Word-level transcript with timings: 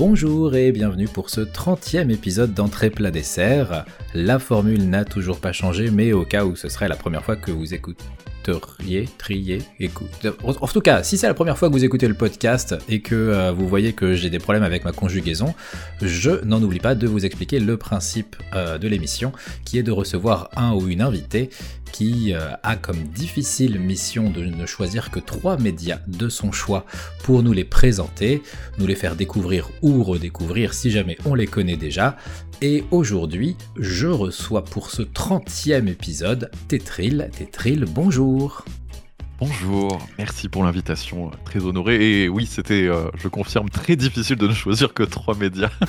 Bonjour 0.00 0.54
et 0.54 0.72
bienvenue 0.72 1.08
pour 1.08 1.28
ce 1.28 1.42
30e 1.42 2.10
épisode 2.10 2.54
d'Entrée 2.54 2.88
plat 2.88 3.10
dessert. 3.10 3.84
La 4.14 4.38
formule 4.38 4.88
n'a 4.88 5.04
toujours 5.04 5.40
pas 5.40 5.52
changé, 5.52 5.90
mais 5.90 6.14
au 6.14 6.24
cas 6.24 6.46
où 6.46 6.56
ce 6.56 6.70
serait 6.70 6.88
la 6.88 6.96
première 6.96 7.22
fois 7.22 7.36
que 7.36 7.50
vous 7.50 7.74
écouteriez, 7.74 9.10
trier, 9.18 9.58
écoute. 9.78 10.26
En 10.42 10.66
tout 10.68 10.80
cas, 10.80 11.02
si 11.02 11.18
c'est 11.18 11.26
la 11.26 11.34
première 11.34 11.58
fois 11.58 11.68
que 11.68 11.74
vous 11.74 11.84
écoutez 11.84 12.08
le 12.08 12.14
podcast 12.14 12.76
et 12.88 13.02
que 13.02 13.14
euh, 13.14 13.52
vous 13.52 13.68
voyez 13.68 13.92
que 13.92 14.14
j'ai 14.14 14.30
des 14.30 14.38
problèmes 14.38 14.62
avec 14.62 14.86
ma 14.86 14.92
conjugaison, 14.92 15.54
je 16.00 16.42
n'en 16.46 16.62
oublie 16.62 16.80
pas 16.80 16.94
de 16.94 17.06
vous 17.06 17.26
expliquer 17.26 17.60
le 17.60 17.76
principe 17.76 18.36
euh, 18.54 18.78
de 18.78 18.88
l'émission, 18.88 19.32
qui 19.66 19.78
est 19.78 19.82
de 19.82 19.92
recevoir 19.92 20.48
un 20.56 20.72
ou 20.72 20.88
une 20.88 21.02
invitée 21.02 21.50
qui 21.92 22.32
euh, 22.32 22.52
a 22.62 22.76
comme 22.76 23.02
difficile 23.04 23.78
mission 23.78 24.30
de 24.30 24.44
ne 24.44 24.66
choisir 24.66 25.10
que 25.10 25.20
trois 25.20 25.56
médias 25.56 26.00
de 26.06 26.28
son 26.28 26.52
choix 26.52 26.84
pour 27.22 27.42
nous 27.42 27.52
les 27.52 27.64
présenter, 27.64 28.42
nous 28.78 28.86
les 28.86 28.94
faire 28.94 29.16
découvrir 29.16 29.68
ou 29.82 30.02
redécouvrir 30.02 30.74
si 30.74 30.90
jamais 30.90 31.16
on 31.24 31.34
les 31.34 31.46
connaît 31.46 31.76
déjà, 31.76 32.16
et 32.62 32.84
aujourd'hui, 32.90 33.56
je 33.76 34.06
reçois 34.06 34.64
pour 34.64 34.90
ce 34.90 35.02
30e 35.02 35.88
épisode 35.88 36.50
Tetril. 36.68 37.30
Tetril, 37.36 37.86
bonjour 37.86 38.64
Bonjour, 39.40 40.06
merci 40.18 40.50
pour 40.50 40.64
l'invitation, 40.64 41.30
très 41.46 41.64
honoré. 41.64 42.24
Et 42.24 42.28
oui, 42.28 42.44
c'était, 42.44 42.86
euh, 42.86 43.04
je 43.16 43.26
confirme, 43.26 43.70
très 43.70 43.96
difficile 43.96 44.36
de 44.36 44.46
ne 44.46 44.52
choisir 44.52 44.92
que 44.92 45.02
trois 45.02 45.34
médias. 45.34 45.70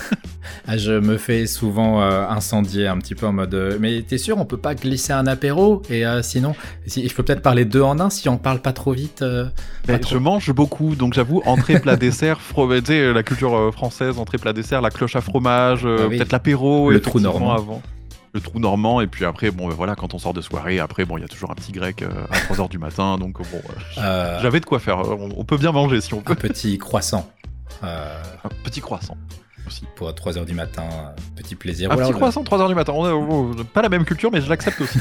Ah, 0.68 0.78
je 0.78 0.92
me 0.92 1.18
fais 1.18 1.46
souvent 1.46 2.02
euh, 2.02 2.28
incendier 2.28 2.88
un 2.88 2.98
petit 2.98 3.14
peu 3.14 3.26
en 3.26 3.34
mode 3.34 3.54
euh, 3.54 3.78
Mais 3.80 4.02
t'es 4.02 4.18
sûr, 4.18 4.38
on 4.38 4.46
peut 4.46 4.58
pas 4.58 4.74
glisser 4.74 5.14
un 5.14 5.28
apéro? 5.28 5.82
Et 5.90 6.04
sinon, 6.24 6.56
si, 6.88 7.08
je 7.08 7.14
peux 7.14 7.24
peut-être 7.24 7.42
parler 7.42 7.64
deux 7.66 7.82
en 7.82 8.00
un 8.00 8.10
si 8.10 8.28
on 8.28 8.38
parle 8.38 8.60
pas 8.60 8.74
trop 8.74 8.92
vite. 8.92 9.24
Je 9.88 10.18
mange 10.18 10.52
beaucoup, 10.52 10.96
donc 10.96 11.14
j'avoue, 11.14 11.42
entrée, 11.46 11.80
plat, 11.80 11.96
dessert, 11.96 12.40
la 12.58 13.24
culture 13.24 13.72
française, 13.74 14.18
entrée, 14.18 14.38
plat, 14.40 14.54
dessert, 14.54 14.82
la 14.82 14.90
cloche 14.90 15.16
à 15.16 15.22
fromage, 15.22 15.86
ah 15.86 16.10
peut-être 16.10 16.32
l'apéro. 16.32 16.90
Le 16.90 17.02
trou 17.02 17.20
normand. 17.20 17.54
Avant 17.54 17.82
le 18.34 18.42
trou 18.42 18.60
normand 18.60 19.02
et 19.02 19.08
puis 19.08 19.26
après 19.26 19.52
bon 19.52 19.68
ben 19.68 19.74
voilà 19.74 19.96
quand 19.96 20.14
on 20.14 20.20
sort 20.20 20.34
de 20.34 20.42
soirée 20.42 20.80
après 20.80 21.06
bon 21.06 21.18
il 21.18 21.22
y 21.22 21.24
a 21.24 21.28
toujours 21.28 21.52
un 21.52 21.56
petit 21.56 21.72
grec 21.72 22.02
euh, 22.02 22.10
à 22.30 22.38
3h 22.38 22.70
du 22.70 22.78
matin 22.78 23.18
donc 23.18 23.38
bon 23.40 23.46
euh, 23.58 24.00
euh, 24.00 24.40
j'avais 24.42 24.60
de 24.60 24.66
quoi 24.66 24.80
faire 24.80 25.00
on, 25.00 25.44
peut 25.44 25.58
bien 25.58 25.72
manger 25.72 26.02
si 26.02 26.14
on 26.14 26.22
peut. 26.22 26.34
un 26.34 26.36
petit 26.36 26.78
croissant 26.78 27.30
un 27.82 28.50
petit 28.64 28.80
croissant 28.80 29.18
aussi. 29.68 29.86
pour 29.96 30.10
3h 30.10 30.46
du 30.46 30.54
matin 30.54 30.84
petit 31.36 31.56
plaisir. 31.56 31.92
Un 31.92 31.98
petit 31.98 32.14
croissant 32.14 32.44
3h 32.44 32.68
du 32.68 32.76
matin 32.76 32.94
on 32.96 33.52
pas 33.66 33.82
la 33.82 33.90
même 33.90 34.06
culture 34.06 34.32
mais 34.32 34.42
je 34.42 34.50
l'accepte 34.50 34.80
aussi 34.80 35.00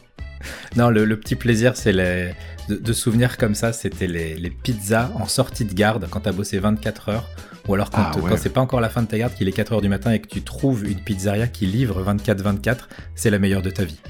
non 0.76 0.90
le, 0.90 1.18
petit 1.18 1.36
plaisir 1.36 1.76
c'est 1.76 1.92
les 1.92 2.32
de, 2.68 2.92
souvenirs 2.92 3.38
comme 3.38 3.54
ça 3.54 3.72
c'était 3.72 4.06
les, 4.06 4.36
les 4.36 4.50
pizzas 4.50 5.10
en 5.14 5.26
sortie 5.26 5.64
de 5.64 5.72
garde 5.72 6.06
quand 6.10 6.20
t'as 6.20 6.32
bossé 6.32 6.58
24 6.58 7.08
heures 7.08 7.28
ou 7.68 7.74
alors 7.74 7.90
quand, 7.90 8.02
ah, 8.02 8.36
c'est 8.36 8.52
pas 8.52 8.60
encore 8.60 8.80
la 8.80 8.88
fin 8.88 9.02
de 9.02 9.06
ta 9.06 9.18
garde, 9.18 9.34
qu'il 9.34 9.48
est 9.48 9.56
4h 9.56 9.80
du 9.80 9.88
matin 9.88 10.12
et 10.12 10.18
que 10.18 10.26
tu 10.26 10.42
trouves 10.42 10.84
une 10.84 10.98
pizzeria 10.98 11.46
qui 11.46 11.66
livre 11.66 12.02
24-24, 12.02 12.88
c'est 13.14 13.30
la 13.30 13.38
meilleure 13.38 13.62
de 13.62 13.70
ta 13.70 13.84
vie. 13.84 14.00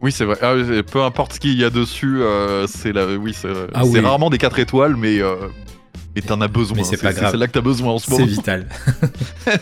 Oui, 0.00 0.12
c'est 0.12 0.24
vrai. 0.24 0.36
Ah, 0.42 0.54
peu 0.90 1.02
importe 1.02 1.34
ce 1.34 1.40
qu'il 1.40 1.58
y 1.58 1.64
a 1.64 1.70
dessus, 1.70 2.22
euh, 2.22 2.66
c'est 2.66 2.92
la... 2.92 3.06
oui, 3.06 3.32
c'est 3.34 3.48
ah 3.74 3.82
rarement 4.02 4.30
des 4.30 4.38
4 4.38 4.58
étoiles, 4.58 4.96
mais, 4.96 5.20
euh, 5.20 5.36
t'en 6.26 6.40
as 6.40 6.48
besoin. 6.48 6.82
c'est 6.82 7.00
là 7.02 7.46
que 7.46 7.52
t'as 7.52 7.60
besoin 7.60 7.92
en 7.92 7.98
ce 7.98 8.10
moment. 8.10 8.24
C'est 8.24 8.30
vital. 8.30 8.66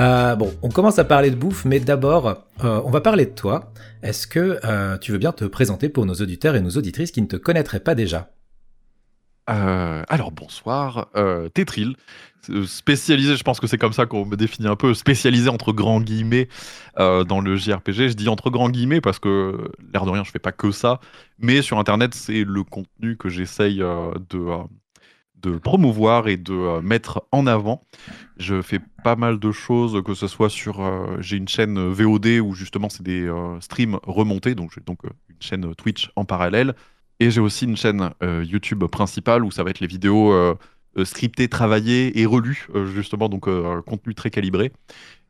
Euh, 0.00 0.34
bon, 0.34 0.52
on 0.62 0.70
commence 0.70 0.98
à 0.98 1.04
parler 1.04 1.30
de 1.30 1.36
bouffe, 1.36 1.64
mais 1.64 1.78
d'abord, 1.78 2.48
on 2.64 2.90
va 2.90 3.00
parler 3.00 3.26
de 3.26 3.30
toi. 3.30 3.72
Est-ce 4.02 4.26
que 4.26 4.58
tu 4.98 5.12
veux 5.12 5.18
bien 5.18 5.30
te 5.30 5.44
présenter 5.44 5.88
pour 5.88 6.04
nos 6.04 6.14
auditeurs 6.14 6.56
et 6.56 6.60
nos 6.60 6.70
auditrices 6.70 7.12
qui 7.12 7.22
ne 7.22 7.28
te 7.28 7.36
connaîtraient 7.36 7.78
pas 7.78 7.94
déjà? 7.94 8.28
Euh, 9.50 10.02
alors 10.08 10.32
bonsoir, 10.32 11.08
euh, 11.16 11.48
Tetril, 11.48 11.96
spécialisé, 12.66 13.36
je 13.36 13.42
pense 13.42 13.60
que 13.60 13.66
c'est 13.66 13.78
comme 13.78 13.92
ça 13.92 14.06
qu'on 14.06 14.24
me 14.24 14.36
définit 14.36 14.68
un 14.68 14.76
peu, 14.76 14.94
spécialisé 14.94 15.48
entre 15.48 15.72
grands 15.72 16.00
guillemets 16.00 16.48
euh, 16.98 17.24
dans 17.24 17.40
le 17.40 17.56
JRPG. 17.56 18.08
Je 18.08 18.12
dis 18.14 18.28
entre 18.28 18.50
grands 18.50 18.70
guillemets 18.70 19.00
parce 19.00 19.18
que 19.18 19.70
l'air 19.92 20.04
de 20.04 20.10
rien, 20.10 20.24
je 20.24 20.30
fais 20.30 20.38
pas 20.38 20.52
que 20.52 20.70
ça, 20.70 21.00
mais 21.38 21.62
sur 21.62 21.78
Internet, 21.78 22.14
c'est 22.14 22.44
le 22.44 22.64
contenu 22.64 23.16
que 23.16 23.28
j'essaye 23.28 23.78
de, 23.78 24.48
de 25.42 25.58
promouvoir 25.58 26.28
et 26.28 26.36
de 26.36 26.80
mettre 26.80 27.24
en 27.32 27.46
avant. 27.46 27.82
Je 28.38 28.62
fais 28.62 28.80
pas 29.02 29.16
mal 29.16 29.38
de 29.38 29.52
choses, 29.52 30.02
que 30.04 30.14
ce 30.14 30.26
soit 30.26 30.50
sur, 30.50 30.82
j'ai 31.20 31.36
une 31.36 31.48
chaîne 31.48 31.78
VOD 31.90 32.40
où 32.42 32.54
justement 32.54 32.88
c'est 32.88 33.02
des 33.02 33.30
streams 33.60 33.98
remontés, 34.04 34.54
donc 34.54 34.72
j'ai 34.74 34.80
donc 34.80 35.00
une 35.04 35.36
chaîne 35.40 35.74
Twitch 35.74 36.10
en 36.16 36.24
parallèle. 36.24 36.74
Et 37.20 37.30
j'ai 37.30 37.40
aussi 37.40 37.64
une 37.64 37.76
chaîne 37.76 38.10
euh, 38.22 38.44
YouTube 38.46 38.84
principale 38.86 39.44
où 39.44 39.50
ça 39.50 39.62
va 39.62 39.70
être 39.70 39.80
les 39.80 39.86
vidéos 39.86 40.32
euh, 40.32 40.54
euh, 40.98 41.04
scriptées, 41.04 41.48
travaillées 41.48 42.20
et 42.20 42.26
relues, 42.26 42.68
justement, 42.92 43.28
donc 43.28 43.48
un 43.48 43.82
contenu 43.82 44.14
très 44.14 44.30
calibré. 44.30 44.72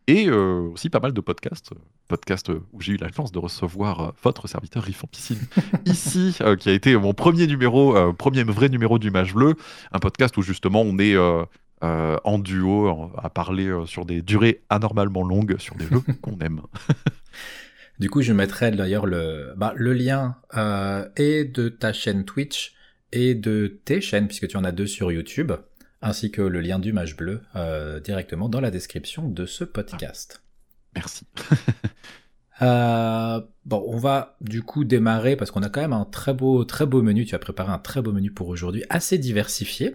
Et 0.07 0.31
aussi 0.31 0.91
pas 0.91 1.01
mal 1.01 1.15
de 1.15 1.21
podcasts, 1.23 1.71
podcasts 2.09 2.51
où 2.51 2.81
j'ai 2.83 2.93
eu 2.93 2.97
la 2.99 3.11
chance 3.11 3.33
de 3.33 3.39
recevoir 3.39 4.13
votre 4.23 4.47
serviteur 4.49 4.83
Riffon 4.83 5.07
Piscine 5.11 5.39
ici, 5.87 6.37
qui 6.61 6.69
a 6.69 6.73
été 6.73 6.95
mon 6.95 7.15
premier 7.15 7.47
numéro, 7.47 8.13
premier 8.13 8.45
vrai 8.45 8.69
numéro 8.69 8.99
du 8.99 9.11
Mage 9.11 9.33
Bleu, 9.33 9.55
un 9.93 9.99
podcast 10.01 10.37
où 10.37 10.43
justement 10.43 10.83
on 10.83 10.99
est 10.99 11.17
en 11.81 12.39
duo 12.39 13.11
à 13.17 13.31
parler 13.31 13.73
sur 13.87 14.05
des 14.05 14.21
durées 14.21 14.61
anormalement 14.69 15.23
longues 15.23 15.57
sur 15.59 15.75
des 15.75 15.87
jeux 15.91 16.03
qu'on 16.21 16.39
aime. 16.41 16.61
Du 17.99 18.11
coup, 18.11 18.23
je 18.23 18.33
mettrai 18.33 18.73
d'ailleurs 18.73 19.07
le, 19.07 19.53
bah, 19.57 19.73
le 19.77 19.93
lien 19.93 20.37
euh, 20.57 21.09
et 21.17 21.45
de 21.45 21.69
ta 21.69 21.93
chaîne 21.93 22.25
Twitch 22.25 22.75
et 23.13 23.35
de 23.35 23.81
tes 23.85 24.01
chaînes, 24.01 24.27
puisque 24.27 24.49
tu 24.49 24.57
en 24.57 24.65
as 24.65 24.73
deux 24.73 24.89
sur 24.89 25.13
YouTube, 25.13 25.53
ainsi 26.03 26.33
que 26.33 26.43
le 26.43 26.61
lien 26.61 26.81
du 26.81 26.93
Mage 26.93 27.17
Bleu 27.17 27.43
euh, 27.55 28.01
directement 28.01 28.49
dans 28.49 28.61
la 28.61 28.73
description 28.73 29.29
de 29.29 29.47
ce 29.47 29.63
podcast. 29.63 30.43
Merci. 30.97 31.27
euh, 32.63 33.41
bon, 33.65 33.85
on 33.87 33.97
va 33.97 34.37
du 34.41 34.63
coup 34.63 34.83
démarrer 34.83 35.37
parce 35.37 35.53
qu'on 35.53 35.63
a 35.63 35.69
quand 35.69 35.81
même 35.81 35.93
un 35.93 36.05
très 36.05 36.35
beau, 36.35 36.65
très 36.65 36.87
beau 36.87 37.01
menu. 37.01 37.25
Tu 37.25 37.37
as 37.37 37.39
préparé 37.39 37.73
un 37.73 37.79
très 37.79 38.03
beau 38.03 38.11
menu 38.11 38.33
pour 38.33 38.49
aujourd'hui, 38.49 38.85
assez 38.91 39.19
diversifié. 39.19 39.95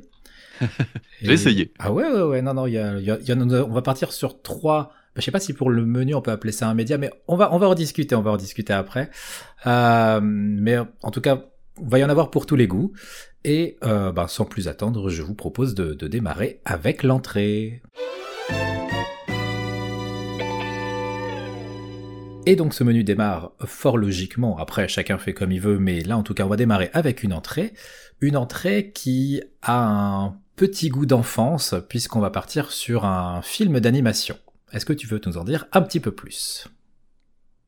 J'ai 1.21 1.33
essayé. 1.33 1.73
Ah 1.79 1.91
ouais, 1.91 2.09
ouais, 2.09 2.21
ouais. 2.21 2.41
Non, 2.41 2.53
non, 2.53 2.65
y 2.65 2.77
a, 2.77 2.97
y 2.99 3.11
a, 3.11 3.35
on 3.35 3.73
va 3.73 3.81
partir 3.81 4.13
sur 4.13 4.41
trois 4.41 4.93
je 5.15 5.21
sais 5.21 5.31
pas 5.31 5.39
si 5.39 5.53
pour 5.53 5.69
le 5.69 5.85
menu 5.85 6.15
on 6.15 6.21
peut 6.21 6.31
appeler 6.31 6.51
ça 6.51 6.67
un 6.67 6.73
média, 6.73 6.97
mais 6.97 7.11
on 7.27 7.35
va 7.35 7.53
on 7.53 7.57
va 7.57 7.67
en 7.67 7.75
discuter, 7.75 8.15
on 8.15 8.21
va 8.21 8.31
en 8.31 8.37
discuter 8.37 8.73
après. 8.73 9.09
Euh, 9.65 10.19
mais 10.21 10.77
en 11.01 11.11
tout 11.11 11.21
cas, 11.21 11.45
il 11.81 11.89
va 11.89 11.99
y 11.99 12.03
en 12.03 12.09
avoir 12.09 12.31
pour 12.31 12.45
tous 12.45 12.55
les 12.55 12.67
goûts. 12.67 12.93
Et 13.45 13.77
euh, 13.83 14.11
bah, 14.11 14.27
sans 14.27 14.45
plus 14.45 14.67
attendre, 14.67 15.09
je 15.09 15.21
vous 15.21 15.35
propose 15.35 15.73
de, 15.73 15.93
de 15.93 16.07
démarrer 16.07 16.61
avec 16.65 17.03
l'entrée. 17.03 17.81
Et 22.45 22.55
donc 22.55 22.73
ce 22.73 22.83
menu 22.83 23.03
démarre 23.03 23.51
fort 23.65 23.97
logiquement, 23.97 24.57
après 24.57 24.87
chacun 24.87 25.17
fait 25.17 25.33
comme 25.33 25.51
il 25.51 25.61
veut, 25.61 25.77
mais 25.77 26.01
là 26.01 26.17
en 26.17 26.23
tout 26.23 26.33
cas 26.33 26.45
on 26.45 26.47
va 26.47 26.55
démarrer 26.55 26.89
avec 26.93 27.21
une 27.21 27.31
entrée, 27.31 27.73
une 28.21 28.35
entrée 28.35 28.91
qui 28.91 29.41
a 29.61 29.85
un 29.85 30.35
petit 30.55 30.89
goût 30.89 31.05
d'enfance 31.05 31.75
puisqu'on 31.89 32.19
va 32.19 32.31
partir 32.31 32.71
sur 32.71 33.05
un 33.05 33.41
film 33.43 33.79
d'animation. 33.79 34.35
Est-ce 34.71 34.85
que 34.85 34.93
tu 34.93 35.07
veux 35.07 35.19
nous 35.25 35.37
en 35.37 35.43
dire 35.43 35.65
un 35.71 35.81
petit 35.81 35.99
peu 35.99 36.11
plus? 36.11 36.67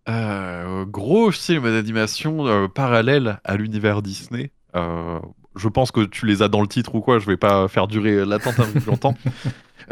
Euh, 0.09 0.85
Gros 0.85 1.31
film 1.31 1.63
d'animation 1.63 2.47
euh, 2.47 2.67
parallèle 2.67 3.39
à 3.43 3.55
l'univers 3.55 4.01
Disney. 4.01 4.51
Euh, 4.75 5.19
je 5.55 5.67
pense 5.67 5.91
que 5.91 6.01
tu 6.01 6.25
les 6.25 6.41
as 6.41 6.47
dans 6.47 6.61
le 6.61 6.67
titre 6.67 6.95
ou 6.95 7.01
quoi, 7.01 7.19
je 7.19 7.25
vais 7.25 7.37
pas 7.37 7.67
faire 7.67 7.87
durer 7.87 8.25
l'attente 8.25 8.59
un 8.59 8.65
peu 8.65 8.79
plus 8.79 8.89
longtemps. 8.89 9.15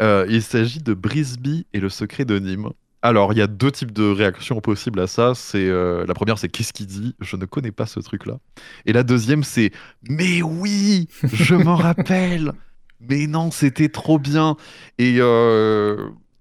il 0.00 0.42
s'agit 0.42 0.80
de 0.80 0.94
Brisby 0.94 1.66
et 1.72 1.80
le 1.80 1.88
secret 1.88 2.24
de 2.24 2.38
Nîmes. 2.38 2.70
Alors, 3.02 3.32
il 3.32 3.38
y 3.38 3.42
a 3.42 3.46
deux 3.46 3.70
types 3.70 3.92
de 3.92 4.10
réactions 4.10 4.60
possibles 4.60 5.00
à 5.00 5.06
ça. 5.06 5.32
C'est 5.34 5.68
la 5.68 6.14
première, 6.14 6.38
c'est 6.38 6.48
qu'est-ce 6.48 6.72
qu'il 6.72 6.86
dit? 6.86 7.14
Je 7.20 7.36
ne 7.36 7.44
connais 7.44 7.72
pas 7.72 7.86
ce 7.86 8.00
truc-là. 8.00 8.38
Et 8.86 8.92
la 8.92 9.02
deuxième, 9.02 9.42
c'est 9.42 9.72
mais 10.08 10.42
oui, 10.42 11.08
je 11.24 11.54
m'en 11.54 11.76
rappelle. 11.76 12.52
Mais 13.02 13.26
non, 13.26 13.50
c'était 13.50 13.88
trop 13.88 14.18
bien. 14.18 14.56
Et 14.98 15.20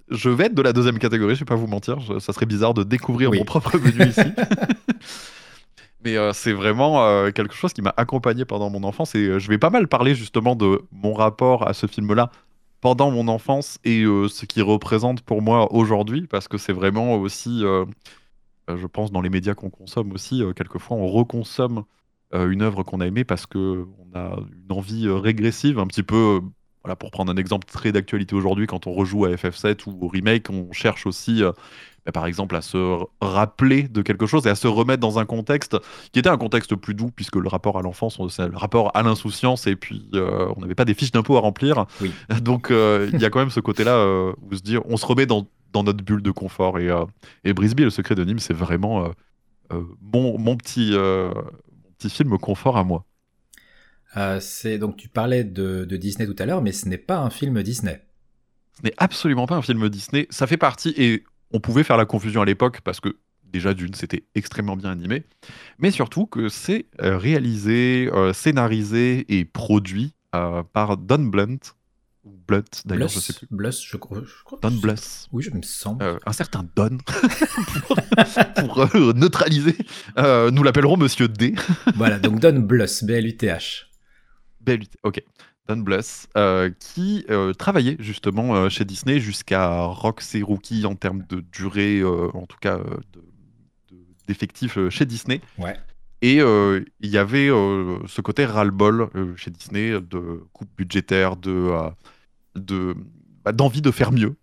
je 0.09 0.29
vais 0.29 0.45
être 0.45 0.55
de 0.55 0.61
la 0.61 0.73
deuxième 0.73 0.99
catégorie, 0.99 1.35
je 1.35 1.39
vais 1.39 1.45
pas 1.45 1.55
vous 1.55 1.67
mentir. 1.67 1.97
ça 2.19 2.33
serait 2.33 2.45
bizarre 2.45 2.73
de 2.73 2.83
découvrir 2.83 3.31
mon 3.31 3.43
propre 3.43 3.77
menu 3.77 4.09
ici. 4.09 4.21
Mais 6.03 6.15
euh, 6.15 6.31
c'est 6.33 6.53
vraiment 6.53 7.03
euh, 7.03 7.31
quelque 7.31 7.53
chose 7.53 7.73
qui 7.73 7.81
m'a 7.81 7.93
accompagné 7.97 8.45
pendant 8.45 8.69
mon 8.69 8.83
enfance 8.83 9.15
et 9.15 9.25
euh, 9.25 9.39
je 9.39 9.49
vais 9.49 9.57
pas 9.57 9.69
mal 9.69 9.87
parler 9.87 10.15
justement 10.15 10.55
de 10.55 10.81
mon 10.91 11.13
rapport 11.13 11.67
à 11.67 11.73
ce 11.73 11.87
film-là 11.87 12.31
pendant 12.79 13.11
mon 13.11 13.27
enfance 13.27 13.77
et 13.83 14.05
ce 14.05 14.45
qu'il 14.45 14.63
représente 14.63 15.21
pour 15.21 15.41
moi 15.41 15.73
aujourd'hui 15.73 16.27
parce 16.27 16.47
que 16.47 16.57
c'est 16.57 16.71
vraiment 16.71 17.15
aussi, 17.15 17.59
je 18.69 18.87
pense, 18.87 19.11
dans 19.11 19.19
les 19.19 19.29
médias 19.29 19.53
qu'on 19.53 19.69
consomme 19.69 20.13
aussi, 20.13 20.41
quelquefois 20.55 20.95
on 20.95 21.05
reconsomme 21.05 21.83
une 22.31 22.61
œuvre 22.61 22.83
qu'on 22.83 23.01
a 23.01 23.07
aimée 23.07 23.25
parce 23.25 23.45
qu'on 23.45 23.85
a 24.13 24.37
une 24.37 24.71
envie 24.71 25.09
régressive, 25.09 25.77
un 25.77 25.87
petit 25.87 26.03
peu 26.03 26.39
pour 26.99 27.11
prendre 27.11 27.31
un 27.31 27.37
exemple 27.37 27.67
très 27.67 27.91
d'actualité 27.91 28.35
aujourd'hui, 28.35 28.67
quand 28.67 28.87
on 28.87 28.93
rejoue 28.93 29.25
à 29.25 29.29
FF7 29.29 29.81
ou 29.87 30.05
au 30.05 30.07
remake, 30.07 30.49
on 30.49 30.71
cherche 30.71 31.05
aussi 31.05 31.43
euh, 31.43 31.51
par 32.11 32.25
exemple, 32.25 32.55
à 32.55 32.61
se 32.61 32.97
rappeler 33.21 33.83
de 33.83 34.01
quelque 34.01 34.25
chose 34.25 34.47
et 34.47 34.49
à 34.49 34.55
se 34.55 34.67
remettre 34.67 35.01
dans 35.01 35.19
un 35.19 35.25
contexte 35.25 35.77
qui 36.11 36.19
était 36.19 36.29
un 36.29 36.37
contexte 36.37 36.75
plus 36.75 36.93
doux, 36.93 37.11
puisque 37.15 37.35
le 37.35 37.47
rapport 37.47 37.77
à 37.77 37.81
l'enfance, 37.81 38.19
c'est 38.29 38.47
le 38.47 38.57
rapport 38.57 38.91
à 38.95 39.03
l'insouciance, 39.03 39.67
et 39.67 39.75
puis 39.75 40.09
euh, 40.13 40.51
on 40.55 40.61
n'avait 40.61 40.75
pas 40.75 40.85
des 40.85 40.93
fiches 40.93 41.11
d'impôts 41.11 41.37
à 41.37 41.41
remplir. 41.41 41.85
Oui. 42.01 42.11
Donc 42.41 42.71
euh, 42.71 43.09
il 43.13 43.21
y 43.21 43.25
a 43.25 43.29
quand 43.29 43.39
même 43.39 43.49
ce 43.49 43.59
côté-là 43.59 44.05
où 44.41 44.55
se 44.55 44.61
dire, 44.61 44.81
on 44.85 44.97
se 44.97 45.05
remet 45.05 45.25
dans, 45.25 45.47
dans 45.73 45.83
notre 45.83 46.03
bulle 46.03 46.23
de 46.23 46.31
confort. 46.31 46.79
Et, 46.79 46.89
et 47.43 47.53
Brisby, 47.53 47.83
le 47.83 47.89
secret 47.89 48.15
de 48.15 48.23
Nîmes, 48.23 48.39
c'est 48.39 48.53
vraiment 48.53 49.09
mon, 50.01 50.39
mon, 50.39 50.55
petit, 50.55 50.91
mon 50.93 51.91
petit 51.97 52.09
film 52.09 52.37
confort 52.37 52.77
à 52.77 52.83
moi. 52.83 53.05
C'est 54.39 54.77
donc 54.77 54.97
tu 54.97 55.09
parlais 55.09 55.43
de, 55.43 55.85
de 55.85 55.97
Disney 55.97 56.27
tout 56.27 56.35
à 56.41 56.45
l'heure, 56.45 56.61
mais 56.61 56.71
ce 56.71 56.87
n'est 56.87 56.97
pas 56.97 57.17
un 57.17 57.29
film 57.29 57.61
Disney. 57.63 58.01
Ce 58.77 58.83
n'est 58.83 58.93
absolument 58.97 59.45
pas 59.45 59.55
un 59.55 59.61
film 59.61 59.89
Disney. 59.89 60.27
Ça 60.29 60.47
fait 60.47 60.57
partie, 60.57 60.93
et 60.97 61.23
on 61.51 61.59
pouvait 61.59 61.83
faire 61.83 61.97
la 61.97 62.05
confusion 62.05 62.41
à 62.41 62.45
l'époque 62.45 62.81
parce 62.81 62.99
que 62.99 63.17
déjà 63.51 63.73
d'une, 63.73 63.93
c'était 63.93 64.23
extrêmement 64.35 64.77
bien 64.77 64.91
animé, 64.91 65.23
mais 65.79 65.91
surtout 65.91 66.25
que 66.25 66.49
c'est 66.49 66.85
euh, 67.01 67.17
réalisé, 67.17 68.09
euh, 68.13 68.31
scénarisé 68.33 69.25
et 69.27 69.45
produit 69.45 70.13
euh, 70.35 70.63
par 70.63 70.97
Don 70.97 71.19
Blunt. 71.19 71.57
Blunt, 72.47 72.63
d'ailleurs, 72.85 73.09
je 73.09 73.19
sais 73.19 73.33
plus. 73.33 73.47
Bluss, 73.49 73.83
je 73.83 73.97
crois. 73.97 74.21
Don 74.61 74.71
Bluss. 74.71 75.27
Oui, 75.31 75.41
je 75.41 75.51
me 75.51 75.61
semble. 75.61 76.19
un 76.25 76.33
certain 76.33 76.67
Don, 76.75 76.97
pour, 78.55 78.87
neutraliser. 79.15 79.75
nous 80.15 80.63
l'appellerons 80.63 80.97
Monsieur 80.97 81.27
D. 81.27 81.55
voilà, 81.95 82.19
donc 82.19 82.39
Don 82.39 82.59
Bluss, 82.59 83.03
B-L-U-T-H. 83.03 83.88
Ok. 85.03 85.23
Don 85.69 85.77
Bluss, 85.77 86.27
euh, 86.35 86.71
qui 86.79 87.25
euh, 87.29 87.53
travaillait 87.53 87.95
justement 87.99 88.55
euh, 88.55 88.69
chez 88.69 88.85
Disney 88.85 89.19
jusqu'à 89.19 89.83
Rox 89.83 90.33
et 90.33 90.41
Rookie 90.41 90.87
en 90.87 90.95
termes 90.95 91.23
de 91.29 91.41
durée, 91.51 92.03
en 92.03 92.45
tout 92.47 92.57
cas 92.59 92.79
d'effectifs 94.27 94.77
chez 94.89 95.05
Disney. 95.05 95.41
Ouais. 95.59 95.77
Et 96.21 96.37
il 96.37 97.09
y 97.09 97.17
avait 97.17 97.47
ce 97.47 98.21
côté 98.21 98.45
ras-le-bol 98.45 99.09
chez 99.37 99.51
Disney 99.51 99.91
de 100.01 100.43
coupe 100.53 100.69
budgétaire, 100.75 101.37
de, 101.37 101.71
de 102.55 102.95
bah, 103.45 103.51
d'envie 103.51 103.81
de 103.81 103.91
faire 103.91 104.11
mieux, 104.11 104.35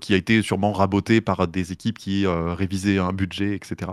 qui 0.00 0.14
a 0.14 0.16
été 0.16 0.42
sûrement 0.42 0.72
raboté 0.72 1.20
par 1.20 1.46
des 1.46 1.72
équipes 1.72 1.98
qui 1.98 2.26
révisaient 2.26 2.98
un 2.98 3.12
budget, 3.12 3.54
etc. 3.54 3.92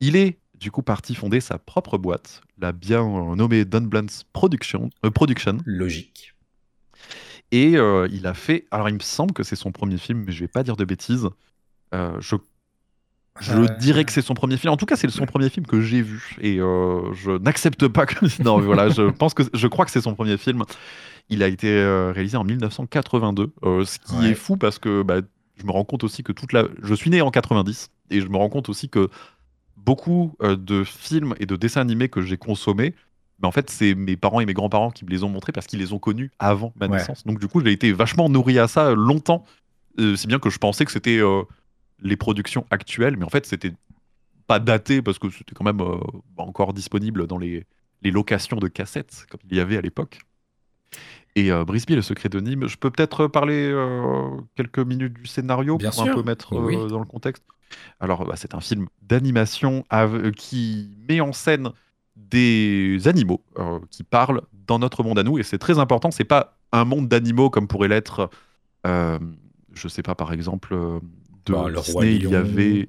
Il 0.00 0.16
est 0.16 0.38
du 0.60 0.70
coup 0.70 0.82
parti 0.82 1.14
fonder 1.14 1.40
sa 1.40 1.58
propre 1.58 1.98
boîte, 1.98 2.42
la 2.58 2.72
bien 2.72 3.02
nommée 3.34 3.64
Don 3.64 3.80
Blunt's 3.80 4.24
Production. 4.32 4.90
Euh, 5.04 5.10
Production. 5.10 5.58
Logique. 5.64 6.34
Et 7.50 7.76
euh, 7.76 8.06
il 8.12 8.26
a 8.26 8.34
fait. 8.34 8.66
Alors, 8.70 8.88
il 8.88 8.94
me 8.94 9.00
semble 9.00 9.32
que 9.32 9.42
c'est 9.42 9.56
son 9.56 9.72
premier 9.72 9.96
film, 9.96 10.24
mais 10.26 10.32
je 10.32 10.40
vais 10.40 10.48
pas 10.48 10.62
dire 10.62 10.76
de 10.76 10.84
bêtises. 10.84 11.28
Euh, 11.94 12.16
je 12.20 12.36
je 13.40 13.78
dirais 13.78 14.04
que 14.04 14.12
c'est 14.12 14.22
son 14.22 14.34
premier 14.34 14.58
film. 14.58 14.72
En 14.72 14.76
tout 14.76 14.84
cas, 14.84 14.96
c'est 14.96 15.08
son 15.08 15.24
premier 15.24 15.48
film 15.48 15.64
que 15.64 15.80
j'ai 15.80 16.02
vu. 16.02 16.36
Et 16.42 16.56
je 16.56 17.38
n'accepte 17.38 17.88
pas 17.88 18.04
que. 18.04 18.26
non, 18.42 18.60
voilà, 18.60 18.90
je 18.90 19.10
pense 19.10 19.32
que 19.32 19.44
je 19.54 19.66
crois 19.66 19.86
que 19.86 19.90
c'est 19.90 20.02
son 20.02 20.14
premier 20.14 20.36
film. 20.36 20.64
Il 21.30 21.42
a 21.42 21.46
été 21.46 21.82
réalisé 22.12 22.36
en 22.36 22.44
1982. 22.44 23.52
ce 23.62 23.98
qui 23.98 24.26
est 24.26 24.34
fou 24.34 24.58
parce 24.58 24.78
que 24.78 25.02
bah, 25.02 25.20
je 25.56 25.64
me 25.64 25.70
rends 25.70 25.84
compte 25.84 26.04
aussi 26.04 26.22
que 26.22 26.32
toute 26.32 26.52
la. 26.52 26.64
Je 26.82 26.92
suis 26.92 27.08
né 27.08 27.22
en 27.22 27.30
90 27.30 27.90
et 28.10 28.20
je 28.20 28.28
me 28.28 28.36
rends 28.36 28.50
compte 28.50 28.68
aussi 28.68 28.90
que 28.90 29.08
beaucoup 29.84 30.34
euh, 30.42 30.56
de 30.56 30.84
films 30.84 31.34
et 31.38 31.46
de 31.46 31.56
dessins 31.56 31.80
animés 31.80 32.08
que 32.08 32.22
j'ai 32.22 32.36
consommés, 32.36 32.94
mais 33.40 33.48
en 33.48 33.52
fait, 33.52 33.70
c'est 33.70 33.94
mes 33.94 34.16
parents 34.16 34.40
et 34.40 34.46
mes 34.46 34.52
grands-parents 34.52 34.90
qui 34.90 35.04
me 35.04 35.10
les 35.10 35.24
ont 35.24 35.28
montrés 35.28 35.52
parce 35.52 35.66
qu'ils 35.66 35.78
les 35.78 35.92
ont 35.92 35.98
connus 35.98 36.30
avant 36.38 36.72
ma 36.76 36.88
naissance. 36.88 37.24
Donc, 37.24 37.40
du 37.40 37.48
coup, 37.48 37.64
j'ai 37.64 37.72
été 37.72 37.92
vachement 37.92 38.28
nourri 38.28 38.58
à 38.58 38.68
ça 38.68 38.94
longtemps. 38.94 39.44
Euh, 39.98 40.14
si 40.16 40.26
bien 40.26 40.38
que 40.38 40.50
je 40.50 40.58
pensais 40.58 40.84
que 40.84 40.92
c'était 40.92 41.18
euh, 41.18 41.42
les 42.00 42.16
productions 42.16 42.66
actuelles, 42.70 43.16
mais 43.16 43.24
en 43.24 43.30
fait, 43.30 43.46
c'était 43.46 43.72
pas 44.46 44.58
daté 44.58 45.00
parce 45.00 45.18
que 45.18 45.30
c'était 45.30 45.54
quand 45.54 45.64
même 45.64 45.80
encore 46.36 46.72
disponible 46.72 47.26
dans 47.26 47.38
les, 47.38 47.64
les, 48.02 48.10
locations 48.10 48.56
de 48.56 48.68
cassettes, 48.68 49.26
comme 49.30 49.40
il 49.50 49.56
y 49.56 49.60
avait 49.60 49.76
à 49.76 49.80
l'époque. 49.80 50.20
Et 51.36 51.50
Brisby, 51.64 51.94
le 51.94 52.02
secret 52.02 52.28
de 52.28 52.40
Nîmes, 52.40 52.66
je 52.66 52.76
peux 52.76 52.90
peut-être 52.90 53.26
parler 53.28 53.72
quelques 54.56 54.80
minutes 54.80 55.14
du 55.14 55.26
scénario 55.26 55.78
pour 55.78 56.02
un 56.02 56.14
peu 56.14 56.22
mettre 56.22 56.54
dans 56.88 56.98
le 56.98 57.06
contexte. 57.06 57.44
Alors, 58.00 58.24
bah, 58.24 58.34
c'est 58.36 58.54
un 58.54 58.60
film 58.60 58.86
d'animation 59.02 59.84
euh, 59.92 60.32
qui 60.32 60.90
met 61.08 61.20
en 61.20 61.32
scène 61.32 61.70
des 62.16 63.00
animaux 63.06 63.42
euh, 63.58 63.78
qui 63.90 64.02
parlent 64.02 64.42
dans 64.66 64.78
notre 64.78 65.02
monde 65.02 65.18
à 65.18 65.22
nous, 65.22 65.38
et 65.38 65.42
c'est 65.42 65.58
très 65.58 65.78
important. 65.78 66.10
C'est 66.10 66.24
pas 66.24 66.58
un 66.72 66.84
monde 66.84 67.08
d'animaux 67.08 67.50
comme 67.50 67.66
pourrait 67.66 67.88
l'être, 67.88 68.30
euh, 68.86 69.18
je 69.72 69.88
sais 69.88 70.02
pas, 70.02 70.14
par 70.14 70.32
exemple, 70.32 70.74
de 71.46 71.52
bah, 71.52 71.68
le 71.68 71.80
Disney, 71.80 72.16
il 72.16 72.28
y 72.28 72.34
avait. 72.34 72.88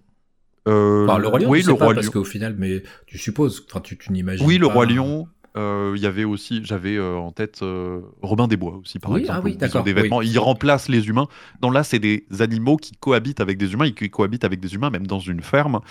Bah, 0.66 1.18
le 1.18 1.28
roi 1.28 1.40
lion, 1.40 1.50
oui, 1.50 1.64
le 1.64 1.74
roi 1.74 1.88
lion. 1.88 1.96
parce 1.96 2.10
qu'au 2.10 2.24
final, 2.24 2.56
mais 2.58 2.84
tu 3.08 3.18
supposes, 3.18 3.66
enfin, 3.70 3.80
tu, 3.82 3.98
tu 3.98 4.12
n'imagines. 4.12 4.46
Oui, 4.46 4.58
le 4.58 4.68
roi 4.68 4.86
lion. 4.86 5.28
Euh, 5.58 5.94
il 5.98 6.02
y 6.02 6.06
avait 6.06 6.24
aussi, 6.24 6.62
j'avais 6.64 6.96
euh, 6.96 7.18
en 7.18 7.32
tête 7.32 7.62
euh, 7.62 8.02
Robin 8.22 8.48
des 8.48 8.56
Bois 8.56 8.78
aussi, 8.78 9.00
par 9.00 9.18
exemple. 9.18 9.40
Ah 9.40 9.42
oui, 9.44 9.58
d'accord. 9.58 9.84
Des 9.84 9.94
vêtements, 9.94 10.22
ils 10.22 10.40
remplacent 10.40 10.88
les 10.88 11.08
humains. 11.08 11.28
Donc 11.60 11.74
là, 11.74 11.84
c'est 11.84 12.00
des 12.00 12.26
animaux 12.40 12.78
qui 12.78 12.94
cohabitent 12.94 13.42
avec 13.42 13.58
des 13.58 13.74
humains, 13.74 13.86
et 13.86 13.94
qui 13.94 14.10
cohabitent 14.10 14.46
avec 14.46 14.60
des 14.60 14.74
humains, 14.74 14.90
même 14.90 15.08
dans 15.08 15.20
une 15.20 15.42
ferme. 15.42 15.82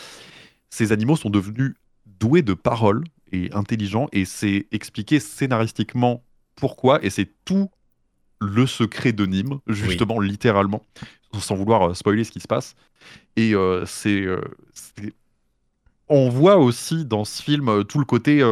Ces 0.70 0.92
animaux 0.92 1.16
sont 1.16 1.30
devenus 1.30 1.74
doués 2.06 2.42
de 2.42 2.54
paroles 2.54 3.04
et 3.32 3.50
intelligents, 3.52 4.08
et 4.12 4.24
c'est 4.24 4.66
expliqué 4.72 5.20
scénaristiquement 5.20 6.22
pourquoi, 6.56 7.04
et 7.04 7.10
c'est 7.10 7.28
tout 7.44 7.70
le 8.40 8.66
secret 8.66 9.12
de 9.12 9.26
Nîmes, 9.26 9.58
justement, 9.66 10.20
littéralement, 10.20 10.86
sans 11.38 11.54
vouloir 11.54 11.94
spoiler 11.94 12.24
ce 12.24 12.30
qui 12.30 12.40
se 12.40 12.48
passe. 12.48 12.74
Et 13.36 13.54
c'est 13.84 14.26
on 16.08 16.28
voit 16.28 16.56
aussi 16.56 17.04
dans 17.04 17.24
ce 17.24 17.42
film 17.42 17.84
tout 17.84 17.98
le 17.98 18.04
côté 18.04 18.42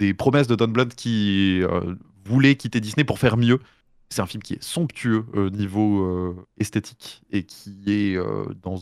des 0.00 0.14
promesses 0.14 0.46
de 0.46 0.54
Don 0.54 0.68
Blunt 0.68 0.88
qui 0.88 1.60
euh, 1.62 1.94
voulait 2.24 2.56
quitter 2.56 2.80
Disney 2.80 3.04
pour 3.04 3.18
faire 3.18 3.36
mieux. 3.36 3.60
C'est 4.10 4.22
un 4.22 4.26
film 4.26 4.42
qui 4.42 4.54
est 4.54 4.62
somptueux 4.62 5.24
au 5.32 5.38
euh, 5.38 5.50
niveau 5.50 6.04
euh, 6.04 6.46
esthétique 6.58 7.22
et 7.30 7.44
qui 7.44 7.84
est 7.86 8.18
dans, 8.62 8.80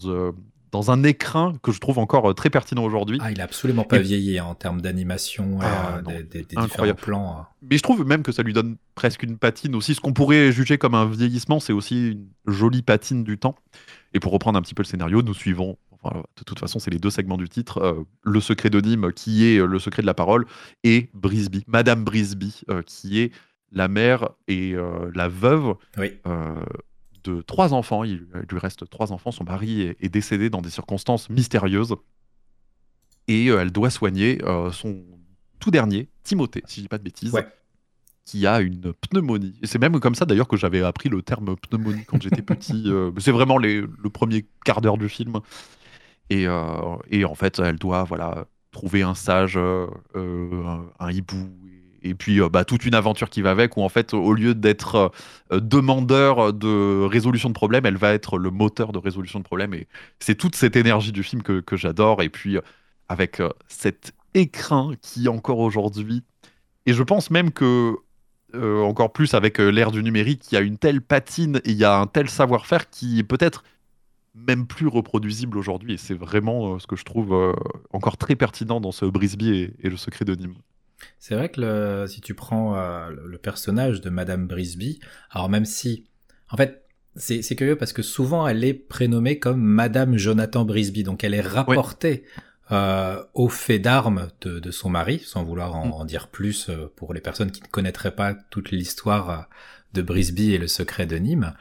dans 0.73 0.91
un 0.91 1.03
écrin 1.05 1.55
que 1.63 1.73
je 1.73 1.81
trouve 1.81 1.99
encore 1.99 2.35
très 2.35 2.51
pertinent 2.51 2.85
aujourd'hui. 2.85 3.19
Ah, 3.23 3.31
il 3.31 3.41
a 3.41 3.45
absolument 3.45 3.85
pas 3.85 3.99
vieilli 3.99 4.39
hein, 4.39 4.45
en 4.47 4.55
termes 4.55 4.81
d'animation, 4.81 5.59
ah, 5.63 6.01
des, 6.07 6.23
des, 6.23 6.43
différents 6.45 6.95
plans. 6.95 7.37
Hein. 7.39 7.47
Mais 7.63 7.79
je 7.79 7.83
trouve 7.83 8.05
même 8.07 8.23
que 8.23 8.33
ça 8.33 8.43
lui 8.43 8.53
donne 8.53 8.77
presque 8.95 9.23
une 9.23 9.39
patine 9.39 9.75
aussi. 9.75 9.95
Ce 9.95 10.01
qu'on 10.01 10.13
pourrait 10.13 10.53
juger 10.53 10.77
comme 10.77 10.95
un 10.95 11.07
vieillissement, 11.07 11.61
c'est 11.61 11.73
aussi 11.73 12.13
une 12.13 12.29
jolie 12.47 12.83
patine 12.83 13.23
du 13.25 13.39
temps. 13.39 13.55
Et 14.15 14.21
pour 14.21 14.33
reprendre 14.33 14.59
un 14.59 14.63
petit 14.63 14.75
peu 14.75 14.83
le 14.83 14.89
scénario, 14.89 15.23
nous 15.23 15.35
suivons 15.35 15.79
de 16.11 16.45
toute 16.45 16.59
façon, 16.59 16.79
c'est 16.79 16.91
les 16.91 16.99
deux 16.99 17.11
segments 17.11 17.37
du 17.37 17.49
titre. 17.49 17.79
Euh, 17.79 18.05
le 18.23 18.41
secret 18.41 18.71
de 18.71 18.81
Nîmes, 18.81 19.13
qui 19.13 19.47
est 19.47 19.59
euh, 19.59 19.67
le 19.67 19.79
secret 19.79 20.03
de 20.03 20.07
la 20.07 20.15
parole, 20.15 20.47
et 20.83 21.11
Brisby, 21.15 21.65
Madame 21.67 22.05
Brisby, 22.05 22.63
euh, 22.71 22.83
qui 22.83 23.21
est 23.21 23.33
la 23.71 23.89
mère 23.89 24.29
et 24.49 24.75
la 25.15 25.29
veuve 25.29 25.77
de 27.25 27.41
trois 27.41 27.73
enfants. 27.73 28.05
Il, 28.05 28.27
lui 28.51 28.59
reste 28.59 28.89
trois 28.91 29.13
enfants. 29.13 29.31
Son 29.31 29.45
mari 29.45 29.81
est, 29.81 30.09
décédé 30.11 30.51
dans 30.51 30.61
des 30.61 30.69
circonstances 30.69 31.31
mystérieuses. 31.31 31.95
Et 33.29 33.47
elle 33.47 33.73
doit 33.73 33.89
soigner 33.89 34.43
son 34.73 35.03
tout 35.59 35.71
dernier, 35.71 36.11
Timothée, 36.23 36.63
si 36.67 36.81
je 36.81 36.81
dis 36.83 36.89
pas 36.89 36.99
de 36.99 37.03
bêtises. 37.03 37.35
qui 38.27 38.47
a 38.47 38.61
une 38.61 38.93
pneumonie. 38.93 39.59
C'est 39.63 39.79
même 39.79 39.99
comme 40.01 40.15
ça 40.15 40.27
d'ailleurs 40.27 40.49
que 40.49 40.59
j'avais 40.59 40.83
appris 40.83 41.09
le 41.09 41.23
terme 41.23 41.57
pneumonie 41.57 42.05
quand 42.05 42.21
j'étais 42.23 42.43
petit. 42.43 42.93
c'est 43.21 43.33
vraiment 43.33 43.57
le 43.57 43.89
premier 44.11 44.45
quart 44.67 44.83
d'heure 44.83 44.99
du 44.99 45.09
film. 45.09 45.41
Euh, 46.31 46.97
et, 47.11 47.25
en 47.25 47.35
fait, 47.35 47.59
elle 47.59 47.77
doit 47.77 48.05
voilà, 48.05 48.47
trouver 48.71 49.03
un 49.03 49.15
sage, 49.15 49.57
euh, 49.57 49.87
un, 50.99 51.11
hibou, 51.11 51.51
et 52.03 52.15
puis 52.15 52.41
euh, 52.41 52.49
bah, 52.49 52.65
toute 52.65 52.85
une 52.85 52.95
aventure 52.95 53.31
qui 53.31 53.43
va 53.43 53.51
avec, 53.51 53.77
où 53.77 53.83
en 53.83 53.89
fait, 53.89 54.15
au 54.15 54.33
lieu 54.33 54.55
d'être 54.55 55.13
demandeur 55.51 56.53
de 56.53 57.05
résolution 57.05 57.49
de 57.49 57.55
problèmes, 57.55 57.87
elle 57.87 57.97
va 57.97 58.13
être 58.13 58.39
le 58.39 58.51
moteur 58.51 58.93
de 58.93 58.99
résolution 58.99 59.39
de 59.39 59.45
problèmes. 59.45 59.75
Et 59.75 59.87
c'est 60.21 60.35
toute 60.35 60.57
cette 60.57 60.77
énergie 60.77 61.13
du 61.13 61.23
film 61.23 61.43
que, 61.43 61.77
j'adore. 61.77 62.23
Et 62.23 62.29
puis, 62.29 62.59
avec 63.09 63.43
cet 63.69 64.13
écrin 64.35 64.93
qui, 65.01 65.29
encore 65.29 65.59
aujourd'hui, 65.59 66.23
et 66.87 66.93
je 66.95 67.03
pense 67.03 67.31
même 67.31 67.53
que, 67.53 67.95
encore 68.55 69.13
plus 69.13 69.35
avec 69.35 69.59
l'ère 69.59 69.91
du 69.91 70.03
numérique, 70.03 70.51
il 70.51 70.55
y 70.55 70.59
a 70.59 70.61
une 70.61 70.79
telle 70.79 71.01
patine 71.01 71.61
et 71.65 71.71
il 71.71 71.77
y 71.77 71.85
a 71.85 71.99
un 71.99 72.07
tel 72.07 72.29
savoir-faire 72.29 72.91
qui 72.91 73.23
peut-être 73.23 73.65
même 74.35 74.67
plus 74.67 74.87
reproduisible 74.87 75.59
aujourd'hui. 75.59 75.95
Et 75.95 75.97
c'est 75.97 76.15
vraiment 76.15 76.75
euh, 76.75 76.79
ce 76.79 76.87
que 76.87 76.97
je 76.97 77.05
trouve 77.05 77.35
euh, 77.35 77.53
encore 77.93 78.17
très 78.17 78.37
pertinent 78.37 78.81
dans 78.81 78.93
ce 78.93 79.05
Brisby 79.05 79.75
et, 79.79 79.89
le 79.89 79.97
secret 79.97 80.25
de 80.25 80.35
Nîmes. 80.35 80.57
C'est 81.19 81.35
vrai 81.35 81.49
que 81.49 82.07
si 82.09 82.21
tu 82.21 82.35
prends 82.35 82.77
euh, 82.77 83.11
le 83.11 83.39
personnage 83.39 84.01
de 84.01 84.11
Madame 84.11 84.47
Brisby, 84.47 85.01
alors 85.31 85.49
même 85.49 85.65
si, 85.65 86.05
en 86.51 86.57
fait, 86.57 86.85
c'est 87.17 87.43
curieux 87.57 87.77
parce 87.77 87.93
que 87.93 88.01
souvent 88.01 88.49
elle 88.49 88.65
est 88.65 88.73
prénommée 88.73 89.39
comme 89.39 89.61
Madame 89.61 90.17
Jonathan 90.17 90.65
Brisby, 90.65 91.03
donc 91.03 91.25
elle 91.25 91.35
est 91.35 91.43
rapportée 91.43 92.25
au 93.35 93.51
fait 93.51 93.79
d'armes 93.79 94.29
de, 94.41 94.71
son 94.71 94.89
mari, 94.89 95.19
sans 95.23 95.45
vouloir 95.45 95.77
en, 95.77 95.89
mm. 95.89 95.93
en 95.93 96.05
dire 96.07 96.29
plus 96.29 96.71
pour 96.97 97.13
les 97.13 97.21
personnes 97.21 97.51
qui 97.51 97.61
ne 97.61 97.67
connaîtraient 97.67 98.15
pas 98.15 98.33
toute 98.33 98.71
l'histoire 98.71 99.51
de 99.93 100.01
Brisby 100.01 100.55
et 100.55 100.59
le 100.59 100.69
secret 100.69 101.05
de 101.05 101.17
Nîmes. 101.17 101.53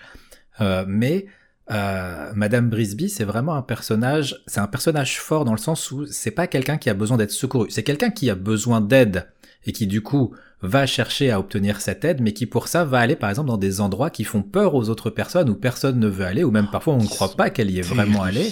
mais 0.88 1.26
euh, 1.70 2.32
Madame 2.34 2.70
Brisby, 2.70 3.10
c'est 3.10 3.24
vraiment 3.24 3.56
un 3.56 3.62
personnage, 3.62 4.42
c'est 4.48 4.60
un 4.60 4.68
personnage 4.68 5.20
fort 5.20 5.46
dans 5.46 5.52
le 5.52 5.58
sens 5.58 5.92
où 5.92 6.06
c'est 6.08 6.32
pas 6.32 6.48
quelqu'un 6.48 6.78
qui 6.78 6.90
a 6.90 6.94
besoin 6.94 7.18
d'être 7.18 7.32
secouru, 7.32 7.70
c'est 7.70 7.84
quelqu'un 7.84 8.10
qui 8.10 8.30
a 8.30 8.36
besoin 8.36 8.82
d'aide 8.82 9.28
et 9.66 9.72
qui 9.72 9.86
du 9.86 10.02
coup 10.02 10.34
va 10.62 10.86
chercher 10.86 11.32
à 11.32 11.40
obtenir 11.40 11.80
cette 11.80 12.04
aide, 12.04 12.22
mais 12.22 12.34
qui 12.34 12.46
pour 12.46 12.68
ça 12.68 12.84
va 12.84 13.00
aller 13.00 13.16
par 13.16 13.30
exemple 13.30 13.48
dans 13.48 13.58
des 13.58 13.80
endroits 13.80 14.10
qui 14.10 14.24
font 14.24 14.42
peur 14.42 14.76
aux 14.76 14.90
autres 14.90 15.10
personnes 15.10 15.50
où 15.50 15.56
personne 15.56 16.00
ne 16.00 16.08
veut 16.08 16.26
aller, 16.26 16.44
ou 16.44 16.52
même 16.52 16.68
parfois 16.72 16.96
on 16.96 17.02
ne 17.02 17.08
croit 17.08 17.36
pas 17.36 17.50
qu'elle 17.50 17.70
y 17.70 17.80
est 17.80 17.84
vraiment 17.84 18.24
allée, 18.24 18.52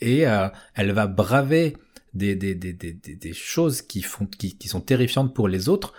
et 0.00 0.26
euh, 0.26 0.48
elle 0.74 0.92
va 0.92 1.06
braver 1.06 1.76
des, 2.14 2.34
des, 2.34 2.54
des, 2.54 2.72
des, 2.72 2.92
des 2.92 3.32
choses 3.32 3.82
qui, 3.82 4.02
font, 4.02 4.26
qui, 4.26 4.56
qui 4.56 4.68
sont 4.68 4.80
terrifiantes 4.80 5.34
pour 5.34 5.48
les 5.48 5.68
autres 5.68 5.92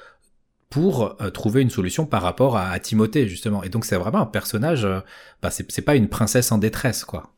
pour 0.70 1.16
euh, 1.22 1.30
trouver 1.30 1.62
une 1.62 1.70
solution 1.70 2.06
par 2.06 2.22
rapport 2.22 2.58
à, 2.58 2.78
Timothée 2.80 3.28
justement. 3.28 3.64
Et 3.64 3.70
donc 3.70 3.86
c'est 3.86 3.96
vraiment 3.96 4.20
un 4.20 4.26
personnage, 4.26 4.86
euh, 4.86 5.00
bah, 5.42 5.50
c'est 5.52 5.82
pas 5.82 5.96
une 5.96 6.10
princesse 6.10 6.52
en 6.52 6.58
détresse 6.58 7.06
quoi. 7.06 7.34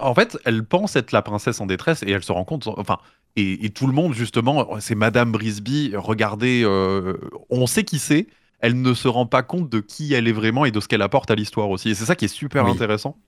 En 0.00 0.14
fait, 0.14 0.38
elle 0.44 0.64
pense 0.64 0.96
être 0.96 1.12
la 1.12 1.22
princesse 1.22 1.60
en 1.60 1.66
détresse 1.66 2.02
et 2.02 2.10
elle 2.10 2.24
se 2.24 2.32
rend 2.32 2.44
compte, 2.44 2.66
enfin, 2.66 2.98
et, 3.36 3.68
tout 3.70 3.86
le 3.86 3.92
monde 3.92 4.14
justement, 4.14 4.80
c'est 4.80 4.94
Madame 4.94 5.30
Brisby. 5.30 5.92
Regardez, 5.94 6.62
euh, 6.64 7.18
on 7.50 7.66
sait 7.66 7.84
qui 7.84 7.98
c'est. 7.98 8.26
Elle 8.60 8.80
ne 8.80 8.94
se 8.94 9.06
rend 9.06 9.26
pas 9.26 9.42
compte 9.42 9.68
de 9.68 9.80
qui 9.80 10.14
elle 10.14 10.26
est 10.26 10.32
vraiment 10.32 10.64
et 10.64 10.70
de 10.70 10.80
ce 10.80 10.88
qu'elle 10.88 11.02
apporte 11.02 11.30
à 11.30 11.34
l'histoire 11.34 11.68
aussi. 11.68 11.90
Et 11.90 11.94
c'est 11.94 12.06
ça 12.06 12.16
qui 12.16 12.24
est 12.24 12.28
super 12.28 12.64
intéressant. 12.64 13.18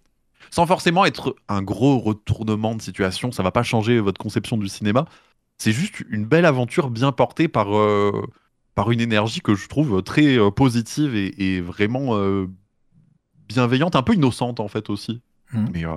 Sans 0.50 0.66
forcément 0.66 1.04
être 1.04 1.36
un 1.48 1.60
gros 1.60 1.98
retournement 1.98 2.74
de 2.74 2.80
situation, 2.80 3.30
ça 3.30 3.42
va 3.42 3.50
pas 3.50 3.62
changer 3.62 4.00
votre 4.00 4.18
conception 4.18 4.56
du 4.56 4.68
cinéma. 4.68 5.04
C'est 5.58 5.72
juste 5.72 6.02
une 6.08 6.24
belle 6.24 6.46
aventure 6.46 6.88
bien 6.88 7.12
portée 7.12 7.48
par 7.48 7.68
par 8.78 8.92
une 8.92 9.00
énergie 9.00 9.40
que 9.40 9.56
je 9.56 9.66
trouve 9.66 10.04
très 10.04 10.38
euh, 10.38 10.52
positive 10.52 11.16
et, 11.16 11.60
vraiment 11.60 12.16
euh, 12.16 12.46
bienveillante, 13.48 13.96
un 13.96 14.04
peu 14.04 14.14
innocente 14.14 14.60
en 14.60 14.68
fait 14.68 14.88
aussi. 14.88 15.20
Mmh. 15.52 15.66
Mais 15.72 15.84
euh, 15.84 15.96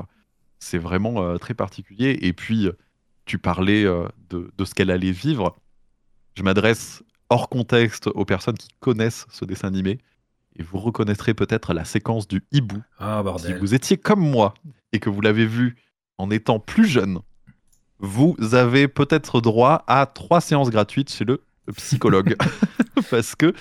c'est 0.57 0.79
vraiment 0.79 1.37
très 1.37 1.53
particulier. 1.53 2.17
Et 2.23 2.33
puis, 2.33 2.69
tu 3.25 3.37
parlais 3.37 3.83
de, 4.31 4.65
ce 4.65 4.73
qu'elle 4.73 4.89
allait 4.89 5.11
vivre. 5.11 5.55
Je 6.35 6.41
m'adresse 6.41 7.03
hors 7.29 7.49
contexte 7.49 8.07
aux 8.07 8.25
personnes 8.25 8.57
qui 8.57 8.69
connaissent 8.79 9.27
ce 9.29 9.45
dessin 9.45 9.67
animé. 9.67 9.99
Et 10.55 10.63
vous 10.63 10.79
reconnaîtrez 10.79 11.35
peut-être 11.35 11.75
la 11.75 11.85
séquence 11.85 12.27
du 12.27 12.43
hibou. 12.51 12.81
Ah, 12.97 13.21
bordel. 13.21 13.53
Si 13.53 13.59
vous 13.59 13.75
étiez 13.75 13.97
comme 13.97 14.27
moi 14.27 14.55
et 14.91 14.99
que 14.99 15.11
vous 15.11 15.21
l'avez 15.21 15.45
vu 15.45 15.75
en 16.17 16.31
étant 16.31 16.59
plus 16.59 16.87
jeune, 16.87 17.19
vous 17.99 18.35
avez 18.53 18.87
peut-être 18.87 19.39
droit 19.39 19.83
à 19.85 20.07
trois 20.07 20.41
séances 20.41 20.71
gratuites 20.71 21.11
chez 21.11 21.25
le 21.25 21.43
psychologue. 21.71 22.35
Parce 23.09 23.35
que 23.35 23.53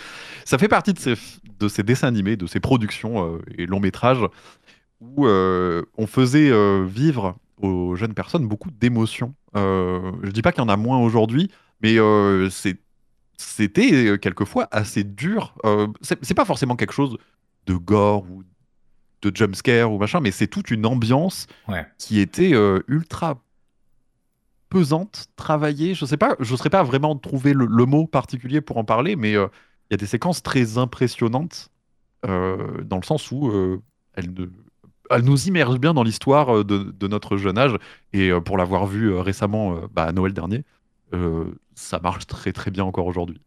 ça 0.44 0.58
fait 0.58 0.68
partie 0.68 0.92
de 0.92 0.98
ces, 0.98 1.14
de 1.60 1.68
ces 1.68 1.82
dessins 1.82 2.08
animés, 2.08 2.36
de 2.36 2.46
ces 2.46 2.60
productions 2.60 3.34
euh, 3.34 3.38
et 3.56 3.66
longs 3.66 3.80
métrages 3.80 4.24
où 5.00 5.26
euh, 5.26 5.82
on 5.96 6.06
faisait 6.06 6.50
euh, 6.50 6.84
vivre 6.84 7.36
aux 7.58 7.94
jeunes 7.94 8.14
personnes 8.14 8.46
beaucoup 8.46 8.70
d'émotions. 8.70 9.34
je 9.54 10.30
dis 10.30 10.42
pas 10.42 10.52
qu'il 10.52 10.62
y 10.62 10.64
en 10.64 10.68
a 10.68 10.76
moins 10.76 10.98
aujourd'hui, 10.98 11.50
mais 11.82 11.96
c'était 13.36 14.18
quelquefois 14.18 14.66
assez 14.70 15.04
dur. 15.04 15.54
c'est 16.00 16.34
pas 16.34 16.46
forcément 16.46 16.76
quelque 16.76 16.94
chose 16.94 17.18
de 17.66 17.74
gore 17.74 18.24
ou 18.30 18.42
de 19.20 19.36
jumpscare 19.36 19.92
ou 19.92 19.98
machin, 19.98 20.20
mais 20.20 20.30
c'est 20.30 20.46
toute 20.46 20.70
une 20.70 20.86
ambiance 20.86 21.48
qui 21.98 22.18
était 22.18 22.52
ultra 22.88 23.42
pesante, 24.70 25.26
travaillée. 25.36 25.94
Je 25.94 26.06
sais 26.06 26.16
pas, 26.16 26.36
je 26.40 26.50
ne 26.50 26.56
saurais 26.56 26.70
pas 26.70 26.82
vraiment 26.82 27.14
trouver 27.16 27.52
le, 27.52 27.66
mot 27.84 28.06
particulier 28.06 28.62
pour 28.62 28.78
en 28.78 28.84
parler, 28.84 29.16
mais 29.16 29.34
euh, 29.34 29.48
il 29.90 29.92
y 29.92 29.94
a 29.94 29.98
des 29.98 30.06
séquences 30.06 30.42
très 30.42 30.78
impressionnantes 30.78 31.70
euh, 32.24 32.82
dans 32.84 32.96
le 32.96 33.02
sens 33.02 33.30
où 33.30 33.50
euh, 33.50 33.82
elles, 34.14 34.32
nous 35.24 35.48
immergent 35.48 35.78
bien 35.78 35.92
dans 35.92 36.04
l'histoire 36.04 36.64
de, 36.64 37.08
notre 37.08 37.36
jeune 37.36 37.58
âge. 37.58 37.76
Et 38.12 38.30
pour 38.44 38.56
l'avoir 38.56 38.86
vu 38.86 39.12
récemment 39.12 39.80
bah, 39.92 40.04
à 40.04 40.12
Noël 40.12 40.32
dernier, 40.32 40.64
ça 41.74 41.98
marche 41.98 42.28
très 42.28 42.52
très 42.52 42.70
bien 42.70 42.84
encore 42.84 43.06
aujourd'hui. 43.06 43.40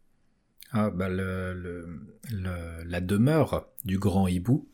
Ah, 0.72 0.90
bah, 0.90 1.08
la 1.08 3.00
demeure 3.00 3.66
du 3.86 3.98
grand 3.98 4.28
hibou, 4.28 4.68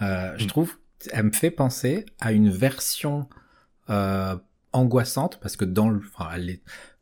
je 0.00 0.42
mm. 0.42 0.48
trouve, 0.48 0.74
elle 1.12 1.26
me 1.26 1.30
fait 1.30 1.52
penser 1.52 2.04
à 2.18 2.32
une 2.32 2.50
version 2.50 3.28
angoissante 4.72 5.38
parce 5.40 5.56
que 5.56 5.64
dans 5.64 5.88
le, 5.88 5.98
enfin, 5.98 6.30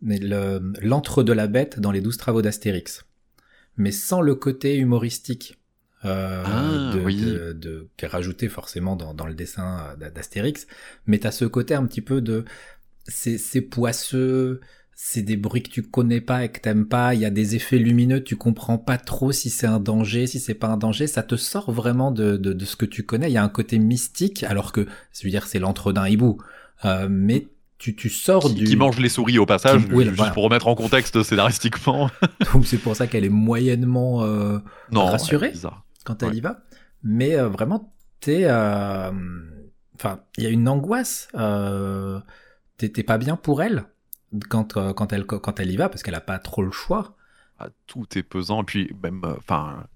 l'entre 0.00 1.22
de 1.22 1.32
la 1.32 1.46
bête 1.46 1.80
dans 1.80 1.90
les 1.90 2.00
douze 2.00 2.16
travaux 2.16 2.42
d'Astérix, 2.42 3.06
mais 3.76 3.92
sans 3.92 4.20
le 4.20 4.34
côté 4.34 4.76
humoristique 4.76 5.58
euh, 6.04 6.42
ah, 6.46 6.94
de, 6.94 7.52
de, 7.52 7.88
qui 7.96 8.04
est 8.04 8.08
rajouté 8.08 8.48
forcément 8.48 8.96
dans, 8.96 9.14
dans 9.14 9.26
le 9.26 9.34
dessin 9.34 9.96
d'Astérix, 9.98 10.66
mais 11.06 11.18
t'as 11.18 11.32
ce 11.32 11.44
côté 11.44 11.74
un 11.74 11.86
petit 11.86 12.02
peu 12.02 12.20
de 12.20 12.44
c'est 13.08 13.60
poisseux, 13.60 14.60
c'est 14.98 15.22
des 15.22 15.36
bruits 15.36 15.62
que 15.62 15.70
tu 15.70 15.82
connais 15.82 16.22
pas 16.22 16.44
et 16.44 16.48
que 16.48 16.58
t'aimes 16.58 16.86
pas, 16.86 17.14
il 17.14 17.20
y 17.20 17.26
a 17.26 17.30
des 17.30 17.54
effets 17.54 17.78
lumineux, 17.78 18.24
tu 18.24 18.34
comprends 18.36 18.78
pas 18.78 18.96
trop 18.96 19.30
si 19.30 19.50
c'est 19.50 19.66
un 19.66 19.78
danger, 19.78 20.26
si 20.26 20.40
c'est 20.40 20.54
pas 20.54 20.68
un 20.68 20.78
danger, 20.78 21.06
ça 21.06 21.22
te 21.22 21.36
sort 21.36 21.70
vraiment 21.70 22.10
de, 22.10 22.38
de, 22.38 22.54
de 22.54 22.64
ce 22.64 22.76
que 22.76 22.86
tu 22.86 23.04
connais, 23.04 23.28
il 23.30 23.34
y 23.34 23.36
a 23.36 23.44
un 23.44 23.50
côté 23.50 23.78
mystique, 23.78 24.42
alors 24.42 24.72
que, 24.72 24.86
je 25.12 25.22
veux 25.24 25.30
dire, 25.30 25.46
c'est 25.46 25.58
l'entre 25.58 25.92
d'un 25.92 26.08
hibou, 26.08 26.38
euh, 26.86 27.08
mais 27.10 27.46
tu, 27.78 27.94
tu 27.94 28.08
sors 28.08 28.50
du... 28.50 28.64
Qui 28.64 28.76
mange 28.76 28.98
les 28.98 29.08
souris 29.08 29.38
au 29.38 29.46
passage, 29.46 29.82
juste 29.88 30.32
pour 30.32 30.44
remettre 30.44 30.66
en 30.66 30.74
contexte 30.74 31.22
scénaristiquement. 31.22 32.10
Donc 32.52 32.66
c'est 32.66 32.78
pour 32.78 32.96
ça 32.96 33.06
qu'elle 33.06 33.24
est 33.24 33.30
moyennement 33.30 34.24
euh, 34.24 34.58
rassurée 34.92 35.52
quand 36.04 36.22
elle 36.22 36.34
y 36.34 36.40
va. 36.40 36.62
Mais 37.02 37.36
euh, 37.36 37.48
vraiment, 37.48 37.92
t'es... 38.20 38.44
Euh, 38.44 39.10
enfin, 39.94 40.20
il 40.38 40.44
y 40.44 40.46
a 40.46 40.50
une 40.50 40.68
angoisse. 40.68 41.28
T'es 42.78 43.02
pas 43.02 43.18
bien 43.18 43.36
pour 43.36 43.62
elle 43.62 43.84
quand, 44.48 44.92
quand, 44.94 45.12
elle, 45.12 45.26
quand 45.26 45.60
elle 45.60 45.70
y 45.70 45.76
va, 45.76 45.88
parce 45.88 46.02
qu'elle 46.02 46.14
a 46.14 46.20
pas 46.20 46.38
trop 46.38 46.62
le 46.62 46.72
choix. 46.72 47.16
Ah, 47.58 47.68
tout 47.86 48.06
est 48.16 48.22
pesant. 48.22 48.62
Et 48.62 48.64
puis 48.64 48.92
même, 49.02 49.22
enfin, 49.38 49.86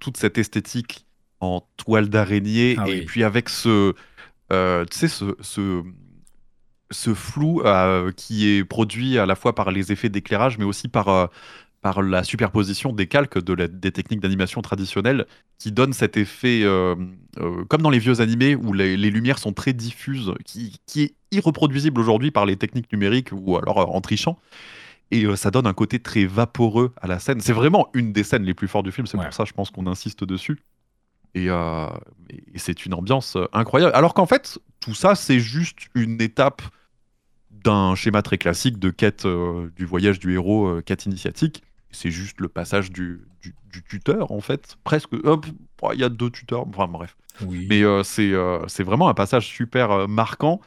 toute 0.00 0.18
cette 0.18 0.36
esthétique 0.36 1.06
en 1.40 1.66
toile 1.78 2.10
d'araignée, 2.10 2.76
ah 2.78 2.86
et 2.88 3.06
puis 3.06 3.24
avec 3.24 3.48
ce... 3.48 3.94
tu 4.50 4.98
sais, 4.98 5.08
ce... 5.08 5.34
ce 5.40 5.82
ce 6.90 7.14
flou 7.14 7.62
euh, 7.62 8.12
qui 8.12 8.48
est 8.48 8.64
produit 8.64 9.18
à 9.18 9.26
la 9.26 9.36
fois 9.36 9.54
par 9.54 9.70
les 9.70 9.92
effets 9.92 10.08
d'éclairage, 10.08 10.58
mais 10.58 10.64
aussi 10.64 10.88
par, 10.88 11.08
euh, 11.08 11.26
par 11.80 12.02
la 12.02 12.24
superposition 12.24 12.92
des 12.92 13.06
calques 13.06 13.38
de 13.38 13.66
des 13.66 13.92
techniques 13.92 14.20
d'animation 14.20 14.60
traditionnelles, 14.60 15.26
qui 15.58 15.72
donne 15.72 15.92
cet 15.92 16.16
effet, 16.16 16.62
euh, 16.62 16.96
comme 17.68 17.82
dans 17.82 17.90
les 17.90 17.98
vieux 17.98 18.20
animés, 18.20 18.54
où 18.54 18.72
les, 18.72 18.96
lumières 18.96 19.38
sont 19.38 19.52
très 19.52 19.72
diffuses, 19.72 20.32
qui, 20.44 20.80
qui 20.86 21.02
est 21.02 21.14
irreproduisible 21.30 22.00
aujourd'hui 22.00 22.30
par 22.30 22.44
les 22.44 22.56
techniques 22.56 22.92
numériques 22.92 23.30
ou 23.32 23.56
alors 23.56 23.94
en 23.94 24.00
trichant. 24.00 24.38
Et 25.12 25.26
ça 25.36 25.50
donne 25.50 25.66
un 25.66 25.72
côté 25.72 25.98
très 25.98 26.24
vaporeux 26.24 26.92
à 27.00 27.08
la 27.08 27.18
scène. 27.18 27.40
C'est 27.40 27.52
vraiment 27.52 27.88
une 27.94 28.12
des 28.12 28.22
scènes 28.22 28.44
les 28.44 28.54
plus 28.54 28.68
fortes 28.68 28.84
du 28.84 28.92
film, 28.92 29.08
c'est 29.08 29.18
pour 29.18 29.32
ça 29.32 29.44
je 29.44 29.52
pense 29.52 29.70
qu'on 29.70 29.88
insiste 29.88 30.22
dessus. 30.22 30.60
Et, 31.34 31.46
et 31.46 32.58
c'est 32.58 32.86
une 32.86 32.94
ambiance 32.94 33.36
incroyable. 33.52 33.92
Alors 33.94 34.14
qu'en 34.14 34.26
fait, 34.26 34.58
tout 34.78 34.94
ça, 34.94 35.16
c'est 35.16 35.40
juste 35.40 35.88
une 35.94 36.22
étape 36.22 36.62
d'un 37.64 37.94
schéma 37.94 38.22
très 38.22 38.38
classique 38.38 38.78
de 38.78 38.90
quête 38.90 39.26
euh, 39.26 39.70
du 39.76 39.84
voyage 39.84 40.18
du 40.18 40.34
héros, 40.34 40.66
euh, 40.66 40.82
quête 40.82 41.06
initiatique. 41.06 41.62
C'est 41.90 42.10
juste 42.10 42.40
le 42.40 42.48
passage 42.48 42.90
du, 42.92 43.22
du, 43.42 43.82
tuteur, 43.82 44.30
en 44.30 44.40
fait. 44.40 44.76
Presque. 44.84 45.10
Il 45.12 46.00
y 46.00 46.04
a 46.04 46.08
deux 46.08 46.30
tuteurs. 46.30 46.66
Enfin, 46.68 46.86
bref. 46.86 47.16
Mais 47.68 47.82
euh, 47.82 48.02
c'est 48.04 48.82
vraiment 48.82 49.08
un 49.08 49.14
passage 49.14 49.46
super 49.46 50.06
marquant 50.06 50.60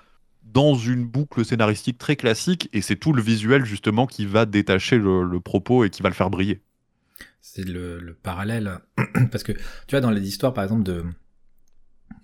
dans 0.43 0.75
une 0.75 1.05
boucle 1.05 1.45
scénaristique 1.45 1.97
très 1.97 2.17
classique. 2.17 2.69
Et 2.73 2.81
c'est 2.81 2.97
tout 2.97 3.13
le 3.13 3.21
visuel, 3.21 3.63
justement, 3.63 4.05
qui 4.05 4.25
va 4.25 4.45
détacher 4.45 4.97
le, 4.97 5.39
propos 5.39 5.85
et 5.85 5.89
qui 5.89 6.01
va 6.01 6.09
le 6.09 6.15
faire 6.15 6.29
briller. 6.29 6.61
C'est 7.39 7.65
le, 7.65 7.99
le, 7.99 8.13
parallèle. 8.13 8.79
parce 9.31 9.43
que, 9.43 9.53
tu 9.53 9.91
vois, 9.91 10.01
dans 10.01 10.11
les 10.11 10.27
histoires, 10.27 10.53
par 10.53 10.65
exemple, 10.65 10.83
de, 10.83 11.05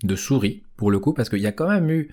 de 0.04 0.16
souris, 0.18 0.64
pour 0.76 0.92
le 0.92 1.00
coup, 1.00 1.14
parce 1.14 1.30
qu'il 1.30 1.40
y 1.40 1.48
a 1.48 1.54
quand 1.54 1.70
même 1.70 1.90
eu 1.90 2.10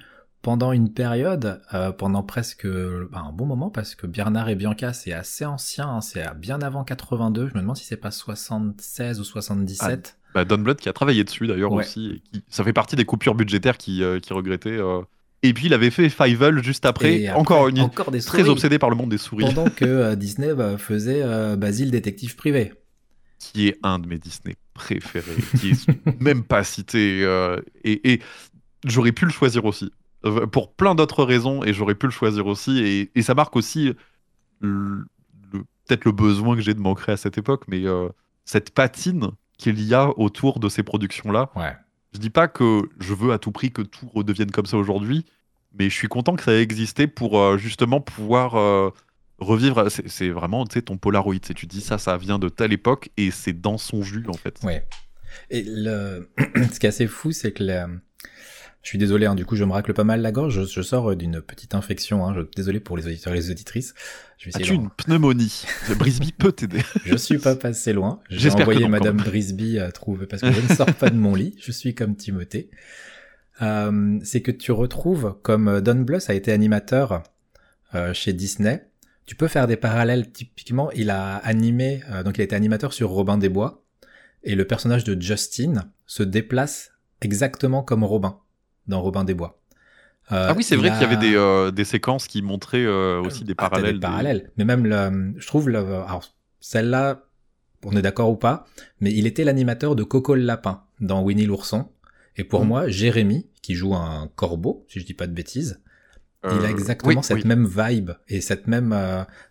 pendant 0.47 0.71
une 0.71 0.93
période, 0.93 1.61
euh, 1.75 1.91
pendant 1.91 2.23
presque 2.23 2.69
bah, 2.69 3.25
un 3.26 3.33
bon 3.33 3.47
moment, 3.47 3.69
parce 3.69 3.97
que 3.97 4.07
Bernard 4.07 4.49
et 4.49 4.55
Bianca, 4.55 4.93
c'est 4.93 5.12
assez 5.12 5.45
ancien, 5.45 5.88
hein, 5.88 6.00
c'est 6.00 6.23
bien 6.38 6.61
avant 6.61 6.85
82, 6.85 7.49
je 7.49 7.55
me 7.55 7.62
demande 7.62 7.76
si 7.76 7.85
c'est 7.85 7.97
pas 7.97 8.12
76 8.12 9.19
ou 9.19 9.25
77. 9.25 10.17
Ah, 10.17 10.31
bah 10.33 10.45
Don 10.45 10.59
Blood 10.59 10.76
qui 10.76 10.88
a 10.88 10.93
travaillé 10.93 11.25
dessus 11.25 11.49
d'ailleurs 11.49 11.73
aussi, 11.73 12.07
et 12.07 12.21
qui, 12.21 12.45
ça 12.49 12.62
fait 12.62 12.73
partie 12.73 12.95
des 12.95 13.05
coupures 13.05 13.35
budgétaires 13.35 13.76
qui, 13.76 14.05
euh, 14.05 14.21
qui 14.21 14.33
regrettait. 14.33 14.79
Euh. 14.79 15.00
Et 15.43 15.53
puis 15.53 15.67
il 15.67 15.75
avait 15.75 15.91
fait 15.91 16.09
Fievel 16.09 16.62
juste 16.62 16.87
après, 16.87 17.29
encore 17.31 17.67
une 17.67 17.81
encore 17.81 18.12
des 18.12 18.23
très 18.23 18.49
obsédé 18.49 18.79
par 18.79 18.88
le 18.88 18.95
monde 18.95 19.11
des 19.11 19.19
souris. 19.19 19.47
Pendant 19.47 19.69
que 19.76 20.15
Disney 20.15 20.55
bah, 20.55 20.79
faisait 20.79 21.25
Basile 21.57 21.91
détective 21.91 22.37
privé. 22.37 22.73
Qui 23.41 23.67
est 23.67 23.79
un 23.83 23.99
de 23.99 24.07
mes 24.07 24.19
Disney 24.19 24.55
préférés, 24.75 25.43
qui 25.59 25.71
est 25.71 25.88
même 26.21 26.45
pas 26.45 26.62
cité. 26.62 27.23
et, 27.83 28.12
et 28.12 28.23
j'aurais 28.85 29.11
pu 29.11 29.25
le 29.25 29.33
choisir 29.33 29.65
aussi. 29.65 29.91
Pour 30.52 30.73
plein 30.73 30.95
d'autres 30.95 31.25
raisons, 31.25 31.64
et 31.64 31.73
j'aurais 31.73 31.95
pu 31.95 32.06
le 32.06 32.12
choisir 32.12 32.47
aussi. 32.47 33.11
Et, 33.14 33.23
ça 33.23 33.35
marque 33.35 33.56
aussi 33.56 33.95
peut-être 35.87 36.04
le 36.04 36.12
besoin 36.12 36.56
que 36.56 36.62
j'ai 36.62 36.75
de 36.75 36.80
m'ancrer 36.80 37.12
à 37.12 37.16
cette 37.16 37.38
époque, 37.38 37.64
mais 37.68 37.87
euh, 37.87 38.09
cette 38.45 38.71
patine 38.71 39.30
qu'il 39.59 39.80
y 39.83 39.95
a 39.95 40.11
autour 40.18 40.61
de 40.61 40.68
ces 40.68 40.83
productions-là. 40.83 41.50
Ouais. 41.54 41.75
Je 42.12 42.18
dis 42.18 42.30
pas 42.30 42.49
que 42.49 42.83
je 42.99 43.14
veux 43.14 43.33
à 43.33 43.38
tout 43.38 43.52
prix 43.52 43.73
que 43.73 43.83
tout 43.83 44.09
redevienne 44.14 44.50
comme 44.50 44.66
ça 44.66 44.76
aujourd'hui, 44.76 45.25
mais 45.78 45.88
je 45.88 45.95
suis 45.95 46.09
content 46.09 46.35
que 46.37 46.42
ça 46.42 46.52
ait 46.52 46.62
existé 46.62 47.06
pour 47.06 47.38
euh, 47.38 47.56
justement 47.56 48.00
pouvoir 48.00 48.56
euh, 48.56 48.90
revivre. 49.38 49.90
C'est 49.90 50.09
c'est 50.09 50.30
vraiment 50.30 50.64
tu 50.66 50.75
sais, 50.75 50.83
ton 50.83 50.97
Polaroid. 50.97 51.37
Sais, 51.42 51.54
Tu 51.54 51.66
dis 51.66 51.80
ça, 51.80 51.99
ça 51.99 52.16
vient 52.16 52.38
de 52.38 52.49
telle 52.49 52.73
époque 52.73 53.11
et 53.16 53.30
c'est 53.30 53.59
dans 53.59 53.78
son 53.78 54.02
jus 54.02 54.25
en 54.28 54.35
fait. 54.35 54.59
Ouais. 54.62 54.87
Et 55.50 55.62
le... 55.66 56.30
ce 56.73 56.78
qui 56.80 56.87
est 56.87 56.90
assez 56.90 57.06
fou, 57.06 57.33
c'est 57.33 57.52
que 57.52 57.62
la- 57.62 57.88
je 58.87 58.90
suis 58.90 58.99
désolé, 58.99 59.26
hein, 59.26 59.35
du 59.35 59.45
coup, 59.45 59.57
je 59.57 59.64
me 59.64 59.73
racle 59.73 59.93
pas 59.95 60.05
mal 60.05 60.23
la 60.23 60.31
gorge. 60.31 60.61
Je, 60.61 60.64
je 60.64 60.81
sors 60.81 61.16
d'une 61.16 61.40
petite 61.40 61.75
infection. 61.75 62.25
Hein, 62.25 62.35
je... 62.37 62.43
Désolé 62.55 62.78
pour 62.78 62.97
les 62.97 63.05
auditeurs 63.05 63.33
et 63.33 63.37
les 63.37 63.50
auditrices. 63.50 63.95
As-tu 64.55 64.75
une 64.75 64.90
pneumonie? 64.90 65.64
Brisby 65.99 66.31
peut 66.31 66.52
t'aider. 66.52 66.83
Je 67.05 67.16
suis 67.16 67.38
pas 67.38 67.57
passé 67.57 67.93
loin. 67.93 68.21
J'ai 68.31 68.38
J'espère 68.38 68.59
que 68.59 68.71
envoyé 68.71 68.83
non, 68.83 68.90
Madame. 68.90 69.16
Brisby 69.16 69.81
à 69.81 69.90
trouver 69.90 70.26
parce 70.26 70.40
que 70.40 70.52
je 70.52 70.61
ne 70.61 70.69
sors 70.69 70.95
pas 70.95 71.11
de 71.11 71.16
mon 71.16 71.35
lit. 71.35 71.57
Je 71.59 71.73
suis 71.73 71.97
comme 71.97 72.14
Timothée. 72.14 72.71
Euh, 73.61 74.21
c'est 74.23 74.40
que 74.40 74.52
tu 74.52 74.71
retrouves 74.71 75.37
comme 75.43 75.81
Don 75.81 75.97
Bluth 75.97 76.31
a 76.31 76.35
été 76.35 76.52
animateur 76.52 77.25
euh, 77.97 78.14
chez 78.14 78.35
Disney. 78.35 78.88
Tu 79.25 79.35
peux 79.35 79.49
faire 79.49 79.66
des 79.66 79.76
parallèles. 79.76 80.31
Typiquement, 80.31 80.93
il 80.93 81.11
a 81.11 81.38
animé, 81.38 82.02
euh, 82.12 82.23
donc 82.23 82.38
il 82.38 82.43
a 82.43 82.45
été 82.45 82.55
animateur 82.55 82.93
sur 82.93 83.11
Robin 83.11 83.37
des 83.37 83.49
Bois, 83.49 83.85
et 84.45 84.55
le 84.55 84.64
personnage 84.64 85.02
de 85.02 85.21
Justin 85.21 85.90
se 86.07 86.23
déplace 86.23 86.93
exactement 87.21 87.83
comme 87.83 88.05
Robin 88.05 88.38
dans 88.88 89.00
Robin 89.02 89.25
des 89.25 89.35
Bois. 89.35 89.59
Euh, 90.33 90.50
Ah 90.50 90.55
oui, 90.57 90.62
c'est 90.62 90.76
vrai 90.76 90.90
a- 90.90 90.93
qu'il 90.93 91.02
y 91.02 91.05
avait 91.05 91.16
des, 91.16 91.35
euh, 91.37 91.71
des 91.71 91.85
séquences 91.85 92.26
qui 92.26 92.43
montraient 92.43 92.85
euh, 92.85 93.21
aussi 93.21 93.45
des 93.45 93.55
ah, 93.57 93.69
parallèles. 93.69 93.95
Des 93.95 94.00
des- 94.00 94.07
parallèles. 94.07 94.50
Mais 94.57 94.64
même, 94.64 94.87
le, 94.87 95.35
je 95.38 95.47
trouve, 95.47 95.69
le, 95.69 95.78
alors, 95.78 96.25
celle-là, 96.61 97.23
on 97.85 97.93
est 97.97 98.02
d'accord 98.02 98.31
ou 98.31 98.37
pas, 98.37 98.66
mais 99.00 99.12
il 99.12 99.26
était 99.26 99.45
l'animateur 99.45 99.95
de 99.97 100.02
Coco 100.02 100.35
le 100.35 100.43
lapin 100.43 100.85
dans 101.00 101.23
Winnie 101.23 101.47
l'ourson. 101.47 101.88
Et 102.37 102.45
pour 102.45 102.62
Mhm. 102.62 102.69
moi, 102.69 102.88
Jérémy, 102.88 103.49
qui 103.62 103.75
joue 103.75 103.95
un 103.95 104.28
corbeau, 104.37 104.85
si 104.88 105.00
je 105.00 105.07
dis 105.07 105.14
pas 105.14 105.26
de 105.26 105.33
bêtises, 105.33 105.81
il 106.50 106.64
a 106.64 106.71
exactement 106.71 107.23
oui, 107.23 107.26
cette 107.26 107.45
oui. 107.45 107.49
même 107.49 107.66
vibe 107.66 108.12
et 108.28 108.40
cette 108.40 108.69
même. 108.69 108.95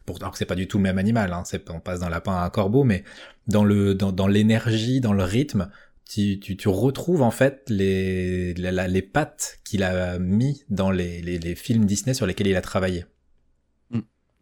Pour, 0.05 0.17
alors 0.17 0.31
que 0.31 0.37
c'est 0.37 0.45
pas 0.45 0.55
du 0.55 0.67
tout 0.67 0.77
le 0.77 0.83
même 0.83 0.97
animal, 0.97 1.33
hein, 1.33 1.43
on 1.69 1.79
passe 1.81 1.99
d'un 1.99 2.09
lapin 2.09 2.33
à 2.35 2.45
un 2.45 2.49
corbeau, 2.49 2.83
mais 2.85 3.03
dans 3.47 3.63
le 3.65 3.95
dans, 3.95 4.11
dans 4.13 4.27
l'énergie, 4.27 5.01
dans 5.01 5.13
le 5.13 5.23
rythme, 5.23 5.69
tu, 6.09 6.39
tu, 6.39 6.55
tu 6.57 6.67
retrouves 6.69 7.21
en 7.21 7.31
fait 7.31 7.63
les 7.69 8.53
la- 8.55 8.87
les 8.87 9.01
pattes 9.01 9.59
qu'il 9.63 9.83
a 9.83 10.19
mis 10.19 10.63
dans 10.69 10.91
les, 10.91 11.21
les, 11.21 11.39
les 11.39 11.55
films 11.55 11.85
Disney 11.85 12.13
sur 12.13 12.25
lesquels 12.25 12.47
il 12.47 12.55
a 12.55 12.61
travaillé. 12.61 13.05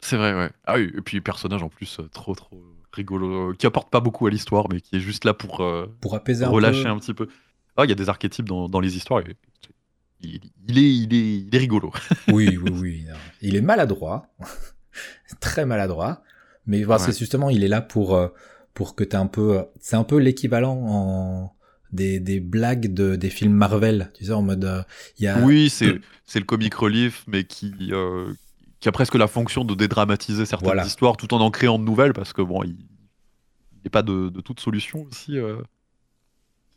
C'est 0.00 0.16
vrai, 0.18 0.34
ouais. 0.34 0.50
Ah 0.66 0.74
oui, 0.76 0.92
et 0.94 1.00
puis 1.00 1.22
personnage 1.22 1.62
en 1.62 1.70
plus 1.70 1.98
euh, 1.98 2.08
trop 2.12 2.34
trop 2.34 2.62
rigolo, 2.92 3.52
euh, 3.52 3.54
qui 3.54 3.66
apporte 3.66 3.88
pas 3.90 4.00
beaucoup 4.00 4.26
à 4.26 4.30
l'histoire, 4.30 4.66
mais 4.70 4.82
qui 4.82 4.96
est 4.96 5.00
juste 5.00 5.24
là 5.24 5.32
pour 5.32 5.62
euh, 5.62 5.86
Pour 6.02 6.14
apaiser 6.14 6.44
un 6.44 6.50
relâcher 6.50 6.82
peu. 6.82 6.88
un 6.90 6.98
petit 6.98 7.14
peu. 7.14 7.26
Ah, 7.78 7.84
il 7.84 7.88
y 7.88 7.92
a 7.92 7.94
des 7.94 8.10
archétypes 8.10 8.46
dans, 8.46 8.68
dans 8.68 8.80
les 8.80 8.96
histoires. 8.98 9.20
et 9.20 9.34
il, 10.20 10.40
il 10.68 10.78
est, 10.78 10.94
il, 10.94 11.14
est, 11.14 11.36
il 11.48 11.54
est 11.54 11.58
rigolo. 11.58 11.90
Oui, 12.28 12.58
oui, 12.58 12.70
oui. 12.74 13.04
non. 13.08 13.14
Il 13.40 13.56
est 13.56 13.62
maladroit, 13.62 14.26
très 15.40 15.64
maladroit, 15.64 16.22
mais 16.66 16.82
voilà, 16.84 17.02
Ouais. 17.02 17.10
c'est 17.12 17.18
justement, 17.18 17.48
il 17.48 17.64
est 17.64 17.68
là 17.68 17.80
pour 17.80 18.14
euh, 18.14 18.28
pour 18.74 18.94
que 18.94 19.04
t'aies 19.04 19.16
un 19.16 19.26
peu, 19.26 19.64
c'est 19.80 19.96
un 19.96 20.04
peu 20.04 20.18
l'équivalent 20.18 20.76
en 20.86 21.52
des, 21.92 22.18
des 22.18 22.40
blagues 22.40 22.92
de 22.92 23.14
des 23.14 23.30
films 23.30 23.52
Marvel, 23.52 24.10
tu 24.14 24.24
sais, 24.24 24.32
en 24.32 24.42
mode, 24.42 24.64
euh, 24.64 24.82
il 25.18 25.24
y 25.24 25.28
a, 25.28 25.40
Oui, 25.44 25.70
c'est 25.70 26.00
c'est 26.26 26.40
le 26.40 26.44
comic 26.44 26.74
relief, 26.74 27.24
mais 27.28 27.44
qui, 27.44 27.72
euh, 27.92 28.32
qui 28.80 28.88
a 28.88 28.92
presque 28.92 29.14
la 29.14 29.28
fonction 29.28 29.64
de 29.64 29.74
dédramatiser 29.74 30.44
certaines 30.44 30.66
Voilà. 30.66 30.84
histoires 30.84 31.16
tout 31.16 31.32
en 31.34 31.40
en 31.40 31.50
créant 31.52 31.78
de 31.78 31.84
nouvelles, 31.84 32.12
parce 32.12 32.32
que 32.32 32.42
bon, 32.42 32.64
il 32.64 32.76
n'est 33.84 33.90
pas 33.90 34.02
de, 34.02 34.28
de 34.28 34.40
toute 34.40 34.58
solution 34.60 35.06
aussi. 35.10 35.38
euh. 35.38 35.58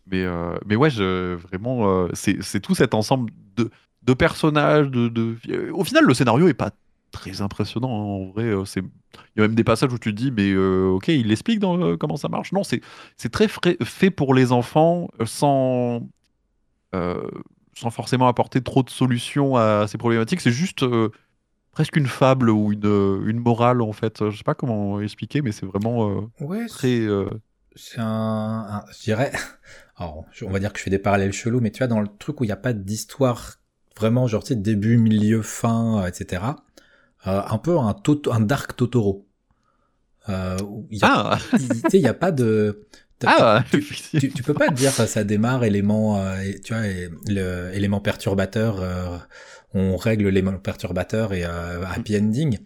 Mais, 0.06 0.24
euh, 0.24 0.56
mais 0.66 0.76
ouais, 0.76 0.90
je, 0.90 1.34
vraiment, 1.36 2.08
c'est 2.14 2.62
tout 2.62 2.76
cet 2.76 2.94
ensemble 2.94 3.32
de, 3.58 3.70
de 4.04 4.14
personnages. 4.14 4.88
De, 4.90 5.10
de... 5.10 5.36
Au 5.74 5.84
final, 5.84 6.06
le 6.06 6.14
scénario 6.14 6.48
est 6.48 6.54
pas 6.54 6.72
très 7.12 7.42
impressionnant. 7.42 7.90
hein, 7.90 8.28
en 8.28 8.32
vrai, 8.32 8.44
euh, 8.46 8.66
c'est 8.66 8.82
il 8.82 9.40
y 9.40 9.44
a 9.44 9.48
même 9.48 9.56
des 9.56 9.64
passages 9.64 9.92
où 9.94 9.98
tu 10.00 10.12
te 10.14 10.18
dis, 10.22 10.32
mais 10.32 10.52
euh, 10.52 10.90
ok, 10.90 11.08
il 11.10 11.32
explique 11.32 11.60
dans, 11.60 11.80
euh, 11.82 11.98
comment 11.98 12.18
ça 12.18 12.30
marche. 12.30 12.52
Non, 12.52 12.64
c'est 12.64 12.82
c'est 13.18 13.32
très 13.32 13.48
frais- 13.48 13.78
fait 13.84 14.12
pour 14.12 14.34
les 14.34 14.52
enfants, 14.52 15.10
sans, 15.26 16.02
euh, 16.96 17.30
sans 17.76 17.90
forcément 17.92 18.28
apporter 18.28 18.62
trop 18.62 18.84
de 18.84 18.90
solutions 18.90 19.58
à 19.58 19.88
ces 19.88 19.98
problématiques. 19.98 20.42
C'est 20.42 20.52
juste 20.52 20.86
presque 21.72 21.96
une 21.98 22.08
fable 22.08 22.50
ou 22.50 22.74
une, 22.74 22.86
une 23.28 23.40
morale, 23.40 23.82
en 23.82 23.94
fait. 23.94 24.30
Je 24.30 24.38
sais 24.38 24.44
pas 24.46 24.56
comment 24.56 25.02
expliquer, 25.02 25.42
mais 25.42 25.52
c'est 25.54 25.66
vraiment 25.68 26.30
ouais, 26.40 26.68
très. 26.68 27.08
c'est 27.76 28.00
un, 28.00 28.06
un- 28.06 28.86
je 28.92 29.04
dirais, 29.04 29.32
alors, 29.98 30.26
on 30.44 30.50
va 30.52 30.60
dire 30.60 30.72
que 30.74 30.80
je 30.80 30.84
fais 30.84 30.90
des 30.90 31.00
parallèles 31.00 31.34
chelous, 31.34 31.60
mais 31.62 31.72
tu 31.72 31.80
vois, 31.80 31.88
dans 31.88 32.02
le 32.02 32.08
truc 32.20 32.42
où 32.42 32.44
il 32.44 32.48
n'y 32.48 32.54
a 32.54 32.58
pas 32.58 32.74
d'histoire 32.74 33.56
vraiment, 33.98 34.28
genre, 34.28 34.44
tu 34.44 34.50
sais, 34.50 34.56
début, 34.56 34.98
milieu, 34.98 35.42
fin, 35.42 36.06
etc., 36.06 36.58
un 37.26 37.58
peu 37.58 37.78
un, 37.78 37.94
Toto- 37.94 38.32
un 38.32 38.40
Dark 38.42 38.76
Totoro. 38.76 39.26
Euh, 40.30 40.58
y 40.92 41.00
a, 41.04 41.08
Ah, 41.08 41.40
il- 41.60 41.68
tu 41.84 41.90
sais, 41.90 41.98
il 41.98 42.02
n'y 42.02 42.08
a 42.08 42.14
pas 42.14 42.32
de... 42.32 42.86
ah 43.26 43.64
tu, 43.72 44.44
peux 44.44 44.54
pas 44.54 44.68
te 44.68 44.74
dire 44.74 44.92
ça, 44.92 45.08
ça 45.08 45.24
démarre 45.24 45.64
élément 45.64 46.20
euh, 46.22 46.38
et- 46.42 46.60
tu 46.60 46.74
vois 46.74 46.86
et 46.86 47.10
le 47.28 47.72
élément 47.74 48.02
perturbateur 48.02 48.80
euh, 48.82 49.18
on 49.74 49.96
règle 49.96 50.26
l'élément 50.28 50.58
perturbateur 50.60 51.34
et 51.34 51.44
euh, 51.46 51.84
happy 51.86 52.18
ending. 52.18 52.60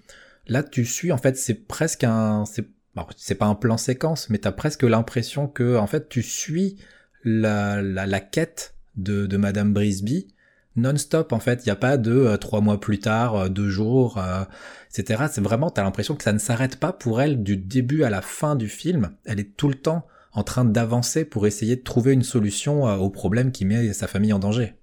Là 0.48 0.64
tu 0.64 0.86
suis 0.86 1.12
en 1.12 1.18
fait 1.18 1.38
c'est 1.38 1.54
presque 1.68 2.04
un 2.04 2.46
c'est 2.46 2.68
bon, 2.96 3.06
c'est 3.16 3.36
pas 3.36 3.46
un 3.46 3.56
plan 3.56 3.78
séquence 3.78 4.30
mais 4.30 4.40
t'as 4.40 4.52
presque 4.52 4.84
l'impression 4.84 5.48
que 5.48 5.78
en 5.78 5.88
fait 5.88 6.10
tu 6.10 6.24
suis 6.24 6.78
la 7.24 7.82
la, 7.82 8.06
la 8.08 8.20
quête 8.20 8.74
de 8.98 9.28
de 9.28 9.38
Madame 9.38 9.72
Brisby 9.72 10.28
non-stop 10.76 11.34
en 11.34 11.40
fait 11.40 11.66
il 11.66 11.68
y 11.68 11.72
a 11.72 11.76
pas 11.76 11.98
de 11.98 12.12
euh, 12.12 12.38
trois 12.38 12.62
mois 12.62 12.80
plus 12.80 13.00
tard 13.00 13.36
euh, 13.36 13.50
deux 13.50 13.70
jours 13.70 14.18
euh, 14.18 14.44
etc 14.90 15.26
c'est 15.30 15.42
vraiment 15.42 15.70
t'as 15.70 15.84
l'impression 15.84 16.16
que 16.16 16.24
ça 16.24 16.34
ne 16.34 16.38
s'arrête 16.38 16.80
pas 16.80 16.94
pour 16.94 17.22
elle 17.22 17.44
du 17.44 17.58
début 17.58 18.04
à 18.04 18.10
la 18.10 18.22
fin 18.22 18.56
du 18.56 18.70
film 18.70 19.12
elle 19.26 19.40
est 19.40 19.56
tout 19.58 19.68
le 19.68 19.76
temps 19.76 20.08
en 20.34 20.44
train 20.44 20.64
d'avancer 20.64 21.26
pour 21.26 21.46
essayer 21.46 21.76
de 21.76 21.82
trouver 21.82 22.14
une 22.14 22.24
solution 22.24 22.86
au 22.86 23.10
problème 23.10 23.52
qui 23.52 23.66
met 23.66 23.92
sa 23.92 24.08
famille 24.08 24.32
en 24.32 24.40
danger. 24.40 24.76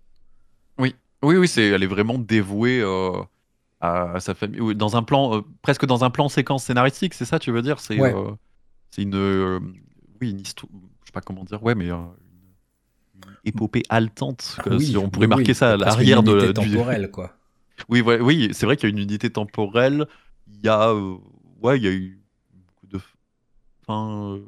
Oui, 0.77 0.95
oui, 1.23 1.49
c'est, 1.49 1.69
elle 1.69 1.83
est 1.83 1.87
vraiment 1.87 2.19
dévouée 2.19 2.85
à, 3.81 4.21
sa 4.21 4.35
famille. 4.35 4.61
Oui, 4.61 4.77
Dans 4.77 4.95
un 4.99 5.03
plan, 5.03 5.43
presque 5.63 5.87
dans 5.87 6.05
un 6.05 6.11
plan 6.11 6.29
séquence 6.29 6.65
scénaristique, 6.65 7.15
c'est 7.15 7.25
ça, 7.25 7.39
tu 7.39 7.51
veux 7.51 7.63
dire? 7.63 7.81
C'est 7.81 7.99
Ouais. 7.99 8.15
c'est 8.91 9.01
une, 9.01 9.17
oui, 10.21 10.33
une 10.33 10.41
histoire. 10.41 10.71
Je 11.01 11.07
sais 11.07 11.13
pas 11.15 11.23
comment 11.23 11.45
dire. 11.45 11.63
Ouais, 11.63 11.75
mais 11.75 11.89
épopée 13.45 13.83
haletante. 13.89 14.59
quoi, 14.63 14.77
Oui, 14.77 14.87
si 14.87 14.97
on 14.97 15.09
pourrait 15.11 15.27
oui, 15.27 15.31
marquer 15.31 15.53
oui, 15.53 15.55
ça 15.55 15.73
à 15.73 15.77
l'arrière 15.77 16.23
de 16.23 16.33
unité 16.33 16.61
du- 16.61 16.71
temporelle 16.73 17.11
quoi. 17.11 17.35
Oui, 17.89 18.01
ouais, 18.01 18.21
oui, 18.21 18.49
c'est 18.53 18.67
vrai 18.67 18.77
qu'il 18.77 18.89
y 18.89 18.93
a 18.93 18.95
une 18.97 19.03
unité 19.03 19.31
temporelle. 19.31 20.07
Il 20.49 20.65
y 20.65 20.69
a, 20.69 20.91
euh, 20.91 21.17
ouais, 21.63 21.79
il 21.79 21.85
y 21.85 21.89
a 21.89 21.93
eu 21.93 22.21
beaucoup 22.53 22.87
de. 22.89 22.99
Enfin, 23.87 24.35
euh, 24.37 24.41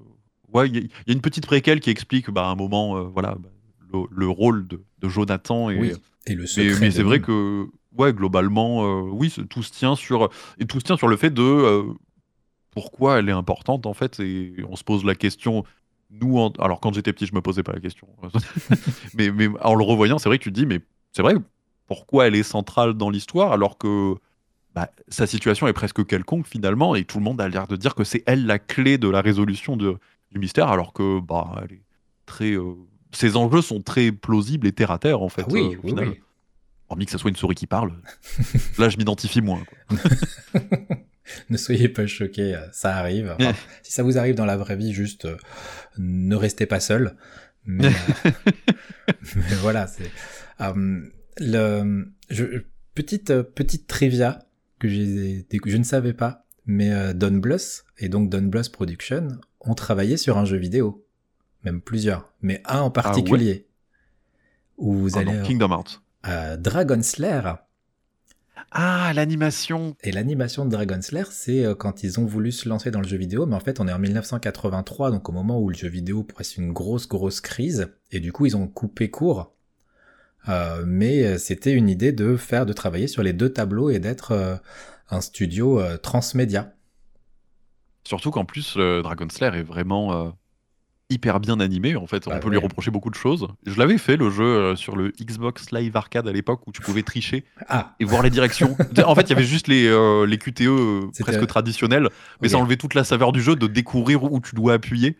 ouais, 0.53 0.69
il 0.69 0.75
y, 0.75 0.79
a- 0.79 0.83
il 0.83 0.91
y 1.07 1.11
a 1.11 1.13
une 1.13 1.21
petite 1.21 1.47
préquelle 1.47 1.81
qui 1.81 1.91
explique, 1.91 2.31
bah, 2.31 2.47
à 2.47 2.51
un 2.51 2.57
moment, 2.57 2.97
euh, 2.97 3.03
voilà, 3.03 3.37
bah, 3.39 3.49
le, 3.93 4.01
le 4.11 4.29
rôle 4.29 4.67
de, 4.67 4.83
de 4.99 5.09
Jonathan 5.09 5.71
et. 5.71 5.77
Le 5.77 6.37
Mais, 6.43 6.47
secret. 6.47 6.81
mais 6.81 6.87
de 6.89 6.93
c'est 6.93 7.03
vrai 7.03 7.21
que, 7.21 7.67
ouais, 7.97 8.13
globalement, 8.13 9.01
oui, 9.05 9.33
tout 9.49 9.63
se 9.63 9.73
tient 9.73 9.97
sur 9.97 10.29
et 10.59 10.67
tout 10.67 10.79
se 10.81 10.85
tient 10.85 10.97
sur 10.97 11.09
le 11.09 11.17
fait 11.17 11.31
de 11.31 11.83
pourquoi 12.71 13.19
elle 13.19 13.29
est 13.29 13.33
importante 13.33 13.87
en 13.87 13.95
fait. 13.95 14.21
Et 14.21 14.55
on 14.69 14.77
se 14.77 14.85
pose 14.85 15.05
la 15.05 15.15
question. 15.15 15.65
Nous, 16.11 16.39
en- 16.39 16.51
alors 16.59 16.81
quand 16.81 16.93
j'étais 16.95 17.13
petit, 17.13 17.27
je 17.27 17.35
me 17.35 17.41
posais 17.41 17.63
pas 17.63 17.73
la 17.73 17.81
question. 17.81 18.09
mais, 19.15 19.31
mais 19.31 19.49
en 19.63 19.75
le 19.75 19.85
revoyant, 19.85 20.19
c'est 20.19 20.29
vrai 20.29 20.39
que 20.39 20.45
tu 20.45 20.51
te 20.53 20.59
dis, 20.59 20.67
mais 20.67 20.81
c'est 21.13 21.23
vrai, 21.23 21.35
pourquoi 21.87 22.27
elle 22.27 22.35
est 22.35 22.43
centrale 22.43 22.95
dans 22.95 23.11
l'histoire 23.11 23.53
alors 23.53 23.79
que 23.79 24.15
bah, 24.75 24.91
sa 25.09 25.27
situation 25.27 25.67
est 25.67 25.73
presque 25.73 26.07
quelconque 26.07 26.47
finalement 26.47 26.95
et 26.95 27.05
tout 27.05 27.19
le 27.19 27.25
monde 27.25 27.41
a 27.41 27.49
l'air 27.49 27.67
de 27.67 27.77
dire 27.77 27.95
que 27.95 28.05
c'est 28.05 28.23
elle 28.27 28.47
la 28.47 28.59
clé 28.61 28.99
de 28.99 29.09
la 29.09 29.21
résolution 29.21 29.77
de- 29.77 29.99
du 30.31 30.39
mystère 30.39 30.69
alors 30.69 30.93
que 30.93 31.19
bah 31.21 31.57
elle 31.65 31.73
est 31.73 31.83
très 32.27 32.53
euh, 32.53 32.75
ses 33.11 33.37
enjeux 33.37 33.63
sont 33.63 33.81
très 33.83 34.13
plausibles 34.13 34.69
et 34.69 34.73
terre 34.73 34.93
à 34.93 34.99
terre 35.01 35.23
en 35.23 35.29
fait 35.29 35.43
Ah 35.45 35.51
oui, 35.51 35.75
euh, 35.75 35.79
oui, 35.83 36.21
hormis 36.89 37.07
que 37.07 37.11
ça 37.11 37.19
soit 37.19 37.31
une 37.31 37.37
souris 37.37 37.57
qui 37.57 37.67
parle 37.67 37.93
là 38.79 38.89
je 38.89 38.97
m'identifie 38.97 39.41
moins 39.41 39.65
quoi. 39.65 39.99
ne 41.51 41.57
soyez 41.57 41.89
pas 41.89 42.07
choqués, 42.07 42.55
euh, 42.55 42.67
ça 42.73 42.97
arrive. 42.97 43.35
Enfin, 43.39 43.53
si 43.83 43.93
ça 43.93 44.03
vous 44.03 44.19
arrive 44.19 44.35
dans 44.35 44.45
la 44.45 44.57
vraie 44.57 44.77
vie, 44.77 44.93
juste 44.93 45.25
euh, 45.25 45.37
ne 45.99 46.37
restez 46.37 46.67
pas 46.67 46.81
seul. 46.81 47.17
Mais, 47.67 47.87
euh, 47.87 48.31
mais 49.37 49.57
voilà, 49.61 49.87
c'est 49.87 50.11
euh, 50.61 51.01
le 51.39 52.07
je, 52.31 52.63
petite 52.95 53.43
petite 53.43 53.87
trivia 53.87 54.47
que 54.79 54.89
j'ai 54.89 55.47
je 55.67 55.77
ne 55.77 55.85
savais 55.85 56.15
pas, 56.15 56.47
mais 56.65 57.15
Don 57.15 57.33
Bluth 57.33 57.85
et 57.99 58.09
donc 58.09 58.31
Don 58.31 58.43
Bluth 58.43 58.73
Production 58.73 59.29
ont 59.61 59.75
travaillé 59.75 60.17
sur 60.17 60.39
un 60.39 60.47
jeu 60.47 60.57
vidéo, 60.57 61.07
même 61.65 61.83
plusieurs, 61.83 62.33
mais 62.41 62.63
un 62.65 62.81
en 62.81 62.91
particulier 62.91 63.67
où 64.79 64.95
vous 64.95 65.17
Ah 65.19 65.21
allez 65.21 65.33
non, 65.33 65.43
Kingdom 65.43 65.71
Hearts 65.71 66.03
euh, 66.27 66.57
Dragon 66.57 67.03
Slayer. 67.03 67.53
Ah, 68.73 69.13
l'animation 69.15 69.97
Et 70.03 70.13
l'animation 70.13 70.65
de 70.65 70.71
Dragon 70.71 71.03
Slayer, 71.03 71.27
c'est 71.31 71.65
euh, 71.65 71.75
quand 71.75 72.05
ils 72.05 72.21
ont 72.21 72.25
voulu 72.25 72.53
se 72.53 72.69
lancer 72.69 72.93
dans 72.93 73.01
le 73.01 73.09
jeu 73.09 73.17
vidéo, 73.17 73.45
mais 73.45 73.57
en 73.57 73.61
fait 73.61 73.81
on 73.81 73.89
est 73.89 73.93
en 73.93 73.99
1983, 73.99 75.11
donc 75.11 75.29
au 75.29 75.33
moment 75.33 75.61
où 75.61 75.71
le 75.71 75.75
jeu 75.75 75.89
vidéo 75.89 76.23
presse 76.23 76.57
une 76.57 76.73
grosse 76.73 77.09
grosse 77.09 77.41
crise, 77.41 77.89
et 78.13 78.21
du 78.21 78.33
coup 78.33 78.47
ils 78.47 78.57
ont 78.57 78.69
coupé 78.69 79.11
court. 79.11 79.55
Euh, 80.49 80.85
mais 80.87 81.25
euh, 81.25 81.39
c'était 81.39 81.73
une 81.73 81.89
idée 81.89 82.13
de 82.13 82.37
faire, 82.37 82.65
de 82.65 82.73
travailler 82.73 83.09
sur 83.09 83.25
les 83.25 83.33
deux 83.33 83.53
tableaux 83.53 83.91
et 83.91 83.99
d'être 83.99 84.61
un 85.11 85.21
studio 85.21 85.83
transmédia. 85.99 86.73
Surtout 88.05 88.31
qu'en 88.31 88.45
plus, 88.45 88.77
Dragon 88.77 89.29
Slayer 89.29 89.59
est 89.59 89.63
vraiment 89.63 90.33
hyper 91.11 91.41
bien 91.41 91.61
animé. 91.61 91.97
En 91.97 92.07
fait, 92.07 92.27
on 92.27 92.31
Bah 92.31 92.39
peut 92.39 92.49
lui 92.49 92.57
reprocher 92.57 92.91
beaucoup 92.91 93.11
de 93.11 93.15
choses. 93.15 93.49
Je 93.67 93.79
l'avais 93.79 93.99
fait 93.99 94.17
le 94.17 94.31
jeu 94.31 94.45
euh, 94.45 94.77
sur 94.77 94.97
le 94.97 95.13
Xbox 95.21 95.73
Live 95.73 95.97
Arcade 95.97 96.29
à 96.29 96.33
l'époque 96.33 96.67
où 96.67 96.73
tu 96.73 96.81
pouvais 96.81 97.03
tricher 97.03 97.45
Ah, 97.69 97.95
et 98.01 98.05
voir 98.05 98.23
les 98.23 98.31
directions. 98.31 98.77
en 99.05 99.15
fait, 99.15 99.23
il 99.23 99.31
y 99.31 99.33
avait 99.33 99.45
juste 99.45 99.69
les, 99.69 99.87
euh, 99.87 100.27
les 100.27 100.39
QTE 100.39 100.63
euh, 100.63 101.01
presque 101.21 101.47
traditionnels, 101.47 102.09
mais 102.41 102.49
ça 102.49 102.59
enlevait 102.59 102.77
toute 102.77 102.95
la 102.95 103.05
saveur 103.05 103.33
du 103.33 103.43
jeu 103.43 103.57
de 103.57 103.67
découvrir 103.67 104.23
où 104.25 104.41
tu 104.41 104.55
dois 104.55 104.75
appuyer. 104.75 105.17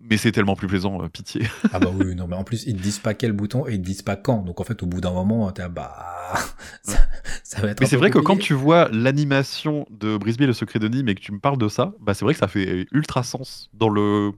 Mais 0.00 0.16
c'est 0.16 0.32
tellement 0.32 0.54
plus 0.54 0.68
plaisant, 0.68 1.02
euh, 1.02 1.08
pitié. 1.08 1.42
ah 1.72 1.80
bah 1.80 1.90
oui, 1.92 2.14
non, 2.14 2.26
mais 2.28 2.36
en 2.36 2.44
plus 2.44 2.64
ils 2.66 2.76
te 2.76 2.80
disent 2.82 3.00
pas 3.00 3.14
quel 3.14 3.32
bouton 3.32 3.66
et 3.66 3.74
ils 3.74 3.80
te 3.80 3.84
disent 3.84 4.02
pas 4.02 4.16
quand. 4.16 4.42
Donc 4.42 4.60
en 4.60 4.64
fait 4.64 4.82
au 4.82 4.86
bout 4.86 5.00
d'un 5.00 5.12
moment, 5.12 5.50
t'es 5.50 5.68
bah 5.68 5.92
ça, 6.82 6.98
ça 7.42 7.60
va 7.60 7.70
être. 7.70 7.80
Mais 7.80 7.86
c'est 7.86 7.96
vrai 7.96 8.10
que 8.10 8.18
quand 8.18 8.38
tu 8.38 8.54
vois 8.54 8.88
l'animation 8.90 9.86
de 9.90 10.16
Brisby 10.16 10.44
et 10.44 10.46
le 10.46 10.52
secret 10.52 10.78
de 10.78 10.88
Nîmes 10.88 11.08
et 11.08 11.14
que 11.14 11.20
tu 11.20 11.32
me 11.32 11.40
parles 11.40 11.58
de 11.58 11.68
ça, 11.68 11.92
bah 12.00 12.14
c'est 12.14 12.24
vrai 12.24 12.32
que 12.32 12.40
ça 12.40 12.48
fait 12.48 12.86
ultra 12.92 13.22
sens 13.22 13.68
dans 13.74 13.88
le 13.88 14.30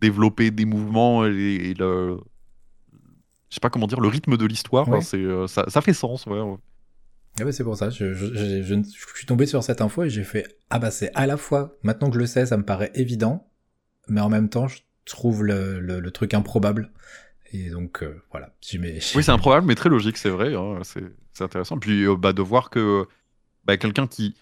développer 0.00 0.50
des 0.50 0.64
mouvements 0.64 1.24
et, 1.26 1.30
et 1.30 1.74
le. 1.74 2.18
Je 3.48 3.54
sais 3.54 3.60
pas 3.60 3.70
comment 3.70 3.86
dire, 3.86 4.00
le 4.00 4.08
rythme 4.08 4.36
de 4.36 4.44
l'histoire, 4.44 4.88
Ouais. 4.88 4.98
hein, 4.98 5.16
euh, 5.18 5.46
ça, 5.46 5.64
ça 5.68 5.80
fait 5.80 5.92
sens, 5.92 6.26
ouais. 6.26 6.40
Ah 7.38 7.44
bah 7.44 7.52
c'est 7.52 7.64
pour 7.64 7.76
ça, 7.76 7.90
je, 7.90 8.14
je, 8.14 8.26
je- 8.34 8.62
je- 8.62 8.74
je 8.82 9.16
suis 9.16 9.26
tombé 9.26 9.44
sur 9.46 9.62
cette 9.62 9.82
info 9.82 10.04
et 10.04 10.10
j'ai 10.10 10.24
fait 10.24 10.56
ah 10.70 10.78
bah 10.78 10.90
c'est 10.90 11.10
à 11.14 11.26
la 11.26 11.36
fois 11.36 11.76
maintenant 11.82 12.08
que 12.08 12.14
je 12.14 12.18
le 12.20 12.24
sais 12.26 12.46
ça 12.46 12.56
me 12.56 12.64
paraît 12.64 12.90
évident, 12.94 13.46
mais 14.08 14.22
en 14.22 14.30
même 14.30 14.48
temps 14.48 14.68
je 14.68 14.78
trouve 15.04 15.44
le, 15.44 15.78
le, 15.78 16.00
le 16.00 16.10
truc 16.10 16.32
improbable 16.32 16.90
et 17.52 17.68
donc 17.68 18.02
euh, 18.02 18.22
voilà. 18.30 18.54
Oui, 18.72 19.00
c'est 19.22 19.28
improbable, 19.30 19.66
mais 19.66 19.74
très 19.74 19.90
logique, 19.90 20.16
c'est 20.16 20.30
vrai. 20.30 20.54
hein, 20.54 20.80
c'est, 20.82 21.04
c'est 21.34 21.44
intéressant. 21.44 21.78
Puis 21.78 22.04
euh, 22.04 22.16
bah, 22.16 22.32
de 22.32 22.40
voir 22.42 22.70
que 22.70 23.06
bah, 23.66 23.76
quelqu'un 23.76 24.06
qui 24.06 24.34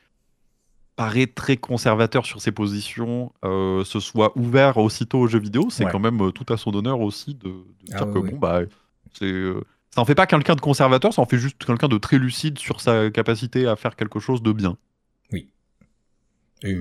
paraît 0.96 1.26
très 1.26 1.57
conservateur 1.57 2.24
sur 2.24 2.40
ses 2.40 2.52
positions 2.52 3.33
euh, 3.44 3.85
se 3.85 3.98
soit 4.00 4.37
ouvert 4.38 4.76
aussitôt 4.76 5.18
aux 5.20 5.26
jeux 5.26 5.40
vidéo, 5.40 5.68
c'est 5.70 5.85
Ouais. 5.85 5.90
quand 5.90 5.98
même 5.98 6.20
euh, 6.22 6.30
tout 6.30 6.50
à 6.52 6.57
son 6.57 6.72
honneur 6.74 7.00
aussi 7.00 7.35
de, 7.35 7.52
Ah 7.92 7.98
dire 7.98 8.07
oui, 8.09 8.12
que 8.14 8.18
oui. 8.18 8.30
bon, 8.30 8.38
bah, 8.38 8.61
c'est, 9.18 9.24
euh, 9.24 9.61
ça 9.94 10.00
en 10.00 10.04
fait 10.04 10.14
pas 10.14 10.26
quelqu'un 10.26 10.54
de 10.54 10.61
conservateur, 10.61 11.12
ça 11.12 11.20
en 11.22 11.26
fait 11.26 11.38
juste 11.38 11.64
quelqu'un 11.64 11.88
de 11.88 11.98
très 11.98 12.18
lucide 12.18 12.59
sur 12.59 12.80
sa 12.80 13.11
capacité 13.11 13.66
à 13.66 13.74
faire 13.76 13.96
quelque 13.96 14.20
chose 14.20 14.42
de 14.42 14.52
bien. 14.52 14.76
Et, 16.62 16.76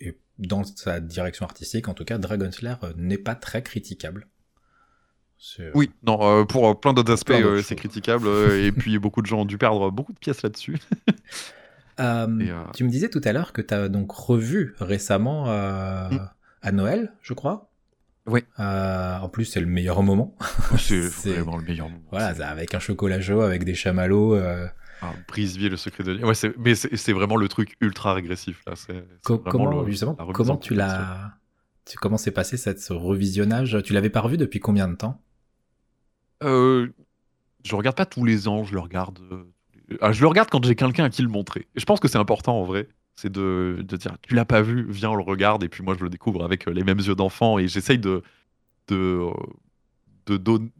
et 0.00 0.16
dans 0.38 0.62
sa 0.64 1.00
direction 1.00 1.44
artistique 1.46 1.88
en 1.88 1.94
tout 1.94 2.04
cas 2.04 2.18
Dragon 2.18 2.50
Slayer 2.52 2.76
n'est 2.96 3.18
pas 3.18 3.34
très 3.34 3.62
critiquable. 3.62 4.28
Oui, 5.74 5.90
non, 6.06 6.18
euh, 6.22 6.44
pour 6.44 6.78
plein 6.80 6.92
d'autres 6.92 7.12
aspects, 7.12 7.32
c'est 7.64 7.76
critiquable. 7.76 8.28
et 8.28 8.72
puis 8.72 8.98
beaucoup 8.98 9.20
de 9.22 9.26
gens 9.26 9.40
ont 9.40 9.44
dû 9.44 9.58
perdre 9.58 9.90
beaucoup 9.90 10.12
de 10.12 10.18
pièces 10.18 10.42
là-dessus. 10.42 10.78
Euh, 12.00 12.38
Et, 12.40 12.50
euh, 12.50 12.64
Tu 12.74 12.84
me 12.84 12.88
disais 12.90 13.08
tout 13.08 13.20
à 13.24 13.32
l'heure 13.32 13.52
que 13.52 13.62
tu 13.62 13.72
as 13.74 13.88
donc 13.88 14.10
revu 14.12 14.74
récemment 14.80 15.48
euh, 15.50 16.08
Mm. 16.10 16.28
à 16.62 16.72
Noël, 16.72 17.12
je 17.22 17.34
crois. 17.34 17.70
Oui. 18.26 18.42
Euh, 18.58 19.18
en 19.18 19.28
plus, 19.28 19.44
c'est 19.44 19.60
le 19.60 19.66
meilleur 19.66 20.02
moment. 20.02 20.36
c'est 20.78 21.10
C'est- 21.10 21.32
vraiment 21.32 21.56
le 21.58 21.64
meilleur 21.64 21.88
moment. 21.88 22.02
Voilà, 22.10 22.28
avec 22.48 22.74
un 22.74 22.78
chocolat 22.78 23.20
chaud, 23.20 23.42
avec 23.42 23.64
des 23.64 23.74
chamallows. 23.74 24.34
euh, 24.34 24.66
Ah, 25.02 25.12
le 25.36 25.76
secret 25.76 26.02
de 26.04 26.24
Ouais, 26.24 26.34
mais 26.58 26.74
c'est 26.74 27.12
vraiment 27.12 27.36
le 27.36 27.48
truc 27.48 27.76
ultra 27.80 28.14
régressif 28.14 28.62
là. 28.66 28.72
Co- 29.22 29.38
comment 29.38 29.82
le- 29.82 29.90
justement, 29.90 30.14
comment 30.32 30.54
en 30.54 30.56
tu 30.56 30.74
l'as, 30.74 31.34
tu, 31.84 31.98
comment 31.98 32.16
s'est 32.16 32.30
passé 32.30 32.56
cette, 32.56 32.80
ce 32.80 32.94
revisionnage? 32.94 33.76
Tu 33.84 33.92
l'avais 33.92 34.08
pas 34.08 34.20
revu 34.22 34.38
depuis 34.38 34.60
combien 34.60 34.88
de 34.88 34.94
temps? 34.94 35.20
Euh, 36.42 36.88
je 37.64 37.74
regarde 37.76 37.96
pas 37.96 38.06
tous 38.06 38.24
les 38.24 38.48
ans, 38.48 38.64
je 38.64 38.72
le 38.74 38.80
regarde. 38.80 39.18
Ah, 40.00 40.12
je 40.12 40.20
le 40.20 40.26
regarde 40.28 40.48
quand 40.50 40.64
j'ai 40.64 40.74
quelqu'un 40.74 41.04
à 41.04 41.10
qui 41.10 41.22
le 41.22 41.28
montrer. 41.28 41.68
Et 41.76 41.80
je 41.80 41.84
pense 41.84 42.00
que 42.00 42.08
c'est 42.08 42.18
important 42.18 42.58
en 42.60 42.64
vrai. 42.64 42.88
C'est 43.16 43.30
de, 43.30 43.78
de 43.86 43.96
dire 43.96 44.16
tu 44.22 44.34
l'as 44.34 44.44
pas 44.44 44.62
vu, 44.62 44.86
viens 44.90 45.10
on 45.10 45.14
le 45.16 45.22
regarde 45.22 45.62
et 45.62 45.68
puis 45.68 45.84
moi 45.84 45.94
je 45.98 46.02
le 46.02 46.10
découvre 46.10 46.44
avec 46.44 46.66
euh, 46.66 46.72
les 46.72 46.82
mêmes 46.82 46.98
yeux 46.98 47.14
d'enfant 47.14 47.58
et 47.60 47.68
j'essaye 47.68 47.98
de 47.98 48.22
de 48.88 48.96
euh, 48.96 49.30
de, 50.26 50.36
don- 50.36 50.70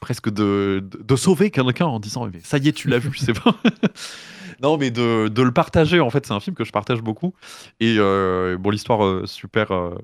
presque 0.00 0.30
de, 0.30 0.82
de, 0.90 1.02
de 1.02 1.16
sauver 1.16 1.50
quelqu'un 1.50 1.86
en 1.86 2.00
disant 2.00 2.28
mais 2.32 2.40
ça 2.42 2.58
y 2.58 2.68
est 2.68 2.72
tu 2.72 2.88
l'as 2.88 2.98
vu 2.98 3.16
c'est 3.16 3.32
bon 3.34 3.54
non 4.62 4.78
mais 4.78 4.90
de, 4.90 5.28
de 5.28 5.42
le 5.42 5.52
partager 5.52 6.00
en 6.00 6.10
fait 6.10 6.26
c'est 6.26 6.32
un 6.34 6.40
film 6.40 6.56
que 6.56 6.64
je 6.64 6.72
partage 6.72 7.02
beaucoup 7.02 7.34
et 7.80 7.96
euh, 7.98 8.56
bon 8.58 8.70
l'histoire 8.70 9.04
euh, 9.04 9.26
super 9.26 9.72
euh, 9.72 9.94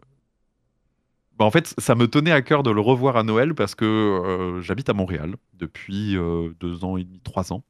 bah, 1.39 1.45
en 1.45 1.51
fait, 1.51 1.75
ça 1.79 1.95
me 1.95 2.07
tenait 2.07 2.33
à 2.33 2.43
cœur 2.43 2.63
de 2.63 2.71
le 2.71 2.81
revoir 2.81 3.17
à 3.17 3.23
Noël 3.23 3.55
parce 3.55 3.75
que 3.75 4.61
j'habite 4.63 4.89
à 4.89 4.93
Montréal 4.93 5.37
depuis 5.55 6.17
deux 6.61 6.85
ans 6.85 6.97
et 6.97 7.05
demi, 7.05 7.21
trois 7.21 7.53
ans. 7.53 7.63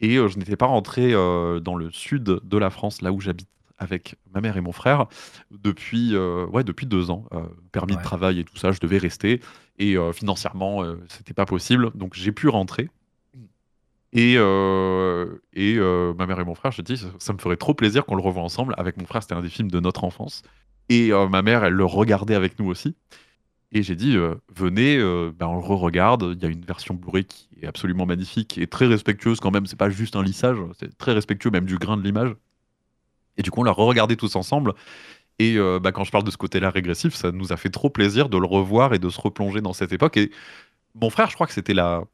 Et 0.00 0.16
euh, 0.16 0.28
je 0.28 0.38
n'étais 0.38 0.56
pas 0.56 0.66
rentré 0.66 1.12
euh, 1.12 1.60
dans 1.60 1.76
le 1.76 1.90
sud 1.90 2.24
de 2.24 2.58
la 2.58 2.70
France, 2.70 3.02
là 3.02 3.12
où 3.12 3.20
j'habite 3.20 3.48
avec 3.78 4.16
ma 4.34 4.40
mère 4.42 4.56
et 4.58 4.60
mon 4.60 4.72
frère, 4.72 5.06
depuis, 5.50 6.14
euh, 6.14 6.44
ouais, 6.46 6.64
depuis 6.64 6.86
deux 6.86 7.10
ans. 7.10 7.24
Euh, 7.32 7.40
permis 7.72 7.92
Ouais. 7.92 7.98
de 7.98 8.02
travail 8.04 8.38
et 8.40 8.44
tout 8.44 8.56
ça, 8.56 8.72
je 8.72 8.80
devais 8.80 8.98
rester. 8.98 9.40
Et 9.78 9.96
euh, 9.96 10.12
financièrement, 10.12 10.84
c'était 11.08 11.32
pas 11.32 11.46
possible. 11.46 11.90
Donc 11.94 12.14
j'ai 12.14 12.32
pu 12.32 12.48
rentrer. 12.48 12.88
Et, 14.12 14.34
et 14.34 15.78
ma 15.78 16.26
mère 16.26 16.40
et 16.40 16.44
mon 16.44 16.54
frère, 16.54 16.72
je 16.72 16.82
dis, 16.82 16.96
ça, 16.96 17.06
ça 17.18 17.32
me 17.32 17.38
ferait 17.38 17.56
trop 17.56 17.74
plaisir 17.74 18.04
qu'on 18.04 18.16
le 18.16 18.22
revoie 18.22 18.42
ensemble. 18.42 18.74
Avec 18.76 18.96
mon 18.98 19.06
frère, 19.06 19.22
c'était 19.22 19.34
un 19.34 19.42
des 19.42 19.48
films 19.48 19.70
de 19.70 19.80
notre 19.80 20.04
enfance. 20.04 20.42
Et 20.88 21.10
ma 21.30 21.42
mère, 21.42 21.64
elle 21.64 21.74
le 21.74 21.84
regardait 21.84 22.34
avec 22.34 22.58
nous 22.58 22.66
aussi. 22.66 22.96
Et 23.72 23.82
j'ai 23.84 23.94
dit, 23.94 24.16
venez, 24.54 24.98
ben, 24.98 25.46
on 25.46 25.54
le 25.54 25.62
re-regarde. 25.62 26.34
Il 26.36 26.42
y 26.42 26.46
a 26.46 26.48
une 26.48 26.64
version 26.64 26.94
Blu-ray 26.94 27.24
qui 27.24 27.48
est 27.62 27.68
absolument 27.68 28.06
magnifique 28.06 28.58
et 28.58 28.66
très 28.66 28.86
respectueuse 28.86 29.40
quand 29.40 29.50
même. 29.50 29.66
C'est 29.66 29.78
pas 29.78 29.90
juste 29.90 30.16
un 30.16 30.22
lissage, 30.22 30.58
c'est 30.78 30.96
très 30.96 31.12
respectueux 31.12 31.50
même 31.50 31.66
du 31.66 31.78
grain 31.78 31.96
de 31.96 32.02
l'image. 32.02 32.34
Et 33.36 33.42
du 33.42 33.50
coup, 33.50 33.60
on 33.60 33.64
l'a 33.64 33.72
re-regardé 33.72 34.16
tous 34.16 34.36
ensemble. 34.36 34.74
Et 35.38 35.56
euh, 35.56 35.80
bah, 35.80 35.92
quand 35.92 36.04
je 36.04 36.10
parle 36.10 36.24
de 36.24 36.30
ce 36.30 36.36
côté-là 36.36 36.70
régressif, 36.70 37.14
ça 37.14 37.32
nous 37.32 37.52
a 37.52 37.56
fait 37.56 37.70
trop 37.70 37.88
plaisir 37.88 38.28
de 38.28 38.36
le 38.36 38.46
revoir 38.46 38.92
et 38.92 38.98
de 38.98 39.08
se 39.08 39.20
replonger 39.20 39.62
dans 39.62 39.72
cette 39.72 39.92
époque. 39.92 40.18
Et 40.18 40.30
mon 40.94 41.08
frère, 41.08 41.30
je 41.30 41.34
crois 41.34 41.46
que 41.46 41.54
c'était 41.54 41.74
la. 41.74 42.04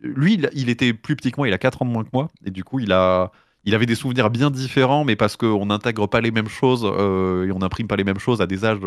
Lui, 0.00 0.40
il, 0.54 0.70
était 0.70 0.94
plus 0.94 1.14
petit 1.14 1.30
que 1.30 1.36
moi, 1.36 1.46
il 1.46 1.52
a 1.52 1.58
4 1.58 1.82
ans 1.82 1.84
de 1.84 1.90
moins 1.90 2.04
que 2.04 2.08
moi. 2.14 2.30
Et 2.46 2.50
du 2.50 2.64
coup, 2.64 2.78
il, 2.80 2.90
a, 2.90 3.32
il 3.64 3.74
avait 3.74 3.84
des 3.84 3.94
souvenirs 3.94 4.30
bien 4.30 4.50
différents, 4.50 5.04
mais 5.04 5.14
parce 5.14 5.36
qu'on 5.36 5.66
n'intègre 5.66 6.06
pas 6.06 6.22
les 6.22 6.30
mêmes 6.30 6.48
choses 6.48 6.86
euh, 6.90 7.46
et 7.46 7.52
on 7.52 7.58
n'imprime 7.58 7.86
pas 7.86 7.96
les 7.96 8.04
mêmes 8.04 8.18
choses 8.18 8.40
à 8.40 8.46
des 8.46 8.64
âges 8.64 8.78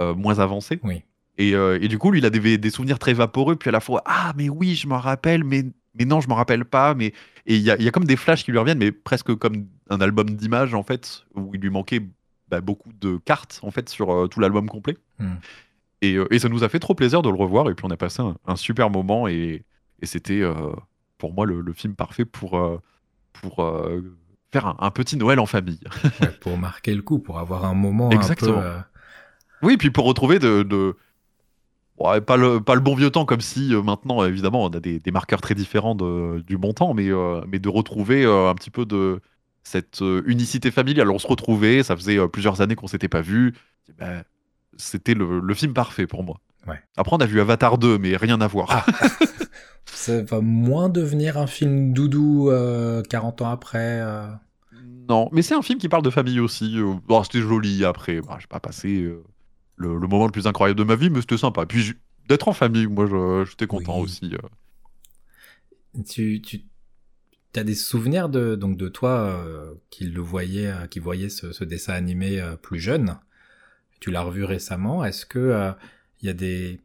euh, 0.00 0.14
moins 0.14 0.38
avancés. 0.38 0.78
Oui. 0.84 1.02
Et, 1.36 1.54
euh, 1.54 1.78
et 1.80 1.88
du 1.88 1.98
coup, 1.98 2.10
lui, 2.10 2.20
il 2.20 2.26
a 2.26 2.30
des, 2.30 2.58
des 2.58 2.70
souvenirs 2.70 2.98
très 2.98 3.12
vaporeux, 3.12 3.56
puis 3.56 3.68
à 3.68 3.72
la 3.72 3.80
fois, 3.80 4.02
ah, 4.06 4.32
mais 4.36 4.48
oui, 4.48 4.74
je 4.74 4.86
m'en 4.86 4.98
rappelle, 4.98 5.42
mais, 5.44 5.64
mais 5.98 6.04
non, 6.04 6.20
je 6.20 6.28
m'en 6.28 6.36
rappelle 6.36 6.64
pas. 6.64 6.94
Mais... 6.94 7.12
Et 7.46 7.56
il 7.56 7.62
y 7.62 7.70
a, 7.70 7.76
il 7.76 7.82
y 7.82 7.88
a 7.88 7.90
comme 7.90 8.04
des 8.04 8.16
flashs 8.16 8.44
qui 8.44 8.52
lui 8.52 8.58
reviennent, 8.58 8.78
mais 8.78 8.92
presque 8.92 9.34
comme 9.34 9.66
un 9.90 10.00
album 10.00 10.30
d'images, 10.30 10.74
en 10.74 10.82
fait, 10.82 11.24
où 11.34 11.50
il 11.54 11.60
lui 11.60 11.70
manquait 11.70 12.00
bah, 12.48 12.60
beaucoup 12.60 12.92
de 13.00 13.16
cartes, 13.24 13.58
en 13.62 13.70
fait, 13.70 13.88
sur 13.88 14.12
euh, 14.12 14.28
tout 14.28 14.38
l'album 14.40 14.68
complet. 14.68 14.96
Hmm. 15.18 15.34
Et, 16.02 16.14
euh, 16.14 16.32
et 16.32 16.38
ça 16.38 16.48
nous 16.48 16.62
a 16.62 16.68
fait 16.68 16.78
trop 16.78 16.94
plaisir 16.94 17.22
de 17.22 17.28
le 17.28 17.36
revoir, 17.36 17.68
et 17.68 17.74
puis 17.74 17.84
on 17.86 17.90
a 17.90 17.96
passé 17.96 18.22
un, 18.22 18.36
un 18.46 18.56
super 18.56 18.90
moment, 18.90 19.26
et, 19.26 19.64
et 20.00 20.06
c'était 20.06 20.42
pour 21.18 21.32
moi 21.32 21.46
le, 21.46 21.60
le 21.60 21.72
film 21.72 21.94
parfait 21.94 22.24
pour, 22.24 22.60
pour 23.32 23.56
faire 24.52 24.66
un, 24.66 24.76
un 24.78 24.90
petit 24.90 25.16
Noël 25.16 25.40
en 25.40 25.46
famille. 25.46 25.80
Ouais, 26.20 26.30
pour 26.40 26.56
marquer 26.58 26.94
le 26.94 27.02
coup, 27.02 27.18
pour 27.18 27.38
avoir 27.38 27.64
un 27.64 27.74
moment 27.74 28.10
Exactement. 28.10 28.58
un 28.58 28.62
peu. 28.62 29.66
Oui, 29.66 29.76
puis 29.76 29.90
pour 29.90 30.04
retrouver 30.04 30.38
de. 30.38 30.62
de- 30.62 30.96
Ouais, 31.98 32.20
pas, 32.20 32.36
le, 32.36 32.60
pas 32.60 32.74
le 32.74 32.80
bon 32.80 32.94
vieux 32.96 33.10
temps, 33.10 33.24
comme 33.24 33.40
si 33.40 33.72
euh, 33.72 33.80
maintenant, 33.82 34.24
évidemment, 34.24 34.64
on 34.64 34.68
a 34.68 34.80
des, 34.80 34.98
des 34.98 35.10
marqueurs 35.12 35.40
très 35.40 35.54
différents 35.54 35.94
de- 35.94 36.40
du 36.46 36.58
bon 36.58 36.72
temps, 36.72 36.92
mais, 36.92 37.08
euh, 37.08 37.40
mais 37.46 37.58
de 37.60 37.68
retrouver 37.68 38.24
euh, 38.24 38.48
un 38.50 38.54
petit 38.54 38.70
peu 38.70 38.84
de 38.84 39.20
cette 39.62 40.02
unicité 40.26 40.70
familiale. 40.70 41.10
On 41.10 41.18
se 41.18 41.26
retrouvait, 41.26 41.82
ça 41.82 41.96
faisait 41.96 42.18
plusieurs 42.28 42.60
années 42.60 42.74
qu'on 42.74 42.88
s'était 42.88 43.08
pas 43.08 43.20
vus. 43.22 43.54
Ben, 43.98 44.22
C'était 44.76 45.14
le, 45.14 45.40
le 45.40 45.54
film 45.54 45.72
parfait 45.72 46.06
pour 46.06 46.22
moi. 46.24 46.40
Ouais. 46.66 46.80
Après, 46.96 47.14
on 47.16 47.20
a 47.20 47.26
vu 47.26 47.40
Avatar 47.40 47.78
2, 47.78 47.96
mais 47.98 48.16
rien 48.16 48.40
à 48.40 48.46
voir. 48.46 48.68
Ah. 48.70 49.06
Ça 49.86 50.22
va 50.22 50.40
moins 50.40 50.88
devenir 50.88 51.38
un 51.38 51.46
film 51.46 51.92
doudou 51.92 52.50
euh, 52.50 53.02
40 53.08 53.42
ans 53.42 53.50
après. 53.50 54.00
Non, 55.08 55.28
mais 55.32 55.42
c'est 55.42 55.54
un 55.54 55.62
film 55.62 55.78
qui 55.78 55.88
parle 55.88 56.02
de 56.02 56.10
famille 56.10 56.40
aussi. 56.40 56.76
c'était 57.24 57.40
joli 57.40 57.84
après. 57.84 58.20
Bah, 58.20 58.36
j'ai 58.40 58.46
pas 58.46 58.60
passé 58.60 59.02
euh, 59.02 59.22
le, 59.76 59.98
le 59.98 60.06
moment 60.08 60.26
le 60.26 60.32
plus 60.32 60.46
incroyable 60.46 60.78
de 60.78 60.84
ma 60.84 60.96
vie, 60.96 61.10
mais 61.10 61.20
c'était 61.20 61.38
sympa. 61.38 61.66
Puis 61.66 61.82
j- 61.82 61.94
d'être 62.28 62.48
en 62.48 62.52
famille, 62.52 62.86
moi, 62.86 63.06
je- 63.06 63.44
j'étais 63.50 63.66
content 63.66 63.98
Oui. 63.98 64.00
aussi. 64.00 64.34
euh. 64.34 64.38
Tu, 66.06 66.40
tu 66.42 66.60
as 67.56 67.64
des 67.64 67.74
souvenirs 67.74 68.28
de, 68.28 68.56
donc 68.56 68.76
de 68.76 68.88
toi 68.88 69.10
euh, 69.46 69.74
qui 69.90 70.06
le 70.06 70.20
voyait, 70.20 70.68
euh, 70.68 70.86
qui 70.86 70.98
voyait 71.00 71.28
ce, 71.28 71.52
ce 71.52 71.64
dessin 71.64 71.94
animé 71.94 72.40
euh, 72.40 72.56
plus 72.56 72.80
jeune? 72.80 73.18
Tu 74.00 74.10
l'as 74.10 74.22
revu 74.22 74.44
récemment. 74.44 75.04
Est-ce 75.04 75.26
que 75.26 75.72
il 76.22 76.26
y 76.26 76.30
a 76.30 76.34
des 76.34 76.80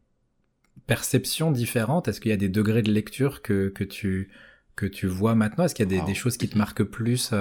perceptions 0.87 1.51
différentes? 1.51 2.07
Est-ce 2.09 2.21
qu'il 2.21 2.31
y 2.31 2.33
a 2.33 2.37
des 2.37 2.49
degrés 2.49 2.83
de 2.83 2.91
lecture 2.91 3.41
que, 3.43 3.69
que 3.69 3.83
tu 3.85 4.31
que 4.75 4.85
tu 4.87 5.07
vois 5.07 5.35
maintenant? 5.35 5.65
Est-ce 5.65 5.75
qu'il 5.75 5.85
y 5.85 5.87
a 5.87 5.89
des, 5.89 6.01
des 6.03 6.15
choses 6.15 6.37
qui 6.37 6.49
te 6.49 6.57
marquent 6.57 6.83
plus 6.83 7.33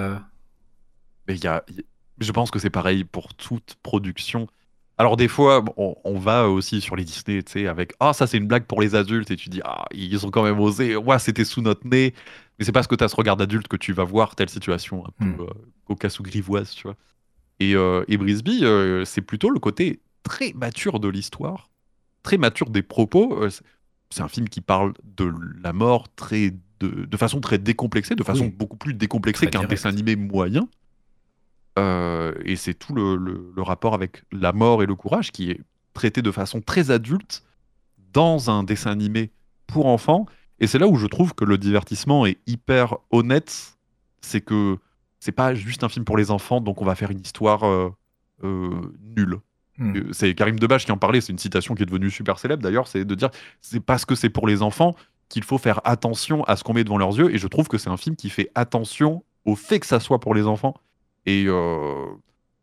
Mais 1.27 1.35
il 1.35 1.43
y 1.43 1.47
a, 1.47 1.63
je 2.19 2.31
pense 2.31 2.51
que 2.51 2.59
c'est 2.59 2.69
pareil 2.69 3.03
pour 3.03 3.33
toute 3.35 3.75
production. 3.83 4.47
Alors 4.99 5.15
des 5.17 5.29
fois, 5.29 5.63
on, 5.77 5.95
on 6.03 6.19
va 6.19 6.49
aussi 6.49 6.81
sur 6.81 6.97
les 6.97 7.05
Disney, 7.05 7.41
tu 7.43 7.53
sais, 7.53 7.67
avec 7.67 7.93
ah 8.01 8.11
ça 8.13 8.27
c'est 8.27 8.37
une 8.37 8.47
blague 8.47 8.65
pour 8.65 8.81
les 8.81 8.95
adultes 8.95 9.31
et 9.31 9.37
tu 9.37 9.49
dis 9.49 9.61
ah 9.63 9.85
ils 9.93 10.25
ont 10.25 10.31
quand 10.31 10.43
même 10.43 10.59
osé, 10.59 10.97
ouais 10.97 11.19
c'était 11.19 11.45
sous 11.45 11.61
notre 11.61 11.87
nez, 11.87 12.13
mais 12.59 12.65
c'est 12.65 12.73
parce 12.73 12.85
que 12.87 12.95
tu 12.95 13.03
as 13.05 13.07
ce 13.07 13.15
regard 13.15 13.37
d'adulte 13.37 13.69
que 13.69 13.77
tu 13.77 13.93
vas 13.93 14.03
voir 14.03 14.35
telle 14.35 14.49
situation 14.49 15.05
un 15.05 15.11
Hmm. 15.19 15.37
peu 15.37 15.43
euh, 15.43 15.47
cocasse 15.85 16.19
ou 16.19 16.23
grivoise, 16.23 16.71
tu 16.71 16.83
vois. 16.83 16.97
Et, 17.59 17.75
euh, 17.75 18.05
et 18.09 18.17
Brisby, 18.17 18.61
euh, 18.65 19.05
c'est 19.05 19.21
plutôt 19.21 19.49
le 19.51 19.59
côté 19.59 20.01
très 20.23 20.53
mature 20.53 20.99
de 21.01 21.09
l'histoire, 21.09 21.69
très 22.23 22.37
mature 22.37 22.69
des 22.71 22.83
propos. 22.83 23.43
Euh, 23.43 23.49
c'est- 23.49 23.63
un 24.21 24.27
film 24.29 24.49
qui 24.49 24.61
parle 24.61 24.93
de 25.03 25.31
la 25.63 25.73
mort 25.73 26.07
très 26.15 26.51
de, 26.81 27.05
de 27.05 27.17
façon 27.17 27.41
très 27.41 27.57
décomplexée, 27.59 28.15
de 28.15 28.23
façon 28.23 28.45
Oui. 28.45 28.51
beaucoup 28.51 28.77
plus 28.77 28.93
décomplexée 28.95 29.47
qu'un 29.49 29.65
dessin 29.65 29.89
animé 29.89 30.15
moyen. 30.15 30.67
Euh, 31.77 32.33
et 32.45 32.55
c'est 32.55 32.73
tout 32.73 32.93
le, 32.93 33.15
le- 33.15 33.51
le 33.55 33.61
rapport 33.61 33.93
avec 33.93 34.23
la 34.31 34.51
mort 34.53 34.83
et 34.83 34.85
le 34.85 34.95
courage 34.95 35.31
qui 35.31 35.51
est 35.51 35.61
traité 35.93 36.21
de 36.21 36.31
façon 36.31 36.61
très 36.61 36.91
adulte 36.91 37.43
dans 38.13 38.49
un 38.49 38.63
dessin 38.63 38.91
animé 38.91 39.31
pour 39.67 39.85
enfants. 39.85 40.25
Et 40.59 40.67
c'est 40.67 40.79
là 40.79 40.87
où 40.87 40.95
je 40.97 41.07
trouve 41.07 41.33
que 41.35 41.45
le 41.45 41.57
divertissement 41.57 42.25
est 42.25 42.37
hyper 42.47 42.97
honnête. 43.11 43.77
C'est 44.21 44.41
que 44.41 44.77
c'est 45.19 45.31
pas 45.31 45.53
juste 45.53 45.83
un 45.83 45.89
film 45.89 46.05
pour 46.05 46.17
les 46.17 46.31
enfants, 46.31 46.59
donc 46.61 46.81
on 46.81 46.85
va 46.85 46.95
faire 46.95 47.11
une 47.11 47.19
histoire 47.21 47.65
euh, 47.65 47.89
euh, 48.43 48.81
nulle. 49.15 49.37
Hmm. 49.77 50.11
C'est 50.11 50.33
Karim 50.35 50.59
Debache 50.59 50.85
qui 50.85 50.91
en 50.91 50.97
parlait, 50.97 51.21
c'est 51.21 51.31
une 51.31 51.39
citation 51.39 51.75
qui 51.75 51.83
est 51.83 51.85
devenue 51.85 52.09
super 52.09 52.39
célèbre 52.39 52.61
d'ailleurs, 52.63 52.87
c'est 52.87 53.05
de 53.05 53.15
dire 53.15 53.29
c'est 53.61 53.79
parce 53.79 54.03
que 54.05 54.15
c'est 54.15 54.29
pour 54.29 54.47
les 54.47 54.61
enfants 54.61 54.95
qu'il 55.29 55.43
faut 55.43 55.57
faire 55.57 55.79
attention 55.85 56.43
à 56.45 56.55
ce 56.57 56.63
qu'on 56.63 56.73
met 56.73 56.83
devant 56.83 56.97
leurs 56.97 57.17
yeux. 57.17 57.33
Et 57.33 57.37
je 57.37 57.47
trouve 57.47 57.67
que 57.69 57.77
c'est 57.77 57.89
un 57.89 57.97
film 57.97 58.15
qui 58.17 58.29
fait 58.29 58.49
attention 58.55 59.23
au 59.45 59.55
fait 59.55 59.79
que 59.79 59.85
ça 59.85 59.99
soit 60.01 60.19
pour 60.19 60.33
les 60.33 60.47
enfants. 60.47 60.73
Et 61.29 61.45
euh, 61.47 62.07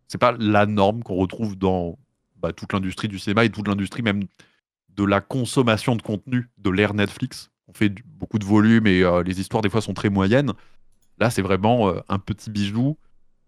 c'est 0.08 0.18
pas 0.18 0.32
la 0.40 0.66
norme 0.66 1.04
qu'on 1.04 1.14
retrouve 1.14 1.56
dans 1.56 1.98
bah, 2.36 2.52
toute 2.52 2.72
l'industrie 2.72 3.06
du 3.06 3.20
cinéma 3.20 3.44
et 3.44 3.50
toute 3.50 3.68
l'industrie 3.68 4.02
même 4.02 4.24
de 4.88 5.04
la 5.04 5.20
consommation 5.20 5.94
de 5.94 6.02
contenu 6.02 6.50
de 6.58 6.70
l'ère 6.70 6.92
Netflix. 6.94 7.50
On 7.68 7.72
fait 7.74 7.90
du- 7.90 8.02
beaucoup 8.04 8.40
de 8.40 8.44
volume 8.44 8.86
et 8.88 9.02
euh, 9.02 9.22
les 9.22 9.40
histoires 9.40 9.62
des 9.62 9.70
fois 9.70 9.80
sont 9.80 9.94
très 9.94 10.10
moyennes. 10.10 10.52
Là, 11.18 11.30
c'est 11.30 11.42
vraiment 11.42 11.88
euh, 11.88 12.00
un 12.08 12.18
petit 12.18 12.50
bijou 12.50 12.96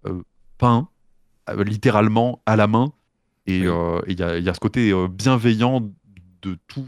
euh, 0.07 0.23
peint 0.57 0.89
littéralement 1.65 2.41
à 2.47 2.55
la 2.57 2.67
main. 2.69 2.93
Et 3.47 3.67
Oui. 3.69 4.03
il 4.09 4.21
y, 4.21 4.23
a- 4.23 4.37
il 4.39 4.45
y 4.45 4.49
a 4.51 4.55
ce 4.55 4.61
côté 4.61 4.93
bienveillant 5.09 5.81
de 6.43 6.59
tout 6.69 6.87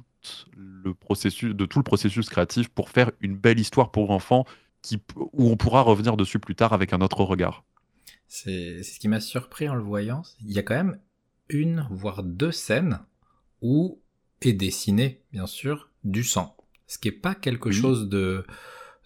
le 0.56 0.92
processus, 0.94 1.54
de 1.54 1.66
tout 1.66 1.78
le 1.78 1.82
processus 1.84 2.28
créatif 2.28 2.68
pour 2.68 2.90
faire 2.90 3.10
une 3.20 3.36
belle 3.36 3.58
histoire 3.58 3.90
pour 3.90 4.10
enfants 4.10 4.44
qui, 4.82 4.98
où 5.32 5.50
on 5.50 5.56
pourra 5.56 5.80
revenir 5.80 6.16
dessus 6.16 6.38
plus 6.38 6.54
tard 6.54 6.72
avec 6.74 6.92
un 6.92 7.00
autre 7.00 7.24
regard. 7.24 7.64
C'est 8.32 8.84
ce 8.84 9.00
qui 9.00 9.08
m'a 9.08 9.18
surpris 9.20 9.68
en 9.68 9.74
le 9.74 9.82
voyant. 9.82 10.22
Il 10.46 10.52
y 10.52 10.58
a 10.60 10.62
quand 10.62 10.76
même 10.76 10.98
une, 11.48 11.84
voire 11.90 12.22
deux 12.22 12.52
scènes 12.52 13.00
où 13.60 14.00
est 14.42 14.52
dessiné, 14.52 15.20
bien 15.32 15.48
sûr, 15.48 15.90
du 16.04 16.22
sang. 16.22 16.56
Ce 16.86 16.96
qui 16.98 17.08
est 17.08 17.12
pas 17.12 17.34
quelque 17.34 17.70
Oui. 17.70 17.74
chose 17.74 18.08
de, 18.08 18.44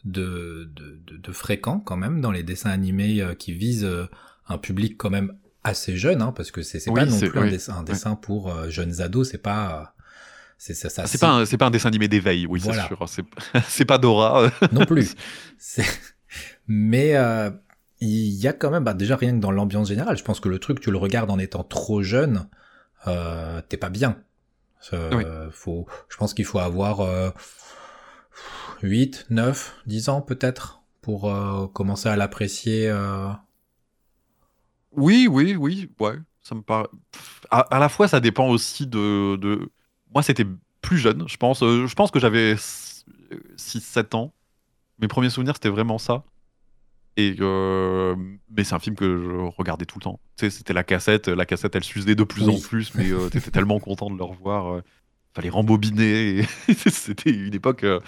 de, 0.05 0.71
de, 0.75 1.01
de- 1.07 1.17
de 1.17 1.33
fréquent 1.33 1.81
quand 1.81 1.97
même 1.97 2.21
dans 2.21 2.33
les 2.33 2.43
dessins 2.43 2.69
animés 2.71 3.23
euh, 3.23 3.35
qui 3.35 3.53
visent 3.55 3.85
euh, 3.87 4.07
un 4.47 4.59
public 4.59 4.99
quand 4.99 5.09
même 5.11 5.35
assez 5.63 5.97
jeune, 5.97 6.21
hein, 6.21 6.33
parce 6.33 6.51
que 6.51 6.61
c'est 6.61 6.87
Oui, 6.91 6.95
pas 7.01 7.07
non 7.07 7.19
plus 7.19 7.39
un 7.39 7.47
dessin, 7.49 7.77
un 7.77 7.83
dessin 7.83 8.17
pour 8.17 8.53
euh, 8.53 8.69
jeunes 8.69 9.01
ados, 9.01 9.31
c'est 9.31 9.39
pas... 9.39 9.95
C'est 10.59 10.75
ça, 10.75 10.91
ça 10.91 11.03
Ah, 11.05 11.07
c'est 11.07 11.19
pas, 11.19 11.31
un- 11.31 11.47
pas 11.47 11.67
un 11.67 11.71
dessin 11.71 11.89
animé 11.89 12.09
d'éveil, 12.09 12.47
oui, 12.47 12.61
Voilà. 12.61 12.83
c'est 12.83 12.89
sûr. 13.07 13.25
C'est 13.69 13.85
pas 13.87 13.97
Dora. 13.99 14.51
non 14.71 14.85
plus. 14.85 15.15
Mais 16.67 17.17
euh, 17.17 17.51
il 18.07 18.35
y 18.41 18.49
a 18.49 18.53
quand 18.53 18.71
même, 18.71 18.85
bah, 18.85 18.95
déjà 18.95 19.17
rien 19.17 19.33
que 19.33 19.41
dans 19.41 19.51
l'ambiance 19.51 19.89
générale, 19.89 20.17
je 20.17 20.25
pense 20.25 20.41
que 20.41 20.49
le 20.49 20.59
truc, 20.59 20.81
tu 20.81 20.91
le 20.91 20.99
regardes 20.99 21.31
en 21.31 21.39
étant 21.39 21.65
trop 21.65 22.03
jeune, 22.03 22.49
euh, 23.07 23.61
t'es 23.69 23.77
pas 23.77 23.91
bien. 23.91 24.23
Euh, 24.93 25.11
Oui. 25.15 25.25
faut, 25.53 25.87
je 26.09 26.17
pense 26.17 26.35
qu'il 26.35 26.45
faut 26.45 26.59
avoir 26.59 27.01
euh, 27.01 27.31
8, 28.83 29.27
9, 29.31 29.83
10 29.87 30.09
ans 30.11 30.21
peut-être 30.21 30.83
pour 31.01 31.31
euh, 31.33 31.67
commencer 31.69 32.09
à 32.09 32.17
l'apprécier. 32.17 32.89
euh. 32.89 33.29
Oui, 34.93 35.27
oui, 35.31 35.57
oui, 35.57 35.91
ouais, 36.01 36.17
ça 36.43 36.55
me 36.55 36.63
paraît. 36.63 36.89
À, 37.51 37.61
à 37.61 37.79
la 37.79 37.89
fois, 37.89 38.09
ça 38.09 38.21
dépend 38.21 38.49
aussi 38.49 38.87
de. 38.87 39.37
de... 39.37 39.71
Moi, 40.13 40.23
c'était 40.23 40.47
plus 40.83 40.99
jeune, 40.99 41.25
je 41.29 41.37
pense. 41.37 41.61
Je 41.61 41.95
pense 41.95 42.11
que 42.11 42.21
j'avais 42.21 42.55
6-7 43.57 44.15
ans. 44.17 44.33
Mes 44.99 45.09
premiers 45.09 45.31
souvenirs, 45.31 45.55
c'était 45.55 45.69
vraiment 45.71 45.99
ça. 45.99 46.23
Et 47.17 47.37
euh, 47.41 48.17
Mais 48.57 48.65
c'est 48.65 48.75
un 48.75 48.79
film 48.81 48.97
que 48.97 49.05
je 49.23 49.57
regardais 49.57 49.85
tout 49.85 49.99
le 49.99 50.05
temps. 50.05 50.21
Tu 50.37 50.47
sais, 50.47 50.51
c'était 50.51 50.73
la 50.73 50.83
cassette. 50.85 51.29
La 51.29 51.47
cassette, 51.47 51.77
elle 51.77 51.85
s'usait 51.85 52.15
de 52.17 52.25
plus 52.25 52.43
Oui. 52.49 52.57
en 52.57 52.61
plus, 52.61 52.93
mais 52.95 53.11
euh, 53.13 53.29
t'étais 53.29 53.51
tellement 53.51 53.79
content 53.81 54.11
de 54.11 54.17
le 54.19 54.25
revoir. 54.25 54.75
euh, 54.75 54.83
fallait 55.35 55.49
rembobiner. 55.51 56.43
c'était 56.77 57.31
une 57.31 57.55
époque 57.55 57.85
euh, 57.85 58.01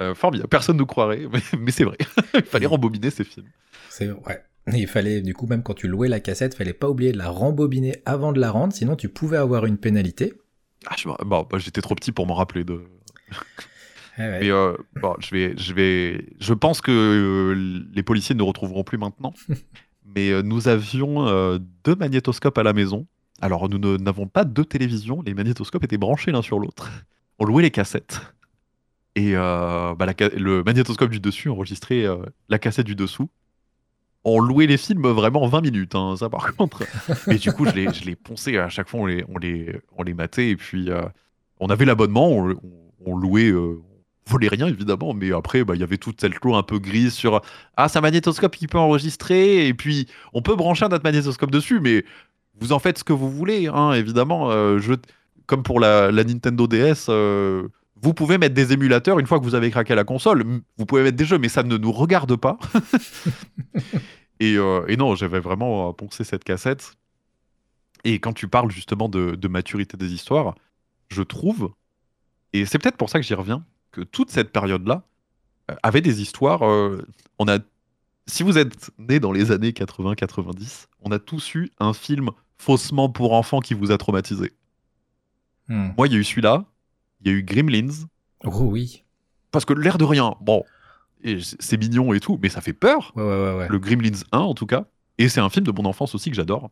euh, 0.00 0.14
formidable. 0.14 0.48
Personne 0.48 0.76
ne 0.76 0.80
nous 0.80 0.86
croirait, 0.86 1.26
mais, 1.32 1.40
mais 1.58 1.70
c'est 1.70 1.84
vrai. 1.84 1.98
Il 2.34 2.42
fallait 2.42 2.66
rembobiner 2.66 3.10
ces 3.10 3.24
films. 3.24 3.46
C'est 3.90 4.10
ouais. 4.10 4.42
Et 4.72 4.78
Il 4.78 4.86
fallait, 4.88 5.20
du 5.20 5.34
coup, 5.34 5.46
même 5.46 5.62
quand 5.62 5.74
tu 5.74 5.88
louais 5.88 6.08
la 6.08 6.20
cassette, 6.20 6.54
fallait 6.54 6.72
pas 6.72 6.88
oublier 6.88 7.12
de 7.12 7.18
la 7.18 7.28
rembobiner 7.28 7.96
avant 8.06 8.32
de 8.32 8.40
la 8.40 8.50
rendre, 8.50 8.72
sinon 8.72 8.96
tu 8.96 9.08
pouvais 9.08 9.36
avoir 9.36 9.66
une 9.66 9.76
pénalité. 9.78 10.32
Ah, 10.86 10.96
bon, 11.24 11.46
bah, 11.50 11.58
j'étais 11.58 11.80
trop 11.80 11.94
petit 11.94 12.12
pour 12.12 12.26
m'en 12.26 12.34
rappeler 12.34 12.64
de, 12.64 12.82
Ouais. 14.18 14.48
Euh, 14.50 14.76
bon, 15.00 15.14
je 15.18 15.30
vais, 15.34 15.54
je 15.56 15.72
vais, 15.72 16.26
je 16.38 16.54
pense 16.54 16.80
que 16.80 16.90
euh, 16.92 17.84
les 17.92 18.02
policiers 18.02 18.34
ne 18.34 18.42
retrouveront 18.42 18.84
plus 18.84 18.98
maintenant. 18.98 19.34
Mais 20.14 20.30
euh, 20.30 20.42
nous 20.42 20.68
avions 20.68 21.24
deux 21.84 21.94
magnétoscopes 21.96 22.58
à 22.58 22.62
la 22.62 22.72
maison. 22.72 23.06
Alors 23.40 23.68
nous 23.68 23.78
n'avons 23.98 24.28
pas 24.28 24.44
deux 24.44 24.64
télévisions. 24.64 25.22
Les 25.22 25.34
magnétoscopes 25.34 25.82
étaient 25.84 25.98
branchés 25.98 26.30
l'un 26.30 26.42
sur 26.42 26.60
l'autre. 26.60 26.90
On 27.38 27.44
louait 27.44 27.62
les 27.64 27.70
cassettes. 27.72 28.20
Et 29.16 29.32
bah, 29.34 29.96
la 30.00 30.14
le 30.36 30.62
magnétoscope 30.64 31.10
du 31.10 31.20
dessus 31.20 31.48
enregistrait 31.48 32.04
la 32.48 32.58
cassette 32.58 32.86
du 32.86 32.94
dessous. 32.94 33.28
On 34.24 34.38
louait 34.40 34.66
les 34.66 34.76
films 34.76 35.06
vraiment 35.08 35.46
20 35.46 35.60
minutes, 35.62 35.94
hein, 35.96 36.14
ça 36.16 36.28
par 36.30 36.54
contre. 36.56 36.84
Mais 37.26 37.36
du 37.38 37.52
coup, 37.52 37.66
je 37.66 37.72
les, 37.72 37.92
je 37.92 38.04
les 38.04 38.14
ponçais 38.16 38.56
à 38.56 38.68
chaque 38.68 38.88
fois, 38.88 39.00
on 39.00 39.06
les, 39.06 39.24
on 39.28 39.38
les, 39.38 39.76
on 39.98 40.02
les 40.04 40.14
matait. 40.14 40.50
Et 40.50 40.56
puis, 40.56 40.88
on 41.58 41.68
avait 41.70 41.84
l'abonnement, 41.84 42.28
on, 42.30 42.50
on- 42.52 42.58
on 43.06 43.16
louait, 43.16 43.50
euh, 43.50 43.82
volait 44.26 44.48
rien 44.48 44.66
évidemment, 44.66 45.14
mais 45.14 45.32
après, 45.32 45.64
bah, 45.64 45.74
il 45.74 45.80
y 45.80 45.84
avait 45.84 45.98
toute 45.98 46.20
cette 46.20 46.34
loi 46.42 46.58
un 46.58 46.62
peu 46.62 46.78
grise 46.78 47.12
sur 47.12 47.42
Ah, 47.76 47.88
c'est 47.88 47.98
un 47.98 48.02
magnétoscope 48.02 48.56
qui 48.56 48.66
peut 48.66 48.78
enregistrer, 48.78 49.66
et 49.66 49.74
puis 49.74 50.08
on 50.32 50.42
peut 50.42 50.56
brancher 50.56 50.88
notre 50.88 51.04
magnétoscope 51.04 51.50
dessus, 51.50 51.80
mais 51.80 52.04
vous 52.60 52.72
en 52.72 52.78
faites 52.78 52.98
ce 52.98 53.04
que 53.04 53.12
vous 53.12 53.30
voulez, 53.30 53.66
hein, 53.66 53.92
évidemment. 53.92 54.50
euh, 54.50 54.78
je, 54.78 54.94
comme 55.46 55.62
pour 55.62 55.80
la, 55.80 56.10
Nintendo 56.12 56.66
DS, 56.66 57.06
euh, 57.08 57.68
vous 58.00 58.14
pouvez 58.14 58.38
mettre 58.38 58.54
des 58.54 58.72
émulateurs 58.72 59.18
une 59.18 59.26
fois 59.26 59.38
que 59.38 59.44
vous 59.44 59.54
avez 59.54 59.70
craqué 59.70 59.94
la 59.94 60.04
console. 60.04 60.44
Vous 60.76 60.86
pouvez 60.86 61.02
mettre 61.02 61.16
des 61.16 61.24
jeux, 61.24 61.38
mais 61.38 61.48
ça 61.48 61.62
ne 61.62 61.76
nous 61.76 61.92
regarde 61.92 62.36
pas. 62.36 62.58
et, 64.40 64.56
euh, 64.56 64.84
et 64.88 64.96
non, 64.96 65.14
j'avais 65.14 65.40
vraiment 65.40 65.92
poncé 65.92 66.24
cette 66.24 66.44
cassette. 66.44 66.94
Et 68.04 68.20
quand 68.20 68.34
tu 68.34 68.48
parles 68.48 68.70
justement 68.70 69.08
de 69.08 69.48
maturité 69.48 69.96
des 69.96 70.12
histoires, 70.12 70.54
je 71.08 71.22
trouve, 71.22 71.72
et 72.52 72.66
c'est 72.66 72.78
peut-être 72.78 72.98
pour 72.98 73.08
ça 73.08 73.18
que 73.18 73.24
j'y 73.24 73.34
reviens, 73.34 73.64
que 73.94 74.02
toute 74.02 74.30
cette 74.30 74.50
période-là 74.52 75.04
euh, 75.70 75.74
avait 75.82 76.00
des 76.02 76.20
histoires. 76.20 76.62
euh, 76.68 77.06
on 77.38 77.48
a, 77.48 77.58
si 78.26 78.42
vous 78.42 78.58
êtes 78.58 78.90
né 78.98 79.20
dans 79.20 79.32
les 79.32 79.50
années 79.52 79.70
80-90, 79.72 80.86
on 81.02 81.10
a 81.12 81.18
tous 81.18 81.54
eu 81.54 81.70
un 81.78 81.92
film 81.92 82.30
faussement 82.58 83.08
pour 83.08 83.32
enfants 83.34 83.60
qui 83.60 83.74
vous 83.74 83.90
a 83.92 83.98
traumatisé. 83.98 84.52
Hmm. 85.68 85.90
Moi, 85.96 86.08
il 86.08 86.12
y 86.12 86.16
a 86.16 86.18
eu 86.18 86.24
celui-là, 86.24 86.64
il 87.20 87.28
y 87.30 87.34
a 87.34 87.38
eu 87.38 87.42
Gremlins, 87.42 88.06
Oh 88.44 88.64
oui. 88.64 89.04
parce 89.50 89.64
que 89.64 89.72
l'air 89.72 89.96
de 89.98 90.04
rien, 90.04 90.34
bon, 90.40 90.64
c'est 91.60 91.78
mignon 91.78 92.12
et 92.12 92.20
tout, 92.20 92.38
mais 92.42 92.50
ça 92.50 92.60
fait 92.60 92.74
peur. 92.74 93.12
Ouais, 93.16 93.22
ouais, 93.22 93.54
ouais. 93.56 93.68
Le 93.68 93.78
Gremlins 93.78 94.20
1 94.32 94.38
en 94.38 94.54
tout 94.54 94.66
cas. 94.66 94.84
Et 95.16 95.28
c'est 95.28 95.40
un 95.40 95.48
film 95.48 95.64
de 95.64 95.72
mon 95.72 95.84
enfance 95.86 96.14
aussi 96.14 96.28
que 96.30 96.36
j'adore. 96.36 96.70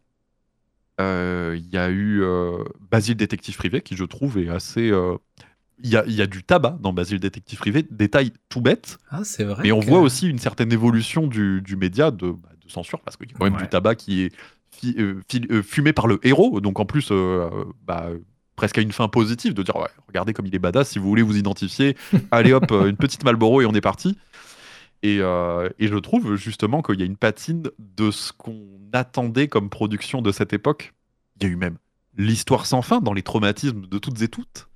Euh, 1.01 1.57
Il 1.59 1.69
y 1.73 1.79
a 1.79 1.89
eu 1.89 2.23
euh, 2.23 2.65
Basile 2.91 3.17
Détective 3.17 3.57
Privé 3.57 3.81
qui 3.81 3.97
je 3.97 4.05
trouve 4.05 4.37
est 4.39 4.49
assez... 4.49 4.91
euh, 4.91 5.17
Il 5.85 5.91
y, 5.91 5.97
a, 5.97 6.05
il 6.07 6.13
y 6.15 6.23
a 6.23 6.27
du 6.27 6.43
tabac 6.45 6.79
dans 6.81 6.93
Basile 6.93 7.19
Détective 7.19 7.59
Privé, 7.59 7.85
détail 7.91 8.33
tout 8.49 8.61
bête, 8.61 8.99
Ah, 9.11 9.23
c'est 9.25 9.43
vrai. 9.45 9.63
mais 9.65 9.73
on 9.73 9.81
que- 9.81 9.87
voit 9.87 10.01
aussi 10.01 10.29
une 10.29 10.39
certaine 10.39 10.73
évolution 10.73 11.27
du, 11.27 11.61
du 11.63 11.77
média 11.77 12.11
de, 12.11 12.31
bah, 12.31 12.51
de 12.65 12.71
censure, 12.71 13.01
parce 13.01 13.17
qu'il 13.17 13.29
y 13.31 13.35
a 13.35 13.39
quand 13.39 13.45
même 13.45 13.55
Ouais. 13.55 13.63
du 13.63 13.69
tabac 13.69 13.97
qui 13.97 14.23
est 14.23 14.33
fi- 14.71 14.95
euh, 14.99 15.21
euh, 15.51 15.63
fumé 15.63 15.93
par 15.93 16.07
le 16.07 16.21
héros, 16.23 16.61
donc 16.61 16.79
en 16.79 16.85
plus, 16.85 17.09
euh, 17.11 17.49
bah, 17.85 18.11
presque 18.55 18.79
à 18.79 18.81
une 18.81 18.93
fin 18.93 19.09
positive, 19.09 19.55
de 19.55 19.63
dire, 19.65 19.75
ouais, 19.77 19.89
regardez 20.07 20.33
comme 20.35 20.47
il 20.47 20.55
est 20.55 20.59
badass, 20.61 20.91
si 20.91 20.99
vous 21.01 21.09
voulez 21.09 21.23
vous 21.23 21.37
identifier, 21.37 21.97
allez 22.31 22.53
hop, 22.53 22.71
une 22.71 22.97
petite 22.97 23.25
Malboro 23.25 23.61
et 23.63 23.67
on 23.67 23.73
est 23.75 23.81
parti. 23.81 24.17
Et, 25.03 25.17
et 25.17 25.89
je 25.89 25.97
trouve 25.99 26.37
justement 26.37 26.81
qu'il 26.81 27.01
y 27.01 27.03
a 27.03 27.07
une 27.07 27.17
patine 27.17 27.65
de 27.81 28.13
ce 28.13 28.33
qu'on 28.33 28.63
attendait 28.93 29.49
comme 29.49 29.69
production 29.69 30.23
de 30.23 30.31
cette 30.31 30.53
époque. 30.53 30.95
Il 31.41 31.47
y 31.49 31.51
a 31.51 31.53
eu 31.53 31.57
même 31.57 31.77
l'histoire 32.17 32.67
sans 32.67 32.83
fin 32.83 33.01
dans 33.01 33.13
les 33.13 33.23
traumatismes 33.23 33.87
de 33.89 33.99
toutes 33.99 34.23
et 34.23 34.29
toutes. 34.29 34.69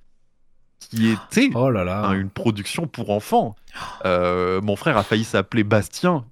Qui 0.79 1.09
était 1.09 1.49
Oh 1.55 1.69
là 1.69 1.83
là. 1.83 2.09
une 2.13 2.29
production 2.29 2.87
pour 2.87 3.09
enfants. 3.09 3.55
Euh, 4.05 4.61
mon 4.61 4.75
frère 4.75 4.97
a 4.97 5.03
failli 5.03 5.23
s'appeler 5.23 5.63
Bastien 5.63 6.25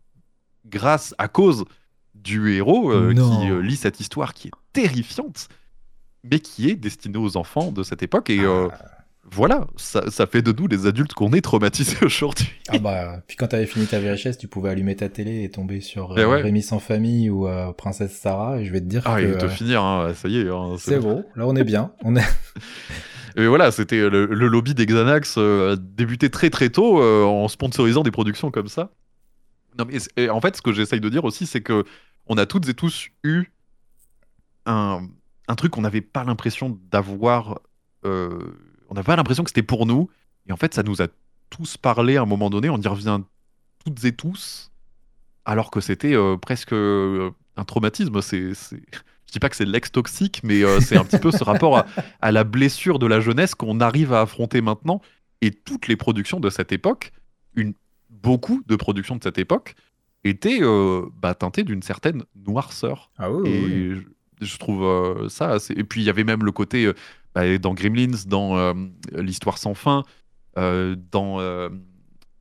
grâce 0.66 1.14
à 1.18 1.28
cause 1.28 1.66
du 2.14 2.54
héros 2.54 2.92
euh, 2.92 3.14
qui 3.14 3.50
euh, 3.52 3.62
lit 3.62 3.76
cette 3.76 4.00
histoire 4.00 4.34
qui 4.34 4.48
est 4.48 4.52
terrifiante, 4.74 5.48
mais 6.24 6.40
qui 6.40 6.70
est 6.70 6.76
destinée 6.76 7.18
aux 7.20 7.38
enfants 7.38 7.72
de 7.72 7.84
cette 7.84 8.02
époque. 8.02 8.30
Et 8.32 8.40
euh, 8.40 8.68
voilà, 9.30 9.68
ça, 9.76 10.10
ça 10.10 10.26
fait 10.26 10.42
de 10.42 10.52
nous 10.52 10.68
les 10.68 10.88
adultes 10.88 11.14
qu'on 11.14 11.34
est 11.34 11.42
traumatisés 11.42 11.98
aujourd'hui. 12.04 12.50
Ah 12.70 12.80
bah, 12.80 13.22
puis 13.28 13.38
quand 13.38 13.48
t'avais 13.48 13.66
fini 13.68 13.86
ta 13.86 14.00
VHS, 14.00 14.38
tu 14.40 14.48
pouvais 14.48 14.70
allumer 14.72 14.96
ta 14.96 15.10
télé 15.10 15.44
et 15.44 15.52
tomber 15.52 15.82
sur 15.82 16.18
Eh 16.18 16.26
ouais. 16.26 16.42
Rémi 16.42 16.64
sans 16.64 16.80
famille 16.80 17.30
ou 17.30 17.48
Princesse 17.78 18.18
Sarah, 18.18 18.60
et 18.60 18.66
je 18.66 18.72
vais 18.72 18.80
te 18.80 18.86
dire 18.86 19.04
Ah, 19.06 19.22
que 19.22 19.26
il 19.28 19.38
te 19.38 19.48
finir, 19.48 19.84
hein, 19.84 20.14
ça 20.16 20.28
y 20.30 20.38
est. 20.40 20.50
hein, 20.50 20.76
c'est 20.80 21.00
bon. 21.00 21.26
Là, 21.36 21.46
on 21.46 21.56
est 21.56 21.64
bien. 21.64 21.92
On 22.04 22.16
est... 22.16 22.24
Et 23.36 23.48
voilà, 23.48 23.72
c'était 23.72 24.00
euh, 24.00 24.10
le, 24.10 24.48
lobby 24.48 24.74
des 24.74 24.86
Xanax 24.86 25.36
euh, 25.38 25.76
débuté 25.76 26.30
très 26.30 26.50
très 26.50 26.70
tôt 26.70 27.02
euh, 27.02 27.24
en 27.24 27.48
sponsorisant 27.48 28.04
des 28.04 28.12
productions 28.12 28.50
comme 28.50 28.70
ça. 28.70 28.92
Non, 29.78 29.86
mais 29.86 29.98
et 30.16 30.30
en 30.30 30.40
fait, 30.40 30.56
ce 30.56 30.62
que 30.62 30.72
j'essaye 30.72 31.02
de 31.02 31.10
dire 31.10 31.26
aussi, 31.26 31.46
c'est 31.46 31.62
que 31.62 31.84
on 32.28 32.38
a 32.38 32.46
toutes 32.46 32.68
et 32.70 32.74
tous 32.74 33.10
eu 33.24 33.52
un, 34.66 35.02
truc 35.58 35.74
qu'on 35.74 35.82
n'avait 35.82 36.02
pas 36.02 36.24
l'impression 36.24 36.80
d'avoir. 36.90 37.60
euh, 38.06 38.40
on 38.90 38.94
n'avait 38.94 39.06
pas 39.06 39.18
l'impression 39.18 39.44
que 39.44 39.50
c'était 39.50 39.64
pour 39.64 39.86
nous. 39.86 40.10
Et 40.48 40.54
en 40.54 40.58
fait, 40.58 40.74
ça 40.74 40.84
nous 40.84 41.02
a 41.02 41.08
tous 41.50 41.76
parlé 41.76 42.16
à 42.18 42.22
un 42.22 42.26
moment 42.26 42.50
donné. 42.50 42.70
On 42.70 42.80
y 42.80 42.88
revient 42.88 43.20
toutes 43.84 44.06
et 44.06 44.14
tous, 44.14 44.72
alors 45.44 45.72
que 45.72 45.82
c'était 45.82 46.16
presque 46.42 46.72
un 46.74 47.64
traumatisme. 47.66 48.22
C'est- 48.22 48.54
Je 49.28 49.32
dis 49.34 49.40
pas 49.40 49.50
que 49.50 49.56
c'est 49.56 49.66
l'ex 49.66 49.92
toxique, 49.92 50.42
mais 50.44 50.64
euh, 50.64 50.80
c'est 50.80 50.98
un 50.98 51.04
petit 51.04 51.20
peu 51.20 51.32
ce 51.32 51.44
rapport 51.44 51.78
à, 51.78 51.86
à 52.22 52.32
la 52.32 52.44
blessure 52.44 53.00
de 53.00 53.06
la 53.08 53.20
jeunesse 53.20 53.56
qu'on 53.56 53.80
arrive 53.80 54.14
à 54.14 54.22
affronter 54.22 54.62
maintenant. 54.62 55.02
Et 55.42 55.52
toutes 55.52 55.88
les 55.88 55.96
productions 55.96 56.40
de 56.40 56.50
cette 56.50 56.72
époque, 56.72 57.12
une, 57.56 57.74
beaucoup 58.10 58.64
de 58.66 58.76
productions 58.76 59.16
de 59.16 59.24
cette 59.24 59.38
époque, 59.38 59.76
étaient 60.24 60.60
euh, 60.62 61.06
bah, 61.22 61.36
teintées 61.36 61.64
d'une 61.64 61.82
certaine 61.82 62.24
noirceur. 62.48 63.12
Ah 63.18 63.32
oui, 63.32 63.50
Et 63.50 63.60
oui, 63.94 64.02
je, 64.42 64.46
je 64.46 64.58
trouve 64.58 64.84
euh, 64.84 65.30
ça 65.30 65.50
assez... 65.52 65.74
Et 65.74 65.84
puis 65.84 66.02
il 66.02 66.06
y 66.06 66.10
avait 66.10 66.24
même 66.24 66.44
le 66.44 66.52
côté, 66.52 66.92
bah, 67.34 67.58
dans 67.58 67.74
Gremlins, 67.74 68.26
dans 68.28 68.74
L'Histoire 69.12 69.58
sans 69.58 69.74
fin, 69.74 70.04
dans... 70.56 71.40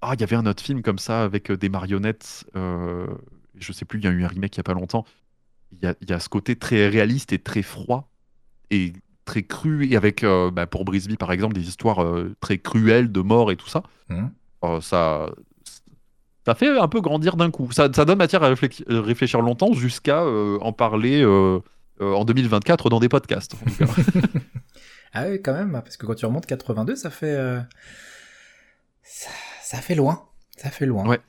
Ah, 0.06 0.12
il 0.14 0.20
y 0.20 0.22
avait 0.22 0.36
un 0.36 0.44
autre 0.44 0.62
film 0.62 0.82
comme 0.82 0.98
ça, 0.98 1.24
avec 1.24 1.50
des 1.50 1.70
marionnettes. 1.70 2.44
Je 2.54 3.72
sais 3.72 3.84
plus, 3.84 3.98
il 3.98 4.04
y 4.04 4.08
a 4.08 4.10
eu 4.10 4.24
un 4.24 4.28
remake 4.28 4.56
il 4.56 4.58
y 4.58 4.60
a 4.60 4.64
pas 4.64 4.74
longtemps. 4.74 5.04
Il 5.72 5.78
y 5.82 5.86
a, 5.86 5.94
il 6.00 6.10
y 6.10 6.12
a 6.12 6.20
ce 6.20 6.28
côté 6.28 6.56
très 6.56 6.88
réaliste 6.88 7.32
et 7.32 7.38
très 7.38 7.62
froid, 7.62 8.08
et 8.70 8.92
très 9.24 9.42
cru, 9.42 9.86
et 9.86 9.96
avec, 9.96 10.22
euh, 10.22 10.50
bah, 10.50 10.66
pour 10.66 10.84
Brisby 10.84 11.16
par 11.16 11.32
exemple, 11.32 11.54
des 11.54 11.66
histoires 11.68 12.02
euh, 12.02 12.34
très 12.40 12.58
cruelles 12.58 13.10
de 13.10 13.20
mort 13.20 13.50
et 13.50 13.56
tout 13.56 13.68
ça. 13.68 13.82
Hum. 14.10 14.30
Euh, 14.64 14.80
ça, 14.80 15.30
ça 16.46 16.54
fait 16.54 16.78
un 16.78 16.88
peu 16.88 17.00
grandir 17.00 17.36
d'un 17.36 17.50
coup. 17.50 17.70
Ça, 17.72 17.88
ça 17.92 18.04
donne 18.04 18.18
matière 18.18 18.42
à 18.42 18.48
réfléchir, 18.48 18.86
réfléchir 18.88 19.40
longtemps 19.40 19.72
jusqu'à 19.72 20.24
en 20.24 20.72
parler 20.72 21.24
en 22.00 22.24
2024 22.24 22.90
dans 22.90 23.00
des 23.00 23.08
podcasts. 23.08 23.54
en 23.54 23.70
tout 23.70 23.76
cas. 23.76 23.86
Ah 25.16 25.26
oui, 25.28 25.40
quand 25.40 25.52
même, 25.52 25.70
parce 25.70 25.96
que 25.96 26.06
quand 26.06 26.16
tu 26.16 26.26
remontes 26.26 26.44
82, 26.44 26.96
ça 26.96 27.08
fait... 27.08 27.38
Ça, 29.04 29.30
ça 29.62 29.78
fait 29.78 29.94
loin. 29.94 30.26
Ça 30.56 30.70
fait 30.70 30.86
loin. 30.86 31.06
Ouais. 31.06 31.20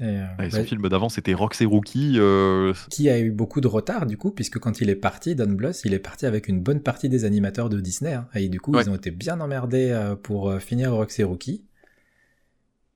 Euh, 0.00 0.26
Ouais, 0.38 0.50
son 0.50 0.56
ouais, 0.58 0.64
film 0.64 0.88
d'avant, 0.88 1.08
c'était 1.08 1.34
Rox 1.34 1.60
et 1.60 1.64
Rookie. 1.66 2.14
euh, 2.18 2.72
Qui 2.90 3.10
a 3.10 3.18
eu 3.20 3.30
beaucoup 3.30 3.60
de 3.60 3.68
retard, 3.68 4.06
du 4.06 4.16
coup, 4.16 4.30
puisque 4.30 4.58
quand 4.58 4.80
il 4.80 4.88
est 4.90 4.96
parti, 4.96 5.34
Don 5.34 5.50
Bluth, 5.52 5.82
il 5.84 5.92
est 5.94 5.98
parti 5.98 6.24
avec 6.26 6.48
une 6.48 6.60
bonne 6.62 6.80
partie 6.82 7.08
des 7.08 7.24
animateurs 7.24 7.68
de 7.68 7.80
Disney. 7.80 8.14
hein. 8.14 8.28
et 8.34 8.48
du 8.48 8.60
coup, 8.60 8.72
Ouais. 8.74 8.82
ils 8.82 8.90
ont 8.90 8.94
été 8.94 9.10
bien 9.10 9.38
emmerdés 9.40 9.90
euh, 9.90 10.16
pour 10.16 10.50
euh, 10.50 10.58
finir 10.58 10.92
Roxy 10.94 11.22
Rookie. 11.24 11.64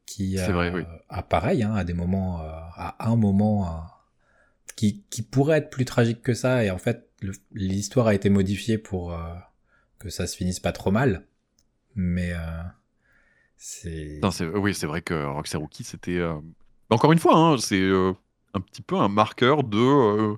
Qui 0.06 0.36
C'est 0.38 0.50
euh, 0.50 0.52
vrai, 0.52 0.70
oui. 0.72 0.82
a 1.08 1.22
pareil, 1.22 1.62
hein, 1.62 1.74
à 1.74 1.84
des 1.84 1.92
moments, 1.94 2.38
à 2.40 2.96
un 3.10 3.16
moment, 3.16 3.82
qui, 4.76 5.02
qui 5.10 5.22
pourrait 5.22 5.58
être 5.58 5.70
plus 5.70 5.84
tragique 5.84 6.22
que 6.22 6.32
ça. 6.32 6.64
Et 6.64 6.70
en 6.70 6.78
fait, 6.78 7.08
l'histoire 7.52 8.06
a 8.06 8.14
été 8.14 8.30
modifiée 8.30 8.78
pour 8.78 9.12
que 9.98 10.08
ça 10.08 10.26
se 10.28 10.36
finisse 10.36 10.60
pas 10.60 10.72
trop 10.72 10.90
mal. 10.92 11.26
Mais 11.96 12.32
c'est- 13.56 14.20
oui, 14.54 14.74
c'est 14.74 14.86
vrai 14.86 15.02
que 15.02 15.24
Rox 15.24 15.52
et 15.54 15.56
Rookie, 15.56 15.84
c'était. 15.84 16.20
Encore 16.90 17.12
une 17.12 17.18
fois, 17.18 17.36
hein, 17.36 17.56
c'est 17.58 17.80
euh, 17.80 18.12
un 18.54 18.60
petit 18.60 18.82
peu 18.82 18.96
un 18.96 19.08
marqueur 19.08 19.64
de. 19.64 19.78
euh, 19.78 20.34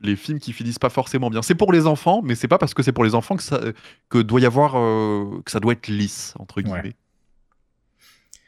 Les 0.00 0.16
films 0.16 0.38
qui 0.38 0.52
finissent 0.52 0.78
pas 0.78 0.90
forcément 0.90 1.30
bien. 1.30 1.42
C'est 1.42 1.54
pour 1.54 1.72
les 1.72 1.86
enfants, 1.86 2.20
mais 2.22 2.34
c'est 2.34 2.48
pas 2.48 2.58
parce 2.58 2.74
que 2.74 2.82
c'est 2.82 2.92
pour 2.92 3.04
les 3.04 3.14
enfants 3.14 3.36
que 3.36 3.42
ça 3.42 3.60
que 4.08 4.18
doit 4.18 4.40
y 4.40 4.46
avoir 4.46 4.76
euh, 4.76 5.40
que 5.44 5.50
ça 5.50 5.60
doit 5.60 5.72
être 5.74 5.88
lisse 5.88 6.34
entre 6.38 6.60
guillemets. 6.60 6.82
Ouais. 6.82 6.96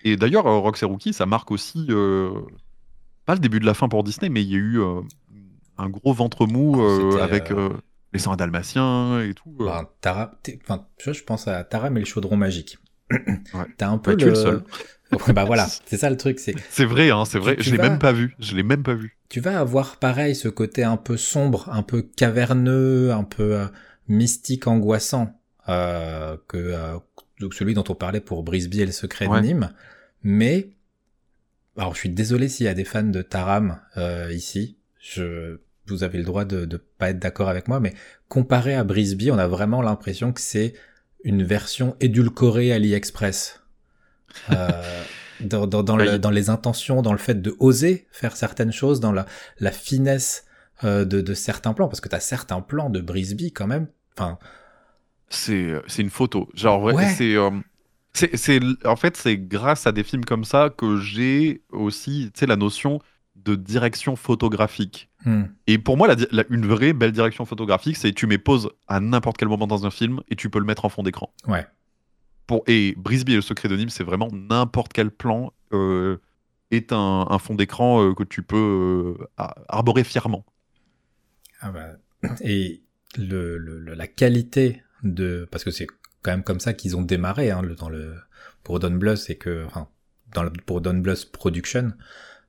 Et 0.05 0.17
d'ailleurs, 0.17 0.45
Rox 0.45 0.83
et 0.83 0.87
Rookie, 0.87 1.13
ça 1.13 1.27
marque 1.27 1.51
aussi 1.51 1.87
pas 3.25 3.35
le 3.35 3.39
début 3.41 3.61
de 3.61 3.67
la 3.67 3.75
fin 3.75 3.89
pour 3.89 4.03
Disney, 4.03 4.29
mais 4.31 4.43
il 4.43 4.51
y 4.51 4.55
a 4.55 4.59
eu 4.59 4.81
un 5.79 5.89
gros 5.89 6.13
ventre 6.13 6.47
mou 6.47 6.75
C'était, 7.13 7.23
avec 7.23 7.53
les 8.13 8.19
100 8.19 8.35
dalmatiens 8.37 9.21
et 9.21 9.33
tout. 9.33 9.55
Ben, 9.59 9.87
Tara, 10.01 10.33
enfin, 10.65 10.87
tu 10.99 11.05
vois, 11.05 11.13
je 11.13 11.23
pense 11.23 11.47
à 11.47 11.63
Tara 11.65 11.89
mais 11.91 12.01
le 12.01 12.07
chaudron 12.07 12.37
magique. 12.37 12.79
T'as 13.79 13.89
un 13.89 13.99
peu 13.99 14.13
Ouais, 14.13 14.17
tu 14.17 14.25
es 14.25 14.31
le 14.31 14.35
seul. 14.35 14.65
Ouais, 15.13 15.33
bah 15.33 15.45
voilà, 15.45 15.67
c'est 15.87 15.97
ça 15.99 16.09
le 16.11 16.17
truc, 16.17 16.39
c'est 16.41 16.55
C'est 16.71 16.85
vrai, 16.85 17.11
hein, 17.11 17.25
c'est 17.25 17.39
vrai. 17.39 17.57
tu 17.57 17.65
Je 17.65 17.71
l'ai 17.73 17.77
vas- 17.77 17.89
même 17.91 17.99
pas 17.99 18.13
vu. 18.13 18.35
Je 18.39 18.55
l'ai 18.57 18.63
même 18.63 18.83
pas 18.83 18.95
vu. 18.95 19.17
tu 19.29 19.41
vas 19.41 19.59
avoir 19.61 19.97
pareil 19.97 20.35
ce 20.35 20.49
côté 20.49 20.83
un 20.85 20.97
peu 20.97 21.17
sombre, 21.17 21.69
un 21.71 21.83
peu 21.83 22.03
caverneux, 22.03 23.13
un 23.13 23.25
peu 23.25 23.57
euh, 23.57 23.67
mystique, 24.09 24.67
angoissant 24.67 25.39
euh, 25.69 26.37
que 26.49 26.57
euh, 26.59 26.97
donc 27.41 27.55
celui 27.55 27.75
dont 27.75 27.85
on 27.89 27.95
parlait 27.95 28.21
pour 28.21 28.43
Brisby 28.43 28.81
et 28.83 28.87
le 28.87 28.93
secret 28.93 29.27
Ouais. 29.27 29.41
de 29.41 29.47
Nîmes. 29.47 29.71
Mais 30.23 30.71
alors 31.77 31.95
je 31.95 32.01
suis 32.01 32.11
désolé 32.11 32.49
s'il 32.49 32.67
y 32.67 32.69
a 32.69 32.75
des 32.75 32.85
fans 32.85 33.03
de 33.03 33.23
Taram 33.23 33.79
euh, 33.97 34.33
ici. 34.33 34.77
Je 35.01 35.59
vous 35.89 36.05
avez 36.05 36.19
le 36.19 36.25
droit 36.25 36.45
de 36.45 36.65
de 36.65 36.77
pas 36.77 37.11
être 37.11 37.19
d'accord 37.19 37.49
avec 37.49 37.67
moi, 37.69 37.81
mais 37.81 37.93
comparé 38.29 38.75
à 38.75 38.85
Brisby, 38.85 39.31
on 39.31 39.39
a 39.39 39.49
vraiment 39.49 39.83
l'impression 39.83 40.33
que 40.33 40.41
c'est 40.41 40.75
une 41.25 41.43
version 41.43 41.97
édulcorée 42.01 42.73
AliExpress. 42.73 43.62
Euh, 44.51 45.03
dans, 45.41 45.67
dans, 45.67 45.83
dans, 45.83 45.97
Oui. 45.99 46.05
le- 46.07 46.19
dans 46.19 46.31
les 46.31 46.51
intentions, 46.51 47.03
dans 47.03 47.13
le 47.13 47.19
fait 47.19 47.41
de 47.43 47.57
oser 47.59 48.07
faire 48.13 48.37
certaines 48.37 48.73
choses, 48.73 49.01
dans 49.01 49.13
la, 49.13 49.27
la 49.59 49.73
finesse 49.73 50.45
euh, 50.85 51.05
de, 51.05 51.21
de 51.21 51.35
certains 51.35 51.73
plans, 51.75 51.89
parce 51.89 52.01
que 52.01 52.09
t'as 52.09 52.21
certains 52.21 52.61
plans 52.61 52.91
de 52.91 53.01
Brisby 53.01 53.53
quand 53.53 53.67
même. 53.67 53.89
Enfin, 54.17 54.39
C'est 55.29 55.65
euh, 55.71 55.81
une 55.99 56.11
photo. 56.11 56.49
Genre, 56.55 56.83
ouais, 56.83 57.09
c'est. 57.09 57.35
euh, 57.37 57.51
en 58.85 58.97
fait, 58.97 59.17
c'est 59.17 59.39
grâce 59.39 59.87
à 59.87 59.93
des 59.93 60.05
films 60.05 60.25
comme 60.25 60.45
ça 60.45 60.71
que 60.77 60.99
j'ai 60.99 61.63
aussi, 61.71 62.31
tu 62.35 62.47
la 62.47 62.57
notion 62.57 63.01
de 63.37 63.55
direction 63.57 64.15
photographique. 64.17 65.09
hmm, 65.25 65.45
Et 65.67 65.79
pour 65.79 65.97
moi, 65.97 66.07
la 66.07 66.15
di- 66.15 66.27
la- 66.31 66.45
une 66.51 66.67
vraie 66.67 66.93
belle 66.93 67.13
direction 67.13 67.45
photographique, 67.47 67.97
c'est 67.97 68.13
tu 68.13 68.27
mets 68.27 68.39
pause 68.39 68.71
à 68.87 69.01
n'importe 69.01 69.39
quel 69.39 69.49
moment 69.49 69.67
dans 69.67 69.87
un 69.87 69.91
film 69.91 70.21
et 70.29 70.37
tu 70.37 70.51
peux 70.51 70.59
le 70.61 70.65
mettre 70.67 70.85
en 70.85 70.89
fond 70.91 71.03
d'écran. 71.03 71.33
ouais. 71.49 71.67
Et 72.67 72.95
Brisby 72.97 73.35
le 73.35 73.41
secret 73.41 73.69
de 73.69 73.77
Nîmes, 73.77 73.89
c'est 73.89 74.05
vraiment 74.05 74.29
n'importe 74.33 74.93
quel 74.93 75.11
plan 75.11 75.53
euh, 75.73 76.19
est 76.71 76.93
un, 76.93 77.39
fond 77.39 77.55
d'écran 77.55 78.03
euh, 78.03 78.15
que 78.15 78.25
tu 78.25 78.43
peux 78.43 79.17
euh, 79.19 79.25
ar- 79.37 79.55
arborer 79.69 80.05
fièrement. 80.05 80.45
Ah 81.61 81.71
bah, 81.71 81.97
et 82.41 82.83
la 83.17 84.07
qualité 84.07 84.83
de, 85.03 85.47
parce 85.51 85.65
que 85.65 85.71
c'est 85.71 85.87
quand 86.23 86.31
même 86.31 86.45
comme 86.45 86.61
ça 86.61 86.73
qu'ils 86.73 86.97
ont 86.97 87.03
démarré 87.03 87.51
hein, 87.51 87.63
dans 87.79 87.89
le 87.89 88.15
pour 88.65 88.79
Don 88.79 88.93
Bluth, 88.93 89.17
c'est 89.17 89.35
que, 89.35 89.67
dans 90.35 90.45
le, 90.45 90.51
pour 90.51 90.81
Don 90.81 90.95
Bluth 90.95 91.31
Production, 91.33 91.93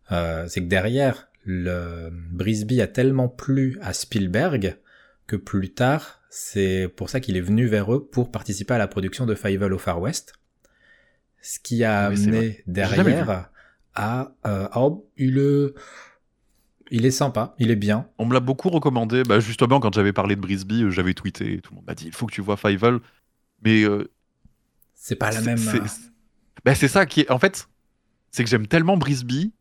c'est 0.10 0.62
que 0.62 0.68
derrière 0.68 1.28
le 1.44 2.10
Brisby 2.12 2.82
a 2.82 2.88
tellement 2.88 3.28
plu 3.28 3.80
à 3.82 3.94
Spielberg 3.94 4.78
que 5.26 5.36
plus 5.36 5.74
tard, 5.74 6.22
c'est 6.36 6.92
pour 6.98 7.12
ça 7.12 7.20
qu'il 7.20 7.38
est 7.38 7.42
venu 7.42 7.68
vers 7.68 7.94
eux 7.94 8.04
pour 8.04 8.32
participer 8.32 8.74
à 8.74 8.80
la 8.80 8.88
production 8.88 9.28
de 9.28 9.36
Fievel 9.36 9.72
au 9.72 9.78
Far 9.78 10.02
West, 10.02 10.34
ce 11.44 11.60
qui 11.60 11.84
a 11.84 12.06
amené 12.08 12.64
derrière 12.66 13.50
à, 13.94 14.34
euh, 14.48 14.68
oh, 14.76 15.08
il 15.16 15.38
est, 15.38 15.74
il 16.90 17.06
est 17.06 17.12
sympa, 17.12 17.54
il 17.60 17.70
est 17.70 17.76
bien. 17.76 18.08
On 18.18 18.26
me 18.26 18.34
l'a 18.34 18.40
beaucoup 18.40 18.70
recommandé. 18.70 19.22
Bah, 19.22 19.40
justement, 19.40 19.80
quand 19.80 19.94
j'avais 19.94 20.12
parlé 20.12 20.36
de 20.36 20.42
Brisby, 20.42 20.86
euh, 20.86 20.90
j'avais 20.90 21.14
tweeté 21.14 21.54
et 21.54 21.62
tout 21.62 21.72
le 21.72 21.76
monde 21.76 21.86
m'a 21.86 21.94
dit 21.94 22.08
il 22.08 22.14
faut 22.14 22.26
que 22.26 22.34
tu 22.34 22.42
vois 22.42 22.58
Fievel. 22.58 23.00
Mais 23.64 23.84
euh, 23.84 24.10
C'est 24.96 25.16
pas 25.16 25.30
la 25.30 25.42
même. 25.42 25.58
c'est- 25.60 25.82
euh, 25.82 25.86
bah, 26.66 26.74
c'est 26.74 26.88
ça 26.88 27.06
qui 27.06 27.22
est. 27.22 27.30
En 27.32 27.38
fait, 27.38 27.68
c'est 28.32 28.44
que 28.44 28.50
j'aime 28.50 28.66
tellement 28.66 28.98
Brisby. 28.98 29.54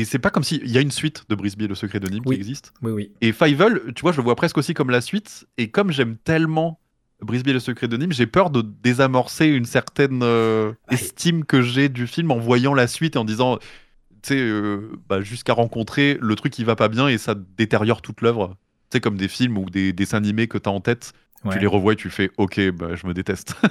Et 0.00 0.04
c'est 0.04 0.18
pas 0.18 0.30
comme 0.30 0.42
si. 0.44 0.60
Il 0.64 0.70
y 0.70 0.78
a 0.78 0.80
une 0.80 0.90
suite 0.90 1.24
de 1.28 1.34
Brisby 1.34 1.66
le 1.68 1.74
secret 1.74 2.00
de 2.00 2.08
Nîmes 2.08 2.22
Oui. 2.26 2.34
qui 2.36 2.40
existe. 2.40 2.72
Oui, 2.82 2.92
oui. 2.92 3.12
Et 3.20 3.32
Fievel, 3.32 3.80
tu 3.94 4.02
vois, 4.02 4.12
je 4.12 4.16
le 4.18 4.22
vois 4.24 4.36
presque 4.36 4.58
aussi 4.58 4.74
comme 4.74 4.90
la 4.90 5.00
suite. 5.00 5.46
Et 5.58 5.70
comme 5.70 5.90
j'aime 5.92 6.16
tellement 6.16 6.80
Brisby 7.22 7.52
le 7.52 7.60
secret 7.60 7.88
de 7.88 7.96
Nîmes, 7.96 8.12
j'ai 8.12 8.26
peur 8.26 8.50
de 8.50 8.62
désamorcer 8.62 9.46
une 9.46 9.64
certaine 9.64 10.20
euh, 10.22 10.72
Ouais. 10.90 10.94
estime 10.96 11.44
que 11.44 11.62
j'ai 11.62 11.88
du 11.88 12.06
film 12.06 12.30
en 12.30 12.38
voyant 12.38 12.74
la 12.74 12.86
suite 12.86 13.16
et 13.16 13.18
en 13.18 13.24
disant, 13.24 13.56
tu 14.22 14.34
sais, 14.34 14.38
euh, 14.38 14.90
bah, 15.08 15.20
jusqu'à 15.22 15.52
rencontrer 15.54 16.18
le 16.20 16.34
truc 16.34 16.52
qui 16.52 16.64
va 16.64 16.76
pas 16.76 16.88
bien 16.88 17.08
et 17.08 17.16
ça 17.18 17.34
détériore 17.56 18.02
toute 18.02 18.20
l'œuvre. 18.20 18.56
Tu 18.90 18.96
sais, 18.96 19.00
comme 19.00 19.16
des 19.16 19.28
films 19.28 19.56
ou 19.58 19.70
des 19.70 19.92
dessins 19.92 20.18
animés 20.18 20.46
que 20.46 20.58
tu 20.58 20.68
as 20.68 20.72
en 20.72 20.80
tête 20.80 21.12
Tu 21.50 21.58
les 21.58 21.66
revois 21.66 21.92
et 21.92 21.96
tu 21.96 22.10
fais 22.10 22.30
ok, 22.38 22.70
bah, 22.70 22.94
je 22.96 23.06
me 23.06 23.14
déteste. 23.14 23.54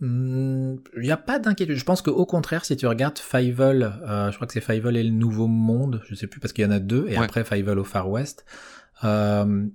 Il 0.00 0.06
n'y 0.96 1.08
hmm, 1.08 1.10
a 1.10 1.16
pas 1.16 1.38
d'inquiétude. 1.38 1.76
Je 1.76 1.84
pense 1.84 2.02
qu'au 2.02 2.26
contraire, 2.26 2.64
si 2.64 2.76
tu 2.76 2.86
regardes 2.86 3.18
Fievel, 3.18 3.92
euh, 4.06 4.30
je 4.30 4.36
crois 4.36 4.46
que 4.46 4.52
c'est 4.52 4.60
Fievel 4.60 4.96
et 4.96 5.02
le 5.02 5.10
Nouveau 5.10 5.46
Monde, 5.48 6.02
je 6.08 6.14
sais 6.14 6.26
plus 6.26 6.40
parce 6.40 6.52
qu'il 6.52 6.64
y 6.64 6.66
en 6.66 6.70
a 6.70 6.78
deux, 6.78 7.06
et 7.08 7.16
après 7.16 7.44
Fievel 7.44 7.78
au 7.78 7.84
Far 7.84 8.08
West. 8.08 8.44
Euh, 9.04 9.66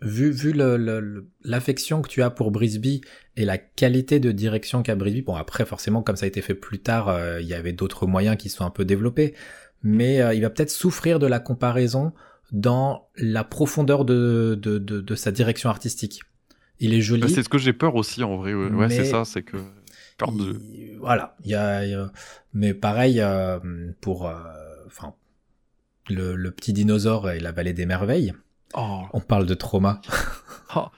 vu 0.00 0.30
vu 0.30 0.54
l'affection 1.42 2.02
que 2.02 2.08
tu 2.08 2.22
as 2.22 2.30
pour 2.30 2.50
Brisby 2.50 3.00
et 3.36 3.44
la 3.44 3.58
qualité 3.58 4.20
de 4.20 4.30
direction 4.30 4.82
qu'a 4.82 4.94
Brisby, 4.94 5.22
bon 5.22 5.34
après 5.34 5.64
forcément 5.64 6.02
comme 6.02 6.16
ça 6.16 6.24
a 6.24 6.28
été 6.28 6.40
fait 6.40 6.54
plus 6.54 6.80
tard, 6.80 7.08
euh, 7.08 7.40
il 7.40 7.48
y 7.48 7.54
avait 7.54 7.72
d'autres 7.72 8.06
moyens 8.06 8.36
qui 8.36 8.48
sont 8.48 8.64
un 8.64 8.70
peu 8.70 8.84
développés, 8.84 9.34
mais 9.82 10.20
euh, 10.20 10.34
il 10.34 10.42
va 10.42 10.50
peut-être 10.50 10.70
souffrir 10.70 11.18
de 11.18 11.26
la 11.26 11.40
comparaison 11.40 12.12
dans 12.52 13.08
la 13.16 13.44
profondeur 13.44 14.04
de, 14.04 14.58
de, 14.60 14.78
de, 14.78 15.00
de 15.00 15.14
sa 15.14 15.32
direction 15.32 15.68
artistique. 15.68 16.22
Il 16.80 16.94
est 16.94 17.00
joli. 17.00 17.22
Bah, 17.22 17.28
c'est 17.28 17.42
ce 17.42 17.48
que 17.48 17.58
j'ai 17.58 17.72
peur 17.72 17.94
aussi 17.94 18.22
en 18.22 18.36
vrai. 18.36 18.54
Ouais, 18.54 18.88
c'est 18.88 19.04
ça, 19.04 19.24
c'est 19.24 19.42
que. 19.42 19.56
Voilà, 21.00 21.36
il 21.44 21.50
y 21.50 21.54
a, 21.54 22.10
mais 22.52 22.74
pareil 22.74 23.20
euh, 23.20 23.60
pour, 24.00 24.26
euh, 24.26 24.34
enfin, 24.86 25.14
le, 26.08 26.34
le, 26.34 26.50
petit 26.50 26.72
dinosaure 26.72 27.30
et 27.30 27.38
la 27.38 27.52
vallée 27.52 27.72
des 27.72 27.86
merveilles. 27.86 28.32
Oh. 28.74 29.02
On 29.12 29.20
parle 29.20 29.46
de 29.46 29.54
trauma. 29.54 30.00
Ah. 30.70 30.90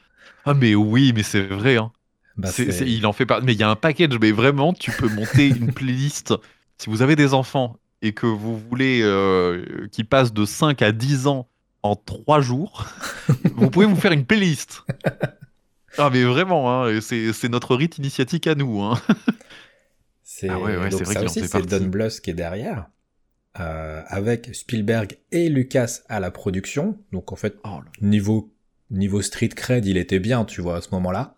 ah 0.46 0.54
mais 0.54 0.74
oui, 0.74 1.12
mais 1.14 1.22
c'est 1.22 1.42
vrai. 1.46 1.76
Hein. 1.76 1.92
Bah, 2.36 2.48
il 2.58 3.06
en 3.06 3.12
fait 3.12 3.24
pas. 3.24 3.40
Mais 3.40 3.52
il 3.52 3.60
y 3.60 3.62
a 3.62 3.70
un 3.70 3.76
package. 3.76 4.18
Mais 4.20 4.32
vraiment, 4.32 4.72
tu 4.72 4.90
peux 4.90 5.08
monter 5.08 5.46
une 5.46 5.72
playlist. 5.72 6.34
Si 6.76 6.90
vous 6.90 7.02
avez 7.02 7.14
des 7.14 7.34
enfants 7.34 7.76
et 8.02 8.12
que 8.12 8.26
vous 8.26 8.58
voulez 8.58 9.00
euh, 9.02 9.86
qu'ils 9.92 10.06
passent 10.06 10.32
de 10.32 10.44
5 10.44 10.82
à 10.82 10.90
10 10.90 11.28
ans 11.28 11.48
en 11.84 11.94
3 11.94 12.40
jours, 12.40 12.84
vous 13.54 13.70
pouvez 13.70 13.86
vous 13.86 13.94
faire 13.94 14.10
une 14.10 14.24
playlist. 14.24 14.82
Ah, 15.98 16.10
mais 16.12 16.24
vraiment, 16.24 16.84
hein, 16.84 17.00
c'est 17.00 17.48
notre 17.48 17.74
rite 17.74 17.98
initiatique 17.98 18.46
à 18.46 18.54
nous. 18.54 18.80
Hein. 18.80 19.00
c'est 20.22 20.48
ah 20.48 20.58
ouais, 20.58 20.76
ouais, 20.76 20.88
vrai 20.90 21.24
aussi, 21.24 21.46
c'est 21.46 21.66
Don 21.66 21.86
Bluth 21.86 22.20
qui 22.20 22.30
est 22.30 22.34
derrière. 22.34 22.88
Euh, 23.58 24.02
avec 24.06 24.54
Spielberg 24.54 25.18
et 25.32 25.48
Lucas 25.48 26.00
à 26.08 26.20
la 26.20 26.30
production. 26.30 26.98
Donc 27.12 27.32
en 27.32 27.36
fait, 27.36 27.56
oh 27.64 27.80
niveau, 28.00 28.52
niveau 28.90 29.22
street 29.22 29.48
cred, 29.48 29.86
il 29.86 29.96
était 29.96 30.20
bien, 30.20 30.44
tu 30.44 30.60
vois, 30.60 30.76
à 30.76 30.80
ce 30.80 30.90
moment-là. 30.92 31.34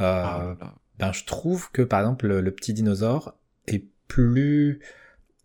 Euh, 0.00 0.24
ah 0.24 0.56
ben, 0.98 1.12
je 1.12 1.24
trouve 1.24 1.70
que 1.72 1.82
par 1.82 2.00
exemple, 2.00 2.26
le, 2.26 2.50
petit 2.50 2.72
dinosaure 2.72 3.34
est 3.66 3.84
plus. 4.08 4.80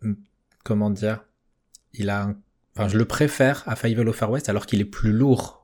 Hum, 0.02 0.16
comment 0.64 0.88
dire 0.88 1.24
Il 1.92 2.08
a 2.08 2.34
Enfin, 2.76 2.88
je 2.88 2.98
le 2.98 3.06
préfère 3.06 3.62
à 3.66 3.74
Five 3.74 4.12
Far 4.12 4.30
West 4.30 4.50
alors 4.50 4.66
qu'il 4.66 4.80
est 4.80 4.86
plus 4.86 5.12
lourd 5.12 5.55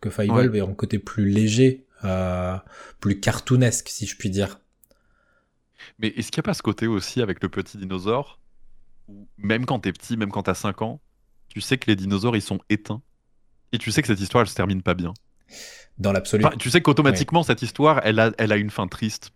que 0.00 0.10
Five 0.10 0.30
ouais. 0.30 0.58
est 0.58 0.60
en 0.62 0.72
côté 0.72 0.98
plus 0.98 1.28
léger, 1.28 1.86
euh, 2.04 2.56
plus 3.00 3.20
cartoonesque, 3.20 3.88
si 3.88 4.06
je 4.06 4.16
puis 4.16 4.30
dire. 4.30 4.60
Mais 5.98 6.08
est-ce 6.08 6.30
qu'il 6.30 6.40
n'y 6.40 6.44
a 6.44 6.48
pas 6.48 6.54
ce 6.54 6.62
côté 6.62 6.86
aussi 6.86 7.20
avec 7.22 7.42
le 7.42 7.48
petit 7.48 7.78
dinosaure 7.78 8.38
où 9.08 9.26
même 9.38 9.66
quand 9.66 9.80
t'es 9.80 9.92
petit, 9.92 10.16
même 10.16 10.30
quand 10.30 10.44
t'as 10.44 10.54
5 10.54 10.82
ans, 10.82 11.00
tu 11.48 11.60
sais 11.60 11.78
que 11.78 11.86
les 11.86 11.96
dinosaures 11.96 12.36
ils 12.36 12.42
sont 12.42 12.60
éteints 12.68 13.02
et 13.72 13.78
tu 13.78 13.90
sais 13.90 14.02
que 14.02 14.08
cette 14.08 14.20
histoire 14.20 14.42
elle 14.42 14.48
se 14.48 14.54
termine 14.54 14.82
pas 14.82 14.94
bien? 14.94 15.12
Dans 15.98 16.12
l'absolu. 16.12 16.44
tu 16.58 16.70
sais 16.70 16.80
qu'automatiquement 16.80 17.42
cette 17.42 17.62
histoire 17.62 18.00
elle 18.04 18.20
a, 18.20 18.30
elle 18.38 18.52
a 18.52 18.56
une 18.56 18.70
fin 18.70 18.86
triste. 18.86 19.32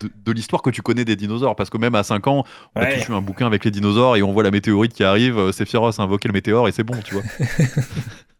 De, 0.00 0.32
l'histoire 0.32 0.60
que 0.60 0.70
tu 0.70 0.82
connais 0.82 1.06
des 1.06 1.16
dinosaures. 1.16 1.56
Parce 1.56 1.70
que 1.70 1.78
même 1.78 1.94
à 1.94 2.02
5 2.02 2.26
ans, 2.26 2.44
on 2.74 2.80
a 2.80 2.92
tous 2.92 3.08
eu 3.08 3.12
un 3.12 3.22
bouquin 3.22 3.46
avec 3.46 3.64
les 3.64 3.70
dinosaures 3.70 4.16
et 4.16 4.22
on 4.22 4.32
voit 4.32 4.42
la 4.42 4.50
météorite 4.50 4.92
qui 4.92 5.04
arrive, 5.04 5.38
euh, 5.38 5.52
c'est 5.52 5.64
féroce 5.64 5.98
a 5.98 6.02
invoqué 6.02 6.28
le 6.28 6.34
météore 6.34 6.68
et 6.68 6.72
c'est 6.72 6.82
bon, 6.82 7.00
tu 7.00 7.14
vois. 7.14 7.22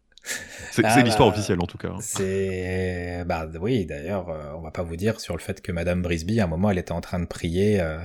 C'est 0.75 0.85
ah 0.85 1.01
l'histoire 1.01 1.29
bah, 1.29 1.35
officielle 1.35 1.59
en 1.61 1.67
tout 1.67 1.77
cas. 1.77 1.87
Hein. 1.89 1.99
C'est 2.01 3.23
bah 3.25 3.47
oui 3.61 3.85
d'ailleurs 3.85 4.29
euh, 4.29 4.51
on 4.57 4.61
va 4.61 4.71
pas 4.71 4.83
vous 4.83 4.97
dire 4.97 5.21
sur 5.21 5.33
le 5.33 5.39
fait 5.39 5.61
que 5.61 5.71
Madame 5.71 6.01
Brisby 6.01 6.41
à 6.41 6.43
un 6.43 6.47
moment 6.47 6.69
elle 6.69 6.77
était 6.77 6.91
en 6.91 6.99
train 6.99 7.19
de 7.19 7.25
prier 7.25 7.79
euh, 7.79 7.97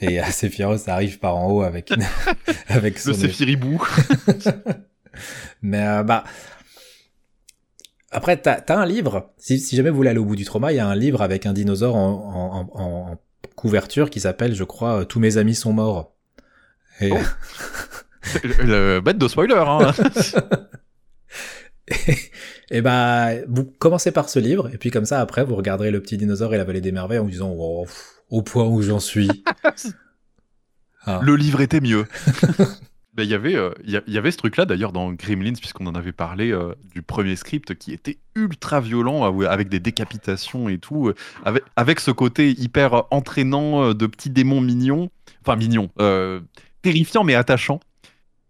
et 0.00 0.20
Sephiroth 0.30 0.88
arrive 0.88 1.18
par 1.18 1.36
en 1.36 1.50
haut 1.50 1.62
avec 1.62 1.90
une... 1.90 2.04
avec 2.68 2.98
son 2.98 3.10
le 3.10 3.14
Séphiribou. 3.14 3.82
Mais 5.62 5.86
euh, 5.86 6.02
bah 6.02 6.24
après 8.10 8.36
t'as 8.36 8.60
as 8.68 8.78
un 8.78 8.84
livre 8.84 9.32
si, 9.38 9.58
si, 9.58 9.74
jamais 9.74 9.88
vous 9.88 9.96
voulez 9.96 10.10
aller 10.10 10.18
au 10.18 10.24
bout 10.26 10.36
du 10.36 10.44
trauma 10.44 10.72
il 10.72 10.76
y 10.76 10.80
a 10.80 10.86
un 10.86 10.96
livre 10.96 11.22
avec 11.22 11.46
un 11.46 11.54
dinosaure 11.54 11.96
en, 11.96 12.68
en, 12.74 12.80
en 12.82 13.16
couverture 13.56 14.10
qui 14.10 14.20
s'appelle 14.20 14.54
je 14.54 14.64
crois 14.64 15.06
tous 15.06 15.18
mes 15.20 15.38
amis 15.38 15.54
sont 15.54 15.72
morts. 15.72 16.14
Et... 17.00 17.10
Oh. 17.10 17.16
le 18.62 19.00
bête 19.00 19.16
de 19.16 19.28
spoiler 19.28 19.54
hein. 19.54 19.92
et 22.70 22.80
bah, 22.80 23.30
vous 23.48 23.64
commencez 23.64 24.12
par 24.12 24.28
ce 24.28 24.38
livre, 24.38 24.70
et 24.72 24.78
puis 24.78 24.90
comme 24.90 25.04
ça, 25.04 25.20
après, 25.20 25.44
vous 25.44 25.56
regarderez 25.56 25.90
Le 25.90 26.00
Petit 26.00 26.16
Dinosaure 26.16 26.54
et 26.54 26.58
la 26.58 26.64
Vallée 26.64 26.80
des 26.80 26.92
Merveilles 26.92 27.18
en 27.18 27.24
vous 27.24 27.30
disant, 27.30 27.54
oh, 27.56 27.86
au 28.30 28.42
point 28.42 28.64
où 28.64 28.82
j'en 28.82 29.00
suis. 29.00 29.30
Ah. 31.06 31.18
Le 31.22 31.34
livre 31.34 31.62
était 31.62 31.80
mieux. 31.80 32.04
Il 33.18 33.24
y 33.24 33.34
avait, 33.34 33.56
euh, 33.56 33.70
il 33.84 34.02
y, 34.06 34.18
avait 34.18 34.30
ce 34.30 34.36
truc-là 34.36 34.64
d'ailleurs 34.64 34.92
dans 34.92 35.12
Gremlins, 35.12 35.54
puisqu'on 35.54 35.86
en 35.86 35.94
avait 35.94 36.12
parlé 36.12 36.52
euh, 36.52 36.74
du 36.94 37.02
premier 37.02 37.36
script 37.36 37.74
qui 37.74 37.92
était 37.92 38.18
ultra 38.34 38.80
violent, 38.80 39.24
avec 39.44 39.68
des 39.68 39.80
décapitations 39.80 40.68
et 40.68 40.78
tout, 40.78 41.08
euh, 41.08 41.14
avec, 41.44 41.62
avec 41.76 42.00
ce 42.00 42.10
côté 42.10 42.50
hyper 42.50 43.04
entraînant 43.10 43.92
de 43.92 44.06
petits 44.06 44.30
démons 44.30 44.60
mignons, 44.60 45.10
enfin 45.42 45.56
mignons, 45.56 45.90
terrifiants 46.82 47.24
mais 47.24 47.34
attachants. 47.34 47.80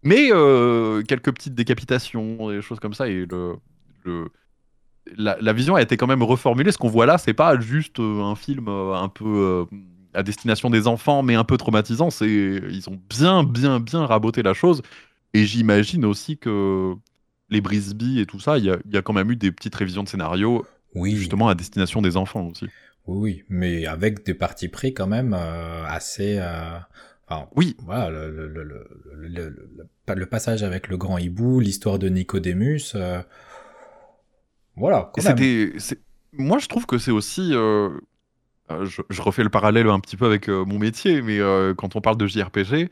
Mais 0.03 0.29
euh, 0.31 1.03
quelques 1.03 1.31
petites 1.31 1.53
décapitations, 1.53 2.49
des 2.49 2.61
choses 2.61 2.79
comme 2.79 2.93
ça, 2.93 3.07
et 3.07 3.25
le, 3.25 3.55
le 4.03 4.29
la, 5.15 5.53
vision 5.53 5.75
a 5.75 5.81
été 5.81 5.97
quand 5.97 6.07
même 6.07 6.23
reformulée. 6.23 6.71
Ce 6.71 6.77
qu'on 6.77 6.89
voit 6.89 7.05
là, 7.05 7.17
c'est 7.17 7.33
pas 7.33 7.59
juste 7.59 7.99
euh, 7.99 8.21
un 8.21 8.35
film 8.35 8.67
euh, 8.67 8.93
un 8.93 9.09
peu 9.09 9.65
à 10.13 10.23
destination 10.23 10.69
des 10.69 10.87
enfants, 10.87 11.23
mais 11.23 11.35
un 11.35 11.43
peu 11.43 11.57
traumatisant. 11.57 12.09
C'est 12.09 12.27
ils 12.27 12.89
ont 12.89 12.99
bien, 13.09 13.43
bien, 13.43 13.79
bien 13.79 14.05
raboté 14.05 14.41
la 14.43 14.53
chose. 14.53 14.81
Et 15.33 15.45
j'imagine 15.45 16.05
aussi 16.05 16.37
que 16.37 16.93
les 17.49 17.61
Brisby 17.61 18.19
et 18.19 18.25
tout 18.25 18.39
ça, 18.39 18.57
il 18.57 18.65
y 18.65 18.71
a, 18.71 18.77
y 18.89 18.97
a, 18.97 19.01
quand 19.01 19.13
même 19.13 19.31
eu 19.31 19.35
des 19.35 19.51
petites 19.51 19.75
révisions 19.75 20.03
de 20.03 20.09
scénario, 20.09 20.65
oui. 20.95 21.15
justement 21.15 21.47
à 21.47 21.55
destination 21.55 22.01
des 22.01 22.17
enfants 22.17 22.47
aussi. 22.47 22.65
Oui, 23.07 23.17
oui, 23.17 23.43
mais 23.49 23.85
avec 23.85 24.25
des 24.25 24.33
parties 24.33 24.67
pris 24.67 24.93
quand 24.93 25.07
même 25.07 25.33
assez 25.33 26.39
oui. 27.55 27.75
Voilà, 27.85 28.09
le, 28.09 28.29
le, 28.29 28.63
le, 28.63 29.55
le, 30.15 30.25
passage 30.25 30.63
avec 30.63 30.87
le 30.87 30.97
grand 30.97 31.17
hibou, 31.17 31.59
l'histoire 31.59 31.99
de 31.99 32.09
Nicodémus. 32.09 32.93
Euh, 32.95 33.21
voilà, 34.75 35.11
quand 35.13 35.23
même. 35.23 35.71
Moi, 36.33 36.59
je 36.59 36.67
trouve 36.67 36.85
que 36.85 36.97
c'est 36.97 37.11
aussi. 37.11 37.51
Euh, 37.53 37.89
euh, 38.71 38.85
je, 38.85 39.21
refais 39.21 39.43
le 39.43 39.49
parallèle 39.49 39.89
un 39.89 39.99
petit 39.99 40.15
peu 40.15 40.25
avec 40.25 40.47
mon 40.47 40.79
métier, 40.79 41.21
mais 41.21 41.39
quand 41.77 41.95
on 41.95 42.01
parle 42.01 42.17
de 42.17 42.27
JRPG, 42.27 42.89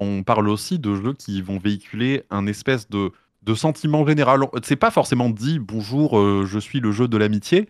on 0.00 0.22
parle 0.22 0.48
aussi 0.48 0.78
de 0.78 0.94
jeux 0.94 1.12
qui 1.12 1.42
vont 1.42 1.58
véhiculer 1.58 2.24
un 2.30 2.46
espèce 2.46 2.88
de, 2.88 3.12
de 3.42 3.54
sentiment 3.54 4.06
général. 4.06 4.40
C'est 4.64 4.76
pas 4.76 4.90
forcément 4.90 5.30
dit 5.30 5.60
bonjour, 5.60 6.44
je 6.44 6.58
suis 6.58 6.80
le 6.80 6.90
jeu 6.90 7.06
de 7.06 7.16
l'amitié, 7.16 7.68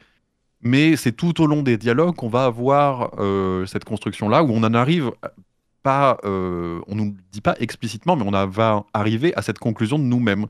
mais 0.63 0.97
c'est 0.97 1.13
tout 1.13 1.43
au 1.43 1.47
long 1.47 1.63
des 1.63 1.77
dialogues 1.77 2.17
qu'on 2.17 2.31
va 2.31 2.47
avoir 2.47 3.11
cette 3.67 3.85
construction-là 3.85 4.43
où 4.45 4.51
on 4.51 4.65
en 4.65 4.73
arrive 4.73 5.11
pas, 5.83 6.19
euh, 6.25 6.81
on 6.87 6.95
nous 6.95 7.17
dit 7.31 7.41
pas 7.41 7.57
explicitement, 7.59 8.17
mais 8.17 8.25
on 8.25 8.47
va 8.47 8.85
arriver 8.93 9.35
à 9.37 9.43
cette 9.43 9.59
conclusion 9.59 9.99
de 9.99 10.05
nous-mêmes. 10.05 10.47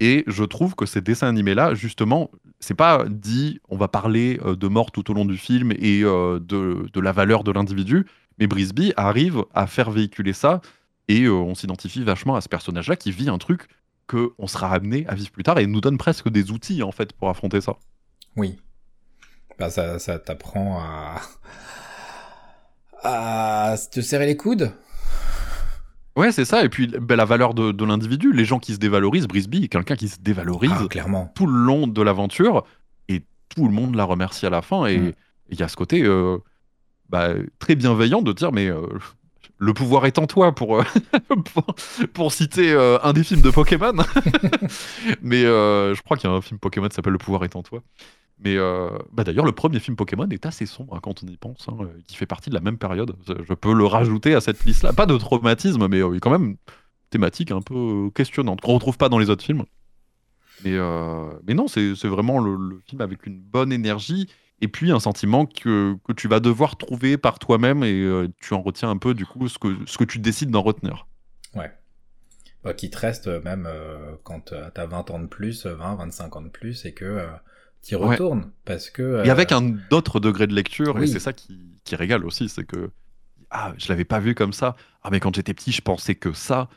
Et 0.00 0.24
je 0.26 0.44
trouve 0.44 0.74
que 0.74 0.86
ces 0.86 1.00
dessins 1.00 1.28
animés-là, 1.28 1.74
justement, 1.74 2.30
c'est 2.60 2.74
pas 2.74 3.04
dit 3.08 3.60
on 3.68 3.76
va 3.76 3.88
parler 3.88 4.40
euh, 4.44 4.56
de 4.56 4.68
mort 4.68 4.90
tout 4.90 5.10
au 5.10 5.14
long 5.14 5.24
du 5.24 5.36
film 5.36 5.72
et 5.72 6.02
euh, 6.02 6.40
de, 6.40 7.00
la 7.00 7.12
valeur 7.12 7.44
de 7.44 7.52
l'individu, 7.52 8.06
mais 8.38 8.46
Brisby 8.46 8.92
arrive 8.96 9.44
à 9.54 9.66
faire 9.66 9.90
véhiculer 9.90 10.32
ça 10.32 10.60
et 11.08 11.28
on 11.28 11.54
s'identifie 11.54 12.02
vachement 12.02 12.34
à 12.34 12.40
ce 12.40 12.48
personnage-là 12.48 12.96
qui 12.96 13.12
vit 13.12 13.28
un 13.28 13.38
truc 13.38 13.68
que 14.06 14.32
on 14.38 14.46
sera 14.46 14.72
amené 14.72 15.06
à 15.06 15.14
vivre 15.14 15.30
plus 15.30 15.42
tard 15.42 15.58
et 15.58 15.66
nous 15.66 15.80
donne 15.80 15.98
presque 15.98 16.28
des 16.28 16.50
outils 16.50 16.82
en 16.82 16.92
fait 16.92 17.12
pour 17.12 17.28
affronter 17.28 17.60
ça. 17.60 17.76
Oui. 18.36 18.58
Bah, 19.58 19.70
ça, 19.70 19.98
ça 19.98 20.18
t'apprend 20.18 20.80
à, 20.80 21.20
à 23.04 23.76
te 23.92 24.00
serrer 24.00 24.26
les 24.26 24.36
coudes? 24.36 24.72
Ouais, 26.16 26.30
c'est 26.32 26.44
ça. 26.44 26.64
Et 26.64 26.68
puis 26.68 26.86
ben, 26.86 27.16
la 27.16 27.24
valeur 27.24 27.54
de, 27.54 27.84
l'individu, 27.84 28.32
les 28.32 28.44
gens 28.44 28.58
qui 28.58 28.72
se 28.72 28.78
dévalorisent, 28.78 29.26
Brisby 29.26 29.64
est 29.64 29.68
quelqu'un 29.68 29.96
qui 29.96 30.08
se 30.08 30.20
dévalorise 30.20 30.70
ah, 30.74 30.86
clairement. 30.88 31.32
tout 31.34 31.46
le 31.46 31.58
long 31.58 31.86
de 31.86 32.02
l'aventure 32.02 32.64
et 33.08 33.22
tout 33.54 33.66
le 33.66 33.72
monde 33.72 33.94
la 33.96 34.04
remercie 34.04 34.46
à 34.46 34.50
la 34.50 34.62
fin. 34.62 34.86
Et 34.86 34.98
mm. 34.98 35.12
il 35.50 35.60
y 35.60 35.62
a 35.62 35.68
ce 35.68 35.76
côté 35.76 36.02
euh, 36.02 36.38
bah, 37.08 37.30
très 37.58 37.74
bienveillant 37.74 38.22
de 38.22 38.32
dire 38.32 38.52
mais 38.52 38.68
euh, 38.68 38.86
le 39.58 39.74
pouvoir 39.74 40.06
est 40.06 40.18
en 40.18 40.26
toi 40.26 40.54
pour, 40.54 40.78
euh, 40.78 40.84
pour, 42.14 42.32
citer 42.32 42.72
un 43.02 43.12
des 43.12 43.24
films 43.24 43.42
de 43.42 43.50
Pokémon. 43.50 43.94
mais 45.22 45.42
je 45.42 46.00
crois 46.02 46.16
qu'il 46.16 46.30
y 46.30 46.32
a 46.32 46.36
un 46.36 46.42
film 46.42 46.60
Pokémon 46.60 46.88
qui 46.88 46.94
s'appelle 46.94 47.12
Le 47.12 47.18
pouvoir 47.18 47.44
est 47.44 47.56
en 47.56 47.62
toi. 47.62 47.82
Mais 48.38 48.56
euh, 48.56 48.90
bah 49.12 49.24
d'ailleurs, 49.24 49.44
le 49.44 49.52
premier 49.52 49.78
film 49.78 49.96
Pokémon 49.96 50.28
est 50.28 50.44
assez 50.44 50.66
sombre 50.66 50.96
hein, 50.96 51.00
quand 51.02 51.22
on 51.22 51.26
y 51.26 51.36
pense, 51.36 51.68
hein, 51.68 51.76
qui 52.06 52.16
fait 52.16 52.26
partie 52.26 52.50
de 52.50 52.54
la 52.54 52.60
même 52.60 52.78
période. 52.78 53.14
Je 53.26 53.54
peux 53.54 53.72
le 53.72 53.86
rajouter 53.86 54.34
à 54.34 54.40
cette 54.40 54.64
liste-là. 54.64 54.92
Pas 54.92 55.06
de 55.06 55.16
traumatisme, 55.16 55.86
mais 55.88 56.02
euh, 56.02 56.18
quand 56.20 56.30
même 56.30 56.56
thématique 57.10 57.52
un 57.52 57.60
peu 57.60 58.10
questionnante 58.14 58.60
qu'on 58.60 58.74
retrouve 58.74 58.96
pas 58.96 59.08
dans 59.08 59.18
les 59.18 59.30
autres 59.30 59.44
films. 59.44 59.64
Mais, 60.64 60.72
euh, 60.74 61.30
mais 61.46 61.54
non, 61.54 61.68
c'est 61.68 61.92
vraiment 62.04 62.40
le, 62.40 62.80
film 62.86 63.00
avec 63.00 63.26
une 63.26 63.40
bonne 63.40 63.72
énergie 63.72 64.28
et 64.60 64.68
puis 64.68 64.90
un 64.90 65.00
sentiment 65.00 65.46
que, 65.46 65.96
que 66.04 66.12
tu 66.12 66.28
vas 66.28 66.40
devoir 66.40 66.76
trouver 66.76 67.18
par 67.18 67.38
toi-même 67.38 67.82
et 67.84 68.02
euh, 68.02 68.28
tu 68.40 68.54
en 68.54 68.62
retiens 68.62 68.90
un 68.90 68.96
peu 68.96 69.14
du 69.14 69.26
coup 69.26 69.48
ce 69.48 69.58
que, 69.58 69.76
ce 69.86 69.98
que 69.98 70.04
tu 70.04 70.18
décides 70.18 70.50
d'en 70.50 70.62
retenir. 70.62 71.06
Ouais. 71.54 71.70
Bah, 72.64 72.72
qui 72.72 72.88
te 72.88 72.96
reste 72.96 73.26
euh, 73.26 73.42
même 73.42 73.66
euh, 73.68 74.16
quand 74.22 74.52
euh, 74.52 74.70
t'as 74.72 74.86
20 74.86 75.10
ans 75.10 75.18
de 75.18 75.26
plus, 75.26 75.66
20, 75.66 75.96
25 75.96 76.36
ans 76.36 76.40
de 76.40 76.48
plus, 76.48 76.86
et 76.86 76.94
que 76.94 77.04
euh, 77.04 77.26
t'y 77.84 77.94
Ouais. 77.96 78.06
retournes. 78.08 78.50
Parce 78.64 78.90
que. 78.90 79.24
Et 79.24 79.28
euh, 79.28 79.32
avec 79.32 79.52
un 79.52 79.76
autre 79.92 80.18
degré 80.20 80.46
de 80.46 80.54
lecture, 80.54 80.96
et 80.98 81.02
Oui. 81.02 81.08
c'est 81.08 81.20
ça 81.20 81.32
qui, 81.32 81.58
qui 81.84 81.96
régale 81.96 82.24
aussi, 82.24 82.48
c'est 82.48 82.64
que 82.64 82.90
ah, 83.50 83.72
je 83.78 83.88
l'avais 83.88 84.04
pas 84.04 84.18
vu 84.18 84.34
comme 84.34 84.52
ça. 84.52 84.74
Ah, 85.02 85.08
mais 85.12 85.20
quand 85.20 85.34
j'étais 85.36 85.54
petit, 85.54 85.70
je 85.72 85.80
pensais 85.80 86.14
que 86.16 86.32
ça. 86.32 86.68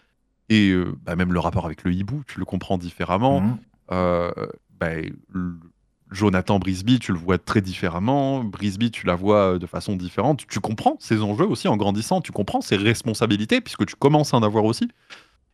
Et 0.50 0.70
euh, 0.70 0.96
bah, 1.04 1.16
même 1.16 1.34
le 1.34 1.40
rapport 1.40 1.66
avec 1.66 1.84
le 1.84 1.92
hibou, 1.94 2.24
tu 2.28 2.40
le 2.40 2.46
comprends 2.46 2.78
différemment. 2.78 3.42
mhm. 3.42 3.58
Euh, 3.92 4.32
bah, 4.80 4.90
le- 5.30 5.56
Jonathan 6.10 6.58
Brisby, 6.58 7.00
tu 7.00 7.12
le 7.12 7.18
vois 7.20 7.38
très 7.38 7.60
différemment. 7.60 8.42
Brisby, 8.42 8.92
tu 8.92 9.06
la 9.06 9.16
vois 9.16 9.60
de 9.60 9.66
façon 9.66 9.98
différente. 9.98 10.46
Tu 10.48 10.62
comprends 10.62 10.96
ses 11.02 11.22
enjeux 11.22 11.46
aussi 11.46 11.68
en 11.68 11.76
grandissant. 11.76 12.22
Tu 12.22 12.32
comprends 12.32 12.62
ses 12.62 12.78
responsabilités, 12.78 13.60
puisque 13.60 13.86
tu 13.86 13.96
commences 13.96 14.34
à 14.34 14.38
en 14.38 14.44
avoir 14.44 14.64
aussi. 14.64 14.88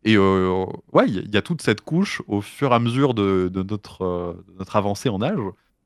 Et 0.05 0.15
euh, 0.17 0.65
ouais, 0.91 1.05
il 1.07 1.15
y, 1.15 1.19
a- 1.19 1.21
il 1.21 1.33
y 1.33 1.37
a 1.37 1.41
toute 1.41 1.61
cette 1.61 1.81
couche 1.81 2.21
au 2.27 2.41
fur 2.41 2.71
et 2.71 2.75
à 2.75 2.79
mesure 2.79 3.13
de, 3.13 3.49
de 3.51 3.63
notre, 3.63 4.03
euh, 4.03 4.45
de 4.49 4.57
notre 4.59 4.75
avancée 4.75 5.09
en 5.09 5.21
âge. 5.21 5.39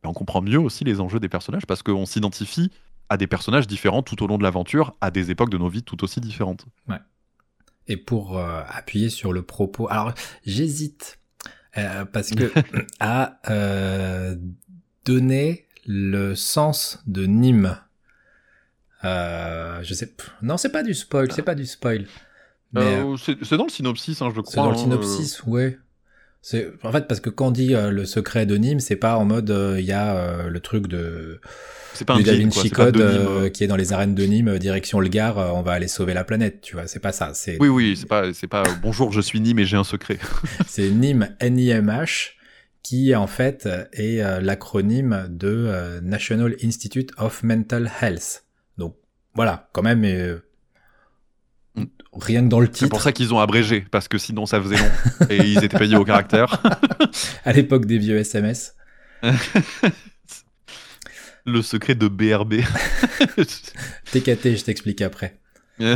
Et 0.03 0.07
on 0.07 0.13
comprend 0.13 0.41
mieux 0.41 0.59
aussi 0.59 0.83
les 0.83 0.99
enjeux 0.99 1.19
des 1.19 1.29
personnages 1.29 1.65
parce 1.65 1.83
qu'on 1.83 2.05
s'identifie 2.05 2.71
à 3.09 3.17
des 3.17 3.27
personnages 3.27 3.67
différents 3.67 4.03
tout 4.03 4.21
au 4.23 4.27
long 4.27 4.37
de 4.37 4.43
l'aventure, 4.43 4.95
à 5.01 5.11
des 5.11 5.31
époques 5.31 5.49
de 5.49 5.57
nos 5.57 5.69
vies 5.69 5.83
tout 5.83 6.03
aussi 6.03 6.19
différentes. 6.19 6.65
Et 7.87 7.95
pour 7.97 8.37
euh, 8.37 8.61
appuyer 8.67 9.09
sur 9.09 9.31
le 9.31 9.43
propos, 9.43 9.87
alors 9.89 10.13
j'hésite 10.45 11.19
parce 12.11 12.31
que 12.31 12.51
à 12.99 13.39
donner 15.05 15.65
le 15.85 16.35
sens 16.35 17.01
de 17.07 17.25
Nîmes. 17.25 17.77
Je 19.03 19.93
sais, 19.93 20.13
non, 20.41 20.57
c'est 20.57 20.71
pas 20.71 20.83
du 20.83 20.93
spoil, 20.93 21.31
c'est 21.31 21.43
pas 21.43 21.55
du 21.55 21.65
spoil. 21.65 22.07
Euh, 22.75 23.15
Euh, 23.27 23.35
c'est 23.43 23.57
dans 23.57 23.65
le 23.65 23.69
synopsis, 23.69 24.21
hein, 24.21 24.31
je 24.35 24.41
crois. 24.41 24.51
c'est 24.51 24.57
dans 24.57 24.69
le 24.71 24.75
hein, 24.75 24.77
synopsis, 24.77 25.43
ouais. 25.45 25.77
C'est 26.41 26.71
en 26.83 26.91
fait 26.91 27.07
parce 27.07 27.19
que 27.19 27.29
quand 27.29 27.47
on 27.47 27.51
dit 27.51 27.73
euh, 27.75 27.89
le 27.89 28.05
secret 28.05 28.45
de 28.45 28.55
Nîmes, 28.55 28.79
c'est 28.79 28.95
pas 28.95 29.17
en 29.17 29.25
mode 29.25 29.49
euh, 29.49 29.77
il 29.79 29.85
y 29.85 29.91
a 29.91 30.15
euh, 30.15 30.49
le 30.49 30.59
truc 30.59 30.87
de 30.87 30.97
euh, 30.97 31.41
C'est 31.93 32.05
pas 32.05 32.13
un 32.13 32.17
du 32.17 32.23
Da 32.23 32.35
Vinci 32.35 32.69
Code 32.69 32.95
de 32.95 33.01
euh, 33.01 33.41
Nîmes. 33.41 33.51
qui 33.51 33.63
est 33.63 33.67
dans 33.67 33.75
les 33.75 33.91
arènes 33.91 34.15
de 34.15 34.23
Nîmes, 34.23 34.49
euh, 34.49 34.57
direction 34.59 34.99
le 34.99 35.09
Gard, 35.09 35.39
euh, 35.39 35.49
on 35.51 35.61
va 35.61 35.73
aller 35.73 35.87
sauver 35.87 36.13
la 36.13 36.23
planète, 36.23 36.61
tu 36.61 36.75
vois. 36.75 36.87
C'est 36.87 36.99
pas 36.99 37.11
ça. 37.11 37.33
Oui, 37.59 37.67
oui, 37.67 37.97
c'est 37.97 38.05
pas, 38.07 38.33
c'est 38.33 38.47
pas 38.47 38.61
euh, 38.61 38.71
bonjour, 38.81 39.11
je 39.11 39.19
suis 39.19 39.41
Nîmes 39.41 39.59
et 39.59 39.65
j'ai 39.65 39.77
un 39.77 39.83
secret. 39.83 40.19
c'est 40.67 40.89
Nîmes 40.89 41.29
N-I-M-H 41.39 42.33
qui 42.83 43.13
en 43.15 43.27
fait 43.27 43.65
euh, 43.65 43.83
est 43.91 44.21
euh, 44.21 44.39
l'acronyme 44.39 45.27
de 45.29 45.47
euh, 45.49 45.99
National 46.01 46.55
Institute 46.63 47.11
of 47.17 47.43
Mental 47.43 47.91
Health. 48.01 48.45
Donc 48.77 48.95
voilà, 49.33 49.69
quand 49.73 49.81
même 49.81 50.05
euh. 50.05 50.37
Rien 52.19 52.43
que 52.43 52.47
dans 52.49 52.59
le 52.59 52.67
C'est 52.67 52.71
titre. 52.73 52.89
pour 52.89 53.01
ça 53.01 53.11
qu'ils 53.11 53.33
ont 53.33 53.39
abrégé, 53.39 53.81
parce 53.91 54.07
que 54.07 54.17
sinon 54.17 54.45
ça 54.45 54.61
faisait 54.61 54.77
long 54.77 54.89
et 55.29 55.37
ils 55.37 55.63
étaient 55.63 55.77
payés 55.77 55.95
au 55.95 56.03
caractère. 56.05 56.61
À 57.45 57.53
l'époque 57.53 57.85
des 57.85 57.97
vieux 57.97 58.17
SMS. 58.17 58.75
Le 61.45 61.61
secret 61.61 61.95
de 61.95 62.07
BRB. 62.07 62.55
TKT, 64.11 64.57
je 64.57 64.63
t'explique 64.65 65.01
après. 65.01 65.39
et, 65.79 65.95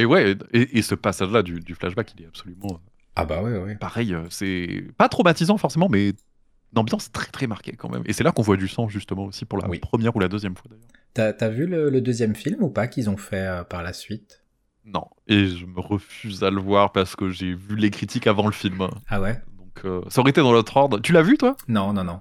et 0.00 0.04
ouais, 0.04 0.36
et, 0.52 0.78
et 0.78 0.82
ce 0.82 0.94
passage-là 0.94 1.42
du, 1.42 1.60
du 1.60 1.74
flashback, 1.74 2.12
il 2.16 2.24
est 2.24 2.26
absolument 2.26 2.80
Ah 3.16 3.24
bah 3.24 3.42
ouais, 3.42 3.56
ouais. 3.58 3.76
pareil. 3.76 4.12
euh, 4.14 4.24
C'est 4.28 4.84
pas 4.98 5.08
traumatisant 5.08 5.56
forcément, 5.56 5.88
mais 5.88 6.08
une 6.08 6.78
ambiance 6.78 7.10
très 7.10 7.30
très 7.30 7.46
marquée 7.46 7.72
quand 7.72 7.88
même. 7.88 8.02
Et 8.04 8.12
c'est 8.12 8.22
là 8.24 8.32
qu'on 8.32 8.42
voit 8.42 8.56
du 8.58 8.68
sang 8.68 8.88
justement 8.88 9.24
aussi 9.24 9.44
pour 9.46 9.58
la 9.58 9.68
Oui. 9.68 9.78
première 9.78 10.14
ou 10.14 10.20
la 10.20 10.28
deuxième 10.28 10.54
fois 10.56 10.70
d'ailleurs. 10.70 11.34
T'as 11.38 11.48
vu 11.48 11.66
le, 11.66 11.88
le 11.90 12.00
deuxième 12.00 12.34
film 12.36 12.62
ou 12.62 12.68
pas 12.68 12.86
qu'ils 12.86 13.08
ont 13.10 13.16
fait 13.16 13.46
euh, 13.46 13.64
par 13.64 13.82
la 13.82 13.92
suite? 13.92 14.39
Non, 14.84 15.04
et 15.26 15.46
je 15.46 15.66
me 15.66 15.78
refuse 15.80 16.42
à 16.42 16.50
le 16.50 16.60
voir 16.60 16.92
parce 16.92 17.14
que 17.14 17.30
j'ai 17.30 17.54
vu 17.54 17.76
les 17.76 17.90
critiques 17.90 18.26
avant 18.26 18.46
le 18.46 18.52
film. 18.52 18.88
Ah 19.08 19.20
ouais? 19.20 19.40
Donc 19.58 19.84
euh, 19.84 20.00
ça 20.08 20.20
aurait 20.20 20.30
été 20.30 20.40
dans 20.40 20.52
l'autre 20.52 20.76
ordre. 20.76 20.98
Tu 21.00 21.12
l'as 21.12 21.22
vu 21.22 21.36
toi? 21.38 21.56
Non, 21.68 21.92
non, 21.92 22.02
non. 22.04 22.20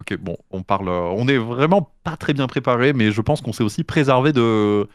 Ok, 0.00 0.16
bon, 0.18 0.36
on 0.50 0.62
parle. 0.62 0.88
euh, 0.88 1.00
on 1.16 1.26
est 1.28 1.38
vraiment 1.38 1.92
pas 2.04 2.16
très 2.16 2.34
bien 2.34 2.46
préparé, 2.46 2.92
mais 2.92 3.10
je 3.12 3.20
pense 3.20 3.40
qu'on 3.40 3.52
s'est 3.52 3.64
aussi 3.64 3.84
préservé 3.84 4.32
de. 4.32 4.86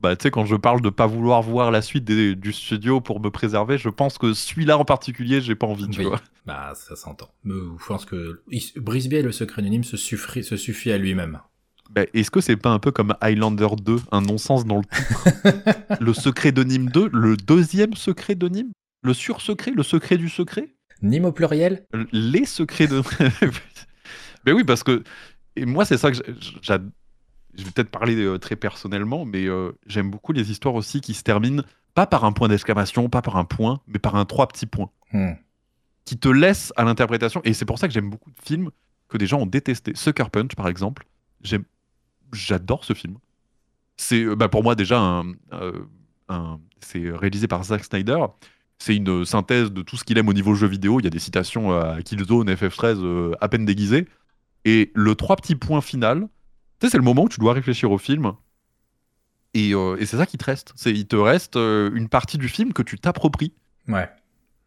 Bah, 0.00 0.14
tu 0.14 0.24
sais, 0.24 0.30
quand 0.30 0.44
je 0.44 0.54
parle 0.54 0.80
de 0.80 0.90
pas 0.90 1.06
vouloir 1.08 1.42
voir 1.42 1.72
la 1.72 1.82
suite 1.82 2.04
des- 2.04 2.36
du 2.36 2.52
studio 2.52 3.00
pour 3.00 3.18
me 3.20 3.30
préserver, 3.30 3.78
je 3.78 3.88
pense 3.88 4.16
que 4.16 4.32
celui-là 4.32 4.78
en 4.78 4.84
particulier, 4.84 5.40
j'ai 5.40 5.56
pas 5.56 5.66
envie, 5.66 5.88
tu 5.88 6.00
Oui. 6.00 6.06
vois. 6.06 6.20
Bah 6.46 6.72
ça 6.76 6.94
s'entend. 6.94 7.28
Mais 7.42 7.54
Je 7.80 7.84
pense 7.86 8.04
que 8.04 8.42
Brisby 8.76 9.16
et 9.16 9.22
le 9.22 9.32
secret 9.32 9.62
se 9.82 9.96
suffit, 9.96 10.44
se 10.44 10.56
suffit 10.56 10.92
à 10.92 10.98
lui-même. 10.98 11.40
Bah, 11.90 12.02
Est-ce 12.14 12.30
que 12.30 12.40
c'est 12.40 12.56
pas 12.56 12.70
un 12.70 12.78
peu 12.78 12.90
comme 12.90 13.14
Highlander 13.20 13.68
2, 13.82 14.00
un 14.12 14.20
non-sens 14.20 14.64
dans 14.66 14.76
le 14.78 14.84
titre 14.84 16.00
Le 16.00 16.12
secret 16.12 16.52
de 16.52 16.62
Nîmes 16.62 16.90
2, 16.90 17.08
le 17.12 17.36
deuxième 17.36 17.94
secret 17.94 18.34
de 18.34 18.48
Nîmes? 18.48 18.72
Le 19.02 19.14
sur-secret 19.14 19.70
Le 19.74 19.82
secret 19.82 20.16
du 20.18 20.28
secret? 20.28 20.74
Nîmes 21.02 21.24
au 21.26 21.32
pluriel? 21.32 21.86
Les 22.12 22.44
secrets 22.44 22.86
de. 22.88 23.02
mais 24.44 24.52
oui, 24.52 24.64
parce 24.64 24.82
que. 24.82 25.02
Et 25.56 25.64
moi, 25.66 25.84
c'est 25.84 25.96
ça 25.98 26.10
que 26.10 26.16
j'a- 26.16 26.22
j'a- 26.62 26.78
Je 27.56 27.64
vais 27.64 27.70
peut-être 27.70 27.90
parler 27.90 28.16
euh, 28.16 28.38
très 28.38 28.54
personnellement, 28.56 29.24
mais 29.24 29.46
euh, 29.46 29.72
j'aime 29.86 30.10
beaucoup 30.10 30.32
les 30.32 30.50
histoires 30.50 30.74
aussi 30.74 31.00
qui 31.00 31.14
se 31.14 31.22
terminent 31.22 31.62
pas 31.94 32.06
par 32.06 32.24
un 32.24 32.32
point 32.32 32.48
d'exclamation, 32.48 33.08
pas 33.08 33.22
par 33.22 33.36
un 33.36 33.44
point, 33.44 33.80
mais 33.88 33.98
par 33.98 34.14
un 34.16 34.24
trois 34.24 34.46
petits 34.48 34.66
points. 34.66 34.90
Hmm. 35.12 35.32
Qui 36.04 36.16
te 36.18 36.28
laissent 36.28 36.72
à 36.76 36.84
l'interprétation. 36.84 37.40
Et 37.44 37.54
c'est 37.54 37.64
pour 37.64 37.78
ça 37.78 37.88
que 37.88 37.94
j'aime 37.94 38.10
beaucoup 38.10 38.30
de 38.30 38.40
films 38.42 38.70
que 39.08 39.16
des 39.18 39.26
gens 39.26 39.40
ont 39.40 39.46
détesté. 39.46 39.92
Sucker 39.94 40.30
Punch, 40.30 40.54
par 40.54 40.68
exemple. 40.68 41.06
J'aime. 41.42 41.64
J'adore 42.32 42.84
ce 42.84 42.92
film. 42.94 43.16
C'est 43.96 44.22
euh, 44.24 44.36
bah, 44.36 44.48
pour 44.48 44.62
moi 44.62 44.74
déjà 44.74 44.98
un. 45.00 45.32
euh, 45.52 45.72
un- 46.28 46.60
c'est 46.80 47.10
réalisé 47.10 47.48
par 47.48 47.64
Zack 47.64 47.84
Snyder. 47.84 48.18
C'est 48.78 48.94
une 48.94 49.24
synthèse 49.24 49.72
de 49.72 49.82
tout 49.82 49.96
ce 49.96 50.04
qu'il 50.04 50.16
aime 50.18 50.28
au 50.28 50.32
niveau 50.32 50.54
jeu 50.54 50.68
vidéo. 50.68 51.00
Il 51.00 51.04
y 51.04 51.06
a 51.08 51.10
des 51.10 51.18
citations 51.18 51.72
à 51.72 52.00
Killzone, 52.02 52.48
FF13 52.48 52.98
euh, 53.02 53.32
à 53.40 53.48
peine 53.48 53.64
déguisées. 53.64 54.06
Et 54.64 54.92
le 54.94 55.14
trois 55.16 55.34
petits 55.36 55.56
points 55.56 55.80
final, 55.80 56.28
c'est 56.80 56.94
le 56.94 57.02
moment 57.02 57.24
où 57.24 57.28
tu 57.28 57.40
dois 57.40 57.52
réfléchir 57.54 57.90
au 57.90 57.98
film. 57.98 58.32
Et, 59.54 59.74
euh, 59.74 59.96
et 59.98 60.06
c'est 60.06 60.16
ça 60.16 60.26
qui 60.26 60.38
te 60.38 60.44
reste. 60.44 60.74
Il 60.86 61.06
te 61.06 61.16
reste 61.16 61.56
euh, 61.56 61.90
une 61.94 62.08
partie 62.08 62.38
du 62.38 62.48
film 62.48 62.72
que 62.72 62.82
tu 62.82 62.98
t'appropries. 62.98 63.52
Ouais. 63.88 64.08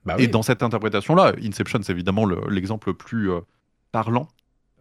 Bah 0.04 0.16
Et 0.18 0.28
dans 0.28 0.42
cette 0.42 0.64
interprétation-là, 0.64 1.34
Inception, 1.44 1.80
c'est 1.84 1.94
évidemment 1.94 2.26
le- 2.26 2.42
l'exemple 2.50 2.90
le 2.90 2.96
plus 2.96 3.30
euh, 3.32 3.40
parlant. 3.92 4.28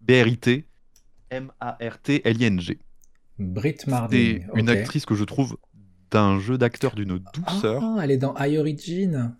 B-R-I-T-M-A-R-T-L-I-N-G. 0.01 2.79
Brit 3.39 3.77
C'est 3.79 3.91
Marding. 3.91 4.47
une 4.55 4.71
ok. 4.71 4.77
actrice 4.77 5.05
que 5.07 5.15
je 5.15 5.25
trouve 5.25 5.59
d'un 6.11 6.39
jeu 6.41 6.57
d'acteur 6.59 6.95
d'une 6.95 7.19
douceur. 7.35 7.83
Ah, 7.85 7.99
elle 8.03 8.11
est 8.13 8.17
dans 8.17 8.35
High 8.39 8.57
Origin. 8.59 9.37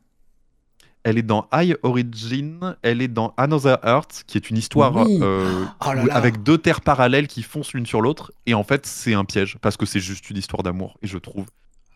Elle 1.09 1.19
est 1.19 1.23
dans 1.23 1.49
High 1.53 1.77
Origin, 1.85 2.77
elle 2.83 3.01
est 3.01 3.09
dans 3.09 3.33
Another 3.37 3.79
Earth, 3.85 4.25
qui 4.27 4.37
est 4.39 4.51
une 4.51 4.57
histoire 4.57 4.95
Oui. 4.97 5.19
euh, 5.23 5.65
Oh 5.87 5.93
là 5.93 6.05
là. 6.05 6.15
avec 6.17 6.43
deux 6.43 6.59
terres 6.59 6.81
parallèles 6.81 7.29
qui 7.29 7.43
foncent 7.43 7.73
l'une 7.75 7.87
sur 7.87 8.01
l'autre. 8.01 8.33
Et 8.47 8.55
en 8.55 8.65
fait, 8.65 8.87
c'est 8.87 9.15
un 9.15 9.25
piège, 9.25 9.57
parce 9.63 9.77
que 9.77 9.87
c'est 9.87 10.01
juste 10.01 10.29
une 10.31 10.37
histoire 10.37 10.63
d'amour. 10.65 10.99
Et 11.03 11.07
je 11.07 11.19
trouve. 11.19 11.47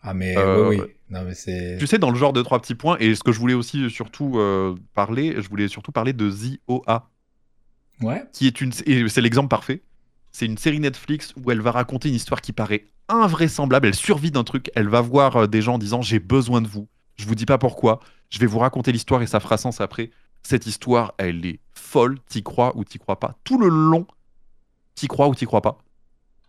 Ah 0.01 0.13
mais 0.13 0.35
Euh, 0.37 0.69
oui, 0.69 0.77
oui. 0.79 0.87
Non 1.09 1.23
mais 1.23 1.33
c'est. 1.35 1.75
Tu 1.77 1.87
sais, 1.87 1.99
dans 1.99 2.09
le 2.09 2.17
genre 2.17 2.31
de 2.33 2.41
trois 2.41 2.59
petits 2.61 2.73
points, 2.73 2.95
et 2.99 3.13
ce 3.15 3.23
que 3.23 3.31
je 3.33 3.39
voulais 3.39 3.53
aussi 3.53 3.89
surtout 3.89 4.39
euh, 4.39 4.75
parler, 4.95 5.35
je 5.39 5.47
voulais 5.49 5.67
surtout 5.67 5.91
parler 5.91 6.13
de 6.13 6.29
The 6.31 6.59
OA, 6.67 7.09
Ouais. 8.01 8.23
qui 8.33 8.47
est 8.47 8.61
une. 8.61 8.71
Et 8.85 9.07
c'est 9.09 9.21
l'exemple 9.21 9.49
parfait. 9.49 9.83
C'est 10.31 10.45
une 10.45 10.57
série 10.57 10.79
Netflix 10.79 11.33
où 11.35 11.51
elle 11.51 11.59
va 11.61 11.71
raconter 11.71 12.07
une 12.09 12.15
histoire 12.15 12.39
qui 12.41 12.53
paraît 12.53 12.85
invraisemblable. 13.09 13.87
Elle 13.87 13.93
survit 13.95 14.31
d'un 14.31 14.45
truc. 14.45 14.71
Elle 14.75 14.87
va 14.87 15.01
voir 15.01 15.47
des 15.47 15.61
gens 15.61 15.73
en 15.75 15.77
disant 15.77 16.01
J'ai 16.01 16.19
besoin 16.19 16.61
de 16.61 16.67
vous. 16.67 16.87
Je 17.17 17.25
vous 17.25 17.35
dis 17.35 17.45
pas 17.45 17.57
pourquoi. 17.57 17.99
Je 18.31 18.39
vais 18.39 18.47
vous 18.47 18.57
raconter 18.57 18.91
l'histoire 18.91 19.21
et 19.21 19.27
ça 19.27 19.39
fera 19.39 19.57
sens 19.57 19.79
après. 19.79 20.09
Cette 20.41 20.65
histoire, 20.65 21.13
elle 21.19 21.45
est 21.45 21.59
folle. 21.73 22.17
T'y 22.27 22.41
crois 22.41 22.75
ou 22.75 22.83
t'y 22.83 22.97
crois 22.97 23.19
pas. 23.19 23.37
Tout 23.43 23.59
le 23.59 23.67
long, 23.67 24.07
t'y 24.95 25.07
crois 25.07 25.27
ou 25.27 25.35
t'y 25.35 25.45
crois 25.45 25.61
pas. 25.61 25.77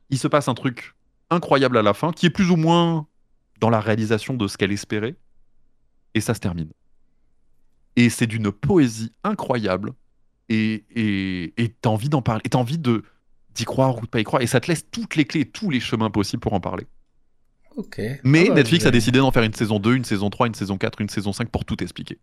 Il 0.09 0.19
se 0.19 0.29
passe 0.29 0.49
un 0.49 0.55
truc 0.55 0.95
incroyable 1.29 1.77
à 1.77 1.83
la 1.83 1.93
fin 1.93 2.13
qui 2.13 2.25
est 2.25 2.31
plus 2.31 2.51
ou 2.51 2.57
moins 2.57 3.07
dans 3.61 3.69
la 3.69 3.81
réalisation 3.81 4.35
de 4.35 4.49
ce 4.49 4.57
qu'elle 4.57 4.73
espérait. 4.73 5.17
Et 6.15 6.21
ça 6.21 6.33
se 6.33 6.41
termine. 6.41 6.71
Et 7.97 8.09
c'est 8.09 8.27
d'une 8.27 8.51
poésie 8.51 9.13
incroyable 9.25 9.93
et 10.49 11.75
t'as 11.81 11.91
envie 11.91 12.09
d'en 12.11 12.23
parler, 12.23 12.43
et 12.45 12.51
t'as 12.51 12.59
envie 12.59 12.79
d'y 12.79 13.65
croire 13.65 13.97
ou 13.97 14.03
de 14.03 14.07
pas 14.07 14.21
y 14.21 14.25
croire, 14.25 14.43
et 14.43 14.47
ça 14.47 14.61
te 14.61 14.69
laisse 14.69 14.87
toutes 14.91 15.17
les 15.17 15.25
clés, 15.25 15.47
tous 15.47 15.71
les 15.71 15.81
chemins 15.81 16.11
possibles 16.11 16.41
pour 16.41 16.53
en 16.53 16.61
parler. 16.61 16.87
Mais 18.25 18.45
Ah 18.47 18.49
bah, 18.51 18.55
Netflix 18.57 18.85
a 18.87 18.91
décidé 18.91 19.19
d'en 19.19 19.31
faire 19.33 19.43
une 19.43 19.55
saison 19.55 19.79
2, 19.79 19.95
une 19.97 20.05
saison 20.05 20.31
3, 20.31 20.47
une 20.49 20.55
saison 20.55 20.79
4, 20.79 21.01
une 21.01 21.09
saison 21.09 21.33
5 21.33 21.49
pour 21.49 21.65
tout 21.65 21.83
expliquer. 21.83 22.19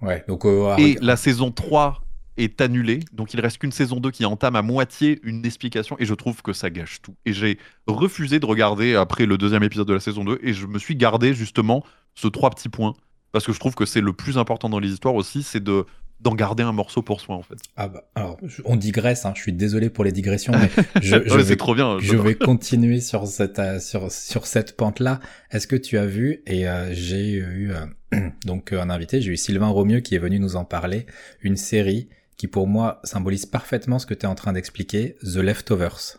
Ouais, 0.00 0.24
donc. 0.28 0.44
euh, 0.44 0.76
Et 0.76 0.96
la 1.00 1.16
saison 1.16 1.50
3 1.50 2.02
est 2.36 2.60
annulée, 2.60 3.00
donc 3.12 3.34
il 3.34 3.40
reste 3.40 3.58
qu'une 3.58 3.72
saison 3.72 3.98
2 3.98 4.10
qui 4.12 4.24
entame 4.24 4.54
à 4.54 4.62
moitié 4.62 5.18
une 5.24 5.44
explication, 5.44 5.96
et 5.98 6.04
je 6.04 6.14
trouve 6.14 6.40
que 6.42 6.52
ça 6.52 6.70
gâche 6.70 7.00
tout. 7.02 7.16
Et 7.26 7.32
j'ai 7.32 7.58
refusé 7.88 8.38
de 8.38 8.46
regarder 8.46 8.94
après 8.94 9.26
le 9.26 9.36
deuxième 9.38 9.64
épisode 9.64 9.88
de 9.88 9.94
la 9.94 10.00
saison 10.00 10.24
2, 10.24 10.38
et 10.42 10.52
je 10.52 10.66
me 10.66 10.78
suis 10.78 10.94
gardé 10.94 11.34
justement 11.34 11.84
ce 12.14 12.28
trois 12.28 12.50
petits 12.50 12.68
points, 12.68 12.94
parce 13.32 13.44
que 13.44 13.52
je 13.52 13.58
trouve 13.58 13.74
que 13.74 13.84
c'est 13.86 14.00
le 14.00 14.12
plus 14.12 14.38
important 14.38 14.68
dans 14.68 14.78
les 14.78 14.90
histoires 14.90 15.16
aussi, 15.16 15.42
c'est 15.42 15.62
de 15.62 15.84
d'en 16.20 16.34
garder 16.34 16.62
un 16.64 16.72
morceau 16.72 17.02
pour 17.02 17.20
soi 17.20 17.36
en 17.36 17.42
fait. 17.42 17.56
Ah 17.76 17.88
bah, 17.88 18.10
alors, 18.14 18.38
on 18.64 18.76
digresse, 18.76 19.24
hein, 19.24 19.32
je 19.36 19.40
suis 19.42 19.52
désolé 19.52 19.88
pour 19.90 20.02
les 20.04 20.12
digressions, 20.12 20.52
mais 20.52 20.68
je, 21.02 21.16
je 21.24 21.30
Ouais, 21.30 21.36
vais 21.38 21.44
c'est 21.44 21.56
trop 21.56 21.74
bien. 21.74 21.98
Je 22.00 22.16
vais 22.16 22.34
continuer 22.34 23.00
sur 23.00 23.26
cette 23.26 23.58
euh, 23.58 23.78
sur 23.80 24.10
sur 24.10 24.46
cette 24.46 24.76
pente 24.76 24.98
là. 25.00 25.20
Est-ce 25.50 25.66
que 25.66 25.76
tu 25.76 25.96
as 25.98 26.06
vu 26.06 26.42
et 26.46 26.68
euh, 26.68 26.92
j'ai 26.92 27.30
eu 27.32 27.72
euh, 27.72 28.30
donc 28.46 28.72
euh, 28.72 28.80
un 28.82 28.90
invité, 28.90 29.20
j'ai 29.20 29.30
eu 29.32 29.36
Sylvain 29.36 29.68
Romieux 29.68 30.00
qui 30.00 30.14
est 30.16 30.18
venu 30.18 30.38
nous 30.40 30.56
en 30.56 30.64
parler, 30.64 31.06
une 31.42 31.56
série 31.56 32.08
qui 32.36 32.46
pour 32.48 32.66
moi 32.66 33.00
symbolise 33.04 33.46
parfaitement 33.46 33.98
ce 33.98 34.06
que 34.06 34.14
tu 34.14 34.22
es 34.26 34.28
en 34.28 34.34
train 34.34 34.52
d'expliquer, 34.52 35.16
The 35.22 35.36
Leftovers. 35.38 36.18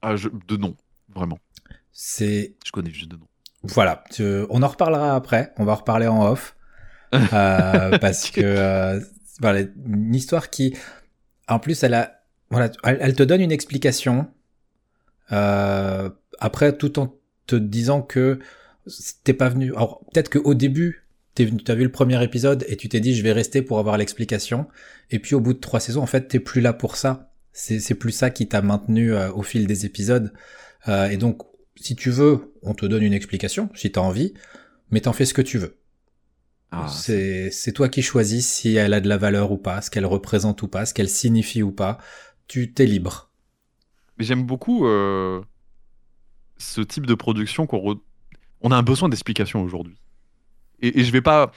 Ah, 0.00 0.16
je- 0.16 0.28
de 0.48 0.56
nom, 0.56 0.76
vraiment. 1.14 1.38
C'est 1.92 2.56
Je 2.64 2.72
connais 2.72 2.90
juste 2.90 3.10
de 3.10 3.16
nom. 3.16 3.26
voilà, 3.62 4.02
tu- 4.10 4.24
on 4.50 4.62
en 4.62 4.68
reparlera 4.68 5.14
après, 5.14 5.52
on 5.58 5.64
va 5.64 5.72
en 5.72 5.76
reparler 5.76 6.06
en 6.08 6.26
off 6.28 6.56
parce 7.30 8.30
que 8.30 8.40
euh, 8.42 9.00
voilà, 9.40 9.60
une 9.60 10.14
histoire 10.14 10.50
qui 10.50 10.76
en 11.48 11.58
plus 11.58 11.82
elle 11.82 11.94
a 11.94 12.22
voilà, 12.50 12.70
elle, 12.84 12.98
elle 13.00 13.14
te 13.14 13.22
donne 13.22 13.40
une 13.40 13.52
explication 13.52 14.28
euh, 15.32 16.10
après 16.38 16.76
tout 16.76 16.98
en 16.98 17.14
te 17.46 17.56
disant 17.56 18.02
que 18.02 18.38
t'es 19.24 19.32
pas 19.32 19.48
venu. 19.48 19.74
Alors 19.74 20.04
peut-être 20.12 20.30
qu'au 20.30 20.54
début 20.54 21.06
t'es 21.34 21.44
venu, 21.44 21.62
t'as 21.62 21.74
vu 21.74 21.84
le 21.84 21.92
premier 21.92 22.22
épisode 22.22 22.64
et 22.68 22.76
tu 22.76 22.88
t'es 22.88 23.00
dit 23.00 23.14
je 23.14 23.22
vais 23.22 23.32
rester 23.32 23.62
pour 23.62 23.78
avoir 23.78 23.96
l'explication. 23.96 24.66
Et 25.10 25.18
puis 25.18 25.34
au 25.34 25.40
bout 25.40 25.54
de 25.54 25.58
trois 25.60 25.80
saisons, 25.80 26.02
en 26.02 26.06
fait, 26.06 26.28
t'es 26.28 26.40
plus 26.40 26.60
là 26.60 26.72
pour 26.72 26.96
ça. 26.96 27.32
C'est 27.52 27.80
c'est 27.80 27.94
plus 27.94 28.12
ça 28.12 28.30
qui 28.30 28.48
t'a 28.48 28.62
maintenu 28.62 29.12
euh, 29.12 29.30
au 29.32 29.42
fil 29.42 29.66
des 29.66 29.86
épisodes. 29.86 30.32
Euh, 30.88 31.08
et 31.08 31.16
donc, 31.16 31.42
si 31.76 31.96
tu 31.96 32.10
veux, 32.10 32.52
on 32.62 32.74
te 32.74 32.86
donne 32.86 33.02
une 33.02 33.12
explication, 33.12 33.70
si 33.74 33.92
t'as 33.92 34.00
envie, 34.00 34.34
mais 34.90 35.00
t'en 35.00 35.12
fais 35.12 35.24
ce 35.24 35.34
que 35.34 35.42
tu 35.42 35.58
veux. 35.58 35.76
Ah, 36.74 36.88
c'est 36.88 37.50
c'est 37.50 37.72
toi 37.72 37.88
qui 37.88 38.02
choisis 38.02 38.46
si 38.48 38.76
elle 38.76 38.94
a 38.94 39.00
de 39.00 39.08
la 39.08 39.18
valeur 39.18 39.52
ou 39.52 39.58
pas, 39.58 39.82
ce 39.82 39.90
qu'elle 39.90 40.06
représente 40.06 40.62
ou 40.62 40.68
pas, 40.68 40.86
ce 40.86 40.94
qu'elle 40.94 41.08
signifie 41.08 41.62
ou 41.62 41.70
pas. 41.72 41.98
Tu 42.48 42.72
t'es 42.72 42.86
libre. 42.86 43.30
Mais 44.18 44.24
j'aime 44.24 44.44
beaucoup 44.44 44.86
euh, 44.86 45.42
ce 46.58 46.80
type 46.80 47.06
de 47.06 47.14
production 47.14 47.66
qu'on 47.66 47.78
re- 47.78 48.00
on 48.62 48.70
a 48.70 48.76
un 48.76 48.82
besoin 48.82 49.08
d'explication 49.08 49.62
aujourd'hui. 49.62 49.96
Et, 50.80 51.00
et 51.00 51.04
je 51.04 51.12
vais 51.12 51.22
pas, 51.22 51.52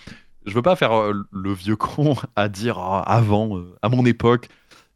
je 0.45 0.53
veux 0.53 0.61
pas 0.61 0.75
faire 0.75 0.93
euh, 0.93 1.13
le 1.31 1.53
vieux 1.53 1.75
con 1.75 2.15
à 2.35 2.49
dire 2.49 2.77
ah, 2.79 3.01
avant, 3.01 3.57
euh, 3.57 3.75
à 3.81 3.89
mon 3.89 4.05
époque, 4.05 4.49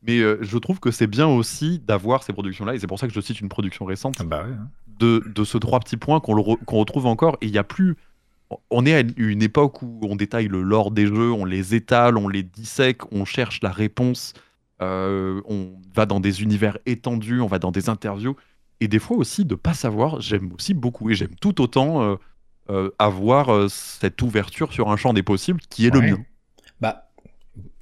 mais 0.04 0.20
euh, 0.20 0.38
je 0.42 0.58
trouve 0.58 0.80
que 0.80 0.92
c'est 0.92 1.08
bien 1.08 1.28
aussi 1.28 1.80
d'avoir 1.80 2.24
ces 2.24 2.34
productions-là, 2.34 2.76
et 2.76 2.80
c'est 2.80 2.88
pour 2.88 3.00
ça 3.00 3.08
que 3.08 3.14
je 3.14 3.22
cite 3.22 3.42
une 3.42 3.50
production 3.50 3.86
récente, 3.86 4.22
bah 4.24 4.44
ouais. 4.46 4.56
de, 4.88 5.24
de 5.34 5.44
ce 5.44 5.58
trois 5.58 5.80
petits 5.80 5.98
points 5.98 6.20
qu'on 6.20 6.36
re- 6.36 6.64
qu'on 6.66 6.78
retrouve 6.80 7.06
encore. 7.06 7.38
Et 7.42 7.48
il 7.48 7.54
y 7.54 7.58
a 7.58 7.64
plus. 7.64 7.96
On 8.70 8.86
est 8.86 8.96
à 8.96 9.04
une 9.18 9.44
époque 9.44 9.82
où 9.82 10.00
on 10.04 10.16
détaille 10.16 10.48
le 10.48 10.62
lore 10.62 10.92
des 10.92 11.06
jeux, 11.06 11.32
on 11.32 11.46
les 11.46 11.76
étale, 11.76 12.18
on 12.18 12.28
les 12.28 12.44
dissèque, 12.44 13.12
on 13.12 13.24
cherche 13.24 13.62
la 13.62 13.72
réponse, 13.72 14.34
euh, 14.82 15.42
on 15.46 15.74
va 15.94 16.06
dans 16.06 16.20
des 16.20 16.42
univers 16.42 16.78
étendus, 16.86 17.42
on 17.42 17.48
va 17.48 17.60
dans 17.60 17.72
des 17.72 17.90
interviews. 17.90 18.36
Et 18.80 18.88
des 18.88 19.00
fois 19.00 19.18
aussi, 19.18 19.46
de 19.46 19.56
pas 19.56 19.74
savoir, 19.74 20.22
j'aime 20.22 20.52
aussi 20.54 20.74
beaucoup. 20.74 21.10
Et 21.12 21.16
j'aime 21.16 21.36
tout 21.40 21.62
autant 21.62 22.02
euh, 22.02 22.16
euh, 22.70 22.90
avoir 22.98 23.70
cette 23.70 24.22
ouverture 24.22 24.74
sur 24.74 24.90
un 24.90 24.98
champ 24.98 25.14
des 25.14 25.24
possibles 25.24 25.62
qui 25.70 25.86
est 25.86 25.94
le 25.94 26.02
mien. 26.02 26.18
Bah, 26.82 27.12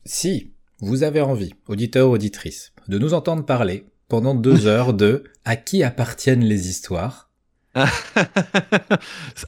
si 0.06 0.52
vous 0.80 1.04
avez 1.04 1.22
envie, 1.22 1.54
auditeur 1.68 2.10
ou 2.10 2.14
auditrice, 2.14 2.74
de 2.88 2.98
nous 2.98 3.14
entendre 3.14 3.46
parler 3.46 3.86
pendant 4.10 4.36
deux 4.36 4.66
heures 4.68 4.94
de 4.94 5.24
à 5.46 5.56
qui 5.56 5.84
appartiennent 5.84 6.44
les 6.44 6.68
histoires, 6.68 7.27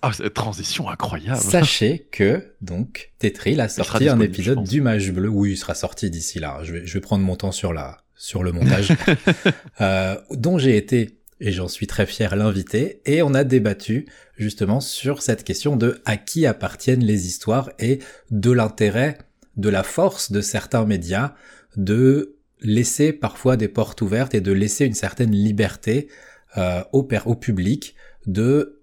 ah, 0.02 0.12
cette 0.14 0.34
transition 0.34 0.90
incroyable. 0.90 1.40
sachez 1.40 2.08
que, 2.12 2.54
donc, 2.62 3.12
Tetril 3.20 3.62
a 3.62 3.70
sorti 3.70 4.10
un 4.10 4.20
épisode 4.20 4.64
du 4.64 4.82
Mage 4.82 5.12
Bleu. 5.12 5.30
Oui, 5.30 5.52
il 5.52 5.58
sera 5.58 5.74
sorti 5.74 6.10
d'ici 6.10 6.40
là. 6.40 6.60
Je 6.64 6.74
vais, 6.74 6.86
je 6.86 6.94
vais 6.94 7.02
prendre 7.02 7.24
mon 7.24 7.36
temps 7.36 7.52
sur 7.52 7.74
la, 7.74 8.04
sur 8.16 8.44
le 8.44 8.52
montage, 8.52 8.94
euh, 9.82 10.16
dont 10.32 10.58
j'ai 10.58 10.78
été, 10.78 11.20
et 11.40 11.52
j'en 11.52 11.68
suis 11.68 11.88
très 11.88 12.06
fier, 12.06 12.36
l'invité, 12.36 13.02
et 13.06 13.22
on 13.22 13.34
a 13.34 13.44
débattu 13.44 14.08
justement 14.38 14.82
sur 14.82 15.22
cette 15.22 15.44
question 15.44 15.78
de 15.78 16.02
à 16.06 16.18
qui 16.18 16.46
appartiennent 16.46 17.04
les 17.04 17.28
histoires 17.28 17.72
et 17.80 18.00
de 18.30 18.52
l'intérêt, 18.52 19.18
de 19.56 19.70
la 19.70 19.84
force 19.84 20.32
de 20.32 20.42
certains 20.42 20.86
médias 20.86 21.34
de 21.78 22.36
laisser 22.62 23.14
parfois 23.14 23.58
des 23.58 23.68
portes 23.68 24.02
ouvertes 24.02 24.36
et 24.36 24.42
de 24.42 24.52
laisser 24.52 24.86
une 24.86 24.94
certaine 24.94 25.32
liberté 25.32 26.10
euh, 26.58 26.84
au, 26.92 27.08
au 27.26 27.36
public 27.36 27.96
de 28.26 28.82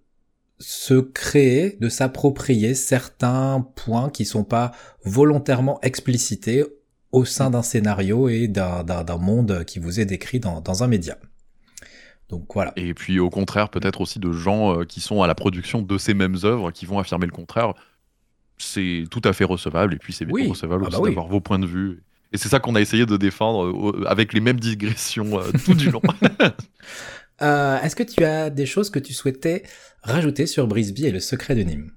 se 0.58 0.94
créer, 0.94 1.76
de 1.80 1.88
s'approprier 1.88 2.74
certains 2.74 3.66
points 3.76 4.08
qui 4.10 4.24
sont 4.24 4.44
pas 4.44 4.72
volontairement 5.04 5.78
explicités 5.82 6.64
au 7.12 7.24
sein 7.24 7.50
d'un 7.50 7.62
scénario 7.62 8.28
et 8.28 8.48
d'un, 8.48 9.04
monde 9.18 9.64
qui 9.64 9.78
vous 9.78 10.00
est 10.00 10.06
décrit 10.06 10.40
dans, 10.40 10.60
dans 10.60 10.82
un 10.82 10.86
média. 10.86 11.16
Donc 12.28 12.46
voilà. 12.52 12.72
Et 12.76 12.94
puis 12.94 13.18
au 13.18 13.30
contraire, 13.30 13.68
peut-être 13.68 14.00
aussi 14.00 14.18
de 14.18 14.32
gens 14.32 14.80
euh, 14.80 14.84
qui 14.84 15.00
sont 15.00 15.22
à 15.22 15.26
la 15.26 15.34
production 15.34 15.82
de 15.82 15.98
ces 15.98 16.14
mêmes 16.14 16.36
œuvres, 16.42 16.70
qui 16.72 16.86
vont 16.86 16.98
affirmer 16.98 17.26
le 17.26 17.32
contraire. 17.32 17.74
C'est 18.58 19.04
tout 19.10 19.20
à 19.24 19.32
fait 19.32 19.44
recevable, 19.44 19.94
et 19.94 19.98
puis 19.98 20.12
c'est 20.12 20.24
bien 20.24 20.34
Oui. 20.34 20.48
recevable 20.48 20.84
Ah 20.86 20.88
aussi 20.88 20.96
bah 20.96 21.02
oui. 21.02 21.10
d'avoir 21.10 21.28
vos 21.28 21.40
points 21.40 21.58
de 21.58 21.66
vue. 21.66 22.02
Et 22.32 22.38
c'est 22.38 22.48
ça 22.48 22.58
qu'on 22.58 22.74
a 22.74 22.80
essayé 22.80 23.06
de 23.06 23.16
défendre 23.16 23.66
euh, 23.66 24.04
avec 24.08 24.32
les 24.32 24.40
mêmes 24.40 24.58
digressions 24.58 25.38
euh, 25.38 25.50
tout 25.64 25.74
du 25.74 25.90
long. 25.90 26.02
Euh, 27.42 27.80
est-ce 27.80 27.94
que 27.96 28.02
tu 28.02 28.24
as 28.24 28.50
des 28.50 28.66
choses 28.66 28.90
que 28.90 28.98
tu 28.98 29.12
souhaitais 29.12 29.62
rajouter 30.02 30.46
sur 30.46 30.66
Brisby 30.66 31.06
et 31.06 31.10
le 31.12 31.20
secret 31.20 31.54
de 31.54 31.62
Nîmes? 31.62 31.92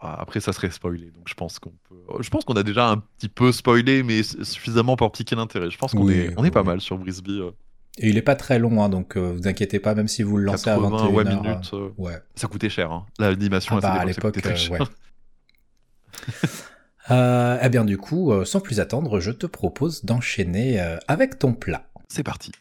Ah, 0.00 0.16
Après, 0.20 0.40
ça 0.40 0.52
serait 0.52 0.70
spoilé, 0.70 1.10
donc 1.12 1.28
je 1.28 1.34
pense 1.34 1.58
qu'on 1.58 1.72
peut. 1.88 1.96
Je 2.20 2.28
pense 2.28 2.44
qu'on 2.44 2.54
a 2.54 2.62
déjà 2.62 2.88
un 2.90 2.98
petit 2.98 3.28
peu 3.30 3.52
spoilé, 3.52 4.02
mais 4.02 4.22
suffisamment 4.22 4.96
pour 4.96 5.10
piquer 5.12 5.34
l'intérêt. 5.34 5.70
Je 5.70 5.78
pense 5.78 5.92
qu'on 5.92 6.04
Oui, 6.04 6.14
est, 6.14 6.34
on 6.36 6.44
est 6.44 6.50
pas 6.50 6.62
mal 6.62 6.80
sur 6.82 6.98
Brisby. 6.98 7.40
euh, 7.40 7.52
Et 7.98 8.10
il 8.10 8.18
est 8.18 8.22
pas 8.22 8.34
très 8.36 8.58
long, 8.58 8.82
hein, 8.82 8.90
donc 8.90 9.16
euh, 9.16 9.32
vous 9.32 9.48
inquiétez 9.48 9.78
pas, 9.78 9.94
même 9.94 10.08
si 10.08 10.22
vous 10.22 10.36
le 10.36 10.44
lancez 10.44 10.68
à 10.68 10.74
80 10.74 11.08
21h. 11.08 11.10
ouais, 11.14 11.26
euh, 11.26 11.40
minutes. 11.42 11.70
euh, 11.72 11.88
ouais. 11.96 12.18
Ça 12.34 12.48
coûtait 12.48 12.68
cher, 12.68 12.92
hein. 12.92 13.06
l'animation 13.18 13.76
Ah 13.78 13.80
bah, 13.80 13.92
à 13.92 14.00
à 14.00 14.04
l'époque, 14.04 14.36
euh, 14.44 14.68
ouais. 14.68 14.78
Eh 17.62 17.68
bien 17.70 17.84
du 17.84 17.96
coup, 17.96 18.32
sans 18.44 18.60
plus 18.60 18.80
attendre, 18.80 19.20
je 19.20 19.30
te 19.30 19.46
propose 19.46 20.04
d'enchaîner 20.04 20.80
avec 21.08 21.38
ton 21.38 21.54
plat. 21.54 21.88
C'est 22.08 22.22
parti. 22.22 22.52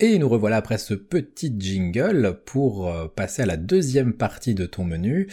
Et 0.00 0.18
nous 0.18 0.28
revoilà 0.28 0.58
après 0.58 0.78
ce 0.78 0.94
petit 0.94 1.52
jingle 1.58 2.40
pour 2.44 2.88
euh, 2.88 3.08
passer 3.08 3.42
à 3.42 3.46
la 3.46 3.56
deuxième 3.56 4.12
partie 4.12 4.54
de 4.54 4.64
ton 4.64 4.84
menu, 4.84 5.28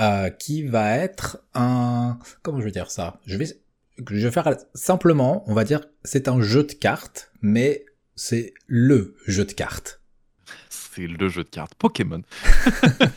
euh, 0.00 0.30
qui 0.30 0.62
va 0.62 0.96
être 0.96 1.44
un... 1.52 2.18
Comment 2.42 2.60
je 2.60 2.64
vais 2.64 2.70
dire 2.70 2.90
ça? 2.90 3.20
Je 3.26 3.36
vais, 3.36 3.44
je 3.44 4.26
vais 4.26 4.32
faire 4.32 4.56
simplement, 4.72 5.44
on 5.46 5.52
va 5.52 5.64
dire, 5.64 5.82
c'est 6.02 6.28
un 6.28 6.40
jeu 6.40 6.64
de 6.64 6.72
cartes, 6.72 7.30
mais 7.42 7.84
c'est 8.14 8.54
le 8.66 9.16
jeu 9.26 9.44
de 9.44 9.52
cartes. 9.52 10.00
C'est 10.70 11.06
le 11.06 11.28
jeu 11.28 11.44
de 11.44 11.50
cartes 11.50 11.74
Pokémon. 11.74 12.22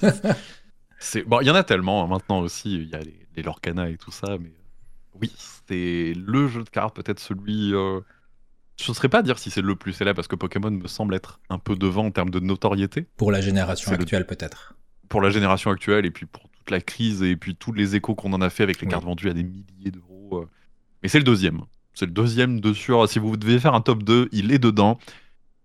c'est 0.99 1.23
bon, 1.23 1.39
il 1.39 1.47
y 1.47 1.49
en 1.49 1.55
a 1.55 1.63
tellement 1.63 2.03
hein, 2.03 2.07
maintenant 2.07 2.41
aussi. 2.41 2.75
Il 2.75 2.89
y 2.89 2.95
a 2.95 2.99
les, 2.99 3.25
les 3.37 3.41
Lorcana 3.43 3.89
et 3.89 3.97
tout 3.97 4.11
ça, 4.11 4.37
mais 4.37 4.51
oui, 5.13 5.31
c'est 5.67 6.13
le 6.13 6.47
jeu 6.49 6.63
de 6.63 6.69
cartes, 6.69 6.95
peut-être 6.95 7.19
celui. 7.19 7.73
euh, 7.73 8.01
Je 8.81 8.89
ne 8.89 8.95
saurais 8.95 9.09
pas 9.09 9.21
dire 9.21 9.37
si 9.39 9.49
c'est 9.51 9.61
le 9.61 9.75
plus 9.75 9.93
célèbre 9.93 10.15
parce 10.15 10.27
que 10.27 10.35
Pokémon 10.35 10.71
me 10.71 10.87
semble 10.87 11.13
être 11.15 11.39
un 11.49 11.59
peu 11.59 11.75
devant 11.75 12.05
en 12.05 12.11
termes 12.11 12.29
de 12.31 12.39
notoriété 12.39 13.07
Pour 13.17 13.31
la 13.31 13.39
génération 13.41 13.91
le- 13.91 13.97
actuelle 14.01 14.25
peut-être. 14.25 14.73
pour 15.09 15.21
la 15.21 15.29
génération 15.29 15.69
actuelle 15.71 16.05
et 16.05 16.11
puis 16.11 16.25
pour 16.25 16.49
toute 16.49 16.71
la 16.71 16.81
crise 16.81 17.21
et 17.21 17.35
puis 17.35 17.55
tous 17.55 17.71
les 17.71 17.95
échos 17.95 18.15
qu'on 18.15 18.33
en 18.33 18.41
a 18.41 18.49
fait 18.49 18.63
avec 18.63 18.81
les 18.81 18.87
Oui. 18.87 18.91
cartes 18.91 19.03
vendues 19.05 19.29
à 19.29 19.33
des 19.33 19.43
milliers 19.43 19.91
d'euros. 19.91 20.39
euh. 20.43 20.49
Mais 21.03 21.09
c'est 21.09 21.19
le 21.19 21.23
deuxième. 21.23 21.61
C'est 21.93 22.05
le 22.07 22.11
deuxième 22.11 22.59
dessus. 22.59 22.93
Si 23.07 23.19
vous 23.19 23.37
devez 23.37 23.59
faire 23.59 23.75
un 23.75 23.81
top 23.81 24.01
2, 24.03 24.29
il 24.31 24.51
est 24.51 24.57
dedans. 24.59 24.97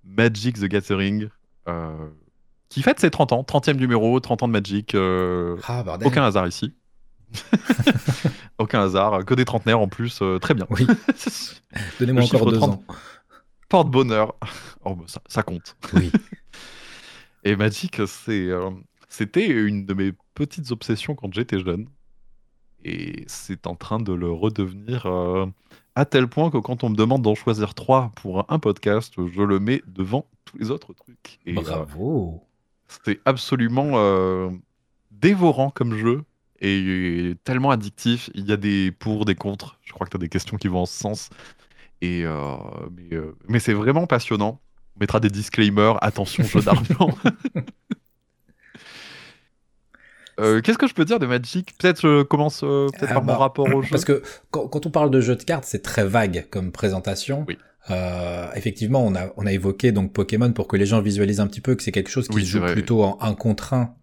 Magic 0.04 0.58
the 0.58 0.64
Gathering, 0.66 1.28
euh, 1.68 2.08
qui 2.68 2.82
fête 2.82 3.00
ses 3.00 3.10
30 3.10 3.32
ans, 3.32 3.42
30e 3.42 3.76
numéro, 3.78 4.18
30 4.20 4.42
ans 4.42 4.48
de 4.48 4.52
Magic. 4.52 4.94
euh, 4.94 5.56
Ah 5.66 5.82
aucun 6.04 6.22
hasard 6.24 6.46
ici. 6.46 6.74
aucun 8.58 8.82
hasard, 8.82 9.24
que 9.24 9.34
des 9.34 9.44
trentenaires 9.44 9.80
en 9.80 9.88
plus, 9.88 10.20
euh, 10.22 10.38
très 10.38 10.54
bien. 10.54 10.66
Oui. 10.70 10.86
Donnez-moi 12.00 12.24
encore 12.24 12.46
deux 12.46 12.58
30. 12.58 12.70
ans. 12.70 12.84
Porte-bonheur. 13.68 14.34
Oh, 14.84 14.94
bah, 14.94 15.04
ça, 15.08 15.20
ça 15.26 15.42
compte. 15.42 15.76
Oui. 15.92 16.10
Et 17.42 17.56
Magic, 17.56 18.00
c'est, 18.06 18.46
euh, 18.46 18.70
c'était 19.08 19.46
une 19.48 19.84
de 19.84 19.92
mes 19.92 20.12
petites 20.34 20.70
obsessions 20.70 21.16
quand 21.16 21.34
j'étais 21.34 21.58
jeune. 21.58 21.88
Et 22.84 23.24
c'est 23.26 23.66
en 23.66 23.74
train 23.74 23.98
de 23.98 24.12
le 24.12 24.30
redevenir 24.30 25.06
euh, 25.06 25.46
à 25.96 26.04
tel 26.04 26.28
point 26.28 26.50
que 26.50 26.58
quand 26.58 26.84
on 26.84 26.90
me 26.90 26.94
demande 26.94 27.22
d'en 27.22 27.34
choisir 27.34 27.74
trois 27.74 28.12
pour 28.14 28.50
un 28.50 28.58
podcast, 28.60 29.14
je 29.16 29.42
le 29.42 29.58
mets 29.58 29.82
devant 29.88 30.26
tous 30.44 30.56
les 30.58 30.70
autres 30.70 30.94
trucs. 30.94 31.40
Et, 31.44 31.54
Bravo 31.54 32.44
C'est 32.86 33.20
absolument 33.26 34.50
dévorant 35.10 35.70
comme 35.70 35.96
jeu 35.96 36.22
et 36.60 37.34
tellement 37.44 37.70
addictif. 37.70 38.30
Il 38.34 38.48
y 38.48 38.52
a 38.52 38.56
des 38.56 38.90
pour, 38.92 39.24
des 39.24 39.34
contre. 39.34 39.78
Je 39.84 39.92
crois 39.92 40.06
que 40.06 40.10
tu 40.10 40.16
as 40.16 40.20
des 40.20 40.28
questions 40.28 40.56
qui 40.56 40.68
vont 40.68 40.80
en 40.80 40.86
ce 40.86 40.98
sens. 40.98 41.30
Et 42.00 42.24
mais, 42.24 43.18
mais 43.48 43.58
c'est 43.58 43.74
vraiment 43.74 44.06
passionnant. 44.06 44.60
On 44.96 45.00
mettra 45.00 45.20
des 45.20 45.30
disclaimers. 45.30 46.02
Attention, 46.02 46.44
jeu 46.44 46.62
d'argent. 46.62 47.10
Euh, 50.40 50.60
qu'est-ce 50.60 50.78
que 50.78 50.86
je 50.86 50.94
peux 50.94 51.04
dire 51.04 51.18
de 51.18 51.26
Magic? 51.26 51.76
Peut-être 51.78 52.00
je 52.00 52.22
commence 52.22 52.62
euh, 52.62 52.86
peut-être 52.90 53.10
ah 53.10 53.14
par 53.14 53.22
mon 53.22 53.32
bah, 53.32 53.38
rapport 53.38 53.74
au 53.74 53.82
jeu. 53.82 53.88
Parce 53.90 54.04
que 54.04 54.22
quand, 54.50 54.86
on 54.86 54.90
parle 54.90 55.10
de 55.10 55.20
jeu 55.20 55.34
de 55.34 55.42
cartes, 55.42 55.64
c'est 55.66 55.82
très 55.82 56.04
vague 56.04 56.46
comme 56.50 56.70
présentation. 56.70 57.44
Oui. 57.48 57.58
Euh, 57.90 58.46
effectivement, 58.54 59.04
on 59.04 59.14
a, 59.14 59.32
on 59.36 59.46
a 59.46 59.52
évoqué 59.52 59.92
donc 59.92 60.12
Pokémon 60.12 60.52
pour 60.52 60.68
que 60.68 60.76
les 60.76 60.86
gens 60.86 61.00
visualisent 61.00 61.40
un 61.40 61.46
petit 61.46 61.60
peu 61.60 61.74
que 61.74 61.82
c'est 61.82 61.92
quelque 61.92 62.10
chose 62.10 62.28
qui 62.28 62.40
se 62.40 62.46
joue 62.46 62.64
plutôt 62.66 63.02
en 63.02 63.18
un 63.20 63.34
contre 63.34 63.72
un 63.72 63.94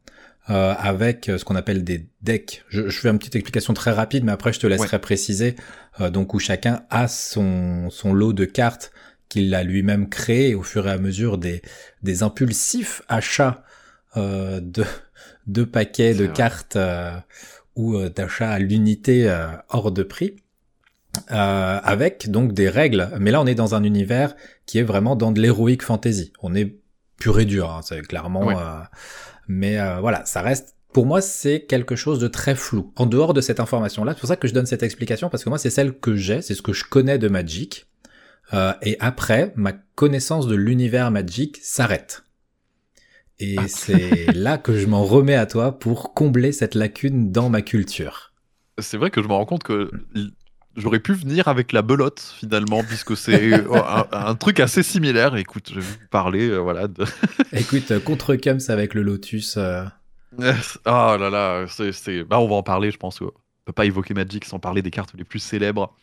euh, 0.50 0.74
avec 0.78 1.26
ce 1.26 1.44
qu'on 1.44 1.56
appelle 1.56 1.84
des 1.84 2.08
decks. 2.22 2.64
Je, 2.70 2.90
je, 2.90 3.00
fais 3.00 3.10
une 3.10 3.18
petite 3.18 3.36
explication 3.36 3.74
très 3.74 3.92
rapide, 3.92 4.24
mais 4.24 4.32
après 4.32 4.54
je 4.54 4.60
te 4.60 4.68
laisserai 4.68 5.00
préciser. 5.00 5.56
donc 6.12 6.34
où 6.34 6.40
chacun 6.40 6.84
a 6.90 7.08
son, 7.08 7.90
son 7.90 8.14
lot 8.14 8.34
de 8.34 8.46
cartes 8.46 8.92
qu'il 9.30 9.54
a 9.56 9.64
lui-même 9.64 10.08
créé 10.10 10.54
au 10.56 10.64
fur 10.64 10.88
et 10.88 10.92
à 10.92 10.98
mesure 10.98 11.38
des, 11.38 11.62
des 12.04 12.22
impulsifs 12.22 13.02
achats 13.08 13.64
de 14.16 14.84
deux 15.48 15.66
paquets 15.66 16.14
de 16.14 16.28
cartes 16.28 16.76
euh, 16.76 17.12
ou 17.76 17.96
euh, 17.96 18.10
d'achat 18.10 18.52
à 18.52 18.60
l'unité 18.60 19.30
euh, 19.30 19.48
hors 19.70 19.92
de 19.92 20.04
prix. 20.04 20.36
avec 21.30 22.30
donc 22.30 22.54
des 22.54 22.70
règles, 22.70 23.10
mais 23.20 23.32
là 23.32 23.42
on 23.42 23.46
est 23.46 23.56
dans 23.56 23.74
un 23.76 23.84
univers 23.84 24.36
qui 24.66 24.80
est 24.80 24.84
vraiment 24.84 25.16
dans 25.16 25.32
de 25.32 25.40
l'héroïque 25.40 25.84
fantasy. 25.84 26.34
On 26.42 26.54
est 26.56 26.76
pur 27.18 27.40
et 27.40 27.46
dur, 27.46 27.70
hein, 27.72 27.82
c'est 27.84 28.02
clairement. 28.02 28.52
Mais 29.48 29.78
voilà, 30.00 30.26
ça 30.26 30.42
reste 30.42 30.76
pour 30.94 31.06
moi, 31.06 31.20
c'est 31.20 31.66
quelque 31.66 31.98
chose 31.98 32.20
de 32.20 32.30
très 32.30 32.56
flou. 32.56 32.94
En 32.96 33.06
dehors 33.06 33.34
de 33.34 33.42
cette 33.42 33.60
information-là, 33.60 34.14
c'est 34.14 34.20
pour 34.22 34.30
ça 34.30 34.38
que 34.38 34.48
je 34.48 34.54
donne 34.54 34.66
cette 34.66 34.82
explication, 34.82 35.30
parce 35.30 35.44
que 35.44 35.50
moi, 35.50 35.58
c'est 35.58 35.70
celle 35.70 36.00
que 36.00 36.16
j'ai, 36.16 36.42
c'est 36.42 36.56
ce 36.56 36.62
que 36.62 36.72
je 36.72 36.86
connais 36.86 37.18
de 37.18 37.28
Magic. 37.28 37.86
et 38.82 38.96
après, 39.02 39.52
ma 39.58 39.74
connaissance 39.74 40.48
de 40.48 40.56
l'univers 40.56 41.12
Magic 41.12 41.60
s'arrête. 41.62 42.24
Et 43.40 43.56
ah. 43.58 43.68
c'est 43.68 44.26
là 44.34 44.58
que 44.58 44.78
je 44.78 44.88
m'en 44.88 45.04
remets 45.04 45.36
à 45.36 45.46
toi 45.46 45.78
pour 45.78 46.14
combler 46.14 46.52
cette 46.52 46.76
lacune 46.76 47.32
dans 47.32 47.50
ma 47.50 47.62
culture. 47.62 48.34
C'est 48.80 48.98
vrai 48.98 49.12
que 49.12 49.22
je 49.22 49.28
me 49.28 49.34
rends 49.34 49.46
compte 49.46 49.64
que 49.64 49.90
j'aurais 50.76 51.00
pu 51.00 51.14
venir 51.14 51.48
avec 51.48 51.72
la 51.72 51.82
belote 51.82 52.34
finalement, 52.40 52.84
puisque 52.84 53.16
c'est 53.18 53.54
un, 54.12 54.36
truc 54.36 54.60
assez 54.60 54.84
similaire. 54.84 55.36
Écoute, 55.36 55.70
je 55.70 55.76
vais 55.76 55.82
vous 55.82 55.98
parler, 56.10 56.50
euh, 56.50 56.58
voilà. 56.58 56.88
De... 56.88 57.06
Écoute, 57.54 57.92
euh, 57.92 58.00
contre 58.00 58.36
Kums 58.36 58.70
avec 58.70 58.94
le 58.94 59.02
Lotus. 59.02 59.58
Euh. 59.58 59.84
Ah 60.86 61.16
là 61.18 61.30
là, 61.30 61.66
c'est, 61.68 62.24
bah, 62.24 62.40
on 62.40 62.48
va 62.48 62.56
en 62.56 62.64
parler, 62.64 62.92
je 62.92 62.98
pense. 62.98 63.22
On 63.22 63.32
peut 63.64 63.72
pas 63.72 63.86
évoquer 63.86 64.14
Magic 64.14 64.44
sans 64.44 64.60
parler 64.60 64.82
des 64.82 64.92
cartes 64.92 65.14
les 65.18 65.24
plus 65.24 65.40
célèbres. 65.40 65.96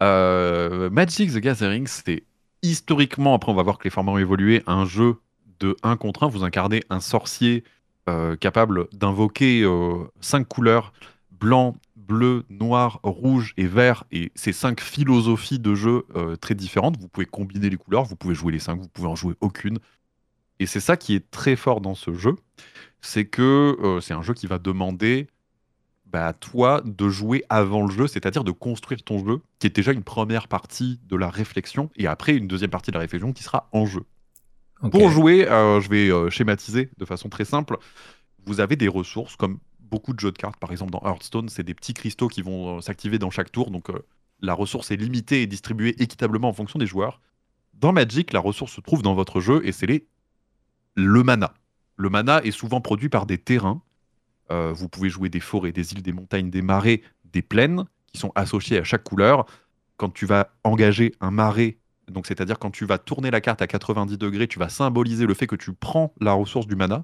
Magic 0.00 1.32
the 1.32 1.38
Gathering, 1.38 1.86
c'était 1.86 2.24
historiquement, 2.62 3.34
après 3.34 3.52
on 3.52 3.54
va 3.54 3.62
voir 3.62 3.78
que 3.78 3.84
les 3.84 3.90
formats 3.90 4.12
ont 4.12 4.18
évolué, 4.18 4.62
un 4.66 4.84
jeu 4.84 5.16
de 5.60 5.76
1 5.82 5.96
contre 5.96 6.24
1, 6.24 6.28
vous 6.28 6.42
incarnez 6.42 6.82
un 6.90 7.00
sorcier 7.00 7.64
euh, 8.08 8.36
capable 8.36 8.86
d'invoquer 8.92 9.62
euh, 9.62 10.04
cinq 10.20 10.46
couleurs 10.46 10.92
blanc, 11.32 11.76
bleu, 12.06 12.44
noir, 12.48 13.00
rouge 13.02 13.52
et 13.56 13.66
vert, 13.66 14.04
et 14.12 14.32
ces 14.34 14.52
cinq 14.52 14.80
philosophies 14.80 15.58
de 15.58 15.74
jeu 15.74 16.04
euh, 16.14 16.36
très 16.36 16.54
différentes. 16.54 16.98
Vous 16.98 17.08
pouvez 17.08 17.26
combiner 17.26 17.70
les 17.70 17.76
couleurs, 17.76 18.04
vous 18.04 18.16
pouvez 18.16 18.34
jouer 18.34 18.52
les 18.52 18.58
cinq, 18.58 18.80
vous 18.80 18.88
pouvez 18.88 19.08
en 19.08 19.16
jouer 19.16 19.34
aucune. 19.40 19.78
Et 20.58 20.66
c'est 20.66 20.80
ça 20.80 20.96
qui 20.96 21.14
est 21.14 21.30
très 21.30 21.56
fort 21.56 21.80
dans 21.80 21.94
ce 21.94 22.14
jeu, 22.14 22.36
c'est 23.00 23.26
que 23.26 23.98
c'est 24.00 24.14
un 24.14 24.22
jeu 24.22 24.32
qui 24.32 24.46
va 24.46 24.58
demander 24.58 25.28
bah, 26.06 26.28
à 26.28 26.32
toi 26.32 26.82
de 26.84 27.08
jouer 27.08 27.44
avant 27.48 27.84
le 27.84 27.92
jeu, 27.92 28.06
c'est-à-dire 28.06 28.44
de 28.44 28.52
construire 28.52 29.02
ton 29.02 29.18
jeu, 29.26 29.40
qui 29.58 29.66
est 29.66 29.74
déjà 29.74 29.92
une 29.92 30.04
première 30.04 30.48
partie 30.48 31.00
de 31.08 31.16
la 31.16 31.28
réflexion, 31.28 31.90
et 31.96 32.06
après 32.06 32.36
une 32.36 32.46
deuxième 32.46 32.70
partie 32.70 32.90
de 32.90 32.96
la 32.96 33.00
réflexion 33.00 33.32
qui 33.32 33.42
sera 33.42 33.68
en 33.72 33.86
jeu. 33.86 34.04
Pour 34.90 35.10
jouer, 35.10 35.48
euh, 35.48 35.80
je 35.80 35.88
vais 35.88 36.10
euh, 36.10 36.30
schématiser 36.30 36.90
de 36.96 37.04
façon 37.04 37.28
très 37.28 37.44
simple. 37.44 37.76
Vous 38.46 38.60
avez 38.60 38.76
des 38.76 38.88
ressources 38.88 39.34
comme 39.34 39.58
beaucoup 39.90 40.12
de 40.12 40.20
jeux 40.20 40.32
de 40.32 40.38
cartes, 40.38 40.58
par 40.58 40.72
exemple 40.72 40.92
dans 40.92 41.02
Hearthstone, 41.04 41.48
c'est 41.48 41.62
des 41.62 41.74
petits 41.74 41.94
cristaux 41.94 42.28
qui 42.28 42.42
vont 42.42 42.78
euh, 42.78 42.80
s'activer 42.80 43.18
dans 43.18 43.30
chaque 43.30 43.52
tour. 43.52 43.70
Donc 43.70 43.90
la 44.40 44.54
ressource 44.54 44.90
est 44.90 44.96
limitée 44.96 45.42
et 45.42 45.46
distribuée 45.46 45.94
équitablement 46.02 46.48
en 46.48 46.52
fonction 46.52 46.78
des 46.78 46.86
joueurs. 46.86 47.20
Dans 47.74 47.92
Magic, 47.92 48.32
la 48.32 48.40
ressource 48.40 48.72
se 48.72 48.80
trouve 48.80 49.02
dans 49.02 49.14
votre 49.14 49.40
jeu 49.40 49.60
et 49.64 49.72
c'est 49.72 49.86
les... 49.86 50.06
le 50.94 51.22
mana. 51.22 51.54
Le 51.96 52.08
mana 52.08 52.42
est 52.42 52.50
souvent 52.50 52.80
produit 52.80 53.08
par 53.08 53.26
des 53.26 53.38
terrains. 53.38 53.82
vous 54.50 54.88
pouvez 54.88 55.10
jouer 55.10 55.28
des 55.28 55.40
forêts, 55.40 55.72
des 55.72 55.92
îles, 55.92 56.02
des 56.02 56.12
montagnes, 56.12 56.50
des 56.50 56.62
marais, 56.62 57.02
des 57.24 57.42
plaines 57.42 57.84
qui 58.12 58.18
sont 58.18 58.32
associées 58.34 58.78
à 58.78 58.84
chaque 58.84 59.04
couleur. 59.04 59.46
Quand 59.96 60.10
tu 60.10 60.26
vas 60.26 60.50
engager 60.64 61.12
un 61.20 61.30
marais 61.30 61.78
donc, 62.08 62.26
c'est-à-dire 62.26 62.58
quand 62.58 62.70
tu 62.70 62.84
vas 62.84 62.98
tourner 62.98 63.30
la 63.30 63.40
carte 63.40 63.62
à 63.62 63.66
90 63.66 64.18
degrés, 64.18 64.46
tu 64.46 64.58
vas 64.58 64.68
symboliser 64.68 65.26
le 65.26 65.34
fait 65.34 65.46
que 65.46 65.56
tu 65.56 65.72
prends 65.72 66.12
la 66.20 66.32
ressource 66.32 66.66
du 66.66 66.76
mana. 66.76 67.02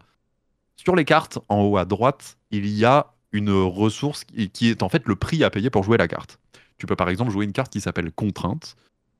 Sur 0.84 0.96
les 0.96 1.04
cartes, 1.04 1.38
en 1.48 1.62
haut 1.62 1.76
à 1.76 1.84
droite, 1.84 2.38
il 2.50 2.66
y 2.66 2.84
a 2.84 3.14
une 3.30 3.52
ressource 3.52 4.24
qui 4.24 4.68
est 4.68 4.82
en 4.82 4.88
fait 4.88 5.06
le 5.06 5.14
prix 5.14 5.44
à 5.44 5.50
payer 5.50 5.70
pour 5.70 5.84
jouer 5.84 5.96
la 5.96 6.08
carte. 6.08 6.40
Tu 6.76 6.86
peux 6.86 6.96
par 6.96 7.08
exemple 7.08 7.30
jouer 7.30 7.44
une 7.44 7.52
carte 7.52 7.72
qui 7.72 7.80
s'appelle 7.80 8.10
contrainte. 8.10 8.74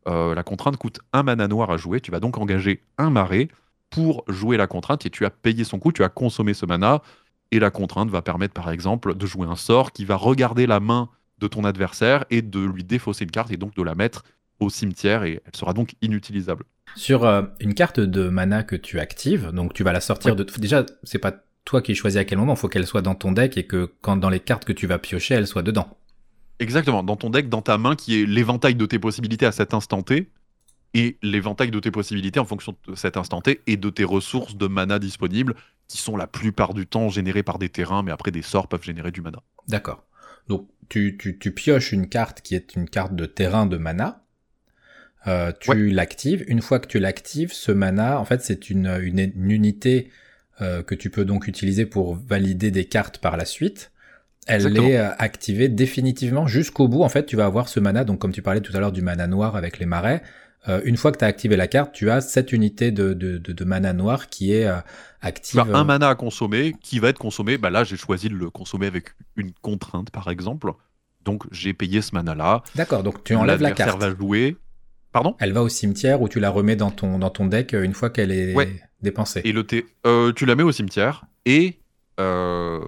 Euh, 0.08 0.34
la 0.34 0.42
contrainte 0.42 0.76
coûte 0.76 0.98
un 1.12 1.22
mana 1.22 1.46
noir 1.46 1.70
à 1.70 1.76
jouer. 1.76 2.00
Tu 2.00 2.10
vas 2.10 2.18
donc 2.18 2.36
engager 2.36 2.82
un 2.98 3.10
marais 3.10 3.46
pour 3.90 4.24
jouer 4.26 4.56
la 4.56 4.66
contrainte 4.66 5.06
et 5.06 5.10
tu 5.10 5.24
as 5.24 5.30
payé 5.30 5.62
son 5.62 5.78
coût, 5.78 5.92
tu 5.92 6.02
as 6.02 6.08
consommé 6.08 6.52
ce 6.52 6.66
mana. 6.66 7.00
Et 7.52 7.60
la 7.60 7.70
contrainte 7.70 8.10
va 8.10 8.22
permettre 8.22 8.54
par 8.54 8.68
exemple 8.68 9.14
de 9.14 9.24
jouer 9.24 9.46
un 9.46 9.54
sort 9.54 9.92
qui 9.92 10.04
va 10.04 10.16
regarder 10.16 10.66
la 10.66 10.80
main 10.80 11.10
de 11.38 11.46
ton 11.46 11.62
adversaire 11.62 12.24
et 12.30 12.42
de 12.42 12.58
lui 12.58 12.82
défausser 12.82 13.22
une 13.22 13.30
carte 13.30 13.52
et 13.52 13.56
donc 13.56 13.76
de 13.76 13.82
la 13.84 13.94
mettre 13.94 14.24
au 14.58 14.68
cimetière 14.68 15.22
et 15.22 15.40
elle 15.44 15.56
sera 15.56 15.74
donc 15.74 15.94
inutilisable. 16.02 16.64
Sur 16.96 17.24
euh, 17.24 17.42
une 17.60 17.74
carte 17.74 18.00
de 18.00 18.28
mana 18.28 18.64
que 18.64 18.74
tu 18.74 18.98
actives, 18.98 19.52
donc 19.52 19.74
tu 19.74 19.84
vas 19.84 19.92
la 19.92 20.00
sortir 20.00 20.34
de. 20.34 20.44
Déjà, 20.58 20.84
c'est 21.04 21.18
pas 21.18 21.32
toi 21.64 21.82
qui 21.82 21.94
choisis 21.94 22.20
à 22.20 22.24
quel 22.24 22.38
moment, 22.38 22.54
il 22.54 22.58
faut 22.58 22.68
qu'elle 22.68 22.86
soit 22.86 23.02
dans 23.02 23.14
ton 23.14 23.32
deck 23.32 23.56
et 23.56 23.64
que 23.64 23.92
quand 24.00 24.16
dans 24.16 24.30
les 24.30 24.40
cartes 24.40 24.64
que 24.64 24.72
tu 24.72 24.86
vas 24.86 24.98
piocher, 24.98 25.34
elle 25.34 25.46
soit 25.46 25.62
dedans. 25.62 25.96
Exactement, 26.58 27.02
dans 27.02 27.16
ton 27.16 27.30
deck, 27.30 27.48
dans 27.48 27.62
ta 27.62 27.78
main, 27.78 27.96
qui 27.96 28.20
est 28.20 28.26
l'éventail 28.26 28.74
de 28.74 28.86
tes 28.86 28.98
possibilités 28.98 29.46
à 29.46 29.52
cet 29.52 29.74
instant 29.74 30.02
T, 30.02 30.30
et 30.94 31.16
l'éventail 31.22 31.70
de 31.70 31.80
tes 31.80 31.90
possibilités 31.90 32.38
en 32.38 32.44
fonction 32.44 32.76
de 32.86 32.94
cet 32.94 33.16
instant 33.16 33.40
T 33.40 33.62
et 33.66 33.76
de 33.76 33.90
tes 33.90 34.04
ressources 34.04 34.56
de 34.56 34.66
mana 34.66 34.98
disponibles, 34.98 35.54
qui 35.88 35.98
sont 35.98 36.16
la 36.16 36.26
plupart 36.26 36.74
du 36.74 36.86
temps 36.86 37.08
générées 37.08 37.42
par 37.42 37.58
des 37.58 37.68
terrains, 37.68 38.02
mais 38.02 38.12
après 38.12 38.30
des 38.30 38.42
sorts 38.42 38.68
peuvent 38.68 38.84
générer 38.84 39.10
du 39.10 39.22
mana. 39.22 39.42
D'accord. 39.68 40.04
Donc 40.48 40.68
tu, 40.88 41.16
tu, 41.18 41.38
tu 41.38 41.52
pioches 41.52 41.92
une 41.92 42.08
carte 42.08 42.42
qui 42.42 42.54
est 42.54 42.74
une 42.74 42.88
carte 42.88 43.14
de 43.14 43.26
terrain 43.26 43.66
de 43.66 43.76
mana, 43.76 44.22
euh, 45.26 45.52
tu 45.58 45.90
l'actives. 45.90 46.44
Une 46.48 46.62
fois 46.62 46.80
que 46.80 46.86
tu 46.86 46.98
l'actives, 46.98 47.52
ce 47.52 47.72
mana, 47.72 48.18
en 48.18 48.24
fait, 48.24 48.42
c'est 48.42 48.70
une, 48.70 48.98
une, 49.02 49.50
unité 49.50 50.10
euh, 50.62 50.82
que 50.82 50.94
tu 50.94 51.10
peux 51.10 51.24
donc 51.24 51.48
utiliser 51.48 51.86
pour 51.86 52.14
valider 52.14 52.70
des 52.70 52.84
cartes 52.84 53.18
par 53.18 53.36
la 53.36 53.44
suite. 53.44 53.90
Elle 54.46 54.76
est 54.78 54.96
euh, 54.96 55.10
activée 55.18 55.68
définitivement 55.68 56.46
jusqu'au 56.46 56.88
bout. 56.88 57.02
En 57.02 57.08
fait, 57.08 57.26
tu 57.26 57.36
vas 57.36 57.46
avoir 57.46 57.68
ce 57.68 57.80
mana, 57.80 58.04
donc 58.04 58.18
comme 58.18 58.32
tu 58.32 58.42
parlais 58.42 58.60
tout 58.60 58.74
à 58.76 58.80
l'heure 58.80 58.92
du 58.92 59.02
mana 59.02 59.26
noir 59.26 59.56
avec 59.56 59.78
les 59.78 59.86
marais. 59.86 60.22
Euh, 60.68 60.80
une 60.84 60.96
fois 60.96 61.12
que 61.12 61.18
tu 61.18 61.24
as 61.24 61.28
activé 61.28 61.56
la 61.56 61.66
carte, 61.66 61.92
tu 61.92 62.10
as 62.10 62.20
cette 62.20 62.52
unité 62.52 62.90
de, 62.92 63.12
de, 63.12 63.38
de, 63.38 63.52
de 63.52 63.64
mana 63.64 63.92
noir 63.92 64.28
qui 64.28 64.52
est 64.52 64.68
active. 65.20 65.60
Tu 65.64 65.72
as 65.72 65.76
un 65.76 65.84
mana 65.84 66.08
à 66.08 66.14
consommer 66.14 66.74
qui 66.80 66.98
va 67.00 67.08
être 67.08 67.18
consommé? 67.18 67.58
Bah 67.58 67.70
là, 67.70 67.84
j'ai 67.84 67.96
choisi 67.96 68.28
de 68.28 68.34
le 68.34 68.48
consommer 68.48 68.86
avec 68.86 69.14
une 69.36 69.52
contrainte, 69.60 70.10
par 70.10 70.30
exemple. 70.30 70.72
Donc 71.24 71.44
j'ai 71.52 71.72
payé 71.72 72.02
ce 72.02 72.14
mana 72.14 72.34
là. 72.34 72.62
D'accord, 72.74 73.02
donc 73.02 73.24
tu 73.24 73.34
enlèves 73.34 73.62
la 73.62 73.72
carte. 73.72 74.00
va 74.00 74.14
jouer 74.14 74.56
Pardon? 75.12 75.36
Elle 75.38 75.52
va 75.52 75.62
au 75.62 75.68
cimetière 75.68 76.22
ou 76.22 76.28
tu 76.28 76.40
la 76.40 76.50
remets 76.50 76.76
dans 76.76 76.90
ton, 76.90 77.18
dans 77.18 77.30
ton 77.30 77.46
deck 77.46 77.74
euh, 77.74 77.82
une 77.82 77.92
fois 77.92 78.10
qu'elle 78.10 78.32
est 78.32 78.54
dépensée. 79.02 79.42
Et 79.44 79.52
le 79.52 79.64
euh, 80.06 80.32
tu 80.32 80.46
la 80.46 80.54
mets 80.54 80.62
au 80.62 80.72
cimetière 80.72 81.26
et, 81.44 81.78
euh, 82.18 82.80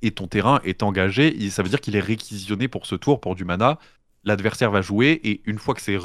et 0.00 0.12
ton 0.12 0.26
terrain 0.26 0.60
est 0.64 0.82
engagé. 0.82 1.50
ça 1.50 1.62
veut 1.62 1.68
dire 1.68 1.80
qu'il 1.80 1.94
est 1.94 2.00
réquisitionné 2.00 2.68
pour 2.68 2.86
ce 2.86 2.94
tour, 2.94 3.20
pour 3.20 3.34
du 3.34 3.44
mana. 3.44 3.78
L'adversaire 4.24 4.70
va 4.70 4.80
jouer 4.80 5.20
et 5.24 5.42
une 5.44 5.58
fois 5.58 5.74
que 5.74 5.82
c'est 5.82 5.98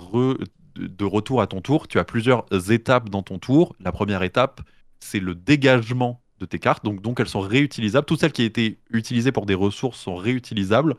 de 0.75 1.05
retour 1.05 1.41
à 1.41 1.47
ton 1.47 1.61
tour, 1.61 1.87
tu 1.87 1.97
as 1.97 2.03
plusieurs 2.03 2.45
étapes 2.69 3.09
dans 3.09 3.23
ton 3.23 3.39
tour. 3.39 3.75
La 3.79 3.91
première 3.91 4.23
étape, 4.23 4.61
c'est 4.99 5.19
le 5.19 5.33
dégagement 5.33 6.21
de 6.39 6.45
tes 6.45 6.59
cartes. 6.59 6.83
Donc, 6.83 7.01
donc 7.01 7.19
elles 7.19 7.29
sont 7.29 7.39
réutilisables. 7.39 8.05
Toutes 8.05 8.19
celles 8.19 8.31
qui 8.31 8.41
ont 8.41 8.45
été 8.45 8.79
utilisées 8.89 9.31
pour 9.31 9.45
des 9.45 9.53
ressources 9.53 9.99
sont 9.99 10.15
réutilisables 10.15 10.95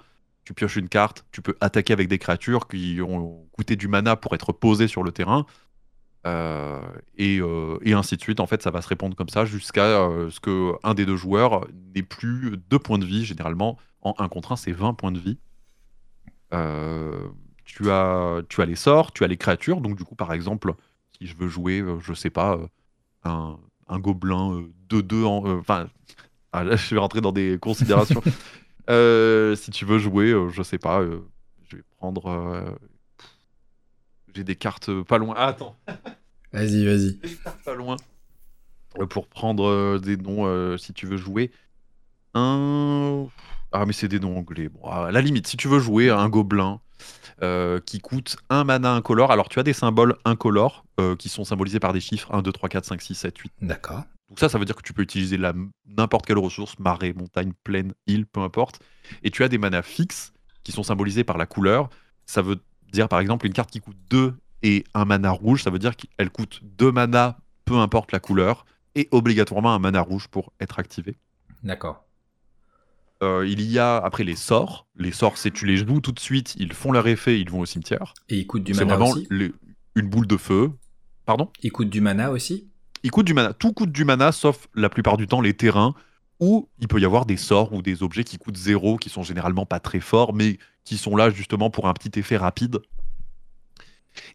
tu 0.48 0.54
pioches 0.54 0.76
une 0.76 0.88
carte, 0.88 1.26
tu 1.30 1.42
peux 1.42 1.58
attaquer 1.60 1.92
avec 1.92 2.08
des 2.08 2.18
créatures 2.18 2.68
qui 2.68 3.00
ont 3.02 3.46
coûté 3.52 3.76
du 3.76 3.86
mana 3.86 4.16
pour 4.16 4.34
être 4.34 4.50
posées 4.54 4.88
sur 4.88 5.02
le 5.02 5.12
terrain. 5.12 5.44
Euh, 6.26 6.80
euh, 7.20 7.78
et, 7.82 7.92
ainsi 7.92 8.16
de 8.16 8.22
suite. 8.22 8.40
En 8.40 8.46
fait, 8.46 8.62
ça 8.62 8.70
va 8.70 8.80
se 8.80 8.88
répondre 8.88 9.14
comme 9.14 9.28
ça 9.28 9.44
jusqu'à 9.44 9.84
euh, 9.84 10.30
ce 10.30 10.40
que 10.40 10.72
un 10.84 10.94
des 10.94 11.04
deux 11.04 11.16
joueurs 11.16 11.66
n'ait 11.94 12.02
plus 12.02 12.56
deux 12.70 12.78
points 12.78 12.96
de 12.96 13.04
vie. 13.04 13.26
Généralement, 13.26 13.76
en 14.00 14.14
1 14.18 14.28
contre 14.30 14.52
1, 14.52 14.56
c'est 14.56 14.72
20 14.72 14.94
points 14.94 15.12
de 15.12 15.18
vie. 15.18 15.38
tu 17.66 17.90
as, 17.90 18.40
tu 18.48 18.62
as 18.62 18.64
les 18.64 18.74
sorts, 18.74 19.12
tu 19.12 19.24
as 19.24 19.26
les 19.26 19.36
créatures. 19.36 19.82
Donc, 19.82 19.98
du 19.98 20.04
coup, 20.04 20.14
par 20.14 20.32
exemple, 20.32 20.72
si 21.18 21.26
je 21.26 21.36
veux 21.36 21.48
jouer, 21.48 21.84
je 22.00 22.14
sais 22.14 22.30
pas, 22.30 22.58
un, 23.24 23.58
gobelin 23.98 24.64
2-2 24.88 25.24
en. 25.26 25.46
euh, 25.46 25.58
Enfin, 25.58 25.88
je 26.54 26.94
vais 26.94 27.00
rentrer 27.00 27.20
dans 27.20 27.32
des 27.32 27.58
considérations. 27.60 28.22
Euh, 28.88 29.54
si 29.56 29.70
tu 29.70 29.84
veux 29.84 29.98
jouer, 29.98 30.30
euh, 30.30 30.48
je 30.50 30.62
sais 30.62 30.78
pas, 30.78 31.00
euh, 31.00 31.20
je 31.68 31.76
vais 31.76 31.82
prendre. 31.98 32.26
euh, 32.30 32.70
J'ai 34.34 34.44
des 34.44 34.56
cartes 34.56 34.90
pas 35.02 35.18
loin. 35.18 35.34
Ah, 35.36 35.48
attends, 35.48 35.76
Vas-y, 36.52 36.84
vas-y. 36.86 37.14
des 37.14 37.34
cartes 37.44 37.62
pas 37.64 37.74
loin. 37.74 37.96
Euh, 38.98 39.06
Pour 39.06 39.26
prendre 39.28 39.66
euh, 39.68 39.98
des 39.98 40.16
noms, 40.16 40.46
euh, 40.46 40.76
si 40.78 40.92
tu 40.94 41.06
veux 41.06 41.16
jouer. 41.18 41.50
Un. 42.34 43.26
Ah, 43.72 43.84
mais 43.84 43.92
c'est 43.92 44.08
des 44.08 44.18
noms 44.20 44.38
anglais. 44.38 44.68
Bon, 44.68 44.82
à 44.88 45.10
la 45.10 45.20
limite, 45.20 45.46
si 45.46 45.56
tu 45.58 45.68
veux 45.68 45.78
jouer 45.78 46.08
un 46.10 46.28
gobelin 46.30 46.80
euh, 47.42 47.80
qui 47.80 48.00
coûte 48.00 48.36
un 48.48 48.64
mana 48.64 48.94
incolore, 48.94 49.30
alors 49.30 49.48
tu 49.50 49.58
as 49.58 49.62
des 49.62 49.72
symboles 49.74 50.16
incolores 50.24 50.84
euh, 51.00 51.16
qui 51.16 51.28
sont 51.28 51.44
symbolisés 51.44 51.80
par 51.80 51.92
des 51.92 52.00
chiffres 52.00 52.32
1, 52.34 52.40
2, 52.42 52.50
3, 52.52 52.68
4, 52.70 52.84
5, 52.86 53.02
6, 53.02 53.14
7, 53.14 53.38
8. 53.38 53.52
D'accord. 53.60 54.04
Donc 54.28 54.38
ça, 54.40 54.48
ça 54.48 54.58
veut 54.58 54.64
dire 54.64 54.76
que 54.76 54.82
tu 54.82 54.92
peux 54.92 55.02
utiliser 55.02 55.38
n'importe 55.86 56.26
quelle 56.26 56.38
ressource, 56.38 56.78
marée, 56.78 57.12
montagne, 57.14 57.52
plaine, 57.64 57.94
île, 58.06 58.26
peu 58.26 58.40
importe. 58.40 58.80
Et 59.22 59.30
tu 59.30 59.42
as 59.42 59.48
des 59.48 59.58
manas 59.58 59.82
fixes 59.82 60.32
qui 60.64 60.72
sont 60.72 60.82
symbolisés 60.82 61.24
par 61.24 61.38
la 61.38 61.46
couleur. 61.46 61.88
Ça 62.26 62.42
veut 62.42 62.58
dire 62.92 63.08
par 63.08 63.20
exemple 63.20 63.46
une 63.46 63.52
carte 63.54 63.70
qui 63.70 63.80
coûte 63.80 63.96
2 64.10 64.34
et 64.62 64.84
un 64.92 65.04
mana 65.04 65.30
rouge, 65.30 65.62
ça 65.62 65.70
veut 65.70 65.78
dire 65.78 65.96
qu'elle 65.96 66.30
coûte 66.30 66.60
2 66.62 66.92
manas, 66.92 67.36
peu 67.64 67.76
importe 67.78 68.12
la 68.12 68.20
couleur, 68.20 68.66
et 68.94 69.08
obligatoirement 69.12 69.72
un 69.74 69.78
mana 69.78 70.00
rouge 70.00 70.28
pour 70.28 70.52
être 70.60 70.78
activé. 70.78 71.16
D'accord. 71.62 72.04
Euh, 73.22 73.46
il 73.48 73.62
y 73.62 73.78
a 73.78 73.96
après 73.96 74.24
les 74.24 74.36
sorts. 74.36 74.86
Les 74.96 75.10
sorts, 75.12 75.38
c'est 75.38 75.50
tu 75.50 75.66
les 75.66 75.76
joues 75.76 76.00
tout 76.00 76.12
de 76.12 76.20
suite, 76.20 76.54
ils 76.56 76.72
font 76.72 76.92
leur 76.92 77.06
effet, 77.08 77.40
ils 77.40 77.50
vont 77.50 77.60
au 77.60 77.66
cimetière. 77.66 78.14
Et 78.28 78.36
il 78.36 78.46
coûte 78.46 78.62
du 78.64 78.74
C'est 78.74 78.84
mana 78.84 78.96
vraiment 78.96 79.10
aussi 79.12 79.26
les- 79.30 79.52
une 79.96 80.08
boule 80.08 80.26
de 80.26 80.36
feu. 80.36 80.70
Pardon? 81.24 81.50
Il 81.62 81.72
coûte 81.72 81.90
du 81.90 82.00
mana 82.00 82.30
aussi? 82.30 82.68
Il 83.02 83.10
coûte 83.10 83.26
du 83.26 83.34
mana. 83.34 83.52
Tout 83.52 83.72
coûte 83.72 83.92
du 83.92 84.04
mana, 84.04 84.32
sauf 84.32 84.68
la 84.74 84.88
plupart 84.88 85.16
du 85.16 85.26
temps 85.26 85.40
les 85.40 85.54
terrains, 85.54 85.94
où 86.40 86.68
il 86.78 86.88
peut 86.88 87.00
y 87.00 87.04
avoir 87.04 87.26
des 87.26 87.36
sorts 87.36 87.72
ou 87.72 87.82
des 87.82 88.02
objets 88.02 88.24
qui 88.24 88.38
coûtent 88.38 88.56
zéro, 88.56 88.96
qui 88.96 89.10
sont 89.10 89.22
généralement 89.22 89.66
pas 89.66 89.80
très 89.80 90.00
forts, 90.00 90.34
mais 90.34 90.58
qui 90.84 90.96
sont 90.96 91.16
là 91.16 91.30
justement 91.30 91.70
pour 91.70 91.88
un 91.88 91.94
petit 91.94 92.18
effet 92.18 92.36
rapide. 92.36 92.80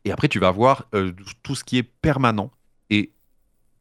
Et 0.05 0.11
après, 0.11 0.27
tu 0.27 0.39
vas 0.39 0.47
avoir 0.47 0.85
euh, 0.93 1.11
tout 1.41 1.55
ce 1.55 1.63
qui 1.63 1.77
est 1.77 1.83
permanent. 1.83 2.51
Et 2.89 3.11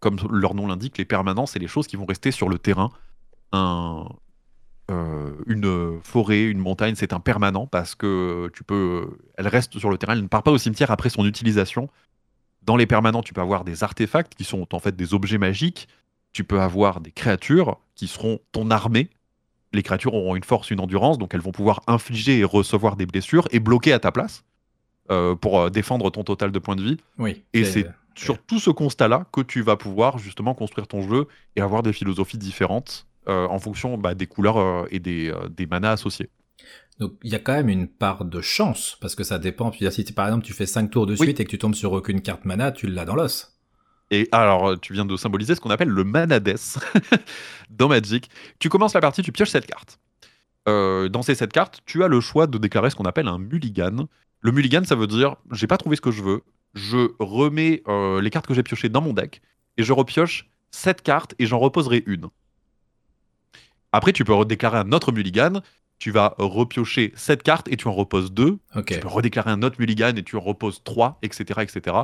comme 0.00 0.16
leur 0.30 0.54
nom 0.54 0.66
l'indique, 0.66 0.98
les 0.98 1.04
permanents, 1.04 1.46
c'est 1.46 1.58
les 1.58 1.68
choses 1.68 1.86
qui 1.86 1.96
vont 1.96 2.06
rester 2.06 2.30
sur 2.30 2.48
le 2.48 2.58
terrain. 2.58 2.90
Un, 3.52 4.06
euh, 4.90 5.30
une 5.46 6.00
forêt, 6.02 6.44
une 6.44 6.58
montagne, 6.58 6.94
c'est 6.96 7.12
un 7.12 7.20
permanent 7.20 7.66
parce 7.66 7.94
que 7.94 8.50
tu 8.52 8.64
peux, 8.64 9.16
elle 9.36 9.48
reste 9.48 9.78
sur 9.78 9.90
le 9.90 9.98
terrain, 9.98 10.14
elle 10.14 10.22
ne 10.22 10.28
part 10.28 10.42
pas 10.42 10.50
au 10.50 10.58
cimetière 10.58 10.90
après 10.90 11.08
son 11.08 11.24
utilisation. 11.24 11.88
Dans 12.64 12.76
les 12.76 12.86
permanents, 12.86 13.22
tu 13.22 13.34
peux 13.34 13.40
avoir 13.40 13.64
des 13.64 13.82
artefacts 13.82 14.34
qui 14.34 14.44
sont 14.44 14.74
en 14.74 14.78
fait 14.78 14.94
des 14.94 15.14
objets 15.14 15.38
magiques. 15.38 15.88
Tu 16.32 16.44
peux 16.44 16.60
avoir 16.60 17.00
des 17.00 17.10
créatures 17.10 17.78
qui 17.94 18.06
seront 18.06 18.38
ton 18.52 18.70
armée. 18.70 19.10
Les 19.72 19.82
créatures 19.82 20.14
auront 20.14 20.36
une 20.36 20.44
force, 20.44 20.70
une 20.70 20.80
endurance, 20.80 21.18
donc 21.18 21.34
elles 21.34 21.40
vont 21.40 21.52
pouvoir 21.52 21.80
infliger 21.86 22.38
et 22.38 22.44
recevoir 22.44 22.96
des 22.96 23.06
blessures 23.06 23.48
et 23.50 23.60
bloquer 23.60 23.92
à 23.92 23.98
ta 23.98 24.12
place 24.12 24.44
euh, 25.10 25.34
pour 25.34 25.60
euh, 25.60 25.70
défendre 25.70 26.10
ton 26.10 26.24
total 26.24 26.52
de 26.52 26.58
points 26.58 26.76
de 26.76 26.82
vie. 26.82 26.96
Oui. 27.18 27.42
Et 27.52 27.64
c'est 27.64 27.86
sur 28.14 28.38
tout 28.38 28.58
ce 28.58 28.70
constat-là 28.70 29.26
que 29.32 29.40
tu 29.40 29.62
vas 29.62 29.76
pouvoir 29.76 30.18
justement 30.18 30.54
construire 30.54 30.86
ton 30.86 31.02
jeu 31.08 31.26
et 31.56 31.60
avoir 31.60 31.82
des 31.82 31.92
philosophies 31.92 32.38
différentes 32.38 33.06
euh, 33.28 33.46
en 33.46 33.58
fonction 33.58 33.96
bah, 33.98 34.14
des 34.14 34.26
couleurs 34.26 34.58
euh, 34.58 34.84
et 34.90 34.98
des, 34.98 35.30
euh, 35.30 35.48
des 35.48 35.66
manas 35.66 35.92
associés. 35.92 36.28
Donc 37.00 37.14
il 37.22 37.32
y 37.32 37.34
a 37.34 37.38
quand 37.38 37.52
même 37.54 37.68
une 37.68 37.88
part 37.88 38.24
de 38.24 38.40
chance, 38.40 38.96
parce 39.00 39.14
que 39.14 39.24
ça 39.24 39.38
dépend. 39.38 39.70
Puis 39.70 39.90
si 39.90 40.04
par 40.12 40.26
exemple 40.26 40.44
tu 40.44 40.52
fais 40.52 40.66
5 40.66 40.90
tours 40.90 41.06
de 41.06 41.12
Oui. 41.12 41.26
suite 41.26 41.40
et 41.40 41.44
que 41.44 41.50
tu 41.50 41.58
tombes 41.58 41.74
sur 41.74 41.92
aucune 41.92 42.20
carte 42.20 42.44
mana, 42.44 42.70
tu 42.72 42.86
l'as 42.86 43.04
dans 43.04 43.14
l'os. 43.16 43.48
Et 44.10 44.28
alors, 44.30 44.78
tu 44.78 44.92
viens 44.92 45.06
de 45.06 45.16
symboliser 45.16 45.54
ce 45.54 45.60
qu'on 45.60 45.70
appelle 45.70 45.88
le 45.88 46.04
manades 46.04 46.54
dans 47.70 47.88
Magic. 47.88 48.28
Tu 48.58 48.68
commences 48.68 48.92
la 48.92 49.00
partie, 49.00 49.22
tu 49.22 49.32
pioches 49.32 49.48
cette 49.48 49.66
carte. 49.66 49.98
Euh, 50.68 51.08
dans 51.08 51.22
ces 51.22 51.34
7 51.34 51.50
cartes, 51.50 51.80
tu 51.86 52.04
as 52.04 52.08
le 52.08 52.20
choix 52.20 52.46
de 52.46 52.58
déclarer 52.58 52.90
ce 52.90 52.94
qu'on 52.94 53.04
appelle 53.06 53.26
un 53.26 53.38
mulligan. 53.38 54.06
Le 54.40 54.52
mulligan, 54.52 54.84
ça 54.84 54.94
veut 54.96 55.06
dire 55.06 55.36
j'ai 55.50 55.66
pas 55.66 55.78
trouvé 55.78 55.96
ce 55.96 56.02
que 56.02 56.10
je 56.10 56.22
veux, 56.22 56.42
je 56.74 57.08
remets 57.18 57.82
euh, 57.88 58.20
les 58.20 58.30
cartes 58.30 58.46
que 58.46 58.54
j'ai 58.54 58.62
piochées 58.62 58.88
dans 58.90 59.00
mon 59.00 59.12
deck 59.14 59.40
et 59.78 59.82
je 59.82 59.92
repioche 59.92 60.50
7 60.72 61.00
cartes 61.02 61.34
et 61.38 61.46
j'en 61.46 61.58
reposerai 61.58 62.02
une. 62.06 62.28
Après, 63.92 64.12
tu 64.12 64.24
peux 64.24 64.34
redéclarer 64.34 64.78
un 64.78 64.92
autre 64.92 65.12
mulligan. 65.12 65.60
Tu 66.02 66.10
vas 66.10 66.34
repiocher 66.36 67.12
7 67.14 67.44
cartes 67.44 67.68
et 67.68 67.76
tu 67.76 67.86
en 67.86 67.92
reposes 67.92 68.32
2. 68.32 68.58
Ok. 68.74 68.86
Tu 68.86 68.98
peux 68.98 69.06
redéclarer 69.06 69.52
un 69.52 69.62
autre 69.62 69.76
mulligan 69.78 70.12
et 70.16 70.24
tu 70.24 70.34
en 70.34 70.40
reposes 70.40 70.82
3, 70.82 71.20
etc., 71.22 71.60
etc. 71.62 71.96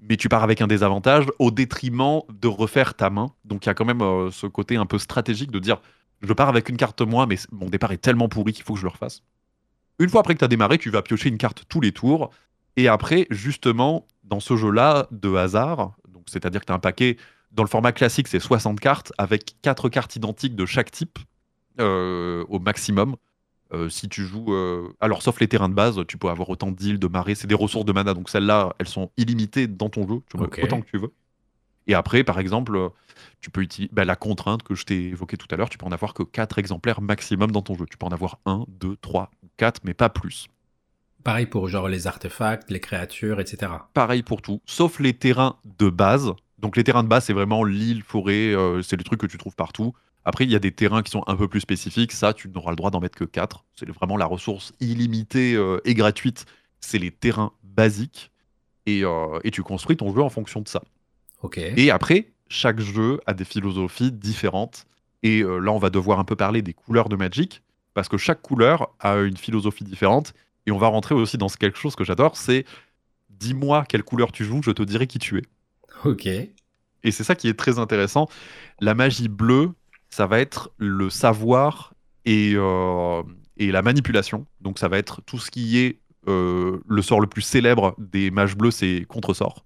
Mais 0.00 0.16
tu 0.16 0.28
pars 0.28 0.44
avec 0.44 0.60
un 0.60 0.68
désavantage 0.68 1.24
au 1.40 1.50
détriment 1.50 2.20
de 2.28 2.46
refaire 2.46 2.94
ta 2.94 3.10
main. 3.10 3.32
Donc 3.44 3.66
il 3.66 3.68
y 3.68 3.70
a 3.70 3.74
quand 3.74 3.84
même 3.84 4.00
euh, 4.00 4.30
ce 4.30 4.46
côté 4.46 4.76
un 4.76 4.86
peu 4.86 5.00
stratégique 5.00 5.50
de 5.50 5.58
dire 5.58 5.80
je 6.22 6.32
pars 6.32 6.48
avec 6.48 6.68
une 6.68 6.76
carte 6.76 7.00
moins, 7.00 7.26
mais 7.26 7.34
mon 7.50 7.66
départ 7.68 7.90
est 7.90 7.96
tellement 7.96 8.28
pourri 8.28 8.52
qu'il 8.52 8.62
faut 8.62 8.74
que 8.74 8.78
je 8.78 8.84
le 8.84 8.90
refasse. 8.90 9.24
Une 9.98 10.08
fois 10.08 10.20
après 10.20 10.34
que 10.34 10.38
tu 10.38 10.44
as 10.44 10.48
démarré, 10.48 10.78
tu 10.78 10.90
vas 10.90 11.02
piocher 11.02 11.28
une 11.28 11.38
carte 11.38 11.64
tous 11.68 11.80
les 11.80 11.90
tours. 11.90 12.30
Et 12.76 12.86
après, 12.86 13.26
justement, 13.30 14.06
dans 14.22 14.38
ce 14.38 14.56
jeu-là 14.56 15.08
de 15.10 15.34
hasard, 15.34 15.96
donc 16.14 16.26
c'est-à-dire 16.28 16.60
que 16.60 16.66
tu 16.66 16.72
as 16.72 16.76
un 16.76 16.78
paquet, 16.78 17.16
dans 17.50 17.64
le 17.64 17.68
format 17.68 17.90
classique, 17.90 18.28
c'est 18.28 18.38
60 18.38 18.78
cartes, 18.78 19.12
avec 19.18 19.56
4 19.62 19.88
cartes 19.88 20.14
identiques 20.14 20.54
de 20.54 20.64
chaque 20.64 20.92
type 20.92 21.18
euh, 21.80 22.44
au 22.48 22.58
maximum. 22.58 23.16
Euh, 23.72 23.88
si 23.88 24.08
tu 24.08 24.24
joues, 24.24 24.54
euh, 24.54 24.94
alors 25.00 25.22
sauf 25.22 25.40
les 25.40 25.48
terrains 25.48 25.68
de 25.68 25.74
base, 25.74 26.00
tu 26.06 26.18
peux 26.18 26.28
avoir 26.28 26.48
autant 26.50 26.70
d'îles, 26.70 27.00
de 27.00 27.08
marées, 27.08 27.34
c'est 27.34 27.48
des 27.48 27.54
ressources 27.54 27.84
de 27.84 27.92
mana, 27.92 28.14
donc 28.14 28.30
celles-là, 28.30 28.74
elles 28.78 28.86
sont 28.86 29.10
illimitées 29.16 29.66
dans 29.66 29.88
ton 29.88 30.06
jeu, 30.06 30.20
tu 30.30 30.62
autant 30.62 30.80
que 30.80 30.88
tu 30.88 30.98
veux. 30.98 31.12
Et 31.88 31.94
après, 31.94 32.22
par 32.22 32.38
exemple, 32.38 32.90
tu 33.40 33.50
peux 33.50 33.62
utiliser 33.62 33.90
bah, 33.92 34.04
la 34.04 34.16
contrainte 34.16 34.62
que 34.62 34.74
je 34.74 34.84
t'ai 34.84 35.08
évoquée 35.08 35.36
tout 35.36 35.48
à 35.50 35.56
l'heure, 35.56 35.68
tu 35.68 35.78
peux 35.78 35.86
en 35.86 35.92
avoir 35.92 36.14
que 36.14 36.22
4 36.22 36.58
exemplaires 36.58 37.00
maximum 37.00 37.50
dans 37.50 37.62
ton 37.62 37.76
jeu. 37.76 37.86
Tu 37.90 37.96
peux 37.96 38.06
en 38.06 38.10
avoir 38.10 38.38
1, 38.46 38.64
2, 38.68 38.96
3 38.96 39.30
ou 39.42 39.48
4, 39.56 39.82
mais 39.84 39.94
pas 39.94 40.08
plus. 40.08 40.48
Pareil 41.22 41.46
pour 41.46 41.68
genre 41.68 41.88
les 41.88 42.06
artefacts, 42.06 42.70
les 42.70 42.80
créatures, 42.80 43.40
etc. 43.40 43.72
Pareil 43.94 44.22
pour 44.22 44.42
tout, 44.42 44.60
sauf 44.64 45.00
les 45.00 45.12
terrains 45.12 45.56
de 45.78 45.88
base. 45.88 46.32
Donc 46.58 46.76
les 46.76 46.84
terrains 46.84 47.02
de 47.02 47.08
base, 47.08 47.24
c'est 47.24 47.32
vraiment 47.32 47.64
l'île, 47.64 48.02
forêt, 48.02 48.54
euh, 48.54 48.80
c'est 48.82 48.96
les 48.96 49.04
trucs 49.04 49.20
que 49.20 49.26
tu 49.26 49.38
trouves 49.38 49.56
partout. 49.56 49.92
Après, 50.26 50.44
il 50.44 50.50
y 50.50 50.56
a 50.56 50.58
des 50.58 50.72
terrains 50.72 51.04
qui 51.04 51.12
sont 51.12 51.22
un 51.28 51.36
peu 51.36 51.46
plus 51.46 51.60
spécifiques. 51.60 52.10
Ça, 52.10 52.34
tu 52.34 52.48
n'auras 52.48 52.70
le 52.70 52.76
droit 52.76 52.90
d'en 52.90 52.98
mettre 52.98 53.16
que 53.16 53.24
4. 53.24 53.64
C'est 53.76 53.88
vraiment 53.88 54.16
la 54.16 54.26
ressource 54.26 54.72
illimitée 54.80 55.54
euh, 55.54 55.80
et 55.84 55.94
gratuite. 55.94 56.46
C'est 56.80 56.98
les 56.98 57.12
terrains 57.12 57.52
basiques. 57.62 58.32
Et, 58.86 59.04
euh, 59.04 59.38
et 59.44 59.52
tu 59.52 59.62
construis 59.62 59.96
ton 59.96 60.12
jeu 60.12 60.20
en 60.20 60.28
fonction 60.28 60.60
de 60.60 60.66
ça. 60.68 60.82
Ok. 61.42 61.58
Et 61.58 61.92
après, 61.92 62.32
chaque 62.48 62.80
jeu 62.80 63.20
a 63.26 63.34
des 63.34 63.44
philosophies 63.44 64.10
différentes. 64.10 64.86
Et 65.22 65.42
euh, 65.42 65.58
là, 65.58 65.70
on 65.70 65.78
va 65.78 65.90
devoir 65.90 66.18
un 66.18 66.24
peu 66.24 66.34
parler 66.34 66.60
des 66.60 66.74
couleurs 66.74 67.08
de 67.08 67.14
Magic, 67.14 67.62
parce 67.94 68.08
que 68.08 68.16
chaque 68.16 68.42
couleur 68.42 68.94
a 68.98 69.18
une 69.18 69.36
philosophie 69.36 69.84
différente. 69.84 70.34
Et 70.66 70.72
on 70.72 70.78
va 70.78 70.88
rentrer 70.88 71.14
aussi 71.14 71.38
dans 71.38 71.48
quelque 71.48 71.78
chose 71.78 71.94
que 71.94 72.02
j'adore, 72.02 72.36
c'est 72.36 72.64
dis-moi 73.30 73.84
quelle 73.88 74.02
couleur 74.02 74.32
tu 74.32 74.44
joues, 74.44 74.60
je 74.64 74.72
te 74.72 74.82
dirai 74.82 75.06
qui 75.06 75.20
tu 75.20 75.38
es. 75.38 75.42
Ok. 76.04 76.26
Et 76.26 77.12
c'est 77.12 77.22
ça 77.22 77.36
qui 77.36 77.48
est 77.48 77.54
très 77.54 77.78
intéressant. 77.78 78.28
La 78.80 78.94
magie 78.94 79.28
bleue, 79.28 79.70
ça 80.10 80.26
va 80.26 80.40
être 80.40 80.70
le 80.78 81.10
savoir 81.10 81.94
et, 82.24 82.52
euh, 82.54 83.22
et 83.56 83.70
la 83.70 83.82
manipulation. 83.82 84.46
Donc 84.60 84.78
ça 84.78 84.88
va 84.88 84.98
être 84.98 85.22
tout 85.22 85.38
ce 85.38 85.50
qui 85.50 85.78
est 85.78 86.00
euh, 86.28 86.80
le 86.86 87.02
sort 87.02 87.20
le 87.20 87.26
plus 87.26 87.42
célèbre 87.42 87.94
des 87.98 88.30
mages 88.30 88.56
bleus, 88.56 88.72
c'est 88.72 89.04
contre-sort. 89.08 89.64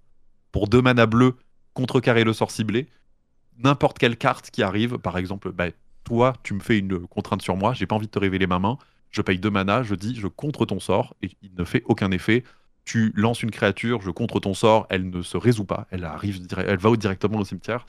Pour 0.51 0.67
deux 0.67 0.81
mana 0.81 1.05
bleus, 1.05 1.35
contrecarrer 1.73 2.23
le 2.23 2.33
sort 2.33 2.51
ciblé. 2.51 2.87
N'importe 3.57 3.97
quelle 3.97 4.17
carte 4.17 4.51
qui 4.51 4.63
arrive, 4.63 4.97
par 4.97 5.17
exemple, 5.17 5.51
bah, 5.51 5.67
toi, 6.03 6.33
tu 6.43 6.53
me 6.53 6.59
fais 6.59 6.77
une 6.77 6.99
contrainte 7.07 7.41
sur 7.41 7.57
moi, 7.57 7.73
j'ai 7.73 7.85
pas 7.85 7.95
envie 7.95 8.07
de 8.07 8.11
te 8.11 8.19
révéler 8.19 8.47
ma 8.47 8.59
main, 8.59 8.77
je 9.11 9.21
paye 9.21 9.39
deux 9.39 9.49
mana, 9.49 9.83
je 9.83 9.95
dis 9.95 10.15
je 10.15 10.27
contre 10.27 10.65
ton 10.65 10.79
sort 10.79 11.15
et 11.21 11.31
il 11.41 11.53
ne 11.57 11.63
fait 11.63 11.83
aucun 11.85 12.11
effet. 12.11 12.43
Tu 12.85 13.11
lances 13.15 13.43
une 13.43 13.51
créature, 13.51 14.01
je 14.01 14.09
contre 14.09 14.39
ton 14.39 14.53
sort, 14.53 14.87
elle 14.89 15.09
ne 15.09 15.21
se 15.21 15.37
résout 15.37 15.65
pas, 15.65 15.87
elle 15.91 16.03
arrive, 16.03 16.41
elle 16.57 16.79
va 16.79 16.95
directement 16.95 17.39
au 17.39 17.45
cimetière. 17.45 17.85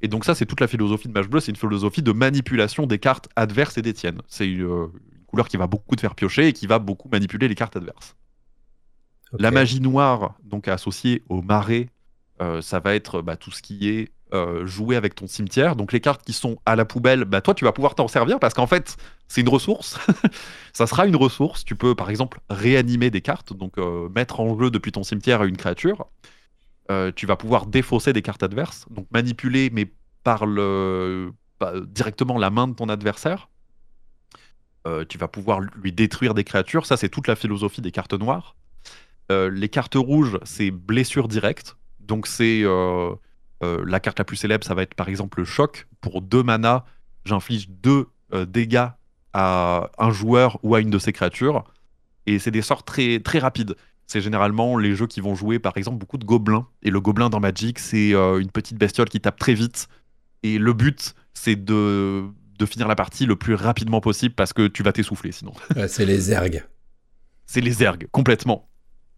Et 0.00 0.08
donc 0.08 0.24
ça, 0.24 0.34
c'est 0.34 0.46
toute 0.46 0.60
la 0.60 0.68
philosophie 0.68 1.08
de 1.08 1.12
Mage 1.12 1.28
Bleu, 1.28 1.40
c'est 1.40 1.50
une 1.50 1.56
philosophie 1.56 2.02
de 2.02 2.12
manipulation 2.12 2.86
des 2.86 2.98
cartes 2.98 3.28
adverses 3.36 3.78
et 3.78 3.82
des 3.82 3.92
tiennes. 3.92 4.22
C'est 4.28 4.48
une, 4.48 4.62
euh, 4.62 4.86
une 5.12 5.24
couleur 5.26 5.48
qui 5.48 5.56
va 5.56 5.66
beaucoup 5.66 5.96
te 5.96 6.00
faire 6.00 6.14
piocher 6.14 6.48
et 6.48 6.52
qui 6.52 6.66
va 6.66 6.78
beaucoup 6.78 7.08
manipuler 7.08 7.48
les 7.48 7.54
cartes 7.54 7.76
adverses. 7.76 8.16
La 9.38 9.50
magie 9.50 9.80
noire, 9.80 10.36
donc 10.42 10.68
associée 10.68 11.22
au 11.28 11.42
marais, 11.42 11.90
euh, 12.40 12.62
ça 12.62 12.80
va 12.80 12.94
être 12.94 13.20
bah, 13.20 13.36
tout 13.36 13.50
ce 13.50 13.60
qui 13.60 13.88
est 13.88 14.10
euh, 14.32 14.66
jouer 14.66 14.96
avec 14.96 15.14
ton 15.14 15.26
cimetière. 15.26 15.76
Donc 15.76 15.92
les 15.92 16.00
cartes 16.00 16.22
qui 16.22 16.32
sont 16.32 16.58
à 16.66 16.76
la 16.76 16.84
poubelle, 16.84 17.24
bah, 17.24 17.40
toi 17.40 17.54
tu 17.54 17.64
vas 17.64 17.72
pouvoir 17.72 17.94
t'en 17.94 18.08
servir 18.08 18.38
parce 18.38 18.54
qu'en 18.54 18.66
fait 18.66 18.96
c'est 19.26 19.40
une 19.40 19.48
ressource. 19.48 19.98
ça 20.72 20.86
sera 20.86 21.06
une 21.06 21.16
ressource. 21.16 21.64
Tu 21.64 21.76
peux 21.76 21.94
par 21.94 22.10
exemple 22.10 22.40
réanimer 22.48 23.10
des 23.10 23.20
cartes, 23.20 23.52
donc 23.52 23.78
euh, 23.78 24.08
mettre 24.10 24.40
en 24.40 24.58
jeu 24.58 24.70
depuis 24.70 24.92
ton 24.92 25.02
cimetière 25.02 25.44
une 25.44 25.56
créature. 25.56 26.06
Euh, 26.90 27.12
tu 27.14 27.26
vas 27.26 27.36
pouvoir 27.36 27.66
défausser 27.66 28.12
des 28.12 28.22
cartes 28.22 28.42
adverses, 28.42 28.86
donc 28.90 29.06
manipuler 29.10 29.70
mais 29.70 29.92
par 30.24 30.46
le, 30.46 31.32
bah, 31.60 31.74
directement 31.86 32.38
la 32.38 32.50
main 32.50 32.68
de 32.68 32.74
ton 32.74 32.88
adversaire. 32.88 33.48
tu 35.10 35.18
vas 35.18 35.28
pouvoir 35.28 35.60
lui 35.60 35.92
détruire 35.92 36.32
des 36.32 36.44
créatures. 36.44 36.86
Ça, 36.86 36.96
c'est 36.96 37.10
toute 37.10 37.28
la 37.28 37.36
philosophie 37.36 37.82
des 37.82 37.90
cartes 37.92 38.14
noires. 38.14 38.56
les 39.30 39.68
cartes 39.68 39.96
rouges, 39.96 40.38
c'est 40.44 40.70
blessure 40.70 41.28
directe. 41.28 41.76
Donc, 42.00 42.26
c'est 42.26 42.64
la 43.62 44.00
carte 44.00 44.18
la 44.18 44.24
plus 44.24 44.36
célèbre, 44.36 44.64
ça 44.64 44.72
va 44.74 44.82
être 44.82 44.94
par 44.94 45.10
exemple 45.10 45.40
le 45.40 45.44
choc. 45.44 45.86
Pour 46.00 46.22
deux 46.22 46.42
mana, 46.42 46.86
j'inflige 47.26 47.68
deux 47.68 48.06
dégâts 48.46 48.88
à 49.34 49.90
un 49.98 50.10
joueur 50.10 50.58
ou 50.62 50.74
à 50.74 50.80
une 50.80 50.90
de 50.90 50.98
ses 50.98 51.12
créatures. 51.12 51.64
Et 52.26 52.38
c'est 52.38 52.50
des 52.50 52.62
sorts 52.62 52.84
très, 52.84 53.20
très 53.20 53.38
rapides. 53.38 53.74
C'est 54.08 54.20
généralement 54.20 54.76
les 54.76 54.94
jeux 54.96 55.06
qui 55.06 55.20
vont 55.20 55.34
jouer 55.34 55.58
par 55.58 55.76
exemple 55.76 55.98
beaucoup 55.98 56.18
de 56.18 56.24
gobelins. 56.24 56.66
Et 56.82 56.90
le 56.90 57.00
gobelin 57.00 57.28
dans 57.28 57.40
Magic, 57.40 57.78
c'est 57.78 58.14
euh, 58.14 58.40
une 58.40 58.50
petite 58.50 58.78
bestiole 58.78 59.08
qui 59.08 59.20
tape 59.20 59.38
très 59.38 59.54
vite. 59.54 59.88
Et 60.42 60.58
le 60.58 60.72
but, 60.72 61.14
c'est 61.34 61.56
de, 61.56 62.24
de 62.58 62.66
finir 62.66 62.88
la 62.88 62.96
partie 62.96 63.26
le 63.26 63.36
plus 63.36 63.54
rapidement 63.54 64.00
possible 64.00 64.34
parce 64.34 64.52
que 64.52 64.66
tu 64.66 64.82
vas 64.82 64.92
t'essouffler 64.92 65.30
sinon. 65.30 65.52
c'est 65.88 66.06
les 66.06 66.32
ergs. 66.32 66.64
C'est 67.46 67.60
les 67.60 67.82
ergs, 67.82 68.08
complètement. 68.10 68.68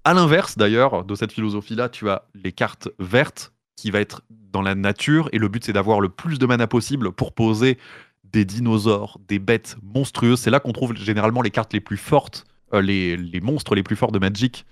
À 0.05 0.13
l'inverse 0.13 0.59
d'ailleurs 0.59 1.05
de 1.05 1.15
cette 1.15 1.33
philosophie-là, 1.33 1.89
tu 1.89 2.11
as 2.11 2.25
les 2.35 2.53
cartes 2.53 2.89
vertes 2.99 3.53
qui 3.77 3.91
va 3.91 4.01
être 4.01 4.23
dans 4.31 4.63
la 4.63 4.75
nature 4.75 5.29
et 5.33 5.39
le 5.39 5.49
but 5.49 5.65
c'est 5.65 5.73
d'avoir 5.73 6.01
le 6.01 6.09
plus 6.09 6.39
de 6.39 6.47
mana 6.47 6.67
possible 6.67 7.13
pour 7.13 7.33
poser 7.33 7.79
des 8.25 8.45
dinosaures, 8.45 9.19
des 9.29 9.39
bêtes 9.39 9.77
monstrueuses. 9.83 10.41
C'est 10.41 10.51
là 10.51 10.61
qu'on 10.61 10.73
trouve 10.73 10.95
généralement 10.97 11.43
les 11.43 11.51
cartes 11.51 11.73
les 11.73 11.81
plus 11.81 11.97
fortes, 11.97 12.45
euh, 12.75 12.81
les, 12.81 13.41
monstres 13.41 13.75
les 13.75 13.83
plus 13.83 13.97
forts 13.97 14.13
de 14.13 14.19
Magic, 14.19 14.65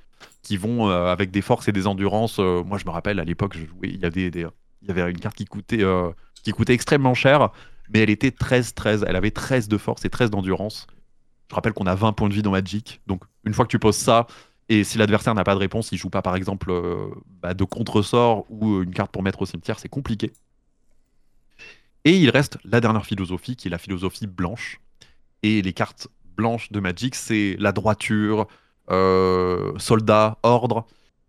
qui 0.42 0.56
vont 0.56 0.88
euh, 0.88 1.06
avec 1.06 1.30
des 1.30 1.42
forces 1.42 1.68
et 1.68 1.72
des 1.72 1.86
endurances. 1.86 2.38
Euh, 2.38 2.62
moi, 2.64 2.78
je 2.78 2.84
me 2.84 2.90
rappelle 2.90 3.20
à 3.20 3.24
l'époque, 3.24 3.56
il 3.82 4.00
y, 4.00 4.04
avait 4.04 4.30
des, 4.30 4.46
il 4.82 4.88
y 4.88 4.90
avait 4.90 5.10
une 5.10 5.18
carte 5.18 5.36
qui 5.36 5.44
coûtait, 5.44 5.84
qui 6.42 6.52
coûtait 6.52 6.74
extrêmement 6.74 7.14
cher, 7.14 7.50
mais 7.90 8.00
elle 8.00 8.10
était 8.10 8.30
13-13. 8.30 9.04
Elle 9.06 9.16
avait 9.16 9.30
13 9.30 9.68
de 9.68 9.78
force 9.78 10.04
et 10.04 10.10
13 10.10 10.30
d'endurance. 10.30 10.86
Je 11.50 11.54
rappelle 11.54 11.72
qu'on 11.72 11.86
a 11.86 11.94
20 11.94 12.12
points 12.12 12.28
de 12.28 12.34
vie 12.34 12.42
dans 12.42 12.50
Magic. 12.50 13.00
Donc, 13.06 13.22
une 13.44 13.54
fois 13.54 13.64
que 13.64 13.70
tu 13.70 13.78
poses 13.78 13.96
ça, 13.96 14.26
et 14.68 14.84
si 14.84 14.98
l'adversaire 14.98 15.34
n'a 15.34 15.44
pas 15.44 15.54
de 15.54 15.60
réponse, 15.60 15.92
il 15.92 15.98
joue 15.98 16.10
pas 16.10 16.20
par 16.20 16.36
exemple 16.36 16.72
bah, 17.40 17.54
de 17.54 17.64
contre-sort 17.64 18.44
ou 18.50 18.82
une 18.82 18.92
carte 18.92 19.10
pour 19.10 19.22
mettre 19.22 19.40
au 19.40 19.46
cimetière, 19.46 19.78
c'est 19.78 19.88
compliqué. 19.88 20.32
Et 22.04 22.16
il 22.16 22.30
reste 22.30 22.58
la 22.64 22.80
dernière 22.80 23.04
philosophie, 23.04 23.56
qui 23.56 23.68
est 23.68 23.70
la 23.70 23.78
philosophie 23.78 24.26
blanche. 24.26 24.80
Et 25.42 25.62
les 25.62 25.72
cartes 25.72 26.08
blanches 26.36 26.72
de 26.72 26.80
Magic, 26.80 27.14
c'est 27.14 27.56
la 27.58 27.72
droiture, 27.72 28.46
euh, 28.90 29.72
soldat, 29.78 30.38
ordre, 30.42 30.86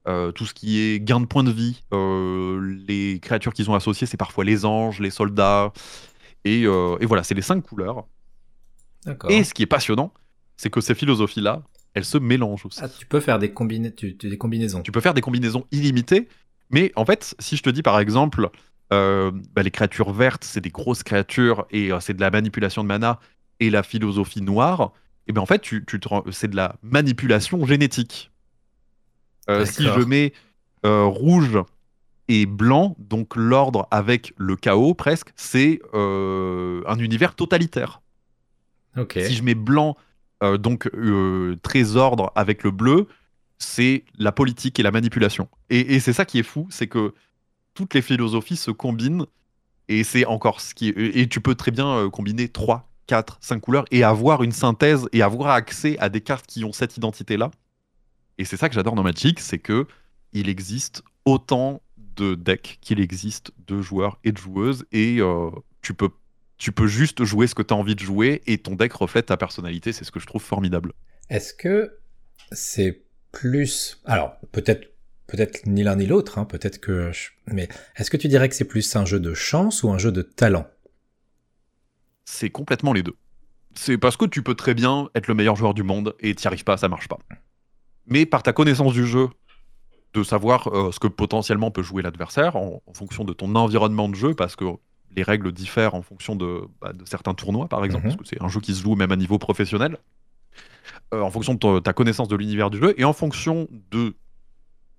euh, 0.07 0.31
tout 0.31 0.45
ce 0.45 0.53
qui 0.53 0.79
est 0.79 0.99
gain 0.99 1.19
de 1.19 1.25
points 1.25 1.43
de 1.43 1.51
vie. 1.51 1.83
Euh, 1.93 2.77
les 2.87 3.19
créatures 3.19 3.53
qu'ils 3.53 3.69
ont 3.69 3.75
associées, 3.75 4.07
c'est 4.07 4.17
parfois 4.17 4.43
les 4.43 4.65
anges, 4.65 4.99
les 4.99 5.11
soldats. 5.11 5.71
Et, 6.45 6.65
voilà, 6.65 7.23
c'est 7.23 7.35
les 7.35 7.41
cinq 7.41 7.61
couleurs. 7.61 8.05
Et 9.29 9.43
ce 9.43 9.53
qui 9.53 9.63
est 9.63 9.67
passionnant, 9.67 10.13
c'est 10.57 10.69
que 10.69 10.81
ces 10.81 10.95
philosophies-là, 10.95 11.63
elles 11.93 12.05
se 12.05 12.17
mélangent 12.17 12.65
aussi. 12.65 12.79
Ah, 12.81 12.89
tu 12.89 13.05
peux 13.05 13.19
faire 13.19 13.39
des, 13.39 13.49
des 13.49 14.37
combinaisons. 14.37 14.81
Tu 14.81 14.91
peux 14.91 15.01
faire 15.01 15.13
des 15.13 15.21
combinaisons 15.21 15.65
illimitées. 15.71 16.27
Mais 16.69 16.91
en 16.95 17.05
fait, 17.05 17.35
si 17.39 17.55
je 17.57 17.63
te 17.63 17.69
dis 17.69 17.81
par 17.81 17.99
exemple, 17.99 18.49
euh, 18.91 19.31
bah, 19.53 19.63
les 19.63 19.71
créatures 19.71 20.11
vertes, 20.11 20.43
c'est 20.43 20.61
des 20.61 20.69
grosses 20.69 21.03
créatures 21.03 21.65
et 21.71 21.91
euh, 21.91 21.99
c'est 21.99 22.13
de 22.13 22.21
la 22.21 22.31
manipulation 22.31 22.83
de 22.83 22.87
mana. 22.87 23.19
Et 23.59 23.69
la 23.69 23.83
philosophie 23.83 24.41
noire, 24.41 24.93
et 25.29 25.31
eh 25.31 25.33
ben 25.33 25.41
en 25.41 25.45
fait, 25.45 25.59
tu, 25.59 25.85
tu 25.85 25.99
c'est 26.31 26.47
de 26.47 26.55
la 26.55 26.75
manipulation 26.81 27.63
génétique. 27.63 28.31
Euh, 29.47 29.63
si 29.63 29.83
je 29.83 30.01
mets 30.01 30.33
rouge 30.83 31.59
et 32.27 32.47
blanc, 32.47 32.95
donc 32.97 33.35
l'ordre 33.35 33.87
avec 33.91 34.33
le 34.37 34.55
chaos 34.55 34.95
presque, 34.95 35.29
c'est 35.35 35.81
un 35.93 36.97
univers 36.97 37.35
totalitaire. 37.35 38.01
Si 39.27 39.35
je 39.35 39.43
mets 39.43 39.53
blanc, 39.53 39.97
donc 40.41 40.89
très 41.61 41.95
ordre 41.95 42.31
avec 42.33 42.63
le 42.63 42.71
bleu, 42.71 43.07
c'est 43.59 44.05
la 44.17 44.31
politique 44.31 44.79
et 44.79 44.83
la 44.83 44.91
manipulation. 44.91 45.47
et 45.69 45.99
c'est 45.99 46.13
ça 46.13 46.25
qui 46.25 46.39
est 46.39 46.43
fou, 46.43 46.67
c'est 46.71 46.87
que 46.87 47.13
toutes 47.75 47.93
les 47.93 48.01
philosophies 48.01 48.57
se 48.57 48.71
combinent 48.71 49.25
et 49.87 50.03
c'est 50.03 50.25
encore 50.25 50.61
ce 50.61 50.73
qui 50.73 50.89
et 50.89 51.27
tu 51.27 51.41
peux 51.41 51.55
très 51.55 51.71
bien 51.71 51.87
euh, 51.87 52.09
combiner 52.09 52.47
3 52.47 52.88
4 53.09 53.39
5 53.41 53.59
couleurs 53.59 53.85
et 53.89 54.03
avoir 54.03 54.43
une 54.43 54.51
synthèse 54.51 55.07
et 55.13 55.23
avoir 55.23 55.49
accès 55.49 55.97
à 55.97 56.09
des 56.09 56.21
cartes 56.21 56.45
qui 56.45 56.63
ont 56.63 56.71
cette 56.71 56.95
identité 56.95 57.37
là 57.37 57.49
et 58.37 58.45
c'est 58.45 58.55
ça 58.55 58.69
que 58.69 58.75
j'adore 58.75 58.93
dans 58.93 59.01
Magic 59.01 59.39
c'est 59.39 59.57
que 59.57 59.87
il 60.31 60.47
existe 60.47 61.01
autant 61.25 61.81
de 61.97 62.35
decks 62.35 62.77
qu'il 62.81 62.99
existe 62.99 63.51
de 63.67 63.81
joueurs 63.81 64.19
et 64.23 64.31
de 64.31 64.37
joueuses 64.37 64.85
et 64.91 65.17
euh, 65.21 65.49
tu 65.81 65.95
peux 65.95 66.09
tu 66.59 66.71
peux 66.71 66.87
juste 66.87 67.23
jouer 67.23 67.47
ce 67.47 67.55
que 67.55 67.63
tu 67.63 67.73
as 67.73 67.77
envie 67.77 67.95
de 67.95 68.01
jouer 68.01 68.43
et 68.45 68.59
ton 68.59 68.75
deck 68.75 68.93
reflète 68.93 69.25
ta 69.25 69.37
personnalité 69.37 69.91
c'est 69.91 70.05
ce 70.05 70.11
que 70.11 70.19
je 70.19 70.27
trouve 70.27 70.43
formidable. 70.43 70.93
Est-ce 71.29 71.53
que 71.55 71.97
c'est 72.51 73.01
plus 73.31 73.99
alors 74.05 74.37
peut-être 74.51 74.87
peut-être 75.25 75.65
ni 75.65 75.83
l'un 75.83 75.95
ni 75.95 76.07
l'autre, 76.07 76.39
hein, 76.39 76.45
peut-être 76.45 76.79
que... 76.79 77.11
Mais 77.45 77.69
est-ce 77.95 78.09
que 78.09 78.17
tu 78.17 78.27
dirais 78.27 78.49
que 78.49 78.55
c'est 78.55 78.65
plus 78.65 78.95
un 78.95 79.05
jeu 79.05 79.19
de 79.19 79.35
chance 79.35 79.83
ou 79.83 79.89
un 79.91 79.99
jeu 79.99 80.11
de 80.11 80.23
talent? 80.23 80.67
C'est 82.29 82.49
complètement 82.49 82.93
les 82.93 83.01
deux. 83.01 83.15
C'est 83.73 83.97
parce 83.97 84.15
que 84.15 84.25
tu 84.25 84.43
peux 84.43 84.55
très 84.55 84.73
bien 84.73 85.09
être 85.15 85.27
le 85.27 85.33
meilleur 85.33 85.55
joueur 85.55 85.73
du 85.73 85.83
monde 85.83 86.15
et 86.19 86.35
t'y 86.35 86.47
arrives 86.47 86.63
pas, 86.63 86.77
ça 86.77 86.87
marche 86.87 87.07
pas. 87.07 87.17
Mais 88.05 88.25
par 88.25 88.43
ta 88.43 88.53
connaissance 88.53 88.93
du 88.93 89.05
jeu, 89.05 89.29
de 90.13 90.23
savoir 90.23 90.67
euh, 90.67 90.91
ce 90.91 90.99
que 90.99 91.07
potentiellement 91.07 91.71
peut 91.71 91.83
jouer 91.83 92.01
l'adversaire 92.01 92.55
en, 92.55 92.81
fonction 92.93 93.23
de 93.23 93.33
ton 93.33 93.55
environnement 93.55 94.09
de 94.09 94.15
jeu, 94.15 94.33
parce 94.33 94.55
que 94.55 94.65
les 95.15 95.23
règles 95.23 95.51
diffèrent 95.51 95.95
en 95.95 96.01
fonction 96.01 96.35
de, 96.35 96.61
bah, 96.81 96.93
certains 97.05 97.33
tournois, 97.33 97.67
par 97.67 97.83
exemple, 97.83 98.05
mhm. 98.05 98.15
parce 98.15 98.29
que 98.29 98.35
c'est 98.35 98.43
un 98.43 98.47
jeu 98.47 98.59
qui 98.59 98.73
se 98.73 98.81
joue 98.81 98.95
même 98.95 99.11
à 99.11 99.15
niveau 99.15 99.37
professionnel, 99.37 99.97
euh, 101.13 101.21
en 101.21 101.29
fonction 101.29 101.53
de 101.53 101.79
ta 101.79 101.93
connaissance 101.93 102.27
de 102.27 102.35
l'univers 102.35 102.69
du 102.69 102.79
jeu, 102.79 102.93
et 102.97 103.03
en 103.03 103.13
fonction 103.13 103.67
de 103.91 104.15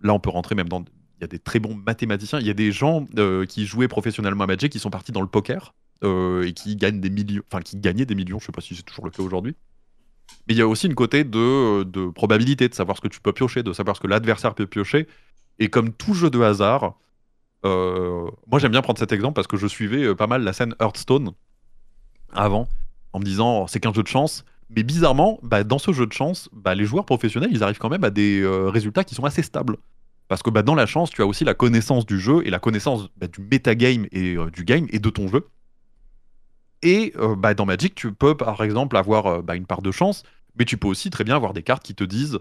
Là, 0.03 0.15
on 0.15 0.21
peut 0.21 0.31
rentrer 0.31 0.55
même 0.55 0.69
dans. 0.69 0.85
Il 1.19 1.23
y 1.23 1.25
a 1.25 1.27
des 1.27 1.39
très 1.39 1.59
bons 1.59 1.75
mathématiciens. 1.75 2.41
Il 2.41 2.47
y 2.47 2.51
a 2.51 2.55
des 2.55 2.73
gens 2.73 3.07
euh, 3.19 3.45
qui 3.45 3.67
jouaient 3.67 3.89
professionnellement 3.89 4.45
à 4.45 4.47
Magic 4.47 4.73
qui 4.73 4.79
sont 4.79 4.89
partis 4.89 5.13
dans 5.13 5.21
le 5.21 5.27
poker 5.27 5.75
euh, 6.05 6.47
et 6.47 6.53
qui 6.53 6.77
gagnent 6.77 7.01
des 7.01 7.11
millions, 7.11 7.43
enfin 7.51 7.63
qui 7.63 7.77
gagnaient 7.77 8.07
des 8.07 8.15
millions. 8.15 8.39
Je 8.39 8.47
sais 8.47 8.53
pas 8.53 8.61
si 8.61 8.75
c'est 8.75 8.83
toujours 8.83 9.05
le 9.05 9.11
cas 9.11 9.23
aujourd'hui. 9.23 9.55
Mais 10.47 10.55
il 10.55 10.57
y 10.59 10.63
a 10.63 10.69
aussi 10.69 10.87
une 10.87 10.95
côté 10.95 11.25
de, 11.25 12.11
probabilité, 12.11 12.69
de 12.69 12.75
savoir 12.75 12.97
ce 12.97 13.03
que 13.03 13.09
tu 13.09 13.21
peux 13.21 13.33
piocher, 13.33 13.63
de 13.63 13.73
savoir 13.73 13.97
ce 13.97 14.01
que 14.01 14.07
l'adversaire 14.07 14.55
peut 14.55 14.67
piocher. 14.67 15.09
Et 15.59 15.69
comme 15.69 15.93
tout 15.93 16.15
jeu 16.15 16.31
de 16.31 16.41
hasard, 16.41 16.99
euh, 17.67 18.31
moi 18.47 18.59
j'aime 18.59 18.73
bien 18.73 18.83
prendre 18.83 18.99
cet 18.99 19.13
exemple 19.13 19.35
parce 19.35 19.47
que 19.47 19.57
je 19.57 19.67
suivais 19.67 20.15
pas 20.15 20.27
mal 20.27 20.43
la 20.43 20.53
scène 20.53 20.75
Hearthstone 20.81 21.33
avant, 22.33 22.69
en 23.13 23.19
me 23.19 23.25
disant 23.25 23.63
oh, 23.63 23.67
c'est 23.69 23.81
qu'un 23.81 23.93
jeu 23.93 24.03
de 24.03 24.09
chance. 24.09 24.45
Mais 24.71 24.85
bizarrement, 24.85 25.41
bah, 25.43 25.65
dans 25.65 25.79
ce 25.79 25.93
jeu 25.93 26.07
de 26.07 26.13
chance, 26.13 26.49
bah, 26.53 26.77
les 26.77 26.85
joueurs 26.85 27.05
professionnels, 27.05 27.51
ils 27.53 27.65
arrivent 27.65 27.79
quand 27.79 27.89
même 27.89 28.05
à 28.05 28.11
des 28.11 28.47
résultats 28.69 29.03
qui 29.03 29.17
sont 29.17 29.25
assez 29.25 29.43
stables. 29.43 29.77
Parce 30.31 30.45
que 30.45 30.51
bah, 30.51 30.63
dans 30.63 30.77
la 30.77 30.87
chance, 30.87 31.11
tu 31.11 31.23
as 31.23 31.27
aussi 31.27 31.45
la 31.45 31.55
connaissance 31.55 32.07
du 32.07 32.21
jeu 32.21 32.47
et 32.47 32.51
la 32.51 32.61
connaissance 32.61 33.09
bah, 33.17 33.27
du 33.27 33.41
metagame 33.41 34.07
et 34.13 34.37
euh, 34.37 34.49
du 34.49 34.65
game 34.65 34.87
et 34.91 35.01
de 35.01 35.11
ton 35.11 35.27
jeu. 35.27 35.49
Et 36.83 37.13
euh, 37.17 37.37
bah, 37.37 37.55
dans 37.55 37.67
Magic, 37.67 37.95
tu 37.95 38.13
peux 38.13 38.37
par 38.37 38.63
exemple 38.63 38.97
avoir 38.97 39.27
euh, 39.27 39.43
bah, 39.43 39.57
une 39.57 39.67
part 39.67 39.83
de 39.83 39.91
chance, 39.91 40.23
mais 40.59 40.65
tu 40.65 40.77
peux 40.77 40.89
aussi 40.89 41.11
très 41.11 41.25
bien 41.25 41.37
avoir 41.37 41.53
des 41.53 41.63
cartes 41.63 41.83
qui 41.83 41.95
te 41.95 42.05
disent 42.05 42.39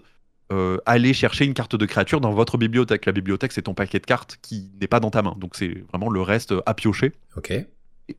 allez 0.84 1.14
chercher 1.14 1.44
une 1.44 1.54
carte 1.54 1.76
de 1.76 1.86
créature 1.86 2.20
dans 2.20 2.32
votre 2.32 2.58
bibliothèque. 2.58 3.06
La 3.06 3.12
bibliothèque, 3.12 3.52
c'est 3.52 3.62
ton 3.62 3.74
paquet 3.74 4.00
de 4.00 4.04
cartes 4.04 4.36
qui 4.42 4.72
n'est 4.80 4.88
pas 4.88 4.98
dans 4.98 5.10
ta 5.10 5.22
main. 5.22 5.36
Donc 5.38 5.54
c'est 5.54 5.84
vraiment 5.90 6.10
le 6.10 6.20
reste 6.22 6.52
à 6.66 6.74
piocher. 6.74 7.12
Ok. 7.36 7.52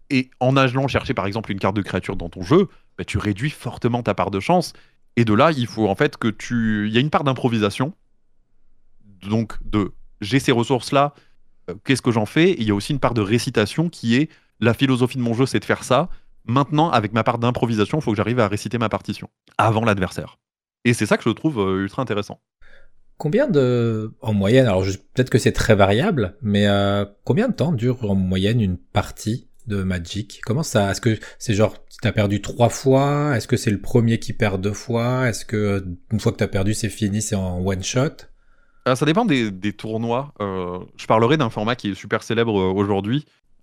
Et, 0.10 0.30
en 0.40 0.56
allant 0.56 0.88
chercher 0.88 1.14
par 1.14 1.26
exemple 1.26 1.52
une 1.52 1.60
carte 1.60 1.76
de 1.76 1.82
créature 1.82 2.16
dans 2.16 2.30
ton 2.30 2.42
jeu, 2.42 2.70
tu 3.06 3.18
réduis 3.18 3.50
fortement 3.50 4.02
ta 4.02 4.14
part 4.14 4.32
de 4.32 4.40
chance. 4.40 4.72
Et 5.18 5.26
de 5.26 5.34
là, 5.34 5.52
il 5.52 5.68
faut 5.68 5.90
en 5.90 5.96
fait 5.96 6.16
que 6.16 6.30
tu. 6.30 6.88
Il 6.88 6.94
y 6.94 6.98
a 6.98 7.02
une 7.02 7.10
part 7.10 7.26
d'improvisation 7.26 7.94
donc 9.30 9.58
de 9.64 9.92
j'ai 10.20 10.40
ces 10.40 10.52
ressources-là, 10.52 11.14
euh, 11.70 11.76
qu'est-ce 11.84 12.02
que 12.02 12.12
j'en 12.12 12.26
fais? 12.26 12.56
Il 12.58 12.64
y 12.64 12.72
a 12.72 12.76
aussi 12.76 12.94
une 12.94 13.00
part 13.00 13.14
de 13.14 13.22
récitation 13.22 13.90
qui 13.90 14.16
est 14.16 14.30
la 14.62 14.74
philosophie 14.74 15.18
de 15.18 15.24
mon 15.24 15.34
jeu, 15.34 15.46
c'est 15.46 15.60
de 15.60 15.66
faire 15.66 15.84
ça. 15.84 16.10
Maintenant, 16.46 16.90
avec 16.90 17.14
ma 17.14 17.24
part 17.24 17.38
d'improvisation, 17.40 18.00
il 18.00 18.02
faut 18.02 18.12
que 18.12 18.18
j'arrive 18.18 18.40
à 18.40 18.48
réciter 18.48 18.78
ma 18.78 18.90
partition 18.90 19.30
avant 19.58 19.84
l'adversaire. 19.84 20.38
Et 20.86 20.94
c'est 20.94 21.06
ça 21.06 21.18
que 21.18 21.24
je 21.24 21.30
trouve 21.30 21.60
euh, 21.60 21.84
ultra 21.84 22.02
intéressant. 22.02 22.40
Combien 23.18 23.48
de, 23.48 24.14
en 24.22 24.34
moyenne, 24.34 24.66
alors 24.66 24.84
peut-être 25.14 25.30
que 25.30 25.38
c'est 25.38 25.52
très 25.52 25.76
variable, 25.76 26.38
mais 26.42 26.68
euh, 26.68 27.06
combien 27.24 27.50
de 27.50 27.54
temps 27.54 27.72
dure 27.72 28.10
en 28.10 28.16
moyenne 28.16 28.62
une 28.62 28.78
partie 28.78 29.48
de 29.68 29.84
Magic? 29.84 30.42
Comment 30.44 30.64
ça 30.64 30.90
Est-ce 30.90 31.02
que 31.02 31.20
c'est 31.38 31.54
genre 31.54 31.76
tu 32.02 32.08
as 32.08 32.12
perdu 32.12 32.42
trois 32.42 32.70
fois 32.70 33.38
Est-ce 33.38 33.48
que 33.48 33.58
c'est 33.58 33.70
le 33.70 33.80
premier 33.80 34.18
qui 34.18 34.34
perd 34.34 34.60
deux 34.60 34.74
fois? 34.74 35.30
Est-ce 35.30 35.46
que 35.46 35.86
une 36.12 36.20
fois 36.20 36.32
que 36.32 36.38
tu 36.38 36.44
as 36.44 36.48
perdu, 36.48 36.74
c'est 36.74 36.90
fini, 36.90 37.22
c'est 37.22 37.36
en 37.36 37.64
one 37.64 37.84
shot? 37.84 38.26
Euh, 38.88 38.96
ça 38.96 39.06
dépend 39.06 39.26
des, 39.26 39.74
tournois. 39.74 40.34
Euh, 40.42 40.80
je 40.98 41.06
parlerai 41.06 41.38
d'un 41.38 41.52
format 41.52 41.76
qui 41.76 41.92
est 41.92 41.96
super 41.96 42.24
célèbre 42.24 42.74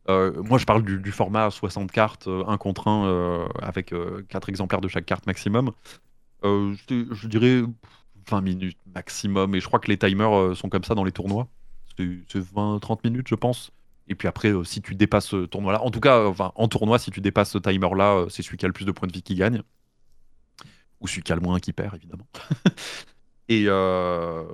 euh, 0.09 0.43
moi, 0.43 0.59
je 0.59 0.65
parle 0.65 0.83
du, 0.83 1.13
format 1.13 1.51
60 1.51 1.93
cartes, 1.93 2.29
1 2.29 2.57
contre 2.57 2.89
1, 2.89 3.49
avec 3.61 3.95
4 4.29 4.49
exemplaires 4.49 4.81
de 4.81 4.89
chaque 4.89 5.07
carte 5.07 5.27
maximum. 5.27 5.73
Je, 6.43 7.27
dirais 7.27 7.63
20 8.31 8.41
minutes 8.41 8.79
maximum. 8.95 9.55
Et 9.55 9.61
je 9.61 9.67
crois 9.67 9.81
que 9.81 9.89
les 9.89 9.99
timers 9.99 10.57
sont 10.57 10.69
comme 10.69 10.85
ça 10.85 10.95
dans 10.95 11.05
les 11.05 11.13
tournois. 11.13 11.49
C'est 11.97 12.39
20-30 12.39 13.01
minutes, 13.05 13.29
je 13.29 13.35
pense. 13.35 13.71
Et 14.09 14.15
puis 14.15 14.27
après, 14.27 14.53
si 14.65 14.81
tu 14.81 14.95
dépasses 14.95 15.27
ce 15.27 15.45
tournoi-là, 15.45 15.83
en 15.83 15.91
tout 15.91 16.01
cas, 16.01 16.33
en 16.55 16.69
tournoi, 16.69 16.99
si 16.99 17.11
tu 17.11 17.21
dépasses 17.21 17.51
ce 17.51 17.59
timer-là, 17.59 18.27
c'est 18.31 18.43
celui 18.43 18.57
qui 18.57 18.65
a 18.65 18.69
le 18.69 18.73
plus 18.73 18.87
de 18.87 18.93
points 18.93 19.09
de 19.09 19.13
vie 19.13 19.23
qui 19.23 19.35
gagne. 19.35 19.63
ou 21.01 21.07
celui 21.07 21.23
qui 21.23 21.33
a 21.33 21.35
le 21.35 21.43
moins 21.43 21.61
qui 21.61 21.73
perd, 21.73 21.95
évidemment. 21.97 22.27
et 23.49 23.65
euh, 23.67 24.45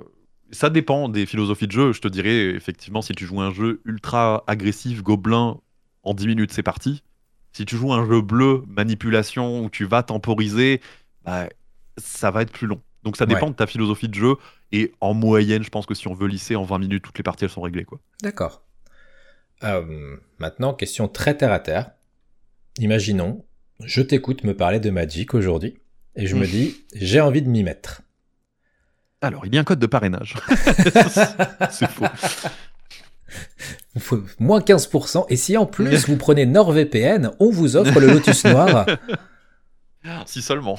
ça 0.51 0.69
dépend 0.69 1.09
des 1.09 1.25
philosophies 1.25 1.67
de 1.67 1.71
jeu. 1.71 1.91
Je 1.93 2.01
te 2.01 2.07
dirais, 2.07 2.49
effectivement, 2.49 3.01
si 3.01 3.13
tu 3.13 3.25
joues 3.25 3.41
un 3.41 3.51
jeu 3.51 3.81
ultra 3.85 4.43
agressif, 4.47 5.01
gobelin, 5.03 5.59
en 6.03 6.13
10 6.13 6.27
minutes, 6.27 6.51
c'est 6.51 6.63
parti. 6.63 7.03
Si 7.51 7.65
tu 7.65 7.77
joues 7.77 7.93
un 7.93 8.05
jeu 8.05 8.21
bleu, 8.21 8.63
manipulation, 8.67 9.63
où 9.63 9.69
tu 9.69 9.85
vas 9.85 10.03
temporiser, 10.03 10.81
bah, 11.23 11.49
ça 11.97 12.31
va 12.31 12.41
être 12.41 12.51
plus 12.51 12.67
long. 12.67 12.81
Donc 13.03 13.17
ça 13.17 13.25
dépend 13.25 13.49
de 13.49 13.55
ta 13.55 13.67
philosophie 13.67 14.09
de 14.09 14.15
jeu. 14.15 14.35
Et 14.71 14.91
en 14.99 15.13
moyenne, 15.13 15.63
je 15.63 15.69
pense 15.69 15.85
que 15.85 15.93
si 15.93 16.07
on 16.07 16.13
veut 16.13 16.27
lisser 16.27 16.55
en 16.55 16.63
20 16.63 16.79
minutes, 16.79 17.03
toutes 17.03 17.17
les 17.17 17.23
parties, 17.23 17.45
elles 17.45 17.51
sont 17.51 17.61
réglées. 17.61 17.85
quoi. 17.85 17.99
D'accord. 18.21 18.63
Euh, 19.63 20.17
maintenant, 20.39 20.73
question 20.73 21.07
très 21.07 21.37
terre 21.37 21.51
à 21.51 21.59
terre. 21.59 21.91
Imaginons, 22.79 23.45
je 23.83 24.01
t'écoute 24.01 24.43
me 24.43 24.55
parler 24.55 24.79
de 24.79 24.89
Magic 24.89 25.33
aujourd'hui, 25.33 25.77
et 26.15 26.27
je 26.27 26.35
me 26.35 26.45
dis, 26.45 26.85
j'ai 26.93 27.21
envie 27.21 27.41
de 27.41 27.47
m'y 27.47 27.63
mettre. 27.63 28.01
Alors, 29.25 29.45
il 29.45 29.53
y 29.53 29.57
a 29.57 29.61
un 29.61 29.63
code 29.63 29.79
de 29.79 29.87
parrainage. 29.87 30.35
c'est 31.71 31.89
faux. 31.89 32.05
Moins 34.39 34.59
15%, 34.59 35.25
et 35.29 35.35
si 35.35 35.57
en 35.57 35.65
plus 35.65 36.05
vous 36.09 36.17
prenez 36.17 36.45
NordVPN, 36.45 37.31
on 37.39 37.49
vous 37.49 37.75
offre 37.75 37.99
le 37.99 38.07
Lotus 38.07 38.45
Noir. 38.45 38.85
Si 40.27 40.43
seulement. 40.43 40.77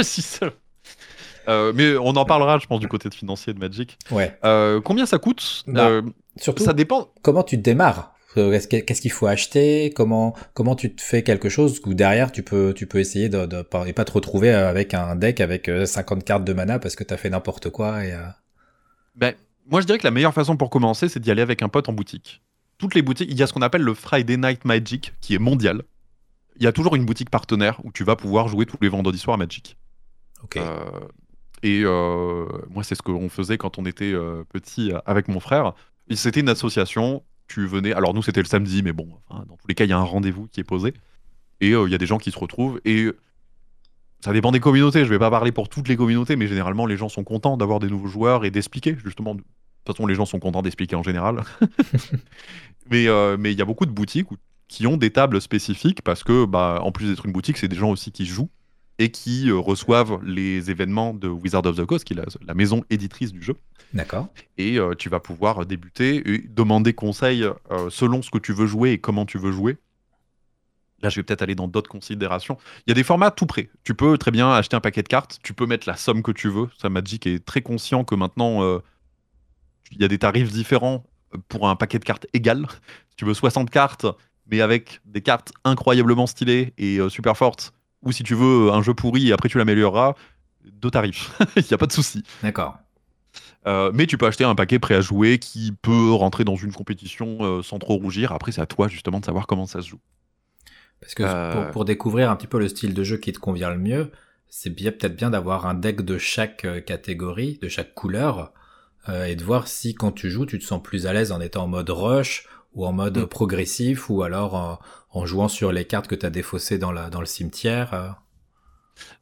si 0.00 0.20
seulement. 0.20 0.56
Euh, 1.46 1.72
mais 1.76 1.96
on 1.96 2.08
en 2.08 2.24
parlera, 2.24 2.58
je 2.58 2.66
pense, 2.66 2.80
du 2.80 2.88
côté 2.88 3.08
de 3.08 3.14
financier 3.14 3.52
de 3.52 3.60
Magic. 3.60 3.96
Ouais. 4.10 4.36
Euh, 4.44 4.80
combien 4.80 5.06
ça 5.06 5.18
coûte? 5.18 5.62
Bah, 5.68 5.86
Euh, 5.86 6.02
Surtout, 6.36 6.64
Ça 6.64 6.72
dépend. 6.72 7.12
comment 7.22 7.44
tu 7.44 7.56
démarres? 7.56 8.13
Qu'est-ce 8.34 8.68
que- 8.68 8.80
qu'est-ce 8.80 9.00
qu'il 9.00 9.12
faut 9.12 9.26
acheter 9.26 9.90
Comment 9.94 10.34
comment 10.54 10.74
tu 10.76 10.94
te 10.94 11.02
fais 11.02 11.22
quelque 11.22 11.48
chose 11.48 11.80
où 11.86 11.94
derrière 11.94 12.32
tu 12.32 12.42
peux 12.42 12.72
tu 12.74 12.86
peux 12.86 12.98
essayer 12.98 13.28
de, 13.28 13.46
de 13.46 13.62
pas, 13.62 13.86
et 13.86 13.92
pas 13.92 14.04
te 14.04 14.12
retrouver 14.12 14.50
avec 14.52 14.94
un 14.94 15.16
deck 15.16 15.40
avec 15.40 15.68
euh, 15.68 15.86
50 15.86 16.24
cartes 16.24 16.44
de 16.44 16.52
mana 16.52 16.78
parce 16.78 16.96
que 16.96 17.04
t'as 17.04 17.16
fait 17.16 17.30
n'importe 17.30 17.70
quoi 17.70 18.04
et 18.04 18.12
euh, 18.12 18.18
Ben, 19.14 19.34
moi, 19.70 19.80
je 19.80 19.86
dirais 19.86 19.98
que 19.98 20.04
la 20.04 20.10
meilleure 20.10 20.34
façon 20.34 20.56
pour 20.56 20.68
commencer, 20.70 21.08
c'est 21.08 21.20
d'y 21.20 21.30
aller 21.30 21.42
avec 21.42 21.62
un 21.62 21.68
pote 21.68 21.88
en 21.88 21.92
boutique. 21.92 22.42
Toutes 22.78 22.94
les 22.94 23.02
boutiques, 23.02 23.28
il 23.30 23.38
y 23.38 23.42
a 23.42 23.46
ce 23.46 23.52
qu'on 23.52 23.62
appelle 23.62 23.82
le 23.82 23.94
Friday 23.94 24.36
Night 24.36 24.64
Magic, 24.64 25.14
qui 25.20 25.34
est 25.34 25.38
mondial. 25.38 25.82
Il 26.56 26.62
y 26.64 26.66
a 26.66 26.72
toujours 26.72 26.96
une 26.96 27.04
boutique 27.06 27.30
partenaire 27.30 27.80
où 27.84 27.90
tu 27.92 28.04
vas 28.04 28.14
pouvoir 28.16 28.48
jouer 28.48 28.66
tous 28.66 28.76
les 28.82 28.88
vendredis 28.88 29.18
soirs 29.18 29.34
à 29.34 29.38
Magic. 29.38 29.76
ok 30.42 30.56
Euh, 30.58 31.00
et 31.62 31.80
euh, 31.84 32.46
moi, 32.68 32.84
c'est 32.84 32.94
ce 32.94 33.00
qu'on 33.02 33.28
faisait 33.30 33.56
quand 33.56 33.78
on 33.78 33.86
était 33.86 34.12
euh, 34.12 34.44
petit 34.52 34.92
euh, 34.92 34.98
avec 35.06 35.28
mon 35.28 35.40
frère. 35.40 35.72
C'était 36.10 36.40
une 36.40 36.50
association. 36.50 37.22
Tu 37.46 37.66
venais. 37.66 37.92
Alors, 37.92 38.14
nous, 38.14 38.22
c'était 38.22 38.40
le 38.42 38.46
samedi, 38.48 38.82
mais 38.82 38.92
bon, 38.92 39.08
dans 39.30 39.56
tous 39.56 39.68
les 39.68 39.74
cas, 39.74 39.84
il 39.84 39.90
y 39.90 39.92
a 39.92 39.98
un 39.98 40.02
rendez-vous 40.02 40.46
qui 40.48 40.60
est 40.60 40.64
posé. 40.64 40.94
Et 41.60 41.72
euh, 41.72 41.86
il 41.86 41.92
y 41.92 41.94
a 41.94 41.98
des 41.98 42.06
gens 42.06 42.18
qui 42.18 42.30
se 42.30 42.38
retrouvent. 42.38 42.80
Et 42.84 43.10
ça 44.20 44.32
dépend 44.32 44.50
des 44.50 44.60
communautés. 44.60 45.04
Je 45.04 45.10
vais 45.10 45.18
pas 45.18 45.30
parler 45.30 45.52
pour 45.52 45.68
toutes 45.68 45.88
les 45.88 45.96
communautés, 45.96 46.36
mais 46.36 46.46
généralement, 46.46 46.86
les 46.86 46.96
gens 46.96 47.08
sont 47.08 47.24
contents 47.24 47.56
d'avoir 47.56 47.80
des 47.80 47.88
nouveaux 47.88 48.08
joueurs 48.08 48.44
et 48.44 48.50
d'expliquer, 48.50 48.96
justement. 49.04 49.34
De 49.34 49.40
toute 49.42 49.96
façon, 49.96 50.06
les 50.06 50.14
gens 50.14 50.24
sont 50.24 50.38
contents 50.40 50.62
d'expliquer 50.62 50.96
en 50.96 51.02
général. 51.02 51.42
mais 52.90 53.06
euh, 53.08 53.36
mais 53.38 53.52
il 53.52 53.58
y 53.58 53.62
a 53.62 53.64
beaucoup 53.66 53.86
de 53.86 53.90
boutiques 53.90 54.30
où- 54.30 54.36
qui 54.68 54.86
ont 54.86 54.96
des 54.96 55.10
tables 55.10 55.40
spécifiques 55.40 56.02
parce 56.02 56.24
que, 56.24 56.46
bah, 56.46 56.78
en 56.82 56.90
plus 56.90 57.08
d'être 57.10 57.26
une 57.26 57.32
boutique, 57.32 57.58
c'est 57.58 57.68
des 57.68 57.76
gens 57.76 57.90
aussi 57.90 58.10
qui 58.12 58.24
jouent 58.24 58.50
et 58.98 59.10
qui 59.10 59.50
euh, 59.50 59.58
reçoivent 59.58 60.20
les 60.24 60.70
événements 60.70 61.14
de 61.14 61.28
Wizard 61.28 61.66
of 61.66 61.76
the 61.76 61.84
Coast, 61.84 62.04
qui 62.04 62.12
est 62.12 62.16
la, 62.16 62.24
la 62.46 62.54
maison 62.54 62.84
éditrice 62.90 63.32
du 63.32 63.42
jeu. 63.42 63.56
d'accord 63.92 64.28
Et 64.56 64.78
euh, 64.78 64.94
tu 64.94 65.08
vas 65.08 65.20
pouvoir 65.20 65.66
débuter 65.66 66.22
et 66.28 66.38
demander 66.48 66.92
conseil 66.92 67.42
euh, 67.42 67.90
selon 67.90 68.22
ce 68.22 68.30
que 68.30 68.38
tu 68.38 68.52
veux 68.52 68.66
jouer 68.66 68.92
et 68.92 68.98
comment 68.98 69.26
tu 69.26 69.38
veux 69.38 69.52
jouer. 69.52 69.78
Là, 71.02 71.10
je 71.10 71.16
vais 71.16 71.22
peut-être 71.22 71.42
aller 71.42 71.54
dans 71.54 71.68
d'autres 71.68 71.90
considérations. 71.90 72.56
Il 72.86 72.90
y 72.90 72.92
a 72.92 72.94
des 72.94 73.02
formats 73.02 73.30
tout 73.30 73.44
prêts. 73.44 73.68
Tu 73.82 73.94
peux 73.94 74.16
très 74.16 74.30
bien 74.30 74.50
acheter 74.50 74.74
un 74.74 74.80
paquet 74.80 75.02
de 75.02 75.08
cartes. 75.08 75.38
Tu 75.42 75.52
peux 75.52 75.66
mettre 75.66 75.86
la 75.86 75.96
somme 75.96 76.22
que 76.22 76.32
tu 76.32 76.48
veux. 76.48 76.68
Ça, 76.78 76.88
Magic 76.88 77.26
est 77.26 77.44
très 77.44 77.60
conscient 77.60 78.04
que 78.04 78.14
maintenant, 78.14 78.62
euh, 78.62 78.78
il 79.92 80.00
y 80.00 80.04
a 80.04 80.08
des 80.08 80.18
tarifs 80.18 80.50
différents 80.50 81.04
pour 81.48 81.68
un 81.68 81.76
paquet 81.76 81.98
de 81.98 82.04
cartes 82.04 82.26
égal. 82.32 82.66
Si 83.10 83.16
tu 83.16 83.26
veux 83.26 83.34
60 83.34 83.68
cartes, 83.68 84.06
mais 84.50 84.60
avec 84.60 85.00
des 85.04 85.20
cartes 85.20 85.52
incroyablement 85.64 86.26
stylées 86.26 86.72
et 86.78 86.98
euh, 86.98 87.08
super 87.08 87.36
fortes, 87.36 87.74
ou 88.04 88.12
si 88.12 88.22
tu 88.22 88.34
veux 88.34 88.70
un 88.72 88.82
jeu 88.82 88.94
pourri 88.94 89.28
et 89.28 89.32
après 89.32 89.48
tu 89.48 89.58
l'amélioreras, 89.58 90.14
deux 90.64 90.90
tarifs. 90.90 91.38
Il 91.56 91.64
n'y 91.64 91.74
a 91.74 91.78
pas 91.78 91.86
de 91.86 91.92
souci. 91.92 92.22
d'accord 92.42 92.78
Euh, 93.66 93.90
mais 93.94 94.06
tu 94.06 94.18
peux 94.18 94.26
acheter 94.26 94.44
un 94.44 94.54
paquet 94.54 94.78
prêt 94.78 94.94
à 94.94 95.00
jouer 95.00 95.38
qui 95.38 95.72
peut 95.72 96.12
rentrer 96.12 96.44
dans 96.44 96.56
une 96.56 96.72
compétition 96.72 97.38
euh, 97.40 97.62
sans 97.62 97.78
trop 97.78 97.94
rougir. 97.96 98.32
Après, 98.32 98.52
c'est 98.52 98.60
à 98.60 98.66
toi 98.66 98.88
justement 98.88 99.20
de 99.20 99.24
savoir 99.24 99.46
comment 99.46 99.66
ça 99.66 99.80
se 99.80 99.88
joue. 99.88 100.00
parce 101.00 101.14
que 101.14 101.22
Euh, 101.22 101.52
pour, 101.52 101.70
pour 101.70 101.84
découvrir 101.84 102.30
un 102.30 102.36
petit 102.36 102.46
peu 102.46 102.58
le 102.58 102.68
style 102.68 102.94
de 102.94 103.04
jeu 103.04 103.16
qui 103.16 103.32
te 103.32 103.38
convient 103.38 103.70
le 103.70 103.78
mieux 103.78 104.10
c'est 104.48 104.70
bien 104.70 104.92
peut-être 104.92 105.16
bien 105.16 105.30
d'avoir 105.30 105.66
un 105.66 105.74
deck 105.74 106.02
de 106.02 106.16
chaque 106.16 106.66
catégorie 106.84 107.58
de 107.60 107.68
chaque 107.68 107.92
couleur 107.94 108.52
et 109.26 109.34
de 109.34 109.42
voir 109.44 109.66
si 109.66 109.94
quand 109.94 110.12
tu 110.12 110.30
joues 110.30 110.46
tu 110.46 110.60
te 110.60 110.64
sens 110.64 110.80
plus 110.80 111.06
à 111.06 111.12
l'aise 111.12 111.32
en 111.32 111.40
étant 111.40 111.64
en 111.64 111.66
mode 111.66 111.90
rush 111.90 112.46
ou 112.74 112.86
en 112.86 112.92
mode 112.92 113.18
Mm. 113.18 113.26
progressif 113.26 114.10
ou 114.10 114.22
alors 114.22 114.54
en, 114.54 114.78
en 115.10 115.26
jouant 115.26 115.48
sur 115.48 115.72
les 115.72 115.84
cartes 115.84 116.06
que 116.08 116.14
tu 116.14 116.26
as 116.26 116.30
défaussées 116.30 116.78
dans, 116.78 116.92
la, 116.92 117.10
dans 117.10 117.20
le 117.20 117.26
cimetière 117.26 117.94
euh. 117.94 118.08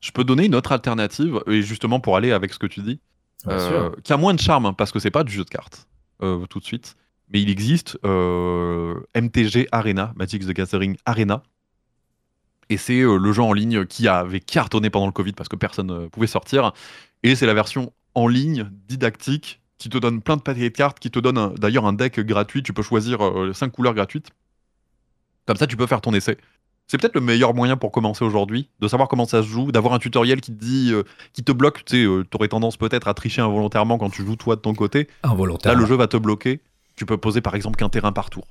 Je 0.01 0.11
peux 0.11 0.25
donner 0.25 0.45
une 0.47 0.55
autre 0.55 0.73
alternative, 0.73 1.41
et 1.47 1.63
justement 1.63 1.99
pour 1.99 2.17
aller 2.17 2.33
avec 2.33 2.53
ce 2.53 2.59
que 2.59 2.67
tu 2.67 2.83
dis, 2.83 3.01
euh, 3.49 3.91
qui 4.05 4.13
a 4.13 4.19
moins 4.19 4.35
de 4.35 4.41
charme, 4.41 4.67
hein, 4.67 4.75
parce 4.75 4.93
que 4.93 4.99
c'est 4.99 5.11
pas 5.11 5.25
du 5.25 5.33
jeu 5.33 5.45
de 5.45 5.49
cartes, 5.49 5.89
euh, 6.23 6.45
tout 6.47 6.61
de 6.61 6.65
suite. 6.65 6.97
Mais 7.31 7.41
il 7.41 7.49
existe 7.49 7.99
euh, 8.05 9.01
MTG 9.15 9.69
Arena, 9.73 10.13
Magic 10.17 10.47
the 10.47 10.51
Gathering 10.53 10.97
Arena. 11.07 11.43
Et 12.69 12.77
c'est 12.77 13.01
euh, 13.01 13.17
le 13.17 13.33
jeu 13.33 13.43
en 13.43 13.55
ligne 13.55 13.87
qui 13.87 14.07
avait 14.09 14.41
cartonné 14.41 14.91
pendant 14.91 15.07
le 15.07 15.13
Covid 15.13 15.33
parce 15.33 15.49
que 15.49 15.57
personne 15.57 15.87
ne 15.87 16.09
pouvait 16.09 16.27
sortir. 16.27 16.73
Et 17.23 17.35
c'est 17.35 17.47
la 17.47 17.55
version 17.55 17.95
en 18.15 18.29
ligne, 18.29 18.71
didactique, 18.87 19.62
qui 19.83 19.89
te 19.89 19.99
donne 19.99 20.23
plein 20.23 20.37
de 20.37 20.43
paquets 20.43 20.71
de 20.71 20.77
cartes, 20.77 20.99
qui 20.99 21.11
te 21.11 21.19
donne 21.19 21.55
d'ailleurs 21.55 21.87
un 21.87 21.93
deck 21.93 22.21
gratuit. 22.21 22.63
Tu 22.63 22.73
peux 22.73 22.83
choisir 22.83 23.19
5 23.53 23.69
couleurs 23.71 23.95
gratuites. 23.95 24.31
Comme 25.47 25.57
ça, 25.57 25.67
tu 25.67 25.77
peux 25.77 25.87
faire 25.87 26.01
ton 26.01 26.15
essai. 26.15 26.39
C'est 26.87 26.99
peut-être 26.99 27.15
le 27.15 27.21
meilleur 27.21 27.55
moyen 27.55 27.77
pour 27.77 27.91
commencer 27.91 28.25
aujourd'hui, 28.25 28.69
de 28.81 28.89
savoir 28.89 29.09
comment 29.09 29.25
ça 29.25 29.43
se 29.43 29.49
joue, 29.49 29.73
d'avoir 29.73 29.95
un 29.95 29.99
tutoriel 29.99 30.41
qui 30.41 30.53
te 30.53 30.63
dit, 30.63 30.91
euh, 30.93 31.05
qui 31.33 31.43
te 31.43 31.53
bloque. 31.53 31.85
Tu 31.85 31.97
sais, 31.97 32.05
euh, 32.05 32.25
t'aurais 32.25 32.49
tendance 32.49 32.77
peut-être 32.77 33.09
à 33.09 33.15
tricher 33.15 33.41
involontairement 33.41 33.99
quand 33.99 34.11
tu 34.11 34.25
joues 34.27 34.37
toi 34.37 34.57
de 34.57 34.61
ton 34.61 34.75
côté. 34.75 35.09
Involontaire. 35.23 35.73
Là, 35.73 35.81
le 35.81 35.87
jeu 35.87 35.95
va 35.95 36.07
te 36.07 36.17
bloquer. 36.17 36.61
Tu 36.97 37.07
peux 37.07 37.17
poser 37.17 37.41
par 37.41 37.55
exemple 37.55 37.77
qu'un 37.77 37.89
terrain 37.89 38.13
par 38.13 38.29
tour. 38.29 38.47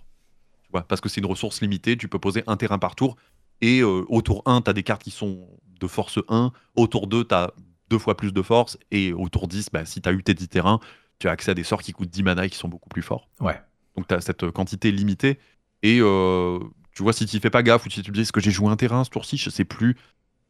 Tu 0.63 0.71
vois, 0.71 0.81
parce 0.81 1.01
que 1.01 1.09
c'est 1.09 1.21
une 1.21 1.27
ressource 1.27 1.61
limitée, 1.61 1.97
tu 1.97 2.07
peux 2.07 2.19
poser 2.19 2.43
un 2.47 2.57
terrain 2.57 2.79
par 2.79 2.95
tour. 2.95 3.15
Et 3.61 3.81
euh, 3.81 4.05
au 4.07 4.21
tour 4.21 4.41
1, 4.47 4.61
tu 4.61 4.69
as 4.69 4.73
des 4.73 4.83
cartes 4.83 5.03
qui 5.03 5.11
sont 5.11 5.47
de 5.79 5.87
force 5.87 6.17
1. 6.27 6.51
Au 6.75 6.87
tour 6.87 7.07
2, 7.07 7.25
tu 7.25 7.35
as 7.35 7.51
deux 7.91 7.99
fois 7.99 8.17
plus 8.17 8.33
de 8.33 8.41
force. 8.41 8.77
Et 8.89 9.13
au 9.13 9.29
tour 9.29 9.47
10, 9.47 9.67
bah, 9.71 9.85
si 9.85 10.01
tu 10.01 10.09
as 10.09 10.13
eu 10.13 10.23
tes 10.23 10.33
10 10.33 10.47
terrains, 10.47 10.79
tu 11.21 11.27
as 11.29 11.31
accès 11.31 11.51
à 11.51 11.53
des 11.53 11.63
sorts 11.63 11.81
qui 11.81 11.93
coûtent 11.93 12.09
10 12.09 12.23
mana 12.23 12.45
et 12.45 12.49
qui 12.49 12.57
sont 12.57 12.67
beaucoup 12.67 12.89
plus 12.89 13.01
forts. 13.01 13.29
Ouais. 13.39 13.59
Donc 13.95 14.07
tu 14.07 14.13
as 14.13 14.21
cette 14.21 14.49
quantité 14.51 14.91
limitée. 14.91 15.39
Et 15.83 15.99
euh, 16.01 16.59
tu 16.95 17.03
vois, 17.03 17.13
si 17.13 17.25
tu 17.25 17.39
fais 17.39 17.49
pas 17.49 17.63
gaffe 17.63 17.85
ou 17.85 17.89
si 17.89 18.01
tu 18.01 18.09
te 18.09 18.11
dis, 18.13 18.21
est-ce 18.21 18.31
que 18.31 18.41
j'ai 18.41 18.51
joué 18.51 18.69
un 18.69 18.75
terrain 18.75 19.03
ce 19.03 19.09
tour-ci 19.09 19.37
Je 19.37 19.49
sais 19.49 19.65
plus. 19.65 19.95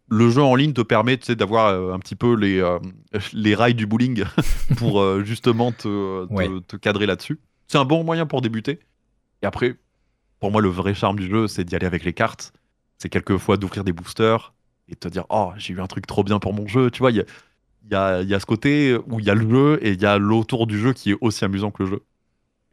Le 0.10 0.30
jeu 0.30 0.42
en 0.42 0.56
ligne 0.56 0.74
te 0.74 0.82
permet 0.82 1.18
tu 1.18 1.26
sais, 1.28 1.36
d'avoir 1.36 1.68
euh, 1.68 1.94
un 1.94 2.00
petit 2.00 2.16
peu 2.16 2.36
les, 2.36 2.60
euh, 2.60 2.80
les 3.34 3.56
rails 3.56 3.76
du 3.76 3.86
bowling 3.86 4.24
pour 4.78 5.02
euh, 5.02 5.24
justement 5.24 5.72
te, 5.72 6.26
te- 6.26 6.34
Ouais. 6.34 6.50
te 6.68 6.76
cadrer 6.76 7.06
là-dessus. 7.06 7.40
C'est 7.68 7.78
un 7.78 7.86
bon 7.86 8.04
moyen 8.04 8.26
pour 8.26 8.42
débuter. 8.42 8.80
Et 9.42 9.46
après, 9.46 9.76
pour 10.40 10.52
moi, 10.52 10.62
le 10.62 10.70
vrai 10.70 10.94
charme 10.94 11.18
du 11.20 11.30
jeu, 11.30 11.48
c'est 11.48 11.64
d'y 11.64 11.76
aller 11.76 11.86
avec 11.86 12.04
les 12.04 12.14
cartes. 12.14 12.52
C'est 12.98 13.10
quelquefois 13.10 13.58
d'ouvrir 13.58 13.84
des 13.84 13.94
boosters 13.94 14.54
et 14.88 14.94
de 14.94 15.00
te 15.00 15.08
dire, 15.08 15.26
oh, 15.30 15.52
j'ai 15.58 15.74
eu 15.74 15.80
un 15.82 15.88
truc 15.88 16.06
trop 16.08 16.24
bien 16.24 16.40
pour 16.40 16.54
mon 16.54 16.68
jeu. 16.68 16.92
Tu 16.92 17.00
vois, 17.00 17.12
il 17.12 17.18
y 17.18 17.22
a, 17.22 17.26
il 17.84 17.92
y, 17.92 17.96
a, 17.96 18.22
il 18.22 18.30
y 18.30 18.34
a 18.36 18.40
ce 18.40 18.46
côté 18.46 18.96
où 19.08 19.20
il 19.20 19.26
y 19.26 19.30
a 19.30 19.36
le 19.36 19.50
jeu 19.50 19.80
et 19.82 19.92
il 19.92 20.02
y 20.02 20.06
a 20.06 20.18
l'autour 20.18 20.68
du 20.68 20.80
jeu 20.80 20.94
qui 20.94 21.12
est 21.12 21.18
aussi 21.22 21.44
amusant 21.46 21.72
que 21.72 21.84
le 21.84 21.90
jeu. 21.90 22.04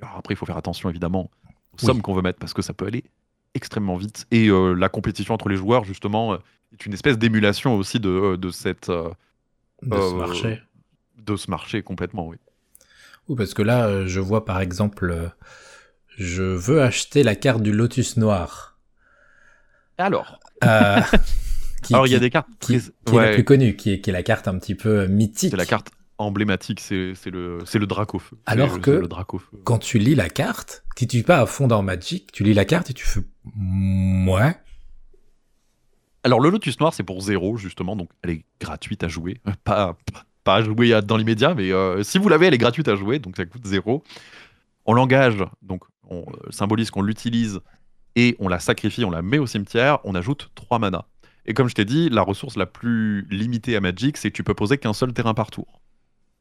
Alors 0.02 0.16
après, 0.18 0.34
il 0.34 0.36
faut 0.36 0.46
faire 0.46 0.56
attention 0.56 0.88
évidemment 0.90 1.30
aux 1.72 1.76
Oui. 1.80 1.86
sommes 1.86 2.02
qu'on 2.02 2.14
veut 2.14 2.22
mettre 2.22 2.38
parce 2.38 2.52
que 2.54 2.62
ça 2.62 2.72
peut 2.74 2.86
aller 2.86 3.04
extrêmement 3.54 3.96
vite. 3.96 4.26
Et 4.30 4.48
euh, 4.48 4.74
la 4.74 4.88
compétition 4.88 5.34
entre 5.34 5.48
les 5.48 5.56
joueurs, 5.56 5.84
justement, 5.84 6.34
euh, 6.34 6.38
est 6.72 6.84
une 6.86 6.92
espèce 6.92 7.18
d'émulation 7.18 7.74
aussi 7.76 7.98
de, 7.98 8.08
euh, 8.08 8.36
de, 8.36 8.50
cette, 8.50 8.90
euh, 8.90 9.08
de 9.82 9.96
ce 9.96 10.14
euh, 10.14 10.16
marché. 10.18 10.62
de 11.16 11.36
ce 11.36 11.50
marché 11.50 11.82
complètement, 11.82 12.26
oui. 12.28 12.36
Oui, 13.28 13.36
parce 13.36 13.54
que 13.54 13.62
là, 13.62 14.06
je 14.06 14.20
vois 14.20 14.44
par 14.44 14.60
exemple, 14.60 15.32
je 16.16 16.42
veux 16.42 16.82
acheter 16.82 17.22
la 17.22 17.34
carte 17.34 17.62
du 17.62 17.72
Lotus 17.72 18.16
Noir. 18.16 18.78
Alors, 19.98 20.38
qui, 21.88 21.94
alors 21.94 22.06
il 22.06 22.10
y 22.10 22.14
a 22.14 22.18
qui- 22.18 22.20
des 22.22 22.30
cartes 22.30 22.48
qui, 22.60 22.78
très- 22.78 22.92
qui 23.06 23.16
est 23.16 23.20
la 23.20 23.32
plus 23.34 23.44
connue, 23.44 23.76
qui 23.76 23.90
est, 23.92 24.00
qui 24.00 24.10
est 24.10 24.12
la 24.12 24.22
carte 24.22 24.46
un 24.48 24.58
petit 24.58 24.74
peu 24.74 25.00
euh, 25.00 25.08
mythique. 25.08 25.50
c'est 25.50 25.56
la 25.56 25.66
carte 25.66 25.90
emblématique, 26.18 26.80
c'est 26.80 26.96
le, 27.26 27.58
le 27.58 27.86
drac 27.86 28.14
au 28.14 28.18
feu. 28.18 28.36
C'est- 28.46 28.52
Alors 28.52 28.80
que- 28.80 28.90
le. 28.90 29.08
Quand 29.64 29.78
tu 29.78 29.98
lis 29.98 30.14
la 30.14 30.28
carte, 30.28 30.84
si 30.96 31.06
tu 31.06 31.18
es 31.18 31.22
pas 31.22 31.38
à 31.40 31.46
fond 31.46 31.66
dans 31.68 31.82
Magic, 31.82 32.32
tu 32.32 32.42
lis 32.44 32.54
la 32.54 32.64
carte 32.64 32.90
et 32.90 32.94
tu 32.94 33.04
fais 33.06 33.20
ouais. 33.56 34.56
Alors 36.24 36.40
le 36.40 36.50
Lotus 36.50 36.78
Noir, 36.80 36.92
c'est 36.92 37.04
pour 37.04 37.20
zéro, 37.20 37.56
justement, 37.56 37.96
donc 37.96 38.10
elle 38.22 38.30
est 38.30 38.44
gratuite 38.60 39.04
à 39.04 39.08
jouer. 39.08 39.40
Pas, 39.64 39.96
pas 40.44 40.56
à 40.56 40.62
jouer 40.62 40.92
à- 40.92 41.00
dans 41.00 41.16
l'immédiat, 41.16 41.54
mais 41.54 41.70
euh, 41.72 42.02
si 42.02 42.18
vous 42.18 42.28
l'avez, 42.28 42.46
elle 42.46 42.54
est 42.54 42.58
gratuite 42.58 42.88
à 42.88 42.96
jouer, 42.96 43.18
donc 43.18 43.36
ça 43.36 43.44
coûte 43.46 43.64
zéro. 43.66 44.02
On 44.86 44.94
l'engage, 44.94 45.44
donc 45.62 45.82
on 46.08 46.22
euh, 46.22 46.50
symbolise 46.50 46.90
qu'on 46.90 47.02
l'utilise 47.02 47.60
et 48.16 48.34
on 48.40 48.48
la 48.48 48.58
sacrifie, 48.58 49.04
on 49.04 49.10
la 49.10 49.22
met 49.22 49.38
au 49.38 49.46
cimetière, 49.46 49.98
on 50.04 50.14
ajoute 50.14 50.50
3 50.56 50.78
mana. 50.80 51.06
Et 51.46 51.54
comme 51.54 51.68
je 51.68 51.74
t'ai 51.74 51.84
dit, 51.84 52.08
la 52.10 52.22
ressource 52.22 52.56
la 52.56 52.66
plus 52.66 53.26
limitée 53.30 53.76
à 53.76 53.80
Magic, 53.80 54.16
c'est 54.16 54.30
que 54.30 54.36
tu 54.36 54.44
peux 54.44 54.54
poser 54.54 54.78
qu'un 54.78 54.92
seul 54.92 55.12
terrain 55.12 55.34
par 55.34 55.50
tour. 55.50 55.80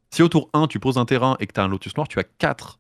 Si 0.10 0.22
au 0.22 0.30
tour 0.30 0.50
1, 0.54 0.68
tu 0.68 0.80
poses 0.80 0.98
un 0.98 1.06
terrain 1.06 1.38
et 1.40 1.48
que 1.48 1.54
tu 1.54 1.60
as 1.60 1.64
un 1.64 1.68
Lotus 1.68 1.96
Noir, 1.96 2.08
tu 2.08 2.20
as 2.20 2.24
4 2.24 2.80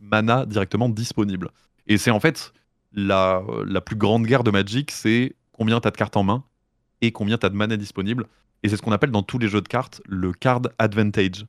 mana 0.00 0.46
directement 0.46 0.88
disponibles. 0.88 1.50
Et 1.86 1.98
c'est 1.98 2.10
en 2.10 2.20
fait 2.20 2.52
la, 2.92 3.42
la 3.66 3.80
plus 3.80 3.96
grande 3.96 4.26
guerre 4.26 4.44
de 4.44 4.50
Magic, 4.50 4.90
c'est 4.90 5.34
combien 5.52 5.80
tu 5.80 5.88
as 5.88 5.90
de 5.90 5.96
cartes 5.96 6.16
en 6.16 6.22
main 6.22 6.44
et 7.00 7.12
combien 7.12 7.38
tu 7.38 7.46
as 7.46 7.48
de 7.48 7.56
mana 7.56 7.76
disponible. 7.76 8.26
Et 8.62 8.68
c'est 8.68 8.76
ce 8.76 8.82
qu'on 8.82 8.92
appelle 8.92 9.10
dans 9.10 9.22
tous 9.22 9.38
les 9.38 9.48
jeux 9.48 9.60
de 9.60 9.68
cartes 9.68 10.00
le 10.06 10.32
card 10.32 10.62
advantage. 10.78 11.46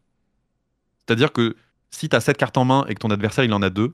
C'est-à-dire 1.00 1.32
que 1.32 1.56
si 1.90 2.08
tu 2.10 2.16
as 2.16 2.22
7 2.22 2.38
cartes 2.38 2.58
en 2.58 2.66
main 2.66 2.86
et 2.88 2.94
que 2.94 3.00
ton 3.00 3.10
adversaire 3.12 3.44
il 3.44 3.54
en 3.54 3.62
a 3.62 3.70
2, 3.70 3.94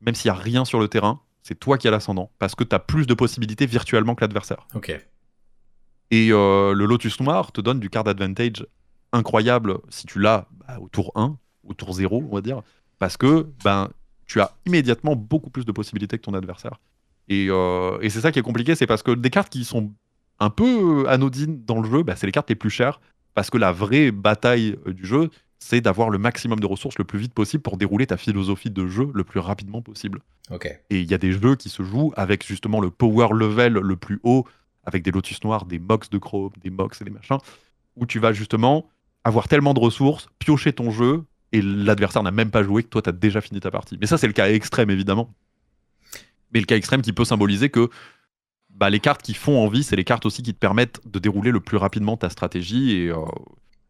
même 0.00 0.14
s'il 0.14 0.30
n'y 0.30 0.36
a 0.36 0.40
rien 0.40 0.64
sur 0.64 0.78
le 0.78 0.88
terrain, 0.88 1.20
c'est 1.42 1.58
toi 1.58 1.78
qui 1.78 1.88
as 1.88 1.90
l'ascendant. 1.90 2.30
Parce 2.38 2.54
que 2.54 2.64
tu 2.64 2.74
as 2.74 2.78
plus 2.78 3.06
de 3.06 3.14
possibilités 3.14 3.66
virtuellement 3.66 4.14
que 4.14 4.22
l'adversaire. 4.22 4.66
Ok. 4.74 4.92
Et 6.10 6.28
euh, 6.30 6.72
le 6.72 6.86
Lotus 6.86 7.20
Noir 7.20 7.52
te 7.52 7.60
donne 7.60 7.80
du 7.80 7.90
card 7.90 8.06
advantage 8.06 8.66
incroyable 9.12 9.78
si 9.88 10.06
tu 10.06 10.20
l'as 10.20 10.46
bah, 10.52 10.78
au 10.80 10.88
tour 10.88 11.12
1, 11.14 11.36
au 11.64 11.74
tour 11.74 11.92
0, 11.92 12.24
on 12.30 12.34
va 12.34 12.40
dire. 12.40 12.62
Parce 12.98 13.16
que 13.16 13.46
ben, 13.64 13.90
tu 14.26 14.40
as 14.40 14.54
immédiatement 14.66 15.16
beaucoup 15.16 15.50
plus 15.50 15.64
de 15.64 15.72
possibilités 15.72 16.16
que 16.18 16.22
ton 16.22 16.34
adversaire. 16.34 16.80
Et, 17.28 17.48
euh, 17.50 17.98
et 18.00 18.10
c'est 18.10 18.20
ça 18.20 18.30
qui 18.32 18.38
est 18.38 18.42
compliqué, 18.42 18.74
c'est 18.74 18.86
parce 18.86 19.02
que 19.02 19.10
des 19.10 19.30
cartes 19.30 19.48
qui 19.48 19.64
sont 19.64 19.92
un 20.38 20.50
peu 20.50 21.08
anodines 21.08 21.64
dans 21.64 21.80
le 21.80 21.90
jeu, 21.90 22.02
bah, 22.02 22.14
c'est 22.16 22.26
les 22.26 22.32
cartes 22.32 22.50
les 22.50 22.56
plus 22.56 22.70
chères. 22.70 23.00
Parce 23.34 23.50
que 23.50 23.58
la 23.58 23.72
vraie 23.72 24.12
bataille 24.12 24.78
euh, 24.86 24.92
du 24.92 25.04
jeu, 25.04 25.30
c'est 25.58 25.80
d'avoir 25.80 26.10
le 26.10 26.18
maximum 26.18 26.60
de 26.60 26.66
ressources 26.66 26.98
le 26.98 27.04
plus 27.04 27.18
vite 27.18 27.34
possible 27.34 27.62
pour 27.62 27.76
dérouler 27.76 28.06
ta 28.06 28.16
philosophie 28.16 28.70
de 28.70 28.86
jeu 28.86 29.10
le 29.12 29.24
plus 29.24 29.40
rapidement 29.40 29.82
possible. 29.82 30.20
Ok. 30.50 30.66
Et 30.90 31.00
il 31.00 31.10
y 31.10 31.14
a 31.14 31.18
des 31.18 31.32
jeux 31.32 31.56
qui 31.56 31.68
se 31.68 31.82
jouent 31.82 32.12
avec 32.16 32.46
justement 32.46 32.80
le 32.80 32.90
power 32.90 33.28
level 33.32 33.74
le 33.74 33.96
plus 33.96 34.20
haut, 34.22 34.46
avec 34.86 35.02
des 35.02 35.10
lotus 35.10 35.42
noirs, 35.44 35.64
des 35.66 35.78
mox 35.78 36.08
de 36.10 36.18
chrome, 36.18 36.52
des 36.62 36.70
mox 36.70 37.00
et 37.00 37.04
des 37.04 37.10
machins, 37.10 37.38
où 37.96 38.06
tu 38.06 38.18
vas 38.18 38.32
justement 38.32 38.88
avoir 39.24 39.48
tellement 39.48 39.74
de 39.74 39.80
ressources, 39.80 40.28
piocher 40.38 40.72
ton 40.72 40.90
jeu, 40.90 41.24
et 41.52 41.60
l'adversaire 41.60 42.22
n'a 42.22 42.30
même 42.30 42.50
pas 42.50 42.62
joué 42.62 42.82
que 42.82 42.88
toi, 42.88 43.02
tu 43.02 43.08
as 43.08 43.12
déjà 43.12 43.40
fini 43.40 43.60
ta 43.60 43.70
partie. 43.70 43.98
Mais 44.00 44.06
ça, 44.06 44.16
c'est 44.18 44.26
le 44.26 44.32
cas 44.32 44.48
extrême, 44.50 44.90
évidemment. 44.90 45.34
Mais 46.52 46.60
le 46.60 46.66
cas 46.66 46.76
extrême 46.76 47.02
qui 47.02 47.12
peut 47.12 47.24
symboliser 47.24 47.68
que 47.70 47.90
bah, 48.70 48.90
les 48.90 49.00
cartes 49.00 49.22
qui 49.22 49.34
font 49.34 49.58
envie, 49.64 49.82
c'est 49.82 49.96
les 49.96 50.04
cartes 50.04 50.26
aussi 50.26 50.42
qui 50.42 50.54
te 50.54 50.58
permettent 50.58 51.00
de 51.06 51.18
dérouler 51.18 51.50
le 51.50 51.60
plus 51.60 51.76
rapidement 51.76 52.16
ta 52.16 52.30
stratégie, 52.30 52.92
et 52.92 53.08
euh, 53.08 53.16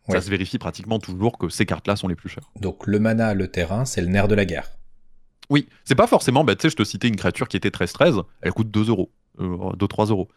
Ouais. 0.09 0.15
ça 0.15 0.21
se 0.21 0.31
vérifie 0.31 0.59
pratiquement 0.59 1.01
toujours 1.01 1.37
que 1.37 1.49
ces 1.49 1.67
cartes-là 1.67 1.97
sont 1.97 2.07
les 2.07 2.15
plus 2.15 2.29
chères. 2.29 2.49
Donc 2.61 2.87
le 2.87 3.01
mana, 3.01 3.35
le 3.35 3.49
terrain, 3.49 3.85
c'est 3.85 4.01
le 4.01 4.07
nerf 4.07 4.29
de 4.29 4.37
la 4.37 4.45
guerre. 4.45 4.71
Oui, 5.51 5.69
c'est 5.85 5.97
pas 5.97 6.07
forcément, 6.07 6.45
bah, 6.45 6.55
tu 6.55 6.63
sais, 6.63 6.71
je 6.71 6.77
te 6.77 6.85
citais 6.85 7.09
une 7.09 7.17
créature 7.17 7.49
qui 7.49 7.57
était 7.57 7.71
13-13, 7.71 8.23
elle 8.41 8.53
coûte 8.53 8.71
2 8.71 8.89
euros, 8.89 9.11
euh, 9.41 9.73
2-3 9.77 10.11
euros. 10.11 10.29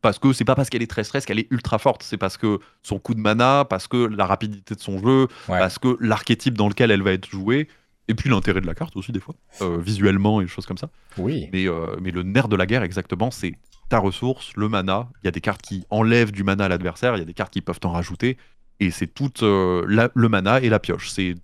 Parce 0.00 0.18
que 0.18 0.32
c'est 0.32 0.44
pas 0.44 0.54
parce 0.54 0.70
qu'elle 0.70 0.82
est 0.82 0.90
13-13 0.90 1.24
qu'elle 1.26 1.38
est 1.40 1.48
ultra 1.50 1.78
forte, 1.78 2.02
c'est 2.04 2.16
parce 2.18 2.36
que 2.36 2.60
son 2.82 2.98
coup 2.98 3.14
de 3.14 3.20
mana, 3.20 3.64
parce 3.68 3.88
que 3.88 3.96
la 3.96 4.26
rapidité 4.26 4.74
de 4.74 4.80
son 4.80 4.98
jeu, 4.98 5.22
Ouais. 5.48 5.58
parce 5.58 5.78
que 5.78 5.96
l'archétype 6.00 6.54
dans 6.54 6.68
lequel 6.68 6.90
elle 6.90 7.02
va 7.02 7.12
être 7.12 7.28
jouée, 7.28 7.68
et 8.06 8.14
puis 8.14 8.30
l'intérêt 8.30 8.60
de 8.60 8.66
la 8.66 8.74
carte 8.74 8.96
aussi, 8.96 9.10
des 9.12 9.20
fois, 9.20 9.34
euh, 9.60 9.78
visuellement 9.78 10.40
et 10.40 10.44
des 10.44 10.48
choses 10.50 10.66
comme 10.66 10.78
ça. 10.78 10.88
Oui. 11.18 11.48
Mais, 11.52 11.66
euh, 11.68 11.96
mais 12.00 12.10
le 12.12 12.22
nerf 12.22 12.48
de 12.48 12.56
la 12.56 12.64
guerre, 12.66 12.82
exactement, 12.82 13.30
c'est 13.30 13.54
ta 13.88 13.98
ressource, 13.98 14.52
le 14.56 14.68
mana. 14.68 15.08
Il 15.22 15.26
y 15.26 15.28
a 15.28 15.30
des 15.32 15.40
cartes 15.40 15.62
qui 15.62 15.84
enlèvent 15.90 16.30
du 16.32 16.44
mana 16.44 16.66
à 16.66 16.68
l'adversaire, 16.68 17.16
il 17.16 17.18
y 17.18 17.22
a 17.22 17.26
des 17.26 17.34
cartes 17.34 17.52
qui 17.52 17.60
peuvent 17.60 17.80
en 17.84 17.90
rajouter, 17.90 18.38
et 18.80 18.90
c'est 18.90 19.08
tout 19.08 19.32
euh, 19.42 19.84
la- 19.88 20.10
le 20.14 20.28
mana 20.28 20.60
et 20.60 20.68
la 20.68 20.78
pioche. 20.78 21.10
C'est 21.10 21.34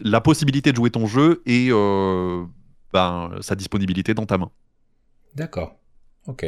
la 0.00 0.20
possibilité 0.20 0.70
de 0.72 0.76
jouer 0.76 0.90
ton 0.90 1.06
jeu 1.06 1.42
et 1.46 1.70
ben, 2.92 3.30
sa 3.40 3.54
disponibilité 3.54 4.14
dans 4.14 4.26
ta 4.26 4.38
main. 4.38 4.50
D'accord. 5.34 5.76
Ok. 6.26 6.44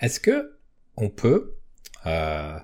Est-ce 0.00 0.20
que 0.20 0.52
on 0.96 1.08
peut, 1.10 1.54
euh, 2.06 2.56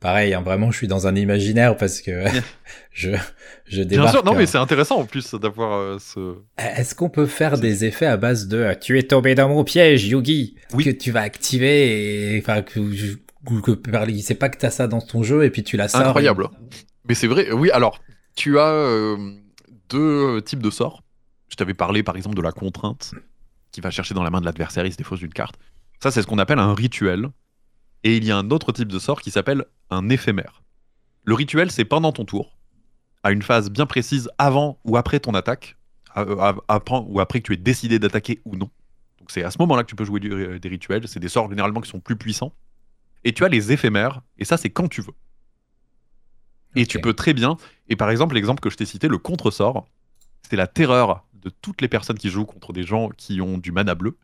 pareil, 0.00 0.34
hein, 0.34 0.42
vraiment, 0.42 0.70
je 0.70 0.76
suis 0.78 0.86
dans 0.88 1.06
un 1.06 1.14
imaginaire 1.16 1.76
parce 1.76 2.00
que 2.00 2.24
je 2.92 3.10
je 3.64 3.76
Bien 3.82 3.84
débarque. 3.86 4.10
sûr, 4.10 4.24
non, 4.24 4.34
mais 4.34 4.46
c'est 4.46 4.58
intéressant 4.58 4.98
en 5.00 5.04
plus 5.06 5.34
d'avoir 5.34 5.78
euh, 5.78 5.98
ce. 5.98 6.36
Est-ce 6.58 6.94
qu'on 6.94 7.10
peut 7.10 7.26
faire 7.26 7.58
des 7.58 7.84
effets 7.84 8.06
à 8.06 8.16
base 8.16 8.48
de 8.48 8.58
euh, 8.58 8.74
tu 8.74 8.98
es 8.98 9.02
tombé 9.04 9.34
dans 9.34 9.48
mon 9.48 9.64
piège, 9.64 10.04
Yugi, 10.06 10.56
Oui. 10.74 10.84
que 10.84 10.90
tu 10.90 11.10
vas 11.10 11.22
activer 11.22 12.34
et 12.36 12.38
enfin 12.40 12.62
que 12.62 12.80
que 13.62 13.72
par- 13.72 14.08
il 14.08 14.22
sait 14.22 14.34
pas 14.34 14.48
que 14.48 14.56
t'as 14.58 14.70
ça 14.70 14.86
dans 14.86 15.00
ton 15.02 15.22
jeu 15.22 15.44
et 15.44 15.50
puis 15.50 15.62
tu 15.64 15.76
la 15.76 15.88
sors. 15.88 16.00
Incroyable. 16.00 16.48
Mais 17.08 17.14
c'est 17.14 17.26
vrai, 17.26 17.50
oui, 17.52 17.70
alors, 17.70 18.00
tu 18.34 18.58
as 18.58 18.70
euh, 18.72 19.16
deux 19.90 20.40
types 20.42 20.62
de 20.62 20.70
sorts. 20.70 21.02
Je 21.50 21.56
t'avais 21.56 21.74
parlé 21.74 22.02
par 22.02 22.16
exemple 22.16 22.36
de 22.36 22.40
la 22.42 22.52
contrainte 22.52 23.12
qui 23.70 23.80
va 23.82 23.90
chercher 23.90 24.14
dans 24.14 24.22
la 24.22 24.30
main 24.30 24.40
de 24.40 24.46
l'adversaire, 24.46 24.86
il 24.86 24.92
se 24.92 24.96
défausse 24.96 25.20
d'une 25.20 25.32
carte. 25.32 25.56
Ça, 26.04 26.10
c'est 26.10 26.20
ce 26.20 26.26
qu'on 26.26 26.36
appelle 26.36 26.58
un 26.58 26.74
rituel. 26.74 27.30
Et 28.02 28.18
il 28.18 28.26
y 28.26 28.30
a 28.30 28.36
un 28.36 28.50
autre 28.50 28.72
type 28.72 28.88
de 28.88 28.98
sort 28.98 29.22
qui 29.22 29.30
s'appelle 29.30 29.64
un 29.88 30.10
éphémère. 30.10 30.62
Le 31.24 31.32
rituel, 31.32 31.70
c'est 31.70 31.86
pendant 31.86 32.12
ton 32.12 32.26
tour, 32.26 32.58
à 33.22 33.32
une 33.32 33.40
phase 33.40 33.70
bien 33.70 33.86
précise 33.86 34.28
avant 34.36 34.78
ou 34.84 34.98
après 34.98 35.18
ton 35.18 35.32
attaque, 35.32 35.78
après, 36.14 37.00
ou 37.06 37.20
après 37.20 37.40
que 37.40 37.46
tu 37.46 37.54
aies 37.54 37.56
décidé 37.56 37.98
d'attaquer 37.98 38.42
ou 38.44 38.54
non. 38.54 38.68
Donc 39.18 39.30
c'est 39.30 39.44
à 39.44 39.50
ce 39.50 39.56
moment-là 39.60 39.82
que 39.82 39.88
tu 39.88 39.96
peux 39.96 40.04
jouer 40.04 40.20
du- 40.20 40.60
des 40.60 40.68
rituels. 40.68 41.08
C'est 41.08 41.20
des 41.20 41.30
sorts 41.30 41.48
généralement 41.48 41.80
qui 41.80 41.88
sont 41.88 42.00
plus 42.00 42.16
puissants. 42.16 42.52
Et 43.24 43.32
tu 43.32 43.42
as 43.46 43.48
les 43.48 43.72
éphémères, 43.72 44.20
et 44.36 44.44
ça, 44.44 44.58
c'est 44.58 44.68
quand 44.68 44.88
tu 44.88 45.00
veux. 45.00 45.14
Et 46.76 46.84
tu 46.84 47.00
peux 47.00 47.14
très 47.14 47.32
bien. 47.32 47.56
Et 47.88 47.96
par 47.96 48.10
exemple, 48.10 48.34
l'exemple 48.34 48.60
que 48.60 48.68
je 48.68 48.76
t'ai 48.76 48.84
cité, 48.84 49.08
le 49.08 49.16
contre-sort, 49.16 49.86
c'est 50.50 50.56
la 50.56 50.66
terreur 50.66 51.24
de 51.32 51.48
toutes 51.48 51.80
les 51.80 51.88
personnes 51.88 52.18
qui 52.18 52.28
jouent 52.28 52.44
contre 52.44 52.74
des 52.74 52.82
gens 52.82 53.08
qui 53.16 53.40
ont 53.40 53.56
du 53.56 53.72
mana 53.72 53.94
bleu. 53.94 54.18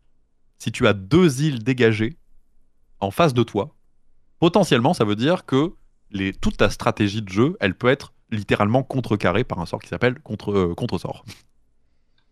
Si 0.60 0.70
tu 0.70 0.86
as 0.86 0.92
deux 0.92 1.42
îles 1.42 1.64
dégagées 1.64 2.18
en 3.00 3.10
face 3.10 3.32
de 3.32 3.42
toi, 3.42 3.74
potentiellement, 4.40 4.92
ça 4.92 5.04
veut 5.04 5.16
dire 5.16 5.46
que 5.46 5.72
les, 6.10 6.34
toute 6.34 6.58
ta 6.58 6.68
stratégie 6.68 7.22
de 7.22 7.30
jeu, 7.30 7.56
elle 7.60 7.74
peut 7.74 7.88
être 7.88 8.12
littéralement 8.30 8.82
contrecarrée 8.82 9.42
par 9.42 9.58
un 9.58 9.66
sort 9.66 9.80
qui 9.80 9.88
s'appelle 9.88 10.20
contre, 10.20 10.52
euh, 10.52 10.74
contre-sort. 10.74 11.24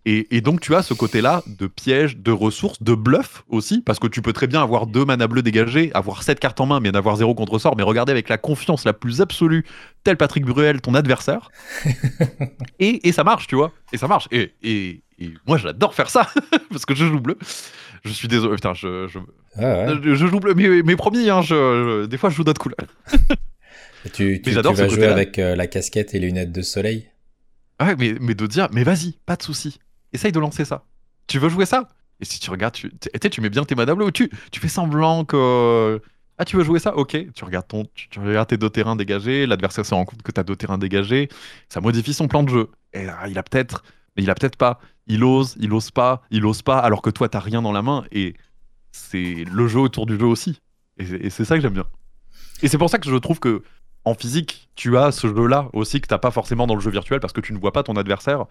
Et, 0.05 0.37
et 0.37 0.43
donc 0.43 0.61
tu 0.61 0.75
as 0.75 0.83
ce 0.83 0.93
côté-là 0.93 1.43
de 1.47 1.67
piège, 1.67 2.19
de 2.19 2.31
ressources, 2.31 2.83
de 2.83 2.95
bluff 2.95 3.45
aussi, 3.49 3.81
parce 3.81 3.99
que 3.99 4.07
tu 4.07 4.21
peux 4.21 4.35
très 4.35 4.47
bien 4.47 4.63
avoir 4.63 4.87
deux 4.87 5.07
mana 5.07 5.27
bleus 5.27 5.43
dégagés, 5.43 5.91
avoir 5.95 6.23
sept 6.23 6.39
cartes 6.39 6.61
en 6.61 6.67
main, 6.67 6.81
mais 6.81 6.91
n'avoir 6.93 7.17
zéro 7.17 7.35
contre-sort, 7.35 7.77
mais 7.77 7.83
regarder 7.83 8.13
avec 8.13 8.29
la 8.29 8.37
confiance 8.37 8.85
la 8.85 8.93
plus 8.93 9.23
absolue, 9.23 9.65
tel 10.05 10.19
Patrick 10.19 10.45
Bruel, 10.45 10.83
ton 10.83 10.95
adversaire. 10.95 11.51
et, 12.79 13.09
et 13.09 13.13
ça 13.13 13.25
marche, 13.25 13.47
tu 13.47 13.57
vois. 13.57 13.73
Et 13.93 13.97
ça 13.97 14.07
marche. 14.07 14.29
Et, 14.31 14.55
et, 14.63 15.03
et 15.19 15.33
moi, 15.47 15.59
j'adore 15.59 15.95
faire 15.95 16.11
ça, 16.11 16.31
parce 16.71 16.87
que 16.87 16.95
je 16.95 17.05
joue 17.07 17.21
bleu. 17.21 17.37
Je 18.05 18.11
suis 18.13 18.29
désolé, 18.29 18.55
putain, 18.55 18.75
je, 18.75 19.07
je, 19.09 19.19
Ah 19.57 19.87
ouais. 19.87 19.99
je- 20.03 20.15
je 20.15 20.27
joue 20.27 20.41
bleu, 20.41 20.55
mais, 20.55 20.83
mais 20.83 20.97
promis, 20.97 21.29
hein, 21.31 21.43
je, 21.43 22.07
des 22.07 22.17
fois 22.17 22.31
je 22.31 22.37
joue 22.37 22.45
d'autres 22.45 22.61
couleurs. 22.61 22.79
Et 24.05 24.11
tu, 24.11 24.41
tu, 24.43 24.53
j'adore 24.53 24.75
tu 24.75 24.81
vas 24.81 24.89
jouer 24.89 25.07
avec 25.07 25.39
euh, 25.39 25.57
la 25.57 25.67
casquette 25.67 26.15
et 26.15 26.21
les 26.21 26.29
lunettes 26.29 26.53
de 26.53 26.63
soleil? 26.63 27.11
Ouais, 27.81 27.97
mais, 27.97 28.15
mais 28.21 28.35
de 28.35 28.47
dire, 28.47 28.69
mais 28.73 28.85
vas-y, 28.85 29.13
pas 29.27 29.37
de 29.37 29.43
souci. 29.43 29.79
Essaye 30.13 30.33
de 30.33 30.41
lancer 30.41 30.65
ça. 30.65 30.85
Tu 31.27 31.39
veux 31.39 31.49
jouer 31.49 31.67
ça? 31.67 31.89
Et 32.21 32.25
si 32.25 32.41
tu 32.41 32.51
regardes, 32.51 32.75
tu, 32.75 32.91
tu, 33.31 33.41
mets 33.41 33.51
bien 33.51 33.65
tes 33.65 33.75
madame 33.75 34.01
ou 34.01 34.11
tu, 34.11 34.31
tu 34.51 34.61
fais 34.61 34.69
semblant 34.69 35.25
que. 35.25 36.01
Ah, 36.39 36.45
tu 36.45 36.57
veux 36.57 36.65
jouer 36.65 36.79
ça? 36.79 36.97
Ok. 36.97 37.17
Tu 37.35 37.45
regardes, 37.45 37.69
ton, 37.69 37.85
tu, 37.95 38.09
tu 38.09 38.21
regardes 38.21 38.49
tes 38.49 38.57
deux 38.57 38.71
terrains 38.71 38.97
dégagés, 38.97 39.47
l'adversaire 39.47 39.85
se 39.85 39.95
rend 39.95 40.05
compte 40.05 40.23
que 40.23 40.33
tu 40.33 40.41
as 40.41 40.45
deux 40.45 40.57
terrains 40.57 40.79
dégagés, 40.79 41.29
ça 41.69 41.81
modifie 41.81 42.15
son 42.15 42.29
plan 42.29 42.43
de 42.43 42.49
jeu. 42.49 42.71
Et 42.93 43.05
là, 43.05 43.27
il 43.29 43.39
a 43.39 43.43
peut-être, 43.43 43.85
mais 44.19 44.25
il 44.25 44.31
a 44.31 44.35
peut-être 44.35 44.57
pas. 44.57 44.79
Il 45.07 45.25
ose, 45.25 45.57
il 45.59 45.73
ose 45.73 45.91
pas, 45.91 46.21
il 46.31 46.45
ose 46.45 46.61
pas, 46.61 46.79
alors 46.79 47.01
que 47.01 47.09
toi, 47.09 47.31
t'as 47.31 47.39
rien 47.41 47.63
dans 47.63 47.73
la 47.73 47.81
main. 47.81 48.05
Et 48.13 48.35
c'est 48.93 49.45
le 49.51 49.67
jeu 49.69 49.79
autour 49.81 50.05
du 50.05 50.19
jeu 50.19 50.27
aussi. 50.27 50.61
Et, 50.99 51.07
c'est- 51.07 51.17
et 51.25 51.31
c'est 51.31 51.45
ça 51.47 51.55
que 51.57 51.63
j'aime 51.63 51.73
bien. 51.73 51.87
Et 52.63 52.69
c'est 52.69 52.77
pour 52.79 52.91
ça 52.91 52.99
que 52.99 53.09
je 53.09 53.17
trouve 53.17 53.39
que 53.41 53.63
en 54.05 54.15
physique, 54.15 54.69
tu 54.75 54.97
as 54.99 55.13
ce 55.13 55.29
jeu-là 55.29 55.71
aussi 55.73 56.01
que 56.01 56.07
t'as 56.09 56.19
pas 56.19 56.31
forcément 56.31 56.67
dans 56.67 56.75
le 56.75 56.81
jeu 56.81 56.91
virtuel 56.91 57.21
parce 57.21 57.33
que 57.33 57.41
tu 57.41 57.53
ne 57.53 57.59
vois 57.59 57.73
pas 57.73 57.83
ton 57.83 57.95
adversaire 57.97 58.47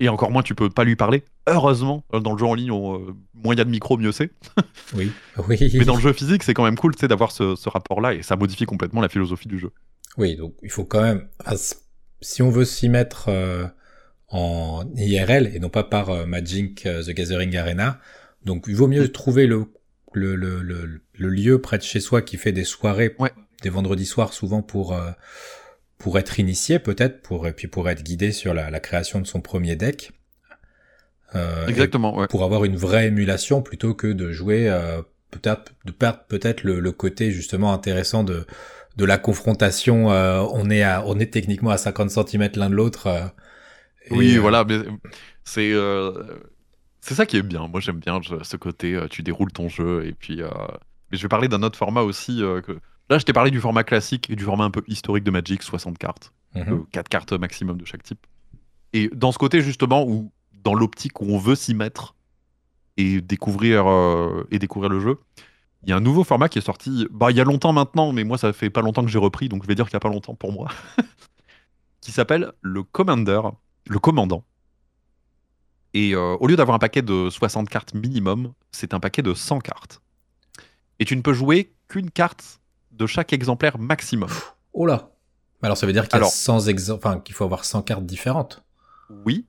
et 0.00 0.08
encore 0.08 0.30
moins 0.30 0.42
tu 0.42 0.54
peux 0.54 0.70
pas 0.70 0.84
lui 0.84 0.96
parler. 0.96 1.22
Heureusement, 1.46 2.04
euh, 2.14 2.20
dans 2.20 2.32
le 2.32 2.38
jeu 2.38 2.46
en 2.46 2.54
ligne, 2.54 2.70
on, 2.72 2.96
euh, 2.98 3.12
moins 3.34 3.54
il 3.54 3.58
y 3.58 3.60
a 3.60 3.64
de 3.64 3.70
micro, 3.70 3.96
mieux 3.96 4.12
c'est. 4.12 4.30
Oui. 4.94 5.12
Oui. 5.48 5.70
Mais 5.74 5.84
dans 5.84 5.94
le 5.94 6.00
jeu 6.00 6.12
physique, 6.12 6.42
c'est 6.42 6.54
quand 6.54 6.64
même 6.64 6.76
cool 6.76 6.94
tu 6.94 7.00
sais, 7.00 7.08
d'avoir 7.08 7.30
ce, 7.30 7.54
ce 7.56 7.68
rapport-là 7.68 8.14
et 8.14 8.22
ça 8.22 8.36
modifie 8.36 8.64
complètement 8.66 9.00
la 9.00 9.08
philosophie 9.08 9.48
du 9.48 9.58
jeu. 9.58 9.70
Oui, 10.18 10.36
donc 10.36 10.54
il 10.62 10.70
faut 10.70 10.84
quand 10.84 11.02
même, 11.02 11.28
enfin, 11.44 11.56
si 12.20 12.42
on 12.42 12.50
veut 12.50 12.64
s'y 12.64 12.88
mettre 12.88 13.26
euh, 13.28 13.66
en 14.32 14.84
IRL 14.96 15.54
et 15.54 15.60
non 15.60 15.68
pas 15.68 15.84
par 15.84 16.10
euh, 16.10 16.26
Magic 16.26 16.86
euh, 16.86 17.02
the 17.04 17.10
Gathering 17.10 17.56
Arena, 17.56 18.00
donc 18.44 18.64
il 18.66 18.74
vaut 18.74 18.88
mieux 18.88 19.12
trouver 19.12 19.46
le, 19.46 19.66
le, 20.12 20.34
le, 20.34 20.60
le, 20.62 21.00
le 21.12 21.28
lieu 21.28 21.60
près 21.60 21.78
de 21.78 21.82
chez 21.84 22.00
soi 22.00 22.22
qui 22.22 22.36
fait 22.38 22.52
des 22.52 22.64
soirées, 22.64 23.14
Ouais. 23.18 23.30
des 23.62 23.68
vendredis 23.70 24.06
soirs 24.06 24.32
souvent 24.32 24.62
pour 24.62 24.94
euh, 24.94 25.10
pour 25.98 26.18
être 26.18 26.40
initié 26.40 26.78
peut-être, 26.80 27.22
pour 27.22 27.46
et 27.46 27.52
puis 27.52 27.68
pour 27.68 27.88
être 27.88 28.02
guidé 28.02 28.32
sur 28.32 28.54
la, 28.54 28.70
la 28.70 28.80
création 28.80 29.20
de 29.20 29.26
son 29.26 29.40
premier 29.40 29.76
deck. 29.76 30.10
Euh, 31.34 31.66
Exactement, 31.66 32.16
ouais. 32.18 32.26
pour 32.26 32.42
avoir 32.44 32.64
une 32.64 32.76
vraie 32.76 33.06
émulation 33.06 33.62
plutôt 33.62 33.94
que 33.94 34.06
de 34.08 34.32
jouer 34.32 34.68
euh, 34.68 35.00
peut-être 35.30 35.72
de 35.86 35.92
perdre 35.92 36.20
peut-être 36.28 36.62
le, 36.62 36.78
le 36.80 36.92
côté 36.92 37.30
justement 37.30 37.72
intéressant 37.72 38.22
de 38.24 38.46
de 38.98 39.04
la 39.06 39.16
confrontation 39.16 40.10
euh, 40.12 40.40
on 40.52 40.68
est 40.68 40.82
à 40.82 41.02
on 41.06 41.18
est 41.18 41.32
techniquement 41.32 41.70
à 41.70 41.78
50 41.78 42.10
cm 42.10 42.50
l'un 42.56 42.68
de 42.68 42.74
l'autre 42.74 43.06
euh, 43.06 43.20
et, 44.06 44.14
Oui, 44.14 44.36
euh, 44.36 44.40
voilà, 44.40 44.64
mais 44.64 44.78
c'est 45.44 45.72
euh, 45.72 46.38
c'est 47.00 47.14
ça 47.14 47.26
qui 47.26 47.36
est 47.36 47.42
bien. 47.42 47.66
Moi, 47.68 47.80
j'aime 47.80 47.98
bien 47.98 48.20
ce 48.42 48.56
côté. 48.56 48.94
euh, 48.94 49.08
tu 49.08 49.22
déroules 49.22 49.52
ton 49.52 49.68
jeu 49.68 50.06
et 50.06 50.12
puis 50.12 50.42
euh, 50.42 50.48
Mais 51.10 51.18
je 51.18 51.22
vais 51.22 51.28
parler 51.28 51.48
d'un 51.48 51.62
autre 51.62 51.78
format 51.78 52.02
aussi. 52.02 52.42
euh, 52.42 52.60
que... 52.60 52.72
Là, 53.10 53.18
je 53.18 53.24
t'ai 53.24 53.32
parlé 53.32 53.50
du 53.50 53.60
format 53.60 53.84
classique 53.84 54.30
et 54.30 54.36
du 54.36 54.44
format 54.44 54.64
un 54.64 54.70
peu 54.70 54.82
historique 54.86 55.24
de 55.24 55.30
Magic, 55.30 55.62
60 55.62 55.98
cartes. 55.98 56.32
Mhm. 56.54 56.86
4 56.92 57.08
cartes 57.08 57.32
maximum 57.32 57.78
de 57.78 57.84
chaque 57.84 58.02
type. 58.02 58.26
Et 58.92 59.08
dans 59.14 59.32
ce 59.32 59.38
côté, 59.38 59.60
justement, 59.62 60.04
où 60.06 60.32
dans 60.64 60.74
l'optique 60.74 61.20
où 61.20 61.26
on 61.26 61.38
veut 61.38 61.54
s'y 61.54 61.74
mettre 61.74 62.14
et 62.96 63.20
découvrir, 63.20 63.86
euh, 63.88 64.46
et 64.50 64.58
découvrir 64.58 64.90
le 64.90 65.00
jeu, 65.00 65.18
il 65.84 65.90
y 65.90 65.92
a 65.92 65.96
un 65.96 66.00
nouveau 66.00 66.24
format 66.24 66.48
qui 66.48 66.58
est 66.58 66.62
sorti 66.62 67.06
bah, 67.10 67.30
il 67.30 67.36
y 67.36 67.40
a 67.40 67.44
longtemps 67.44 67.72
maintenant, 67.72 68.12
mais 68.12 68.24
moi, 68.24 68.38
ça 68.38 68.52
fait 68.52 68.70
pas 68.70 68.82
longtemps 68.82 69.04
que 69.04 69.10
j'ai 69.10 69.18
repris, 69.18 69.48
donc 69.48 69.62
je 69.62 69.68
vais 69.68 69.74
dire 69.74 69.86
qu'il 69.86 69.94
y 69.94 69.96
a 69.96 70.00
pas 70.00 70.10
longtemps 70.10 70.34
pour 70.34 70.52
moi, 70.52 70.68
qui 72.00 72.12
s'appelle 72.12 72.52
le 72.60 72.82
Commander, 72.82 73.40
le 73.88 73.98
commandant. 73.98 74.44
Et 75.94 76.14
euh, 76.14 76.36
au 76.40 76.46
lieu 76.46 76.56
d'avoir 76.56 76.74
un 76.74 76.78
paquet 76.78 77.02
de 77.02 77.28
60 77.30 77.68
cartes 77.68 77.94
minimum, 77.94 78.52
c'est 78.70 78.94
un 78.94 79.00
paquet 79.00 79.22
de 79.22 79.34
100 79.34 79.58
cartes. 79.60 80.00
Et 80.98 81.04
tu 81.04 81.16
ne 81.16 81.22
peux 81.22 81.34
jouer 81.34 81.72
qu'une 81.88 82.10
carte 82.10 82.60
de 82.92 83.06
chaque 83.06 83.32
exemplaire 83.32 83.78
maximum. 83.78 84.30
Oh 84.72 84.86
là 84.86 85.10
Alors 85.62 85.76
ça 85.76 85.86
veut 85.86 85.92
dire 85.92 86.04
qu'il 86.04 86.12
y 86.12 86.14
a 86.14 86.18
Alors- 86.18 86.30
100 86.30 86.66
exa- 86.68 86.92
enfin, 86.92 87.20
qu'il 87.20 87.34
faut 87.34 87.44
avoir 87.44 87.64
100 87.64 87.82
cartes 87.82 88.06
différentes. 88.06 88.62
Oui, 89.10 89.46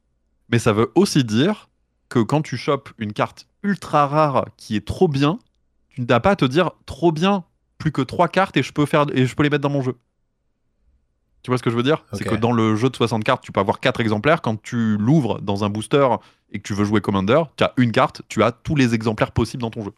mais 0.50 0.60
ça 0.60 0.74
veut 0.74 0.92
aussi 0.96 1.24
dire 1.24 1.70
que 2.10 2.20
quand 2.20 2.42
tu 2.42 2.58
chopes 2.58 2.90
une 2.98 3.14
carte 3.14 3.48
ultra 3.64 4.08
rare 4.08 4.46
qui 4.58 4.76
est 4.76 4.86
trop 4.86 5.08
bien, 5.08 5.40
tu 5.90 6.02
n'as 6.02 6.20
pas 6.20 6.32
à 6.32 6.36
te 6.36 6.46
dire 6.46 6.72
trop 6.86 7.12
bien, 7.14 7.46
plus 7.78 7.92
que 7.92 8.02
trois 8.02 8.28
cartes 8.28 8.58
et 8.58 8.64
je 8.64 8.74
peux 8.74 8.86
faire 8.86 9.06
et 9.14 9.26
je 9.26 9.36
peux 9.36 9.44
les 9.44 9.50
mettre 9.50 9.62
dans 9.62 9.70
mon 9.70 9.82
jeu. 9.82 9.96
Tu 11.44 11.52
vois 11.52 11.58
ce 11.58 11.64
que 11.64 11.70
je 11.70 11.76
veux 11.76 11.84
dire? 11.84 12.06
C'est 12.14 12.24
que 12.24 12.36
dans 12.36 12.54
le 12.54 12.76
jeu 12.76 12.90
de 12.90 12.96
60 12.96 13.24
cartes, 13.24 13.44
tu 13.44 13.52
peux 13.52 13.60
avoir 13.60 13.80
quatre 13.82 14.00
exemplaires. 14.00 14.42
Quand 14.42 14.62
tu 14.62 14.98
l'ouvres 14.98 15.42
dans 15.42 15.64
un 15.66 15.70
booster 15.70 16.08
et 16.52 16.60
que 16.60 16.64
tu 16.64 16.74
veux 16.74 16.86
jouer 16.86 17.02
Commander, 17.02 17.44
tu 17.58 17.64
as 17.66 17.74
une 17.78 17.92
carte, 17.92 18.22
tu 18.30 18.42
as 18.44 18.52
tous 18.54 18.76
les 18.76 18.94
exemplaires 18.96 19.32
possibles 19.34 19.62
dans 19.62 19.70
ton 19.70 19.84
jeu. 19.84 19.92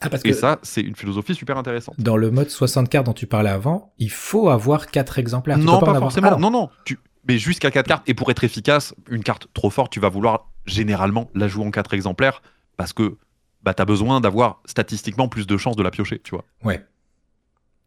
Ah, 0.00 0.08
parce 0.08 0.24
Et 0.24 0.28
que 0.30 0.34
ça, 0.36 0.60
c'est 0.62 0.80
une 0.80 0.94
philosophie 0.94 1.34
super 1.34 1.58
intéressante. 1.58 1.96
dans 1.98 2.16
le 2.16 2.30
mode 2.30 2.50
60 2.50 2.88
cartes 2.88 3.06
dont 3.06 3.12
tu 3.12 3.26
parlais 3.26 3.50
avant, 3.50 3.92
il 3.98 4.12
faut 4.12 4.48
avoir 4.48 4.86
4 4.86 5.18
exemplaires. 5.18 5.58
Tu 5.58 5.64
Non, 5.64 5.80
peux 5.80 5.86
pas, 5.86 5.90
avoir- 5.96 6.02
forcément. 6.12 6.28
Ah, 6.28 6.36
non. 6.36 6.50
non, 6.52 6.60
non. 6.60 6.70
Tu... 6.84 7.00
Mais 7.26 7.36
jusqu'à 7.36 7.72
4 7.72 7.86
cartes. 7.88 8.08
Et 8.08 8.14
pour 8.14 8.30
être 8.30 8.44
efficace, 8.44 8.94
une 9.10 9.24
carte 9.24 9.48
trop 9.54 9.70
forte, 9.70 9.90
tu 9.92 9.98
vas 9.98 10.08
vouloir 10.08 10.50
généralement 10.66 11.28
la 11.34 11.48
jouer 11.48 11.66
en 11.66 11.72
4 11.72 11.94
exemplaires 11.94 12.42
parce 12.76 12.92
que 12.92 13.16
bah, 13.64 13.74
tu 13.74 13.82
as 13.82 13.84
besoin 13.84 14.20
d'avoir 14.20 14.60
statistiquement 14.66 15.26
plus 15.28 15.48
de 15.48 15.56
chances 15.56 15.74
de 15.74 15.82
la 15.82 15.90
piocher, 15.90 16.20
tu 16.20 16.30
vois. 16.30 16.44
Ouais. 16.62 16.86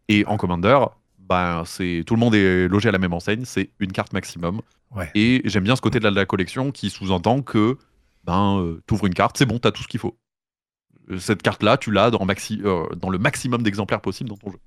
Et 0.08 0.26
en 0.26 0.36
Commander, 0.36 0.78
bah, 1.28 1.62
c'est 1.66 2.02
tout 2.06 2.14
le 2.14 2.20
monde 2.20 2.34
est 2.34 2.68
logé 2.68 2.88
à 2.88 2.92
la 2.92 2.98
même 2.98 3.12
enseigne, 3.12 3.44
c'est 3.44 3.70
une 3.78 3.92
carte 3.92 4.12
maximum. 4.12 4.60
Ouais. 4.94 5.10
Et 5.14 5.40
j'aime 5.44 5.64
bien 5.64 5.76
ce 5.76 5.80
côté 5.80 5.98
de 5.98 6.04
la, 6.04 6.10
de 6.10 6.16
la 6.16 6.26
collection 6.26 6.70
qui 6.70 6.90
sous-entend 6.90 7.42
que 7.42 7.78
ben, 8.24 8.58
euh, 8.60 8.82
tu 8.86 8.94
ouvres 8.94 9.06
une 9.06 9.14
carte, 9.14 9.36
c'est 9.38 9.46
bon, 9.46 9.58
tu 9.58 9.66
as 9.66 9.72
tout 9.72 9.82
ce 9.82 9.88
qu'il 9.88 10.00
faut. 10.00 10.16
Euh, 11.10 11.18
Cette 11.18 11.42
carte-là, 11.42 11.76
tu 11.78 11.90
l'as 11.90 12.10
dans, 12.10 12.24
maxi- 12.26 12.60
euh, 12.64 12.86
dans 12.96 13.08
le 13.10 13.18
maximum 13.18 13.62
d'exemplaires 13.62 14.00
possible 14.00 14.28
dans 14.30 14.36
ton 14.36 14.50
jeu. 14.50 14.58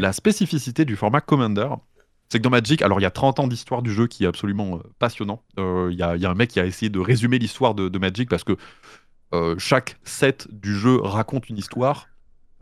La 0.00 0.12
spécificité 0.12 0.84
du 0.84 0.96
format 0.96 1.20
Commander, 1.20 1.68
c'est 2.28 2.38
que 2.38 2.42
dans 2.42 2.50
Magic, 2.50 2.82
alors 2.82 2.98
il 3.00 3.02
y 3.04 3.06
a 3.06 3.10
30 3.10 3.38
ans 3.40 3.46
d'histoire 3.46 3.82
du 3.82 3.92
jeu 3.92 4.06
qui 4.08 4.24
est 4.24 4.26
absolument 4.26 4.76
euh, 4.76 4.80
passionnant. 4.98 5.42
Euh, 5.58 5.88
Il 5.90 5.94
y, 5.94 5.98
y 5.98 6.26
a 6.26 6.30
un 6.30 6.34
mec 6.34 6.50
qui 6.50 6.60
a 6.60 6.66
essayé 6.66 6.90
de 6.90 6.98
résumer 6.98 7.38
l'histoire 7.38 7.74
de, 7.74 7.88
de 7.88 7.98
Magic 7.98 8.28
parce 8.28 8.44
que 8.44 8.56
euh, 9.32 9.54
chaque 9.58 9.96
set 10.04 10.48
du 10.50 10.74
jeu 10.76 10.96
raconte 11.00 11.48
une 11.48 11.56
histoire 11.56 12.08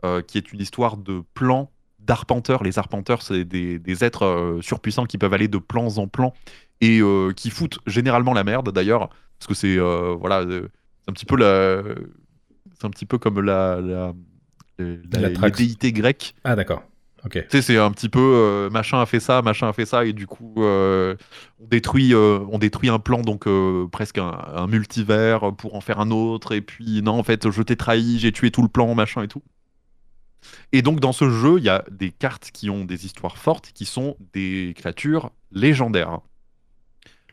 euh, 0.05 0.21
qui 0.21 0.37
est 0.37 0.53
une 0.53 0.61
histoire 0.61 0.97
de 0.97 1.23
plans 1.33 1.71
d'arpenteurs. 2.09 2.61
Les 2.63 2.77
arpenteurs, 2.79 3.21
c'est 3.21 3.45
des, 3.45 3.79
des 3.79 4.03
êtres 4.03 4.25
euh, 4.25 4.61
surpuissants 4.61 5.05
qui 5.05 5.17
peuvent 5.17 5.33
aller 5.33 5.47
de 5.47 5.59
plans 5.59 5.97
en 5.97 6.07
plans 6.07 6.33
et 6.81 6.99
euh, 7.01 7.31
qui 7.39 7.49
foutent 7.49 7.79
généralement 7.87 8.33
la 8.33 8.43
merde 8.43 8.71
d'ailleurs 8.71 9.09
parce 9.37 9.47
que 9.47 9.53
c'est 9.53 9.77
euh, 9.77 10.15
voilà, 10.19 10.39
euh, 10.41 10.67
c'est 11.01 11.09
un 11.11 11.13
petit 11.13 11.25
peu 11.25 11.37
la, 11.37 11.83
c'est 12.77 12.85
un 12.85 12.89
petit 12.89 13.05
peu 13.05 13.17
comme 13.17 13.39
la, 13.41 13.79
la- 13.81 14.13
La 15.11 15.27
les 15.27 15.33
Trax. 15.33 15.57
déités 15.57 15.91
grecques. 15.91 16.33
Ah, 16.43 16.55
d'accord. 16.55 16.83
Ok. 17.25 17.33
Tu 17.33 17.45
sais, 17.49 17.61
c'est 17.61 17.77
un 17.77 17.91
petit 17.91 18.07
peu 18.07 18.19
euh, 18.21 18.69
machin 18.69 19.01
a 19.01 19.05
fait 19.05 19.19
ça, 19.19 19.41
machin 19.41 19.67
a 19.67 19.73
fait 19.73 19.85
ça, 19.85 20.05
et 20.05 20.13
du 20.13 20.25
coup, 20.25 20.53
euh, 20.59 21.15
on, 21.59 21.67
détruit, 21.67 22.13
euh, 22.13 22.39
on 22.49 22.57
détruit 22.59 22.87
un 22.89 22.99
plan, 22.99 23.21
donc 23.21 23.45
euh, 23.45 23.87
presque 23.91 24.17
un, 24.19 24.31
un 24.55 24.67
multivers 24.67 25.53
pour 25.57 25.75
en 25.75 25.81
faire 25.81 25.99
un 25.99 26.11
autre, 26.11 26.53
et 26.53 26.61
puis 26.61 27.01
non, 27.01 27.19
en 27.19 27.23
fait, 27.23 27.51
je 27.51 27.61
t'ai 27.61 27.75
trahi, 27.75 28.19
j'ai 28.19 28.31
tué 28.31 28.51
tout 28.51 28.61
le 28.61 28.69
plan, 28.69 28.95
machin 28.95 29.21
et 29.21 29.27
tout. 29.27 29.43
Et 30.71 30.81
donc, 30.81 30.99
dans 30.99 31.11
ce 31.11 31.29
jeu, 31.29 31.57
il 31.57 31.63
y 31.63 31.69
a 31.69 31.83
des 31.91 32.11
cartes 32.11 32.51
qui 32.51 32.69
ont 32.69 32.85
des 32.85 33.05
histoires 33.05 33.37
fortes, 33.37 33.71
qui 33.73 33.85
sont 33.85 34.15
des 34.33 34.73
créatures 34.75 35.31
légendaires. 35.51 36.19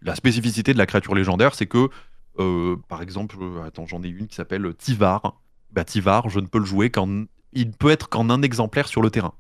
La 0.03 0.15
spécificité 0.15 0.73
de 0.73 0.79
la 0.79 0.87
créature 0.87 1.15
légendaire, 1.15 1.55
c'est 1.55 1.67
que, 1.67 1.89
euh, 2.39 2.77
par 2.89 3.03
exemple, 3.03 3.37
euh, 3.41 3.65
attends, 3.65 3.87
j'en 3.87 4.03
ai 4.03 4.09
une 4.09 4.27
qui 4.27 4.35
s'appelle 4.35 4.75
Tivar. 4.75 5.41
Bah, 5.73 5.85
Tivar, 5.85 6.29
je 6.29 6.41
ne 6.41 6.47
peux 6.47 6.59
le 6.59 6.65
jouer 6.65 6.91
qu'en. 6.91 7.25
Il 7.53 7.69
ne 7.69 7.73
peut 7.73 7.91
être 7.91 8.09
qu'en 8.09 8.29
un 8.31 8.43
exemplaire 8.43 8.89
sur 8.89 9.03
le 9.03 9.11
terrain. 9.11 9.35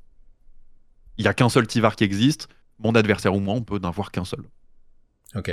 Il 1.19 1.23
n'y 1.23 1.29
a 1.29 1.35
qu'un 1.35 1.49
seul 1.49 1.67
Tivar 1.67 1.97
qui 1.97 2.05
existe. 2.05 2.49
Mon 2.79 2.95
adversaire 2.95 3.35
ou 3.35 3.41
moi, 3.41 3.55
on 3.55 3.63
peut 3.63 3.79
n'en 3.79 3.89
avoir 3.89 4.11
qu'un 4.11 4.25
seul. 4.25 4.45
Ok. 5.35 5.51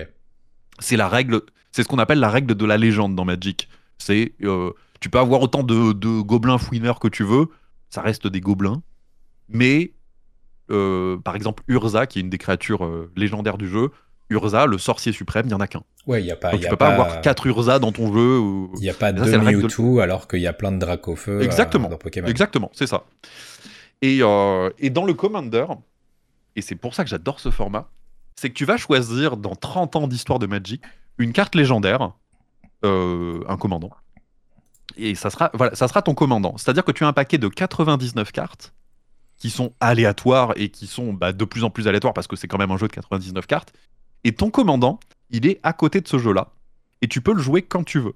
C'est 0.80 0.98
la 0.98 1.08
règle. 1.08 1.42
C'est 1.72 1.84
ce 1.84 1.88
qu'on 1.88 2.00
appelle 2.00 2.20
la 2.20 2.30
règle 2.30 2.56
de 2.56 2.66
la 2.66 2.78
légende 2.78 3.16
dans 3.16 3.26
Magic. 3.26 3.70
C'est. 3.98 4.34
euh, 4.44 4.72
tu 5.00 5.10
peux 5.10 5.20
avoir 5.20 5.42
autant 5.42 5.64
de, 5.64 5.92
de 5.92 6.22
gobelins 6.22 6.58
fouineurs 6.58 7.00
que 7.00 7.10
tu 7.10 7.24
veux. 7.24 7.48
Ça 7.94 8.02
reste 8.02 8.26
des 8.28 8.42
gobelins. 8.42 8.82
Mais. 9.50 9.94
euh, 10.72 11.18
par 11.18 11.36
exemple, 11.36 11.62
Urza, 11.68 12.08
qui 12.08 12.18
est 12.18 12.22
une 12.22 12.30
des 12.30 12.38
créatures 12.40 12.86
euh, 12.86 13.12
légendaires 13.16 13.58
du 13.58 13.68
jeu. 13.68 13.92
Urza, 14.30 14.66
le 14.66 14.78
sorcier 14.78 15.12
suprême, 15.12 15.46
il 15.46 15.50
n'y 15.50 15.54
en 15.54 15.60
a 15.60 15.68
qu'un. 15.68 15.84
Ouais, 16.08 16.22
il 16.22 16.26
n'y 16.26 16.32
a 16.32 16.36
pas. 16.38 16.52
Donc 16.52 16.62
y 16.62 16.64
tu 16.64 16.70
peux 16.70 16.78
pas, 16.78 16.88
avoir 16.94 17.22
4 17.22 17.46
Urza 17.48 17.78
dans 17.78 17.92
ton 17.92 18.12
jeu. 18.14 18.40
ou- 18.40 18.72
Il 18.78 18.80
n'y 18.82 18.90
a 18.90 18.94
pas 18.94 19.08
Ça, 19.08 19.12
de 19.14 19.24
c'est 19.26 19.38
la 19.38 19.44
règle 19.44 19.60
de- 19.60 19.64
Mewtwo 19.68 20.00
alors 20.00 20.28
qu'il 20.28 20.40
y 20.40 20.48
a 20.48 20.54
plein 20.54 20.72
de 20.72 20.80
Dracofeu 20.80 21.34
euh, 21.40 21.42
Exactement. 21.42 21.90
dans 21.90 21.98
Pokémon. 21.98 22.28
Exactement, 22.28 22.72
c'est 22.74 22.88
ça. 22.88 23.04
Et, 24.02 24.20
et 24.80 24.90
dans 24.90 25.06
le 25.06 25.14
Commander, 25.14 25.66
et 26.56 26.62
c'est 26.62 26.76
pour 26.76 26.96
ça 26.96 27.04
que 27.04 27.10
j'adore 27.10 27.40
ce 27.40 27.52
format, 27.52 27.90
c'est 28.36 28.50
que 28.50 28.54
tu 28.56 28.66
vas 28.66 28.78
choisir 28.78 29.38
dans 29.38 29.56
30 29.56 29.96
ans 29.98 30.08
d'histoire 30.08 30.40
de 30.40 30.48
Magic 30.48 30.82
une 31.20 31.32
carte 31.34 31.54
légendaire, 31.56 32.12
un 32.84 33.58
commandant. 33.60 33.92
Et 34.98 35.16
ça 35.16 35.30
sera, 35.30 35.52
voilà, 35.54 35.76
ça 35.76 35.88
sera 35.88 36.02
ton 36.02 36.14
commandant. 36.14 36.58
C'est-à-dire 36.58 36.84
que 36.84 36.92
tu 36.92 37.04
as 37.04 37.08
un 37.08 37.14
paquet 37.14 37.38
de 37.38 37.48
99 37.48 38.32
cartes 38.32 38.74
qui 39.38 39.50
sont 39.50 39.74
aléatoires 39.80 40.54
et 40.56 40.70
qui 40.70 40.88
sont 40.88 41.14
bah, 41.14 41.34
de 41.34 41.46
plus 41.46 41.64
en 41.64 41.70
plus 41.70 41.88
aléatoires 41.88 42.14
parce 42.14 42.28
que 42.28 42.36
c'est 42.36 42.48
quand 42.48 42.58
même 42.58 42.72
un 42.72 42.78
jeu 42.78 42.88
de 42.88 42.94
99 42.94 43.46
cartes. 43.48 43.74
Et 44.24 44.34
ton 44.34 44.50
commandant, 44.50 45.00
il 45.30 45.46
est 45.46 45.60
à 45.64 45.74
côté 45.74 46.02
de 46.02 46.08
ce 46.08 46.18
jeu-là. 46.18 46.54
Et 47.02 47.08
tu 47.08 47.22
peux 47.22 47.34
le 47.34 47.42
jouer 47.42 47.62
quand 47.62 47.84
tu 47.84 48.00
veux. 48.00 48.14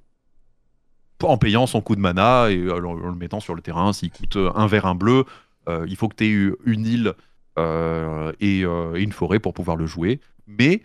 En 1.23 1.37
payant 1.37 1.65
son 1.65 1.81
coup 1.81 1.95
de 1.95 2.01
mana 2.01 2.49
et 2.49 2.69
en 2.69 2.93
le 2.93 3.15
mettant 3.15 3.39
sur 3.39 3.55
le 3.55 3.61
terrain. 3.61 3.91
S'il 3.91 4.11
coûte 4.11 4.37
un 4.37 4.67
vert, 4.67 4.85
un 4.85 4.95
bleu, 4.95 5.25
euh, 5.67 5.85
il 5.89 5.95
faut 5.95 6.07
que 6.07 6.15
tu 6.15 6.25
aies 6.25 6.55
une 6.65 6.85
île 6.85 7.13
euh, 7.57 8.31
et, 8.39 8.63
euh, 8.63 8.95
et 8.95 9.01
une 9.01 9.11
forêt 9.11 9.39
pour 9.39 9.53
pouvoir 9.53 9.77
le 9.77 9.85
jouer. 9.85 10.21
Mais 10.45 10.81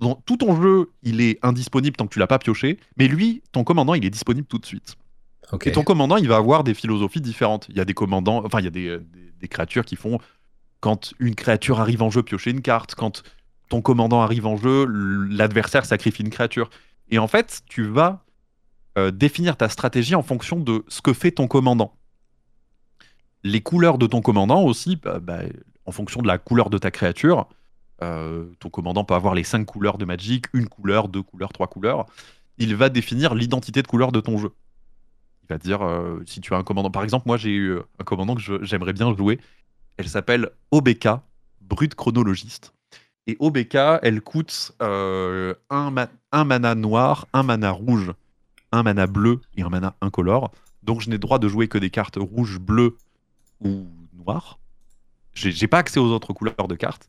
dans- 0.00 0.16
tout 0.26 0.36
ton 0.36 0.60
jeu, 0.60 0.90
il 1.02 1.20
est 1.20 1.38
indisponible 1.42 1.96
tant 1.96 2.06
que 2.06 2.12
tu 2.12 2.18
l'as 2.18 2.26
pas 2.26 2.38
pioché. 2.38 2.78
Mais 2.96 3.08
lui, 3.08 3.42
ton 3.52 3.64
commandant, 3.64 3.94
il 3.94 4.04
est 4.04 4.10
disponible 4.10 4.46
tout 4.46 4.58
de 4.58 4.66
suite. 4.66 4.96
Et 5.68 5.72
ton 5.72 5.82
commandant, 5.84 6.16
il 6.16 6.28
va 6.28 6.36
avoir 6.36 6.64
des 6.64 6.74
philosophies 6.74 7.20
différentes. 7.20 7.66
Il 7.68 7.76
y 7.76 7.80
a 7.80 7.84
des 7.84 7.94
commandants, 7.94 8.42
enfin, 8.44 8.60
il 8.60 8.64
y 8.64 8.68
a 8.68 8.70
des, 8.70 8.98
des- 8.98 9.32
des 9.40 9.48
créatures 9.48 9.84
qui 9.84 9.96
font 9.96 10.18
quand 10.80 11.12
une 11.18 11.34
créature 11.34 11.80
arrive 11.80 12.02
en 12.02 12.10
jeu, 12.10 12.22
piocher 12.22 12.50
une 12.50 12.62
carte. 12.62 12.94
Quand 12.94 13.22
ton 13.68 13.80
commandant 13.82 14.20
arrive 14.22 14.46
en 14.46 14.56
jeu, 14.56 14.86
l'adversaire 14.86 15.84
sacrifie 15.84 16.22
une 16.22 16.30
créature. 16.30 16.70
Et 17.10 17.18
en 17.18 17.26
fait, 17.28 17.62
tu 17.66 17.84
vas 17.84 18.24
euh, 18.96 19.10
définir 19.10 19.56
ta 19.56 19.68
stratégie 19.68 20.14
en 20.14 20.22
fonction 20.22 20.58
de 20.60 20.84
ce 20.88 21.02
que 21.02 21.12
fait 21.12 21.32
ton 21.32 21.46
commandant. 21.48 21.94
Les 23.42 23.60
couleurs 23.60 23.98
de 23.98 24.06
ton 24.06 24.22
commandant 24.22 24.62
aussi, 24.62 24.96
bah, 24.96 25.18
bah, 25.20 25.40
en 25.84 25.92
fonction 25.92 26.22
de 26.22 26.26
la 26.26 26.38
couleur 26.38 26.70
de 26.70 26.78
ta 26.78 26.90
créature. 26.90 27.46
Euh, 28.02 28.46
ton 28.60 28.70
commandant 28.70 29.04
peut 29.04 29.14
avoir 29.14 29.34
les 29.34 29.44
cinq 29.44 29.64
couleurs 29.64 29.98
de 29.98 30.04
Magic, 30.04 30.46
une 30.52 30.68
couleur, 30.68 31.08
deux 31.08 31.22
couleurs, 31.22 31.52
trois 31.52 31.66
couleurs. 31.68 32.06
Il 32.58 32.74
va 32.76 32.88
définir 32.88 33.34
l'identité 33.34 33.82
de 33.82 33.86
couleur 33.86 34.12
de 34.12 34.20
ton 34.20 34.38
jeu. 34.38 34.52
Il 35.42 35.48
va 35.48 35.58
dire 35.58 35.82
euh, 35.82 36.22
si 36.26 36.40
tu 36.40 36.54
as 36.54 36.56
un 36.56 36.62
commandant. 36.62 36.90
Par 36.90 37.04
exemple, 37.04 37.26
moi 37.26 37.36
j'ai 37.36 37.50
eu 37.50 37.76
un 37.76 38.04
commandant 38.04 38.34
que 38.34 38.62
j'aimerais 38.64 38.92
bien 38.92 39.14
jouer. 39.16 39.38
Elle 39.96 40.08
s'appelle 40.08 40.50
OBK, 40.70 41.08
Brute 41.60 41.94
Chronologiste. 41.94 42.72
Et 43.26 43.36
OBK, 43.40 43.76
elle 44.02 44.20
coûte 44.20 44.72
euh, 44.82 45.54
un, 45.70 45.90
ma- 45.90 46.10
un 46.32 46.44
mana 46.44 46.74
noir, 46.74 47.26
un 47.32 47.42
mana 47.42 47.70
rouge, 47.70 48.12
un 48.72 48.82
mana 48.82 49.06
bleu 49.06 49.40
et 49.56 49.62
un 49.62 49.70
mana 49.70 49.94
incolore. 50.00 50.50
Donc 50.82 51.00
je 51.00 51.08
n'ai 51.08 51.18
droit 51.18 51.38
de 51.38 51.48
jouer 51.48 51.68
que 51.68 51.78
des 51.78 51.90
cartes 51.90 52.18
rouges, 52.20 52.58
bleues 52.58 52.96
ou 53.60 53.86
noires. 54.12 54.58
J'ai 55.32 55.66
pas 55.68 55.78
accès 55.78 55.98
aux 55.98 56.10
autres 56.12 56.32
couleurs 56.32 56.68
de 56.68 56.74
cartes. 56.74 57.08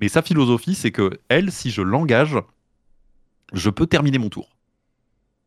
Mais 0.00 0.08
sa 0.08 0.22
philosophie, 0.22 0.74
c'est 0.74 0.90
que 0.90 1.20
elle, 1.28 1.52
si 1.52 1.70
je 1.70 1.82
l'engage, 1.82 2.36
je 3.52 3.70
peux 3.70 3.86
terminer 3.86 4.18
mon 4.18 4.30
tour. 4.30 4.56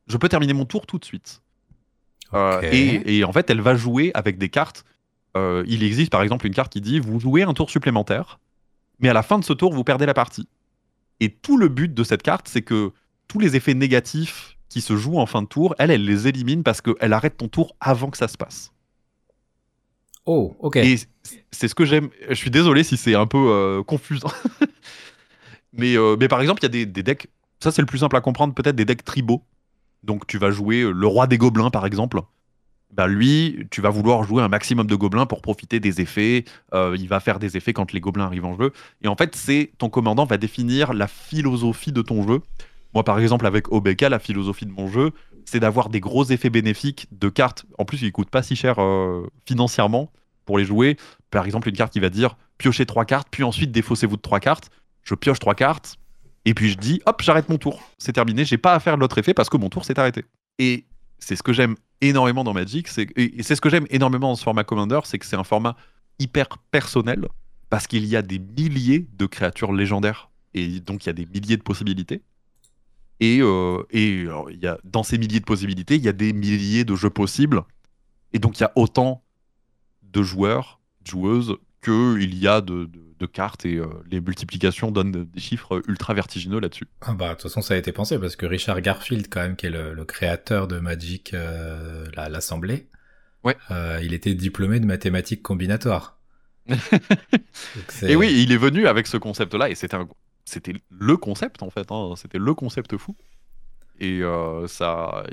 Je 0.08 0.18
peux 0.18 0.30
terminer 0.30 0.54
mon 0.54 0.66
tour 0.66 0.86
tout 0.86 1.00
de 1.00 1.06
suite. 1.06 1.42
Euh, 2.34 2.62
et 2.72 3.24
en 3.24 3.32
fait, 3.32 3.50
elle 3.50 3.62
va 3.62 3.76
jouer 3.76 4.12
avec 4.14 4.38
des 4.38 4.50
cartes. 4.50 4.86
Euh, 5.36 5.64
il 5.68 5.84
existe 5.84 6.12
par 6.12 6.22
exemple 6.22 6.46
une 6.46 6.54
carte 6.54 6.72
qui 6.72 6.82
dit 6.82 7.00
vous 7.00 7.20
jouez 7.20 7.44
un 7.44 7.54
tour 7.54 7.70
supplémentaire, 7.70 8.40
mais 9.00 9.10
à 9.10 9.14
la 9.14 9.24
fin 9.24 9.40
de 9.40 9.44
ce 9.44 9.54
tour, 9.54 9.74
vous 9.74 9.84
perdez 9.84 10.06
la 10.06 10.14
partie. 10.14 10.48
Et 11.20 11.30
tout 11.30 11.58
le 11.58 11.70
but 11.70 11.94
de 11.94 12.04
cette 12.04 12.22
carte, 12.22 12.48
c'est 12.48 12.62
que 12.62 12.92
tous 13.28 13.40
les 13.40 13.56
effets 13.56 13.74
négatifs 13.74 14.58
qui 14.70 14.82
se 14.82 14.96
jouent 14.96 15.20
en 15.20 15.26
fin 15.26 15.42
de 15.42 15.48
tour, 15.48 15.76
elle, 15.80 15.92
elle 15.92 16.06
les 16.06 16.28
élimine 16.28 16.64
parce 16.64 16.82
qu'elle 16.82 17.14
arrête 17.14 17.38
ton 17.38 17.48
tour 17.48 17.76
avant 17.80 18.10
que 18.10 18.18
ça 18.18 18.28
se 18.28 18.38
passe. 18.38 18.72
Oh, 20.26 20.56
ok. 20.60 20.78
Et 20.78 20.96
c'est 21.52 21.68
ce 21.68 21.76
que 21.76 21.86
j'aime. 21.86 22.10
Je 22.30 22.36
suis 22.36 22.52
désolé 22.52 22.84
si 22.84 22.98
c'est 22.98 23.16
un 23.16 23.26
peu 23.26 23.38
euh, 23.38 23.84
confusant. 23.84 24.32
mais, 25.74 25.98
euh, 25.98 26.16
mais 26.20 26.28
par 26.28 26.42
exemple, 26.42 26.62
il 26.62 26.76
y 26.76 26.82
a 26.82 26.86
des, 26.86 27.04
decks. 27.04 27.28
Ça, 27.60 27.72
c'est 27.72 27.82
le 27.82 27.86
plus 27.86 28.00
simple 28.00 28.16
à 28.16 28.22
comprendre, 28.22 28.54
peut-être 28.54 28.76
des 28.76 28.86
decks 28.86 29.04
tribaux. 29.04 29.44
Donc, 30.04 30.28
tu 30.28 30.38
vas 30.38 30.52
jouer 30.52 30.82
euh, 30.82 30.92
le 30.92 31.08
roi 31.08 31.28
des 31.28 31.38
gobelins, 31.38 31.70
par 31.70 31.86
exemple. 31.86 32.22
Bah, 32.92 33.08
lui, 33.08 33.68
tu 33.72 33.82
vas 33.82 33.90
vouloir 33.90 34.24
jouer 34.24 34.44
un 34.44 34.50
maximum 34.50 34.88
de 34.88 34.96
gobelins 34.96 35.26
pour 35.26 35.42
profiter 35.42 35.80
des 35.80 36.00
effets. 36.00 36.46
Il 36.74 37.08
va 37.08 37.20
faire 37.20 37.40
des 37.40 37.58
effets 37.58 37.74
quand 37.74 37.92
les 37.92 38.00
gobelins 38.00 38.26
arrivent 38.26 38.46
en 38.46 38.56
jeu. 38.56 38.72
Et 39.02 39.08
en 39.08 39.16
fait, 39.16 39.36
c'est 39.36 39.72
ton 39.80 39.90
commandant 39.90 40.26
va 40.26 40.38
définir 40.38 40.94
la 40.94 41.08
philosophie 41.08 41.92
de 41.92 42.04
ton 42.04 42.28
jeu. 42.28 42.42
Moi, 42.94 43.04
par 43.04 43.20
exemple, 43.20 43.48
avec 43.48 43.72
OBK, 43.72 44.02
la 44.02 44.20
philosophie 44.20 44.68
de 44.68 44.72
mon 44.72 44.88
jeu, 44.88 45.12
c'est 45.46 45.60
d'avoir 45.60 45.90
des 45.90 46.00
gros 46.00 46.26
effets 46.26 46.50
bénéfiques 46.50 47.08
de 47.12 47.30
cartes. 47.30 47.66
En 47.78 47.86
plus, 47.86 48.02
ils 48.02 48.12
coûtent 48.12 48.30
pas 48.30 48.44
si 48.44 48.56
cher 48.56 48.80
euh, 48.80 49.28
financièrement 49.46 50.12
pour 50.46 50.58
les 50.58 50.66
jouer. 50.66 50.98
Par 51.32 51.46
exemple, 51.46 51.70
une 51.70 51.76
carte 51.76 51.94
qui 51.94 52.00
va 52.00 52.10
dire 52.10 52.38
piochez 52.58 52.86
trois 52.86 53.06
cartes, 53.06 53.28
puis 53.32 53.44
ensuite 53.44 53.72
défaussez-vous 53.72 54.18
de 54.18 54.22
trois 54.22 54.40
cartes. 54.40 54.70
Je 55.04 55.16
pioche 55.16 55.40
trois 55.40 55.56
cartes, 55.56 55.98
et 56.46 56.54
puis 56.54 56.70
je 56.70 56.78
dis 56.78 57.02
hop, 57.06 57.22
j'arrête 57.22 57.50
mon 57.50 57.58
tour. 57.58 57.82
C'est 57.98 58.14
terminé, 58.14 58.46
j'ai 58.46 58.58
pas 58.58 58.74
à 58.74 58.80
faire 58.80 58.98
l'autre 58.98 59.18
effet 59.18 59.34
parce 59.34 59.50
que 59.50 59.58
mon 59.58 59.70
tour 59.70 59.86
s'est 59.86 60.00
arrêté. 60.00 60.26
Et 60.60 60.86
c'est 61.20 61.36
ce 61.36 61.44
que 61.44 61.54
j'aime 61.54 61.76
énormément 62.02 62.44
dans 62.44 62.54
Magic, 62.54 62.88
c'est 62.88 63.08
et 63.16 63.44
c'est 63.44 63.56
ce 63.56 63.62
que 63.62 63.70
j'aime 63.70 63.86
énormément 63.90 64.30
dans 64.30 64.36
ce 64.36 64.44
format 64.44 64.64
Commander, 64.64 65.00
c'est 65.06 65.20
que 65.20 65.26
c'est 65.26 65.38
un 65.38 65.44
format 65.44 65.76
hyper 66.20 66.48
personnel 66.72 67.28
parce 67.70 67.88
qu'il 67.88 68.06
y 68.06 68.16
a 68.16 68.22
des 68.22 68.40
milliers 68.40 69.08
de 69.14 69.26
créatures 69.26 69.74
légendaires 69.74 70.30
et 70.54 70.80
donc 70.80 71.06
il 71.06 71.08
y 71.08 71.10
a 71.10 71.14
des 71.14 71.26
milliers 71.26 71.58
de 71.58 71.64
possibilités. 71.64 72.22
Et, 73.26 73.40
euh, 73.42 73.84
et 73.92 74.22
alors, 74.28 74.52
il 74.52 74.60
y 74.60 74.68
a, 74.68 74.78
dans 74.84 75.04
ces 75.04 75.18
milliers 75.18 75.40
de 75.40 75.46
possibilités, 75.46 75.96
il 75.96 76.04
y 76.04 76.10
a 76.10 76.14
des 76.14 76.34
milliers 76.34 76.84
de 76.84 76.96
jeux 76.96 77.10
possibles. 77.10 77.64
Et 78.34 78.40
donc, 78.40 78.60
il 78.60 78.64
y 78.64 78.66
a 78.66 78.72
autant 78.76 79.24
de 80.02 80.22
joueurs, 80.24 80.80
de 81.06 81.10
joueuses, 81.12 81.56
qu'il 81.84 82.36
y 82.38 82.48
a 82.48 82.60
de, 82.62 82.86
de- 82.86 83.00
de 83.20 83.26
cartes. 83.26 83.66
Et 83.66 83.76
euh, 83.78 83.86
les 84.12 84.20
multiplications 84.20 84.92
donnent 84.92 85.12
des 85.12 85.40
chiffres 85.40 85.82
ultra 85.88 86.14
vertigineux 86.14 86.60
là-dessus. 86.60 86.88
Ah 87.02 87.14
bah, 87.14 87.30
de 87.30 87.34
toute 87.36 87.44
façon, 87.44 87.62
ça 87.62 87.76
a 87.76 87.78
été 87.78 87.92
pensé 87.94 88.20
parce 88.20 88.36
que 88.36 88.46
Richard 88.46 88.82
Garfield, 88.82 89.28
quand 89.30 89.42
même, 89.42 89.56
qui 89.56 89.68
est 89.68 89.70
le, 89.70 89.94
le 89.94 90.06
créateur 90.06 90.68
de 90.68 90.80
Magic, 90.80 91.34
euh, 91.34 92.06
la- 92.16 92.28
l'Assemblée, 92.30 92.88
Ouais. 93.44 93.56
euh, 93.72 94.00
il 94.04 94.14
était 94.14 94.34
diplômé 94.36 94.80
de 94.82 94.86
mathématiques 94.86 95.42
combinatoires. 95.44 96.18
Et 98.04 98.16
oui, 98.16 98.34
il 98.44 98.52
est 98.52 98.58
venu 98.58 98.88
avec 98.88 99.08
ce 99.08 99.18
concept-là. 99.18 99.70
Et 99.70 99.76
c'était 99.76 99.96
un- 99.96 100.08
c'était 100.46 100.74
le 100.90 101.18
concept, 101.18 101.64
en 101.64 101.70
fait. 101.70 101.92
hein. 101.92 102.14
C'était 102.18 102.38
le 102.40 102.54
concept 102.54 102.98
fou. 102.98 103.16
Et 104.00 104.22
euh, 104.22 104.68
ça. 104.68 105.24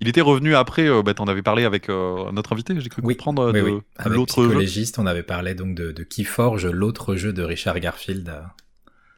Il 0.00 0.08
était 0.08 0.20
revenu 0.20 0.54
après, 0.54 0.88
euh, 0.88 1.02
bah, 1.02 1.14
t'en 1.14 1.26
avais 1.26 1.42
parlé 1.42 1.64
avec 1.64 1.88
euh, 1.88 2.30
notre 2.30 2.52
invité, 2.52 2.78
j'ai 2.80 2.88
cru 2.88 3.02
Oui, 3.04 3.16
comprendre, 3.16 3.50
oui, 3.52 3.60
de 3.60 3.64
oui. 3.64 3.80
Avec 3.96 4.16
l'autre 4.16 4.44
jeu. 4.44 4.92
On 4.98 5.06
avait 5.06 5.22
parlé 5.24 5.54
donc 5.54 5.74
de, 5.74 5.90
de 5.90 6.02
Keyforge, 6.04 6.66
l'autre 6.66 7.16
jeu 7.16 7.32
de 7.32 7.42
Richard 7.42 7.78
Garfield. 7.80 8.32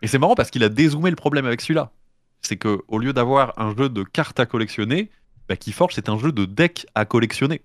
Et 0.02 0.06
c'est 0.06 0.18
marrant 0.18 0.34
parce 0.34 0.50
qu'il 0.50 0.64
a 0.64 0.70
dézoomé 0.70 1.10
le 1.10 1.16
problème 1.16 1.44
avec 1.44 1.60
celui-là. 1.60 1.92
C'est 2.40 2.56
que 2.56 2.80
au 2.88 2.98
lieu 2.98 3.12
d'avoir 3.12 3.52
un 3.60 3.76
jeu 3.76 3.90
de 3.90 4.02
cartes 4.02 4.40
à 4.40 4.46
collectionner, 4.46 5.10
bah, 5.48 5.56
Keyforge 5.56 5.94
c'est 5.94 6.08
un 6.08 6.18
jeu 6.18 6.32
de 6.32 6.46
deck 6.46 6.86
à 6.94 7.04
collectionner. 7.04 7.60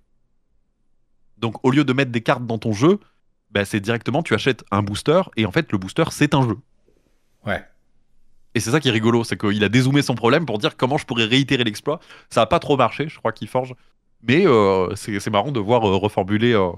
Donc 1.37 1.63
au 1.65 1.71
lieu 1.71 1.85
de 1.85 1.93
mettre 1.93 2.11
des 2.11 2.21
cartes 2.21 2.45
dans 2.45 2.57
ton 2.57 2.73
jeu, 2.73 2.99
bah, 3.51 3.63
c'est 3.63 3.79
directement 3.79 4.23
tu 4.23 4.33
achètes 4.33 4.65
un 4.71 4.81
booster 4.81 5.21
et 5.37 5.45
en 5.45 5.51
fait 5.51 5.71
le 5.71 5.77
booster 5.77 6.03
c'est 6.11 6.33
un 6.33 6.45
jeu. 6.45 6.57
Ouais. 7.45 7.63
Et 8.55 8.61
c'est 8.61 8.71
ça 8.71 8.79
qui 8.79 8.87
est 8.87 8.91
rigolo, 8.91 9.23
c'est 9.25 9.37
qu'il 9.37 9.63
a 9.63 9.69
dézoomé 9.69 10.01
son 10.01 10.15
problème 10.15 10.45
pour 10.45 10.57
dire 10.57 10.77
comment 10.77 10.97
je 10.97 11.05
pourrais 11.05 11.25
réitérer 11.25 11.65
l'exploit. 11.65 11.99
Ça 12.29 12.41
a 12.41 12.45
pas 12.45 12.59
trop 12.59 12.77
marché, 12.77 13.09
je 13.09 13.17
crois, 13.19 13.33
Keyforge. 13.33 13.75
Mais 14.23 14.47
euh, 14.47 14.95
c'est 14.95 15.29
marrant 15.29 15.51
de 15.51 15.59
voir 15.59 15.87
euh, 15.87 15.97
reformuler 15.97 16.53
euh, 16.53 16.71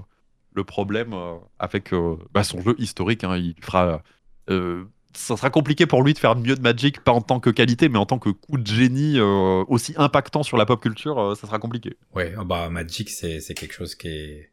le 0.54 0.64
problème 0.64 1.14
avec 1.58 1.94
bah, 2.34 2.42
son 2.42 2.60
jeu 2.60 2.74
historique. 2.78 3.22
hein. 3.22 3.36
Il 3.36 3.54
fera, 3.62 4.02
ça 4.48 5.36
sera 5.36 5.50
compliqué 5.50 5.86
pour 5.86 6.02
lui 6.02 6.14
de 6.14 6.18
faire 6.18 6.34
mieux 6.34 6.56
de 6.56 6.60
Magic, 6.60 7.00
pas 7.04 7.12
en 7.12 7.20
tant 7.20 7.38
que 7.38 7.50
qualité, 7.50 7.88
mais 7.88 7.98
en 7.98 8.06
tant 8.06 8.18
que 8.18 8.30
coup 8.30 8.58
de 8.58 8.66
génie 8.66 9.20
aussi 9.20 9.94
impactant 9.96 10.42
sur 10.42 10.56
la 10.56 10.66
pop 10.66 10.82
culture, 10.82 11.36
ça 11.36 11.46
sera 11.46 11.60
compliqué. 11.60 11.96
Ouais, 12.12 12.34
ah 12.36 12.42
bah 12.42 12.68
Magic 12.70 13.08
c'est 13.08 13.54
quelque 13.54 13.72
chose 13.72 13.94
qui 13.94 14.08
est 14.08 14.50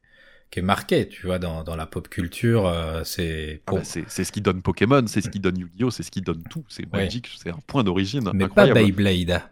qui 0.51 0.59
est 0.59 0.63
marqué, 0.63 1.07
tu 1.07 1.26
vois, 1.26 1.39
dans, 1.39 1.63
dans 1.63 1.76
la 1.76 1.85
pop 1.85 2.07
culture, 2.07 2.65
euh, 2.67 3.03
c'est 3.03 3.61
Ah 3.67 3.73
bah, 3.73 3.84
c'est 3.84 4.05
c'est 4.07 4.23
ce 4.23 4.31
qui 4.31 4.41
donne 4.41 4.61
Pokémon, 4.61 5.05
c'est 5.07 5.22
ce 5.22 5.30
qui 5.30 5.39
donne 5.39 5.57
Yu-Gi-Oh, 5.57 5.91
c'est 5.91 6.03
ce 6.03 6.11
qui 6.11 6.22
donne 6.22 6.43
tout. 6.49 6.63
C'est 6.69 6.84
Ouais. 6.93 7.03
Magic, 7.03 7.30
c'est 7.38 7.49
un 7.49 7.59
point 7.67 7.84
d'origine 7.84 8.30
mais 8.34 8.47
pas. 8.47 8.72
Beyblade. 8.72 9.43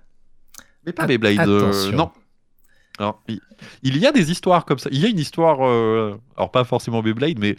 Mais 0.86 0.94
pas 0.94 1.08
Beyblade. 1.08 1.48
euh, 1.48 1.92
non. 1.92 2.12
Alors, 3.00 3.24
il, 3.82 3.98
y 3.98 4.06
a 4.06 4.12
des 4.12 4.30
histoires 4.32 4.66
comme 4.66 4.78
ça. 4.78 4.90
Il 4.92 5.00
y 5.00 5.06
a 5.06 5.10
une 5.10 5.20
histoire, 5.20 5.66
euh, 5.68 6.16
alors 6.38 6.52
pas 6.52 6.64
forcément 6.64 7.02
Beyblade, 7.02 7.40
mais 7.40 7.56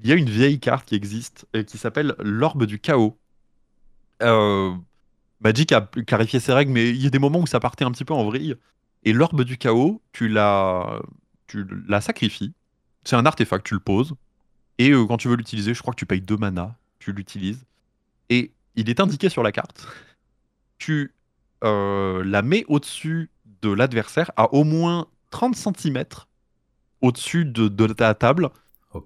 il 0.00 0.08
y 0.08 0.12
a 0.12 0.14
une 0.14 0.30
vieille 0.30 0.60
carte 0.60 0.86
qui 0.86 0.94
existe 0.94 1.46
et 1.52 1.64
qui 1.64 1.76
s'appelle 1.76 2.14
l'Orbe 2.20 2.66
du 2.66 2.78
Chaos. 2.78 3.18
Magic 5.40 5.72
a 5.72 5.80
clarifié 6.06 6.38
ses 6.38 6.52
règles, 6.52 6.70
mais 6.70 6.90
il 6.90 7.02
y 7.02 7.06
a 7.06 7.10
des 7.10 7.18
moments 7.18 7.40
où 7.40 7.46
ça 7.46 7.60
partait 7.60 7.84
un 7.84 7.90
petit 7.90 8.04
peu 8.04 8.14
en 8.14 8.24
vrille. 8.24 8.54
Et 9.04 9.12
l'Orbe 9.12 9.42
du 9.44 9.56
Chaos, 9.56 10.02
tu 10.12 10.28
la, 10.28 11.00
tu 11.46 11.66
la 11.88 12.00
sacrifies. 12.00 12.52
C'est 13.04 13.16
un 13.16 13.26
artefact, 13.26 13.66
tu 13.66 13.74
le 13.74 13.80
poses. 13.80 14.14
Et 14.78 14.90
euh, 14.90 15.06
quand 15.06 15.16
tu 15.16 15.28
veux 15.28 15.36
l'utiliser, 15.36 15.74
je 15.74 15.80
crois 15.80 15.92
que 15.92 15.98
tu 15.98 16.06
payes 16.06 16.20
deux 16.20 16.36
mana, 16.36 16.76
tu 16.98 17.12
l'utilises. 17.12 17.64
Et 18.28 18.52
il 18.76 18.88
est 18.88 19.00
indiqué 19.00 19.28
sur 19.28 19.42
la 19.42 19.52
carte. 19.52 19.86
Tu 20.78 21.14
euh, 21.64 22.24
la 22.24 22.42
mets 22.42 22.64
au-dessus 22.68 23.30
de 23.62 23.70
l'adversaire 23.70 24.30
à 24.36 24.54
au 24.54 24.64
moins 24.64 25.06
30 25.30 25.54
cm 25.54 26.04
au-dessus 27.02 27.44
de, 27.44 27.68
de 27.68 27.86
ta 27.88 28.14
table. 28.14 28.50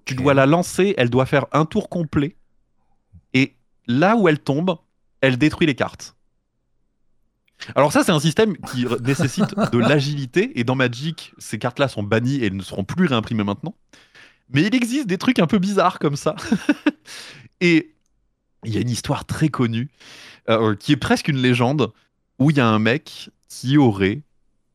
Tu 0.05 0.15
dois 0.15 0.35
la 0.35 0.47
lancer, 0.47 0.95
elle 0.97 1.11
doit 1.11 1.27
faire 1.27 1.47
un 1.53 1.66
tour 1.66 1.89
complet. 1.89 2.37
Et 3.35 3.55
là 3.87 4.16
où 4.16 4.29
elle 4.29 4.39
tombe, 4.39 4.77
elle 5.21 5.37
détruit 5.37 5.66
les 5.66 5.75
cartes. 5.75 6.16
Alors 7.74 7.93
ça, 7.93 8.05
c'est 8.05 8.12
un 8.12 8.20
système 8.20 8.57
qui 8.59 8.86
nécessite 9.03 9.55
de 9.73 9.78
l'agilité. 9.78 10.59
Et 10.59 10.65
dans 10.65 10.74
Magic, 10.74 11.32
ces 11.39 11.59
cartes-là 11.59 11.89
sont 11.89 12.03
bannies 12.03 12.36
et 12.36 12.47
elles 12.47 12.57
ne 12.57 12.62
seront 12.62 12.85
plus 12.85 13.07
réimprimées 13.07 13.45
maintenant. 13.45 13.74
Mais 14.51 14.62
il 14.62 14.74
existe 14.74 15.07
des 15.07 15.19
trucs 15.19 15.39
un 15.39 15.47
peu 15.47 15.59
bizarres 15.59 15.99
comme 15.99 16.16
ça. 16.16 16.36
et 17.61 17.95
il 18.65 18.74
y 18.74 18.78
a 18.78 18.81
une 18.81 18.91
histoire 18.91 19.24
très 19.24 19.49
connue, 19.49 19.89
euh, 20.49 20.74
qui 20.77 20.93
est 20.93 20.97
presque 20.97 21.28
une 21.28 21.39
légende, 21.39 21.93
où 22.39 22.51
il 22.51 22.57
y 22.57 22.61
a 22.61 22.66
un 22.66 22.78
mec 22.78 23.31
qui 23.49 23.77
aurait 23.78 24.23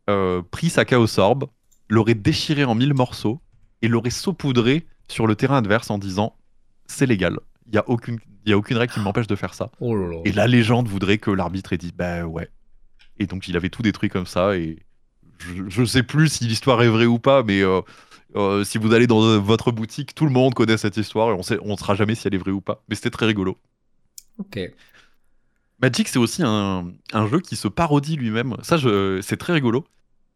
euh, 0.10 0.42
pris 0.52 0.70
sa 0.70 0.86
Chaos 0.86 1.20
Orb, 1.20 1.46
l'aurait 1.90 2.16
déchiré 2.16 2.64
en 2.64 2.76
mille 2.76 2.94
morceaux 2.94 3.42
et 3.82 3.88
l'aurait 3.88 4.10
saupoudré 4.10 4.86
sur 5.08 5.28
le 5.28 5.36
terrain 5.36 5.58
adverse 5.58 5.90
en 5.90 5.98
disant 5.98 6.36
c'est 6.86 7.06
légal. 7.06 7.38
Il 7.68 7.74
n'y 7.74 7.78
a, 7.78 7.88
aucune- 7.90 8.20
y 8.46 8.54
a 8.54 8.58
aucune 8.58 8.78
règle 8.78 8.94
qui 8.94 9.00
m'empêche 9.00 9.28
de 9.28 9.36
faire 9.36 9.54
ça. 9.54 9.70
Oh 9.80 9.96
là 9.96 10.08
là. 10.08 10.18
Et 10.26 10.32
la 10.32 10.48
légende 10.48 10.88
voudrait 10.88 11.18
que 11.18 11.32
l'arbitre 11.32 11.74
ait 11.74 11.78
dit 11.78 11.92
bah 11.96 12.24
ouais. 12.26 12.50
Et 13.20 13.28
donc 13.28 13.48
il 13.48 13.56
avait 13.58 13.70
tout 13.70 13.82
détruit 13.82 14.10
comme 14.10 14.26
ça 14.26 14.56
et 14.56 14.80
je, 15.40 15.64
je 15.68 15.86
sais 15.86 16.04
plus 16.04 16.30
si 16.30 16.46
l'histoire 16.46 16.82
est 16.82 16.90
vraie 16.90 17.06
ou 17.06 17.20
pas, 17.20 17.44
mais 17.44 17.62
euh, 17.62 17.82
euh, 18.36 18.64
si 18.64 18.78
vous 18.78 18.94
allez 18.94 19.08
dans 19.08 19.24
euh, 19.24 19.38
votre 19.38 19.72
boutique, 19.72 20.14
tout 20.14 20.26
le 20.26 20.32
monde 20.32 20.54
connaît 20.54 20.78
cette 20.78 20.98
histoire 20.98 21.30
et 21.30 21.34
on 21.34 21.44
sait, 21.44 21.58
on 21.62 21.78
saura 21.78 21.96
jamais 21.96 22.16
si 22.16 22.28
elle 22.28 22.36
est 22.36 22.40
vraie 22.40 22.52
ou 22.52 22.62
pas. 22.62 22.84
Mais 22.90 22.96
c'était 22.96 23.10
très 23.10 23.26
rigolo. 23.26 23.58
Ok. 24.38 24.60
Magic, 25.82 26.08
c'est 26.10 26.20
aussi 26.20 26.44
un, 26.44 26.92
un 27.14 27.28
jeu 27.28 27.40
qui 27.40 27.56
se 27.56 27.68
parodie 27.68 28.18
lui-même. 28.18 28.58
Ça, 28.64 28.78
c'est 29.22 29.38
très 29.38 29.54
rigolo 29.54 29.86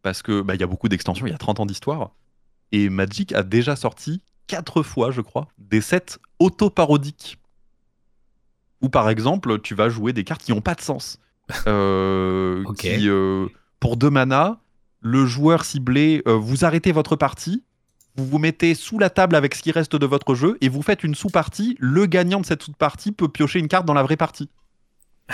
parce 0.02 0.22
que 0.22 0.42
bah, 0.42 0.56
il 0.56 0.62
y 0.62 0.64
a 0.64 0.68
beaucoup 0.68 0.88
d'extensions, 0.88 1.26
il 1.28 1.32
y 1.32 1.36
a 1.36 1.38
30 1.38 1.60
ans 1.60 1.66
d'histoire. 1.66 2.12
Et 2.72 2.90
Magic 2.90 3.34
a 3.34 3.44
déjà 3.44 3.76
sorti 3.76 4.22
quatre 4.48 4.84
fois, 4.84 5.12
je 5.12 5.22
crois, 5.22 5.48
des 5.58 5.82
sets 5.82 6.18
auto-parodiques. 6.40 7.38
Où 8.82 8.90
par 8.90 9.10
exemple, 9.10 9.62
tu 9.62 9.76
vas 9.76 9.90
jouer 9.90 10.14
des 10.14 10.24
cartes 10.24 10.44
qui 10.44 10.52
n'ont 10.52 10.62
pas 10.62 10.76
de 10.76 10.82
sens. 10.82 11.20
Euh, 11.68 12.64
qui, 12.78 13.10
euh, 13.10 13.48
pour 13.80 13.98
deux 13.98 14.10
mana, 14.10 14.62
le 15.02 15.26
joueur 15.26 15.66
ciblé, 15.66 16.22
euh, 16.28 16.34
vous 16.34 16.66
arrêtez 16.66 16.92
votre 16.92 17.16
partie, 17.16 17.64
vous 18.16 18.26
vous 18.26 18.38
mettez 18.38 18.76
sous 18.76 19.00
la 19.00 19.10
table 19.10 19.36
avec 19.36 19.56
ce 19.56 19.62
qui 19.62 19.72
reste 19.72 19.96
de 19.96 20.06
votre 20.06 20.36
jeu 20.36 20.58
et 20.62 20.70
vous 20.70 20.82
faites 20.82 21.04
une 21.04 21.16
sous-partie. 21.16 21.76
Le 21.80 22.06
gagnant 22.06 22.40
de 22.40 22.46
cette 22.46 22.64
sous-partie 22.64 23.12
peut 23.12 23.28
piocher 23.28 23.60
une 23.60 23.68
carte 23.68 23.86
dans 23.86 23.94
la 23.94 24.04
vraie 24.04 24.18
partie. 24.18 24.50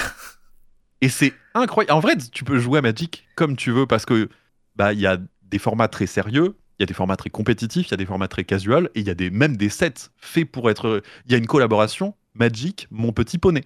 Et 1.01 1.07
c'est 1.07 1.33
incroyable. 1.53 1.93
En 1.93 1.99
vrai, 2.01 2.17
tu 2.17 2.43
peux 2.43 2.59
jouer 2.59 2.79
à 2.79 2.81
Magic 2.81 3.25
comme 3.35 3.55
tu 3.55 3.71
veux 3.71 3.85
parce 3.85 4.05
que 4.05 4.29
bah 4.75 4.91
il 4.91 4.99
y 4.99 5.07
a 5.07 5.17
des 5.43 5.59
formats 5.59 5.87
très 5.87 6.07
sérieux, 6.07 6.57
il 6.77 6.81
y 6.81 6.83
a 6.83 6.85
des 6.87 6.93
formats 6.93 7.15
très 7.15 7.29
compétitifs, 7.29 7.87
il 7.87 7.91
y 7.91 7.93
a 7.93 7.97
des 7.97 8.05
formats 8.05 8.27
très 8.27 8.43
casual 8.43 8.89
et 8.95 8.99
il 8.99 9.07
y 9.07 9.09
a 9.09 9.15
des 9.15 9.29
même 9.29 9.55
des 9.55 9.69
sets 9.69 10.09
faits 10.17 10.51
pour 10.51 10.69
être. 10.69 11.01
Il 11.25 11.31
y 11.31 11.35
a 11.35 11.37
une 11.37 11.47
collaboration 11.47 12.15
Magic 12.33 12.87
Mon 12.91 13.13
Petit 13.13 13.37
Poney 13.37 13.63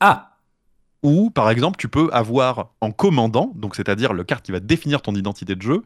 Ah 0.00 0.27
où 1.02 1.30
par 1.30 1.50
exemple 1.50 1.76
tu 1.78 1.88
peux 1.88 2.08
avoir 2.12 2.70
en 2.80 2.90
commandant, 2.92 3.52
donc 3.54 3.76
c'est-à-dire 3.76 4.12
le 4.12 4.24
carte 4.24 4.44
qui 4.44 4.52
va 4.52 4.60
définir 4.60 5.02
ton 5.02 5.14
identité 5.14 5.54
de 5.54 5.62
jeu, 5.62 5.82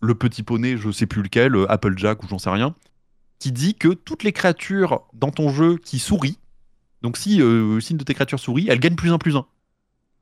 le 0.00 0.14
petit 0.14 0.42
poney, 0.42 0.76
je 0.76 0.90
sais 0.90 1.06
plus 1.06 1.22
lequel, 1.22 1.54
euh, 1.54 1.70
Applejack 1.70 2.22
ou 2.22 2.28
j'en 2.28 2.38
sais 2.38 2.50
rien, 2.50 2.74
qui 3.38 3.52
dit 3.52 3.74
que 3.74 3.88
toutes 3.88 4.22
les 4.24 4.32
créatures 4.32 5.02
dans 5.14 5.30
ton 5.30 5.48
jeu 5.50 5.76
qui 5.78 5.98
sourient, 5.98 6.38
donc 7.02 7.16
si, 7.16 7.40
euh, 7.42 7.80
si 7.80 7.92
une 7.92 7.98
de 7.98 8.04
tes 8.04 8.14
créatures 8.14 8.38
sourit, 8.40 8.66
elle 8.68 8.78
gagne 8.80 8.94
plus 8.94 9.12
un 9.12 9.18
plus 9.18 9.36
un 9.36 9.46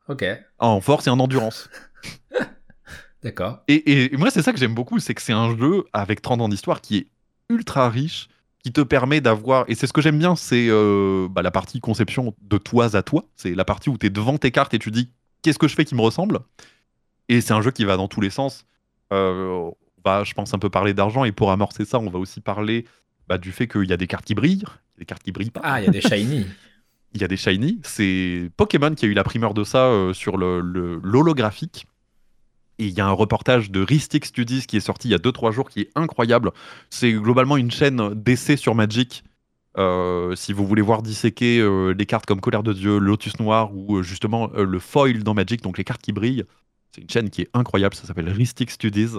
Ok. 0.08 0.24
en 0.58 0.80
force 0.80 1.06
et 1.06 1.10
en 1.10 1.18
endurance. 1.20 1.68
D'accord. 3.22 3.60
Et, 3.68 3.74
et- 3.74 4.14
et 4.14 4.16
moi 4.16 4.30
c'est 4.30 4.40
ça 4.42 4.52
que 4.52 4.58
j'aime 4.58 4.74
beaucoup, 4.74 4.98
c'est 4.98 5.14
que 5.14 5.20
c'est 5.20 5.34
un 5.34 5.54
jeu 5.56 5.84
avec 5.92 6.22
30 6.22 6.40
ans 6.40 6.48
d'histoire 6.48 6.80
qui 6.80 6.96
est 6.96 7.06
ultra 7.50 7.90
riche 7.90 8.28
qui 8.62 8.72
te 8.72 8.80
permet 8.82 9.20
d'avoir, 9.20 9.64
et 9.68 9.74
c'est 9.74 9.86
ce 9.86 9.92
que 9.92 10.02
j'aime 10.02 10.18
bien, 10.18 10.36
c'est 10.36 10.66
euh, 10.68 11.28
bah, 11.30 11.42
la 11.42 11.50
partie 11.50 11.80
conception 11.80 12.34
de 12.42 12.58
toi 12.58 12.94
à 12.94 13.02
toi. 13.02 13.24
C'est 13.34 13.54
la 13.54 13.64
partie 13.64 13.88
où 13.88 13.96
tu 13.96 14.06
es 14.06 14.10
devant 14.10 14.36
tes 14.36 14.50
cartes 14.50 14.74
et 14.74 14.78
tu 14.78 14.90
dis 14.90 15.10
qu'est-ce 15.42 15.58
que 15.58 15.68
je 15.68 15.74
fais 15.74 15.84
qui 15.84 15.94
me 15.94 16.02
ressemble? 16.02 16.40
Et 17.28 17.40
c'est 17.40 17.52
un 17.52 17.62
jeu 17.62 17.70
qui 17.70 17.84
va 17.84 17.96
dans 17.96 18.08
tous 18.08 18.20
les 18.20 18.30
sens. 18.30 18.66
Euh, 19.12 19.48
on 19.48 19.74
va, 20.04 20.24
je 20.24 20.34
pense, 20.34 20.52
un 20.52 20.58
peu 20.58 20.68
parler 20.68 20.92
d'argent. 20.92 21.24
Et 21.24 21.32
pour 21.32 21.52
amorcer 21.52 21.84
ça, 21.84 21.98
on 21.98 22.10
va 22.10 22.18
aussi 22.18 22.40
parler 22.40 22.84
bah, 23.28 23.38
du 23.38 23.52
fait 23.52 23.66
qu'il 23.66 23.88
y 23.88 23.92
a 23.92 23.96
des 23.96 24.06
cartes 24.06 24.24
qui 24.24 24.34
brillent, 24.34 24.64
des 24.98 25.04
cartes 25.04 25.22
qui 25.22 25.32
brillent 25.32 25.50
pas. 25.50 25.60
Ah, 25.62 25.80
il 25.80 25.86
y 25.86 25.88
a 25.88 25.92
des 25.92 26.00
shiny. 26.02 26.46
il 27.14 27.20
y 27.20 27.24
a 27.24 27.28
des 27.28 27.36
shiny. 27.36 27.80
C'est 27.82 28.50
Pokémon 28.56 28.94
qui 28.94 29.06
a 29.06 29.08
eu 29.08 29.14
la 29.14 29.24
primeur 29.24 29.54
de 29.54 29.64
ça 29.64 29.86
euh, 29.86 30.12
sur 30.12 30.36
le 30.36 30.60
l'holographique. 31.02 31.86
Et 32.80 32.86
il 32.86 32.96
y 32.96 33.00
a 33.02 33.06
un 33.06 33.12
reportage 33.12 33.70
de 33.70 33.82
Ristic 33.82 34.24
Studies 34.24 34.64
qui 34.66 34.78
est 34.78 34.80
sorti 34.80 35.08
il 35.08 35.10
y 35.10 35.14
a 35.14 35.18
2-3 35.18 35.52
jours 35.52 35.68
qui 35.68 35.80
est 35.80 35.90
incroyable. 35.96 36.50
C'est 36.88 37.12
globalement 37.12 37.58
une 37.58 37.70
chaîne 37.70 38.14
d'essais 38.14 38.56
sur 38.56 38.74
Magic. 38.74 39.22
Euh, 39.76 40.34
si 40.34 40.54
vous 40.54 40.66
voulez 40.66 40.80
voir 40.80 41.02
disséquer 41.02 41.60
euh, 41.60 41.90
les 41.90 42.06
cartes 42.06 42.24
comme 42.24 42.40
Colère 42.40 42.62
de 42.62 42.72
Dieu, 42.72 42.96
Lotus 42.96 43.38
Noir 43.38 43.76
ou 43.76 43.98
euh, 43.98 44.02
justement 44.02 44.48
le 44.48 44.78
foil 44.78 45.22
dans 45.22 45.34
Magic, 45.34 45.60
donc 45.60 45.76
les 45.76 45.84
cartes 45.84 46.00
qui 46.00 46.12
brillent, 46.12 46.44
c'est 46.90 47.02
une 47.02 47.10
chaîne 47.10 47.28
qui 47.28 47.42
est 47.42 47.50
incroyable. 47.52 47.94
Ça 47.94 48.06
s'appelle 48.06 48.30
Ristic 48.30 48.70
Studies. 48.70 49.18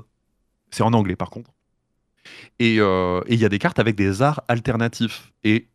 C'est 0.71 0.81
en 0.81 0.93
anglais 0.93 1.15
par 1.15 1.29
contre. 1.29 1.51
Et 2.57 2.77
il 2.77 3.39
y 3.39 3.45
a 3.45 3.49
des 3.49 3.59
cartes 3.59 3.77
avec 3.77 3.95
des 3.95 4.23
arts 4.23 4.41
alternatifs. 4.47 5.31
Et 5.43 5.67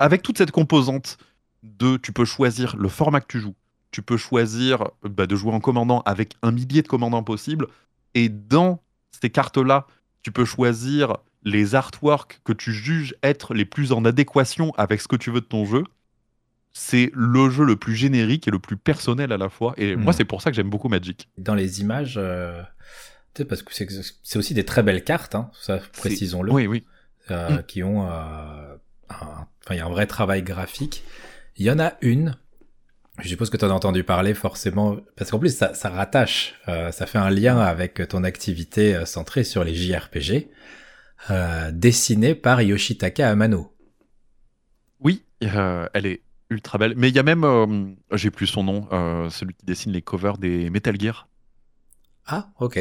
avec 0.00 0.22
toute 0.22 0.38
cette 0.38 0.50
composante 0.50 1.18
de 1.62 1.98
tu 1.98 2.12
peux 2.12 2.24
choisir 2.24 2.74
le 2.76 2.88
format 2.88 3.20
que 3.20 3.26
tu 3.28 3.38
joues, 3.38 3.54
tu 3.90 4.02
peux 4.02 4.16
choisir 4.16 4.90
bah, 5.02 5.26
de 5.26 5.36
jouer 5.36 5.52
en 5.52 5.60
commandant 5.60 6.02
avec 6.06 6.34
un 6.42 6.52
millier 6.52 6.82
de 6.82 6.88
commandants 6.88 7.22
possibles. 7.22 7.66
Et 8.14 8.28
dans 8.28 8.82
ces 9.10 9.30
cartes-là, 9.30 9.86
tu 10.22 10.32
peux 10.32 10.44
choisir 10.44 11.16
les 11.44 11.74
artworks 11.74 12.40
que 12.44 12.52
tu 12.52 12.72
juges 12.72 13.14
être 13.22 13.54
les 13.54 13.64
plus 13.64 13.92
en 13.92 14.04
adéquation 14.04 14.72
avec 14.76 15.00
ce 15.00 15.08
que 15.08 15.16
tu 15.16 15.30
veux 15.30 15.40
de 15.40 15.46
ton 15.46 15.64
jeu. 15.64 15.84
C'est 16.72 17.10
le 17.14 17.48
jeu 17.48 17.64
le 17.64 17.76
plus 17.76 17.94
générique 17.94 18.48
et 18.48 18.50
le 18.50 18.58
plus 18.58 18.76
personnel 18.76 19.32
à 19.32 19.38
la 19.38 19.48
fois. 19.48 19.72
Et 19.78 19.96
moi, 19.96 20.12
hmm. 20.12 20.16
c'est 20.16 20.24
pour 20.24 20.42
ça 20.42 20.50
que 20.50 20.56
j'aime 20.56 20.68
beaucoup 20.68 20.88
Magic. 20.88 21.28
Dans 21.38 21.54
les 21.54 21.80
images, 21.80 22.16
euh, 22.18 22.62
parce 23.48 23.62
que 23.62 23.72
c'est 24.22 24.38
aussi 24.38 24.54
des 24.54 24.64
très 24.64 24.82
belles 24.82 25.04
cartes, 25.04 25.34
hein, 25.34 25.50
ça 25.60 25.78
précisons-le. 25.92 26.52
Oui, 26.52 26.66
oui. 26.66 26.84
Euh, 27.30 27.62
qui 27.62 27.82
ont 27.82 28.08
euh, 28.08 28.76
un, 29.08 29.46
il 29.70 29.76
y 29.76 29.80
a 29.80 29.86
un 29.86 29.90
vrai 29.90 30.06
travail 30.06 30.42
graphique. 30.42 31.02
Il 31.56 31.64
y 31.66 31.70
en 31.70 31.78
a 31.78 31.94
une 32.00 32.36
je 33.20 33.28
suppose 33.28 33.50
que 33.50 33.56
tu 33.56 33.64
en 33.64 33.70
as 33.70 33.74
entendu 33.74 34.04
parler 34.04 34.34
forcément, 34.34 34.96
parce 35.16 35.30
qu'en 35.30 35.38
plus 35.38 35.56
ça, 35.56 35.74
ça 35.74 35.88
rattache, 35.88 36.54
euh, 36.68 36.92
ça 36.92 37.06
fait 37.06 37.18
un 37.18 37.30
lien 37.30 37.58
avec 37.58 38.06
ton 38.08 38.24
activité 38.24 38.94
euh, 38.94 39.06
centrée 39.06 39.44
sur 39.44 39.64
les 39.64 39.74
JRPG, 39.74 40.48
euh, 41.30 41.70
dessinée 41.72 42.34
par 42.34 42.60
Yoshitaka 42.60 43.30
Amano. 43.30 43.74
Oui, 45.00 45.24
euh, 45.42 45.88
elle 45.94 46.06
est 46.06 46.22
ultra 46.50 46.78
belle. 46.78 46.94
Mais 46.96 47.08
il 47.08 47.16
y 47.16 47.18
a 47.18 47.22
même, 47.22 47.96
j'ai 48.12 48.30
plus 48.30 48.46
son 48.46 48.62
nom, 48.62 48.88
celui 49.30 49.54
qui 49.54 49.66
dessine 49.66 49.92
les 49.92 50.02
covers 50.02 50.38
des 50.38 50.70
Metal 50.70 50.98
Gear. 51.00 51.28
Ah, 52.26 52.50
ok. 52.60 52.78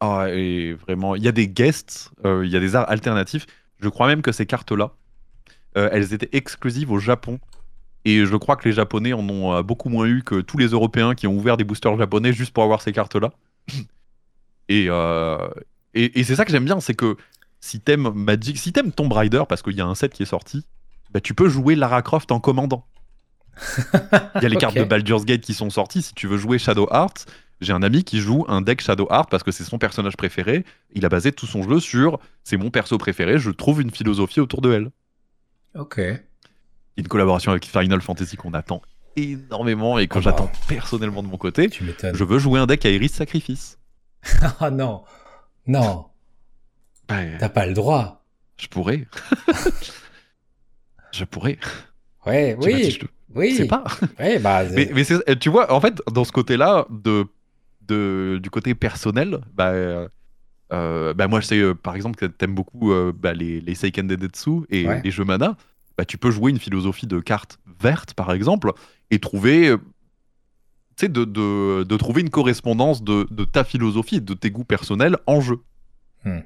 Ah, 0.00 0.26
et 0.28 0.74
vraiment, 0.74 1.14
il 1.14 1.22
y 1.22 1.28
a 1.28 1.32
des 1.32 1.48
guests, 1.48 2.10
il 2.24 2.48
y 2.48 2.56
a 2.56 2.60
des 2.60 2.74
arts 2.74 2.90
alternatifs. 2.90 3.46
Je 3.78 3.88
crois 3.88 4.08
même 4.08 4.22
que 4.22 4.32
ces 4.32 4.44
cartes-là, 4.44 4.92
elles 5.74 6.12
étaient 6.12 6.36
exclusives 6.36 6.90
au 6.90 6.98
Japon 6.98 7.38
et 8.06 8.24
je 8.24 8.36
crois 8.36 8.54
que 8.54 8.68
les 8.68 8.72
Japonais 8.72 9.12
en 9.12 9.28
ont 9.28 9.52
euh, 9.52 9.62
beaucoup 9.64 9.88
moins 9.88 10.06
eu 10.06 10.22
que 10.22 10.40
tous 10.40 10.58
les 10.58 10.68
Européens 10.68 11.16
qui 11.16 11.26
ont 11.26 11.36
ouvert 11.36 11.56
des 11.56 11.64
boosters 11.64 11.98
japonais 11.98 12.32
juste 12.32 12.52
pour 12.52 12.62
avoir 12.62 12.80
ces 12.80 12.92
cartes-là. 12.92 13.32
Euh, 14.72 15.48
et, 15.94 16.18
et, 16.18 16.24
c'est 16.24 16.34
ça 16.34 16.44
que 16.44 16.50
j'aime 16.50 16.64
bien, 16.64 16.80
c'est 16.80 16.94
que 16.94 17.16
si 17.60 17.78
t'aimes 17.78 18.10
Magic, 18.16 18.58
si 18.58 18.72
t'aimes 18.72 18.90
Tomb 18.90 19.12
Raider, 19.12 19.44
parce 19.48 19.62
qu'il 19.62 19.74
y 19.74 19.80
a 19.80 19.86
un 19.86 19.94
set 19.94 20.12
qui 20.12 20.24
est 20.24 20.26
sorti, 20.26 20.66
bah, 21.12 21.20
tu 21.20 21.34
peux 21.34 21.48
jouer 21.48 21.76
Lara 21.76 22.02
Croft 22.02 22.32
en 22.32 22.40
commandant. 22.40 22.84
Il 24.34 24.42
y 24.42 24.46
a 24.46 24.48
les 24.48 24.56
cartes 24.58 24.76
de 24.76 24.82
Baldur's 24.82 25.24
Gate 25.24 25.42
qui 25.42 25.54
sont 25.54 25.70
sorties. 25.70 26.02
Si 26.02 26.14
tu 26.14 26.26
veux 26.26 26.36
jouer 26.36 26.58
Shadow 26.58 26.88
Hearts, 26.90 27.26
j'ai 27.60 27.72
un 27.72 27.82
ami 27.84 28.02
qui 28.02 28.18
joue 28.18 28.44
un 28.48 28.60
deck 28.60 28.80
Shadow 28.80 29.06
Heart 29.08 29.30
parce 29.30 29.44
que 29.44 29.52
c'est 29.52 29.62
son 29.62 29.78
personnage 29.78 30.16
préféré. 30.16 30.64
Il 30.92 31.06
a 31.06 31.08
basé 31.08 31.30
tout 31.30 31.46
son 31.46 31.62
jeu 31.62 31.78
sur 31.78 32.18
c'est 32.42 32.56
mon 32.56 32.70
perso 32.70 32.98
préféré, 32.98 33.38
je 33.38 33.52
trouve 33.52 33.82
une 33.82 33.92
philosophie 33.92 34.40
autour 34.40 34.62
de 34.62 34.72
elle. 34.72 34.90
Ok 35.76 36.00
une 36.96 37.08
collaboration 37.08 37.50
avec 37.50 37.66
Final 37.66 38.00
Fantasy 38.00 38.36
qu'on 38.36 38.54
attend 38.54 38.82
énormément 39.16 39.98
et 39.98 40.08
que 40.08 40.18
ah 40.18 40.20
j'attends 40.22 40.44
bah. 40.44 40.58
personnellement 40.68 41.22
de 41.22 41.28
mon 41.28 41.38
côté. 41.38 41.70
je 41.70 42.24
veux 42.24 42.38
jouer 42.38 42.60
un 42.60 42.66
deck 42.66 42.84
à 42.84 42.90
Iris 42.90 43.12
Sacrifice. 43.12 43.78
Ah 44.60 44.70
non, 44.70 45.04
non. 45.66 46.06
T'as 47.06 47.48
pas 47.48 47.66
le 47.66 47.74
droit. 47.74 48.24
Je 48.56 48.66
pourrais. 48.66 49.06
je 51.12 51.24
pourrais. 51.24 51.58
Ouais, 52.24 52.56
oui. 52.60 52.90
Je 52.90 53.06
Oui. 53.34 53.54
C'est 53.56 53.66
pas. 53.66 53.84
Ouais, 54.18 54.40
bah, 54.40 54.64
mais, 54.72 54.90
mais 54.92 55.04
tu 55.36 55.48
vois, 55.48 55.72
en 55.72 55.80
fait, 55.80 56.02
dans 56.10 56.24
ce 56.24 56.32
côté-là, 56.32 56.86
de, 56.90 57.26
de, 57.82 58.40
du 58.42 58.50
côté 58.50 58.74
personnel, 58.74 59.40
bah, 59.54 60.08
euh, 60.72 61.14
bah 61.14 61.28
moi, 61.28 61.40
je 61.40 61.46
sais, 61.46 61.58
euh, 61.58 61.74
par 61.74 61.94
exemple, 61.94 62.16
que 62.16 62.26
t'aimes 62.26 62.54
beaucoup 62.54 62.92
euh, 62.92 63.12
bah, 63.16 63.34
les, 63.34 63.60
les 63.60 63.74
Seiken 63.74 64.06
Dedetsu 64.06 64.62
et 64.70 64.86
les 65.02 65.10
jeux 65.10 65.24
mana. 65.24 65.56
Bah, 65.96 66.04
tu 66.04 66.18
peux 66.18 66.30
jouer 66.30 66.50
une 66.50 66.58
philosophie 66.58 67.06
de 67.06 67.20
carte 67.20 67.58
verte, 67.80 68.14
par 68.14 68.32
exemple, 68.32 68.72
et 69.10 69.18
trouver, 69.18 69.68
euh, 69.68 69.78
de, 71.00 71.24
de, 71.24 71.84
de, 71.84 71.96
trouver 71.96 72.20
une 72.20 72.30
correspondance 72.30 73.02
de, 73.02 73.26
de, 73.30 73.44
ta 73.44 73.64
philosophie 73.64 74.16
et 74.16 74.20
de 74.20 74.34
tes 74.34 74.50
goûts 74.50 74.64
personnels 74.64 75.16
en 75.26 75.40
jeu. 75.40 75.60
Hmm. 76.24 76.40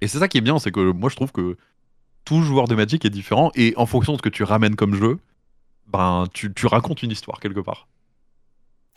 Et 0.00 0.08
c'est 0.08 0.18
ça 0.18 0.28
qui 0.28 0.38
est 0.38 0.42
bien, 0.42 0.58
c'est 0.58 0.72
que 0.72 0.92
moi 0.92 1.10
je 1.10 1.16
trouve 1.16 1.30
que 1.30 1.56
tout 2.24 2.42
joueur 2.42 2.68
de 2.68 2.74
Magic 2.74 3.04
est 3.04 3.10
différent, 3.10 3.52
et 3.54 3.74
en 3.76 3.86
fonction 3.86 4.12
de 4.12 4.18
ce 4.18 4.22
que 4.22 4.28
tu 4.28 4.42
ramènes 4.42 4.76
comme 4.76 4.94
jeu, 4.94 5.18
ben, 5.86 6.26
tu, 6.32 6.52
tu 6.52 6.66
racontes 6.66 7.02
une 7.02 7.10
histoire 7.10 7.40
quelque 7.40 7.60
part. 7.60 7.88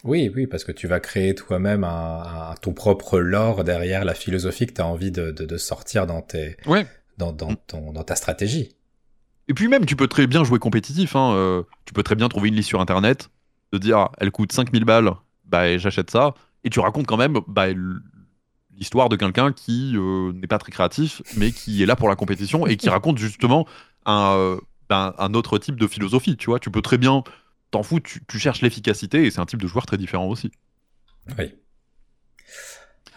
Oui, 0.04 0.30
oui, 0.36 0.48
parce 0.48 0.64
que 0.66 0.72
tu 0.72 0.88
vas 0.88 1.00
créer 1.00 1.34
toi-même 1.34 1.84
un, 1.84 2.54
ton 2.62 2.74
propre 2.74 3.20
lore 3.20 3.64
derrière 3.64 4.04
la 4.04 4.14
philosophie 4.14 4.68
que 4.68 4.74
tu 4.74 4.82
as 4.82 4.88
envie 4.88 5.12
de, 5.12 5.32
de, 5.32 5.58
sortir 5.58 6.08
dans, 6.08 6.22
tes, 6.22 6.58
dans, 7.18 7.32
dans, 7.32 7.52
hmm. 7.52 7.58
ton, 7.68 7.94
dans 7.94 8.04
ta 8.04 8.16
stratégie. 8.16 8.76
Et 9.48 9.54
puis 9.54 9.68
même, 9.68 9.86
tu 9.86 9.96
peux 9.96 10.08
très 10.08 10.28
bien 10.28 10.44
jouer 10.44 10.60
compétitif. 10.60 11.16
Hein, 11.16 11.34
euh, 11.34 11.64
tu 11.86 11.94
peux 11.94 12.04
très 12.04 12.16
bien 12.16 12.30
trouver 12.30 12.50
une 12.50 12.56
liste 12.56 12.70
sur 12.70 12.82
Internet, 12.82 13.30
de 13.72 13.78
dire, 13.78 13.98
ah, 13.98 14.12
elle 14.18 14.32
coûte 14.32 14.52
5000 14.52 14.86
balles, 14.86 15.12
bah 15.46 15.78
j'achète 15.78 16.10
ça. 16.12 16.34
Et 16.64 16.70
tu 16.70 16.80
racontes 16.80 17.08
quand 17.08 17.18
même 17.18 17.40
bah, 17.48 17.68
l'histoire 18.78 19.10
de 19.10 19.16
quelqu'un 19.16 19.52
qui 19.52 19.94
euh, 19.96 20.32
n'est 20.34 20.48
pas 20.48 20.58
très 20.58 20.72
créatif, 20.72 21.22
mais 21.38 21.52
qui 21.52 21.84
est 21.84 21.86
là 21.86 21.96
pour 21.96 22.08
la 22.08 22.16
compétition 22.16 22.66
et 22.66 22.78
qui 22.78 22.90
raconte 22.90 23.18
justement 23.18 23.68
un, 24.06 24.58
ben, 24.90 25.14
un, 25.18 25.34
autre 25.34 25.58
type 25.58 25.76
de 25.76 25.88
philosophie. 25.88 26.38
Tu 26.38 26.46
vois, 26.48 26.60
tu 26.60 26.72
peux 26.72 26.82
très 26.82 26.98
bien 26.98 27.24
t'en 27.74 27.84
fous, 27.84 28.00
tu, 28.00 28.40
cherches 28.40 28.62
l'efficacité 28.62 29.26
et 29.26 29.32
c'est 29.32 29.40
un 29.40 29.46
type 29.46 29.62
de 29.62 29.68
joueur 29.68 29.86
très 29.86 29.98
différent 29.98 30.28
aussi. 30.28 30.52
Oui. 31.38 31.56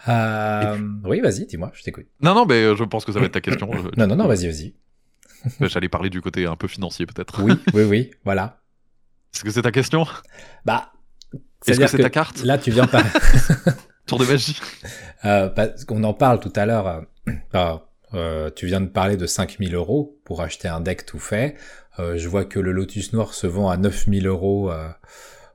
Euh, 0.07 0.77
oui, 1.03 1.19
vas-y, 1.21 1.45
dis-moi, 1.45 1.71
je 1.73 1.83
t'écoute. 1.83 2.07
Non, 2.21 2.33
non, 2.33 2.45
mais 2.45 2.75
je 2.75 2.83
pense 2.83 3.05
que 3.05 3.11
ça 3.11 3.19
va 3.19 3.25
être 3.25 3.33
ta 3.33 3.41
question. 3.41 3.69
non, 3.97 4.07
non, 4.07 4.15
non, 4.15 4.27
vas-y, 4.27 4.47
vas-y. 4.47 4.73
J'allais 5.61 5.89
parler 5.89 6.09
du 6.09 6.21
côté 6.21 6.45
un 6.45 6.55
peu 6.55 6.67
financier 6.67 7.05
peut-être. 7.05 7.41
Oui, 7.41 7.53
oui, 7.73 7.83
oui, 7.83 8.11
voilà. 8.25 8.61
Est-ce 9.33 9.43
que 9.43 9.51
c'est 9.51 9.61
ta 9.61 9.71
question? 9.71 10.05
Bah. 10.65 10.91
Est-ce 11.65 11.79
que 11.79 11.87
c'est 11.87 11.97
ta 11.97 12.09
carte? 12.09 12.43
Là, 12.43 12.57
tu 12.57 12.71
viens 12.71 12.87
parler. 12.87 13.09
Tour 14.05 14.19
de 14.19 14.25
magie. 14.25 14.57
Euh, 15.25 15.49
parce 15.49 15.83
qu'on 15.83 16.03
en 16.03 16.13
parle 16.13 16.39
tout 16.39 16.53
à 16.55 16.65
l'heure. 16.65 16.87
Euh, 16.87 17.77
euh, 18.13 18.49
tu 18.55 18.67
viens 18.67 18.81
de 18.81 18.87
parler 18.87 19.17
de 19.17 19.25
5000 19.25 19.75
euros 19.75 20.19
pour 20.23 20.41
acheter 20.41 20.67
un 20.67 20.79
deck 20.79 21.05
tout 21.05 21.19
fait. 21.19 21.55
Euh, 21.99 22.17
je 22.17 22.29
vois 22.29 22.45
que 22.45 22.59
le 22.59 22.71
Lotus 22.71 23.13
Noir 23.13 23.33
se 23.33 23.47
vend 23.47 23.69
à 23.69 23.77
9000 23.77 24.27
euros. 24.27 24.71
Euh, 24.71 24.87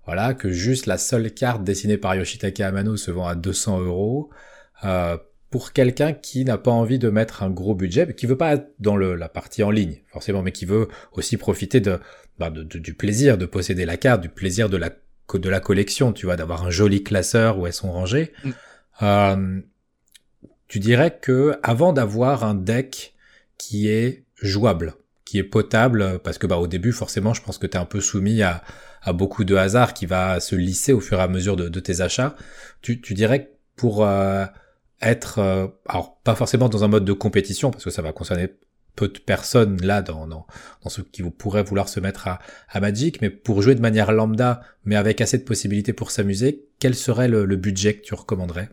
voilà, 0.04 0.34
que 0.34 0.50
juste 0.50 0.86
la 0.86 0.98
seule 0.98 1.32
carte 1.32 1.64
dessinée 1.64 1.96
par 1.96 2.14
Yoshitaka 2.14 2.66
Amano 2.66 2.96
se 2.96 3.10
vend 3.10 3.26
à 3.26 3.34
200 3.34 3.80
euros. 3.80 4.30
Pour 5.52 5.72
quelqu'un 5.72 6.14
qui 6.14 6.44
n'a 6.44 6.58
pas 6.58 6.70
envie 6.70 6.98
de 6.98 7.10
mettre 7.10 7.42
un 7.42 7.50
gros 7.50 7.74
budget, 7.74 8.14
qui 8.14 8.26
veut 8.26 8.38
pas 8.38 8.54
être 8.54 8.70
dans 8.80 8.96
le, 8.96 9.14
la 9.14 9.28
partie 9.28 9.62
en 9.62 9.70
ligne, 9.70 10.00
forcément, 10.08 10.42
mais 10.42 10.50
qui 10.50 10.64
veut 10.64 10.88
aussi 11.12 11.36
profiter 11.36 11.80
de, 11.80 12.00
bah, 12.38 12.50
du 12.50 12.94
plaisir 12.94 13.36
de 13.36 13.46
posséder 13.46 13.84
la 13.84 13.98
carte, 13.98 14.22
du 14.22 14.30
plaisir 14.30 14.70
de 14.70 14.78
la, 14.78 14.90
de 15.34 15.48
la 15.50 15.60
collection, 15.60 16.14
tu 16.14 16.24
vois, 16.24 16.36
d'avoir 16.36 16.64
un 16.64 16.70
joli 16.70 17.04
classeur 17.04 17.58
où 17.58 17.66
elles 17.66 17.74
sont 17.74 17.92
rangées. 17.92 18.32
Mm. 18.42 18.50
Euh, 19.02 19.60
tu 20.68 20.78
dirais 20.78 21.18
que 21.20 21.58
avant 21.62 21.92
d'avoir 21.92 22.44
un 22.44 22.54
deck 22.54 23.14
qui 23.58 23.88
est 23.88 24.24
jouable, 24.40 24.94
qui 25.26 25.38
est 25.38 25.44
potable, 25.44 26.18
parce 26.24 26.38
que 26.38 26.46
bah 26.46 26.56
au 26.56 26.66
début 26.66 26.92
forcément, 26.92 27.34
je 27.34 27.42
pense 27.42 27.58
que 27.58 27.66
tu 27.66 27.76
es 27.76 27.80
un 27.80 27.84
peu 27.84 28.00
soumis 28.00 28.42
à, 28.42 28.64
à 29.02 29.12
beaucoup 29.12 29.44
de 29.44 29.54
hasard 29.54 29.92
qui 29.92 30.06
va 30.06 30.40
se 30.40 30.56
lisser 30.56 30.94
au 30.94 31.00
fur 31.00 31.18
et 31.18 31.22
à 31.22 31.28
mesure 31.28 31.56
de, 31.56 31.68
de 31.68 31.80
tes 31.80 32.00
achats. 32.00 32.36
Tu, 32.80 33.02
tu 33.02 33.12
dirais 33.12 33.44
que 33.44 33.50
pour 33.76 34.06
euh, 34.06 34.46
être, 35.02 35.38
euh, 35.38 35.66
alors 35.86 36.18
pas 36.22 36.34
forcément 36.34 36.68
dans 36.68 36.84
un 36.84 36.88
mode 36.88 37.04
de 37.04 37.12
compétition, 37.12 37.70
parce 37.70 37.84
que 37.84 37.90
ça 37.90 38.02
va 38.02 38.12
concerner 38.12 38.48
peu 38.94 39.08
de 39.08 39.18
personnes 39.18 39.80
là 39.80 40.02
dans, 40.02 40.26
dans, 40.26 40.46
ceux 40.86 41.02
qui 41.02 41.22
pourraient 41.22 41.62
vouloir 41.62 41.88
se 41.88 41.98
mettre 41.98 42.28
à, 42.28 42.38
à 42.68 42.80
Magic, 42.80 43.20
mais 43.22 43.30
pour 43.30 43.62
jouer 43.62 43.74
de 43.74 43.80
manière 43.80 44.12
lambda, 44.12 44.60
mais 44.84 44.96
avec 44.96 45.20
assez 45.20 45.38
de 45.38 45.44
possibilités 45.44 45.92
pour 45.92 46.10
s'amuser, 46.10 46.66
quel 46.78 46.94
serait 46.94 47.28
le, 47.28 47.56
budget 47.56 47.96
que 47.96 48.02
tu 48.02 48.14
recommanderais? 48.14 48.68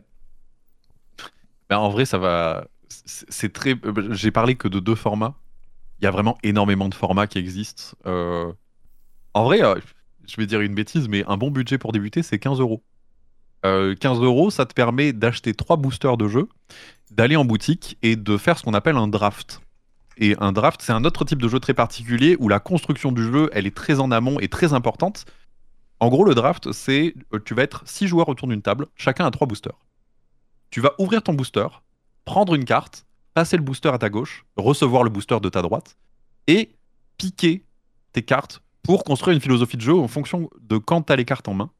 Ben, 1.68 1.78
En 1.78 1.90
vrai, 1.90 2.04
ça 2.04 2.18
va, 2.18 2.68
c'est 2.88 3.52
très. 3.52 3.74
Euh, 3.84 4.12
j'ai 4.12 4.30
parlé 4.30 4.56
que 4.56 4.68
de 4.68 4.80
deux 4.80 4.94
formats. 4.94 5.36
Il 6.00 6.04
y 6.04 6.08
a 6.08 6.10
vraiment 6.10 6.38
énormément 6.42 6.88
de 6.88 6.94
formats 6.94 7.26
qui 7.26 7.38
existent. 7.38 7.96
Euh, 8.06 8.52
en 9.34 9.44
vrai, 9.44 9.60
je 10.26 10.36
vais 10.36 10.46
dire 10.46 10.60
une 10.60 10.74
bêtise, 10.74 11.08
mais 11.08 11.24
un 11.26 11.36
bon 11.36 11.50
budget 11.50 11.78
pour 11.78 11.92
débuter, 11.92 12.22
c'est 12.22 12.38
15 12.38 12.60
euros. 12.60 12.82
15 13.62 14.20
euros, 14.20 14.50
ça 14.50 14.66
te 14.66 14.74
permet 14.74 15.12
d'acheter 15.12 15.54
trois 15.54 15.76
boosters 15.76 16.16
de 16.16 16.28
jeu, 16.28 16.48
d'aller 17.10 17.36
en 17.36 17.44
boutique 17.44 17.98
et 18.02 18.16
de 18.16 18.36
faire 18.36 18.58
ce 18.58 18.62
qu'on 18.62 18.74
appelle 18.74 18.96
un 18.96 19.08
draft. 19.08 19.60
Et 20.16 20.36
un 20.38 20.52
draft, 20.52 20.82
c'est 20.82 20.92
un 20.92 21.04
autre 21.04 21.24
type 21.24 21.40
de 21.40 21.48
jeu 21.48 21.60
très 21.60 21.74
particulier 21.74 22.36
où 22.38 22.48
la 22.48 22.60
construction 22.60 23.10
du 23.12 23.22
jeu, 23.22 23.48
elle 23.52 23.66
est 23.66 23.74
très 23.74 24.00
en 24.00 24.10
amont 24.10 24.38
et 24.40 24.48
très 24.48 24.74
importante. 24.74 25.24
En 25.98 26.08
gros, 26.08 26.24
le 26.24 26.34
draft, 26.34 26.72
c'est 26.72 27.14
tu 27.44 27.54
vas 27.54 27.62
être 27.62 27.82
six 27.86 28.06
joueurs 28.06 28.28
autour 28.28 28.48
d'une 28.48 28.62
table, 28.62 28.86
chacun 28.96 29.26
a 29.26 29.30
trois 29.30 29.46
boosters. 29.46 29.78
Tu 30.70 30.80
vas 30.80 30.92
ouvrir 30.98 31.22
ton 31.22 31.34
booster, 31.34 31.66
prendre 32.24 32.54
une 32.54 32.64
carte, 32.64 33.06
passer 33.34 33.56
le 33.56 33.62
booster 33.62 33.88
à 33.88 33.98
ta 33.98 34.08
gauche, 34.08 34.44
recevoir 34.56 35.02
le 35.04 35.10
booster 35.10 35.40
de 35.40 35.48
ta 35.48 35.62
droite, 35.62 35.96
et 36.46 36.70
piquer 37.16 37.64
tes 38.12 38.22
cartes 38.22 38.62
pour 38.82 39.04
construire 39.04 39.34
une 39.34 39.42
philosophie 39.42 39.76
de 39.76 39.82
jeu 39.82 39.94
en 39.94 40.08
fonction 40.08 40.48
de 40.60 40.78
quand 40.78 41.02
tu 41.02 41.12
as 41.12 41.16
les 41.16 41.24
cartes 41.24 41.48
en 41.48 41.54
main. 41.54 41.70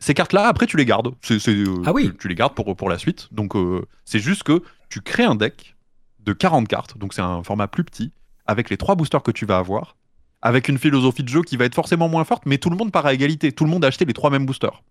Ces 0.00 0.14
cartes-là, 0.14 0.48
après, 0.48 0.66
tu 0.66 0.76
les 0.76 0.86
gardes. 0.86 1.14
Euh, 1.30 1.82
ah 1.84 1.92
oui. 1.92 2.10
Tu, 2.18 2.28
les 2.28 2.34
gardes 2.34 2.54
pour, 2.54 2.74
pour 2.74 2.88
la 2.88 2.98
suite. 2.98 3.28
Donc, 3.32 3.54
euh, 3.54 3.86
c'est 4.04 4.18
juste 4.18 4.42
que 4.42 4.62
tu 4.88 5.02
crées 5.02 5.24
un 5.24 5.34
deck 5.34 5.76
de 6.20 6.32
40 6.32 6.66
cartes, 6.68 6.98
donc 6.98 7.14
c'est 7.14 7.22
un 7.22 7.42
format 7.42 7.68
plus 7.68 7.84
petit, 7.84 8.12
avec 8.46 8.70
les 8.70 8.76
trois 8.76 8.94
boosters 8.94 9.22
que 9.22 9.30
tu 9.30 9.46
vas 9.46 9.58
avoir, 9.58 9.96
avec 10.42 10.68
une 10.68 10.78
philosophie 10.78 11.22
de 11.22 11.28
jeu 11.28 11.42
qui 11.42 11.56
va 11.56 11.66
être 11.66 11.74
forcément 11.74 12.08
moins 12.08 12.24
forte, 12.24 12.44
mais 12.46 12.58
tout 12.58 12.70
le 12.70 12.76
monde 12.76 12.92
part 12.92 13.06
à 13.06 13.14
égalité. 13.14 13.52
Tout 13.52 13.64
le 13.64 13.70
monde 13.70 13.84
a 13.84 13.88
acheté 13.88 14.04
les 14.04 14.12
trois 14.12 14.30
mêmes 14.30 14.46
boosters. 14.46 14.82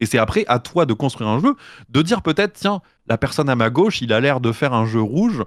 Et 0.00 0.06
c'est 0.06 0.18
après 0.18 0.44
à 0.46 0.58
toi 0.58 0.86
de 0.86 0.92
construire 0.92 1.28
un 1.28 1.40
jeu, 1.40 1.56
de 1.88 2.02
dire 2.02 2.22
peut-être, 2.22 2.52
tiens, 2.52 2.82
la 3.06 3.18
personne 3.18 3.48
à 3.48 3.56
ma 3.56 3.70
gauche, 3.70 4.00
il 4.00 4.12
a 4.12 4.20
l'air 4.20 4.40
de 4.40 4.52
faire 4.52 4.74
un 4.74 4.86
jeu 4.86 5.00
rouge. 5.00 5.42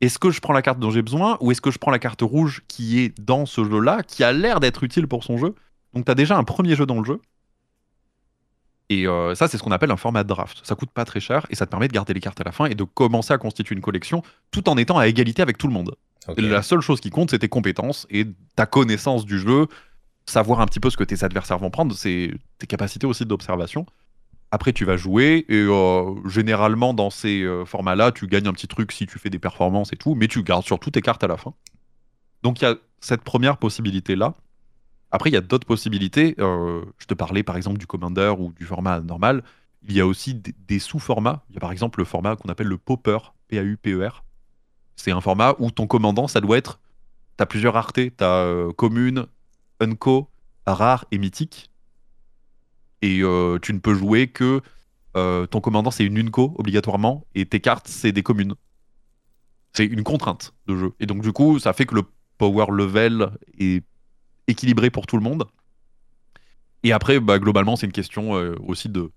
Est-ce 0.00 0.18
que 0.18 0.30
je 0.30 0.40
prends 0.40 0.52
la 0.52 0.62
carte 0.62 0.78
dont 0.78 0.90
j'ai 0.90 1.02
besoin 1.02 1.38
ou 1.40 1.52
est-ce 1.52 1.60
que 1.60 1.70
je 1.70 1.78
prends 1.78 1.90
la 1.90 1.98
carte 1.98 2.22
rouge 2.22 2.62
qui 2.68 2.98
est 2.98 3.18
dans 3.20 3.46
ce 3.46 3.64
jeu-là, 3.64 4.02
qui 4.02 4.24
a 4.24 4.32
l'air 4.32 4.60
d'être 4.60 4.82
utile 4.84 5.06
pour 5.06 5.22
son 5.22 5.38
jeu? 5.38 5.54
Donc 5.94 6.04
tu 6.04 6.10
as 6.10 6.14
déjà 6.14 6.36
un 6.36 6.44
premier 6.44 6.74
jeu 6.74 6.84
dans 6.84 6.98
le 6.98 7.04
jeu. 7.04 7.20
Et 8.88 9.06
euh, 9.06 9.34
ça, 9.34 9.48
c'est 9.48 9.58
ce 9.58 9.62
qu'on 9.62 9.72
appelle 9.72 9.90
un 9.90 9.96
format 9.96 10.22
de 10.22 10.28
draft. 10.28 10.60
Ça 10.62 10.74
coûte 10.74 10.90
pas 10.90 11.04
très 11.04 11.20
cher 11.20 11.46
et 11.50 11.56
ça 11.56 11.66
te 11.66 11.70
permet 11.70 11.88
de 11.88 11.92
garder 11.92 12.14
les 12.14 12.20
cartes 12.20 12.40
à 12.40 12.44
la 12.44 12.52
fin 12.52 12.66
et 12.66 12.74
de 12.74 12.84
commencer 12.84 13.32
à 13.32 13.38
constituer 13.38 13.74
une 13.74 13.80
collection 13.80 14.22
tout 14.50 14.68
en 14.68 14.76
étant 14.76 14.98
à 14.98 15.08
égalité 15.08 15.42
avec 15.42 15.58
tout 15.58 15.66
le 15.66 15.72
monde. 15.72 15.96
La 16.36 16.62
seule 16.62 16.80
chose 16.80 17.00
qui 17.00 17.10
compte, 17.10 17.30
c'est 17.30 17.38
tes 17.38 17.48
compétences 17.48 18.06
et 18.10 18.26
ta 18.56 18.66
connaissance 18.66 19.24
du 19.24 19.38
jeu, 19.38 19.66
savoir 20.26 20.60
un 20.60 20.66
petit 20.66 20.80
peu 20.80 20.90
ce 20.90 20.96
que 20.96 21.04
tes 21.04 21.24
adversaires 21.24 21.58
vont 21.58 21.70
prendre, 21.70 21.94
c'est 21.94 22.32
tes 22.58 22.66
capacités 22.66 23.06
aussi 23.06 23.24
d'observation. 23.24 23.86
Après, 24.50 24.72
tu 24.72 24.84
vas 24.84 24.96
jouer 24.96 25.44
et 25.48 25.54
euh, 25.54 26.14
généralement 26.28 26.94
dans 26.94 27.10
ces 27.10 27.42
euh, 27.42 27.64
formats-là, 27.64 28.12
tu 28.12 28.26
gagnes 28.26 28.46
un 28.48 28.52
petit 28.52 28.68
truc 28.68 28.92
si 28.92 29.06
tu 29.06 29.18
fais 29.18 29.30
des 29.30 29.38
performances 29.38 29.92
et 29.92 29.96
tout, 29.96 30.14
mais 30.14 30.28
tu 30.28 30.42
gardes 30.42 30.64
surtout 30.64 30.90
tes 30.90 31.02
cartes 31.02 31.22
à 31.24 31.26
la 31.26 31.36
fin. 31.36 31.54
Donc 32.42 32.60
il 32.60 32.64
y 32.64 32.68
a 32.68 32.76
cette 33.00 33.22
première 33.22 33.56
possibilité-là. 33.56 34.34
Après, 35.10 35.30
il 35.30 35.32
y 35.32 35.36
a 35.36 35.40
d'autres 35.40 35.66
possibilités. 35.66 36.34
Euh, 36.38 36.84
je 36.98 37.06
te 37.06 37.14
parlais 37.14 37.42
par 37.42 37.56
exemple 37.56 37.78
du 37.78 37.86
Commander 37.86 38.34
ou 38.38 38.52
du 38.52 38.64
format 38.64 39.00
normal. 39.00 39.42
Il 39.88 39.94
y 39.94 40.00
a 40.00 40.06
aussi 40.06 40.34
des, 40.34 40.78
sous-formats. 40.78 41.44
Il 41.50 41.54
y 41.54 41.56
a 41.58 41.60
par 41.60 41.72
exemple 41.72 42.00
le 42.00 42.04
format 42.04 42.36
qu'on 42.36 42.48
appelle 42.48 42.66
le 42.66 42.78
Popper, 42.78 43.18
P-A-U-P-E-R. 43.48 44.24
C'est 44.96 45.12
un 45.12 45.20
format 45.20 45.54
où 45.58 45.70
ton 45.70 45.86
commandant, 45.86 46.26
ça 46.26 46.40
doit 46.40 46.58
être. 46.58 46.80
Tu 47.38 47.42
as 47.42 47.46
plusieurs 47.46 47.74
raretés. 47.74 48.12
Tu 48.16 48.24
as 48.24 48.68
commune, 48.76 49.26
unco, 49.80 50.28
rare 50.66 51.04
et 51.12 51.18
mythique. 51.18 51.70
Et 53.02 53.20
euh, 53.22 53.58
tu 53.60 53.72
ne 53.72 53.78
peux 53.78 53.94
jouer 53.94 54.28
que 54.28 54.62
euh, 55.16 55.46
ton 55.46 55.60
commandant, 55.60 55.90
c'est 55.90 56.04
une 56.04 56.18
unco 56.18 56.54
obligatoirement, 56.58 57.26
et 57.34 57.46
tes 57.46 57.60
cartes, 57.60 57.88
c'est 57.88 58.12
des 58.12 58.22
communes. 58.22 58.54
C'est 59.72 59.86
une 59.86 60.02
contrainte 60.02 60.54
de 60.66 60.76
jeu. 60.76 60.92
Et 61.00 61.06
donc, 61.06 61.22
du 61.22 61.32
coup, 61.32 61.58
ça 61.58 61.72
fait 61.72 61.86
que 61.86 61.94
le 61.94 62.02
power 62.38 62.66
level 62.70 63.30
est 63.58 63.84
équilibré 64.48 64.90
pour 64.90 65.06
tout 65.06 65.16
le 65.16 65.22
monde. 65.22 65.44
Et 66.82 66.92
après, 66.92 67.20
bah, 67.20 67.38
globalement, 67.38 67.76
c'est 67.76 67.86
une 67.86 67.92
question 67.92 68.36
euh, 68.36 68.54
aussi 68.66 68.88
de, 68.88 69.10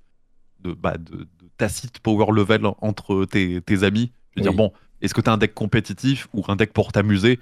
de, 0.61 0.73
bah, 0.73 0.97
de, 0.97 1.27
tacite 1.57 1.99
power 1.99 2.31
level 2.31 2.61
entre 2.81 3.25
tes, 3.25 3.61
amis. 3.83 4.11
Je 4.31 4.39
veux 4.39 4.43
dire, 4.43 4.53
bon, 4.53 4.71
est-ce 5.01 5.13
que 5.13 5.21
tu 5.21 5.29
as 5.29 5.33
un 5.33 5.37
deck 5.37 5.53
compétitif 5.53 6.27
ou 6.33 6.43
un 6.47 6.55
deck 6.55 6.73
pour 6.73 6.91
t'amuser? 6.91 7.39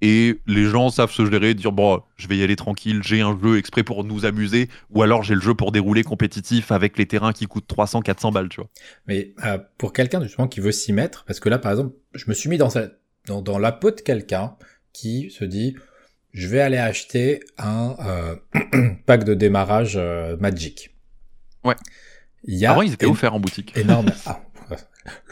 Et 0.00 0.38
les 0.46 0.64
gens 0.64 0.90
savent 0.90 1.12
se 1.12 1.24
gérer, 1.24 1.54
dire 1.54 1.72
bon, 1.72 2.02
je 2.16 2.28
vais 2.28 2.36
y 2.36 2.42
aller 2.42 2.56
tranquille, 2.56 3.00
j'ai 3.02 3.22
un 3.22 3.38
jeu 3.40 3.56
exprès 3.56 3.82
pour 3.82 4.04
nous 4.04 4.26
amuser, 4.26 4.68
ou 4.90 5.02
alors 5.02 5.22
j'ai 5.22 5.34
le 5.34 5.40
jeu 5.40 5.54
pour 5.54 5.72
dérouler 5.72 6.02
compétitif 6.02 6.72
avec 6.72 6.98
les 6.98 7.06
terrains 7.06 7.32
qui 7.32 7.46
coûtent 7.46 7.66
300, 7.66 8.02
400 8.02 8.32
balles, 8.32 8.48
tu 8.48 8.60
vois. 8.60 8.68
Mais 9.06 9.32
euh, 9.44 9.56
pour 9.78 9.92
quelqu'un 9.92 10.22
justement 10.22 10.46
qui 10.46 10.60
veut 10.60 10.72
s'y 10.72 10.92
mettre, 10.92 11.24
parce 11.24 11.40
que 11.40 11.48
là 11.48 11.58
par 11.58 11.72
exemple, 11.72 11.94
je 12.12 12.24
me 12.28 12.34
suis 12.34 12.50
mis 12.50 12.58
dans, 12.58 12.68
dans, 13.26 13.40
dans 13.40 13.58
la 13.58 13.72
peau 13.72 13.92
de 13.92 14.00
quelqu'un 14.00 14.56
qui 14.92 15.30
se 15.30 15.44
dit, 15.44 15.74
je 16.34 16.48
vais 16.48 16.60
aller 16.60 16.76
acheter 16.76 17.40
un 17.56 17.96
euh, 18.00 18.36
pack 19.06 19.24
de 19.24 19.34
démarrage 19.34 19.94
euh, 19.96 20.36
Magic. 20.36 20.90
Ouais. 21.62 21.76
Il 22.42 22.56
y 22.58 22.66
a 22.66 22.72
Avant, 22.72 22.82
ils 22.82 22.92
étaient 22.92 23.06
offerts 23.06 23.34
en 23.34 23.40
boutique. 23.40 23.76
Énorme. 23.76 24.10
Ah, 24.66 24.78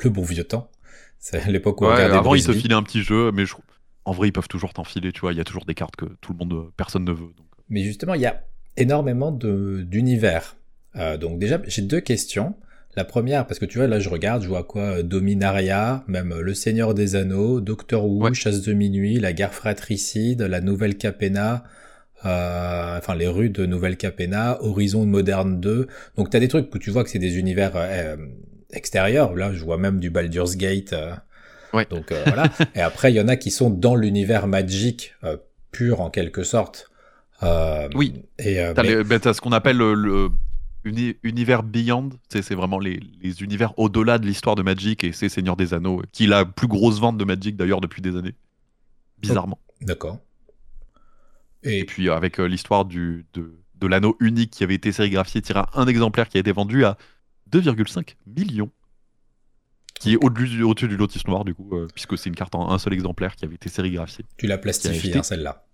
le 0.05 0.11
bon 0.11 0.23
vieux 0.23 0.45
temps. 0.45 0.71
C'est 1.19 1.51
l'époque 1.51 1.81
où 1.81 1.87
on 1.87 1.89
regardait 1.89 2.15
Avant, 2.15 2.35
ils 2.35 2.45
te 2.45 2.53
filaient 2.53 2.75
un 2.75 2.83
petit 2.83 3.03
jeu, 3.03 3.33
mais 3.33 3.47
je, 3.47 3.55
en 4.05 4.13
vrai, 4.13 4.29
ils 4.29 4.33
peuvent 4.33 4.49
toujours 4.49 4.75
t'enfiler, 4.75 5.13
tu 5.13 5.21
vois. 5.21 5.33
Il 5.33 5.39
y 5.39 5.41
a 5.41 5.45
toujours 5.45 5.65
des 5.65 5.75
cartes 5.75 5.97
que 5.97 6.05
tout 6.21 6.33
le 6.33 6.39
monde, 6.39 6.71
personne 6.77 7.05
ne 7.05 7.13
veut. 7.13 7.33
Donc. 7.37 7.47
Euh. 7.59 7.63
Mais 7.71 7.83
justement, 7.83 8.13
il 8.13 8.21
y 8.21 8.27
a 8.27 8.45
énormément 8.77 9.33
d'univers. 9.33 10.57
Euh, 10.97 11.17
donc 11.17 11.39
déjà, 11.39 11.61
j'ai 11.67 11.83
deux 11.83 12.01
questions. 12.01 12.55
La 12.95 13.05
première, 13.05 13.47
parce 13.47 13.59
que 13.59 13.65
tu 13.65 13.79
vois, 13.79 13.87
là, 13.87 14.01
je 14.01 14.09
regarde, 14.09 14.43
je 14.43 14.49
vois 14.49 14.65
quoi 14.65 15.03
Dominaria, 15.03 16.05
même 16.09 16.35
Le 16.39 16.55
Seigneur 16.55 16.93
des 16.93 17.17
Anneaux, 17.17 17.61
Doctor 17.61 18.05
Who, 18.05 18.35
Chasse 18.35 18.63
de 18.63 18.73
minuit, 18.75 19.19
La 19.19 19.33
guerre 19.33 19.55
fratricide, 19.55 20.43
La 20.43 20.61
Nouvelle 20.61 20.97
Capena, 20.97 21.65
euh, 22.25 22.99
enfin 22.99 23.15
les 23.15 23.27
rues 23.27 23.51
de 23.51 23.67
Nouvelle 23.67 23.97
Capena, 23.97 24.59
Horizon 24.63 25.07
Moderne 25.07 25.61
2. 25.61 25.87
Donc 26.17 26.31
tu 26.31 26.37
as 26.37 26.41
des 26.41 26.49
trucs 26.49 26.71
que 26.71 26.79
tu 26.79 26.91
vois 26.91 27.03
que 27.03 27.11
c'est 27.11 27.19
des 27.19 27.39
univers 27.39 27.73
euh, 27.77 28.17
extérieurs. 28.73 29.35
Là, 29.35 29.53
je 29.53 29.65
vois 29.65 29.79
même 29.79 29.99
du 29.99 30.11
Baldur's 30.11 30.57
Gate. 30.57 30.93
Euh, 30.93 31.13
donc 31.91 32.13
euh, 32.13 32.23
voilà. 32.27 32.51
Et 32.75 32.81
après, 32.81 33.13
il 33.13 33.17
y 33.17 33.21
en 33.21 33.29
a 33.29 33.37
qui 33.37 33.51
sont 33.51 33.71
dans 33.71 33.97
l'univers 33.97 34.47
magique 34.47 35.15
euh, 35.25 35.37
pur 35.71 36.01
en 36.01 36.11
quelque 36.11 36.45
sorte. 36.45 36.91
Euh, 37.43 37.89
oui. 37.95 38.23
Et 38.39 38.57
t'as, 38.75 38.83
ben, 38.83 39.19
ce 39.21 39.41
qu'on 39.41 39.53
appelle 39.53 39.79
le, 39.79 40.29
univers 40.85 41.63
Beyond. 41.63 42.11
C'est, 42.29 42.55
vraiment 42.55 42.79
les, 42.79 43.01
univers 43.41 43.79
au-delà 43.79 44.19
de 44.19 44.27
l'histoire 44.27 44.57
de 44.57 44.63
Magic 44.63 45.05
et 45.05 45.13
c'est 45.13 45.29
Seigneur 45.29 45.57
des 45.57 45.75
Anneaux, 45.75 46.03
qui 46.13 46.25
est 46.25 46.29
la 46.29 46.45
plus 46.45 46.69
grosse 46.69 47.01
vente 47.01 47.19
de 47.19 47.25
Magic 47.25 47.57
d'ailleurs 47.57 47.81
depuis 47.81 48.03
des 48.03 48.17
années. 48.17 48.35
Bizarrement. 49.19 49.59
Oh, 49.63 49.85
d'accord. 49.85 50.19
Et... 51.63 51.85
puis 51.85 52.11
avec 52.11 52.39
l'histoire 52.39 52.85
du, 52.85 53.25
de, 53.35 53.55
de 53.77 53.87
l'anneau 53.87 54.17
unique 54.19 54.51
qui 54.51 54.65
avait 54.65 54.75
été 54.75 54.91
sérigraphié, 54.91 55.43
tiré 55.43 55.61
un 55.75 55.87
exemplaire 55.87 56.29
qui 56.29 56.37
a 56.39 56.41
été 56.41 56.51
vendu 56.51 56.85
à 56.85 56.99
2,5 57.53 58.17
millions 58.27 58.71
qui 60.03 60.15
est 60.15 60.17
au-dessus 60.17 60.89
du 60.89 60.97
lotus 60.97 61.29
noir, 61.29 61.45
du 61.45 61.55
coup, 61.55 61.77
euh, 61.77 61.87
puisque 61.95 62.19
c'est 62.19 62.29
une 62.29 62.35
carte 62.35 62.57
en 62.57 62.73
un 62.73 62.79
seul 62.79 62.93
exemplaire 62.93 63.37
qui 63.37 63.45
avait 63.45 63.55
été 63.55 63.69
sérigraphiée. 63.69 64.25
Tu 64.37 64.49
l'as 64.49 64.59
plastifiée, 64.59 65.17
hein, 65.17 65.23
celle-là. 65.23 65.65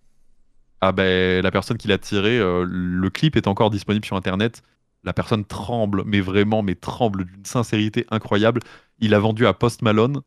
Ah 0.82 0.92
ben, 0.92 1.42
la 1.42 1.50
personne 1.50 1.78
qui 1.78 1.88
l'a 1.88 1.96
tiré, 1.96 2.38
euh, 2.38 2.66
le 2.68 3.08
clip 3.08 3.36
est 3.36 3.46
encore 3.46 3.70
disponible 3.70 4.04
sur 4.04 4.16
Internet. 4.16 4.62
La 5.04 5.12
personne 5.12 5.44
tremble, 5.44 6.02
mais 6.06 6.20
vraiment, 6.20 6.62
mais 6.62 6.74
tremble 6.74 7.24
d'une 7.24 7.44
sincérité 7.44 8.06
incroyable. 8.10 8.60
Il 8.98 9.14
a 9.14 9.18
vendu 9.18 9.46
à 9.46 9.54
Post 9.54 9.82
Malone 9.82 10.22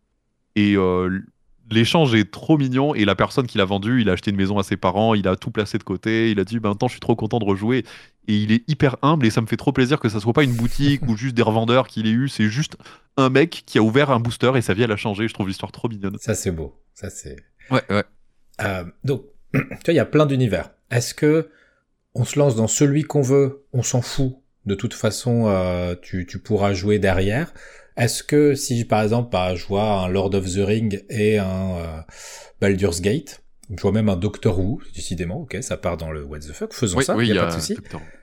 et 0.56 0.76
euh, 0.76 1.22
l'échange 1.72 2.14
est 2.14 2.32
trop 2.32 2.58
mignon 2.58 2.94
et 2.94 3.06
la 3.06 3.16
personne 3.16 3.48
qui 3.48 3.58
l'a 3.58 3.66
vendu, 3.66 4.02
il 4.02 4.10
a 4.10 4.14
acheté 4.14 4.32
une 4.32 4.38
maison 4.38 4.58
à 4.60 4.64
ses 4.64 4.78
parents, 4.78 5.14
il 5.14 5.28
a 5.28 5.36
tout 5.36 5.52
placé 5.52 5.78
de 5.78 5.84
côté, 5.84 6.32
il 6.32 6.40
a 6.40 6.44
dit 6.44 6.60
ben, 6.60 6.70
maintenant 6.70 6.88
je 6.88 6.94
suis 6.94 7.00
trop 7.00 7.16
content 7.16 7.40
de 7.40 7.46
rejouer 7.46 7.86
et 8.28 8.36
il 8.36 8.52
est 8.52 8.70
hyper 8.70 8.98
humble 9.02 9.26
et 9.26 9.30
ça 9.30 9.42
me 9.42 9.48
fait 9.48 9.58
trop 9.58 9.72
plaisir 9.72 10.00
que 10.00 10.10
ça 10.10 10.20
soit 10.20 10.34
pas 10.34 10.44
une 10.44 10.56
boutique 10.56 11.02
ou 11.08 11.16
juste 11.16 11.36
des 11.36 11.42
revendeurs 11.42 11.88
qu'il 11.88 12.08
ait 12.08 12.12
eu, 12.12 12.30
c'est 12.30 12.50
juste 12.50 12.78
un 13.18 13.30
mec 13.30 13.64
qui 13.66 13.78
a 13.78 13.82
ouvert 13.82 14.12
un 14.12 14.20
booster 14.20 14.52
et 14.56 14.62
sa 14.62 14.74
vie 14.74 14.84
elle 14.84 14.92
a 14.92 14.98
changé, 14.98 15.28
je 15.28 15.34
trouve 15.34 15.48
l'histoire 15.48 15.72
trop 15.72 15.90
mignonne. 15.90 16.18
Ça 16.20 16.36
c'est 16.36 16.52
beau, 16.52 16.80
ça 16.94 17.10
c'est 17.10 17.38
Ouais 17.70 17.84
ouais. 17.90 18.04
Euh, 18.62 18.84
donc 19.04 19.24
tu 19.54 19.60
vois 19.60 19.94
il 19.94 19.96
y 19.96 20.00
a 20.00 20.06
plein 20.06 20.26
d'univers. 20.26 20.72
Est-ce 20.90 21.14
que 21.14 21.50
on 22.14 22.26
se 22.26 22.38
lance 22.38 22.56
dans 22.56 22.68
celui 22.68 23.04
qu'on 23.04 23.22
veut, 23.22 23.66
on 23.72 23.84
s'en 23.84 24.02
fout 24.02 24.36
de 24.66 24.76
toute 24.76 24.94
façon 24.94 25.46
euh, 25.48 25.96
tu, 26.02 26.26
pourras 26.40 26.74
jouer 26.74 27.00
derrière. 27.00 27.54
Est-ce 27.98 28.24
que 28.24 28.56
si 28.56 28.86
par 28.86 29.04
exemple 29.04 29.30
bah, 29.32 29.56
je 29.56 29.66
vois 29.66 30.04
un 30.04 30.08
Lord 30.08 30.34
of 30.34 30.46
the 30.46 30.60
Ring 30.60 31.04
et 31.10 31.38
un 31.38 31.76
euh, 31.78 32.02
Baldur's 32.60 33.02
Gate, 33.02 33.44
je 33.76 33.82
vois 33.82 33.92
même 33.92 34.10
un 34.10 34.16
Doctor 34.16 34.60
Who, 34.60 34.82
décidément, 34.96 35.42
ok, 35.42 35.58
ça 35.62 35.78
part 35.78 35.98
dans 35.98 36.12
le 36.12 36.24
what 36.24 36.40
the 36.40 36.52
fuck, 36.52 36.74
faisons 36.74 37.00
ça, 37.02 37.16
il 37.20 37.28
y 37.28 37.38
a, 37.38 37.46
pas 37.46 37.56
de 37.56 37.60
souci. 37.60 37.78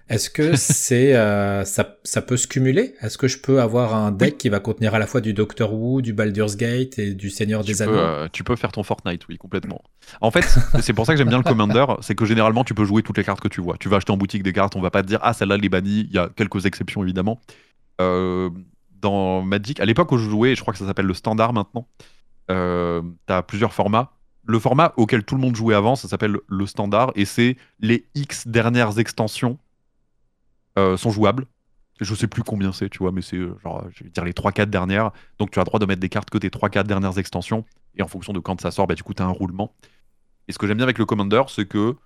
Est-ce 0.08 0.30
que 0.30 0.56
c'est 0.56 1.14
euh, 1.16 1.64
ça, 1.64 1.96
ça 2.04 2.22
peut 2.22 2.36
se 2.36 2.46
cumuler? 2.46 2.94
Est-ce 3.00 3.16
que 3.18 3.28
je 3.28 3.38
peux 3.38 3.60
avoir 3.60 3.94
un 3.94 4.12
deck 4.12 4.38
qui 4.38 4.48
va 4.48 4.60
contenir 4.60 4.94
à 4.94 4.98
la 4.98 5.06
fois 5.06 5.20
du 5.20 5.32
Doctor 5.32 5.72
Who, 5.72 6.02
du 6.02 6.12
Baldur's 6.12 6.56
Gate 6.56 6.98
et 6.98 7.14
du 7.14 7.30
Seigneur 7.30 7.64
des 7.64 7.82
Anneaux? 7.82 7.92
euh, 7.94 8.28
Tu 8.32 8.44
peux 8.44 8.56
faire 8.56 8.72
ton 8.72 8.82
Fortnite, 8.82 9.26
oui, 9.28 9.38
complètement. 9.38 9.82
En 10.20 10.30
fait, 10.30 10.44
c'est 10.80 10.92
pour 10.92 11.06
ça 11.06 11.12
que 11.12 11.18
j'aime 11.18 11.28
bien 11.28 11.38
le 11.38 11.44
Commander, 11.44 11.86
c'est 12.00 12.14
que 12.14 12.26
généralement 12.26 12.64
tu 12.64 12.74
peux 12.74 12.84
jouer 12.84 13.02
toutes 13.02 13.18
les 13.18 13.24
cartes 13.24 13.40
que 13.40 13.48
tu 13.48 13.60
vois. 13.60 13.76
Tu 13.78 13.88
vas 13.88 13.98
acheter 13.98 14.12
en 14.12 14.16
boutique 14.16 14.42
des 14.42 14.52
cartes, 14.52 14.76
on 14.76 14.80
va 14.80 14.90
pas 14.90 15.02
te 15.02 15.08
dire 15.08 15.20
ah 15.22 15.32
celle-là 15.32 15.54
elle 15.54 15.64
est 15.64 15.70
bannie, 15.70 16.06
il 16.10 16.14
y 16.14 16.18
a 16.18 16.28
quelques 16.34 16.66
exceptions 16.66 17.02
évidemment. 17.02 17.40
Euh, 18.00 18.50
dans 19.00 19.42
Magic, 19.42 19.80
à 19.80 19.84
l'époque 19.84 20.10
où 20.12 20.18
je 20.18 20.28
jouais, 20.28 20.56
je 20.56 20.60
crois 20.60 20.72
que 20.72 20.78
ça 20.78 20.86
s'appelle 20.86 21.06
le 21.06 21.14
standard 21.14 21.52
maintenant, 21.52 21.88
tu 22.48 22.54
as 22.54 23.42
plusieurs 23.42 23.72
formats. 23.72 24.17
Le 24.48 24.58
format 24.58 24.94
auquel 24.96 25.24
tout 25.24 25.34
le 25.34 25.42
monde 25.42 25.54
jouait 25.54 25.74
avant, 25.74 25.94
ça 25.94 26.08
s'appelle 26.08 26.38
le 26.48 26.66
standard, 26.66 27.12
et 27.14 27.26
c'est 27.26 27.58
les 27.80 28.06
X 28.14 28.48
dernières 28.48 28.98
extensions 28.98 29.58
euh, 30.78 30.96
sont 30.96 31.10
jouables. 31.10 31.44
Je 32.00 32.14
sais 32.14 32.28
plus 32.28 32.42
combien 32.42 32.72
c'est, 32.72 32.88
tu 32.88 32.98
vois, 32.98 33.12
mais 33.12 33.20
c'est 33.20 33.36
euh, 33.36 33.58
genre, 33.62 33.84
je 33.90 34.04
vais 34.04 34.10
dire 34.10 34.24
les 34.24 34.32
3-4 34.32 34.70
dernières. 34.70 35.10
Donc 35.38 35.50
tu 35.50 35.58
as 35.58 35.62
le 35.62 35.66
droit 35.66 35.78
de 35.78 35.84
mettre 35.84 36.00
des 36.00 36.08
cartes 36.08 36.30
que 36.30 36.38
tes 36.38 36.48
3-4 36.48 36.84
dernières 36.84 37.18
extensions, 37.18 37.66
et 37.94 38.02
en 38.02 38.08
fonction 38.08 38.32
de 38.32 38.38
quand 38.38 38.58
ça 38.58 38.70
sort, 38.70 38.86
bah, 38.86 38.94
du 38.94 39.02
coup, 39.02 39.12
tu 39.12 39.22
as 39.22 39.26
un 39.26 39.30
roulement. 39.30 39.74
Et 40.48 40.52
ce 40.52 40.58
que 40.58 40.66
j'aime 40.66 40.78
bien 40.78 40.86
avec 40.86 40.96
le 40.96 41.04
Commander, 41.04 41.42
c'est 41.48 41.66
que 41.66 41.96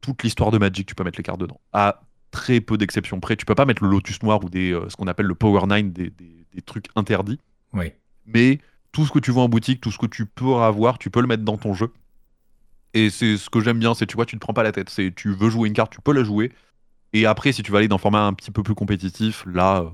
toute 0.00 0.22
l'histoire 0.22 0.50
de 0.50 0.56
Magic, 0.56 0.86
tu 0.86 0.94
peux 0.94 1.04
mettre 1.04 1.18
les 1.18 1.22
cartes 1.22 1.40
dedans. 1.40 1.60
À 1.74 2.00
très 2.30 2.62
peu 2.62 2.78
d'exceptions 2.78 3.20
près, 3.20 3.36
tu 3.36 3.44
peux 3.44 3.54
pas 3.54 3.66
mettre 3.66 3.84
le 3.84 3.90
Lotus 3.90 4.22
Noir 4.22 4.42
ou 4.42 4.48
des, 4.48 4.72
ce 4.88 4.96
qu'on 4.96 5.06
appelle 5.06 5.26
le 5.26 5.34
Power 5.34 5.66
9, 5.66 5.92
des, 5.92 6.08
des 6.08 6.62
trucs 6.62 6.86
interdits. 6.96 7.40
Oui. 7.74 7.92
Mais 8.24 8.58
tout 8.94 9.04
ce 9.04 9.10
que 9.10 9.18
tu 9.18 9.32
vois 9.32 9.42
en 9.42 9.48
boutique, 9.48 9.80
tout 9.80 9.90
ce 9.90 9.98
que 9.98 10.06
tu 10.06 10.24
peux 10.24 10.54
avoir, 10.54 10.98
tu 10.98 11.10
peux 11.10 11.20
le 11.20 11.26
mettre 11.26 11.42
dans 11.42 11.58
ton 11.58 11.74
jeu. 11.74 11.92
Et 12.94 13.10
c'est 13.10 13.36
ce 13.36 13.50
que 13.50 13.60
j'aime 13.60 13.80
bien, 13.80 13.92
c'est 13.92 14.06
tu 14.06 14.14
vois, 14.14 14.24
tu 14.24 14.36
ne 14.36 14.40
prends 14.40 14.54
pas 14.54 14.62
la 14.62 14.70
tête. 14.70 14.88
C'est 14.88 15.12
tu 15.12 15.34
veux 15.34 15.50
jouer 15.50 15.68
une 15.68 15.74
carte, 15.74 15.92
tu 15.92 16.00
peux 16.00 16.12
la 16.12 16.22
jouer. 16.22 16.52
Et 17.12 17.26
après, 17.26 17.52
si 17.52 17.64
tu 17.64 17.72
vas 17.72 17.78
aller 17.78 17.88
dans 17.88 17.96
un 17.96 17.98
format 17.98 18.24
un 18.24 18.32
petit 18.32 18.52
peu 18.52 18.62
plus 18.62 18.76
compétitif, 18.76 19.44
là, 19.46 19.80
euh, 19.80 19.90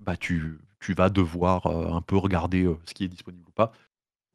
bah 0.00 0.16
tu, 0.16 0.58
tu 0.80 0.94
vas 0.94 1.10
devoir 1.10 1.66
euh, 1.66 1.92
un 1.92 2.00
peu 2.00 2.16
regarder 2.16 2.64
euh, 2.64 2.78
ce 2.86 2.94
qui 2.94 3.04
est 3.04 3.08
disponible 3.08 3.44
ou 3.46 3.52
pas. 3.52 3.72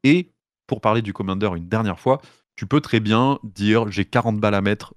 Et 0.03 0.32
pour 0.68 0.82
parler 0.82 1.02
du 1.02 1.11
Commander 1.11 1.49
une 1.56 1.68
dernière 1.68 1.99
fois, 1.99 2.22
tu 2.56 2.68
peux 2.68 2.82
très 2.82 2.99
bien 2.99 3.40
dire 3.44 3.91
j'ai 3.91 4.06
40 4.06 4.40
balles 4.40 4.53
à 4.53 4.61
mettre 4.61 4.94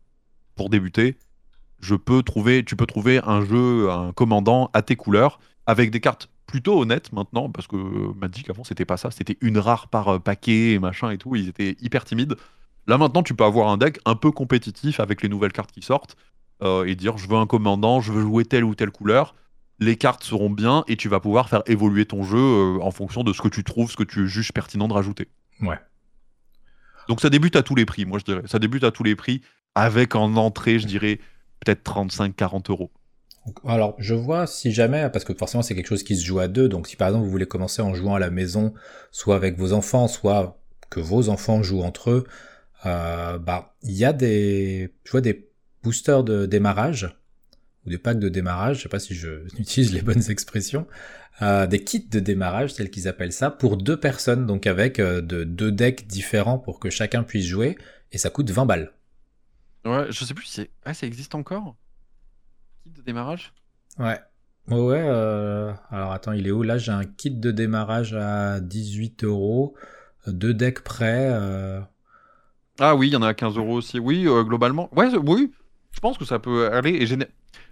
pour 0.55 0.69
débuter. 0.69 1.17
Je 1.81 1.95
peux 1.95 2.23
trouver, 2.23 2.63
tu 2.63 2.77
peux 2.77 2.87
trouver 2.87 3.21
un 3.25 3.43
jeu, 3.43 3.91
un 3.91 4.13
commandant 4.13 4.69
à 4.75 4.83
tes 4.83 4.97
couleurs 4.97 5.41
avec 5.65 5.91
des 5.91 6.01
cartes 6.01 6.29
plutôt 6.49 6.81
honnête 6.81 7.13
maintenant, 7.13 7.51
parce 7.51 7.69
que 7.69 7.77
Magic 8.17 8.51
avant 8.51 8.65
c'était 8.65 8.87
pas 8.87 8.97
ça, 8.97 9.13
c'était 9.13 9.37
une 9.41 9.59
rare 9.59 9.87
par 9.87 10.09
euh, 10.09 10.19
paquet 10.19 10.73
et 10.73 10.79
machin 10.81 11.11
et 11.11 11.19
tout, 11.19 11.37
ils 11.37 11.49
étaient 11.49 11.77
hyper 11.81 12.05
timides. 12.05 12.35
Là 12.89 12.99
maintenant 12.99 13.23
tu 13.23 13.35
peux 13.35 13.45
avoir 13.45 13.69
un 13.69 13.77
deck 13.77 14.01
un 14.07 14.17
peu 14.17 14.33
compétitif 14.33 14.99
avec 14.99 15.23
les 15.23 15.29
nouvelles 15.29 15.53
cartes 15.53 15.71
qui 15.71 15.83
sortent 15.83 16.17
euh, 16.63 16.87
et 16.87 16.97
dire 16.97 17.19
je 17.19 17.29
veux 17.29 17.37
un 17.37 17.47
commandant, 17.47 18.01
je 18.01 18.13
veux 18.13 18.23
jouer 18.23 18.45
telle 18.45 18.65
ou 18.65 18.75
telle 18.75 18.91
couleur. 18.91 19.37
Les 19.79 19.97
cartes 19.97 20.25
seront 20.25 20.51
bien 20.51 20.83
et 20.89 20.97
tu 20.97 21.09
vas 21.09 21.21
pouvoir 21.21 21.49
faire 21.49 21.63
évoluer 21.67 22.07
ton 22.07 22.25
jeu 22.25 22.39
euh, 22.39 22.79
en 22.81 22.91
fonction 22.91 23.23
de 23.23 23.33
ce 23.33 23.43
que 23.43 23.49
tu 23.49 23.63
trouves, 23.63 23.91
ce 23.91 23.97
que 23.97 24.03
tu 24.03 24.27
juges 24.27 24.53
pertinent 24.53 24.89
de 24.89 24.95
rajouter. 24.95 25.29
Ouais. 25.61 25.79
Donc 27.09 27.21
ça 27.21 27.31
débute 27.31 27.57
à 27.57 27.63
tous 27.63 27.75
les 27.75 27.85
prix, 27.85 28.07
moi 28.07 28.19
je 28.19 28.25
dirais. 28.25 28.43
Ça 28.47 28.59
débute 28.59 28.85
à 28.85 28.91
tous 28.91 29.05
les 29.05 29.15
prix 29.15 29.43
avec 29.75 30.17
en 30.17 30.35
entrée, 30.37 30.79
je 30.79 30.87
dirais 30.87 31.21
peut-être 31.61 31.85
35-40 31.85 32.71
euros. 32.71 32.91
Alors, 33.65 33.95
je 33.99 34.15
vois 34.15 34.47
si 34.47 34.73
jamais, 34.73 35.09
parce 35.11 35.25
que 35.25 35.35
forcément 35.35 35.63
c'est 35.63 35.75
quelque 35.75 35.89
chose 35.89 36.03
qui 36.03 36.17
se 36.17 36.25
joue 36.25 36.41
à 36.41 36.49
deux, 36.49 36.69
donc 36.69 36.89
si 36.89 36.97
par 36.97 37.09
exemple 37.09 37.25
vous 37.25 37.31
voulez 37.31 37.47
commencer 37.47 37.83
en 37.83 37.95
jouant 37.95 38.15
à 38.15 38.19
la 38.19 38.31
maison, 38.31 38.75
soit 39.11 39.37
avec 39.37 39.59
vos 39.59 39.73
enfants, 39.73 40.09
soit 40.09 40.61
que 40.91 41.01
vos 41.01 41.29
enfants 41.29 41.63
jouent 41.63 41.83
entre 41.83 42.11
eux, 42.11 42.25
euh, 42.87 43.39
bah 43.39 43.75
il 43.83 43.95
y 43.95 44.05
a 44.05 44.13
des, 44.13 44.95
boosters 45.83 46.25
de 46.25 46.47
démarrage 46.47 47.17
ou 47.87 47.91
des 47.91 47.99
packs 47.99 48.19
de 48.19 48.29
démarrage, 48.29 48.79
je 48.79 48.83
sais 48.83 48.89
pas 48.89 48.99
si 48.99 49.15
je 49.15 49.47
utilise 49.59 49.93
les 49.93 50.03
bonnes 50.03 50.31
expressions, 50.31 50.87
euh, 51.43 51.67
des 51.67 51.85
kits 51.85 52.09
de 52.09 52.21
démarrage, 52.21 52.75
tel 52.75 52.91
qu'ils 52.91 53.09
appellent 53.09 53.33
ça, 53.33 53.51
pour 53.51 53.77
deux 53.77 53.99
personnes, 53.99 54.47
donc 54.47 54.67
avec 54.67 54.99
euh, 54.99 55.21
de, 55.21 55.45
deux 55.45 55.71
decks 55.71 56.07
différents 56.07 56.59
pour 56.59 56.81
que 56.81 56.91
chacun 56.91 57.23
puisse 57.23 57.47
jouer, 57.47 57.79
et 58.13 58.19
ça 58.19 58.31
coûte 58.31 58.51
20 58.51 58.67
balles. 58.67 58.93
Ouais, 59.85 60.07
je 60.11 60.25
sais 60.25 60.35
plus 60.35 60.47
si 60.47 60.69
ah, 60.85 60.95
ça 60.95 61.07
existe 61.07 61.35
encore? 61.35 61.77
De 62.95 63.03
démarrage? 63.03 63.53
Ouais. 63.99 64.19
Ouais, 64.69 65.03
euh, 65.03 65.73
alors 65.91 66.13
attends, 66.13 66.33
il 66.33 66.47
est 66.47 66.51
où? 66.51 66.63
Là, 66.63 66.77
j'ai 66.77 66.93
un 66.93 67.05
kit 67.05 67.31
de 67.31 67.51
démarrage 67.51 68.15
à 68.15 68.61
18 68.61 69.25
euros, 69.25 69.75
deux 70.27 70.53
decks 70.53 70.83
prêts. 70.83 71.29
Euh. 71.31 71.81
Ah 72.79 72.95
oui, 72.95 73.09
il 73.09 73.13
y 73.13 73.17
en 73.17 73.23
a 73.23 73.29
à 73.29 73.35
15 73.35 73.57
euros 73.57 73.75
aussi. 73.75 73.99
Oui, 73.99 74.27
euh, 74.27 74.45
globalement. 74.45 74.91
Ouais, 74.95 75.09
oui, 75.17 75.51
je 75.93 76.01
pense 76.01 76.19
que 76.19 76.27
ça 76.27 76.39
peut 76.39 76.71
aller. 76.71 76.91
Et 76.91 77.17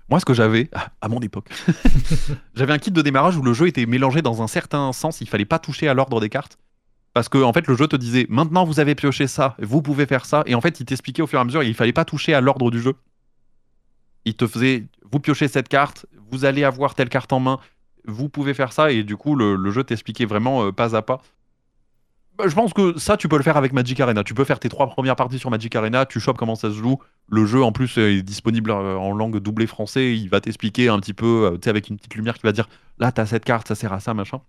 Moi, 0.08 0.20
ce 0.20 0.24
que 0.24 0.32
j'avais, 0.32 0.70
à 1.02 1.08
mon 1.08 1.20
époque, 1.20 1.50
j'avais 2.54 2.72
un 2.72 2.78
kit 2.78 2.90
de 2.90 3.02
démarrage 3.02 3.36
où 3.36 3.42
le 3.42 3.52
jeu 3.52 3.68
était 3.68 3.86
mélangé 3.86 4.22
dans 4.22 4.42
un 4.42 4.48
certain 4.48 4.92
sens. 4.94 5.20
Il 5.20 5.28
fallait 5.28 5.44
pas 5.44 5.58
toucher 5.58 5.88
à 5.88 5.94
l'ordre 5.94 6.18
des 6.20 6.30
cartes. 6.30 6.58
Parce 7.12 7.28
que, 7.28 7.38
en 7.38 7.52
fait, 7.52 7.66
le 7.66 7.76
jeu 7.76 7.88
te 7.88 7.96
disait 7.96 8.26
maintenant 8.28 8.64
vous 8.64 8.80
avez 8.80 8.94
pioché 8.94 9.26
ça, 9.26 9.54
vous 9.58 9.82
pouvez 9.82 10.06
faire 10.06 10.24
ça. 10.24 10.42
Et 10.46 10.54
en 10.54 10.60
fait, 10.62 10.80
il 10.80 10.86
t'expliquait 10.86 11.22
au 11.22 11.26
fur 11.26 11.38
et 11.38 11.42
à 11.42 11.44
mesure, 11.44 11.62
il 11.62 11.74
fallait 11.74 11.92
pas 11.92 12.04
toucher 12.04 12.34
à 12.34 12.40
l'ordre 12.40 12.70
du 12.70 12.80
jeu. 12.80 12.94
Il 14.26 14.34
te 14.34 14.46
faisait 14.46 14.84
vous 15.10 15.20
piochez 15.20 15.48
cette 15.48 15.68
carte, 15.68 16.06
vous 16.30 16.44
allez 16.44 16.64
avoir 16.64 16.94
telle 16.94 17.08
carte 17.08 17.32
en 17.32 17.40
main, 17.40 17.58
vous 18.06 18.28
pouvez 18.28 18.54
faire 18.54 18.72
ça, 18.72 18.90
et 18.90 19.02
du 19.02 19.16
coup, 19.16 19.34
le, 19.34 19.70
jeu 19.70 19.84
t'expliquait 19.84 20.26
vraiment 20.26 20.66
euh, 20.66 20.72
pas 20.72 20.96
à 20.96 21.02
pas. 21.02 21.22
Bah, 22.36 22.48
je 22.48 22.54
pense 22.54 22.74
que 22.74 22.98
ça, 22.98 23.16
tu 23.16 23.28
peux 23.28 23.36
le 23.36 23.42
faire 23.42 23.56
avec 23.56 23.72
Magic 23.72 23.98
Arena. 23.98 24.22
Tu 24.22 24.34
peux 24.34 24.44
faire 24.44 24.60
tes 24.60 24.68
trois 24.68 24.88
premières 24.88 25.16
parties 25.16 25.38
sur 25.38 25.50
Magic 25.50 25.74
Arena, 25.74 26.04
tu 26.04 26.20
chopes 26.20 26.36
comment 26.36 26.54
ça 26.54 26.68
se 26.68 26.74
joue. 26.74 26.98
Le 27.28 27.46
jeu, 27.46 27.62
en 27.62 27.72
plus, 27.72 27.96
est 27.96 28.22
disponible 28.22 28.70
euh, 28.70 28.96
en 28.96 29.12
langue 29.12 29.38
doublée 29.38 29.66
français. 29.66 30.16
Il 30.16 30.28
va 30.28 30.40
t'expliquer 30.40 30.88
un 30.88 31.00
petit 31.00 31.14
peu, 31.14 31.46
euh, 31.46 31.52
tu 31.52 31.60
sais, 31.64 31.70
avec 31.70 31.88
une 31.88 31.96
petite 31.96 32.14
lumière 32.14 32.34
qui 32.34 32.42
va 32.42 32.52
dire 32.52 32.68
là, 32.98 33.10
t'as 33.10 33.26
cette 33.26 33.44
carte, 33.44 33.68
ça 33.68 33.74
sert 33.74 33.92
à 33.92 34.00
ça, 34.00 34.12
machin. 34.12 34.40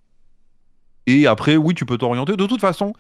Et 1.05 1.27
après, 1.27 1.55
oui, 1.55 1.73
tu 1.73 1.85
peux 1.85 1.97
t'orienter. 1.97 2.35
De 2.35 2.45
toute 2.45 2.59
façon, 2.59 2.93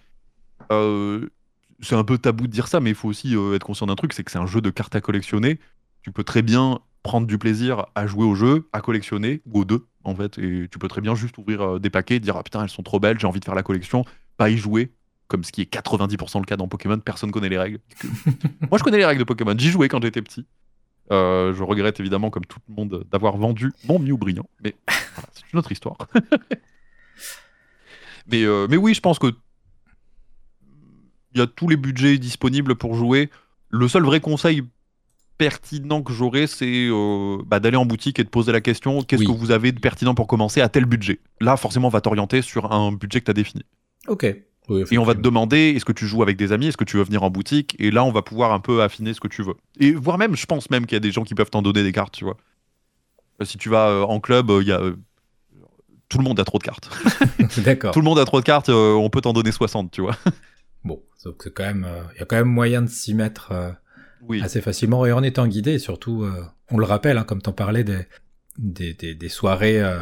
c'est 1.81 1.95
un 1.95 2.03
peu 2.05 2.17
tabou 2.17 2.47
de 2.47 2.51
dire 2.51 2.67
ça, 2.67 2.79
mais 2.79 2.91
il 2.91 2.95
faut 2.95 3.09
aussi 3.09 3.35
être 3.53 3.63
conscient 3.63 3.85
d'un 3.85 3.95
truc 3.95 4.13
c'est 4.13 4.23
que 4.23 4.31
c'est 4.31 4.39
un 4.39 4.45
jeu 4.45 4.61
de 4.61 4.69
cartes 4.69 4.95
à 4.95 5.01
collectionner. 5.01 5.59
Tu 6.07 6.13
peux 6.13 6.23
très 6.23 6.41
bien 6.41 6.79
prendre 7.03 7.27
du 7.27 7.37
plaisir 7.37 7.87
à 7.93 8.07
jouer 8.07 8.23
au 8.23 8.33
jeu, 8.33 8.69
à 8.71 8.79
collectionner, 8.79 9.41
ou 9.45 9.59
aux 9.59 9.65
deux, 9.65 9.87
en 10.05 10.15
fait. 10.15 10.37
Et 10.37 10.69
tu 10.71 10.79
peux 10.79 10.87
très 10.87 11.01
bien 11.01 11.15
juste 11.15 11.37
ouvrir 11.37 11.61
euh, 11.61 11.79
des 11.79 11.89
paquets, 11.89 12.21
dire 12.21 12.37
ah 12.37 12.43
putain, 12.43 12.63
elles 12.63 12.69
sont 12.69 12.81
trop 12.81 13.01
belles, 13.01 13.19
j'ai 13.19 13.27
envie 13.27 13.41
de 13.41 13.45
faire 13.45 13.55
la 13.55 13.61
collection, 13.61 14.05
pas 14.37 14.49
y 14.49 14.55
jouer, 14.55 14.93
comme 15.27 15.43
ce 15.43 15.51
qui 15.51 15.59
est 15.59 15.69
90% 15.69 16.39
le 16.39 16.45
cas 16.45 16.55
dans 16.55 16.69
Pokémon, 16.69 16.97
personne 16.97 17.31
connaît 17.31 17.49
les 17.49 17.57
règles. 17.57 17.79
Moi, 18.71 18.77
je 18.77 18.85
connais 18.85 18.99
les 18.99 19.05
règles 19.05 19.19
de 19.19 19.25
Pokémon, 19.25 19.53
j'y 19.57 19.69
jouais 19.69 19.89
quand 19.89 20.01
j'étais 20.01 20.21
petit. 20.21 20.45
Euh, 21.11 21.53
je 21.53 21.61
regrette 21.61 21.99
évidemment, 21.99 22.29
comme 22.29 22.45
tout 22.45 22.59
le 22.69 22.73
monde, 22.73 23.03
d'avoir 23.11 23.35
vendu 23.35 23.73
mon 23.85 23.99
Mew 23.99 24.17
brillant, 24.17 24.47
mais 24.63 24.75
c'est 25.33 25.43
une 25.51 25.59
autre 25.59 25.73
histoire. 25.73 25.97
mais, 28.27 28.43
euh, 28.43 28.65
mais 28.69 28.77
oui, 28.77 28.93
je 28.93 29.01
pense 29.01 29.19
que 29.19 29.33
il 31.33 31.39
y 31.39 31.41
a 31.41 31.47
tous 31.47 31.67
les 31.67 31.75
budgets 31.75 32.17
disponibles 32.17 32.75
pour 32.75 32.95
jouer. 32.95 33.29
Le 33.69 33.89
seul 33.89 34.03
vrai 34.03 34.21
conseil 34.21 34.63
pertinent 35.37 36.01
que 36.01 36.13
j'aurais, 36.13 36.47
c'est 36.47 36.87
euh, 36.89 37.37
bah, 37.45 37.59
d'aller 37.59 37.77
en 37.77 37.85
boutique 37.85 38.19
et 38.19 38.23
de 38.23 38.29
poser 38.29 38.51
la 38.51 38.61
question 38.61 39.01
qu'est-ce 39.01 39.23
que 39.23 39.31
vous 39.31 39.51
avez 39.51 39.71
de 39.71 39.79
pertinent 39.79 40.15
pour 40.15 40.27
commencer 40.27 40.61
à 40.61 40.69
tel 40.69 40.85
budget? 40.85 41.19
Là, 41.39 41.57
forcément, 41.57 41.87
on 41.87 41.91
va 41.91 42.01
t'orienter 42.01 42.41
sur 42.41 42.71
un 42.71 42.91
budget 42.91 43.19
que 43.19 43.25
tu 43.25 43.31
as 43.31 43.33
défini. 43.33 43.63
Ok. 44.07 44.23
et 44.23 44.97
on 44.97 45.03
va 45.03 45.13
te 45.13 45.21
demander 45.21 45.73
est-ce 45.75 45.85
que 45.85 45.91
tu 45.91 46.07
joues 46.07 46.23
avec 46.23 46.37
des 46.37 46.51
amis? 46.51 46.67
Est-ce 46.67 46.77
que 46.77 46.83
tu 46.83 46.97
veux 46.97 47.03
venir 47.03 47.23
en 47.23 47.29
boutique? 47.29 47.75
Et 47.79 47.91
là, 47.91 48.03
on 48.03 48.11
va 48.11 48.21
pouvoir 48.21 48.51
un 48.51 48.59
peu 48.59 48.81
affiner 48.81 49.13
ce 49.13 49.19
que 49.19 49.27
tu 49.27 49.43
veux. 49.43 49.55
Et 49.79 49.91
voire 49.91 50.17
même, 50.17 50.35
je 50.35 50.45
pense 50.45 50.69
même 50.69 50.85
qu'il 50.85 50.95
y 50.95 50.97
a 50.97 51.01
des 51.01 51.11
gens 51.11 51.23
qui 51.23 51.35
peuvent 51.35 51.49
t'en 51.49 51.61
donner 51.61 51.83
des 51.83 51.91
cartes, 51.91 52.13
tu 52.13 52.23
vois. 52.25 52.37
Euh, 53.41 53.45
si 53.45 53.57
tu 53.57 53.69
vas 53.69 53.89
euh, 53.89 54.03
en 54.03 54.19
club, 54.19 54.51
il 54.61 54.67
y 54.67 54.71
a. 54.71 54.81
tout 56.09 56.17
le 56.17 56.23
monde 56.23 56.39
a 56.39 56.43
trop 56.43 56.57
de 56.57 56.63
cartes. 56.63 56.89
D'accord. 57.63 57.91
Tout 57.91 57.99
le 57.99 58.05
monde 58.05 58.19
a 58.19 58.25
trop 58.25 58.39
de 58.39 58.45
cartes, 58.45 58.69
on 58.69 59.09
peut 59.09 59.21
t'en 59.21 59.33
donner 59.33 59.51
60, 59.51 59.91
tu 59.91 60.01
vois. 60.01 60.17
bon, 60.83 61.01
c'est 61.17 61.53
quand 61.53 61.65
même. 61.65 61.87
Il 62.15 62.19
y 62.19 62.21
a 62.21 62.25
quand 62.25 62.37
même 62.37 62.47
moyen 62.47 62.81
de 62.81 62.89
s'y 62.89 63.13
mettre 63.13 63.53
assez 64.41 64.61
facilement 64.61 65.05
et 65.05 65.11
en 65.11 65.23
étant 65.23 65.47
guidé. 65.47 65.79
surtout, 65.79 66.23
euh, 66.23 66.45
on 66.71 66.77
le 66.77 66.85
rappelle, 66.85 67.17
hein, 67.17 67.23
comme 67.23 67.41
t'en 67.41 67.53
parlais, 67.53 67.83
des, 67.83 68.05
des, 68.57 68.93
des, 68.93 69.15
des 69.15 69.29
soirées 69.29 69.81
euh, 69.81 69.99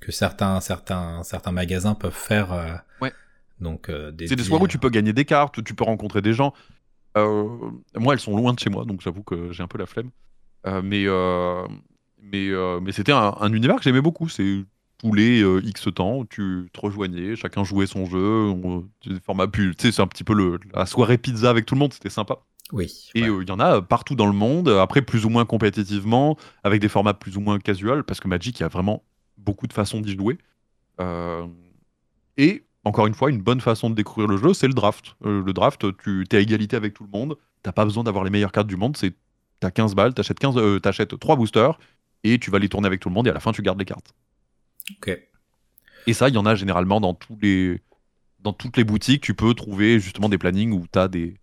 que 0.00 0.12
certains, 0.12 0.60
certains, 0.60 1.22
certains 1.22 1.52
magasins 1.52 1.94
peuvent 1.94 2.12
faire. 2.12 2.52
Euh, 2.52 2.74
ouais. 3.00 3.12
Donc, 3.60 3.86
c'est 4.18 4.36
des 4.36 4.44
soirées 4.44 4.64
où 4.64 4.68
tu 4.68 4.78
peux 4.78 4.90
gagner 4.90 5.12
des 5.12 5.24
cartes, 5.24 5.56
où 5.58 5.62
tu 5.62 5.74
peux 5.74 5.84
rencontrer 5.84 6.22
des 6.22 6.32
gens. 6.32 6.52
moi, 7.14 8.12
elles 8.12 8.20
sont 8.20 8.36
loin 8.36 8.52
de 8.52 8.58
chez 8.58 8.70
moi, 8.70 8.84
donc 8.84 9.00
j'avoue 9.00 9.22
que 9.22 9.52
j'ai 9.52 9.62
un 9.62 9.68
peu 9.68 9.78
la 9.78 9.86
flemme. 9.86 10.10
mais 10.82 11.06
mais, 12.24 12.50
mais 12.80 12.92
c'était 12.92 13.12
un, 13.12 13.34
un, 13.40 13.52
univers 13.52 13.76
que 13.76 13.82
j'aimais 13.82 14.00
beaucoup. 14.00 14.28
C'est 14.28 14.64
tous 14.98 15.12
les 15.12 15.42
X 15.64 15.88
temps, 15.94 16.18
où 16.18 16.24
tu 16.24 16.68
te 16.72 16.80
rejoignais, 16.80 17.36
chacun 17.36 17.62
jouait 17.62 17.86
son 17.86 18.06
jeu, 18.06 18.48
on, 18.48 18.88
format 19.24 19.46
tu 19.46 19.72
sais, 19.78 19.92
c'est 19.92 20.02
un 20.02 20.06
petit 20.08 20.24
peu 20.24 20.34
le, 20.34 20.58
la 20.74 20.86
soirée 20.86 21.18
pizza 21.18 21.50
avec 21.50 21.66
tout 21.66 21.74
le 21.74 21.80
monde, 21.80 21.92
c'était 21.92 22.10
sympa. 22.10 22.38
Oui. 22.72 23.10
Et 23.14 23.24
euh, 23.24 23.42
il 23.42 23.48
y 23.48 23.52
en 23.52 23.60
a 23.60 23.82
partout 23.82 24.14
dans 24.14 24.26
le 24.26 24.32
monde, 24.32 24.68
après 24.68 25.02
plus 25.02 25.26
ou 25.26 25.28
moins 25.28 25.44
compétitivement, 25.44 26.36
avec 26.64 26.80
des 26.80 26.88
formats 26.88 27.14
plus 27.14 27.36
ou 27.36 27.40
moins 27.40 27.58
casual, 27.58 28.02
parce 28.02 28.18
que 28.18 28.28
Magic, 28.28 28.58
il 28.58 28.62
y 28.62 28.64
a 28.64 28.68
vraiment 28.68 29.04
beaucoup 29.36 29.66
de 29.66 29.74
façons 29.74 30.00
d'y 30.00 30.16
jouer. 30.16 30.38
Euh, 31.00 31.46
et 32.38 32.64
encore 32.84 33.06
une 33.06 33.14
fois, 33.14 33.30
une 33.30 33.42
bonne 33.42 33.60
façon 33.60 33.90
de 33.90 33.94
découvrir 33.94 34.26
le 34.26 34.38
jeu, 34.38 34.54
c'est 34.54 34.66
le 34.66 34.74
draft. 34.74 35.16
Euh, 35.24 35.42
le 35.44 35.52
draft, 35.52 35.84
tu 35.98 36.24
es 36.30 36.36
à 36.36 36.40
égalité 36.40 36.74
avec 36.74 36.94
tout 36.94 37.04
le 37.04 37.10
monde, 37.10 37.36
t'as 37.62 37.72
pas 37.72 37.84
besoin 37.84 38.04
d'avoir 38.04 38.24
les 38.24 38.30
meilleures 38.30 38.52
cartes 38.52 38.66
du 38.66 38.76
monde, 38.76 38.96
c'est 38.96 39.14
t'as 39.60 39.70
15 39.70 39.94
balles, 39.94 40.14
t'achètes 40.14 40.38
15, 40.38 40.80
t'achètes 40.80 41.18
3 41.18 41.36
boosters, 41.36 41.78
et 42.24 42.38
tu 42.38 42.50
vas 42.50 42.58
les 42.58 42.68
tourner 42.68 42.86
avec 42.86 43.00
tout 43.00 43.10
le 43.10 43.14
monde, 43.14 43.26
et 43.26 43.30
à 43.30 43.34
la 43.34 43.40
fin, 43.40 43.52
tu 43.52 43.62
gardes 43.62 43.78
les 43.78 43.84
cartes. 43.84 44.14
Ok. 44.96 45.18
Et 46.06 46.12
ça, 46.14 46.28
il 46.28 46.34
y 46.34 46.38
en 46.38 46.46
a 46.46 46.54
généralement 46.54 47.00
dans 47.00 47.14
tous 47.14 47.38
les 47.40 47.80
dans 48.40 48.52
toutes 48.52 48.76
les 48.76 48.82
boutiques, 48.82 49.22
tu 49.22 49.34
peux 49.34 49.54
trouver 49.54 50.00
justement 50.00 50.28
des 50.28 50.36
plannings 50.36 50.72
où 50.72 50.84
tu 50.92 50.98
as 50.98 51.06
des, 51.06 51.36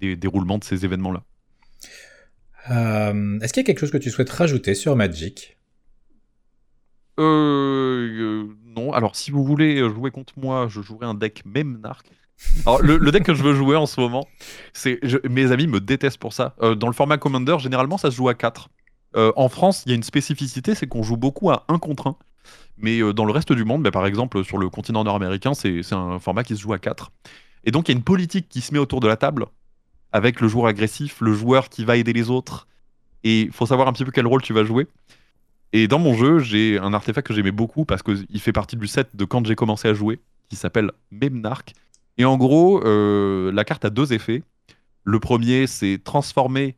des 0.00 0.16
déroulements 0.16 0.58
de 0.58 0.64
ces 0.64 0.84
événements-là. 0.84 1.22
Euh, 2.70 3.38
est-ce 3.40 3.52
qu'il 3.52 3.60
y 3.60 3.64
a 3.64 3.66
quelque 3.66 3.78
chose 3.78 3.90
que 3.90 3.98
tu 3.98 4.10
souhaites 4.10 4.30
rajouter 4.30 4.74
sur 4.74 4.96
Magic? 4.96 5.56
Euh, 7.18 8.46
non. 8.64 8.92
Alors, 8.92 9.16
si 9.16 9.30
vous 9.30 9.44
voulez 9.44 9.78
jouer 9.88 10.10
contre 10.10 10.34
moi, 10.38 10.66
je 10.68 10.80
jouerai 10.82 11.06
un 11.06 11.14
deck 11.14 11.42
Memnarch. 11.46 12.04
Alors, 12.66 12.82
le, 12.82 12.98
le 12.98 13.12
deck 13.12 13.22
que 13.22 13.34
je 13.34 13.42
veux 13.42 13.54
jouer 13.54 13.76
en 13.76 13.86
ce 13.86 14.00
moment, 14.00 14.26
c'est 14.74 15.00
mes 15.28 15.52
amis 15.52 15.66
me 15.66 15.80
détestent 15.80 16.18
pour 16.18 16.32
ça. 16.32 16.54
Euh, 16.60 16.74
dans 16.74 16.88
le 16.88 16.92
format 16.92 17.16
Commander, 17.16 17.56
généralement, 17.58 17.96
ça 17.96 18.10
se 18.10 18.16
joue 18.16 18.28
à 18.28 18.34
4. 18.34 18.68
en 19.14 19.48
France, 19.48 19.84
il 19.86 19.90
y 19.90 19.92
a 19.92 19.96
une 19.96 20.02
spécificité, 20.02 20.74
c'est 20.74 20.86
qu'on 20.86 21.02
joue 21.02 21.16
beaucoup 21.16 21.50
à 21.50 21.64
1 21.68 21.78
contre 21.78 22.08
1. 22.08 22.16
Mais 22.78 23.00
euh, 23.00 23.12
dans 23.12 23.24
le 23.24 23.32
reste 23.32 23.52
du 23.52 23.64
monde, 23.64 23.82
bah, 23.82 23.90
par 23.90 24.06
exemple, 24.06 24.44
sur 24.44 24.58
le 24.58 24.68
continent 24.68 25.04
nord-américain, 25.04 25.54
c'est 25.54 25.82
c'est 25.82 25.94
un 25.94 26.18
format 26.18 26.44
qui 26.44 26.56
se 26.56 26.60
joue 26.60 26.72
à 26.72 26.78
4. 26.78 27.10
Et 27.64 27.70
donc, 27.70 27.88
il 27.88 27.92
y 27.92 27.94
a 27.94 27.98
une 27.98 28.04
politique 28.04 28.48
qui 28.48 28.60
se 28.60 28.72
met 28.72 28.78
autour 28.78 29.00
de 29.00 29.08
la 29.08 29.16
table, 29.16 29.46
avec 30.12 30.40
le 30.40 30.48
joueur 30.48 30.66
agressif, 30.66 31.20
le 31.20 31.32
joueur 31.32 31.68
qui 31.68 31.84
va 31.84 31.96
aider 31.96 32.12
les 32.12 32.30
autres. 32.30 32.66
Et 33.24 33.42
il 33.42 33.52
faut 33.52 33.66
savoir 33.66 33.88
un 33.88 33.92
petit 33.92 34.04
peu 34.04 34.12
quel 34.12 34.26
rôle 34.26 34.42
tu 34.42 34.52
vas 34.52 34.64
jouer. 34.64 34.86
Et 35.72 35.88
dans 35.88 35.98
mon 35.98 36.14
jeu, 36.14 36.38
j'ai 36.38 36.78
un 36.78 36.94
artefact 36.94 37.26
que 37.26 37.34
j'aimais 37.34 37.50
beaucoup 37.50 37.84
parce 37.84 38.02
qu'il 38.02 38.40
fait 38.40 38.52
partie 38.52 38.76
du 38.76 38.86
set 38.86 39.14
de 39.14 39.24
quand 39.24 39.44
j'ai 39.46 39.56
commencé 39.56 39.88
à 39.88 39.94
jouer, 39.94 40.20
qui 40.48 40.56
s'appelle 40.56 40.92
Memnarch. 41.10 41.74
Et 42.18 42.24
en 42.24 42.36
gros, 42.36 42.82
euh, 42.84 43.52
la 43.52 43.64
carte 43.64 43.84
a 43.84 43.90
deux 43.90 44.12
effets. 44.12 44.42
Le 45.04 45.20
premier, 45.20 45.66
c'est 45.66 46.00
transformer 46.02 46.76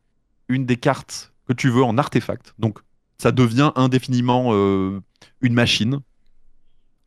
une 0.49 0.67
des 0.67 0.77
cartes 0.77 1.33
que 1.47 1.53
tu 1.53 1.71
veux 1.71 1.83
en 1.83 1.97
artefact. 1.99 2.55
Donc, 2.59 2.79
ça 3.19 3.33
devient 3.33 3.73
indéfiniment 3.77 4.51
euh, 4.53 5.01
une 5.41 5.55
machine. 5.55 6.01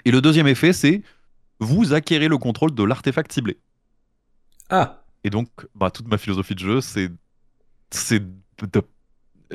Et 0.06 0.12
le 0.12 0.22
deuxième 0.22 0.48
effet, 0.48 0.74
c'est 0.74 1.02
vous 1.60 1.94
acquérez 1.94 2.28
le 2.28 2.38
contrôle 2.38 2.74
de 2.74 2.84
l'artefact 2.84 3.32
ciblé. 3.32 3.58
Ah, 4.70 5.01
Et 5.24 5.30
donc, 5.30 5.48
bah, 5.76 5.92
toute 5.92 6.08
ma 6.08 6.18
philosophie 6.18 6.56
de 6.56 6.60
jeu, 6.60 6.82
c'est. 6.82 7.10
C'est. 7.92 8.22
de- 8.22 8.82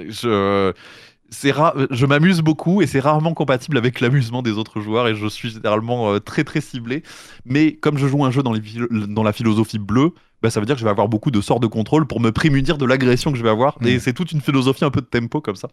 Je. 0.09 0.73
C'est 1.29 1.51
ra- 1.51 1.75
je 1.91 2.07
m'amuse 2.07 2.41
beaucoup 2.41 2.83
et 2.83 2.87
c'est 2.87 3.01
rarement 3.01 3.35
compatible 3.35 3.77
avec 3.79 4.01
l'amusement 4.01 4.43
des 4.43 4.53
autres 4.53 4.81
joueurs 4.81 5.09
et 5.09 5.17
je 5.17 5.27
suis 5.27 5.51
généralement 5.51 6.13
euh, 6.13 6.21
très 6.21 6.45
très 6.45 6.61
ciblé. 6.61 7.03
Mais 7.45 7.73
comme 7.75 7.99
je 7.99 8.07
joue 8.07 8.25
un 8.25 8.31
jeu 8.31 8.45
dans, 8.45 8.53
les 8.53 8.61
philo- 8.61 8.87
dans 9.09 9.25
la 9.25 9.33
philosophie 9.33 9.81
bleue, 9.81 10.13
bah, 10.41 10.51
ça 10.51 10.61
veut 10.61 10.67
dire 10.67 10.77
que 10.77 10.79
je 10.79 10.85
vais 10.85 10.91
avoir 10.91 11.09
beaucoup 11.09 11.33
de 11.33 11.41
sorts 11.41 11.59
de 11.59 11.67
contrôle 11.67 12.07
pour 12.07 12.21
me 12.21 12.31
prémunir 12.31 12.79
de 12.79 12.85
l'agression 12.85 13.33
que 13.33 13.39
je 13.39 13.43
vais 13.43 13.49
avoir. 13.51 13.77
Et 13.85 13.97
Mm. 13.97 14.01
c'est 14.01 14.13
toute 14.13 14.31
une 14.31 14.41
philosophie 14.41 14.85
un 14.85 14.93
peu 14.93 15.01
de 15.01 15.07
tempo 15.07 15.41
comme 15.41 15.57
ça. 15.57 15.69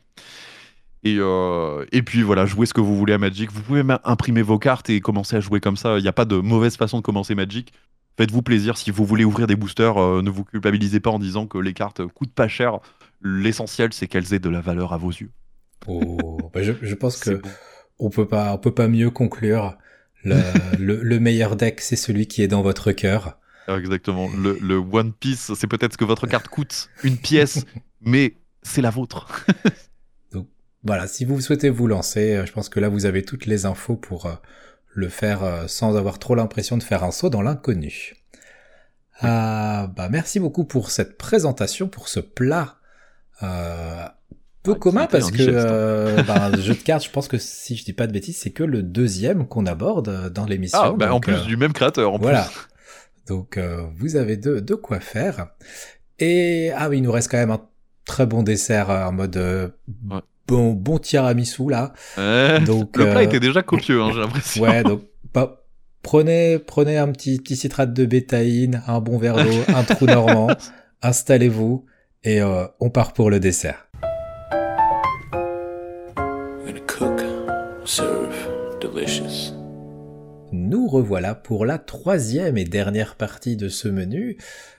Et, 1.03 1.17
euh, 1.19 1.85
et 1.91 2.01
puis 2.01 2.23
voilà, 2.23 2.47
jouez 2.47 2.65
ce 2.65 2.73
que 2.73 2.81
vous 2.81 2.97
voulez 2.97 3.13
à 3.13 3.19
Magic. 3.19 3.51
Vous 3.51 3.61
pouvez 3.61 3.83
même 3.83 3.99
imprimer 4.05 4.41
vos 4.41 4.57
cartes 4.57 4.89
et 4.89 5.01
commencer 5.01 5.35
à 5.35 5.39
jouer 5.39 5.59
comme 5.59 5.77
ça. 5.77 5.99
Il 5.99 6.01
n'y 6.01 6.07
a 6.07 6.13
pas 6.13 6.25
de 6.25 6.37
mauvaise 6.37 6.77
façon 6.77 6.97
de 6.97 7.03
commencer 7.03 7.35
Magic. 7.35 7.73
Faites-vous 8.17 8.41
plaisir. 8.41 8.77
Si 8.77 8.91
vous 8.91 9.05
voulez 9.05 9.23
ouvrir 9.23 9.47
des 9.47 9.55
boosters, 9.55 9.97
euh, 9.97 10.21
ne 10.21 10.29
vous 10.29 10.43
culpabilisez 10.43 10.99
pas 10.99 11.09
en 11.09 11.19
disant 11.19 11.47
que 11.47 11.57
les 11.57 11.73
cartes 11.73 12.05
coûtent 12.07 12.33
pas 12.33 12.47
cher. 12.47 12.79
L'essentiel, 13.21 13.93
c'est 13.93 14.07
qu'elles 14.07 14.33
aient 14.33 14.39
de 14.39 14.49
la 14.49 14.61
valeur 14.61 14.93
à 14.93 14.97
vos 14.97 15.09
yeux. 15.09 15.31
oh, 15.87 16.51
bah, 16.53 16.61
je, 16.61 16.73
je 16.81 16.95
pense 16.95 17.17
que 17.17 17.31
bon. 17.31 17.49
on 17.99 18.09
peut 18.09 18.27
pas, 18.27 18.53
on 18.53 18.57
peut 18.57 18.73
pas 18.73 18.87
mieux 18.87 19.09
conclure. 19.09 19.77
Le, 20.23 20.35
le, 20.79 21.01
le 21.01 21.19
meilleur 21.19 21.55
deck, 21.55 21.81
c'est 21.81 21.95
celui 21.95 22.27
qui 22.27 22.41
est 22.43 22.47
dans 22.47 22.61
votre 22.61 22.91
cœur. 22.91 23.39
Ah, 23.67 23.77
Exactement. 23.77 24.29
Le, 24.37 24.57
le 24.61 24.75
One 24.75 25.13
Piece, 25.13 25.53
c'est 25.55 25.67
peut-être 25.67 25.93
ce 25.93 25.97
que 25.97 26.05
votre 26.05 26.27
carte 26.27 26.47
coûte, 26.49 26.89
une 27.03 27.17
pièce, 27.17 27.65
mais 28.01 28.35
c'est 28.61 28.81
la 28.81 28.89
vôtre. 28.89 29.27
Voilà, 30.85 31.07
si 31.07 31.23
vous 31.23 31.39
souhaitez 31.39 31.69
vous 31.69 31.87
lancer, 31.87 32.35
euh, 32.35 32.45
je 32.45 32.51
pense 32.51 32.67
que 32.67 32.79
là 32.81 32.89
vous 32.89 33.05
avez 33.05 33.23
toutes 33.23 33.45
les 33.45 33.65
infos 33.65 33.95
pour 33.95 34.25
euh, 34.25 34.33
le 34.93 35.09
faire 35.09 35.43
euh, 35.43 35.67
sans 35.67 35.95
avoir 35.95 36.19
trop 36.19 36.35
l'impression 36.35 36.77
de 36.77 36.83
faire 36.83 37.03
un 37.03 37.11
saut 37.11 37.29
dans 37.29 37.41
l'inconnu. 37.41 38.15
Ah, 39.19 39.89
bah 39.95 40.09
merci 40.09 40.39
beaucoup 40.39 40.65
pour 40.65 40.89
cette 40.91 41.17
présentation, 41.17 41.87
pour 41.87 42.07
ce 42.07 42.19
plat 42.19 42.75
euh, 43.43 44.05
peu 44.63 44.73
Ah, 44.75 44.79
commun 44.79 45.07
parce 45.07 45.29
que 45.31 45.41
hein. 45.43 45.53
euh, 45.53 46.23
bah, 46.27 46.51
jeu 46.57 46.73
de 46.73 46.79
cartes, 46.79 47.03
je 47.05 47.09
pense 47.09 47.27
que 47.27 47.37
si 47.37 47.75
je 47.75 47.83
dis 47.83 47.93
pas 47.93 48.07
de 48.07 48.11
bêtises, 48.13 48.37
c'est 48.37 48.51
que 48.51 48.63
le 48.63 48.81
deuxième 48.81 49.47
qu'on 49.47 49.65
aborde 49.65 50.09
euh, 50.09 50.29
dans 50.29 50.45
l'émission. 50.45 50.79
Ah, 50.81 50.93
bah, 50.97 51.13
en 51.13 51.19
plus 51.19 51.33
euh, 51.33 51.45
du 51.45 51.57
même 51.57 51.73
créateur. 51.73 52.13
En 52.13 52.17
voilà. 52.17 52.43
plus. 52.43 52.67
Donc 53.27 53.57
euh, 53.57 53.83
vous 53.95 54.15
avez 54.15 54.37
de, 54.37 54.59
de 54.59 54.75
quoi 54.75 54.99
faire. 54.99 55.47
Et 56.19 56.71
ah 56.75 56.89
oui, 56.89 56.97
il 56.97 57.03
nous 57.03 57.11
reste 57.11 57.29
quand 57.29 57.37
même 57.37 57.51
un 57.51 57.61
très 58.05 58.25
bon 58.25 58.43
dessert 58.43 58.89
en 58.89 59.11
mode 59.11 59.37
euh, 59.37 59.69
Ouais. 60.09 60.19
Bon 60.53 60.73
bon 60.73 60.99
tiramisu 60.99 61.69
là. 61.69 61.93
Ouais. 62.17 62.59
Donc, 62.61 62.95
le 62.97 63.05
plat 63.05 63.19
euh, 63.19 63.23
était 63.23 63.39
déjà 63.39 63.63
copieux, 63.63 64.01
hein, 64.01 64.11
j'ai 64.13 64.19
l'impression. 64.19 64.63
Ouais, 64.63 64.83
donc 64.83 65.01
bah, 65.33 65.65
prenez 66.03 66.59
prenez 66.59 66.97
un 66.97 67.11
petit 67.11 67.39
petit 67.39 67.55
citrate 67.55 67.93
de 67.93 68.05
bétaïne, 68.05 68.83
un 68.87 68.99
bon 68.99 69.17
verre 69.17 69.43
d'eau, 69.43 69.63
un 69.75 69.83
trou 69.83 70.05
normand, 70.05 70.49
installez-vous 71.01 71.85
et 72.23 72.41
euh, 72.41 72.65
on 72.79 72.89
part 72.89 73.13
pour 73.13 73.31
le 73.31 73.39
dessert. 73.39 73.87
I'm 76.15 76.65
gonna 76.65 76.79
cook, 76.87 77.21
serve, 77.85 78.79
delicious. 78.79 79.53
Nous 80.51 80.87
revoilà 80.87 81.33
pour 81.33 81.65
la 81.65 81.79
troisième 81.79 82.57
et 82.57 82.63
dernière 82.63 83.15
partie 83.15 83.57
de 83.57 83.69
ce 83.69 83.87
menu. 83.87 84.37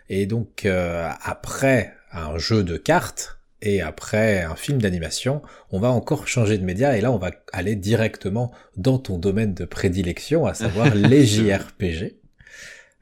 Et 0.09 0.27
donc, 0.27 0.67
euh, 0.67 1.09
après 1.25 1.93
un 2.13 2.39
jeu 2.39 2.63
de 2.63 2.77
cartes 2.77 3.41
et 3.65 3.81
après 3.81 4.43
un 4.43 4.55
film 4.57 4.81
d'animation, 4.81 5.43
on 5.71 5.81
va 5.81 5.89
encore 5.89 6.29
changer 6.29 6.59
de 6.59 6.65
média 6.65 6.97
et 6.97 7.01
là, 7.01 7.11
on 7.11 7.19
va 7.19 7.31
aller 7.53 7.75
directement 7.77 8.53
dans 8.77 8.99
ton 8.99 9.19
domaine 9.19 9.55
de 9.55 9.65
prédilection, 9.65 10.47
à 10.47 10.55
savoir 10.55 10.95
les 10.95 11.25
JRPG. 11.27 12.17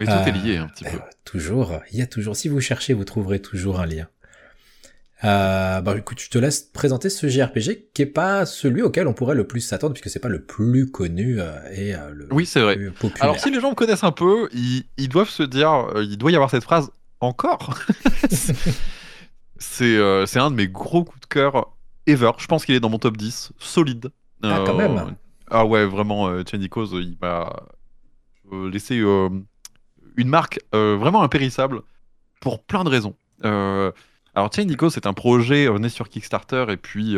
Mais 0.00 0.06
tout 0.06 0.12
Euh, 0.12 0.24
est 0.24 0.32
lié 0.32 0.56
un 0.56 0.68
petit 0.68 0.84
peu. 0.84 0.90
ouais, 0.96 1.02
toujours, 1.24 1.80
il 1.92 1.98
y 1.98 2.02
a 2.02 2.06
toujours, 2.06 2.34
si 2.36 2.48
vous 2.48 2.60
cherchez, 2.60 2.94
vous 2.94 3.04
trouverez 3.04 3.40
toujours 3.40 3.78
un 3.80 3.86
lien. 3.86 4.08
Euh, 5.24 5.80
bah 5.82 5.94
écoute, 5.96 6.20
je 6.20 6.28
te 6.30 6.38
laisse 6.38 6.62
présenter 6.62 7.08
ce 7.08 7.28
JRPG 7.28 7.90
qui 7.94 8.02
est 8.02 8.06
pas 8.06 8.44
celui 8.44 8.82
auquel 8.82 9.06
on 9.06 9.12
pourrait 9.14 9.36
le 9.36 9.46
plus 9.46 9.60
s'attendre 9.60 9.92
puisque 9.94 10.10
c'est 10.10 10.18
pas 10.18 10.28
le 10.28 10.42
plus 10.42 10.90
connu 10.90 11.40
euh, 11.40 11.52
et 11.72 11.94
euh, 11.94 12.10
le 12.12 12.26
Oui, 12.32 12.44
c'est 12.44 12.60
vrai. 12.60 12.74
plus 12.74 12.90
populaire. 12.90 13.22
Alors, 13.22 13.38
si 13.38 13.48
les 13.52 13.60
gens 13.60 13.70
me 13.70 13.76
connaissent 13.76 14.02
un 14.02 14.10
peu, 14.10 14.48
ils, 14.52 14.82
ils 14.98 15.08
doivent 15.08 15.28
se 15.28 15.44
dire, 15.44 15.70
euh, 15.94 16.02
il 16.02 16.18
doit 16.18 16.32
y 16.32 16.34
avoir 16.34 16.50
cette 16.50 16.64
phrase 16.64 16.90
encore. 17.20 17.78
c'est 19.62 19.96
euh, 19.96 20.26
c'est 20.26 20.38
un 20.40 20.50
de 20.50 20.56
mes 20.56 20.68
gros 20.68 21.04
coups 21.04 21.20
de 21.20 21.26
cœur 21.26 21.72
ever. 22.06 22.32
Je 22.38 22.46
pense 22.46 22.64
qu'il 22.64 22.74
est 22.74 22.80
dans 22.80 22.90
mon 22.90 22.98
top 22.98 23.16
10, 23.16 23.52
solide. 23.58 24.10
Ah, 24.42 24.62
quand 24.66 24.74
Euh, 24.78 24.88
même. 24.88 25.16
Ah 25.50 25.64
ouais, 25.64 25.86
vraiment, 25.86 26.28
euh, 26.28 26.42
Tchanikos, 26.42 26.98
il 27.00 27.16
m'a 27.20 27.52
euh, 28.52 28.70
laissé 28.70 28.96
une 28.96 30.28
marque 30.28 30.60
vraiment 30.72 31.22
impérissable 31.22 31.82
pour 32.40 32.62
plein 32.62 32.84
de 32.84 32.88
raisons. 32.90 33.14
Alors, 33.42 34.48
Tchanikos, 34.48 34.90
c'est 34.90 35.06
un 35.06 35.12
projet 35.12 35.68
né 35.78 35.88
sur 35.88 36.08
Kickstarter 36.08 36.66
et 36.70 36.76
puis 36.76 37.16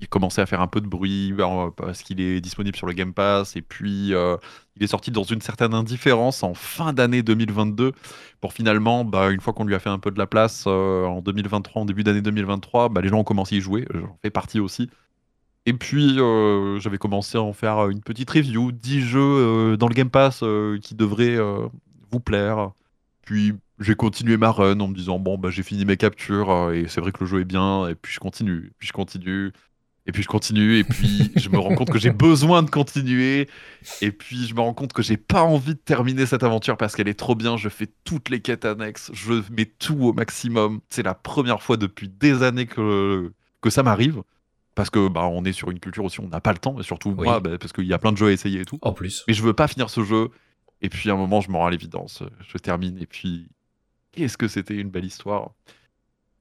il 0.00 0.08
commençait 0.08 0.40
à 0.40 0.46
faire 0.46 0.60
un 0.60 0.66
peu 0.66 0.80
de 0.80 0.86
bruit 0.86 1.34
parce 1.76 2.02
qu'il 2.02 2.20
est 2.20 2.40
disponible 2.40 2.76
sur 2.76 2.86
le 2.86 2.94
Game 2.94 3.12
Pass 3.12 3.56
et 3.56 3.62
puis 3.62 4.14
euh, 4.14 4.36
il 4.76 4.82
est 4.82 4.86
sorti 4.86 5.10
dans 5.10 5.22
une 5.22 5.40
certaine 5.40 5.74
indifférence 5.74 6.42
en 6.42 6.54
fin 6.54 6.92
d'année 6.92 7.22
2022 7.22 7.92
pour 8.40 8.52
finalement, 8.52 9.04
bah, 9.04 9.30
une 9.30 9.40
fois 9.40 9.52
qu'on 9.52 9.64
lui 9.64 9.74
a 9.74 9.78
fait 9.78 9.90
un 9.90 9.98
peu 9.98 10.10
de 10.10 10.18
la 10.18 10.26
place 10.26 10.64
euh, 10.66 11.04
en 11.04 11.20
2023, 11.20 11.82
en 11.82 11.84
début 11.84 12.02
d'année 12.02 12.22
2023, 12.22 12.88
bah, 12.88 13.02
les 13.02 13.08
gens 13.08 13.18
ont 13.18 13.24
commencé 13.24 13.56
à 13.56 13.58
y 13.58 13.60
jouer. 13.60 13.86
J'en 13.92 14.18
fais 14.22 14.30
partie 14.30 14.60
aussi. 14.60 14.88
Et 15.66 15.74
puis, 15.74 16.18
euh, 16.18 16.80
j'avais 16.80 16.96
commencé 16.96 17.36
à 17.36 17.42
en 17.42 17.52
faire 17.52 17.88
une 17.90 18.00
petite 18.00 18.30
review, 18.30 18.72
10 18.72 19.02
jeux 19.02 19.76
dans 19.76 19.88
le 19.88 19.94
Game 19.94 20.08
Pass 20.08 20.42
qui 20.82 20.94
devraient 20.94 21.38
vous 22.10 22.20
plaire. 22.20 22.70
Puis, 23.22 23.52
j'ai 23.78 23.94
continué 23.94 24.38
ma 24.38 24.50
run 24.50 24.80
en 24.80 24.88
me 24.88 24.94
disant, 24.94 25.18
bon, 25.18 25.36
bah, 25.36 25.50
j'ai 25.50 25.62
fini 25.62 25.84
mes 25.84 25.98
captures 25.98 26.72
et 26.72 26.88
c'est 26.88 27.02
vrai 27.02 27.12
que 27.12 27.18
le 27.20 27.26
jeu 27.26 27.40
est 27.40 27.44
bien. 27.44 27.88
Et 27.88 27.94
puis, 27.94 28.14
je 28.14 28.20
continue, 28.20 28.72
puis 28.78 28.88
je 28.88 28.94
continue, 28.94 29.52
et 30.06 30.12
puis 30.12 30.22
je 30.22 30.28
continue. 30.28 30.78
Et 30.78 30.84
puis, 30.84 31.30
je 31.36 31.48
me 31.50 31.58
rends 31.58 31.74
compte 31.74 31.90
que 31.90 31.98
j'ai 31.98 32.10
besoin 32.10 32.62
de 32.62 32.70
continuer. 32.70 33.48
Et 34.00 34.10
puis, 34.12 34.46
je 34.46 34.54
me 34.54 34.60
rends 34.60 34.74
compte 34.74 34.92
que 34.92 35.02
j'ai 35.02 35.16
pas 35.16 35.42
envie 35.42 35.74
de 35.74 35.80
terminer 35.80 36.26
cette 36.26 36.42
aventure 36.42 36.76
parce 36.76 36.96
qu'elle 36.96 37.08
est 37.08 37.18
trop 37.18 37.34
bien. 37.34 37.56
Je 37.56 37.68
fais 37.68 37.88
toutes 38.04 38.28
les 38.30 38.40
quêtes 38.40 38.64
annexes, 38.64 39.10
je 39.14 39.42
mets 39.52 39.66
tout 39.66 39.98
au 40.00 40.12
maximum. 40.12 40.80
C'est 40.90 41.02
la 41.02 41.14
première 41.14 41.62
fois 41.62 41.76
depuis 41.76 42.08
des 42.08 42.42
années 42.42 42.66
que, 42.66 43.32
que 43.60 43.70
ça 43.70 43.82
m'arrive 43.82 44.22
parce 44.74 44.88
que 44.88 45.08
bah, 45.08 45.26
on 45.26 45.44
est 45.44 45.52
sur 45.52 45.70
une 45.70 45.80
culture 45.80 46.04
aussi, 46.04 46.20
on 46.20 46.28
n'a 46.28 46.40
pas 46.40 46.52
le 46.52 46.58
temps, 46.58 46.78
et 46.80 46.82
surtout 46.82 47.10
Oui. 47.10 47.24
moi, 47.26 47.40
bah, 47.40 47.58
parce 47.58 47.72
qu'il 47.72 47.84
y 47.84 47.92
a 47.92 47.98
plein 47.98 48.12
de 48.12 48.16
jeux 48.16 48.28
à 48.28 48.32
essayer 48.32 48.60
et 48.60 48.64
tout. 48.64 48.78
En 48.82 48.92
plus. 48.92 49.24
Mais 49.28 49.34
je 49.34 49.42
veux 49.42 49.52
pas 49.52 49.68
finir 49.68 49.90
ce 49.90 50.02
jeu. 50.04 50.30
Et 50.80 50.88
puis 50.88 51.10
à 51.10 51.12
un 51.12 51.16
moment, 51.16 51.42
je 51.42 51.50
me 51.50 51.56
rends 51.56 51.66
à 51.66 51.70
l'évidence, 51.70 52.22
je 52.48 52.56
termine, 52.56 52.96
et 52.98 53.04
puis 53.04 53.48
qu'est-ce 54.12 54.38
que 54.38 54.48
c'était 54.48 54.76
une 54.76 54.88
belle 54.88 55.04
histoire. 55.04 55.50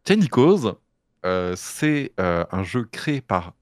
Tchanikos, 0.06 0.78
euh, 1.26 1.54
c'est 1.58 2.14
euh, 2.20 2.46
un 2.52 2.64
jeu 2.64 2.86
créé 2.86 3.22
par 3.22 3.54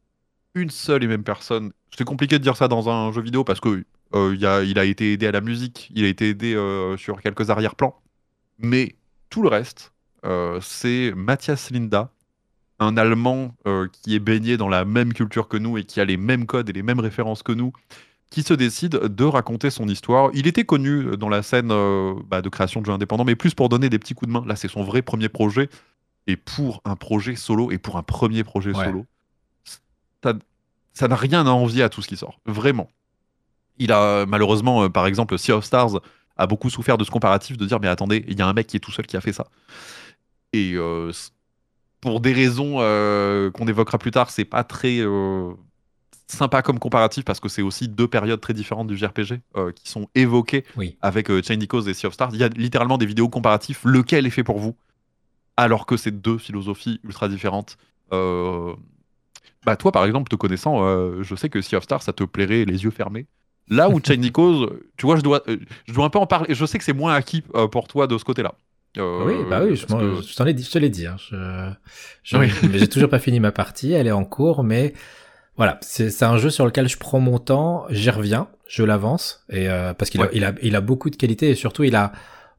une 0.56 0.70
seule 0.72 1.04
et 1.04 1.08
même 1.08 1.24
personne. 1.24 1.74
C'est 1.98 2.06
compliqué 2.06 2.40
de 2.40 2.44
dire 2.44 2.58
ça 2.58 2.68
dans 2.68 2.90
un 2.90 3.12
jeu 3.12 3.22
vidéo 3.22 3.44
parce 3.44 3.60
que 3.62 3.86
euh, 4.16 4.38
a- 4.46 4.64
il 4.64 4.80
a 4.80 4.86
été 4.86 5.14
aidé 5.14 5.28
à 5.28 5.32
la 5.32 5.42
musique, 5.42 5.92
il 5.96 6.06
a 6.06 6.08
été 6.10 6.30
aidé 6.30 6.56
sur 6.98 7.22
quelques 7.22 7.50
arrière-plans, 7.50 8.02
mais 8.60 8.96
tout 9.30 9.44
le 9.44 9.50
reste, 9.50 9.94
c'est 10.62 11.14
Mathias 11.16 11.72
Linda, 11.72 12.12
un 12.80 12.98
Allemand 12.98 13.56
qui 13.94 14.16
est 14.16 14.20
baigné 14.20 14.58
dans 14.58 14.70
la 14.70 14.86
même 14.86 15.14
culture 15.14 15.48
que 15.48 15.58
nous 15.58 15.78
et 15.78 15.84
qui 15.86 16.02
a 16.02 16.06
les 16.06 16.18
mêmes 16.18 16.46
codes 16.46 16.70
et 16.70 16.74
les 16.74 16.84
mêmes 16.84 17.00
références 17.00 17.44
que 17.44 17.52
nous, 17.54 17.74
qui 18.30 18.44
se 18.44 18.54
décide 18.54 18.92
de 18.92 19.24
raconter 19.26 19.70
son 19.70 19.88
histoire. 19.88 20.32
Il 20.34 20.48
était 20.48 20.66
connu 20.66 21.18
dans 21.18 21.30
la 21.30 21.44
scène 21.44 21.70
bah, 22.28 22.42
de 22.42 22.50
création 22.50 22.82
de 22.82 22.86
jeux 22.88 22.94
indépendants, 22.94 23.26
mais 23.26 23.36
plus 23.36 23.54
pour 23.56 23.70
donner 23.70 23.90
des 23.90 24.00
petits 24.00 24.14
coups 24.16 24.28
de 24.30 24.34
main. 24.34 24.44
Là, 24.46 24.56
c'est 24.56 24.68
son 24.68 24.84
vrai 24.84 25.02
premier 25.02 25.30
projet. 25.30 25.70
Et 26.28 26.36
pour 26.36 26.82
un 26.86 26.96
projet 26.96 27.36
solo, 27.36 27.72
et 27.72 27.78
pour 27.78 27.98
un 27.98 28.04
premier 28.04 28.44
projet 28.44 28.74
Ouais. 28.76 28.86
solo, 28.86 29.06
ça- 30.94 31.08
n'a 31.08 31.16
rien 31.16 31.46
à 31.46 31.52
envier 31.52 31.84
à 31.84 31.90
tout 31.90 32.02
ce 32.02 32.08
qui 32.08 32.18
sort, 32.18 32.40
vraiment. 32.46 32.90
Il 33.78 33.92
a 33.92 34.26
malheureusement, 34.26 34.84
euh, 34.84 34.90
par 34.90 35.06
exemple, 35.08 35.38
Sea 35.38 35.52
of 35.54 35.64
Stars 35.64 36.00
a 36.36 36.48
beaucoup 36.48 36.70
souffert 36.70 36.98
de 36.98 37.04
ce 37.04 37.12
comparatif 37.12 37.58
de 37.58 37.66
dire 37.66 37.80
mais 37.80 37.88
attendez, 37.88 38.26
il 38.28 38.38
y 38.38 38.42
a 38.42 38.48
un 38.48 38.54
mec 38.54 38.68
qui 38.68 38.78
est 38.78 38.80
tout 38.80 38.92
seul 38.92 39.06
qui 39.08 39.16
a 39.18 39.22
fait 39.22 39.34
ça. 39.34 39.48
Et 40.54 40.74
euh, 40.76 41.12
pour 42.02 42.20
des 42.20 42.34
raisons 42.34 42.78
euh, 42.80 43.52
qu'on 43.52 43.68
évoquera 43.68 43.98
plus 43.98 44.12
tard, 44.12 44.30
c'est 44.32 44.46
pas 44.46 44.64
très 44.64 45.00
euh, 45.00 45.52
sympa 46.28 46.62
comme 46.64 46.80
comparatif 46.80 47.24
parce 47.26 47.40
que 47.40 47.50
c'est 47.50 47.62
aussi 47.62 47.88
deux 47.88 48.08
périodes 48.08 48.42
très 48.42 48.54
différentes 48.54 48.88
du 48.88 48.98
JRPG 48.98 49.42
euh, 49.56 49.72
qui 49.72 49.90
sont 49.90 50.08
évoquées 50.16 50.66
Oui. 50.76 50.98
avec 51.02 51.30
euh, 51.30 51.42
Chained 51.44 51.62
Echoes 51.64 51.88
et 51.88 51.94
Sea 51.94 52.08
of 52.08 52.14
Stars. 52.14 52.32
Il 52.34 52.40
y 52.40 52.44
a 52.44 52.50
littéralement 52.50 52.98
des 52.98 53.06
vidéos 53.06 53.30
comparatifs, 53.30 53.82
lequel 53.84 54.26
est 54.26 54.32
fait 54.32 54.44
pour 54.44 54.60
vous? 54.60 54.76
Alors 55.58 55.86
que 55.86 55.98
c'est 55.98 56.12
deux 56.22 56.38
philosophies 56.38 57.00
ultra 57.04 57.28
différentes. 57.28 57.78
Euh, 58.14 58.74
Bah 59.66 59.76
toi 59.76 59.92
par 59.92 60.06
exemple, 60.06 60.30
te 60.30 60.36
connaissant, 60.36 60.84
euh, 60.86 61.24
je 61.24 61.36
sais 61.36 61.50
que 61.50 61.62
Sea 61.62 61.76
of 61.76 61.84
Stars 61.84 62.04
ça 62.04 62.14
te 62.14 62.24
plairait 62.24 62.64
les 62.66 62.84
yeux 62.84 62.92
fermés. 62.92 63.26
Là 63.70 63.90
où 63.90 64.00
Chained 64.02 64.24
Echoes, 64.24 64.70
tu 64.98 65.06
vois, 65.06 65.18
je 65.18 65.22
dois, 65.22 65.42
euh, 65.50 65.58
je 65.88 65.94
dois 65.94 66.06
un 66.06 66.10
peu 66.10 66.20
en 66.20 66.28
parler. 66.28 66.54
Je 66.56 66.66
sais 66.66 66.78
que 66.78 66.84
c'est 66.86 66.94
moins 66.94 67.14
acquis 67.16 67.44
pour 67.72 67.88
toi 67.90 68.08
de 68.08 68.18
ce 68.18 68.24
côté-là. 68.24 68.54
Oui, 68.98 69.34
bah 69.50 69.62
oui, 69.64 69.76
je, 69.76 69.86
que- 69.86 70.22
je 70.22 70.36
t'en 70.36 70.46
ai 70.46 70.54
dit, 70.54 70.64
je 70.64 70.72
te 70.72 70.78
l'ai 70.80 70.90
dit. 70.90 71.06
Hein, 71.06 71.18
je, 71.20 71.70
je- 72.24 72.38
Oui. 72.38 72.50
j'ai 72.74 72.88
toujours 72.88 73.10
pas 73.10 73.20
fini 73.20 73.40
ma 73.40 73.52
partie, 73.52 73.92
elle 73.92 74.08
est 74.08 74.12
en 74.12 74.24
cours, 74.24 74.64
mais 74.64 74.94
voilà, 75.58 75.78
c'est 75.82 76.10
c'est 76.10 76.26
un 76.26 76.38
jeu 76.38 76.50
sur 76.50 76.66
lequel 76.66 76.88
je 76.88 76.98
prends 76.98 77.20
mon 77.20 77.38
temps, 77.40 77.86
j'y 77.90 78.10
reviens, 78.10 78.48
je 78.68 78.84
l'avance, 78.84 79.44
et 79.50 79.68
parce 79.98 80.10
qu'il 80.10 80.22
a, 80.22 80.30
il 80.34 80.46
a, 80.46 80.54
il 80.64 80.76
a 80.76 80.82
beaucoup 80.82 81.10
de 81.10 81.16
qualités 81.16 81.50
et 81.50 81.56
surtout 81.56 81.84
il 81.84 81.96
a, 81.96 82.12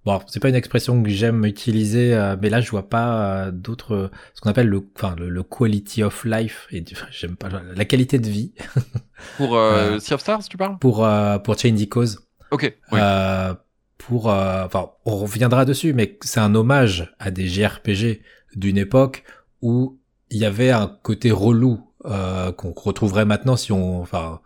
bon, 0.09 0.21
c'est 0.27 0.41
pas 0.41 0.49
une 0.49 0.55
expression 0.55 1.03
que 1.03 1.11
j'aime 1.11 1.45
utiliser, 1.45 2.15
euh, 2.15 2.37
mais 2.41 2.49
là 2.51 2.61
je 2.61 2.71
vois 2.71 2.89
pas 2.89 3.47
euh, 3.47 3.51
d'autres, 3.51 4.11
ce 4.35 4.41
qu'on 4.41 4.51
appelle 4.51 4.69
le, 4.69 4.83
enfin 4.97 5.15
le, 5.19 5.29
le 5.29 5.43
quality 5.43 6.03
of 6.03 6.25
life, 6.25 6.67
et 6.71 6.85
j'aime 7.11 7.37
pas 7.37 7.49
la 7.77 7.85
qualité 7.85 8.19
de 8.19 8.29
vie 8.29 8.53
Pour 9.37 9.57
euh, 9.57 9.97
Euh, 9.97 10.01
Sea 10.01 10.15
of 10.15 10.21
Stars, 10.21 10.49
tu 10.49 10.57
parles? 10.57 10.79
Pour 10.79 11.05
euh, 11.05 11.39
pour 11.39 11.59
Chained 11.59 11.81
Echoes. 11.81 12.19
Ok. 12.51 12.63
oui. 12.93 13.01
Euh, 13.03 13.55
pour, 13.99 14.31
euh, 14.31 14.65
enfin, 14.65 14.91
on 15.05 15.17
reviendra 15.17 15.65
dessus, 15.65 15.93
mais 15.93 16.17
c'est 16.23 16.41
un 16.41 16.55
hommage 16.55 17.13
à 17.19 17.31
des 17.31 17.47
JRPG 17.49 18.23
d'une 18.55 18.79
époque 18.79 19.25
où 19.61 19.99
il 20.31 20.39
y 20.39 20.45
avait 20.47 20.71
un 20.71 20.87
côté 21.03 21.31
relou 21.33 21.81
euh, 22.07 22.53
qu'on 22.53 22.73
retrouverait 22.73 23.25
maintenant 23.27 23.57
si 23.57 23.73
on, 23.73 24.01
enfin, 24.01 24.41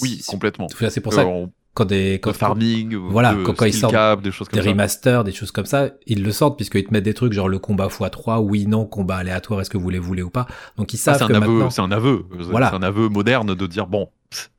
oui, 0.00 0.10
si- 0.10 0.22
si- 0.22 0.30
complètement. 0.30 0.68
c'est 0.88 1.00
pour 1.00 1.12
ça 1.12 1.22
Euh, 1.22 1.24
que 1.24 1.28
on- 1.28 1.52
quand 1.74 1.84
des 1.86 2.12
de 2.12 2.16
quand 2.18 2.32
farming, 2.32 2.94
voilà, 2.94 3.34
de 3.34 3.42
quand- 3.42 3.54
quand 3.54 3.64
ils 3.66 3.74
sortent 3.74 3.92
cap, 3.94 4.22
des 4.22 4.30
choses 4.30 4.48
comme 4.48 4.60
des 4.60 4.64
ça. 4.64 4.70
remasters, 4.70 5.24
des 5.24 5.32
choses 5.32 5.50
comme 5.50 5.66
ça, 5.66 5.90
ils 6.06 6.22
le 6.22 6.30
sortent 6.32 6.56
puisqu'ils 6.56 6.84
te 6.84 6.92
mettent 6.92 7.04
des 7.04 7.14
trucs 7.14 7.32
genre 7.32 7.48
le 7.48 7.58
combat 7.58 7.88
x3, 7.88 8.38
oui, 8.40 8.66
non, 8.66 8.86
combat 8.86 9.16
aléatoire, 9.16 9.60
est-ce 9.60 9.70
que 9.70 9.78
vous 9.78 9.90
les 9.90 9.98
voulez 9.98 10.22
ou 10.22 10.30
pas. 10.30 10.46
Donc 10.76 10.92
ils 10.94 10.96
Ça, 10.98 11.14
savent 11.14 11.28
c'est 11.28 11.32
que 11.34 11.38
un, 11.38 11.42
aveu, 11.42 11.52
maintenant, 11.52 11.70
c'est 11.70 11.82
un 11.82 11.90
aveu. 11.92 12.24
Voilà. 12.30 12.70
C'est 12.70 12.76
un 12.76 12.82
aveu 12.82 13.08
moderne 13.08 13.54
de 13.54 13.66
dire 13.66 13.86
bon, 13.88 14.08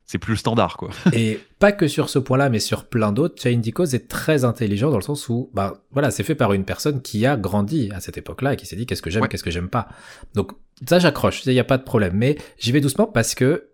c'est 0.04 0.18
plus 0.18 0.32
le 0.34 0.38
standard 0.38 0.76
quoi. 0.76 0.90
Et 1.14 1.40
pas 1.58 1.72
que 1.72 1.88
sur 1.88 2.10
ce 2.10 2.18
point-là, 2.18 2.48
mais 2.50 2.60
sur 2.60 2.84
plein 2.84 3.12
d'autres, 3.12 3.44
Echoes 3.46 3.94
est 3.94 4.08
très 4.08 4.44
intelligent 4.44 4.90
dans 4.90 4.96
le 4.98 5.02
sens 5.02 5.28
où, 5.30 5.50
bah, 5.54 5.82
voilà, 5.92 6.10
c'est 6.10 6.22
fait 6.22 6.34
par 6.34 6.52
une 6.52 6.64
personne 6.64 7.00
qui 7.02 7.24
a 7.26 7.36
grandi 7.38 7.90
à 7.94 8.00
cette 8.00 8.18
époque-là 8.18 8.52
et 8.52 8.56
qui 8.56 8.66
s'est 8.66 8.76
dit 8.76 8.84
qu'est-ce 8.86 9.00
que 9.02 9.08
j'aime, 9.10 9.22
Ouais. 9.22 9.28
qu'est-ce 9.28 9.42
que 9.42 9.50
j'aime 9.50 9.68
pas. 9.70 9.88
Donc, 10.34 10.52
ça, 10.86 10.98
j'accroche, 10.98 11.44
il 11.46 11.52
n'y 11.52 11.58
a 11.58 11.64
pas 11.64 11.78
de 11.78 11.82
problème. 11.82 12.12
Mais 12.14 12.36
j'y 12.58 12.72
vais 12.72 12.80
doucement 12.82 13.06
parce 13.06 13.34
que 13.34 13.68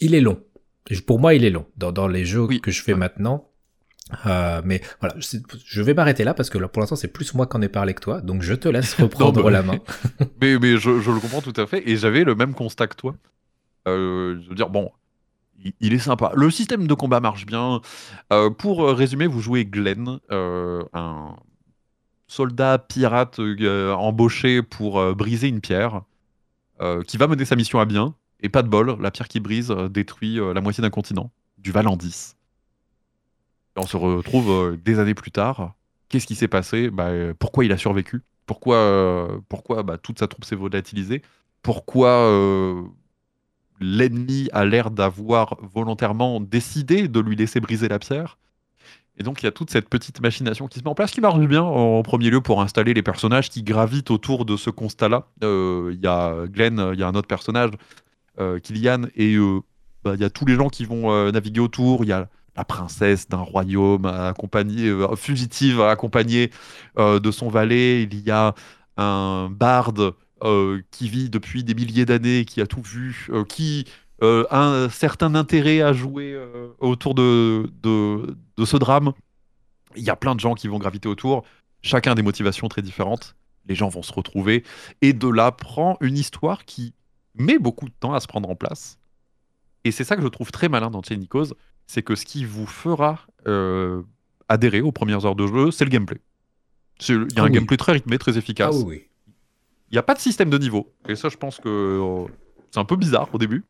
il 0.00 0.14
est 0.14 0.20
long. 0.20 0.38
Pour 1.06 1.18
moi, 1.18 1.34
il 1.34 1.44
est 1.44 1.50
long 1.50 1.66
dans, 1.76 1.92
dans 1.92 2.08
les 2.08 2.24
jeux 2.24 2.42
Oui. 2.42 2.60
que 2.60 2.70
je 2.70 2.82
fais 2.82 2.92
Ouais. 2.92 2.98
maintenant. 2.98 3.48
Euh, 4.26 4.60
mais 4.64 4.82
voilà, 5.00 5.14
je 5.18 5.82
vais 5.82 5.94
m'arrêter 5.94 6.24
là 6.24 6.34
parce 6.34 6.50
que 6.50 6.58
là, 6.58 6.68
pour 6.68 6.80
l'instant, 6.80 6.94
c'est 6.96 7.08
plus 7.08 7.32
moi 7.34 7.46
qu'en 7.46 7.62
ai 7.62 7.68
parlé 7.70 7.94
que 7.94 8.00
toi. 8.02 8.20
Donc, 8.20 8.42
je 8.42 8.52
te 8.54 8.68
laisse 8.68 8.94
reprendre 9.00 9.42
bah, 9.42 9.50
la 9.50 9.62
main. 9.62 9.78
mais 10.42 10.58
mais 10.58 10.76
je, 10.76 11.00
je 11.00 11.10
le 11.10 11.20
comprends 11.20 11.40
tout 11.40 11.58
à 11.58 11.66
fait 11.66 11.88
et 11.88 11.96
j'avais 11.96 12.22
le 12.24 12.34
même 12.34 12.52
constat 12.54 12.86
que 12.86 12.96
toi. 12.96 13.14
Euh, 13.88 14.38
je 14.42 14.48
veux 14.50 14.54
dire 14.54 14.68
bon, 14.68 14.90
il, 15.64 15.72
il 15.80 15.94
est 15.94 15.98
sympa. 15.98 16.32
Le 16.34 16.50
système 16.50 16.86
de 16.86 16.94
combat 16.94 17.20
marche 17.20 17.46
bien. 17.46 17.80
Euh, 18.32 18.50
pour 18.50 18.86
résumer, 18.90 19.26
vous 19.26 19.40
jouez 19.40 19.64
Glenn, 19.64 20.18
un 20.30 21.36
soldat 22.28 22.78
pirate 22.78 23.40
embauché 23.40 24.62
pour 24.62 25.14
briser 25.14 25.48
une 25.48 25.60
pierre, 25.62 26.02
qui 27.06 27.16
va 27.16 27.26
mener 27.26 27.46
sa 27.46 27.56
mission 27.56 27.78
à 27.80 27.86
bien. 27.86 28.14
Et 28.44 28.50
pas 28.50 28.62
de 28.62 28.68
bol, 28.68 28.98
la 29.00 29.10
pierre 29.10 29.26
qui 29.26 29.40
brise 29.40 29.70
euh, 29.70 29.88
détruit 29.88 30.38
euh, 30.38 30.52
la 30.52 30.60
moitié 30.60 30.82
d'un 30.82 30.90
continent, 30.90 31.30
du 31.56 31.72
Valandis. 31.72 32.34
Et 33.74 33.80
on 33.80 33.86
se 33.86 33.96
retrouve 33.96 34.50
euh, 34.50 34.76
des 34.76 34.98
années 34.98 35.14
plus 35.14 35.30
tard. 35.30 35.72
Qu'est-ce 36.10 36.26
qui 36.26 36.34
s'est 36.34 36.46
passé? 36.46 36.90
Bah, 36.90 37.08
Pourquoi 37.38 37.64
il 37.64 37.72
a 37.72 37.78
survécu? 37.78 38.20
Pourquoi, 38.44 39.40
pourquoi 39.48 39.82
bah, 39.82 39.96
toute 39.96 40.18
sa 40.18 40.28
troupe 40.28 40.44
s'est 40.44 40.54
volatilisée? 40.54 41.22
Pourquoi 41.62 42.30
l'ennemi 43.80 44.50
a 44.52 44.66
l'air 44.66 44.90
d'avoir 44.90 45.56
volontairement 45.62 46.40
décidé 46.40 47.08
de 47.08 47.20
lui 47.20 47.36
laisser 47.36 47.58
briser 47.58 47.88
la 47.88 47.98
pierre? 47.98 48.36
Et 49.16 49.22
donc 49.22 49.42
il 49.42 49.46
y 49.46 49.48
a 49.48 49.52
toute 49.52 49.70
cette 49.70 49.88
petite 49.88 50.20
machination 50.20 50.68
qui 50.68 50.78
se 50.78 50.84
met 50.84 50.90
en 50.90 50.94
place, 50.94 51.12
qui 51.12 51.22
marche 51.22 51.38
bien 51.38 51.62
en 51.62 52.02
premier 52.02 52.28
lieu 52.28 52.42
pour 52.42 52.60
installer 52.60 52.92
les 52.92 53.02
personnages 53.02 53.48
qui 53.48 53.62
gravitent 53.62 54.10
autour 54.10 54.44
de 54.44 54.58
ce 54.58 54.68
constat-là. 54.68 55.28
Il 55.40 55.98
y 56.02 56.06
a 56.06 56.46
Glenn, 56.46 56.90
il 56.92 57.00
y 57.00 57.02
a 57.02 57.08
un 57.08 57.14
autre 57.14 57.28
personnage, 57.28 57.70
euh, 58.38 58.58
Killian, 58.58 59.02
et 59.14 59.34
euh, 59.34 59.60
bah, 60.02 60.14
il 60.14 60.20
y 60.20 60.24
a 60.24 60.30
tous 60.30 60.44
les 60.44 60.54
gens 60.54 60.68
qui 60.68 60.84
vont 60.84 61.12
euh, 61.12 61.30
naviguer 61.30 61.60
autour. 61.60 62.04
Il 62.04 62.08
y 62.08 62.12
a 62.12 62.28
la 62.56 62.64
princesse 62.64 63.28
d'un 63.28 63.38
royaume 63.38 64.08
fugitive 65.16 65.80
accompagnée 65.80 66.52
de 66.96 67.30
son 67.32 67.48
valet. 67.48 68.04
Il 68.04 68.20
y 68.20 68.30
a 68.30 68.54
un 68.96 69.50
barde 69.50 70.14
qui 70.92 71.08
vit 71.08 71.30
depuis 71.30 71.64
des 71.64 71.74
milliers 71.74 72.04
d'années, 72.04 72.44
qui 72.44 72.60
a 72.60 72.68
tout 72.68 72.80
vu, 72.80 73.28
qui 73.48 73.86
a 74.22 74.46
un 74.50 74.88
certain 74.88 75.34
intérêt 75.34 75.80
à 75.80 75.92
jouer 75.92 76.40
autour 76.78 77.16
de, 77.16 77.72
de, 77.82 78.36
de 78.56 78.64
ce 78.64 78.76
drame. 78.76 79.14
Il 79.96 80.04
y 80.04 80.10
a 80.10 80.16
plein 80.16 80.36
de 80.36 80.40
gens 80.40 80.54
qui 80.54 80.68
vont 80.68 80.78
graviter 80.78 81.08
autour, 81.08 81.42
chacun 81.82 82.12
a 82.12 82.14
des 82.14 82.22
motivations 82.22 82.68
très 82.68 82.82
différentes. 82.82 83.34
Les 83.66 83.74
gens 83.74 83.88
vont 83.88 84.02
se 84.02 84.12
retrouver, 84.12 84.62
et 85.02 85.12
de 85.12 85.26
là 85.26 85.50
prend 85.50 85.96
une 86.00 86.16
histoire 86.16 86.64
qui 86.66 86.94
met 87.34 87.58
beaucoup 87.58 87.86
de 87.88 87.94
temps 87.98 88.14
à 88.14 88.20
se 88.20 88.26
prendre 88.26 88.48
en 88.48 88.54
place. 88.56 88.98
Et 89.84 89.90
c'est 89.90 90.04
ça 90.04 90.16
que 90.16 90.22
je 90.22 90.28
trouve 90.28 90.50
très 90.50 90.68
malin 90.68 90.90
dans 90.90 91.02
Echoes, 91.02 91.54
c'est 91.86 92.02
que 92.02 92.14
ce 92.14 92.24
qui 92.24 92.44
vous 92.44 92.66
fera 92.66 93.20
euh, 93.46 94.02
adhérer 94.48 94.80
aux 94.80 94.92
premières 94.92 95.26
heures 95.26 95.36
de 95.36 95.46
jeu, 95.46 95.70
c'est 95.70 95.84
le 95.84 95.90
gameplay. 95.90 96.20
Il 97.08 97.14
y 97.14 97.18
a 97.18 97.26
Ah 97.36 97.40
un 97.42 97.44
oui. 97.46 97.50
gameplay 97.52 97.76
très 97.76 97.92
rythmé, 97.92 98.18
très 98.18 98.34
Ah 98.34 98.38
efficace. 98.38 98.76
oui, 98.76 98.84
oui. 98.86 99.08
Il 99.90 99.94
n'y 99.94 99.98
a 99.98 100.02
pas 100.02 100.14
de 100.14 100.20
système 100.20 100.48
de 100.50 100.58
niveau. 100.58 100.92
Et 101.08 101.14
ça, 101.14 101.28
je 101.28 101.36
pense 101.36 101.58
que 101.58 101.68
euh, 101.68 102.32
c'est 102.70 102.80
un 102.80 102.84
peu 102.84 102.96
bizarre 102.96 103.28
au 103.32 103.38
début. 103.38 103.64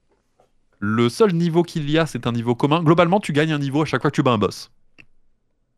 Le 0.79 1.09
seul 1.09 1.33
niveau 1.33 1.63
qu'il 1.63 1.91
y 1.91 1.99
a, 1.99 2.07
c'est 2.07 2.27
un 2.27 2.33
niveau 2.33 2.55
commun. 2.55 2.83
Globalement, 2.83 3.21
tu 3.21 3.33
gagnes 3.33 3.53
un 3.53 3.59
niveau 3.59 3.83
à 3.83 3.85
chaque 3.85 4.03
fois 4.03 4.11
que 4.11 4.17
tu 4.17 4.23
bats 4.23 4.33
un 4.33 4.39
boss. 4.39 4.71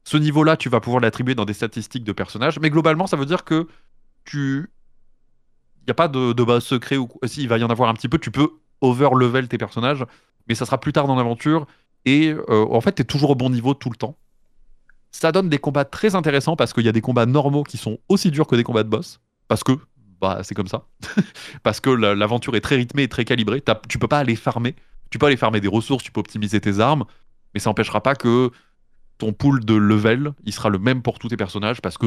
Ce 0.04 0.16
niveau-là, 0.16 0.56
tu 0.56 0.68
vas 0.68 0.80
pouvoir 0.80 1.00
l'attribuer 1.00 1.34
dans 1.34 1.44
des 1.44 1.52
statistiques 1.54 2.04
de 2.04 2.12
personnages. 2.12 2.58
Mais 2.60 2.70
globalement, 2.70 3.06
ça 3.06 3.16
veut 3.16 3.26
dire 3.26 3.44
que 3.44 3.66
tu. 4.24 4.70
Il 5.86 5.90
n'y 5.90 5.92
a 5.92 5.94
pas 5.94 6.08
de, 6.08 6.32
de 6.32 6.44
base 6.44 6.64
secret 6.64 6.96
ou. 6.96 7.08
Si, 7.26 7.42
il 7.42 7.48
va 7.48 7.58
y 7.58 7.64
en 7.64 7.70
avoir 7.70 7.88
un 7.88 7.94
petit 7.94 8.08
peu. 8.08 8.18
Tu 8.18 8.30
peux 8.30 8.48
over-level 8.80 9.48
tes 9.48 9.58
personnages. 9.58 10.04
Mais 10.48 10.54
ça 10.54 10.66
sera 10.66 10.78
plus 10.78 10.92
tard 10.92 11.06
dans 11.06 11.14
l'aventure. 11.16 11.66
Et 12.04 12.30
euh, 12.48 12.66
en 12.70 12.80
fait, 12.80 12.94
tu 12.94 13.02
es 13.02 13.04
toujours 13.04 13.30
au 13.30 13.34
bon 13.34 13.50
niveau 13.50 13.74
tout 13.74 13.90
le 13.90 13.96
temps. 13.96 14.16
Ça 15.12 15.32
donne 15.32 15.48
des 15.48 15.58
combats 15.58 15.84
très 15.84 16.14
intéressants 16.14 16.56
parce 16.56 16.72
qu'il 16.72 16.84
y 16.84 16.88
a 16.88 16.92
des 16.92 17.00
combats 17.00 17.26
normaux 17.26 17.62
qui 17.62 17.78
sont 17.78 17.98
aussi 18.08 18.30
durs 18.30 18.46
que 18.46 18.56
des 18.56 18.64
combats 18.64 18.82
de 18.82 18.88
boss. 18.88 19.20
Parce 19.48 19.64
que 19.64 19.72
bah, 20.20 20.40
c'est 20.42 20.54
comme 20.54 20.66
ça. 20.66 20.86
parce 21.62 21.80
que 21.80 21.90
la- 21.90 22.14
l'aventure 22.14 22.54
est 22.56 22.60
très 22.60 22.76
rythmée 22.76 23.04
et 23.04 23.08
très 23.08 23.24
calibrée. 23.24 23.62
Tu 23.88 23.98
peux 23.98 24.08
pas 24.08 24.18
aller 24.18 24.36
farmer. 24.36 24.74
Tu 25.10 25.18
peux 25.18 25.26
aller 25.26 25.36
farmer 25.36 25.60
des 25.60 25.68
ressources, 25.68 26.02
tu 26.02 26.10
peux 26.10 26.20
optimiser 26.20 26.60
tes 26.60 26.80
armes, 26.80 27.04
mais 27.54 27.60
ça 27.60 27.70
n'empêchera 27.70 28.02
pas 28.02 28.14
que 28.16 28.50
ton 29.18 29.32
pool 29.32 29.64
de 29.64 29.74
level, 29.74 30.32
il 30.44 30.52
sera 30.52 30.68
le 30.68 30.78
même 30.78 31.00
pour 31.00 31.18
tous 31.20 31.28
tes 31.28 31.36
personnages 31.36 31.80
parce 31.80 31.96
que 31.96 32.06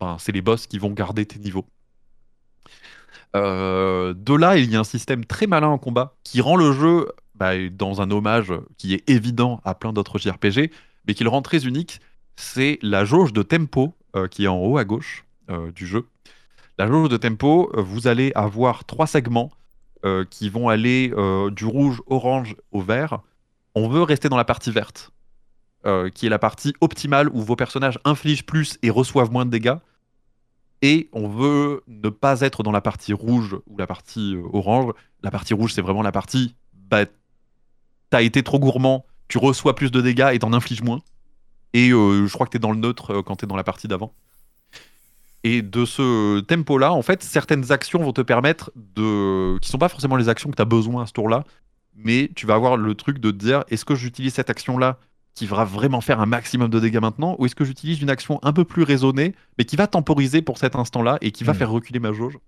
ben, 0.00 0.16
c'est 0.18 0.32
les 0.32 0.42
boss 0.42 0.66
qui 0.66 0.78
vont 0.78 0.90
garder 0.90 1.24
tes 1.26 1.38
niveaux. 1.38 1.64
Euh, 3.36 4.14
de 4.14 4.34
là, 4.34 4.56
il 4.56 4.70
y 4.70 4.76
a 4.76 4.80
un 4.80 4.84
système 4.84 5.24
très 5.24 5.46
malin 5.46 5.68
en 5.68 5.78
combat 5.78 6.14
qui 6.24 6.40
rend 6.40 6.56
le 6.56 6.72
jeu 6.72 7.08
bah, 7.34 7.52
dans 7.70 8.00
un 8.00 8.10
hommage 8.10 8.52
qui 8.76 8.94
est 8.94 9.08
évident 9.08 9.60
à 9.64 9.74
plein 9.74 9.92
d'autres 9.92 10.18
JRPG, 10.18 10.70
mais 11.06 11.14
qui 11.14 11.24
le 11.24 11.30
rend 11.30 11.42
très 11.42 11.66
unique. 11.66 12.00
C'est 12.36 12.78
la 12.82 13.04
jauge 13.04 13.32
de 13.32 13.42
tempo 13.42 13.94
euh, 14.16 14.26
qui 14.26 14.44
est 14.44 14.48
en 14.48 14.58
haut 14.58 14.78
à 14.78 14.84
gauche 14.84 15.24
euh, 15.50 15.70
du 15.72 15.86
jeu. 15.86 16.06
La 16.78 16.86
jauge 16.86 17.08
de 17.08 17.16
tempo, 17.16 17.70
vous 17.74 18.06
allez 18.06 18.32
avoir 18.34 18.84
trois 18.84 19.06
segments 19.06 19.50
qui 20.30 20.48
vont 20.48 20.70
aller 20.70 21.12
du 21.52 21.66
rouge, 21.66 22.00
orange 22.06 22.56
au 22.72 22.80
vert. 22.80 23.20
On 23.74 23.86
veut 23.86 24.02
rester 24.02 24.30
dans 24.30 24.38
la 24.38 24.46
partie 24.46 24.70
verte, 24.70 25.12
qui 26.14 26.24
est 26.24 26.30
la 26.30 26.38
partie 26.38 26.72
optimale 26.80 27.28
où 27.34 27.42
vos 27.42 27.54
personnages 27.54 27.98
infligent 28.06 28.46
plus 28.46 28.78
et 28.82 28.88
reçoivent 28.88 29.30
moins 29.30 29.44
de 29.44 29.50
dégâts. 29.50 29.76
Et 30.82 31.08
on 31.12 31.28
veut 31.28 31.82
ne 31.88 32.08
pas 32.08 32.40
être 32.40 32.62
dans 32.62 32.72
la 32.72 32.80
partie 32.80 33.12
rouge 33.12 33.56
ou 33.66 33.76
la 33.76 33.86
partie 33.86 34.34
euh, 34.34 34.42
orange. 34.52 34.92
La 35.22 35.30
partie 35.30 35.52
rouge, 35.52 35.74
c'est 35.74 35.82
vraiment 35.82 36.02
la 36.02 36.12
partie, 36.12 36.54
bah, 36.72 37.04
t'as 38.08 38.22
été 38.22 38.42
trop 38.42 38.58
gourmand, 38.58 39.04
tu 39.28 39.38
reçois 39.38 39.74
plus 39.74 39.90
de 39.90 40.00
dégâts 40.00 40.30
et 40.32 40.38
t'en 40.38 40.52
infliges 40.52 40.82
moins. 40.82 41.00
Et 41.74 41.90
euh, 41.90 42.26
je 42.26 42.32
crois 42.32 42.46
que 42.46 42.52
t'es 42.52 42.58
dans 42.58 42.72
le 42.72 42.78
neutre 42.78 43.12
euh, 43.12 43.22
quand 43.22 43.36
t'es 43.36 43.46
dans 43.46 43.56
la 43.56 43.64
partie 43.64 43.88
d'avant. 43.88 44.14
Et 45.44 45.62
de 45.62 45.84
ce 45.84 46.40
tempo-là, 46.40 46.92
en 46.92 47.02
fait, 47.02 47.22
certaines 47.22 47.72
actions 47.72 48.00
vont 48.00 48.12
te 48.12 48.20
permettre 48.20 48.72
de. 48.76 49.58
qui 49.60 49.70
sont 49.70 49.78
pas 49.78 49.88
forcément 49.88 50.16
les 50.16 50.28
actions 50.28 50.50
que 50.50 50.56
tu 50.56 50.62
as 50.62 50.66
besoin 50.66 51.02
à 51.02 51.06
ce 51.06 51.12
tour-là, 51.12 51.44
mais 51.94 52.30
tu 52.34 52.46
vas 52.46 52.54
avoir 52.54 52.76
le 52.76 52.94
truc 52.94 53.18
de 53.18 53.30
te 53.30 53.36
dire 53.36 53.64
est-ce 53.68 53.84
que 53.84 53.94
j'utilise 53.94 54.34
cette 54.34 54.50
action-là 54.50 54.98
qui 55.34 55.46
va 55.46 55.64
vraiment 55.64 56.00
faire 56.00 56.20
un 56.20 56.26
maximum 56.26 56.68
de 56.70 56.80
dégâts 56.80 57.00
maintenant, 57.00 57.36
ou 57.38 57.46
est-ce 57.46 57.54
que 57.54 57.64
j'utilise 57.64 58.02
une 58.02 58.10
action 58.10 58.38
un 58.42 58.52
peu 58.52 58.64
plus 58.64 58.82
raisonnée, 58.82 59.34
mais 59.58 59.64
qui 59.64 59.76
va 59.76 59.86
temporiser 59.86 60.42
pour 60.42 60.58
cet 60.58 60.76
instant-là 60.76 61.18
et 61.20 61.30
qui 61.30 61.44
va 61.44 61.52
Mm. 61.52 61.56
faire 61.56 61.70
reculer 61.70 62.00
ma 62.00 62.12
jauge? 62.12 62.38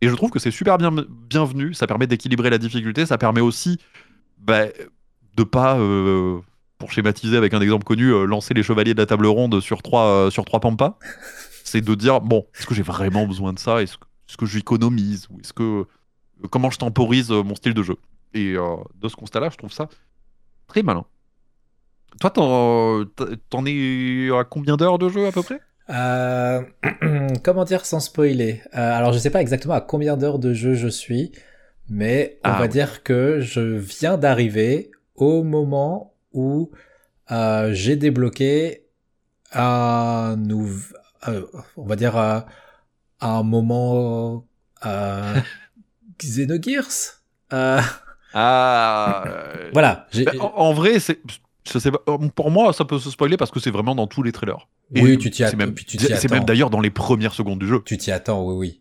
Et 0.00 0.08
je 0.08 0.14
trouve 0.14 0.30
que 0.30 0.38
c'est 0.38 0.50
super 0.50 0.78
bien, 0.78 0.92
bienvenu, 1.28 1.74
ça 1.74 1.86
permet 1.86 2.06
d'équilibrer 2.06 2.50
la 2.50 2.58
difficulté, 2.58 3.06
ça 3.06 3.18
permet 3.18 3.40
aussi 3.40 3.78
bah, 4.38 4.66
de 5.36 5.42
pas, 5.44 5.78
euh, 5.78 6.38
pour 6.78 6.92
schématiser 6.92 7.36
avec 7.36 7.54
un 7.54 7.60
exemple 7.60 7.84
connu, 7.84 8.12
euh, 8.12 8.24
lancer 8.24 8.54
les 8.54 8.62
chevaliers 8.62 8.94
de 8.94 9.00
la 9.00 9.06
table 9.06 9.26
ronde 9.26 9.60
sur 9.60 9.82
trois, 9.82 10.04
euh, 10.06 10.30
sur 10.30 10.44
trois 10.44 10.60
pampas. 10.60 10.98
C'est 11.64 11.80
de 11.80 11.94
dire, 11.94 12.20
bon, 12.20 12.46
est-ce 12.58 12.66
que 12.66 12.74
j'ai 12.74 12.82
vraiment 12.82 13.26
besoin 13.26 13.52
de 13.52 13.58
ça? 13.58 13.82
Est-ce 13.82 13.98
que, 13.98 14.04
est-ce 14.28 14.36
que 14.36 14.46
j'économise? 14.46 15.26
Ou 15.30 15.40
est-ce 15.40 15.52
que. 15.52 15.86
Comment 16.50 16.70
je 16.70 16.78
temporise 16.78 17.30
mon 17.30 17.56
style 17.56 17.74
de 17.74 17.82
jeu? 17.82 17.96
Et 18.32 18.52
de 18.54 19.08
ce 19.08 19.16
constat-là, 19.16 19.50
je 19.50 19.56
trouve 19.56 19.72
ça 19.72 19.88
très 20.68 20.82
malin. 20.84 21.04
Toi, 22.20 22.30
t'en 22.30 23.04
t'en 23.50 23.64
es 23.66 24.30
à 24.32 24.44
combien 24.44 24.76
d'heures 24.76 24.98
de 24.98 25.08
jeu 25.08 25.26
à 25.26 25.32
peu 25.32 25.42
près? 25.42 25.60
Euh, 25.90 26.62
comment 27.44 27.64
dire 27.64 27.86
sans 27.86 28.00
spoiler? 28.00 28.62
Euh, 28.74 28.92
Alors, 28.96 29.12
je 29.12 29.18
sais 29.18 29.30
pas 29.30 29.40
exactement 29.40 29.74
à 29.74 29.80
combien 29.80 30.16
d'heures 30.16 30.38
de 30.38 30.52
jeu 30.52 30.74
je 30.74 30.88
suis, 30.88 31.32
mais 31.88 32.40
on 32.44 32.52
Ah 32.52 32.58
va 32.58 32.68
dire 32.68 33.02
que 33.02 33.40
je 33.40 33.60
viens 33.60 34.18
d'arriver 34.18 34.90
au 35.14 35.42
moment 35.42 36.14
où 36.32 36.70
euh, 37.30 37.72
j'ai 37.72 37.96
débloqué 37.96 38.84
un 39.52 40.36
nouveau, 40.36 40.94
on 41.76 41.86
va 41.86 41.96
dire 41.96 42.16
euh, 42.18 42.40
un 43.20 43.42
moment 43.42 44.46
euh, 44.86 45.34
Xenogears. 46.20 47.22
Ah 48.32 49.24
voilà. 49.72 50.06
j'ai- 50.12 50.24
Bah, 50.24 50.32
en, 50.38 50.46
en 50.56 50.72
vrai, 50.72 51.00
c'est. 51.00 51.20
Je 51.72 51.78
sais 51.78 51.90
pas, 51.90 51.98
pour 52.34 52.50
moi, 52.50 52.72
ça 52.72 52.84
peut 52.84 52.98
se 52.98 53.10
spoiler 53.10 53.36
parce 53.36 53.50
que 53.50 53.60
c'est 53.60 53.70
vraiment 53.70 53.94
dans 53.94 54.06
tous 54.06 54.22
les 54.22 54.32
trailers. 54.32 54.68
Et 54.94 55.02
Oui, 55.02 55.18
tu 55.18 55.30
t'y 55.30 55.44
attends. 55.44 55.58
c'est 55.98 56.30
même 56.30 56.44
d'ailleurs 56.44 56.70
dans 56.70 56.80
les 56.80 56.90
premières 56.90 57.34
secondes 57.34 57.58
du 57.58 57.66
jeu. 57.66 57.82
Tu 57.84 57.96
t'y 57.98 58.10
attends, 58.10 58.44
oui, 58.46 58.54
oui. 58.56 58.80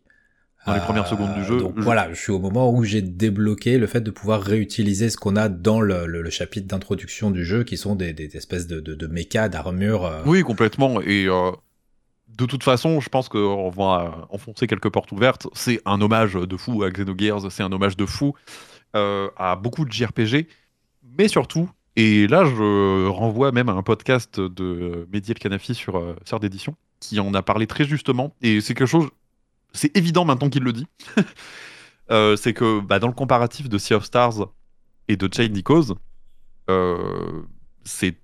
Dans 0.65 0.73
les 0.73 0.81
premières 0.81 1.07
secondes 1.07 1.33
du 1.33 1.45
jeu, 1.45 1.59
Donc 1.59 1.75
je- 1.77 1.81
voilà, 1.81 2.09
je 2.13 2.19
suis 2.19 2.31
au 2.33 2.39
moment 2.39 2.69
où 2.69 2.83
j'ai 2.83 3.01
débloqué 3.01 3.77
le 3.77 3.87
fait 3.87 4.01
de 4.01 4.11
pouvoir 4.11 4.41
réutiliser 4.41 5.09
ce 5.09 5.15
qu'on 5.15 5.37
a 5.37 5.47
dans 5.47 5.79
le, 5.79 6.05
le- 6.05 6.21
le 6.21 6.29
chapitre 6.29 6.67
d'introduction 6.67 7.31
du 7.31 7.45
jeu, 7.45 7.63
qui 7.63 7.77
sont 7.77 7.95
des, 7.95 8.11
des 8.11 8.35
espèces 8.35 8.67
de, 8.67 8.81
de, 8.81 8.93
de 8.93 9.07
mechas, 9.07 9.47
d'armures. 9.47 10.05
euh, 10.05 10.21
Oui, 10.25 10.43
complètement. 10.43 10.99
Et 11.01 11.25
euh, 11.27 11.51
de 12.37 12.45
toute 12.45 12.63
façon, 12.63 12.99
je 12.99 13.07
pense 13.07 13.29
qu'on 13.29 13.69
va 13.69 14.27
enfoncer 14.29 14.67
quelques 14.67 14.89
portes 14.89 15.11
ouvertes. 15.13 15.47
C'est 15.53 15.79
un 15.85 16.01
hommage 16.01 16.33
de 16.33 16.57
fou 16.57 16.83
à 16.83 16.89
Xenogears, 16.91 17.49
c'est 17.49 17.63
un 17.63 17.71
hommage 17.71 17.95
de 17.95 18.05
fou 18.05 18.33
euh, 18.95 19.29
à 19.37 19.55
beaucoup 19.55 19.85
de 19.85 19.91
JRPG, 19.93 20.47
mais 21.17 21.29
surtout, 21.29 21.69
et 21.97 22.27
là 22.27 22.45
je 22.45 23.07
renvoie 23.07 23.51
même 23.51 23.67
à 23.67 23.73
un 23.73 23.83
podcast 23.83 24.39
de 24.39 25.05
Mehdi 25.11 25.31
El 25.31 25.39
Kanafi 25.39 25.75
sur 25.75 25.97
euh, 25.97 26.15
Sœur 26.23 26.39
d'édition, 26.39 26.75
qui 27.01 27.19
en 27.19 27.33
a 27.33 27.41
parlé 27.41 27.67
très 27.67 27.83
justement, 27.83 28.33
et 28.41 28.61
c'est 28.61 28.73
quelque 28.73 28.87
chose, 28.87 29.09
c'est 29.73 29.95
évident 29.97 30.23
maintenant 30.23 30.49
qu'il 30.49 30.63
le 30.63 30.71
dit, 30.73 30.87
Euh, 32.09 32.37
c'est 32.37 32.53
que 32.53 32.79
bah, 32.79 32.99
dans 32.99 33.07
le 33.07 33.13
comparatif 33.13 33.67
de 33.67 33.77
Sea 33.77 33.95
of 33.95 34.05
Stars 34.05 34.47
et 35.09 35.17
de 35.17 35.27
Chain 35.29 35.53
Echoes, 35.55 35.95
euh, 36.69 37.41
c'est 37.83 38.15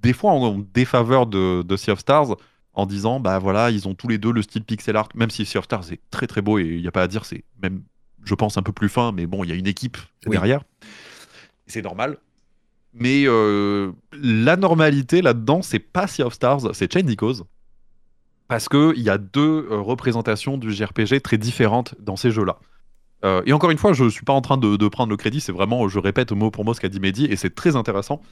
des 0.00 0.12
fois 0.12 0.32
en 0.32 0.58
défaveur 0.58 1.26
de, 1.26 1.62
de 1.62 1.76
Sea 1.78 1.92
of 1.92 2.00
Stars 2.00 2.36
en 2.74 2.84
disant 2.84 3.18
bah 3.18 3.38
voilà 3.38 3.70
ils 3.70 3.88
ont 3.88 3.94
tous 3.94 4.06
les 4.08 4.18
deux 4.18 4.32
le 4.32 4.42
style 4.42 4.64
pixel 4.64 4.96
art 4.96 5.08
même 5.14 5.30
si 5.30 5.46
Sea 5.46 5.56
of 5.56 5.64
Stars 5.64 5.90
est 5.92 6.00
très 6.10 6.26
très 6.26 6.42
beau 6.42 6.58
et 6.58 6.64
il 6.64 6.82
n'y 6.82 6.88
a 6.88 6.92
pas 6.92 7.02
à 7.02 7.08
dire 7.08 7.24
c'est 7.24 7.42
même 7.62 7.82
je 8.22 8.34
pense 8.34 8.58
un 8.58 8.62
peu 8.62 8.72
plus 8.72 8.90
fin 8.90 9.12
mais 9.12 9.26
bon 9.26 9.44
il 9.44 9.48
y 9.48 9.52
a 9.54 9.56
une 9.56 9.66
équipe 9.66 9.96
Oui. 10.26 10.32
derrière. 10.32 10.62
C'est 11.66 11.80
normal 11.80 12.18
mais 12.92 13.24
euh, 13.26 13.92
la 14.12 14.56
normalité 14.56 15.22
là-dedans 15.22 15.62
c'est 15.62 15.78
pas 15.78 16.06
Sea 16.06 16.22
of 16.22 16.34
Stars 16.34 16.74
c'est 16.74 16.92
Chain 16.92 17.06
Echoes 17.06 17.44
parce 18.48 18.68
que 18.68 18.92
il 18.96 19.02
y 19.02 19.10
a 19.10 19.18
deux 19.18 19.68
euh, 19.70 19.80
représentations 19.80 20.58
du 20.58 20.72
JRPG 20.72 21.20
très 21.22 21.38
différentes 21.38 21.94
dans 22.00 22.16
ces 22.16 22.30
jeux-là 22.30 22.58
Euh, 23.22 23.42
et 23.44 23.52
encore 23.52 23.70
une 23.70 23.76
fois, 23.76 23.92
je 23.92 24.08
suis 24.08 24.24
pas 24.24 24.32
en 24.32 24.40
train 24.40 24.56
de, 24.56 24.76
de 24.76 24.88
prendre 24.88 25.10
le 25.10 25.18
crédit, 25.18 25.42
c'est 25.42 25.52
vraiment, 25.52 25.86
je 25.88 25.98
répète 25.98 26.32
mot 26.32 26.50
pour 26.50 26.64
mot 26.64 26.72
ce 26.72 26.80
qu'a 26.80 26.88
dit 26.88 27.00
Mehdi, 27.00 27.26
et 27.26 27.36
c'est 27.36 27.54
très 27.54 27.76
intéressant. 27.76 28.22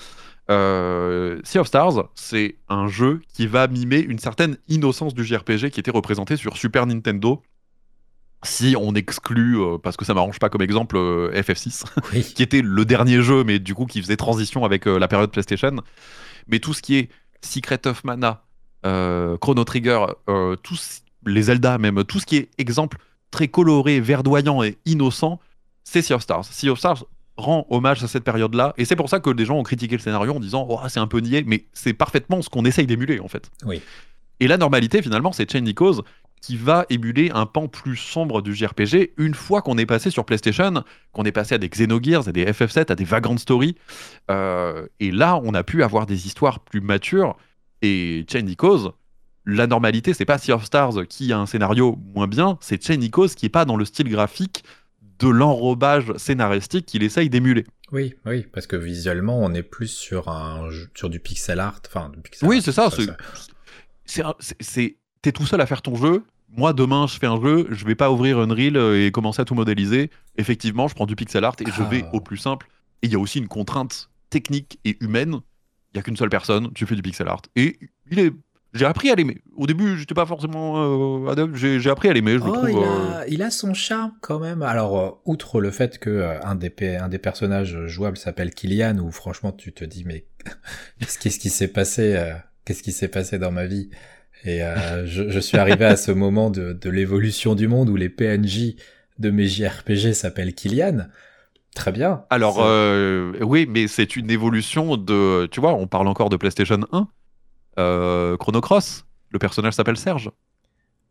Sea 0.48 1.58
of 1.58 1.66
Stars, 1.66 2.08
c'est 2.14 2.56
un 2.70 2.88
jeu 2.88 3.20
qui 3.34 3.46
va 3.46 3.68
mimer 3.68 4.00
une 4.00 4.18
certaine 4.18 4.56
innocence 4.66 5.12
du 5.12 5.24
JRPG 5.24 5.68
qui 5.70 5.80
était 5.80 5.90
représentée 5.90 6.36
sur 6.38 6.56
Super 6.56 6.86
Nintendo. 6.86 7.42
Si 8.44 8.76
on 8.78 8.94
exclut, 8.94 9.58
euh, 9.60 9.78
parce 9.78 9.96
que 9.96 10.04
ça 10.04 10.14
m'arrange 10.14 10.38
pas 10.38 10.48
comme 10.48 10.62
exemple, 10.62 10.96
euh, 10.96 11.32
FF6, 11.32 11.84
Oui. 12.12 12.22
qui 12.22 12.42
était 12.42 12.62
le 12.62 12.84
dernier 12.84 13.20
jeu, 13.22 13.42
mais 13.44 13.58
du 13.58 13.74
coup 13.74 13.86
qui 13.86 14.00
faisait 14.00 14.16
transition 14.16 14.64
avec 14.64 14.86
euh, 14.86 14.98
la 14.98 15.08
période 15.08 15.30
PlayStation. 15.30 15.76
Mais 16.46 16.60
tout 16.60 16.72
ce 16.72 16.80
qui 16.82 16.96
est 16.96 17.08
Secret 17.42 17.86
of 17.86 18.04
Mana, 18.04 18.44
Chrono 18.82 19.64
Trigger, 19.64 20.06
tous 20.62 21.02
les 21.26 21.42
Zelda 21.42 21.78
même, 21.78 22.04
tout 22.04 22.20
ce 22.20 22.26
qui 22.26 22.36
est 22.36 22.48
exemple 22.58 22.98
très 23.30 23.48
coloré, 23.48 24.00
verdoyant 24.00 24.62
et 24.62 24.78
innocent, 24.86 25.40
c'est 25.84 26.00
Sea 26.00 26.14
of 26.14 26.22
Stars. 26.22 26.44
Sea 26.46 26.70
of 26.70 26.78
Stars 26.78 27.04
rend 27.36 27.66
hommage 27.70 28.02
à 28.02 28.08
cette 28.08 28.24
période-là, 28.24 28.72
et 28.78 28.84
c'est 28.84 28.96
pour 28.96 29.08
ça 29.08 29.20
que 29.20 29.30
des 29.30 29.44
gens 29.44 29.56
ont 29.58 29.62
critiqué 29.62 29.96
le 29.96 30.02
scénario 30.02 30.34
en 30.34 30.40
disant 30.40 30.66
oh, 30.70 30.80
c'est 30.88 31.00
un 31.00 31.06
peu 31.06 31.18
niais, 31.20 31.44
mais 31.46 31.66
c'est 31.72 31.92
parfaitement 31.92 32.40
ce 32.42 32.48
qu'on 32.48 32.64
essaye 32.64 32.86
d'émuler 32.86 33.20
en 33.20 33.28
fait. 33.28 33.50
Oui. 33.64 33.80
Et 34.40 34.48
la 34.48 34.56
normalité 34.56 35.02
finalement, 35.02 35.32
c'est 35.32 35.50
Chain 35.50 35.64
Echoes 35.66 36.02
qui 36.40 36.56
va 36.56 36.86
émuler 36.90 37.30
un 37.34 37.46
pan 37.46 37.68
plus 37.68 37.96
sombre 37.96 38.42
du 38.42 38.54
JRPG 38.54 39.12
une 39.16 39.34
fois 39.34 39.62
qu'on 39.62 39.76
est 39.78 39.86
passé 39.86 40.10
sur 40.10 40.24
PlayStation, 40.24 40.82
qu'on 41.12 41.24
est 41.24 41.32
passé 41.32 41.54
à 41.54 41.58
des 41.58 41.68
Xenogears, 41.68 42.28
à 42.28 42.32
des 42.32 42.44
FF7, 42.46 42.92
à 42.92 42.94
des 42.94 43.04
Vagrant 43.04 43.36
Story. 43.38 43.74
Euh, 44.30 44.86
et 45.00 45.10
là, 45.10 45.40
on 45.42 45.54
a 45.54 45.62
pu 45.64 45.82
avoir 45.82 46.06
des 46.06 46.26
histoires 46.26 46.60
plus 46.60 46.80
matures. 46.80 47.36
Et 47.82 48.24
Chain 48.30 48.46
Echoes, 48.46 48.92
la 49.46 49.66
normalité, 49.66 50.14
c'est 50.14 50.24
pas 50.24 50.38
Sea 50.38 50.52
of 50.52 50.64
Stars 50.64 51.06
qui 51.08 51.32
a 51.32 51.38
un 51.38 51.46
scénario 51.46 51.96
moins 52.14 52.26
bien, 52.26 52.58
c'est 52.60 52.82
Chain 52.84 53.00
Echoes 53.00 53.28
qui 53.36 53.46
est 53.46 53.50
pas 53.50 53.64
dans 53.64 53.76
le 53.76 53.84
style 53.84 54.08
graphique 54.08 54.64
de 55.20 55.28
l'enrobage 55.28 56.12
scénaristique 56.16 56.86
qu'il 56.86 57.02
essaye 57.02 57.28
d'émuler. 57.28 57.64
Oui, 57.90 58.14
oui, 58.26 58.46
parce 58.52 58.66
que 58.66 58.76
visuellement, 58.76 59.40
on 59.42 59.52
est 59.54 59.62
plus 59.62 59.88
sur 59.88 60.28
un 60.28 60.68
sur 60.94 61.08
du 61.10 61.18
pixel 61.18 61.58
art, 61.58 61.80
enfin 61.88 62.10
du 62.10 62.20
pixel 62.20 62.48
Oui, 62.48 62.60
c'est 62.62 62.72
ça. 62.72 62.88
c'est- 64.04 64.96
T'es 65.22 65.32
tout 65.32 65.46
seul 65.46 65.60
à 65.60 65.66
faire 65.66 65.82
ton 65.82 65.94
jeu. 65.96 66.24
Moi, 66.56 66.72
demain, 66.72 67.06
je 67.06 67.18
fais 67.18 67.26
un 67.26 67.40
jeu, 67.40 67.66
je 67.70 67.84
vais 67.84 67.94
pas 67.94 68.10
ouvrir 68.10 68.38
Unreal 68.38 68.76
euh, 68.76 69.06
et 69.06 69.10
commencer 69.10 69.42
à 69.42 69.44
tout 69.44 69.54
modéliser. 69.54 70.10
Effectivement, 70.38 70.88
je 70.88 70.94
prends 70.94 71.04
du 71.06 71.14
pixel 71.16 71.44
art 71.44 71.56
et 71.60 71.70
je 71.70 71.82
vais 71.82 72.02
Ah. 72.06 72.14
au 72.14 72.20
plus 72.20 72.38
simple. 72.38 72.68
Et 73.02 73.06
il 73.06 73.12
y 73.12 73.16
a 73.16 73.18
aussi 73.18 73.38
une 73.38 73.48
contrainte 73.48 74.08
technique 74.30 74.78
et 74.84 74.96
humaine. 75.00 75.40
Il 75.92 75.96
y 75.96 76.00
a 76.00 76.02
qu'une 76.02 76.16
seule 76.16 76.30
personne, 76.30 76.70
tu 76.74 76.86
fais 76.86 76.94
du 76.94 77.02
pixel 77.02 77.28
art. 77.28 77.42
Et 77.56 77.78
il 78.10 78.18
est. 78.18 78.32
J'ai 78.74 78.84
appris 78.84 79.10
à 79.10 79.14
l'aimer. 79.14 79.42
Au 79.56 79.66
début, 79.66 79.96
j'étais 79.98 80.14
pas 80.14 80.26
forcément 80.26 81.24
euh, 81.26 81.30
adepte. 81.30 81.54
J'ai 81.56 81.88
appris 81.90 82.08
à 82.08 82.12
l'aimer. 82.12 82.32
Je 82.32 82.44
le 82.44 82.50
Oh, 82.50 82.52
trouve. 82.52 82.70
il, 82.70 82.76
euh, 82.76 83.18
a, 83.20 83.26
il 83.26 83.42
a 83.42 83.50
son 83.50 83.72
charme 83.74 84.12
quand 84.20 84.38
même. 84.38 84.60
Alors, 84.62 84.98
euh, 84.98 85.10
outre 85.24 85.60
le 85.60 85.70
fait 85.70 85.98
que 85.98 86.36
un, 86.44 86.54
des, 86.54 86.70
un 87.00 87.08
des 87.08 87.18
personnages 87.18 87.86
jouables 87.86 88.18
s'appelle 88.18 88.52
Kylian, 88.52 88.98
où 88.98 89.10
franchement 89.10 89.52
tu 89.52 89.72
te 89.72 89.84
dis 89.84 90.04
mais 90.04 90.26
qu'est-ce 91.00 91.38
qui 91.38 91.50
s'est 91.50 91.68
passé 91.68 92.22
Qu'est-ce 92.64 92.82
qui 92.82 92.92
s'est 92.92 93.08
passé 93.08 93.38
dans 93.38 93.50
ma 93.50 93.64
vie? 93.66 93.88
Et 94.44 94.62
euh, 94.62 95.06
je, 95.06 95.28
je 95.28 95.38
suis 95.40 95.58
arrivé 95.58 95.84
à 95.84 95.96
ce 95.96 96.12
moment 96.12 96.50
de, 96.50 96.72
de 96.72 96.90
l'évolution 96.90 97.54
du 97.54 97.68
monde 97.68 97.88
où 97.88 97.96
les 97.96 98.08
PNJ 98.08 98.74
de 99.18 99.30
mes 99.30 99.46
JRPG 99.46 100.12
s'appellent 100.12 100.54
Kylian. 100.54 101.08
Très 101.74 101.92
bien. 101.92 102.24
Alors, 102.30 102.58
euh, 102.60 103.32
oui, 103.40 103.66
mais 103.68 103.88
c'est 103.88 104.16
une 104.16 104.30
évolution 104.30 104.96
de. 104.96 105.46
Tu 105.50 105.60
vois, 105.60 105.74
on 105.74 105.86
parle 105.86 106.08
encore 106.08 106.28
de 106.28 106.36
PlayStation 106.36 106.80
1. 106.92 107.08
Euh, 107.78 108.36
Chrono 108.36 108.60
Cross, 108.60 109.04
le 109.30 109.38
personnage 109.38 109.74
s'appelle 109.74 109.96
Serge. 109.96 110.30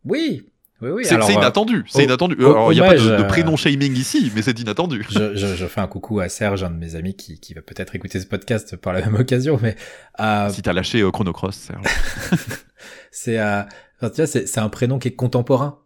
oui, 0.04 0.50
oui, 0.82 0.90
oui. 0.92 1.06
c'est 1.06 1.16
euh, 1.16 1.32
inattendu. 1.34 1.84
C'est 1.88 2.04
inattendu. 2.04 2.36
Alors, 2.40 2.72
il 2.72 2.76
n'y 2.76 2.82
a 2.86 2.88
pas 2.88 2.96
de, 2.96 3.00
euh, 3.10 3.24
prénom 3.24 3.56
shaming 3.58 3.96
ici, 3.96 4.32
mais 4.36 4.42
c'est 4.42 4.60
inattendu. 4.60 5.06
je, 5.10 5.36
je, 5.36 5.56
je 5.56 5.66
fais 5.66 5.82
un 5.82 5.88
coucou 5.88 6.20
à 6.20 6.30
Serge, 6.30 6.64
un 6.64 6.70
de 6.70 6.76
mes 6.78 6.96
amis 6.96 7.16
qui, 7.16 7.40
qui 7.40 7.54
va 7.54 7.62
peut-être 7.62 7.96
écouter 7.96 8.20
ce 8.20 8.28
podcast 8.28 8.76
par 8.76 8.94
la 8.94 9.02
même 9.02 9.16
occasion, 9.16 9.60
mais 9.62 9.76
euh, 10.20 10.50
Si 10.50 10.62
t'as 10.62 10.74
lâché 10.74 11.02
euh, 11.02 11.12
Chrono 11.12 11.34
Cross, 11.34 11.56
Serge. 11.56 11.86
c'est 13.12 13.40
euh, 13.40 13.64
enfin, 14.02 14.26
c'est 14.26 14.58
un 14.60 14.70
prénom 14.70 15.00
qui 15.00 15.08
est 15.08 15.16
contemporain. 15.16 15.80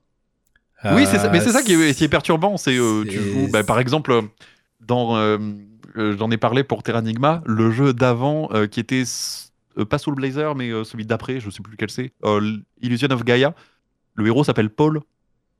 oui, 0.83 1.05
c'est 1.05 1.19
ça, 1.19 1.29
mais 1.29 1.39
Euh, 1.39 1.43
c'est 1.45 1.51
ça 1.51 1.61
qui 1.61 1.73
est, 1.73 1.93
qui 1.95 2.03
est 2.03 2.09
perturbant. 2.09 2.57
C'est 2.57 2.75
euh, 2.77 3.05
tu 3.05 3.19
joues, 3.21 3.47
bah, 3.51 3.63
par 3.63 3.79
exemple, 3.79 4.11
euh, 4.11 4.21
dans, 4.81 5.15
euh, 5.15 5.37
euh, 5.97 6.17
j'en 6.17 6.31
ai 6.31 6.37
parlé 6.37 6.63
pour 6.63 6.83
Terranigma, 6.83 7.41
le 7.45 7.71
jeu 7.71 7.93
d'avant 7.93 8.49
euh, 8.53 8.67
qui 8.67 8.79
était 8.79 9.03
euh, 9.77 9.85
pas 9.85 9.97
Soul 9.99 10.15
Blazer, 10.15 10.55
mais 10.55 10.69
euh, 10.69 10.83
celui 10.83 11.05
d'après, 11.05 11.39
je 11.39 11.49
sais 11.49 11.61
plus 11.61 11.71
lequel 11.71 11.89
c'est, 11.89 12.11
euh, 12.25 12.57
Illusion 12.81 13.09
of 13.11 13.23
Gaia. 13.23 13.53
Le 14.15 14.27
héros 14.27 14.43
s'appelle 14.43 14.69
Paul. 14.69 14.99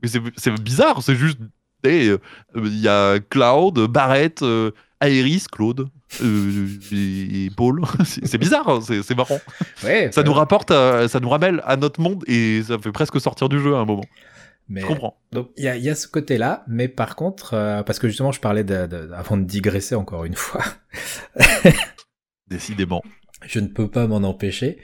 Mais 0.02 0.10
c'est 0.38 0.52
bizarre, 0.62 1.04
c'est 1.04 1.16
juste, 1.16 1.40
hey, 1.84 2.10
euh, 2.10 2.18
il 2.56 2.80
y 2.80 2.88
a 2.88 3.20
Cloud, 3.20 3.80
Barrett, 3.88 4.42
euh, 4.42 4.72
Aeris, 5.00 5.44
Claude. 5.52 5.88
euh, 6.24 6.68
et, 6.92 7.46
et 7.46 7.50
Paul, 7.56 7.82
c'est 8.06 8.38
bizarre, 8.40 8.68
hein, 8.68 8.80
c'est 8.82 9.16
marrant. 9.16 9.40
Ouais, 9.84 10.12
Ça 10.12 10.22
ouais. 10.22 10.28
nous 10.28 10.34
rapporte, 10.34 10.72
à- 10.72 11.08
ça 11.08 11.20
nous 11.20 11.30
ramène 11.30 11.62
à 11.66 11.76
notre 11.78 12.02
monde 12.02 12.24
et 12.28 12.64
ça 12.64 12.78
fait 12.80 12.92
presque 12.92 13.20
sortir 13.22 13.48
du 13.48 13.60
jeu 13.60 13.76
à 13.76 13.80
un 13.80 13.86
moment. 13.86 14.06
Mais 14.68 14.82
Je 14.82 14.86
comprends. 14.88 15.18
donc 15.32 15.50
il 15.58 15.66
y 15.66 15.68
a, 15.68 15.76
il 15.76 15.84
y 15.84 15.90
a 15.90 15.96
ce 15.96 16.08
côté-là, 16.08 16.64
mais 16.68 16.88
par 16.88 17.16
contre, 17.16 17.54
euh, 17.56 17.84
parce 17.84 18.00
que 18.00 18.08
justement 18.08 18.32
je 18.32 18.40
parlais 18.40 18.64
de, 18.64 18.88
de- 18.88 19.12
avant 19.14 19.36
de 19.38 19.44
digresser 19.44 19.96
encore 19.96 20.24
une 20.26 20.36
fois, 20.36 20.64
Décidément. 22.48 23.02
je 23.46 23.60
ne 23.60 23.68
peux 23.68 23.90
pas 23.90 24.08
m'en 24.08 24.18
empêcher. 24.28 24.80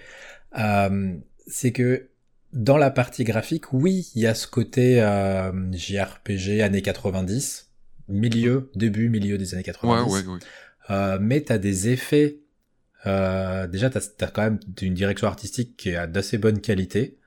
Euh, 0.58 1.14
c'est 1.48 1.72
que 1.72 2.10
dans 2.54 2.78
la 2.78 2.92
partie 2.92 3.24
graphique, 3.24 3.74
oui, 3.74 4.12
il 4.16 4.22
y 4.22 4.28
a 4.28 4.34
ce 4.34 4.48
côté 4.48 5.02
euh, 5.02 5.52
JRPG 5.72 6.62
années 6.62 6.82
90, 6.82 7.72
milieu, 8.08 8.72
début, 8.76 9.10
milieu 9.10 9.38
des 9.38 9.54
années 9.54 9.64
90. 9.64 10.12
Ouais, 10.12 10.20
ouais, 10.20 10.26
ouais. 10.26 10.40
Euh, 10.90 11.18
mais 11.20 11.42
t'as 11.42 11.58
des 11.58 11.90
effets. 11.90 12.40
Euh, 13.06 13.68
déjà, 13.68 13.90
t'as 13.90 14.02
as 14.22 14.28
quand 14.28 14.44
même 14.44 14.60
une 14.82 14.94
direction 14.94 15.28
artistique 15.28 15.78
qui 15.78 15.90
est 15.90 16.08
d'assez 16.08 16.38
bonne 16.38 16.62
qualité. 16.62 17.18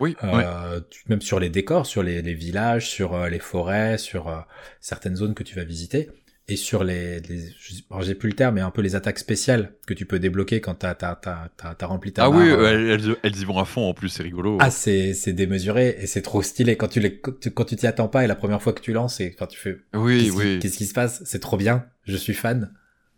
Oui. 0.00 0.16
Euh, 0.24 0.80
même 1.08 1.22
sur 1.22 1.38
les 1.38 1.50
décors, 1.50 1.86
sur 1.86 2.02
les, 2.02 2.22
les 2.22 2.34
villages, 2.34 2.88
sur 2.88 3.14
euh, 3.14 3.28
les 3.28 3.38
forêts, 3.38 3.98
sur 3.98 4.28
euh, 4.28 4.40
certaines 4.80 5.16
zones 5.16 5.34
que 5.34 5.42
tu 5.42 5.54
vas 5.54 5.64
visiter, 5.64 6.10
et 6.46 6.56
sur 6.56 6.84
les, 6.84 7.20
les 7.20 7.48
j'ai 8.00 8.14
plus 8.14 8.28
le 8.28 8.34
terme, 8.36 8.56
mais 8.56 8.60
un 8.60 8.70
peu 8.70 8.82
les 8.82 8.94
attaques 8.96 9.18
spéciales 9.18 9.72
que 9.86 9.94
tu 9.94 10.04
peux 10.04 10.18
débloquer 10.18 10.60
quand 10.60 10.74
t'as 10.74 10.94
t'as 10.94 11.14
t'as 11.14 11.48
t'as- 11.56 11.74
t'as 11.74 11.86
rempli 11.86 12.12
ta 12.12 12.24
Ah 12.24 12.30
barre, 12.30 12.38
oui, 12.38 12.48
euh. 12.50 13.16
elles, 13.22 13.36
y 13.36 13.44
vont 13.44 13.58
à 13.58 13.64
fond 13.64 13.88
en 13.88 13.94
plus, 13.94 14.10
c'est 14.10 14.22
rigolo. 14.22 14.58
Ah, 14.60 14.70
c'est 14.70 15.14
c'est 15.14 15.32
démesuré 15.32 15.96
et 16.00 16.06
c'est 16.06 16.20
trop 16.22 16.42
stylé 16.42 16.76
quand 16.76 16.88
tu 16.88 17.00
les 17.00 17.18
quand 17.18 17.64
tu 17.64 17.76
t'y 17.76 17.86
attends 17.86 18.08
pas 18.08 18.24
et 18.24 18.26
la 18.26 18.34
première 18.34 18.60
fois 18.62 18.72
que 18.74 18.82
tu 18.82 18.92
lances 18.92 19.20
et 19.20 19.32
quand 19.32 19.46
tu 19.46 19.58
fais 19.58 19.78
oui, 19.94 20.30
oui. 20.34 20.58
qu'est-ce 20.60 20.76
qui 20.76 20.86
se 20.86 20.92
passe? 20.94 21.22
C'est 21.24 21.40
trop 21.40 21.56
bien, 21.56 21.86
je 22.04 22.16
suis 22.16 22.34
fan. 22.34 22.70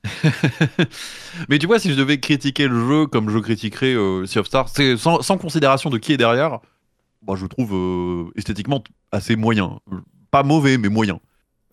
Mais 1.48 1.58
tu 1.58 1.66
vois, 1.66 1.78
si 1.78 1.90
je 1.90 1.96
devais 1.96 2.18
critiquer 2.20 2.68
le 2.68 2.78
jeu 2.88 3.06
comme 3.06 3.30
je 3.30 3.38
critiquerais 3.38 3.94
euh, 3.94 4.24
Sea 4.26 4.38
of 4.38 4.46
Stars, 4.46 4.68
c'est 4.68 4.96
sans, 4.96 5.22
sans 5.22 5.36
considération 5.38 5.90
de 5.90 5.98
qui 5.98 6.12
est 6.12 6.16
derrière, 6.16 6.60
bah, 7.22 7.34
je 7.36 7.46
trouve 7.46 7.74
euh, 7.74 8.30
esthétiquement 8.36 8.82
assez 9.10 9.36
moyen. 9.36 9.80
Pas 10.30 10.42
mauvais, 10.44 10.78
mais 10.78 10.88
moyen. 10.88 11.20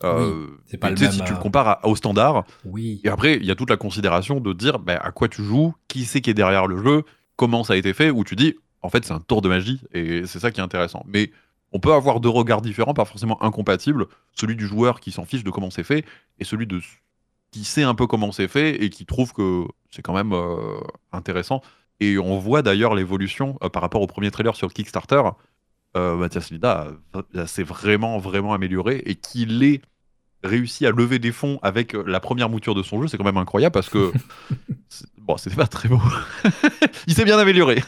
Euh, 0.04 0.48
c'est 0.66 0.78
pas 0.78 0.90
le 0.90 0.96
même, 1.00 1.12
Si 1.12 1.18
tu 1.24 1.32
euh, 1.32 1.36
le 1.36 1.42
compares 1.42 1.68
à- 1.68 1.88
au 1.88 1.96
standard, 1.96 2.44
Oui. 2.66 3.00
et 3.04 3.10
après, 3.10 3.36
il 3.38 3.46
y 3.46 3.52
a 3.52 3.56
toute 3.56 3.70
la 3.70 3.78
considération 3.78 4.40
de 4.40 4.54
dire 4.54 4.80
bah, 4.80 4.98
à 5.02 5.12
quoi 5.12 5.28
tu 5.30 5.44
joues, 5.44 5.74
qui 5.88 6.06
c'est 6.06 6.22
qui 6.22 6.30
est 6.30 6.34
derrière 6.34 6.68
le 6.68 6.82
jeu, 6.84 7.04
comment 7.36 7.64
ça 7.64 7.74
a 7.74 7.76
été 7.78 7.94
fait, 7.94 8.10
où 8.10 8.24
tu 8.24 8.36
dis, 8.36 8.56
en 8.82 8.90
fait, 8.90 9.06
c'est 9.06 9.14
un 9.14 9.20
tour 9.20 9.42
de 9.42 9.50
magie, 9.50 9.82
et 9.94 10.26
c'est 10.26 10.40
ça 10.40 10.52
qui 10.52 10.60
est 10.60 10.64
intéressant. 10.64 11.04
Mais 11.08 11.32
on 11.72 11.80
peut 11.80 11.94
avoir 11.94 12.20
deux 12.20 12.30
regards 12.30 12.62
différents, 12.62 12.94
pas 12.94 13.06
forcément 13.06 13.42
incompatibles, 13.42 14.08
celui 14.34 14.56
du 14.56 14.68
joueur 14.68 15.00
qui 15.00 15.12
s'en 15.12 15.26
fiche 15.26 15.44
de 15.44 15.50
comment 15.52 15.70
c'est 15.72 15.84
fait, 15.84 16.06
et 16.40 16.44
celui 16.44 16.68
de 16.68 16.82
qui 17.52 17.64
sait 17.66 17.84
un 17.84 17.94
peu 17.96 18.08
comment 18.08 18.32
c'est 18.32 18.48
fait 18.48 18.84
et 18.84 18.90
qui 18.90 19.06
trouve 19.06 19.32
que 19.32 19.66
c'est 19.92 20.02
quand 20.02 20.14
même 20.14 20.34
euh, 20.34 20.80
intéressant. 21.12 21.62
Et 22.00 22.18
on 22.18 22.40
voit 22.40 22.64
d'ailleurs 22.64 22.96
l'évolution 22.96 23.58
euh, 23.64 23.70
par 23.70 23.84
rapport 23.84 24.02
au 24.02 24.08
premier 24.08 24.32
trailer 24.32 24.56
sur 24.56 24.74
Kickstarter. 24.74 25.22
Euh, 25.96 26.16
Mathias 26.16 26.50
Lida 26.50 26.88
s'est 27.46 27.62
vraiment, 27.64 28.18
vraiment 28.18 28.54
amélioré 28.56 29.04
et 29.06 29.14
qu'il 29.14 29.62
ait 29.64 29.82
réussi 30.44 30.86
à 30.86 30.92
lever 30.92 31.20
des 31.20 31.32
fonds 31.32 31.60
avec 31.64 31.96
euh, 31.96 32.04
la 32.06 32.20
première 32.20 32.50
mouture 32.50 32.76
de 32.76 32.84
son 32.84 33.02
jeu, 33.02 33.08
c'est 33.08 33.18
quand 33.18 33.24
même 33.24 33.38
incroyable 33.38 33.74
parce 33.74 33.90
que 33.90 34.12
bon, 35.18 35.38
c'était 35.38 35.56
pas 35.56 35.68
très 35.68 35.90
beau. 35.90 36.02
Il 37.08 37.14
s'est 37.14 37.26
bien 37.26 37.38
amélioré. 37.40 37.82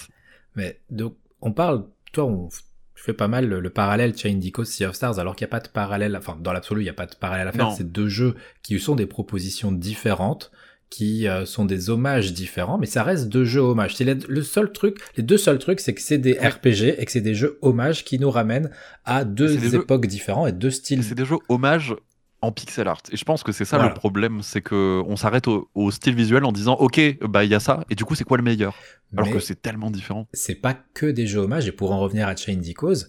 Mais 0.56 0.80
donc, 0.90 1.16
on 1.40 1.52
parle, 1.52 1.86
toi, 2.12 2.24
on 2.24 2.48
f- 2.48 2.62
tu 2.94 3.02
fais 3.02 3.12
pas 3.12 3.28
mal 3.28 3.46
le, 3.46 3.60
le 3.60 3.70
parallèle 3.70 4.16
Chain 4.16 4.34
Dico 4.36 4.64
Sea 4.64 4.86
of 4.86 4.94
Stars, 4.94 5.18
alors 5.18 5.36
qu'il 5.36 5.44
n'y 5.44 5.50
a 5.50 5.56
pas 5.58 5.60
de 5.60 5.68
parallèle, 5.68 6.16
enfin, 6.16 6.36
dans 6.40 6.52
l'absolu, 6.52 6.80
il 6.80 6.84
n'y 6.84 6.90
a 6.90 6.94
pas 6.94 7.06
de 7.06 7.14
parallèle 7.14 7.48
à 7.48 7.52
faire. 7.52 7.72
C'est 7.72 7.90
deux 7.92 8.08
jeux 8.08 8.36
qui 8.62 8.78
sont 8.80 8.96
des 8.96 9.06
propositions 9.06 9.70
différentes, 9.70 10.50
qui 10.90 11.26
euh, 11.28 11.44
sont 11.46 11.64
des 11.64 11.90
hommages 11.90 12.32
différents, 12.32 12.78
mais 12.78 12.86
ça 12.86 13.02
reste 13.02 13.28
deux 13.28 13.44
jeux 13.44 13.60
hommages. 13.60 13.96
C'est 13.96 14.04
le, 14.28 14.42
seul 14.42 14.70
truc, 14.72 14.98
les 15.16 15.22
deux 15.22 15.36
seuls 15.36 15.58
trucs, 15.58 15.80
c'est 15.80 15.94
que 15.94 16.00
c'est 16.00 16.18
des. 16.18 16.34
RPG 16.34 16.94
et 17.00 17.04
que 17.04 17.10
c'est 17.12 17.20
des 17.20 17.34
jeux 17.34 17.58
hommages 17.62 18.04
qui 18.04 18.18
nous 18.18 18.30
ramènent 18.30 18.70
à 19.04 19.24
deux 19.24 19.48
jeux- 19.58 19.74
époques 19.74 20.06
différentes 20.06 20.48
et 20.48 20.52
deux 20.52 20.70
styles. 20.70 21.02
C'est 21.02 21.14
des 21.16 21.24
jeux 21.24 21.38
hommages 21.48 21.94
en 22.42 22.52
pixel 22.52 22.86
art. 22.86 23.00
Et 23.10 23.16
je 23.16 23.24
pense 23.24 23.42
que 23.42 23.50
c'est 23.50 23.64
ça 23.64 23.78
Voilà. 23.78 23.92
le 23.92 23.98
problème, 23.98 24.42
c'est 24.42 24.60
que 24.60 25.02
on 25.06 25.16
s'arrête 25.16 25.48
au, 25.48 25.68
au 25.74 25.90
style 25.90 26.14
visuel 26.14 26.44
en 26.44 26.52
disant 26.52 26.74
ok, 26.74 27.18
bah 27.22 27.42
il 27.44 27.50
y 27.50 27.54
a 27.54 27.60
ça, 27.60 27.80
et 27.90 27.94
du 27.94 28.04
coup 28.04 28.14
c'est 28.14 28.24
quoi 28.24 28.36
le 28.36 28.42
meilleur? 28.44 28.76
Alors 29.16 29.26
Mais- 29.26 29.32
que 29.32 29.38
c'est 29.40 29.60
tellement 29.60 29.90
différent. 29.90 30.28
c'est 30.34 30.54
pas 30.54 30.76
que 30.94 31.06
des 31.06 31.26
jeux 31.26 31.40
hommages, 31.40 31.66
et 31.66 31.72
pour 31.72 31.90
en 31.92 31.98
revenir 31.98 32.28
à 32.28 32.36
Chain 32.36 32.60
Cause, 32.76 33.08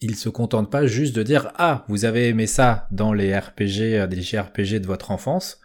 ils 0.00 0.16
se 0.16 0.28
contentent 0.28 0.70
pas 0.70 0.86
juste 0.86 1.14
de 1.16 1.22
dire 1.22 1.52
ah 1.56 1.84
vous 1.88 2.04
avez 2.04 2.28
aimé 2.28 2.46
ça 2.46 2.86
dans 2.90 3.12
les 3.14 3.34
RPG, 3.38 3.96
euh, 3.96 4.06
des 4.06 4.20
JRPG 4.20 4.80
de 4.80 4.86
votre 4.86 5.10
enfance, 5.12 5.60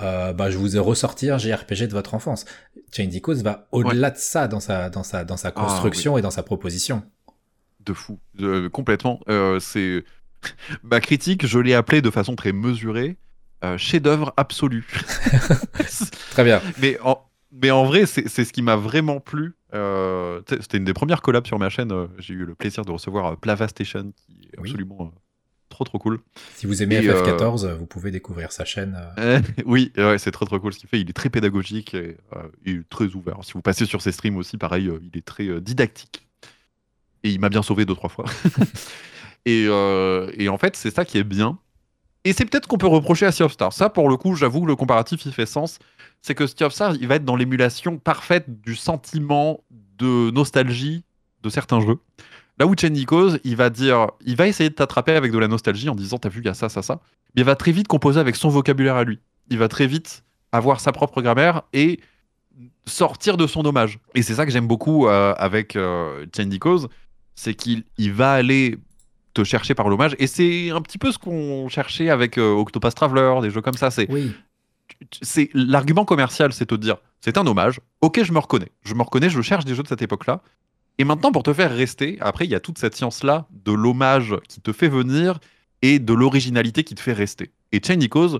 euh, 0.00 0.32
bah 0.32 0.50
je 0.50 0.58
vous 0.58 0.76
ai 0.76 0.78
ressorti 0.78 1.30
un 1.30 1.38
JRPG 1.38 1.86
de 1.86 1.92
votre 1.92 2.14
enfance. 2.14 2.44
Chain 2.92 3.08
Cause 3.22 3.42
va 3.42 3.68
au-delà 3.72 4.10
de 4.10 4.16
ça 4.18 4.48
dans 4.48 4.60
sa 4.60 4.90
dans 4.90 5.02
sa 5.02 5.24
dans 5.24 5.36
sa 5.36 5.48
Ah, 5.48 5.52
construction 5.52 6.18
et 6.18 6.22
dans 6.22 6.30
sa 6.30 6.42
proposition. 6.42 7.02
De 7.80 7.92
fou, 7.92 8.18
Euh, 8.40 8.68
complètement. 8.70 9.20
Euh, 9.28 9.60
c'est 9.60 10.04
ma 10.82 11.00
critique, 11.00 11.46
je 11.46 11.58
l'ai 11.58 11.74
appelée 11.74 12.02
de 12.02 12.10
façon 12.10 12.34
très 12.36 12.52
mesurée, 12.52 13.16
euh, 13.64 13.76
chef-d'œuvre 13.78 14.32
absolu. 14.36 14.86
Très 16.30 16.44
bien. 16.44 16.60
mais 16.80 16.98
en, 17.02 17.18
mais 17.52 17.70
en 17.70 17.84
vrai, 17.84 18.06
c'est 18.06 18.28
c'est 18.28 18.44
ce 18.44 18.52
qui 18.52 18.62
m'a 18.62 18.76
vraiment 18.76 19.20
plu. 19.20 19.54
C'était 20.60 20.76
une 20.78 20.84
des 20.84 20.92
premières 20.94 21.20
collabs 21.22 21.46
sur 21.46 21.58
ma 21.58 21.68
chaîne. 21.68 21.92
J'ai 22.18 22.34
eu 22.34 22.44
le 22.44 22.54
plaisir 22.54 22.84
de 22.84 22.92
recevoir 22.92 23.26
euh, 23.32 23.36
Plava 23.36 23.66
Station, 23.68 24.12
qui 24.16 24.48
est 24.52 24.58
Oui. 24.60 24.70
absolument 24.70 25.12
trop 25.74 25.84
trop 25.84 25.98
cool. 25.98 26.20
Si 26.54 26.66
vous 26.66 26.82
aimez 26.82 26.96
Et, 26.96 27.00
FF14, 27.08 27.74
vous 27.76 27.86
pouvez 27.86 28.10
découvrir 28.10 28.52
sa 28.52 28.64
chaîne. 28.64 28.96
euh, 29.18 29.38
Euh, 29.38 29.40
oui, 29.66 29.92
ouais, 29.96 30.18
c'est 30.18 30.30
trop 30.30 30.44
trop 30.46 30.58
cool 30.58 30.72
ce 30.72 30.78
qu'il 30.78 30.88
fait. 30.88 31.00
Il 31.00 31.10
est 31.10 31.12
très 31.12 31.28
pédagogique 31.30 31.94
et 31.94 32.16
euh, 32.36 32.42
est 32.64 32.88
très 32.88 33.06
ouvert. 33.14 33.38
Si 33.42 33.52
vous 33.52 33.62
passez 33.62 33.84
sur 33.86 34.00
ses 34.00 34.12
streams 34.12 34.36
aussi, 34.36 34.56
pareil, 34.56 34.88
euh, 34.88 35.00
il 35.02 35.18
est 35.18 35.24
très 35.24 35.46
euh, 35.46 35.60
didactique. 35.60 36.26
Et 37.22 37.30
il 37.30 37.40
m'a 37.40 37.48
bien 37.48 37.62
sauvé 37.62 37.84
deux 37.84 37.94
trois 37.94 38.10
fois. 38.10 38.24
et, 39.46 39.66
euh, 39.68 40.30
et 40.36 40.48
en 40.48 40.58
fait, 40.58 40.76
c'est 40.76 40.94
ça 40.94 41.04
qui 41.04 41.18
est 41.18 41.24
bien. 41.24 41.58
Et 42.24 42.32
c'est 42.32 42.44
peut-être 42.46 42.66
qu'on 42.66 42.78
peut 42.78 42.86
reprocher 42.86 43.26
à 43.26 43.32
Sea 43.32 43.42
of 43.42 43.52
Stars. 43.52 43.72
Ça, 43.74 43.90
pour 43.90 44.08
le 44.08 44.16
coup, 44.16 44.34
j'avoue 44.34 44.62
que 44.62 44.66
le 44.66 44.76
comparatif, 44.76 45.26
il 45.26 45.32
fait 45.32 45.46
sens. 45.46 45.78
C'est 46.22 46.34
que 46.34 46.46
Sea 46.46 46.64
of 46.64 46.72
Stars, 46.72 46.94
il 47.00 47.06
va 47.06 47.16
être 47.16 47.24
dans 47.24 47.36
l'émulation 47.36 47.98
parfaite 47.98 48.46
du 48.62 48.74
sentiment 48.76 49.60
de 49.98 50.30
nostalgie 50.30 51.04
de 51.42 51.50
certains 51.50 51.80
jeux. 51.80 51.98
Là 52.58 52.66
où 52.66 52.74
Cause, 53.06 53.40
il 53.44 53.56
va 53.56 53.70
dire, 53.70 54.08
il 54.24 54.36
va 54.36 54.46
essayer 54.46 54.70
de 54.70 54.74
t'attraper 54.74 55.12
avec 55.12 55.32
de 55.32 55.38
la 55.38 55.48
nostalgie 55.48 55.88
en 55.88 55.94
disant, 55.94 56.18
t'as 56.18 56.28
vu, 56.28 56.40
il 56.40 56.46
y 56.46 56.48
a 56.48 56.54
ça, 56.54 56.68
ça, 56.68 56.82
ça. 56.82 57.00
Mais 57.34 57.42
il 57.42 57.44
va 57.44 57.56
très 57.56 57.72
vite 57.72 57.88
composer 57.88 58.20
avec 58.20 58.36
son 58.36 58.48
vocabulaire 58.48 58.96
à 58.96 59.04
lui. 59.04 59.18
Il 59.50 59.58
va 59.58 59.68
très 59.68 59.86
vite 59.86 60.22
avoir 60.52 60.80
sa 60.80 60.92
propre 60.92 61.20
grammaire 61.20 61.62
et 61.72 61.98
sortir 62.86 63.36
de 63.36 63.46
son 63.46 63.64
hommage. 63.64 63.98
Et 64.14 64.22
c'est 64.22 64.34
ça 64.34 64.46
que 64.46 64.52
j'aime 64.52 64.68
beaucoup 64.68 65.08
euh, 65.08 65.34
avec 65.36 65.74
euh, 65.74 66.26
Cause, 66.60 66.88
c'est 67.34 67.54
qu'il 67.54 67.84
il 67.98 68.12
va 68.12 68.32
aller 68.32 68.78
te 69.32 69.42
chercher 69.42 69.74
par 69.74 69.88
l'hommage. 69.88 70.14
Et 70.18 70.28
c'est 70.28 70.70
un 70.70 70.80
petit 70.80 70.98
peu 70.98 71.10
ce 71.10 71.18
qu'on 71.18 71.68
cherchait 71.68 72.08
avec 72.08 72.38
euh, 72.38 72.52
Octopath 72.52 72.94
Traveler, 72.94 73.40
des 73.42 73.50
jeux 73.50 73.62
comme 73.62 73.74
ça. 73.74 73.90
C'est 73.90 74.08
Oui. 74.10 74.32
c'est 75.22 75.50
l'argument 75.54 76.04
commercial, 76.04 76.52
c'est 76.52 76.66
te 76.66 76.74
dire, 76.76 76.96
c'est 77.20 77.36
un 77.36 77.46
hommage. 77.46 77.80
Ok, 78.00 78.22
je 78.22 78.32
me 78.32 78.38
reconnais. 78.38 78.70
Je 78.84 78.94
me 78.94 79.02
reconnais, 79.02 79.28
je 79.28 79.40
cherche 79.42 79.64
des 79.64 79.74
jeux 79.74 79.82
de 79.82 79.88
cette 79.88 80.02
époque-là. 80.02 80.40
Et 80.98 81.04
maintenant, 81.04 81.32
pour 81.32 81.42
te 81.42 81.52
faire 81.52 81.74
rester, 81.74 82.18
après, 82.20 82.44
il 82.44 82.50
y 82.50 82.54
a 82.54 82.60
toute 82.60 82.78
cette 82.78 82.94
science-là 82.94 83.46
de 83.50 83.72
l'hommage 83.72 84.34
qui 84.48 84.60
te 84.60 84.72
fait 84.72 84.88
venir 84.88 85.38
et 85.82 85.98
de 85.98 86.12
l'originalité 86.14 86.84
qui 86.84 86.94
te 86.94 87.00
fait 87.00 87.12
rester. 87.12 87.50
Et 87.72 87.80
Chain 87.84 87.98
Cause, 88.08 88.38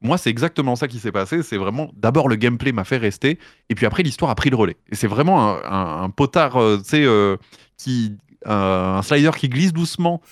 moi, 0.00 0.16
c'est 0.16 0.30
exactement 0.30 0.76
ça 0.76 0.86
qui 0.86 1.00
s'est 1.00 1.10
passé. 1.12 1.42
C'est 1.42 1.56
vraiment, 1.56 1.90
d'abord, 1.96 2.28
le 2.28 2.36
gameplay 2.36 2.70
m'a 2.70 2.84
fait 2.84 2.98
rester, 2.98 3.38
et 3.68 3.74
puis 3.74 3.84
après, 3.84 4.04
l'histoire 4.04 4.30
a 4.30 4.34
pris 4.36 4.48
le 4.48 4.56
relais. 4.56 4.76
Et 4.90 4.94
c'est 4.94 5.08
vraiment 5.08 5.50
un, 5.56 5.62
un- 5.64 6.02
un 6.04 6.10
potard, 6.10 6.56
euh, 6.56 6.78
tu 6.78 6.84
sais, 6.90 7.04
euh, 7.04 7.36
qui. 7.76 8.16
euh, 8.46 8.94
un 8.98 9.02
slider 9.02 9.32
qui 9.36 9.48
glisse 9.48 9.72
doucement 9.72 10.22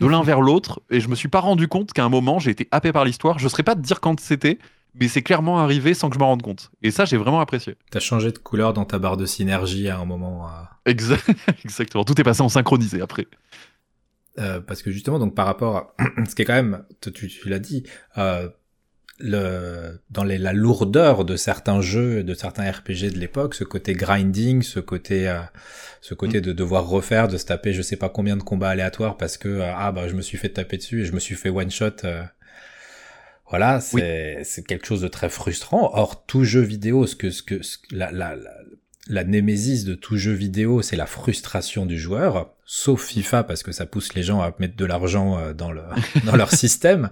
de 0.00 0.06
l'un 0.06 0.22
vers 0.30 0.42
l'autre, 0.42 0.82
et 0.90 1.00
je 1.00 1.08
me 1.08 1.14
suis 1.14 1.28
pas 1.28 1.40
rendu 1.40 1.66
compte 1.68 1.94
qu'à 1.94 2.04
un 2.04 2.10
moment, 2.10 2.38
j'ai 2.38 2.50
été 2.50 2.68
happé 2.70 2.92
par 2.92 3.06
l'histoire. 3.06 3.38
Je 3.38 3.48
saurais 3.48 3.62
pas 3.62 3.74
te 3.74 3.80
dire 3.80 4.00
quand 4.02 4.20
c'était, 4.20 4.58
mais 5.00 5.08
c'est 5.08 5.22
clairement 5.22 5.58
arrivé 5.58 5.94
sans 5.94 6.08
que 6.08 6.14
je 6.14 6.18
m'en 6.20 6.26
rende 6.28 6.42
compte. 6.42 6.70
Et 6.82 6.90
ça, 6.90 7.04
j'ai 7.04 7.16
vraiment 7.16 7.40
apprécié. 7.40 7.76
T'as 7.90 8.00
changé 8.00 8.30
de 8.32 8.38
couleur 8.38 8.72
dans 8.72 8.84
ta 8.84 8.98
barre 8.98 9.16
de 9.16 9.26
synergie 9.26 9.88
à 9.88 9.98
un 9.98 10.04
moment. 10.04 10.46
euh, 10.86 10.90
Exa- 10.92 11.18
Exactement. 11.64 12.04
Tout 12.04 12.20
est 12.20 12.24
passé 12.24 12.42
en 12.42 12.48
synchronisé 12.48 13.00
après. 13.00 13.26
Euh, 14.38 14.60
parce 14.60 14.82
que 14.82 14.90
justement, 14.90 15.18
donc 15.18 15.34
par 15.34 15.46
rapport 15.46 15.76
à 15.76 15.94
ce 16.28 16.34
qui 16.34 16.42
est 16.42 16.44
quand 16.44 16.54
même, 16.54 16.84
tu, 17.00 17.12
tu- 17.12 17.48
l'as 17.48 17.60
dit, 17.60 17.84
euh, 18.18 18.48
le, 19.20 20.00
dans 20.10 20.24
les, 20.24 20.38
la 20.38 20.52
lourdeur 20.52 21.24
de 21.24 21.36
certains 21.36 21.80
jeux, 21.80 22.24
de 22.24 22.34
certains 22.34 22.68
RPG 22.68 23.12
de 23.12 23.18
l'époque, 23.18 23.54
ce 23.54 23.62
côté 23.62 23.92
grinding, 23.92 24.62
ce 24.62 24.80
côté, 24.80 25.28
euh, 25.28 25.38
ce 26.00 26.14
côté 26.14 26.40
de 26.40 26.52
devoir 26.52 26.88
refaire, 26.88 27.28
de 27.28 27.36
se 27.36 27.44
taper 27.46 27.72
je 27.72 27.80
sais 27.82 27.96
pas 27.96 28.08
combien 28.08 28.36
de 28.36 28.42
combats 28.42 28.70
aléatoires 28.70 29.16
parce 29.16 29.38
que 29.38 29.48
euh, 29.48 29.72
ah 29.72 29.92
bah 29.92 30.08
je 30.08 30.14
me 30.14 30.20
suis 30.20 30.36
fait 30.36 30.48
taper 30.48 30.78
dessus 30.78 31.02
et 31.02 31.04
je 31.04 31.12
me 31.12 31.20
suis 31.20 31.36
fait 31.36 31.48
one 31.50 31.70
shot. 31.70 31.90
euh, 32.04 32.24
voilà, 33.50 33.80
c'est 33.80 34.42
quelque 34.66 34.86
chose 34.86 35.00
de 35.02 35.08
très 35.08 35.28
frustrant. 35.28 35.90
Or 35.94 36.24
tout 36.26 36.44
jeu 36.44 36.60
vidéo, 36.60 37.06
ce 37.06 37.16
que 37.16 37.30
ce 37.30 37.42
que 37.42 37.62
ce 37.62 37.78
que- 37.78 37.94
la, 37.94 38.10
la, 38.12 38.36
la 38.36 38.50
la 39.06 39.22
némésis 39.22 39.84
de 39.84 39.94
tout 39.94 40.16
jeu 40.16 40.32
vidéo, 40.32 40.80
c'est 40.80 40.96
la 40.96 41.04
frustration 41.04 41.84
du 41.84 41.98
joueur, 41.98 42.54
sauf 42.64 43.04
FIFA 43.04 43.44
parce 43.44 43.62
que 43.62 43.70
ça 43.70 43.84
pousse 43.84 44.14
les 44.14 44.22
gens 44.22 44.40
à 44.40 44.54
mettre 44.58 44.76
de 44.76 44.84
l'argent 44.86 45.36
euh, 45.38 45.52
dans, 45.52 45.70
le, 45.72 45.82
dans 46.24 46.36
leur 46.36 46.50
système. 46.50 47.10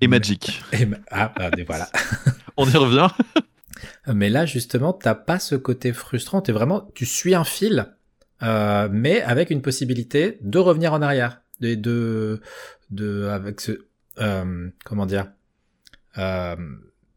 Et 0.00 0.06
Magic. 0.06 0.62
Et 0.72 0.86
ah, 1.10 1.32
ah, 1.36 1.50
et 1.58 1.64
voilà. 1.64 1.90
On 2.56 2.68
y 2.70 2.76
revient. 2.76 3.08
Mais 4.06 4.30
là, 4.30 4.46
justement, 4.46 4.92
t'as 4.92 5.16
pas 5.16 5.40
ce 5.40 5.56
côté 5.56 5.92
frustrant. 5.92 6.42
T'es 6.42 6.52
vraiment, 6.52 6.88
tu 6.94 7.06
suis 7.06 7.34
un 7.34 7.42
fil, 7.44 7.92
euh, 8.44 8.88
mais 8.92 9.20
avec 9.22 9.50
une 9.50 9.62
possibilité 9.62 10.38
de 10.42 10.58
revenir 10.60 10.92
en 10.92 11.02
arrière. 11.02 11.42
de, 11.60 11.74
de, 11.74 12.40
de 12.90 13.26
avec 13.26 13.60
ce, 13.60 13.86
euh, 14.20 14.68
comment 14.84 15.06
dire, 15.06 15.26
euh, 16.18 16.56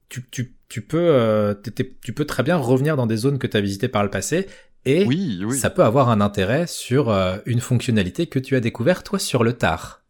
tu, 0.10 0.26
tu, 0.30 0.56
tu 0.70 0.82
peux, 0.82 0.98
euh, 1.00 1.54
tu 2.02 2.14
peux 2.14 2.26
très 2.26 2.44
bien 2.44 2.58
revenir 2.58 2.96
dans 2.96 3.08
des 3.08 3.18
zones 3.18 3.40
que 3.40 3.48
tu 3.48 3.58
as 3.58 3.62
visitées 3.62 3.88
par 3.88 4.04
le 4.04 4.10
passé 4.10 4.48
et 4.86 5.06
Oui, 5.06 5.42
oui. 5.44 5.58
ça 5.58 5.70
peut 5.70 5.84
avoir 5.84 6.10
un 6.10 6.22
intérêt 6.22 6.68
sur 6.68 7.10
euh, 7.10 7.38
une 7.46 7.60
fonctionnalité 7.60 8.28
que 8.28 8.40
tu 8.40 8.56
as 8.56 8.60
découvert 8.60 9.04
toi 9.04 9.20
sur 9.20 9.44
le 9.44 9.54
tard. 9.54 10.02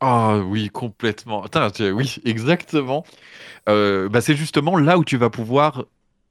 Ah 0.00 0.38
oui, 0.38 0.70
complètement. 0.70 1.42
Attends, 1.42 1.68
oui, 1.92 2.16
exactement. 2.24 3.04
Bah, 3.66 4.20
c'est 4.20 4.34
justement 4.36 4.76
là 4.78 4.98
où 4.98 5.04
tu 5.04 5.16
vas 5.16 5.30
pouvoir 5.30 5.84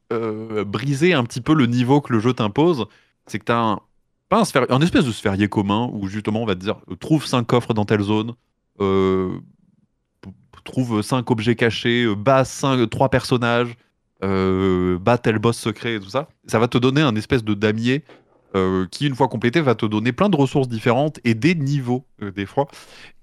briser 0.09 1.13
un 1.13 1.23
petit 1.23 1.41
peu 1.41 1.53
le 1.53 1.67
niveau 1.67 2.01
que 2.01 2.11
le 2.13 2.19
jeu 2.19 2.33
t'impose. 2.33 2.85
C'est 3.27 3.37
que 3.39 3.45
tu 3.45 3.51
as 3.51 3.59
un, 3.59 3.79
pas 4.27 4.39
un, 4.39 4.43
sphère- 4.45 4.65
un 4.69 4.81
espèce 4.81 5.05
de 5.05 5.11
sphérié 5.11 5.47
commun 5.47 5.89
où 5.93 6.07
justement 6.07 6.41
on 6.41 6.45
va 6.45 6.55
te 6.55 6.61
dire 6.61 6.77
trouve 6.99 7.25
5 7.25 7.43
coffres 7.45 7.73
dans 7.75 7.85
telle 7.85 8.01
zone, 8.01 8.33
euh, 8.81 9.31
trouve 10.71 11.01
5 11.01 11.29
objets 11.31 11.55
cachés, 11.55 12.03
euh, 12.03 12.15
bat 12.15 12.45
5, 12.45 12.89
3 12.89 13.09
personnages, 13.09 13.75
euh, 14.23 14.97
bat 14.99 15.17
tel 15.17 15.39
boss 15.39 15.57
secret 15.57 15.95
et 15.95 15.99
tout 15.99 16.09
ça. 16.09 16.29
Ça 16.47 16.59
va 16.59 16.67
te 16.67 16.77
donner 16.77 17.01
un 17.01 17.15
espèce 17.15 17.43
de 17.43 17.53
damier 17.53 18.03
euh, 18.55 18.87
qui, 18.89 19.07
une 19.07 19.15
fois 19.15 19.27
complété, 19.27 19.61
va 19.61 19.75
te 19.75 19.85
donner 19.85 20.11
plein 20.11 20.29
de 20.29 20.35
ressources 20.35 20.67
différentes 20.67 21.19
et 21.23 21.35
des 21.35 21.55
niveaux, 21.55 22.05
euh, 22.21 22.31
des 22.31 22.45
fois. 22.45 22.67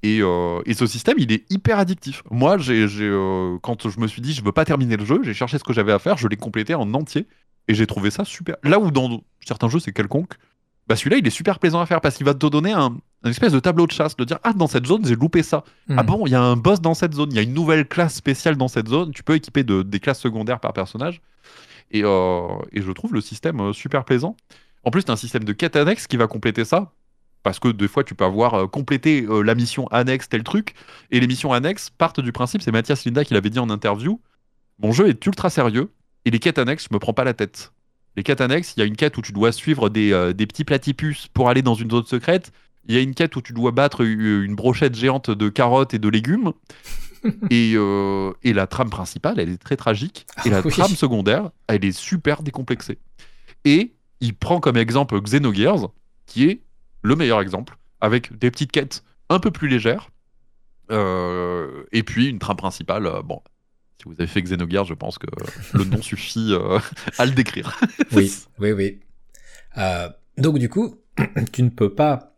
Et, 0.03 0.21
euh, 0.23 0.61
et 0.67 0.75
ce 0.75 0.87
système, 0.87 1.17
il 1.19 1.33
est 1.33 1.51
hyper 1.51 1.79
addictif. 1.79 2.23
Moi, 2.31 2.57
euh, 2.69 3.59
quand 3.63 3.89
je 3.89 4.01
me 4.01 4.07
suis 4.07 4.23
dit, 4.23 4.33
je 4.33 4.45
veux 4.45 4.53
pas 4.53 4.65
terminer 4.65 4.97
le 4.97 5.05
jeu, 5.05 5.21
j'ai 5.23 5.35
cherché 5.35 5.59
ce 5.59 5.65
que 5.65 5.73
j'avais 5.73 5.93
à 5.93 5.99
faire, 5.99 6.17
je 6.17 6.29
l'ai 6.29 6.37
complété 6.37 6.75
en 6.75 6.93
entier. 6.95 7.27
Et 7.69 7.75
j'ai 7.75 7.87
trouvé 7.87 8.13
ça 8.13 8.25
super. 8.25 8.55
Là 8.63 8.79
où 8.79 8.93
dans 8.93 9.21
certains 9.45 9.69
jeux, 9.69 9.81
c'est 9.81 9.93
quelconque, 9.93 10.35
bah 10.89 10.97
celui-là, 10.97 11.17
il 11.19 11.27
est 11.27 11.31
super 11.31 11.59
plaisant 11.59 11.81
à 11.81 11.87
faire 11.87 12.01
parce 12.01 12.17
qu'il 12.17 12.27
va 12.27 12.35
te 12.35 12.47
donner 12.47 12.73
un, 12.73 12.97
un 13.25 13.31
espèce 13.31 13.53
de 13.53 13.59
tableau 13.61 13.87
de 13.87 13.93
chasse, 13.93 14.17
de 14.17 14.25
dire, 14.25 14.39
ah, 14.45 14.53
dans 14.53 14.69
cette 14.69 14.87
zone, 14.87 15.05
j'ai 15.05 15.17
loupé 15.17 15.43
ça. 15.43 15.65
Ah 15.97 16.03
Hmm. 16.03 16.07
bon, 16.07 16.27
il 16.27 16.31
y 16.31 16.35
a 16.37 16.43
un 16.43 16.57
boss 16.57 16.81
dans 16.81 16.95
cette 16.95 17.15
zone, 17.15 17.31
il 17.33 17.37
y 17.37 17.39
a 17.39 17.43
une 17.43 17.55
nouvelle 17.55 17.87
classe 17.89 18.15
spéciale 18.15 18.57
dans 18.57 18.69
cette 18.69 18.89
zone, 18.89 19.13
tu 19.13 19.23
peux 19.25 19.35
équiper 19.35 19.65
de, 19.65 19.83
des 19.83 20.01
classes 20.01 20.21
secondaires 20.21 20.61
par 20.61 20.73
personnage. 20.73 21.21
Et, 21.91 22.03
euh, 22.05 22.49
et 22.73 22.83
je 22.83 22.93
trouve 22.93 23.15
le 23.15 23.21
système 23.21 23.61
euh, 23.61 23.73
super 23.73 24.05
plaisant. 24.05 24.37
En 24.85 24.91
plus, 24.91 25.05
tu 25.05 25.11
as 25.11 25.15
un 25.15 25.17
système 25.17 25.45
de 25.45 25.53
quête 25.53 25.77
annexe 25.77 26.07
qui 26.07 26.17
va 26.17 26.27
compléter 26.27 26.65
ça. 26.65 26.93
Parce 27.43 27.61
que 27.61 27.69
des 27.69 27.89
fois, 27.89 28.03
tu 28.05 28.15
peux 28.15 28.25
avoir 28.25 28.55
euh, 28.55 28.67
complété 28.67 29.25
euh, 29.29 29.43
la 29.43 29.55
mission 29.55 29.87
annexe, 29.89 30.29
tel 30.29 30.43
truc. 30.43 30.75
Et 31.13 31.21
les 31.21 31.27
missions 31.29 31.53
annexes 31.53 31.91
partent 31.91 32.21
du 32.21 32.33
principe, 32.33 32.63
c'est 32.63 32.73
Mathias 32.73 33.05
Linda 33.05 33.25
qui 33.25 33.35
l'avait 33.35 33.51
dit 33.51 33.59
en 33.61 33.71
interview. 33.71 34.21
Mon 34.81 34.93
jeu 34.93 35.09
est 35.09 35.25
ultra 35.27 35.51
sérieux. 35.51 35.93
Et 36.25 36.31
les 36.31 36.41
quêtes 36.41 36.59
annexes, 36.59 36.87
je 36.91 36.95
me 36.95 36.99
prends 36.99 37.15
pas 37.15 37.25
la 37.25 37.35
tête. 37.35 37.73
Les 38.17 38.23
quêtes 38.23 38.41
annexes, 38.41 38.75
il 38.77 38.81
y 38.81 38.83
a 38.83 38.87
une 38.87 38.97
quête 38.97 39.17
où 39.19 39.23
tu 39.23 39.33
dois 39.33 39.53
suivre 39.53 39.91
des, 39.91 40.13
euh, 40.13 40.33
des 40.33 40.47
petits 40.47 40.65
platypus 40.65 41.29
pour 41.29 41.49
aller 41.49 41.63
dans 41.63 41.75
une 41.75 41.91
zone 41.91 42.07
secrète. 42.07 42.51
Il 42.89 42.95
y 42.95 42.99
a 42.99 43.01
une 43.01 43.15
quête 43.15 43.35
où 43.37 43.43
tu 43.43 43.53
dois 43.53 43.73
battre 43.73 44.03
une 44.03 44.55
brochette 44.55 44.95
géante 44.95 45.31
de 45.31 45.49
carottes 45.49 45.93
et 45.93 45.99
de 45.99 46.09
légumes. 46.09 46.53
et, 47.51 47.73
euh, 47.75 48.33
et 48.43 48.53
la 48.53 48.67
trame 48.67 48.89
principale, 48.91 49.39
elle 49.41 49.51
est 49.51 49.59
très 49.59 49.77
tragique. 49.77 50.27
Et 50.45 50.51
la 50.51 50.59
Ah 50.59 50.63
oui. 50.65 50.71
trame 50.71 50.95
secondaire, 50.95 51.51
elle 51.67 51.85
est 51.85 51.93
super 51.93 52.43
décomplexée. 52.43 52.99
Et 53.65 53.95
il 54.21 54.35
prend 54.35 54.61
comme 54.61 54.77
exemple 54.77 55.21
Xenogears, 55.21 55.91
qui 56.27 56.45
est 56.45 56.63
le 57.03 57.17
meilleur 57.17 57.41
exemple, 57.41 57.77
avec 58.01 58.37
des 58.39 58.51
petites 58.51 58.73
quêtes 58.73 59.03
un 59.29 59.41
peu 59.41 59.51
plus 59.51 59.69
légères. 59.69 60.11
Euh, 60.93 61.83
et 61.93 62.03
puis 62.05 62.29
une 62.29 62.39
trame 62.39 62.57
principale, 62.57 63.11
bon, 63.25 63.43
si 63.99 64.05
vous 64.05 64.15
avez 64.19 64.27
fait 64.27 64.43
Xenogears, 64.43 64.85
je 64.85 64.95
pense 64.95 65.19
que 65.19 65.27
le 65.75 65.85
nom 65.85 66.03
suffit 66.03 66.53
euh, 66.53 66.79
à 67.19 67.27
le 67.27 67.33
décrire. 67.33 67.79
Oui, 68.13 68.33
oui, 68.59 68.73
oui. 68.73 69.01
Euh, 69.79 70.09
donc 70.39 70.59
du 70.59 70.69
coup, 70.69 71.01
tu 71.53 71.63
ne 71.63 71.71
peux 71.71 71.95
pas, 71.95 72.37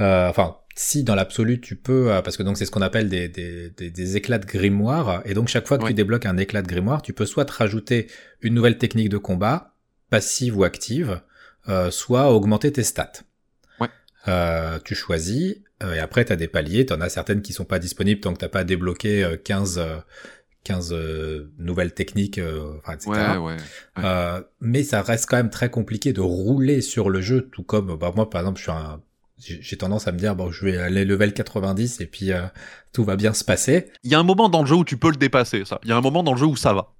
euh, 0.00 0.28
enfin, 0.28 0.56
si 0.74 1.04
dans 1.04 1.14
l'absolu 1.14 1.60
tu 1.60 1.76
peux, 1.76 2.12
euh, 2.12 2.22
parce 2.22 2.36
que 2.36 2.42
donc 2.42 2.58
c'est 2.58 2.66
ce 2.66 2.70
qu'on 2.70 2.82
appelle 2.82 3.08
des, 3.08 3.28
des, 3.28 3.70
des, 3.70 3.90
des 3.90 4.16
éclats 4.16 4.38
de 4.38 4.46
grimoire, 4.46 5.22
et 5.24 5.34
donc 5.34 5.48
chaque 5.48 5.66
fois 5.66 5.78
que 5.78 5.84
Oui. 5.84 5.90
tu 5.90 5.94
débloques 5.94 6.26
un 6.26 6.36
éclat 6.36 6.62
de 6.62 6.68
grimoire, 6.68 7.02
tu 7.02 7.12
peux 7.12 7.26
soit 7.26 7.44
te 7.44 7.52
rajouter 7.52 8.08
une 8.42 8.54
nouvelle 8.54 8.78
technique 8.78 9.08
de 9.08 9.18
combat, 9.18 9.74
passive 10.10 10.56
ou 10.58 10.64
active, 10.64 11.20
euh, 11.68 11.90
soit 11.90 12.30
augmenter 12.32 12.72
tes 12.72 12.82
stats. 12.84 13.12
Ouais. 13.80 13.88
Euh, 14.28 14.78
tu 14.84 14.94
choisis, 14.94 15.56
euh, 15.82 15.94
et 15.94 15.98
après 15.98 16.24
tu 16.26 16.32
as 16.32 16.36
des 16.36 16.48
paliers, 16.48 16.86
tu 16.86 16.92
en 16.92 17.00
as 17.00 17.08
certaines 17.08 17.42
qui 17.42 17.52
sont 17.52 17.64
pas 17.64 17.78
disponibles 17.78 18.20
tant 18.20 18.32
que 18.34 18.38
t'as 18.38 18.48
pas 18.48 18.64
débloqué 18.64 19.24
euh, 19.24 19.36
15, 19.36 19.78
euh, 19.78 19.96
15 20.66 20.92
euh, 20.92 21.52
nouvelles 21.58 21.94
techniques, 21.94 22.38
euh, 22.38 22.74
enfin, 22.78 22.94
etc. 22.94 23.10
ouais, 23.10 23.36
ouais. 23.36 23.56
Euh, 23.98 24.42
mais 24.60 24.82
ça 24.82 25.00
reste 25.00 25.26
quand 25.30 25.36
même 25.36 25.50
très 25.50 25.70
compliqué 25.70 26.12
de 26.12 26.20
rouler 26.20 26.80
sur 26.80 27.08
le 27.08 27.20
jeu, 27.20 27.48
tout 27.52 27.62
comme 27.62 27.96
bah, 27.96 28.12
moi 28.16 28.28
par 28.28 28.40
exemple, 28.40 28.58
je 28.58 28.64
suis 28.64 28.72
un 28.72 29.00
j'ai 29.38 29.76
tendance 29.76 30.08
à 30.08 30.12
me 30.12 30.18
dire 30.18 30.34
bon, 30.34 30.50
je 30.50 30.64
vais 30.64 30.78
aller 30.78 31.04
level 31.04 31.34
90 31.34 32.00
et 32.00 32.06
puis 32.06 32.30
tout 32.92 33.04
va 33.04 33.16
bien 33.16 33.34
se 33.34 33.44
passer. 33.44 33.90
Il 34.02 34.10
y 34.10 34.14
a 34.14 34.18
un 34.18 34.22
moment 34.22 34.48
dans 34.48 34.62
le 34.62 34.66
jeu 34.66 34.76
où 34.76 34.84
tu 34.84 34.96
peux 34.96 35.10
le 35.10 35.16
dépasser, 35.16 35.66
ça. 35.66 35.78
Il 35.84 35.90
y 35.90 35.92
a 35.92 35.96
un 35.96 36.00
moment 36.00 36.22
dans 36.22 36.32
le 36.32 36.38
jeu 36.38 36.46
où 36.46 36.56
ça 36.56 36.72
va. 36.72 36.94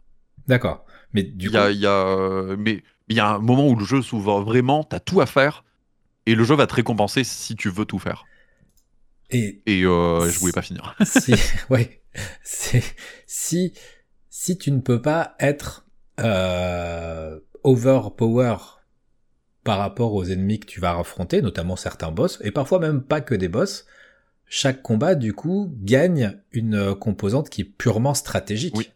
D'accord. 0.46 0.84
Mais 1.14 1.22
du 1.22 1.46
Il 1.46 1.50
coup, 1.50 1.56
y 1.56 1.58
a, 1.58 1.70
il 1.70 1.80
y 1.80 1.86
a, 1.86 2.56
mais 2.58 2.82
il 3.08 3.16
y 3.16 3.20
a 3.20 3.28
un 3.30 3.38
moment 3.38 3.66
où 3.66 3.74
le 3.74 3.86
jeu 3.86 4.02
s'ouvre 4.02 4.42
vraiment, 4.42 4.84
t'as 4.84 5.00
tout 5.00 5.22
à 5.22 5.26
faire, 5.26 5.64
et 6.26 6.34
le 6.34 6.44
jeu 6.44 6.54
va 6.54 6.66
te 6.66 6.74
récompenser 6.74 7.24
si 7.24 7.56
tu 7.56 7.70
veux 7.70 7.86
tout 7.86 7.98
faire. 7.98 8.24
et 9.30 9.62
Et 9.64 9.84
euh, 9.84 10.28
je 10.28 10.38
voulais 10.38 10.52
pas 10.52 10.62
finir. 10.62 10.94
si 11.04 11.34
ouais, 11.70 12.02
c'est 12.42 12.82
si 14.28 14.58
tu 14.58 14.70
ne 14.70 14.80
peux 14.80 15.00
pas 15.00 15.34
être 15.40 15.86
euh, 16.20 17.40
overpower 17.64 18.56
par 19.64 19.78
rapport 19.78 20.14
aux 20.14 20.24
ennemis 20.24 20.60
que 20.60 20.66
tu 20.66 20.78
vas 20.78 20.98
affronter, 20.98 21.42
notamment 21.42 21.76
certains 21.76 22.12
boss, 22.12 22.38
et 22.42 22.50
parfois 22.50 22.78
même 22.78 23.02
pas 23.02 23.20
que 23.20 23.34
des 23.34 23.48
boss, 23.48 23.86
chaque 24.46 24.82
combat, 24.82 25.14
du 25.14 25.32
coup, 25.32 25.74
gagne 25.80 26.38
une 26.52 26.74
euh, 26.74 26.94
composante 26.94 27.50
qui 27.50 27.62
est 27.62 27.64
purement 27.64 28.14
stratégique. 28.14 28.74
Oui. 28.76 28.90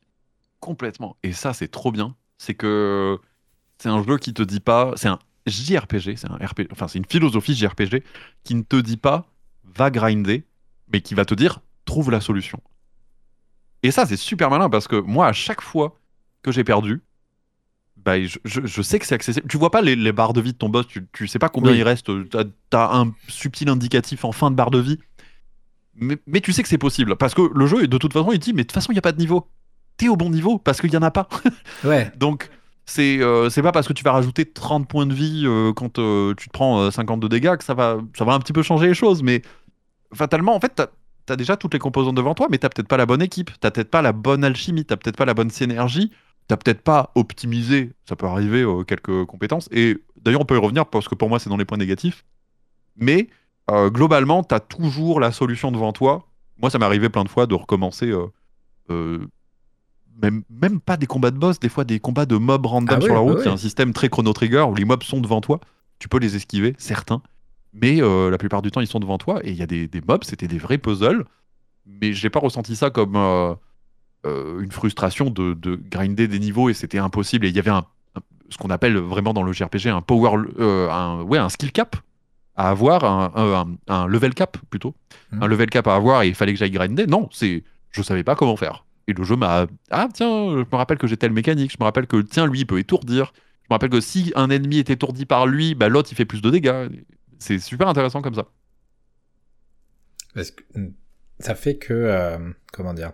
Complètement. 0.60 1.16
Et 1.22 1.32
ça, 1.32 1.52
c'est 1.52 1.68
trop 1.68 1.90
bien. 1.90 2.14
C'est 2.38 2.54
que 2.54 3.18
c'est 3.78 3.88
un 3.88 4.04
jeu 4.04 4.18
qui 4.18 4.32
te 4.32 4.42
dit 4.42 4.60
pas. 4.60 4.92
C'est 4.96 5.08
un 5.08 5.18
JRPG, 5.46 6.16
c'est 6.16 6.28
c'est 6.88 6.98
une 6.98 7.06
philosophie 7.06 7.54
JRPG 7.54 8.04
qui 8.44 8.54
ne 8.54 8.62
te 8.62 8.76
dit 8.76 8.98
pas 8.98 9.26
va 9.64 9.90
grinder, 9.90 10.44
mais 10.92 11.00
qui 11.00 11.14
va 11.14 11.24
te 11.24 11.34
dire 11.34 11.60
trouve 11.84 12.10
la 12.10 12.20
solution. 12.20 12.60
Et 13.82 13.90
ça, 13.90 14.06
c'est 14.06 14.16
super 14.16 14.50
malin 14.50 14.68
parce 14.68 14.88
que 14.88 14.96
moi, 14.96 15.26
à 15.28 15.32
chaque 15.32 15.60
fois 15.62 15.96
que 16.42 16.52
j'ai 16.52 16.64
perdu, 16.64 17.02
bah, 17.96 18.22
je, 18.22 18.38
je- 18.44 18.66
je 18.66 18.82
sais 18.82 18.98
que 18.98 19.06
c'est 19.06 19.14
accessible. 19.14 19.46
Tu 19.48 19.56
vois 19.58 19.70
pas 19.70 19.82
les, 19.82 19.96
les 19.96 20.12
barres 20.12 20.32
de 20.32 20.40
vie 20.40 20.52
de 20.52 20.58
ton 20.58 20.68
boss, 20.68 20.86
tu, 20.86 21.06
tu 21.12 21.28
sais 21.28 21.38
pas 21.38 21.48
combien 21.48 21.72
Oui. 21.72 21.78
il 21.78 21.82
reste. 21.82 22.06
Tu 22.28 22.36
as, 22.72 22.96
un 22.96 23.12
subtil 23.28 23.68
indicatif 23.68 24.24
en 24.24 24.32
fin 24.32 24.50
de 24.50 24.56
barre 24.56 24.70
de 24.70 24.78
vie. 24.78 24.98
Mais, 25.94 26.16
mais 26.26 26.40
tu 26.40 26.52
sais 26.52 26.62
que 26.62 26.68
c'est 26.68 26.78
possible. 26.78 27.16
Parce 27.16 27.34
que 27.34 27.42
le 27.54 27.66
jeu, 27.66 27.86
de 27.86 27.98
toute 27.98 28.12
façon, 28.12 28.32
il 28.32 28.38
dit 28.38 28.52
Mais 28.52 28.62
de 28.62 28.66
toute 28.66 28.72
façon, 28.74 28.92
il 28.92 28.94
n'y 28.94 28.98
a 29.00 29.02
pas 29.02 29.12
de 29.12 29.18
niveau. 29.18 29.48
T'es 29.96 30.08
au 30.08 30.16
bon 30.16 30.30
niveau 30.30 30.58
parce 30.58 30.80
qu'il 30.80 30.90
n'y 30.90 30.96
en 30.96 31.02
a 31.02 31.10
pas. 31.10 31.28
Ouais. 31.84 32.10
Donc, 32.16 32.48
c'est 32.86 33.18
euh, 33.20 33.50
pas 33.62 33.72
parce 33.72 33.86
que 33.86 33.92
tu 33.92 34.02
vas 34.02 34.12
rajouter 34.12 34.46
30 34.46 34.88
points 34.88 35.06
de 35.06 35.14
vie 35.14 35.44
euh, 35.46 35.72
quand 35.74 35.98
euh, 35.98 36.34
tu 36.34 36.48
te 36.48 36.52
prends 36.52 36.80
euh, 36.80 36.90
50 36.90 37.20
de 37.20 37.28
dégâts 37.28 37.56
que 37.56 37.64
ça 37.64 37.74
va, 37.74 37.98
ça 38.16 38.24
va 38.24 38.32
un 38.32 38.38
petit 38.38 38.52
peu 38.54 38.62
changer 38.62 38.88
les 38.88 38.94
choses. 38.94 39.22
Mais 39.22 39.42
fatalement, 40.14 40.54
en 40.54 40.60
fait, 40.60 40.82
t'as 41.30 41.34
as 41.34 41.36
déjà 41.36 41.56
toutes 41.56 41.74
les 41.74 41.78
composantes 41.78 42.16
devant 42.16 42.34
toi, 42.34 42.48
mais 42.50 42.58
t'as 42.58 42.68
peut-être 42.68 42.88
pas 42.88 42.96
la 42.96 43.06
bonne 43.06 43.22
équipe, 43.22 43.50
t'as 43.60 43.70
peut-être 43.70 43.90
pas 43.90 44.02
la 44.02 44.12
bonne 44.12 44.42
alchimie, 44.42 44.84
t'as 44.84 44.96
peut-être 44.96 45.16
pas 45.16 45.24
la 45.24 45.34
bonne 45.34 45.50
synergie, 45.50 46.10
t'as 46.48 46.56
peut-être 46.56 46.82
pas 46.82 47.12
optimisé, 47.14 47.92
ça 48.04 48.16
peut 48.16 48.26
arriver, 48.26 48.62
euh, 48.62 48.82
quelques 48.82 49.24
compétences. 49.26 49.68
Et 49.70 49.98
d'ailleurs, 50.20 50.40
on 50.40 50.44
peut 50.44 50.56
y 50.56 50.60
revenir 50.60 50.86
parce 50.86 51.06
que 51.08 51.14
pour 51.14 51.28
moi, 51.28 51.38
c'est 51.38 51.48
dans 51.48 51.56
les 51.56 51.64
points 51.64 51.78
négatifs. 51.78 52.24
Mais 52.96 53.28
euh, 53.70 53.90
globalement, 53.90 54.42
t'as 54.42 54.58
toujours 54.60 55.20
la 55.20 55.30
solution 55.30 55.70
devant 55.70 55.92
toi. 55.92 56.26
Moi, 56.60 56.68
ça 56.70 56.78
m'est 56.78 56.84
arrivé 56.84 57.08
plein 57.08 57.22
de 57.24 57.28
fois 57.28 57.46
de 57.46 57.54
recommencer. 57.54 58.12
euh, 58.90 59.26
même, 60.20 60.42
même 60.50 60.80
pas 60.80 60.96
des 60.96 61.06
combats 61.06 61.30
de 61.30 61.38
boss, 61.38 61.60
des 61.60 61.68
fois 61.68 61.84
des 61.84 62.00
combats 62.00 62.26
de 62.26 62.36
mobs 62.36 62.66
random 62.66 62.98
Ah 62.98 63.00
sur 63.00 63.04
oui, 63.04 63.14
la 63.14 63.14
bah 63.14 63.20
route. 63.20 63.36
oui. 63.36 63.42
Il 63.44 63.46
y 63.46 63.50
a 63.50 63.52
un 63.52 63.56
système 63.56 63.92
très 63.92 64.08
chrono 64.08 64.32
trigger 64.32 64.62
où 64.68 64.74
les 64.74 64.84
mobs 64.84 65.02
sont 65.04 65.20
devant 65.20 65.40
toi. 65.40 65.60
Tu 65.98 66.08
peux 66.08 66.18
les 66.18 66.34
esquiver, 66.36 66.74
certains. 66.78 67.22
Mais 67.72 68.02
euh, 68.02 68.30
la 68.30 68.38
plupart 68.38 68.62
du 68.62 68.70
temps, 68.70 68.80
ils 68.80 68.86
sont 68.86 69.00
devant 69.00 69.18
toi. 69.18 69.40
Et 69.44 69.50
il 69.50 69.56
y 69.56 69.62
a 69.62 69.66
des, 69.66 69.86
des 69.86 70.00
mobs, 70.00 70.24
c'était 70.24 70.48
des 70.48 70.58
vrais 70.58 70.78
puzzles. 70.78 71.24
Mais 71.86 72.12
j'ai 72.12 72.30
pas 72.30 72.40
ressenti 72.40 72.76
ça 72.76 72.90
comme 72.90 73.16
euh, 73.16 73.54
euh, 74.26 74.60
une 74.60 74.70
frustration 74.72 75.30
de, 75.30 75.54
de 75.54 75.76
grinder 75.76 76.28
des 76.28 76.38
niveaux 76.38 76.68
et 76.68 76.74
c'était 76.74 76.98
impossible. 76.98 77.46
Et 77.46 77.48
il 77.50 77.56
y 77.56 77.58
avait 77.58 77.70
un, 77.70 77.84
un- 78.16 78.20
ce 78.48 78.58
qu'on 78.58 78.70
appelle 78.70 78.96
vraiment 78.98 79.32
dans 79.32 79.42
le 79.42 79.52
JRPG 79.52 79.86
un 79.88 80.02
power, 80.02 80.30
un, 80.58 81.22
ouais, 81.22 81.38
un 81.38 81.48
skill 81.48 81.72
cap 81.72 81.96
à 82.56 82.68
avoir, 82.70 83.04
un, 83.04 84.06
level 84.06 84.34
cap 84.34 84.58
plutôt, 84.68 84.94
Mhm. 85.32 85.42
un 85.42 85.46
level 85.46 85.70
cap 85.70 85.86
à 85.86 85.94
avoir 85.94 86.22
et 86.24 86.28
il 86.28 86.34
fallait 86.34 86.52
que 86.52 86.58
j'aille 86.58 86.70
grinder. 86.72 87.06
Non, 87.06 87.28
c'est, 87.32 87.64
je 87.90 88.02
savais 88.02 88.24
pas 88.24 88.34
comment 88.34 88.56
faire. 88.56 88.84
Et 89.06 89.12
le 89.14 89.24
jeu 89.24 89.36
m'a, 89.36 89.66
ah 89.90 90.08
tiens, 90.12 90.28
je 90.28 90.58
me 90.70 90.76
rappelle 90.76 90.98
que 90.98 91.06
j'ai 91.06 91.16
telle 91.16 91.32
mécanique, 91.32 91.70
je 91.72 91.76
me 91.80 91.84
rappelle 91.84 92.06
que 92.06 92.20
tiens 92.20 92.46
lui 92.46 92.60
il 92.60 92.66
peut 92.66 92.78
étourdir. 92.78 93.32
Je 93.62 93.66
me 93.70 93.74
rappelle 93.74 93.88
que 93.90 94.00
si 94.00 94.32
un 94.36 94.50
ennemi 94.50 94.78
est 94.78 94.90
étourdi 94.90 95.24
par 95.24 95.46
lui, 95.46 95.74
bah, 95.74 95.88
l'autre 95.88 96.08
il 96.12 96.14
fait 96.16 96.24
plus 96.26 96.42
de 96.42 96.50
dégâts. 96.50 96.88
C'est 97.40 97.58
super 97.58 97.88
intéressant 97.88 98.22
comme 98.22 98.34
ça. 98.34 98.46
Parce 100.34 100.52
que 100.52 100.62
mm, 100.76 100.92
ça 101.40 101.56
fait 101.56 101.76
que 101.76 101.92
euh, 101.92 102.38
comment 102.72 102.94
dire 102.94 103.12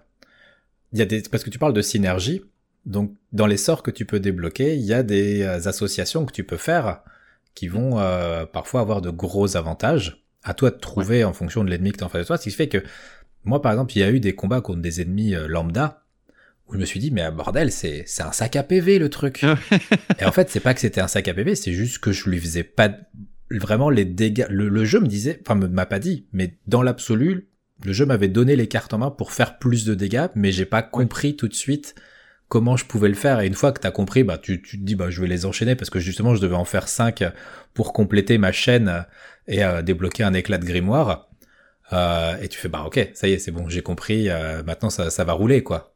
Il 0.92 0.98
y 0.98 1.02
a 1.02 1.06
des 1.06 1.22
parce 1.22 1.44
que 1.44 1.50
tu 1.50 1.58
parles 1.58 1.72
de 1.72 1.82
synergie. 1.82 2.42
Donc 2.84 3.16
dans 3.32 3.46
les 3.46 3.56
sorts 3.56 3.82
que 3.82 3.90
tu 3.90 4.04
peux 4.04 4.20
débloquer, 4.20 4.76
il 4.76 4.84
y 4.84 4.92
a 4.92 5.02
des 5.02 5.42
euh, 5.42 5.66
associations 5.66 6.26
que 6.26 6.32
tu 6.32 6.44
peux 6.44 6.58
faire 6.58 7.00
qui 7.54 7.68
vont 7.68 7.98
euh, 7.98 8.44
parfois 8.46 8.82
avoir 8.82 9.00
de 9.00 9.10
gros 9.10 9.56
avantages 9.56 10.24
À 10.44 10.54
toi 10.54 10.70
de 10.70 10.76
trouver 10.76 11.24
en 11.24 11.32
fonction 11.32 11.64
de 11.64 11.70
l'ennemi 11.70 11.90
que 11.90 11.98
t'as 11.98 12.06
en 12.06 12.08
face 12.10 12.22
de 12.22 12.26
toi. 12.26 12.36
Ce 12.36 12.44
qui 12.44 12.50
fait 12.50 12.68
que 12.68 12.84
moi, 13.44 13.62
par 13.62 13.72
exemple, 13.72 13.92
il 13.96 14.00
y 14.00 14.02
a 14.02 14.10
eu 14.10 14.20
des 14.20 14.34
combats 14.34 14.60
contre 14.60 14.82
des 14.82 15.00
ennemis 15.00 15.34
euh, 15.34 15.48
lambda 15.48 16.02
où 16.68 16.74
je 16.74 16.78
me 16.78 16.84
suis 16.84 16.98
dit, 16.98 17.12
mais 17.12 17.22
ah, 17.22 17.30
bordel, 17.30 17.70
c'est 17.70 18.02
c'est 18.06 18.24
un 18.24 18.32
sac 18.32 18.56
à 18.56 18.64
PV 18.64 18.98
le 18.98 19.08
truc. 19.08 19.44
Et 20.20 20.24
en 20.24 20.32
fait, 20.32 20.50
c'est 20.50 20.60
pas 20.60 20.74
que 20.74 20.80
c'était 20.80 21.00
un 21.00 21.06
sac 21.08 21.28
à 21.28 21.34
PV, 21.34 21.54
c'est 21.54 21.72
juste 21.72 21.98
que 21.98 22.10
je 22.10 22.28
lui 22.28 22.40
faisais 22.40 22.64
pas 22.64 22.90
vraiment 23.50 23.90
les 23.90 24.04
dégâts. 24.04 24.46
Le, 24.50 24.68
le 24.68 24.84
jeu 24.84 25.00
me 25.00 25.06
disait, 25.06 25.40
enfin, 25.42 25.54
m'a 25.54 25.86
pas 25.86 25.98
dit, 25.98 26.26
mais 26.32 26.58
dans 26.66 26.82
l'absolu, 26.82 27.48
le 27.84 27.92
jeu 27.92 28.06
m'avait 28.06 28.28
donné 28.28 28.56
les 28.56 28.68
cartes 28.68 28.94
en 28.94 28.98
main 28.98 29.10
pour 29.10 29.32
faire 29.32 29.58
plus 29.58 29.84
de 29.84 29.94
dégâts, 29.94 30.28
mais 30.34 30.52
j'ai 30.52 30.64
pas 30.64 30.82
compris 30.82 31.36
tout 31.36 31.48
de 31.48 31.54
suite 31.54 31.94
comment 32.48 32.76
je 32.76 32.84
pouvais 32.84 33.08
le 33.08 33.14
faire. 33.14 33.40
Et 33.40 33.46
une 33.46 33.54
fois 33.54 33.72
que 33.72 33.80
t'as 33.80 33.90
compris, 33.90 34.24
bah, 34.24 34.38
tu, 34.38 34.62
tu 34.62 34.78
te 34.78 34.84
dis, 34.84 34.94
bah, 34.94 35.10
je 35.10 35.20
vais 35.20 35.28
les 35.28 35.46
enchaîner 35.46 35.74
parce 35.74 35.90
que 35.90 35.98
justement, 35.98 36.34
je 36.34 36.40
devais 36.40 36.54
en 36.54 36.64
faire 36.64 36.88
5 36.88 37.24
pour 37.74 37.92
compléter 37.92 38.38
ma 38.38 38.52
chaîne 38.52 39.04
et 39.46 39.64
euh, 39.64 39.82
débloquer 39.82 40.22
un 40.22 40.34
éclat 40.34 40.58
de 40.58 40.64
grimoire. 40.64 41.28
Euh, 41.92 42.36
et 42.40 42.48
tu 42.48 42.58
fais, 42.58 42.68
bah, 42.68 42.84
ok, 42.86 43.10
ça 43.14 43.28
y 43.28 43.32
est, 43.32 43.38
c'est 43.38 43.52
bon, 43.52 43.68
j'ai 43.68 43.82
compris, 43.82 44.28
euh, 44.28 44.62
maintenant 44.64 44.90
ça, 44.90 45.10
ça 45.10 45.24
va 45.24 45.32
rouler, 45.32 45.62
quoi. 45.62 45.94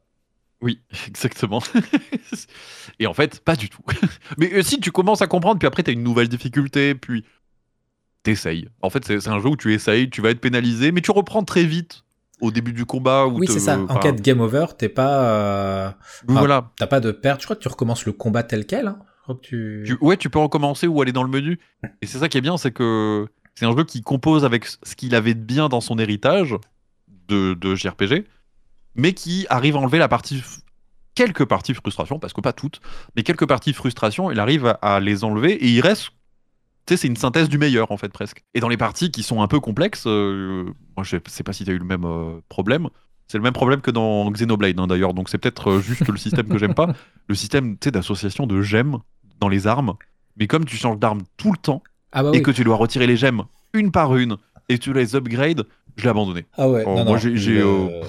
Oui, 0.61 0.79
exactement. 1.07 1.61
Et 2.99 3.07
en 3.07 3.13
fait, 3.13 3.39
pas 3.39 3.55
du 3.55 3.69
tout. 3.69 3.81
Mais 4.37 4.53
euh, 4.53 4.61
si 4.61 4.79
tu 4.79 4.91
commences 4.91 5.21
à 5.21 5.27
comprendre, 5.27 5.59
puis 5.59 5.67
après, 5.67 5.83
tu 5.83 5.89
as 5.89 5.93
une 5.93 6.03
nouvelle 6.03 6.29
difficulté, 6.29 6.95
puis 6.95 7.25
t'essayes. 8.23 8.67
En 8.81 8.89
fait, 8.89 9.05
c'est 9.05 9.27
un 9.27 9.39
jeu 9.39 9.47
où 9.49 9.55
tu 9.57 9.73
essayes, 9.73 10.09
tu 10.09 10.21
vas 10.21 10.29
être 10.29 10.41
pénalisé, 10.41 10.91
mais 10.91 11.01
tu 11.01 11.11
reprends 11.11 11.43
très 11.43 11.63
vite 11.63 12.03
au 12.39 12.51
début 12.51 12.73
du 12.73 12.85
combat. 12.85 13.27
Où 13.27 13.39
Oui, 13.39 13.47
c'est 13.47 13.59
ça. 13.59 13.79
En 13.79 13.97
cas 13.99 14.11
de 14.11 14.21
game 14.21 14.41
over, 14.41 14.65
t'es 14.77 14.89
pas, 14.89 15.23
euh, 15.23 15.87
enfin, 16.29 16.39
Voilà. 16.39 16.71
t'as 16.77 16.87
pas 16.87 16.99
de 16.99 17.11
perte. 17.11 17.41
Je 17.41 17.45
crois 17.45 17.55
que 17.55 17.61
tu 17.61 17.67
recommences 17.67 18.05
le 18.05 18.11
combat 18.13 18.43
tel 18.43 18.65
quel. 18.65 18.87
Hein. 18.87 18.99
Je 19.19 19.23
crois 19.23 19.35
que 19.35 19.41
tu... 19.41 19.83
Tu- 19.85 19.97
ouais, 20.01 20.17
tu 20.17 20.29
peux 20.29 20.39
recommencer 20.39 20.87
ou 20.87 21.01
aller 21.01 21.11
dans 21.11 21.23
le 21.23 21.29
menu. 21.29 21.59
Et 22.01 22.07
c'est 22.07 22.17
ça 22.17 22.27
qui 22.29 22.37
est 22.37 22.41
bien, 22.41 22.57
c'est 22.57 22.71
que 22.71 23.27
c'est 23.55 23.65
un 23.65 23.75
jeu 23.75 23.83
qui 23.83 24.01
compose 24.01 24.43
avec 24.45 24.65
ce 24.65 24.95
qu'il 24.95 25.13
avait 25.13 25.33
de 25.35 25.39
bien 25.43 25.69
dans 25.69 25.81
son 25.81 25.99
héritage 25.99 26.55
de, 27.27 27.53
de 27.53 27.75
JRPG, 27.75 28.25
mais 28.95 29.13
qui 29.13 29.45
arrive 29.49 29.75
à 29.75 29.79
enlever 29.79 29.99
la 29.99 30.07
partie, 30.07 30.41
quelques 31.13 31.45
parties 31.45 31.73
frustration, 31.75 32.17
parce 32.17 32.33
que 32.33 32.41
pas 32.41 32.53
toutes, 32.53 32.81
mais 33.15 33.21
quelques 33.23 33.47
parties 33.47 33.73
frustration, 33.73 34.31
il 34.31 34.39
arrive 34.39 34.65
à, 34.65 34.71
à 34.95 34.99
les 34.99 35.23
enlever 35.23 35.53
et 35.53 35.67
il 35.67 35.81
reste. 35.81 36.09
Tu 36.91 36.97
c'est 36.97 37.07
une 37.07 37.15
synthèse 37.15 37.47
du 37.47 37.57
meilleur 37.57 37.91
en 37.91 37.97
fait 37.97 38.09
presque. 38.11 38.43
Et 38.53 38.59
dans 38.59 38.67
les 38.67 38.77
parties 38.77 39.11
qui 39.11 39.23
sont 39.23 39.41
un 39.41 39.47
peu 39.47 39.59
complexes, 39.61 40.03
euh, 40.07 40.65
moi 40.97 41.03
je 41.03 41.17
sais 41.29 41.43
pas 41.43 41.53
si 41.53 41.63
t'as 41.63 41.71
eu 41.71 41.77
le 41.77 41.85
même 41.85 42.03
euh, 42.03 42.39
problème. 42.49 42.89
C'est 43.27 43.37
le 43.37 43.43
même 43.43 43.53
problème 43.53 43.79
que 43.79 43.91
dans 43.91 44.29
Xenoblade 44.29 44.77
hein, 44.77 44.87
d'ailleurs, 44.87 45.13
donc 45.13 45.29
c'est 45.29 45.37
peut-être 45.37 45.71
euh, 45.71 45.79
juste 45.81 46.05
le 46.07 46.17
système 46.17 46.49
que 46.49 46.57
j'aime 46.57 46.73
pas. 46.73 46.93
Le 47.29 47.35
système 47.35 47.77
tu 47.77 47.85
sais, 47.85 47.91
d'association 47.91 48.45
de 48.45 48.61
gemmes 48.61 48.97
dans 49.39 49.47
les 49.47 49.67
armes. 49.67 49.93
Mais 50.35 50.47
comme 50.47 50.65
tu 50.65 50.75
changes 50.75 50.99
d'arme 50.99 51.21
tout 51.37 51.53
le 51.53 51.57
temps 51.57 51.81
Ah 52.11 52.23
bah 52.23 52.31
et 52.33 52.37
oui. 52.37 52.43
que 52.43 52.51
tu 52.51 52.65
dois 52.65 52.75
retirer 52.75 53.07
les 53.07 53.15
gemmes 53.15 53.43
une 53.73 53.91
par 53.91 54.17
une 54.17 54.35
et 54.67 54.77
tu 54.77 54.91
les 54.91 55.15
upgrades, 55.15 55.63
je 55.95 56.03
l'ai 56.03 56.09
abandonné. 56.09 56.45
Ah 56.57 56.69
ouais. 56.69 56.83
Oh, 56.85 56.95
non, 56.95 57.05
moi, 57.05 57.17
j'ai- 57.17 57.61
euh, 57.61 58.01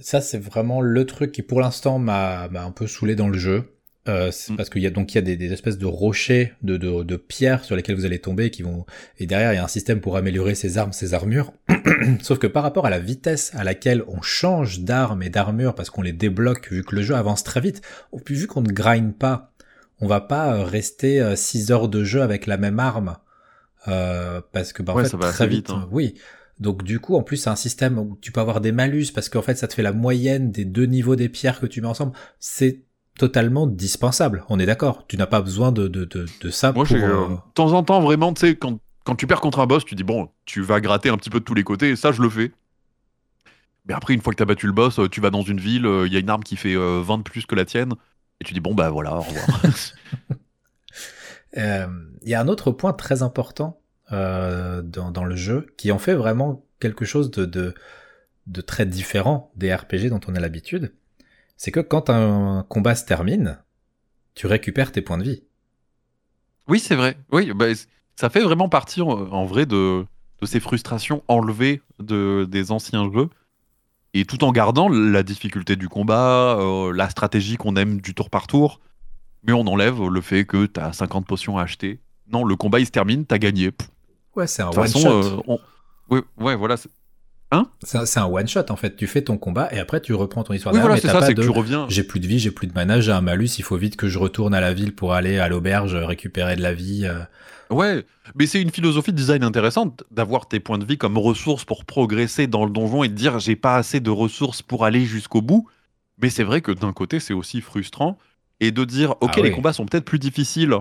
Ça, 0.00 0.22
c'est 0.22 0.38
vraiment 0.38 0.80
le 0.80 1.04
truc 1.04 1.32
qui, 1.32 1.42
pour 1.42 1.60
l'instant, 1.60 1.98
m'a 1.98 2.44
un 2.44 2.70
peu 2.70 2.86
saoulé 2.86 3.16
dans 3.16 3.28
le 3.28 3.38
jeu. 3.38 3.79
Euh, 4.10 4.30
Mm. 4.48 4.56
parce 4.56 4.68
qu'il 4.70 4.82
y 4.82 4.86
a 4.86 4.90
donc 4.90 5.12
il 5.12 5.16
y 5.16 5.18
a 5.18 5.22
des, 5.22 5.36
des 5.36 5.52
espèces 5.52 5.78
de 5.78 5.86
rochers, 5.86 6.52
de, 6.62 6.76
de, 6.76 7.02
de 7.02 7.16
pierres 7.16 7.64
sur 7.64 7.76
lesquelles 7.76 7.96
vous 7.96 8.04
allez 8.04 8.18
tomber 8.18 8.46
et 8.46 8.50
qui 8.50 8.62
vont 8.62 8.84
et 9.18 9.26
derrière 9.26 9.52
il 9.52 9.56
y 9.56 9.58
a 9.58 9.64
un 9.64 9.68
système 9.68 10.00
pour 10.00 10.16
améliorer 10.16 10.54
ses 10.54 10.76
armes, 10.78 10.92
ses 10.92 11.14
armures. 11.14 11.52
Sauf 12.22 12.38
que 12.38 12.46
par 12.46 12.62
rapport 12.62 12.86
à 12.86 12.90
la 12.90 12.98
vitesse 12.98 13.52
à 13.54 13.64
laquelle 13.64 14.02
on 14.08 14.20
change 14.22 14.80
d'armes 14.80 15.22
et 15.22 15.30
d'armures 15.30 15.74
parce 15.74 15.90
qu'on 15.90 16.02
les 16.02 16.12
débloque 16.12 16.70
vu 16.70 16.82
que 16.84 16.94
le 16.96 17.02
jeu 17.02 17.14
avance 17.14 17.44
très 17.44 17.60
vite, 17.60 17.82
puis 18.24 18.34
vu 18.34 18.46
qu'on 18.46 18.62
ne 18.62 18.72
grind 18.72 19.14
pas, 19.14 19.52
on 20.00 20.06
va 20.06 20.20
pas 20.20 20.54
euh, 20.54 20.64
rester 20.64 21.34
6 21.36 21.70
heures 21.70 21.88
de 21.88 22.04
jeu 22.04 22.22
avec 22.22 22.46
la 22.46 22.56
même 22.56 22.78
arme 22.80 23.16
euh, 23.88 24.40
parce 24.52 24.72
que 24.72 24.82
bah, 24.82 24.92
en 24.92 24.96
Ouais, 24.96 25.04
fait 25.04 25.10
ça 25.10 25.16
va 25.16 25.30
très 25.30 25.46
vite, 25.46 25.70
hein. 25.70 25.88
oui. 25.90 26.14
Donc 26.58 26.82
du 26.84 27.00
coup, 27.00 27.16
en 27.16 27.22
plus, 27.22 27.38
c'est 27.38 27.48
un 27.50 27.56
système 27.56 27.98
où 27.98 28.18
tu 28.20 28.32
peux 28.32 28.40
avoir 28.40 28.60
des 28.60 28.72
malus 28.72 29.06
parce 29.14 29.30
qu'en 29.30 29.40
fait, 29.40 29.54
ça 29.56 29.66
te 29.66 29.72
fait 29.74 29.82
la 29.82 29.92
moyenne 29.94 30.50
des 30.50 30.66
deux 30.66 30.84
niveaux 30.84 31.16
des 31.16 31.30
pierres 31.30 31.58
que 31.58 31.66
tu 31.66 31.80
mets 31.80 31.86
ensemble. 31.88 32.12
C'est 32.38 32.80
totalement 33.18 33.66
dispensable. 33.66 34.44
On 34.48 34.58
est 34.58 34.66
d'accord. 34.66 35.06
Tu 35.08 35.16
n'as 35.16 35.26
pas 35.26 35.40
besoin 35.42 35.72
de, 35.72 35.88
de, 35.88 36.04
de, 36.04 36.26
de 36.40 36.50
ça 36.50 36.72
Moi, 36.72 36.84
pour. 36.84 36.96
euh, 37.04 37.24
euh, 37.24 37.28
de 37.28 37.52
temps 37.54 37.72
en 37.72 37.82
temps, 37.82 38.00
vraiment, 38.00 38.32
tu 38.32 38.40
sais, 38.40 38.56
quand, 38.56 38.78
quand 39.04 39.14
tu 39.16 39.26
perds 39.26 39.40
contre 39.40 39.60
un 39.60 39.66
boss, 39.66 39.84
tu 39.84 39.94
dis, 39.94 40.04
bon, 40.04 40.30
tu 40.46 40.62
vas 40.62 40.80
gratter 40.80 41.08
un 41.10 41.16
petit 41.16 41.30
peu 41.30 41.40
de 41.40 41.44
tous 41.44 41.54
les 41.54 41.64
côtés, 41.64 41.90
et 41.90 41.96
ça, 41.96 42.12
je 42.12 42.22
le 42.22 42.30
fais. 42.30 42.52
Mais 43.86 43.94
après, 43.94 44.14
une 44.14 44.20
fois 44.20 44.32
que 44.32 44.36
tu 44.36 44.42
as 44.42 44.46
battu 44.46 44.66
le 44.66 44.72
boss, 44.72 44.98
euh, 44.98 45.08
tu 45.08 45.20
vas 45.20 45.30
dans 45.30 45.42
une 45.42 45.60
ville, 45.60 45.86
euh, 45.86 46.06
il 46.06 46.12
y 46.12 46.16
a 46.16 46.20
une 46.20 46.30
arme 46.30 46.42
qui 46.44 46.56
fait 46.56 46.74
euh, 46.76 47.00
20 47.02 47.18
de 47.18 47.22
plus 47.22 47.46
que 47.46 47.54
la 47.54 47.64
tienne, 47.64 47.92
et 48.40 48.44
tu 48.44 48.54
dis, 48.54 48.60
bon, 48.60 48.74
bah 48.74 48.90
voilà, 48.90 49.16
au 49.16 49.20
revoir. 49.22 49.62
Euh, 51.56 51.86
Il 52.22 52.28
y 52.28 52.34
a 52.34 52.40
un 52.40 52.48
autre 52.48 52.70
point 52.70 52.92
très 52.92 53.22
important 53.22 53.80
euh, 54.12 54.82
dans, 54.82 55.10
dans 55.10 55.24
le 55.24 55.34
jeu 55.34 55.66
qui 55.76 55.90
en 55.90 55.98
fait 55.98 56.14
vraiment 56.14 56.64
quelque 56.78 57.04
chose 57.04 57.30
de, 57.32 57.44
de, 57.44 57.74
de 58.46 58.60
très 58.60 58.86
différent 58.86 59.50
des 59.56 59.74
RPG 59.74 60.10
dont 60.10 60.20
on 60.28 60.34
a 60.36 60.40
l'habitude. 60.40 60.94
C'est 61.62 61.72
que 61.72 61.80
quand 61.80 62.08
un 62.08 62.64
combat 62.70 62.94
se 62.94 63.04
termine, 63.04 63.58
tu 64.34 64.46
récupères 64.46 64.92
tes 64.92 65.02
points 65.02 65.18
de 65.18 65.24
vie. 65.24 65.42
oui, 66.68 66.80
c'est 66.80 66.94
vrai. 66.94 67.18
Oui, 67.32 67.52
bah, 67.54 67.66
ça 68.16 68.30
fait 68.30 68.40
vraiment 68.40 68.70
partie, 68.70 69.02
en, 69.02 69.44
vrai, 69.44 69.66
de, 69.66 70.06
de 70.40 70.46
ces 70.46 70.58
frustrations 70.58 71.22
enlevées 71.28 71.82
de, 71.98 72.46
des 72.48 72.72
anciens 72.72 73.12
jeux. 73.12 73.28
Et 74.14 74.24
tout 74.24 74.42
en 74.42 74.52
gardant 74.52 74.88
la 74.88 75.22
difficulté 75.22 75.76
du 75.76 75.90
combat, 75.90 76.56
euh, 76.58 76.94
la 76.94 77.10
stratégie 77.10 77.58
qu'on 77.58 77.76
aime 77.76 78.00
du 78.00 78.14
tour 78.14 78.30
par 78.30 78.46
tour, 78.46 78.80
mais 79.42 79.52
on 79.52 79.66
enlève 79.66 80.02
le 80.02 80.20
fait 80.22 80.46
que 80.46 80.64
tu 80.64 80.80
as 80.80 80.94
50 80.94 81.26
potions 81.26 81.58
à 81.58 81.64
acheter. 81.64 82.00
Non, 82.32 82.42
le 82.42 82.56
combat 82.56 82.80
il 82.80 82.86
se 82.86 82.90
termine, 82.90 83.26
t'as 83.26 83.36
gagné. 83.36 83.70
Pff, 83.70 83.86
Ouais, 84.34 84.46
c'est 84.46 84.62
un 84.62 84.70
De 84.70 84.74
toute 84.76 84.82
façon, 84.82 85.10
euh, 85.12 85.36
on- 85.46 85.60
ouais, 86.08 86.22
ouais, 86.38 86.56
voilà. 86.56 86.76
C'est- 87.52 87.86
C'est 87.86 87.98
un- 87.98 88.06
c'est 88.06 88.20
un 88.20 88.26
one 88.26 88.46
shot 88.48 88.64
en 88.70 88.76
fait. 88.76 88.96
Tu 88.96 89.06
fais 89.06 89.22
ton 89.22 89.36
combat 89.38 89.68
et 89.72 89.78
après 89.78 90.00
tu 90.00 90.14
reprends 90.14 90.44
ton 90.44 90.54
histoire. 90.54 90.74
Oui, 90.74 90.80
voilà, 90.80 90.96
c'est 90.96 91.08
ça, 91.08 91.22
c'est 91.22 91.34
que 91.34 91.40
tu 91.42 91.48
reviens. 91.48 91.86
J'ai 91.88 92.02
plus 92.04 92.20
de 92.20 92.26
vie, 92.26 92.38
j'ai 92.38 92.50
plus 92.50 92.66
de 92.66 92.72
mana, 92.74 93.00
j'ai 93.00 93.12
un 93.12 93.20
malus. 93.20 93.58
Il 93.58 93.64
faut 93.64 93.76
vite 93.76 93.96
que 93.96 94.08
je 94.08 94.18
retourne 94.18 94.54
à 94.54 94.60
la 94.60 94.72
ville 94.72 94.94
pour 94.94 95.14
aller 95.14 95.38
à 95.38 95.48
l'auberge 95.48 95.94
récupérer 95.94 96.56
de 96.56 96.62
la 96.62 96.72
vie. 96.74 97.02
euh. 97.06 97.20
Ouais, 97.74 98.04
mais 98.34 98.46
c'est 98.46 98.60
une 98.60 98.70
philosophie 98.70 99.12
de 99.12 99.16
design 99.16 99.44
intéressante 99.44 100.02
d'avoir 100.10 100.48
tes 100.48 100.58
points 100.58 100.78
de 100.78 100.84
vie 100.84 100.98
comme 100.98 101.16
ressources 101.18 101.64
pour 101.64 101.84
progresser 101.84 102.46
dans 102.48 102.64
le 102.64 102.70
donjon 102.72 103.04
et 103.04 103.08
de 103.08 103.14
dire 103.14 103.38
j'ai 103.38 103.54
pas 103.56 103.76
assez 103.76 104.00
de 104.00 104.10
ressources 104.10 104.60
pour 104.62 104.84
aller 104.84 105.04
jusqu'au 105.04 105.40
bout. 105.40 105.68
Mais 106.20 106.30
c'est 106.30 106.42
vrai 106.44 106.60
que 106.60 106.72
d'un 106.72 106.92
côté, 106.92 107.20
c'est 107.20 107.32
aussi 107.34 107.60
frustrant. 107.60 108.18
Et 108.58 108.72
de 108.72 108.84
dire, 108.84 109.12
ok, 109.22 109.30
Ah 109.36 109.40
les 109.40 109.48
oui. 109.50 109.54
combats 109.54 109.72
sont 109.72 109.86
peut-être 109.86 110.04
plus 110.04 110.18
difficiles, 110.18 110.74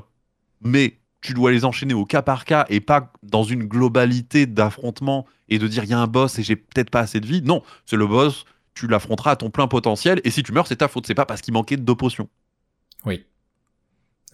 mais 0.61 0.97
tu 1.21 1.33
dois 1.33 1.51
les 1.51 1.65
enchaîner 1.65 1.93
au 1.93 2.05
cas 2.05 2.21
par 2.21 2.45
cas 2.45 2.65
et 2.69 2.79
pas 2.79 3.11
dans 3.23 3.43
une 3.43 3.65
globalité 3.65 4.45
d'affrontement 4.45 5.25
et 5.49 5.59
de 5.59 5.67
dire 5.67 5.83
il 5.83 5.89
y 5.89 5.93
a 5.93 5.99
un 5.99 6.07
boss 6.07 6.39
et 6.39 6.43
j'ai 6.43 6.55
peut-être 6.55 6.89
pas 6.89 7.01
assez 7.01 7.19
de 7.19 7.25
vie. 7.27 7.41
Non, 7.41 7.61
c'est 7.85 7.97
le 7.97 8.07
boss, 8.07 8.45
tu 8.73 8.87
l'affronteras 8.87 9.31
à 9.31 9.35
ton 9.35 9.49
plein 9.49 9.67
potentiel 9.67 10.21
et 10.23 10.31
si 10.31 10.43
tu 10.43 10.51
meurs, 10.53 10.67
c'est 10.67 10.77
ta 10.77 10.87
faute. 10.87 11.05
C'est 11.07 11.15
pas 11.15 11.25
parce 11.25 11.41
qu'il 11.41 11.53
manquait 11.53 11.77
de 11.77 11.81
deux 11.83 11.95
potions. 11.95 12.29
Oui. 13.05 13.25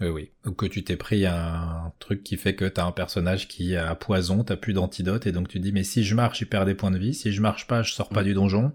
Oui, 0.02 0.07
oui. 0.10 0.32
Ou 0.45 0.52
que 0.52 0.66
tu 0.66 0.84
t'es 0.84 0.98
pris 0.98 1.26
un 1.26 1.94
truc 1.99 2.22
qui 2.22 2.36
fait 2.36 2.53
que 2.53 2.66
t'as 2.66 2.84
un 2.86 2.91
personnage 2.91 3.48
qui 3.48 3.76
a 3.78 3.95
poison, 3.95 4.44
t'as 4.44 4.57
plus 4.57 4.74
d'antidote, 4.74 5.26
et 5.26 5.32
donc 5.32 5.48
tu 5.48 5.60
dis, 5.62 5.72
mais 5.72 5.86
si 5.86 6.03
je 6.03 6.14
marche, 6.16 6.41
il 6.41 6.48
perd 6.48 6.66
des 6.66 6.76
points 6.76 6.91
de 6.91 6.98
vie, 6.98 7.14
si 7.14 7.32
je 7.32 7.41
marche 7.41 7.66
pas, 7.66 7.82
je 7.82 7.94
sors 7.94 8.10
pas 8.10 8.22
Mm. 8.22 8.26
du 8.26 8.34
donjon. 8.34 8.72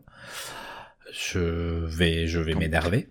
Je 1.13 1.85
vais, 1.87 2.27
je 2.27 2.39
vais 2.41 2.55
m'énerver. 2.55 3.11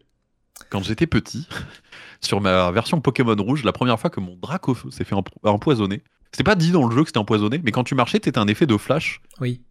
Quand 0.69 0.83
j'étais 0.83 1.07
petit, 1.07 1.47
sur 2.21 2.41
ma 2.41 2.71
version 2.71 3.01
Pokémon 3.01 3.35
Rouge, 3.37 3.63
la 3.63 3.71
première 3.71 3.99
fois 3.99 4.09
que 4.09 4.19
mon 4.19 4.35
Dracofeu 4.35 4.91
s'est 4.91 5.03
fait 5.03 5.15
empo- 5.15 5.31
empoisonner, 5.43 6.03
c'était 6.31 6.43
pas 6.43 6.55
dit 6.55 6.71
dans 6.71 6.87
le 6.87 6.95
jeu 6.95 7.01
que 7.03 7.09
c'était 7.09 7.17
empoisonné, 7.19 7.59
mais 7.63 7.71
quand 7.71 7.83
tu 7.83 7.95
marchais, 7.95 8.19
t'étais 8.19 8.37
un 8.39 8.47
effet 8.47 8.65
de 8.67 8.77
flash. 8.77 9.21
Oui. 9.39 9.61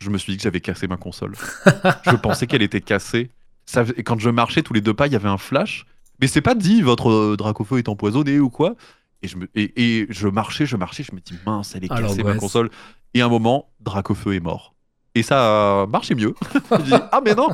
Je 0.00 0.10
me 0.10 0.18
suis 0.18 0.32
dit 0.32 0.36
que 0.36 0.42
j'avais 0.42 0.60
cassé 0.60 0.86
ma 0.88 0.96
console. 0.96 1.34
je 2.06 2.16
pensais 2.16 2.46
qu'elle 2.46 2.62
était 2.62 2.80
cassée. 2.80 3.30
Ça, 3.66 3.84
et 3.96 4.02
quand 4.02 4.18
je 4.18 4.30
marchais 4.30 4.62
tous 4.62 4.72
les 4.72 4.80
deux 4.80 4.94
pas, 4.94 5.06
il 5.06 5.12
y 5.12 5.16
avait 5.16 5.28
un 5.28 5.38
flash. 5.38 5.86
Mais 6.20 6.26
c'est 6.26 6.40
pas 6.40 6.54
dit 6.54 6.82
votre 6.82 7.10
euh, 7.10 7.36
Dracofeu 7.36 7.78
est 7.78 7.88
empoisonné 7.88 8.40
ou 8.40 8.48
quoi. 8.50 8.74
Et 9.22 9.28
je, 9.28 9.36
me, 9.36 9.48
et, 9.54 10.00
et 10.00 10.06
je 10.10 10.26
marchais, 10.28 10.66
je 10.66 10.76
marchais, 10.76 11.02
je 11.02 11.12
me 11.14 11.20
dis 11.20 11.34
mince, 11.46 11.74
elle 11.76 11.84
est 11.84 11.88
Ah, 11.90 12.00
cassée 12.00 12.22
ma 12.22 12.34
console. 12.40 12.70
Et 13.14 13.20
à 13.20 13.26
un 13.26 13.28
moment, 13.28 13.68
Dracofeu 13.80 14.34
est 14.34 14.40
mort. 14.40 14.74
Et 15.18 15.22
ça 15.24 15.82
a 15.82 15.86
marché 15.86 16.14
mieux. 16.14 16.32
ah 17.10 17.20
mais 17.24 17.34
non 17.34 17.48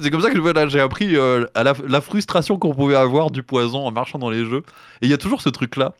C'est 0.00 0.08
comme 0.10 0.20
ça 0.22 0.30
que 0.30 0.38
voilà, 0.38 0.68
j'ai 0.68 0.78
appris 0.78 1.16
euh, 1.16 1.46
à 1.54 1.64
la, 1.64 1.74
la 1.88 2.00
frustration 2.00 2.58
qu'on 2.58 2.72
pouvait 2.74 2.94
avoir 2.94 3.32
du 3.32 3.42
poison 3.42 3.84
en 3.86 3.90
marchant 3.90 4.20
dans 4.20 4.30
les 4.30 4.44
jeux. 4.44 4.62
Et 5.02 5.06
il 5.06 5.08
y 5.08 5.12
a 5.14 5.18
toujours 5.18 5.42
ce 5.42 5.48
truc-là. 5.48 5.94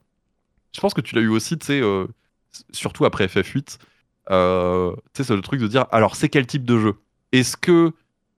Je 0.73 0.81
pense 0.81 0.95
que 0.95 1.01
tu 1.01 1.17
l'as 1.17 1.23
eu 1.23 1.29
aussi, 1.29 1.59
tu 1.59 1.67
sais, 1.67 1.81
euh, 1.81 2.07
surtout 2.71 3.05
après 3.05 3.27
FF8. 3.27 3.79
Euh, 4.31 4.93
tu 4.93 5.01
sais, 5.17 5.25
c'est 5.25 5.35
le 5.35 5.43
truc 5.43 5.61
de 5.61 5.67
dire, 5.67 5.87
alors 5.91 6.15
c'est 6.15 6.29
quel 6.29 6.47
type 6.47 6.65
de 6.65 6.79
jeu? 6.79 6.95
Est-ce 7.33 7.57
que 7.57 7.93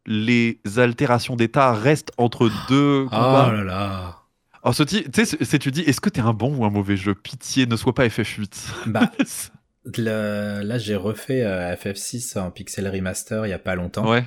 les 0.07 0.59
altérations 0.77 1.37
d'état 1.37 1.75
restent 1.75 2.13
entre 2.17 2.51
deux 2.71 3.05
Oh 3.07 3.11
combats? 3.11 3.53
là 3.53 3.63
là. 3.65 4.17
Alors, 4.63 4.75
ce 4.75 4.83
tu 4.85 5.05
sais, 5.13 5.59
tu 5.59 5.71
dis, 5.71 5.83
est-ce 5.83 6.01
que 6.01 6.09
t'es 6.09 6.21
un 6.21 6.33
bon 6.33 6.55
ou 6.57 6.65
un 6.65 6.71
mauvais 6.71 6.97
jeu? 6.97 7.15
Pitié, 7.15 7.67
ne 7.67 7.77
sois 7.77 7.95
pas 7.95 8.07
FF8. 8.07 8.51
Bah, 8.87 9.11
le- 9.85 10.63
là, 10.63 10.79
j'ai 10.79 10.97
refait 10.97 11.43
euh, 11.45 11.75
FF6 11.75 12.39
en 12.39 12.51
pixel 12.51 12.89
remaster 12.89 13.47
il 13.47 13.51
y 13.51 13.53
a 13.55 13.59
pas 13.59 13.75
longtemps. 13.75 14.11
ouais. 14.11 14.25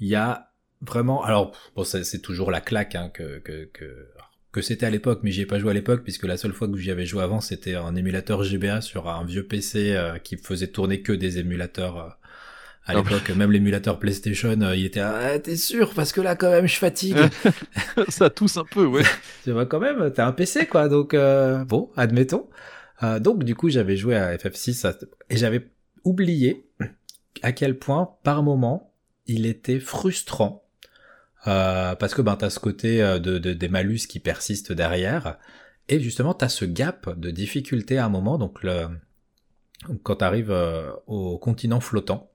Il 0.00 0.08
y 0.08 0.14
a 0.14 0.50
vraiment, 0.80 1.22
alors 1.22 1.52
bon, 1.76 1.84
c'est 1.84 2.22
toujours 2.22 2.50
la 2.50 2.60
claque 2.62 2.94
hein, 2.94 3.10
que, 3.12 3.38
que, 3.38 3.68
que 3.72 4.08
que 4.52 4.62
c'était 4.62 4.86
à 4.86 4.90
l'époque, 4.90 5.20
mais 5.22 5.30
j'y 5.30 5.42
ai 5.42 5.46
pas 5.46 5.60
joué 5.60 5.70
à 5.70 5.74
l'époque 5.74 6.02
puisque 6.02 6.24
la 6.24 6.36
seule 6.36 6.52
fois 6.52 6.66
que 6.66 6.76
j'y 6.76 6.90
avais 6.90 7.06
joué 7.06 7.22
avant, 7.22 7.40
c'était 7.40 7.76
un 7.76 7.94
émulateur 7.94 8.42
GBA 8.42 8.80
sur 8.80 9.08
un 9.08 9.24
vieux 9.24 9.46
PC 9.46 9.94
euh, 9.94 10.18
qui 10.18 10.36
faisait 10.36 10.66
tourner 10.68 11.02
que 11.02 11.12
des 11.12 11.38
émulateurs. 11.38 11.98
euh, 11.98 12.08
à 12.86 12.94
l'époque, 12.94 13.28
même 13.36 13.52
l'émulateur 13.52 13.98
PlayStation, 14.00 14.58
euh, 14.62 14.74
il 14.74 14.86
était 14.86 14.98
ah, 15.00 15.38
t'es 15.38 15.54
sûr? 15.54 15.92
Parce 15.94 16.12
que 16.12 16.20
là 16.20 16.34
quand 16.34 16.50
même 16.50 16.66
je 16.66 16.76
fatigue. 16.76 17.16
ça 18.08 18.28
tousse 18.30 18.56
un 18.56 18.64
peu, 18.64 18.86
ouais. 18.86 19.04
tu 19.44 19.52
vois 19.52 19.66
quand 19.66 19.78
même, 19.78 20.10
t'as 20.12 20.26
un 20.26 20.32
PC 20.32 20.66
quoi, 20.66 20.88
donc 20.88 21.14
bon, 21.68 21.90
admettons. 21.96 22.48
Euh, 23.02 23.18
donc 23.18 23.44
du 23.44 23.54
coup 23.54 23.68
j'avais 23.70 23.96
joué 23.96 24.16
à 24.16 24.36
FF6 24.36 24.84
à- 24.86 24.96
et 25.30 25.36
j'avais 25.36 25.70
oublié 26.04 26.66
à 27.42 27.52
quel 27.52 27.78
point 27.78 28.16
par 28.22 28.42
moment 28.42 28.92
il 29.26 29.46
était 29.46 29.80
frustrant. 29.80 30.64
Euh, 31.46 31.94
parce 31.94 32.12
que 32.14 32.20
ben 32.20 32.36
t'as 32.36 32.50
ce 32.50 32.58
côté 32.60 33.02
euh, 33.02 33.18
de, 33.18 33.38
de- 33.38 33.54
des 33.54 33.68
malus 33.68 34.00
qui 34.08 34.20
persistent 34.20 34.72
derrière. 34.72 35.38
Et 35.88 35.98
justement 36.00 36.34
t'as 36.34 36.48
ce 36.50 36.64
gap 36.66 37.18
de 37.18 37.30
difficulté 37.30 37.96
à 37.98 38.04
un 38.04 38.10
moment 38.10 38.36
donc 38.38 38.62
le 38.62 38.88
quand 40.02 40.16
t'arrives 40.16 40.54
au 41.06 41.38
continent 41.38 41.80
flottant 41.80 42.30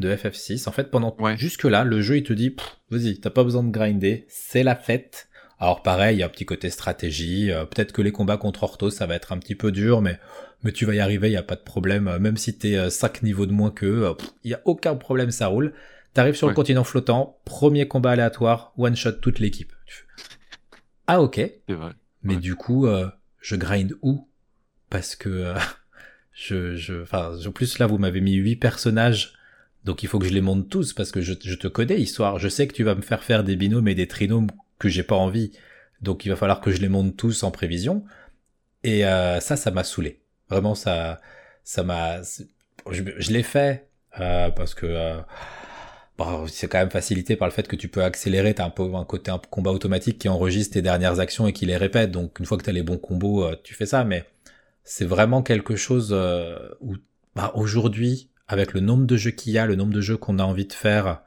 de 0.00 0.14
FF6 0.14 0.68
en 0.68 0.72
fait 0.72 0.90
pendant 0.90 1.16
Ouais. 1.20 1.36
jusque 1.36 1.62
là 1.64 1.84
le 1.84 2.00
jeu 2.02 2.16
il 2.16 2.24
te 2.24 2.32
dit 2.32 2.54
vas-y 2.90 3.20
t'as 3.20 3.30
pas 3.30 3.44
besoin 3.44 3.62
de 3.62 3.70
grinder 3.70 4.26
c'est 4.28 4.64
la 4.64 4.74
fête 4.74 5.27
alors 5.60 5.82
pareil 5.82 6.16
il 6.16 6.20
y 6.20 6.22
a 6.22 6.26
un 6.26 6.30
petit 6.30 6.44
côté 6.46 6.70
stratégie 6.70 7.50
euh, 7.50 7.64
peut-être 7.64 7.92
que 7.92 8.02
les 8.02 8.12
combats 8.12 8.36
contre 8.36 8.62
Orthos 8.64 8.90
ça 8.90 9.06
va 9.06 9.14
être 9.14 9.32
un 9.32 9.38
petit 9.38 9.54
peu 9.54 9.72
dur 9.72 10.00
mais 10.02 10.18
mais 10.64 10.72
tu 10.72 10.86
vas 10.86 10.94
y 10.94 10.98
arriver, 10.98 11.28
il 11.28 11.34
y 11.34 11.36
a 11.36 11.44
pas 11.44 11.54
de 11.54 11.60
problème. 11.60 12.08
Euh, 12.08 12.18
Même 12.18 12.36
si 12.36 12.58
t'es 12.58 12.90
5 12.90 13.22
niveaux 13.22 13.46
de 13.46 13.52
moins 13.52 13.70
qu'eux, 13.70 14.12
il 14.42 14.50
y 14.50 14.54
a 14.54 14.60
aucun 14.64 14.96
problème, 14.96 15.30
ça 15.30 15.46
roule. 15.46 15.72
T'arrives 16.14 16.34
sur 16.34 16.48
le 16.48 16.54
continent 16.54 16.82
flottant, 16.82 17.38
premier 17.44 17.86
combat 17.86 18.10
aléatoire, 18.10 18.72
one 18.76 18.96
shot 18.96 19.12
toute 19.12 19.38
l'équipe. 19.38 19.72
Ah 21.06 21.22
ok, 21.22 21.38
vrai. 21.68 21.92
mais 22.24 22.34
Ouais. 22.34 22.40
du 22.40 22.56
coup, 22.56 22.88
euh, 22.88 23.08
je 23.40 23.54
grind 23.54 23.94
où? 24.02 24.26
Parce 24.90 25.14
que 25.14 25.28
euh, 25.28 25.54
je, 26.32 26.74
je, 26.74 27.02
enfin, 27.02 27.36
en 27.46 27.52
plus 27.52 27.78
là, 27.78 27.86
vous 27.86 27.98
m'avez 27.98 28.20
mis 28.20 28.34
huit 28.34 28.56
personnages, 28.56 29.34
donc 29.84 30.02
il 30.02 30.08
faut 30.08 30.18
que 30.18 30.26
je 30.26 30.34
les 30.34 30.40
monte 30.40 30.68
tous 30.68 30.92
parce 30.92 31.12
que 31.12 31.20
je, 31.20 31.34
je 31.40 31.54
te 31.54 31.68
connais, 31.68 32.00
histoire. 32.00 32.40
Je 32.40 32.48
sais 32.48 32.66
que 32.66 32.74
tu 32.74 32.82
vas 32.82 32.96
me 32.96 33.02
faire 33.02 33.22
faire 33.22 33.44
des 33.44 33.54
binômes 33.54 33.86
et 33.86 33.94
des 33.94 34.08
trinômes 34.08 34.48
que 34.78 34.88
j'ai 34.88 35.02
pas 35.02 35.16
envie, 35.16 35.52
donc 36.02 36.24
il 36.24 36.28
va 36.30 36.36
falloir 36.36 36.60
que 36.60 36.70
je 36.70 36.80
les 36.80 36.88
monte 36.88 37.16
tous 37.16 37.42
en 37.42 37.50
prévision. 37.50 38.04
Et 38.84 39.06
euh, 39.06 39.40
ça, 39.40 39.56
ça 39.56 39.70
m'a 39.70 39.84
saoulé. 39.84 40.22
Vraiment, 40.50 40.74
ça, 40.74 41.20
ça 41.64 41.82
m'a. 41.84 42.22
Je, 42.90 43.02
je 43.18 43.32
l'ai 43.32 43.42
fait 43.42 43.88
euh, 44.20 44.50
parce 44.50 44.74
que. 44.74 44.86
euh, 44.86 45.20
Bon, 46.16 46.48
c'est 46.48 46.66
quand 46.66 46.78
même 46.78 46.90
facilité 46.90 47.36
par 47.36 47.46
le 47.46 47.52
fait 47.52 47.68
que 47.68 47.76
tu 47.76 47.88
peux 47.88 48.02
accélérer, 48.02 48.54
t'as 48.54 48.64
un 48.66 48.70
peu 48.70 48.92
un 48.94 49.04
côté 49.04 49.30
un 49.30 49.38
combat 49.38 49.70
automatique 49.70 50.18
qui 50.18 50.28
enregistre 50.28 50.74
tes 50.74 50.82
dernières 50.82 51.20
actions 51.20 51.46
et 51.46 51.52
qui 51.52 51.64
les 51.64 51.76
répète, 51.76 52.10
donc 52.10 52.40
une 52.40 52.46
fois 52.46 52.58
que 52.58 52.64
t'as 52.64 52.72
les 52.72 52.82
bons 52.82 52.98
combos, 52.98 53.44
euh, 53.44 53.56
tu 53.62 53.74
fais 53.74 53.86
ça, 53.86 54.02
mais 54.04 54.24
c'est 54.84 55.04
vraiment 55.04 55.42
quelque 55.42 55.76
chose 55.76 56.10
euh, 56.12 56.58
où, 56.80 56.96
bah, 57.36 57.52
aujourd'hui, 57.54 58.30
avec 58.48 58.72
le 58.72 58.80
nombre 58.80 59.06
de 59.06 59.16
jeux 59.16 59.30
qu'il 59.30 59.52
y 59.52 59.58
a, 59.58 59.66
le 59.66 59.76
nombre 59.76 59.92
de 59.92 60.00
jeux 60.00 60.16
qu'on 60.16 60.40
a 60.40 60.44
envie 60.44 60.66
de 60.66 60.72
faire, 60.72 61.22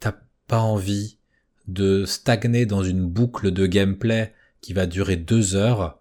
t'as 0.00 0.14
pas 0.46 0.60
envie 0.60 1.18
de 1.72 2.04
stagner 2.04 2.66
dans 2.66 2.82
une 2.82 3.06
boucle 3.06 3.50
de 3.50 3.66
gameplay 3.66 4.34
qui 4.60 4.72
va 4.72 4.86
durer 4.86 5.16
deux 5.16 5.54
heures, 5.54 5.98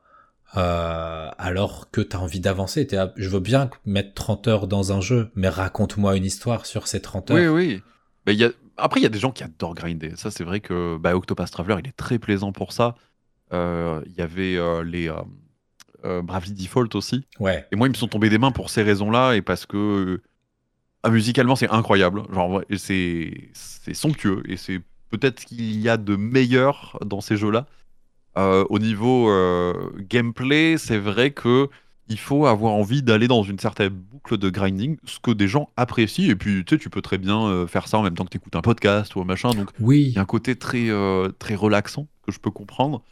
euh, 0.57 1.29
alors 1.37 1.91
que 1.91 2.01
t'as 2.01 2.17
envie 2.17 2.39
d'avancer. 2.39 2.87
Je 3.15 3.29
veux 3.29 3.39
bien 3.39 3.69
mettre 3.85 4.13
30 4.13 4.47
heures 4.47 4.67
dans 4.67 4.91
un 4.91 5.01
jeu, 5.01 5.29
mais 5.35 5.49
raconte-moi 5.49 6.15
une 6.17 6.25
histoire 6.25 6.65
sur 6.65 6.87
ces 6.87 7.01
30 7.01 7.31
heures. 7.31 7.53
Oui, 7.53 7.67
oui. 7.75 7.81
Mais 8.25 8.33
il 8.33 8.39
y 8.39 8.45
a... 8.45 8.51
Après, 8.77 8.99
il 9.01 9.03
y 9.03 9.05
a 9.05 9.09
des 9.09 9.19
gens 9.19 9.31
qui 9.31 9.43
adorent 9.43 9.75
grinder. 9.75 10.13
Ça, 10.15 10.31
c'est 10.31 10.45
vrai 10.45 10.61
que 10.61 10.97
bah, 10.97 11.15
Octopath 11.15 11.51
Traveler, 11.51 11.75
il 11.83 11.89
est 11.89 11.97
très 11.97 12.17
plaisant 12.17 12.53
pour 12.53 12.71
ça. 12.71 12.95
Euh, 13.51 14.01
Il 14.05 14.13
y 14.13 14.21
avait 14.21 14.55
euh, 14.55 14.83
les 14.83 15.11
Bravely 16.01 16.53
Default 16.53 16.95
aussi. 16.95 17.25
Ouais. 17.39 17.67
Et 17.71 17.75
moi, 17.75 17.87
ils 17.87 17.91
me 17.91 17.95
sont 17.95 18.07
tombés 18.07 18.29
des 18.29 18.37
mains 18.37 18.51
pour 18.51 18.69
ces 18.69 18.83
raisons-là 18.83 19.33
et 19.33 19.41
parce 19.41 19.65
que 19.65 20.21
musicalement, 21.09 21.57
c'est 21.57 21.69
incroyable. 21.69 22.23
Genre, 22.33 22.61
c'est 22.77 23.51
somptueux 23.93 24.43
et 24.45 24.55
c'est 24.55 24.79
peut-être 25.09 25.45
qu'il 25.45 25.79
y 25.79 25.89
a 25.89 25.97
de 25.97 26.15
meilleur 26.15 26.97
dans 27.05 27.21
ces 27.21 27.37
jeux-là. 27.37 27.65
Euh, 28.37 28.63
au 28.69 28.79
niveau 28.79 29.29
euh, 29.29 29.73
gameplay, 30.09 30.77
c'est 30.77 30.99
vrai 30.99 31.31
que 31.31 31.67
il 32.11 32.17
faut 32.17 32.47
avoir 32.47 32.73
envie 32.73 33.03
d'aller 33.03 33.27
dans 33.27 33.43
une 33.43 33.59
certaine 33.59 33.89
boucle 33.89 34.37
de 34.37 34.49
grinding, 34.49 34.97
ce 35.05 35.19
que 35.19 35.29
des 35.29 35.47
gens 35.47 35.69
apprécient. 35.77 36.27
Et 36.29 36.35
puis, 36.35 36.65
tu 36.65 36.75
sais, 36.75 36.79
tu 36.81 36.89
peux 36.89 37.01
très 37.03 37.19
bien 37.19 37.39
euh, 37.45 37.67
faire 37.67 37.87
ça 37.87 37.99
en 37.99 38.01
même 38.03 38.15
temps 38.15 38.25
que 38.25 38.29
tu 38.31 38.37
écoutes 38.37 38.55
un 38.55 38.61
podcast 38.61 39.15
ou 39.15 39.21
un 39.21 39.25
machin. 39.25 39.51
Donc, 39.51 39.69
il 39.79 39.85
Oui. 39.85 40.13
y 40.15 40.17
a 40.17 40.21
un 40.21 40.25
côté 40.25 40.55
très, 40.55 40.89
euh, 40.89 41.29
très 41.37 41.53
relaxant 41.53 42.07
que 42.25 42.31
je 42.31 42.39
peux 42.39 42.49
comprendre. 42.49 43.03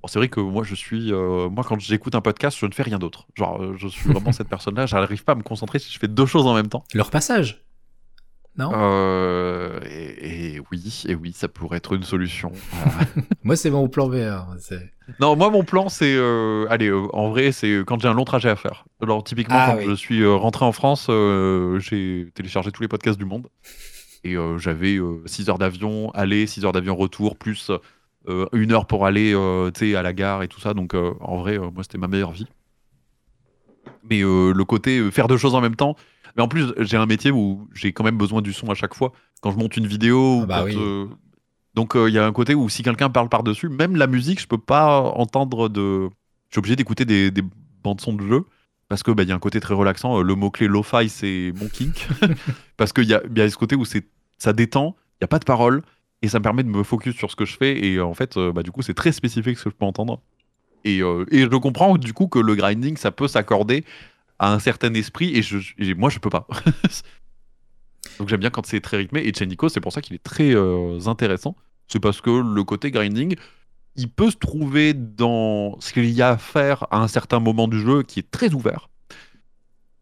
Bon, 0.00 0.06
c'est 0.08 0.20
vrai 0.20 0.28
que 0.28 0.38
moi, 0.40 0.62
je 0.62 0.76
suis. 0.76 1.12
euh, 1.12 1.48
moi, 1.50 1.64
quand 1.64 1.78
j'écoute 1.80 2.14
un 2.14 2.20
podcast, 2.20 2.56
je 2.60 2.66
ne 2.66 2.72
fais 2.72 2.84
rien 2.84 2.98
d'autre. 3.00 3.26
Genre, 3.34 3.76
je 3.76 3.88
suis 3.88 4.08
vraiment 4.12 4.30
cette 4.32 4.48
personne-là. 4.48 4.86
J'arrive 4.86 5.24
pas 5.24 5.32
à 5.32 5.36
me 5.36 5.42
concentrer 5.42 5.78
si 5.80 5.92
je 5.92 5.98
fais 5.98 6.08
deux 6.08 6.26
choses 6.26 6.46
en 6.46 6.54
même 6.54 6.68
temps. 6.68 6.84
Leur 6.94 7.10
passage. 7.10 7.64
Non 8.58 8.70
Euh, 8.74 9.80
et, 9.88 10.54
et 10.56 10.60
oui, 10.70 11.02
et 11.08 11.14
oui, 11.14 11.32
ça 11.32 11.48
pourrait 11.48 11.78
être 11.78 11.94
une 11.94 12.02
solution. 12.02 12.52
Moi, 13.44 13.56
c'est 13.56 13.70
mon 13.70 13.88
plan 13.88 14.08
B. 14.08 14.14
hein, 14.16 14.46
non, 15.18 15.34
moi, 15.34 15.50
mon 15.50 15.64
plan, 15.64 15.88
c'est. 15.88 16.14
euh, 16.14 16.66
allez, 16.70 16.88
euh, 16.88 17.06
en 17.12 17.30
vrai, 17.30 17.52
c'est 17.52 17.82
quand 17.86 18.00
j'ai 18.00 18.08
un 18.08 18.12
long 18.14 18.24
trajet 18.24 18.48
à 18.50 18.56
faire. 18.56 18.84
Alors, 19.02 19.24
typiquement, 19.24 19.56
Ah 19.58 19.72
quand 19.72 19.78
oui. 19.78 19.86
je 19.88 19.94
suis 19.94 20.26
rentré 20.26 20.64
en 20.64 20.72
France, 20.72 21.06
j'ai 21.80 22.28
téléchargé 22.34 22.70
tous 22.70 22.82
les 22.82 22.88
podcasts 22.88 23.18
du 23.18 23.24
monde. 23.24 23.46
Et 24.22 24.36
j'avais 24.58 24.98
6 25.26 25.48
heures 25.48 25.58
d'avion, 25.58 26.10
aller, 26.10 26.46
6 26.46 26.64
heures 26.64 26.72
d'avion 26.72 26.94
retour, 26.94 27.36
plus 27.36 27.70
une 28.52 28.72
heure 28.72 28.86
pour 28.86 29.06
aller 29.06 29.32
à 29.34 30.02
la 30.02 30.12
gare 30.12 30.42
et 30.42 30.48
tout 30.48 30.60
ça. 30.60 30.74
Donc, 30.74 30.94
en 30.94 31.36
vrai, 31.38 31.58
moi, 31.58 31.82
c'était 31.82 31.98
ma 31.98 32.06
meilleure 32.08 32.32
vie. 32.32 32.46
Mais 34.08 34.20
le 34.20 34.62
côté 34.64 35.10
faire 35.10 35.26
deux 35.28 35.38
choses 35.38 35.54
en 35.54 35.60
même 35.60 35.76
temps. 35.76 35.96
Mais 36.36 36.42
en 36.42 36.48
plus, 36.48 36.72
j'ai 36.78 36.96
un 36.96 37.06
métier 37.06 37.30
où 37.30 37.68
j'ai 37.74 37.92
quand 37.92 38.04
même 38.04 38.18
besoin 38.18 38.42
du 38.42 38.52
son 38.52 38.68
à 38.70 38.74
chaque 38.74 38.94
fois. 38.94 39.12
Quand 39.40 39.50
je 39.50 39.56
monte 39.56 39.76
une 39.76 39.86
vidéo. 39.86 40.40
Ah 40.42 40.46
bah 40.46 40.58
quand, 40.60 40.64
oui. 40.66 40.76
euh, 40.78 41.06
donc, 41.74 41.96
euh, 41.96 42.08
il 42.08 42.14
y 42.14 42.18
a 42.18 42.26
un 42.26 42.32
côté 42.32 42.54
où 42.54 42.68
si 42.68 42.82
quelqu'un 42.82 43.10
parle 43.10 43.28
par-dessus, 43.28 43.68
même 43.68 43.96
la 43.96 44.06
musique, 44.06 44.40
je 44.40 44.46
peux 44.46 44.58
pas 44.58 45.00
entendre 45.00 45.68
de. 45.68 46.08
Je 46.48 46.54
suis 46.54 46.58
obligé 46.58 46.76
d'écouter 46.76 47.04
des, 47.04 47.30
des 47.30 47.42
bandes 47.82 48.00
son 48.00 48.12
de 48.12 48.26
jeu. 48.26 48.44
Parce 48.88 49.04
que 49.04 49.12
bah, 49.12 49.22
y 49.22 49.30
a 49.30 49.34
un 49.36 49.38
côté 49.38 49.60
très 49.60 49.74
relaxant. 49.74 50.18
Euh, 50.18 50.22
Le 50.22 50.34
mot-clé 50.34 50.66
lo-fi, 50.66 51.08
c'est 51.08 51.52
mon 51.56 51.68
kink. 51.68 52.08
parce 52.76 52.92
qu'il 52.92 53.04
y 53.04 53.14
a, 53.14 53.22
y 53.24 53.50
ce 53.50 53.56
côté 53.56 53.76
où 53.76 53.84
c'est 53.84 54.04
ça 54.36 54.52
détend, 54.52 54.96
il 55.14 55.22
n'y 55.22 55.24
a 55.26 55.28
pas 55.28 55.38
de 55.38 55.44
parole, 55.44 55.82
et 56.22 56.28
ça 56.28 56.38
me 56.38 56.42
permet 56.42 56.62
de 56.62 56.68
me 56.70 56.82
focus 56.82 57.14
sur 57.14 57.30
ce 57.30 57.36
que 57.36 57.44
je 57.44 57.56
fais. 57.56 57.84
Et 57.84 58.00
en 58.00 58.14
fait, 58.14 58.38
bah, 58.38 58.62
du 58.62 58.72
coup, 58.72 58.82
c'est 58.82 58.94
très 58.94 59.12
spécifique 59.12 59.58
ce 59.58 59.64
que 59.64 59.70
je 59.70 59.74
peux 59.76 59.84
entendre. 59.84 60.20
Et, 60.84 61.02
euh, 61.02 61.24
et 61.30 61.42
je 61.42 61.56
comprends 61.56 61.96
du 61.98 62.12
coup 62.12 62.26
que 62.26 62.38
le 62.38 62.54
grinding, 62.54 62.96
ça 62.96 63.10
peut 63.10 63.28
s'accorder 63.28 63.84
à 64.40 64.54
un 64.54 64.58
certain 64.58 64.92
esprit, 64.94 65.38
et, 65.38 65.94
moi, 65.94 66.08
je 66.08 66.18
peux 66.18 66.30
pas. 66.30 66.48
Donc 68.18 68.28
j'aime 68.28 68.40
bien 68.40 68.48
quand 68.48 68.64
c'est 68.64 68.80
très 68.80 68.96
rythmé. 68.96 69.20
Et 69.20 69.34
Chenico, 69.34 69.68
c'est 69.68 69.80
pour 69.80 69.92
ça 69.92 70.00
qu'il 70.00 70.16
est 70.16 70.22
très 70.22 70.54
euh, 70.54 70.98
intéressant. 71.06 71.54
C'est 71.88 72.00
parce 72.00 72.22
que 72.22 72.30
le 72.30 72.64
côté 72.64 72.90
grinding, 72.90 73.36
il 73.96 74.10
peut 74.10 74.30
se 74.30 74.38
trouver 74.38 74.94
dans 74.94 75.78
ce 75.80 75.92
qu'il 75.92 76.08
y 76.10 76.22
a 76.22 76.30
à 76.30 76.36
faire 76.38 76.86
à 76.90 77.02
un 77.02 77.08
certain 77.08 77.38
moment 77.38 77.68
du 77.68 77.80
jeu 77.80 78.02
qui 78.02 78.18
est 78.18 78.30
très 78.30 78.54
ouvert. 78.54 78.88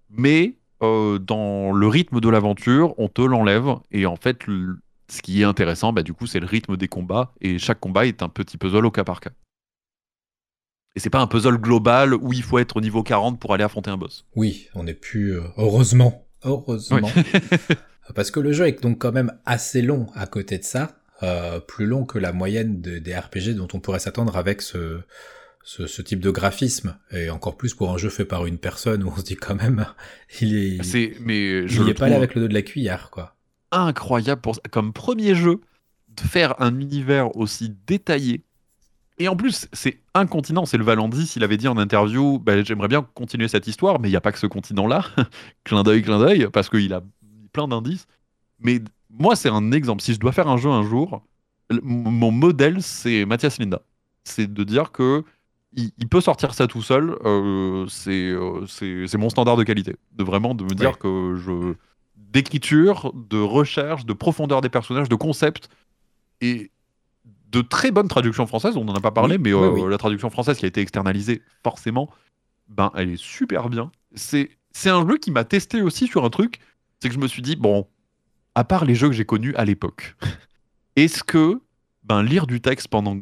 Mais 0.08 0.54
euh, 0.84 1.18
dans 1.18 1.72
le 1.72 1.88
rythme 1.88 2.20
de 2.20 2.28
l'aventure, 2.28 2.94
on 2.96 3.08
te 3.08 3.22
l'enlève. 3.22 3.74
Et 3.90 4.06
en 4.06 4.16
fait, 4.16 4.44
ce 5.08 5.20
qui 5.20 5.42
est 5.42 5.44
intéressant, 5.44 5.92
bah, 5.92 6.04
du 6.04 6.14
coup, 6.14 6.28
c'est 6.28 6.40
le 6.40 6.46
rythme 6.46 6.76
des 6.76 6.86
combats. 6.86 7.32
Et 7.40 7.58
chaque 7.58 7.80
combat 7.80 8.06
est 8.06 8.22
un 8.22 8.28
petit 8.28 8.56
puzzle 8.56 8.86
au 8.86 8.92
cas 8.92 9.04
par 9.04 9.18
cas. 9.18 9.32
Et 10.98 11.00
c'est 11.00 11.10
pas 11.10 11.20
un 11.20 11.28
puzzle 11.28 11.58
global 11.58 12.12
où 12.12 12.32
il 12.32 12.42
faut 12.42 12.58
être 12.58 12.76
au 12.76 12.80
niveau 12.80 13.04
40 13.04 13.38
pour 13.38 13.54
aller 13.54 13.62
affronter 13.62 13.88
un 13.88 13.96
boss. 13.96 14.26
Oui, 14.34 14.66
on 14.74 14.82
n'est 14.82 14.94
plus. 14.94 15.36
euh, 15.38 15.42
heureusement. 15.56 16.26
Heureusement. 16.42 17.08
Parce 18.16 18.32
que 18.32 18.40
le 18.40 18.52
jeu 18.52 18.66
est 18.66 18.82
donc 18.82 18.98
quand 18.98 19.12
même 19.12 19.32
assez 19.46 19.80
long 19.80 20.06
à 20.16 20.26
côté 20.26 20.58
de 20.58 20.64
ça. 20.64 20.96
euh, 21.22 21.60
plus 21.60 21.86
long 21.86 22.04
que 22.04 22.18
la 22.18 22.32
moyenne 22.32 22.80
de- 22.80 22.98
des 22.98 23.14
RPG 23.16 23.54
dont 23.54 23.68
on 23.74 23.78
pourrait 23.80 23.98
s'attendre 24.00 24.36
avec 24.36 24.60
ce, 24.62 25.00
ce, 25.64 25.86
ce 25.86 26.00
type 26.02 26.18
de 26.20 26.30
graphisme. 26.30 26.96
Et 27.12 27.30
encore 27.30 27.56
plus 27.56 27.74
pour 27.74 27.92
un 27.92 27.98
jeu 27.98 28.08
fait 28.08 28.24
par 28.24 28.44
une 28.46 28.58
personne 28.58 29.02
où 29.04 29.08
on 29.08 29.16
se 29.16 29.22
dit 29.24 29.36
quand 29.36 29.54
même, 29.54 29.84
il 30.40 30.56
est. 30.56 30.82
C'est, 30.82 31.14
mais 31.20 31.66
je 31.68 31.80
il 31.82 31.88
est 31.88 31.94
pas 31.94 32.06
allé 32.06 32.14
avec 32.16 32.34
le 32.34 32.42
dos 32.42 32.48
de 32.48 32.54
la 32.54 32.62
cuillère, 32.62 33.10
quoi. 33.10 33.36
incroyable 33.72 34.40
pour 34.40 34.58
comme 34.70 34.92
premier 34.92 35.34
jeu 35.36 35.60
de 36.08 36.20
faire 36.22 36.60
un 36.60 36.78
univers 36.80 37.36
aussi 37.36 37.74
détaillé. 37.86 38.44
Et 39.18 39.28
en 39.28 39.36
plus, 39.36 39.66
c'est 39.72 40.00
un 40.14 40.26
continent, 40.26 40.64
c'est 40.64 40.78
le 40.78 40.84
Valandis. 40.84 41.26
S'il 41.26 41.42
avait 41.44 41.56
dit 41.56 41.66
en 41.68 41.76
interview, 41.76 42.38
bah, 42.38 42.62
j'aimerais 42.62 42.88
bien 42.88 43.02
continuer 43.14 43.48
cette 43.48 43.66
histoire, 43.66 43.98
mais 44.00 44.08
il 44.08 44.12
n'y 44.12 44.16
a 44.16 44.20
pas 44.20 44.32
que 44.32 44.38
ce 44.38 44.46
continent-là. 44.46 45.04
clin 45.64 45.82
d'œil, 45.82 46.02
clin 46.02 46.18
d'œil, 46.18 46.48
parce 46.52 46.68
qu'il 46.68 46.92
a 46.94 47.02
plein 47.52 47.66
d'indices. 47.68 48.06
Mais 48.60 48.80
moi, 49.10 49.34
c'est 49.36 49.48
un 49.48 49.72
exemple. 49.72 50.02
Si 50.02 50.14
je 50.14 50.20
dois 50.20 50.32
faire 50.32 50.48
un 50.48 50.56
jeu 50.56 50.70
un 50.70 50.82
jour, 50.82 51.22
mon 51.82 52.30
modèle, 52.30 52.82
c'est 52.82 53.24
Mathias 53.24 53.58
Linda. 53.58 53.82
C'est 54.24 54.52
de 54.52 54.64
dire 54.64 54.92
que 54.92 55.24
il, 55.74 55.90
il 55.98 56.08
peut 56.08 56.20
sortir 56.20 56.54
ça 56.54 56.66
tout 56.66 56.82
seul. 56.82 57.16
euh, 57.24 57.86
c'est 57.88 58.30
euh, 58.30 58.66
c'est 58.66 59.18
mon 59.18 59.30
standard 59.30 59.56
de 59.56 59.64
qualité. 59.64 59.96
De 60.12 60.24
vraiment 60.24 60.54
de 60.54 60.64
me 60.64 60.74
dire 60.74 60.92
Ouais. 60.92 60.96
que 60.98 61.36
je 61.36 61.74
d'écriture, 62.16 63.12
de 63.14 63.38
recherche, 63.38 64.04
de 64.06 64.12
profondeur 64.12 64.60
des 64.60 64.68
personnages, 64.68 65.08
de 65.08 65.14
concept 65.14 65.68
et 66.40 66.70
de 67.50 67.60
très 67.62 67.90
bonnes 67.90 68.08
traductions 68.08 68.46
françaises, 68.46 68.76
on 68.76 68.84
n'en 68.84 68.94
a 68.94 69.00
pas 69.00 69.10
parlé, 69.10 69.36
Oui, 69.36 69.42
mais 69.42 69.52
euh, 69.52 69.70
oui. 69.70 69.82
la 69.90 69.98
traduction 69.98 70.28
française 70.30 70.58
qui 70.58 70.64
a 70.64 70.68
été 70.68 70.80
externalisée, 70.80 71.42
forcément, 71.62 72.10
ben, 72.68 72.90
elle 72.94 73.10
est 73.10 73.16
super 73.20 73.68
bien. 73.70 73.90
C'est 74.14 74.50
c'est 74.72 74.90
un 74.90 75.06
jeu 75.08 75.16
qui 75.18 75.30
m'a 75.30 75.44
testé 75.44 75.80
aussi 75.82 76.06
sur 76.06 76.24
un 76.24 76.30
truc, 76.30 76.58
c'est 77.00 77.08
que 77.08 77.14
je 77.14 77.18
me 77.20 77.26
suis 77.26 77.42
dit, 77.42 77.56
bon, 77.56 77.88
à 78.54 78.64
part 78.64 78.84
les 78.84 78.94
jeux 78.94 79.08
que 79.08 79.14
j'ai 79.14 79.24
connus 79.24 79.54
à 79.56 79.64
l'époque, 79.64 80.14
est-ce 80.96 81.24
que 81.24 81.60
ben, 82.04 82.22
lire 82.22 82.46
du 82.46 82.60
texte 82.60 82.88
pendant 82.88 83.16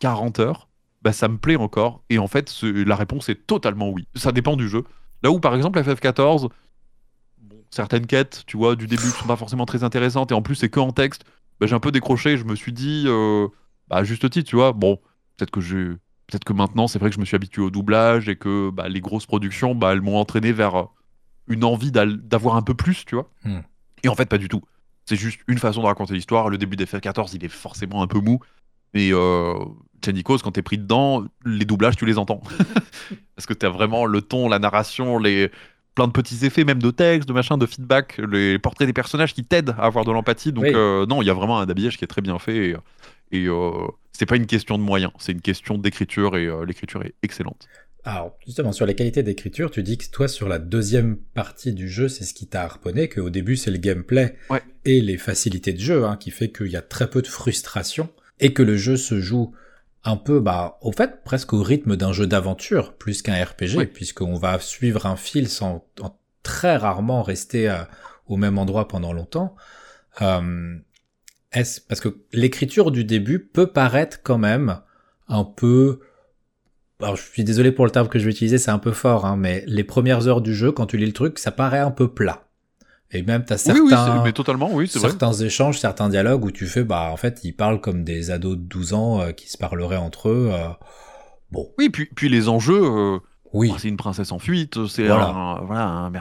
40 0.00 0.40
heures, 0.40 0.68
ben, 1.02 1.12
ça 1.12 1.28
me 1.28 1.38
plaît 1.38 1.56
encore? 1.56 2.02
Et 2.10 2.18
en 2.18 2.26
fait, 2.26 2.48
ce- 2.48 2.66
la 2.66 2.96
réponse 2.96 3.28
est 3.28 3.46
totalement 3.46 3.90
oui. 3.90 4.06
Ça 4.16 4.32
dépend 4.32 4.56
du 4.56 4.68
jeu. 4.68 4.84
Là 5.22 5.30
où, 5.30 5.40
par 5.40 5.54
exemple, 5.54 5.78
FF14, 5.80 6.48
bon, 7.38 7.56
certaines 7.70 8.06
quêtes, 8.06 8.42
tu 8.46 8.56
vois, 8.56 8.76
du 8.76 8.86
début 8.86 9.02
sont 9.10 9.26
pas 9.26 9.36
forcément 9.36 9.66
très 9.66 9.84
intéressantes, 9.84 10.30
et 10.32 10.34
en 10.34 10.42
plus, 10.42 10.54
c'est 10.56 10.68
que 10.68 10.80
en 10.80 10.90
texte, 10.92 11.24
ben, 11.60 11.66
j'ai 11.68 11.74
un 11.74 11.80
peu 11.80 11.92
décroché. 11.92 12.36
Je 12.36 12.44
me 12.44 12.54
suis 12.56 12.72
dit, 12.72 13.04
euh, 13.06 13.46
bah, 13.88 13.96
à 13.96 14.04
juste 14.04 14.28
titre, 14.30 14.48
tu 14.48 14.56
vois, 14.56 14.72
bon, 14.72 14.96
peut-être 15.36 15.50
que. 15.50 15.98
Peut-être 16.28 16.44
que 16.44 16.52
maintenant, 16.52 16.88
c'est 16.88 16.98
vrai 16.98 17.08
que 17.08 17.14
je 17.14 17.20
me 17.20 17.24
suis 17.24 17.36
habitué 17.36 17.62
au 17.62 17.70
doublage 17.70 18.28
et 18.28 18.36
que 18.36 18.68
bah, 18.68 18.90
les 18.90 19.00
grosses 19.00 19.24
productions, 19.24 19.74
bah, 19.74 19.92
elles 19.92 20.02
m'ont 20.02 20.18
entraîné 20.18 20.52
vers 20.52 20.74
euh, 20.74 20.84
une 21.46 21.64
envie 21.64 21.90
d'avoir 21.90 22.56
un 22.56 22.62
peu 22.62 22.74
plus, 22.74 23.06
tu 23.06 23.14
vois. 23.14 23.30
Hmm. 23.44 23.60
Et 24.04 24.08
en 24.08 24.14
fait, 24.14 24.28
pas 24.28 24.36
du 24.36 24.48
tout. 24.48 24.60
C'est 25.06 25.16
juste 25.16 25.40
une 25.48 25.56
façon 25.56 25.80
de 25.80 25.86
raconter 25.86 26.12
l'histoire. 26.12 26.50
Le 26.50 26.58
début 26.58 26.76
d'FF14, 26.76 27.30
il 27.32 27.44
est 27.46 27.48
forcément 27.48 28.02
un 28.02 28.06
peu 28.06 28.18
mou. 28.20 28.40
Mais 28.92 29.08
euh, 29.10 29.54
quand 30.42 30.52
t'es 30.52 30.62
pris 30.62 30.76
dedans, 30.76 31.24
les 31.46 31.64
doublages, 31.64 31.96
tu 31.96 32.04
les 32.04 32.18
entends. 32.18 32.42
Parce 33.34 33.46
que 33.46 33.54
t'as 33.54 33.70
vraiment 33.70 34.04
le 34.04 34.20
ton, 34.20 34.50
la 34.50 34.58
narration, 34.58 35.18
les 35.18 35.50
plein 35.94 36.06
de 36.06 36.12
petits 36.12 36.44
effets, 36.44 36.64
même 36.64 36.80
de 36.80 36.90
texte, 36.90 37.28
de 37.28 37.32
machin, 37.32 37.58
de 37.58 37.66
feedback, 37.66 38.18
les 38.30 38.58
portraits 38.58 38.86
des 38.86 38.92
personnages 38.92 39.34
qui 39.34 39.44
t'aident 39.44 39.74
à 39.78 39.86
avoir 39.86 40.04
de 40.04 40.12
l'empathie. 40.12 40.52
Donc 40.52 40.64
Oui. 40.64 40.72
euh, 40.74 41.06
non, 41.06 41.22
il 41.22 41.24
y 41.26 41.30
a 41.30 41.34
vraiment 41.34 41.58
un 41.58 41.68
habillage 41.68 41.96
qui 41.96 42.04
est 42.04 42.08
très 42.08 42.20
bien 42.20 42.38
fait. 42.38 42.68
Et, 42.68 42.76
et 43.32 43.46
euh, 43.46 43.70
c'est 44.12 44.26
pas 44.26 44.36
une 44.36 44.46
question 44.46 44.78
de 44.78 44.82
moyens, 44.82 45.12
c'est 45.18 45.32
une 45.32 45.40
question 45.40 45.78
d'écriture 45.78 46.36
et 46.36 46.46
euh, 46.46 46.64
l'écriture 46.64 47.02
est 47.04 47.14
excellente. 47.22 47.66
Alors, 48.04 48.36
justement, 48.46 48.72
sur 48.72 48.86
les 48.86 48.94
qualités 48.94 49.22
d'écriture, 49.22 49.70
tu 49.70 49.82
dis 49.82 49.98
que 49.98 50.08
toi, 50.10 50.28
sur 50.28 50.48
la 50.48 50.58
deuxième 50.58 51.16
partie 51.16 51.72
du 51.72 51.88
jeu, 51.88 52.08
c'est 52.08 52.24
ce 52.24 52.32
qui 52.32 52.46
t'a 52.46 52.62
harponné, 52.62 53.08
qu'au 53.08 53.28
début, 53.28 53.56
c'est 53.56 53.70
le 53.70 53.76
gameplay 53.78 54.36
Ouais. 54.48 54.62
et 54.84 55.00
les 55.02 55.18
facilités 55.18 55.72
de 55.74 55.80
jeu, 55.80 56.04
hein, 56.06 56.16
qui 56.16 56.30
fait 56.30 56.50
qu'il 56.50 56.68
y 56.68 56.76
a 56.76 56.80
très 56.82 57.10
peu 57.10 57.20
de 57.22 57.26
frustration, 57.26 58.08
et 58.40 58.54
que 58.54 58.62
le 58.62 58.76
jeu 58.76 58.96
se 58.96 59.20
joue 59.20 59.52
un 60.04 60.16
peu, 60.16 60.40
bah, 60.40 60.78
au 60.80 60.92
fait, 60.92 61.22
presque 61.24 61.52
au 61.52 61.62
rythme 61.62 61.96
d'un 61.96 62.12
jeu 62.12 62.26
d'aventure, 62.26 62.94
plus 62.94 63.20
qu'un 63.20 63.44
RPG, 63.44 63.76
Ouais. 63.76 63.86
puisqu'on 63.86 64.36
va 64.36 64.58
suivre 64.60 65.04
un 65.04 65.16
fil 65.16 65.48
sans 65.48 65.84
en- 66.00 66.16
très 66.44 66.76
rarement 66.76 67.22
rester 67.22 67.68
euh, 67.68 67.82
au 68.26 68.36
même 68.38 68.56
endroit 68.58 68.88
pendant 68.88 69.12
longtemps. 69.12 69.54
Euh, 70.22 70.76
est-ce, 71.52 71.80
parce 71.80 72.00
que 72.00 72.08
l'écriture 72.32 72.90
du 72.90 73.04
début 73.04 73.38
peut 73.40 73.68
paraître 73.68 74.20
quand 74.22 74.38
même 74.38 74.80
un 75.28 75.44
peu 75.44 76.00
alors 77.00 77.14
je 77.16 77.22
suis 77.22 77.44
désolé 77.44 77.70
pour 77.70 77.84
le 77.84 77.92
terme 77.92 78.08
que 78.08 78.18
je 78.18 78.24
vais 78.24 78.32
utiliser, 78.32 78.58
c'est 78.58 78.72
un 78.72 78.78
peu 78.80 78.90
fort, 78.92 79.24
hein, 79.24 79.36
mais 79.36 79.62
les 79.68 79.84
premières 79.84 80.26
heures 80.26 80.40
du 80.40 80.52
jeu, 80.54 80.72
quand 80.72 80.86
tu 80.86 80.96
lis 80.96 81.06
le 81.06 81.12
truc, 81.12 81.38
ça 81.38 81.52
paraît 81.52 81.78
un 81.78 81.92
peu 81.92 82.08
plat. 82.12 82.48
Et 83.12 83.22
même 83.22 83.44
t'as 83.44 83.56
certains, 83.56 83.80
Oui, 83.80 83.90
oui, 83.92 83.94
c'est- 84.18 84.24
mais 84.24 84.32
totalement, 84.32 84.70
oui, 84.74 84.88
c'est 84.88 84.98
vrai. 84.98 85.10
certains 85.10 85.32
échanges, 85.32 85.78
certains 85.78 86.08
dialogues 86.08 86.44
où 86.44 86.50
tu 86.50 86.66
fais, 86.66 86.82
bah 86.82 87.08
en 87.12 87.16
fait, 87.16 87.40
ils 87.44 87.52
parlent 87.54 87.80
comme 87.80 88.02
des 88.02 88.30
ados 88.32 88.56
de 88.56 88.62
12 88.62 88.94
ans 88.94 89.20
euh, 89.20 89.30
qui 89.30 89.48
se 89.48 89.56
parleraient 89.56 89.96
entre 89.96 90.28
eux. 90.28 90.50
euh, 90.52 90.68
bon, 91.52 91.70
Oui, 91.78 91.88
puis, 91.88 92.06
puis 92.06 92.28
les 92.28 92.48
enjeux, 92.48 92.82
euh, 92.82 93.18
oui, 93.52 93.70
Oh, 93.72 93.76
c'est 93.78 93.88
une 93.88 93.96
princesse 93.96 94.32
en 94.32 94.38
fuite, 94.38 94.86
c'est 94.86 95.06
Voilà. 95.06 95.28
un, 95.28 95.60
voilà, 95.60 95.86
un 95.86 96.12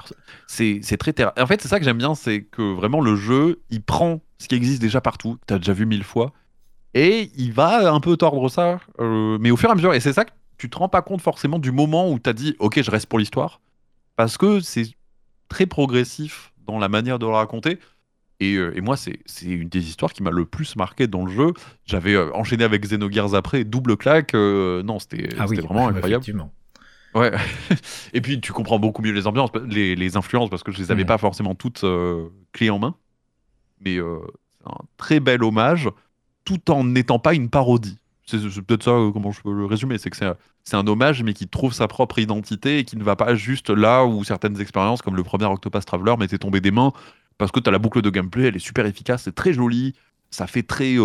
c'est 0.47 0.97
très 0.97 1.13
terre. 1.13 1.31
En 1.37 1.45
fait, 1.45 1.61
c'est 1.61 1.67
ça 1.67 1.79
que 1.79 1.85
j'aime 1.85 1.97
bien, 1.97 2.15
c'est 2.15 2.43
que 2.43 2.73
vraiment 2.73 3.01
le 3.01 3.15
jeu, 3.15 3.61
il 3.69 3.81
prend 3.81 4.21
ce 4.37 4.47
qui 4.47 4.55
existe 4.55 4.81
déjà 4.81 5.01
partout, 5.01 5.35
que 5.35 5.41
t'as 5.47 5.57
déjà 5.57 5.73
vu 5.73 5.85
mille 5.85 6.03
fois, 6.03 6.31
et 6.93 7.31
il 7.35 7.51
va 7.53 7.91
un 7.91 7.99
peu 7.99 8.17
tordre 8.17 8.49
ça, 8.49 8.79
euh, 8.99 9.37
mais 9.39 9.51
au 9.51 9.57
fur 9.57 9.69
et 9.69 9.71
à 9.71 9.75
mesure. 9.75 9.93
Et 9.93 9.99
c'est 9.99 10.13
ça 10.13 10.25
que 10.25 10.31
tu 10.57 10.69
te 10.69 10.77
rends 10.77 10.89
pas 10.89 11.01
compte 11.01 11.21
forcément 11.21 11.59
du 11.59 11.71
moment 11.71 12.09
où 12.11 12.17
t'as 12.19 12.33
dit, 12.33 12.55
ok, 12.59 12.81
je 12.81 12.89
reste 12.91 13.07
pour 13.07 13.19
l'histoire, 13.19 13.61
parce 14.15 14.37
que 14.37 14.59
c'est 14.59 14.85
très 15.49 15.65
progressif 15.65 16.53
dans 16.65 16.79
la 16.79 16.89
manière 16.89 17.19
de 17.19 17.25
le 17.25 17.31
raconter. 17.33 17.79
Et, 18.39 18.53
euh, 18.55 18.75
et 18.77 18.81
moi, 18.81 18.97
c'est 18.97 19.17
une 19.43 19.67
des 19.69 19.87
histoires 19.87 20.13
qui 20.13 20.21
m'a 20.21 20.29
le 20.29 20.45
plus 20.45 20.75
marqué 20.75 21.07
dans 21.07 21.25
le 21.25 21.31
jeu. 21.31 21.53
J'avais 21.85 22.13
euh, 22.13 22.31
enchaîné 22.35 22.63
avec 22.63 22.83
Xenogears 22.83 23.33
après, 23.33 23.63
double 23.63 23.97
claque. 23.97 24.35
euh, 24.35 24.83
non, 24.83 24.99
c'était 24.99 25.29
ah 25.39 25.45
oui, 25.47 25.57
vraiment 25.57 25.87
ouais, 25.87 25.93
incroyable. 25.95 26.23
Ouais. 27.17 27.31
Et 28.13 28.21
puis 28.21 28.39
tu 28.41 28.51
comprends 28.53 28.79
beaucoup 28.79 29.01
mieux 29.01 29.11
les 29.11 29.27
ambiances, 29.27 29.49
les, 29.67 29.95
les 29.95 30.17
influences, 30.17 30.49
parce 30.49 30.63
que 30.63 30.71
je 30.71 30.77
les 30.79 30.91
avais 30.91 31.01
Mhm. 31.03 31.07
pas 31.07 31.17
forcément 31.17 31.55
toutes 31.55 31.83
euh, 31.83 32.27
clés 32.51 32.69
en 32.69 32.79
main. 32.79 32.95
Mais 33.83 33.97
euh, 33.97 34.19
c'est 34.59 34.67
un 34.69 34.77
très 34.97 35.19
bel 35.19 35.43
hommage, 35.43 35.89
tout 36.45 36.71
en 36.71 36.83
n'étant 36.83 37.19
pas 37.19 37.33
une 37.33 37.49
parodie. 37.49 37.97
C'est 38.25 38.39
c'est 38.49 38.61
peut-être 38.61 38.83
ça 38.83 38.91
euh, 38.91 39.11
comment 39.11 39.31
je 39.31 39.41
peux 39.41 39.53
le 39.53 39.65
résumer, 39.65 39.97
c'est 39.97 40.09
que 40.09 40.17
c'est 40.17 40.25
un, 40.25 40.35
c'est 40.65 40.75
un 40.75 40.85
hommage, 40.85 41.23
mais 41.23 41.33
qui 41.33 41.47
trouve 41.47 41.73
sa 41.73 41.87
propre 41.87 42.19
identité 42.19 42.79
et 42.79 42.83
qui 42.83 42.97
ne 42.97 43.03
va 43.03 43.15
pas 43.15 43.35
juste 43.35 43.69
là 43.69 44.03
où 44.05 44.23
certaines 44.25 44.59
expériences, 44.59 45.01
comme 45.01 45.15
le 45.15 45.23
premier 45.23 45.45
Octopus 45.45 45.85
Traveler, 45.85 46.15
m'étaient 46.17 46.37
tombées 46.37 46.59
des 46.61 46.71
mains, 46.71 46.91
parce 47.37 47.51
que 47.51 47.59
tu 47.61 47.69
as 47.69 47.71
la 47.71 47.79
boucle 47.79 48.01
de 48.01 48.09
gameplay, 48.09 48.45
elle 48.47 48.55
est 48.57 48.59
super 48.59 48.85
efficace, 48.85 49.23
c'est 49.23 49.35
très 49.35 49.53
joli, 49.53 49.93
ça 50.29 50.45
fait 50.45 50.63
très 50.63 50.95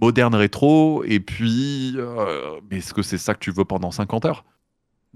moderne 0.00 0.34
rétro, 0.34 1.04
et 1.04 1.20
puis, 1.20 1.96
mais 2.70 2.78
est-ce 2.78 2.94
que 2.94 3.02
c'est 3.02 3.18
ça 3.18 3.34
que 3.34 3.40
tu 3.40 3.50
veux 3.50 3.64
pendant 3.66 3.90
50 3.90 4.24
heures? 4.24 4.44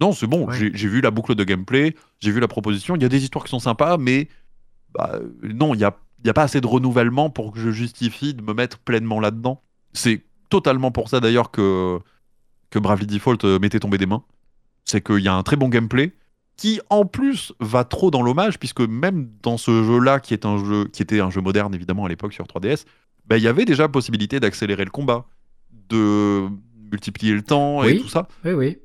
Non, 0.01 0.13
c'est 0.13 0.27
bon. 0.27 0.47
Ouais. 0.47 0.71
J'ai 0.75 0.89
vu 0.89 1.01
la 1.01 1.11
boucle 1.11 1.35
de 1.35 1.45
gameplay, 1.45 1.95
j'ai 2.21 2.31
vu 2.31 2.41
la 2.41 2.49
proposition. 2.49 2.97
Il 2.97 3.03
y 3.03 3.05
a 3.05 3.09
des 3.09 3.23
histoires 3.23 3.45
qui 3.45 3.51
sont 3.51 3.61
sympas, 3.61 3.97
mais 3.97 4.29
bah, 4.93 5.21
non, 5.43 5.75
il 5.75 5.79
n'y 5.79 5.85
a, 5.85 5.97
y 6.25 6.29
a 6.29 6.35
pas 6.35 6.43
assez 6.43 6.61
de 6.61 6.67
renouvellement 6.67 7.31
pour 7.31 7.53
que 7.53 7.61
je 7.61 7.71
justifie 7.71 8.35
de 8.35 8.43
me 8.43 8.55
mettre 8.55 8.79
pleinement 8.79 9.21
là-dedans. 9.21 9.63
C'est 9.93 10.23
totalement 10.51 10.91
pour 10.91 11.09
ça 11.09 11.21
d'ailleurs 11.21 11.51
que, 11.51 11.99
que 12.71 12.79
Bravely 12.79 13.07
Default 13.07 13.45
euh, 13.45 13.59
m'était 13.59 13.81
tombé 13.81 13.99
des 13.99 14.07
mains. 14.07 14.25
C'est 14.85 15.01
qu'il 15.01 15.21
y 15.21 15.29
a 15.29 15.35
un 15.35 15.43
très 15.43 15.57
bon 15.57 15.69
gameplay 15.69 16.13
qui, 16.57 16.81
en 16.91 17.05
plus, 17.05 17.53
va 17.59 17.85
trop 17.85 18.11
dans 18.11 18.23
l'hommage, 18.23 18.59
puisque 18.59 18.81
même 18.81 19.29
dans 19.43 19.59
ce 19.59 19.83
jeu-là, 19.83 20.21
qui, 20.21 20.35
est 20.35 20.47
un 20.47 20.65
jeu, 20.65 20.87
qui 20.87 21.03
était 21.03 21.21
un 21.21 21.31
jeu 21.31 21.41
moderne 21.41 21.75
évidemment 21.75 22.05
à 22.05 22.09
l'époque 22.09 22.33
sur 22.33 22.45
3DS, 22.45 22.85
bah, 23.27 23.37
il 23.39 23.43
y 23.43 23.49
avait 23.49 23.65
déjà 23.65 23.89
possibilité 23.89 24.39
d'accélérer 24.39 24.85
le 24.85 24.91
combat, 24.91 25.27
de 25.89 26.49
multiplier 26.91 27.33
le 27.33 27.43
temps 27.43 27.83
et 27.83 27.99
tout 27.99 28.09
ça. 28.09 28.29
Oui, 28.45 28.53
oui. 28.53 28.79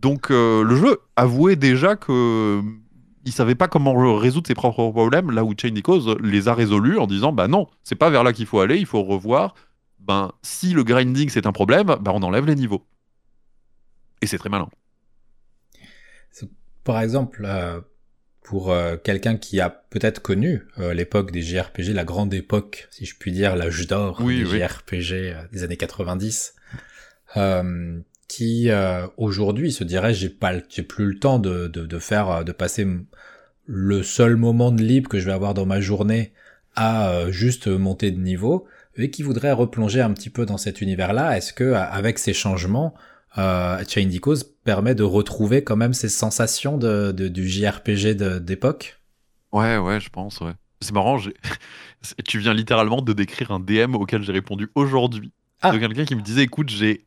Donc 0.00 0.30
euh, 0.30 0.62
le 0.62 0.76
jeu 0.76 0.98
avouait 1.16 1.56
déjà 1.56 1.96
que 1.96 2.12
euh, 2.12 2.62
il 3.24 3.32
savait 3.32 3.54
pas 3.54 3.66
comment 3.68 4.16
résoudre 4.16 4.46
ses 4.46 4.54
propres 4.54 4.90
problèmes, 4.90 5.30
là 5.30 5.44
où 5.44 5.54
Chain 5.60 5.74
Echoes 5.74 6.16
les 6.22 6.48
a 6.48 6.54
résolus 6.54 6.98
en 6.98 7.06
disant 7.06 7.32
bah 7.32 7.48
non, 7.48 7.66
c'est 7.82 7.94
pas 7.96 8.10
vers 8.10 8.22
là 8.22 8.32
qu'il 8.32 8.46
faut 8.46 8.60
aller, 8.60 8.78
il 8.78 8.86
faut 8.86 9.02
revoir. 9.02 9.54
Ben 9.98 10.32
si 10.42 10.72
le 10.72 10.84
grinding 10.84 11.28
c'est 11.28 11.46
un 11.46 11.52
problème, 11.52 11.86
bah 11.86 12.12
on 12.14 12.22
enlève 12.22 12.46
les 12.46 12.54
niveaux. 12.54 12.86
Et 14.22 14.26
c'est 14.26 14.38
très 14.38 14.48
malin. 14.48 14.68
Par 16.84 17.00
exemple, 17.00 17.44
euh, 17.44 17.80
pour 18.42 18.70
euh, 18.70 18.96
quelqu'un 18.96 19.36
qui 19.36 19.60
a 19.60 19.70
peut-être 19.70 20.22
connu 20.22 20.62
euh, 20.78 20.94
l'époque 20.94 21.32
des 21.32 21.42
JRPG, 21.42 21.92
la 21.92 22.04
grande 22.04 22.32
époque, 22.32 22.86
si 22.92 23.04
je 23.04 23.16
puis 23.18 23.32
dire, 23.32 23.56
l'âge 23.56 23.88
d'or 23.88 24.20
Oui, 24.20 24.44
des 24.44 24.44
oui. 24.44 24.60
JRPG 24.60 25.34
des 25.50 25.64
années 25.64 25.76
90, 25.76 26.54
euh, 27.36 27.98
qui 28.28 28.70
euh, 28.70 29.06
aujourd'hui 29.16 29.72
se 29.72 29.84
dirait 29.84 30.14
j'ai 30.14 30.28
pas, 30.30 30.54
j'ai 30.68 30.82
plus 30.82 31.06
le 31.06 31.18
temps 31.18 31.38
de, 31.38 31.68
de, 31.68 31.86
de 31.86 31.98
faire, 31.98 32.30
euh, 32.30 32.44
de 32.44 32.52
passer 32.52 32.86
le 33.66 34.02
seul 34.02 34.36
moment 34.36 34.70
de 34.72 34.82
libre 34.82 35.08
que 35.08 35.18
je 35.18 35.26
vais 35.26 35.32
avoir 35.32 35.54
dans 35.54 35.66
ma 35.66 35.80
journée 35.80 36.32
à 36.76 37.10
euh, 37.10 37.32
juste 37.32 37.68
monter 37.68 38.10
de 38.10 38.20
niveau, 38.20 38.66
et 38.96 39.10
qui 39.10 39.22
voudrait 39.22 39.52
replonger 39.52 40.00
un 40.00 40.12
petit 40.12 40.30
peu 40.30 40.46
dans 40.46 40.58
cet 40.58 40.80
univers-là. 40.80 41.36
Est-ce 41.36 41.52
que 41.52 41.64
euh, 41.64 41.78
avec 41.82 42.18
ces 42.18 42.32
changements, 42.34 42.94
euh, 43.38 43.82
Chain 43.88 44.10
Echoes 44.10 44.44
permet 44.64 44.94
de 44.94 45.02
retrouver 45.02 45.64
quand 45.64 45.76
même 45.76 45.94
ces 45.94 46.08
sensations 46.08 46.78
de, 46.78 47.12
de- 47.12 47.28
du 47.28 47.48
JRPG 47.48 48.14
d'époque? 48.40 49.00
Ouais, 49.52 49.78
ouais, 49.78 50.00
je 50.00 50.08
pense, 50.10 50.40
ouais. 50.40 50.52
C'est 50.80 50.92
marrant, 50.92 51.18
tu 52.26 52.38
viens 52.38 52.54
littéralement 52.54 53.00
de 53.02 53.12
décrire 53.12 53.50
un 53.50 53.60
DM 53.60 53.94
auquel 53.94 54.22
j'ai 54.22 54.32
répondu 54.32 54.68
aujourd'hui. 54.74 55.32
Ah. 55.68 55.72
De 55.72 55.78
quelqu'un 55.78 56.04
qui 56.04 56.14
me 56.14 56.22
disait, 56.22 56.42
écoute, 56.42 56.68
j'ai 56.70 57.04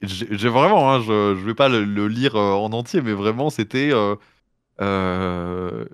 vraiment, 0.49 0.91
hein, 0.91 1.01
je, 1.01 1.35
je 1.39 1.45
vais 1.45 1.53
pas 1.53 1.69
le, 1.69 2.07
lire 2.07 2.35
euh, 2.35 2.53
en 2.53 2.71
entier, 2.73 3.01
mais 3.01 3.13
vraiment, 3.13 3.49
c'était 3.49 3.89
euh, 3.91 4.15
euh, 4.81 5.85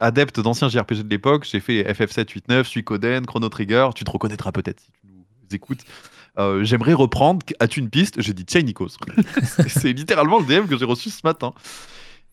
adepte 0.00 0.40
d'anciens 0.40 0.68
JRPG 0.68 1.02
de 1.02 1.08
l'époque. 1.10 1.46
J'ai 1.50 1.60
fait 1.60 1.82
FF7, 1.82 2.30
8, 2.30 2.48
9, 2.48 2.66
Suikoden, 2.66 3.26
Chrono 3.26 3.48
Trigger. 3.48 3.90
Tu 3.94 4.04
te 4.04 4.10
reconnaîtras 4.10 4.52
peut-être 4.52 4.80
si 4.80 4.90
tu 4.92 5.06
nous 5.06 5.54
écoutes. 5.54 5.80
J'aimerais 6.62 6.94
reprendre. 6.94 7.44
As-tu 7.60 7.80
une 7.80 7.90
piste? 7.90 8.20
J'ai 8.20 8.32
dit 8.32 8.46
Chain 8.50 8.66
Echoes. 8.66 8.96
c'est 9.68 9.92
littéralement 9.92 10.38
le 10.38 10.46
DM 10.46 10.66
que 10.66 10.78
j'ai 10.78 10.86
reçu 10.86 11.10
ce 11.10 11.20
matin. 11.22 11.52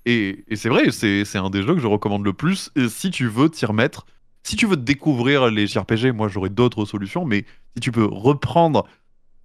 Et, 0.05 0.45
et 0.47 0.55
c'est 0.55 0.69
vrai, 0.69 0.91
c'est 0.91 1.35
un 1.35 1.49
des 1.49 1.61
jeux 1.61 1.75
que 1.75 1.81
je 1.81 1.87
recommande 1.87 2.23
le 2.23 2.31
plus. 2.31 2.71
Si 2.87 3.11
tu 3.11 3.27
veux 3.27 3.49
t'y 3.49 3.65
remettre, 3.65 4.05
si 4.47 4.55
tu 4.55 4.65
veux 4.65 4.77
découvrir 4.77 5.51
les 5.51 5.67
JRPG, 5.67 6.13
moi 6.13 6.29
j'aurais 6.29 6.49
d'autres 6.49 6.85
solutions, 6.85 7.25
mais 7.25 7.43
si 7.75 7.81
tu 7.81 7.91
peux 7.91 8.05
reprendre, 8.05 8.87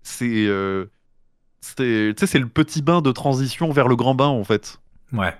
c'est 0.03 0.47
euh, 0.47 0.87
c'est 1.61 2.39
le 2.39 2.49
petit 2.49 2.83
bain 2.83 3.03
de 3.03 3.13
transition 3.13 3.71
vers 3.71 3.89
le 3.89 3.97
grand 3.97 4.15
bain 4.15 4.27
en 4.29 4.45
fait. 4.45 4.81
Ouais. 5.13 5.35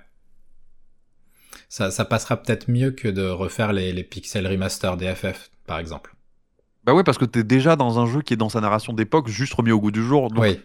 Ça, 1.69 1.89
ça 1.91 2.05
passera 2.05 2.37
peut-être 2.37 2.69
mieux 2.69 2.91
que 2.91 3.07
de 3.07 3.25
refaire 3.27 3.73
les, 3.73 3.91
les 3.93 4.03
pixels 4.03 4.47
remaster 4.47 4.95
des 4.95 5.13
FF, 5.13 5.49
par 5.65 5.79
exemple. 5.79 6.15
Bah 6.85 6.93
ouais, 6.93 7.03
parce 7.03 7.17
que 7.17 7.25
t'es 7.25 7.43
déjà 7.43 7.75
dans 7.75 7.97
un 7.99 8.05
jeu 8.05 8.21
qui 8.21 8.33
est 8.33 8.37
dans 8.37 8.49
sa 8.49 8.61
narration 8.61 8.93
d'époque, 8.93 9.27
juste 9.27 9.53
remis 9.53 9.71
au 9.71 9.79
goût 9.79 9.91
du 9.91 10.03
jour. 10.03 10.29
Donc 10.29 10.43
Oui. 10.43 10.59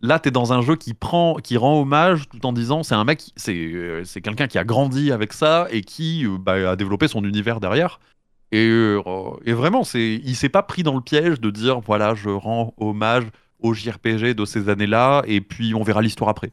là, 0.00 0.18
t'es 0.18 0.30
dans 0.30 0.52
un 0.52 0.62
jeu 0.62 0.76
qui 0.76 0.94
prend, 0.94 1.34
qui 1.34 1.56
rend 1.56 1.80
hommage 1.82 2.28
tout 2.30 2.46
en 2.46 2.52
disant 2.52 2.82
c'est 2.82 2.94
un 2.94 3.04
mec, 3.04 3.24
c'est 3.36 3.54
euh, 3.56 4.04
c'est 4.04 4.20
quelqu'un 4.22 4.46
qui 4.46 4.56
a 4.56 4.64
grandi 4.64 5.12
avec 5.12 5.32
ça 5.32 5.66
et 5.70 5.82
qui 5.82 6.24
euh, 6.24 6.38
bah, 6.38 6.70
a 6.70 6.76
développé 6.76 7.08
son 7.08 7.24
univers 7.24 7.60
derrière. 7.60 8.00
Et, 8.50 8.66
euh, 8.66 9.00
et 9.44 9.52
vraiment, 9.52 9.84
c'est, 9.84 10.20
il 10.24 10.36
s'est 10.36 10.48
pas 10.48 10.62
pris 10.62 10.82
dans 10.82 10.94
le 10.94 11.02
piège 11.02 11.40
de 11.40 11.50
dire 11.50 11.80
voilà, 11.80 12.14
je 12.14 12.30
rends 12.30 12.74
hommage 12.78 13.24
au 13.60 13.74
JRPG 13.74 14.34
de 14.34 14.44
ces 14.44 14.68
années-là 14.68 15.22
et 15.26 15.40
puis 15.40 15.74
on 15.74 15.82
verra 15.82 16.02
l'histoire 16.02 16.30
après. 16.30 16.52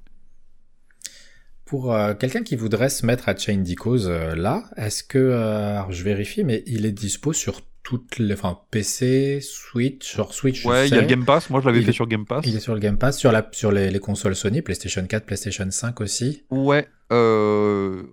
Pour 1.65 1.93
euh, 1.93 2.13
quelqu'un 2.13 2.43
qui 2.43 2.55
voudrait 2.55 2.89
se 2.89 3.05
mettre 3.05 3.27
à 3.27 3.35
Chain 3.35 3.57
Decos 3.57 4.05
euh, 4.05 4.35
là, 4.35 4.65
est-ce 4.77 5.03
que 5.03 5.17
euh, 5.17 5.71
alors, 5.71 5.91
je 5.91 6.03
vérifie, 6.03 6.43
mais 6.43 6.63
il 6.67 6.85
est 6.85 6.91
dispo 6.91 7.33
sur 7.33 7.61
toutes 7.81 8.19
les, 8.19 8.33
enfin 8.33 8.59
PC, 8.69 9.39
Switch, 9.41 10.07
sur 10.07 10.33
Switch. 10.33 10.63
Ouais, 10.65 10.87
il 10.87 10.93
y 10.93 10.97
a 10.97 11.01
le 11.01 11.07
Game 11.07 11.25
Pass. 11.25 11.49
Moi, 11.49 11.61
je 11.61 11.65
l'avais 11.65 11.79
Il 11.79 11.85
fait 11.85 11.91
sur 11.91 12.07
Game 12.07 12.25
Pass. 12.25 12.45
Il 12.47 12.55
est 12.55 12.59
sur 12.59 12.73
le 12.73 12.79
Game 12.79 12.97
Pass, 12.97 13.17
sur 13.17 13.31
la, 13.31 13.47
sur 13.51 13.71
les, 13.71 13.89
les 13.89 13.99
consoles 13.99 14.35
Sony, 14.35 14.61
PlayStation 14.61 15.05
4, 15.05 15.25
PlayStation 15.25 15.69
5 15.69 16.01
aussi. 16.01 16.43
Ouais, 16.51 16.87
euh, 17.11 18.03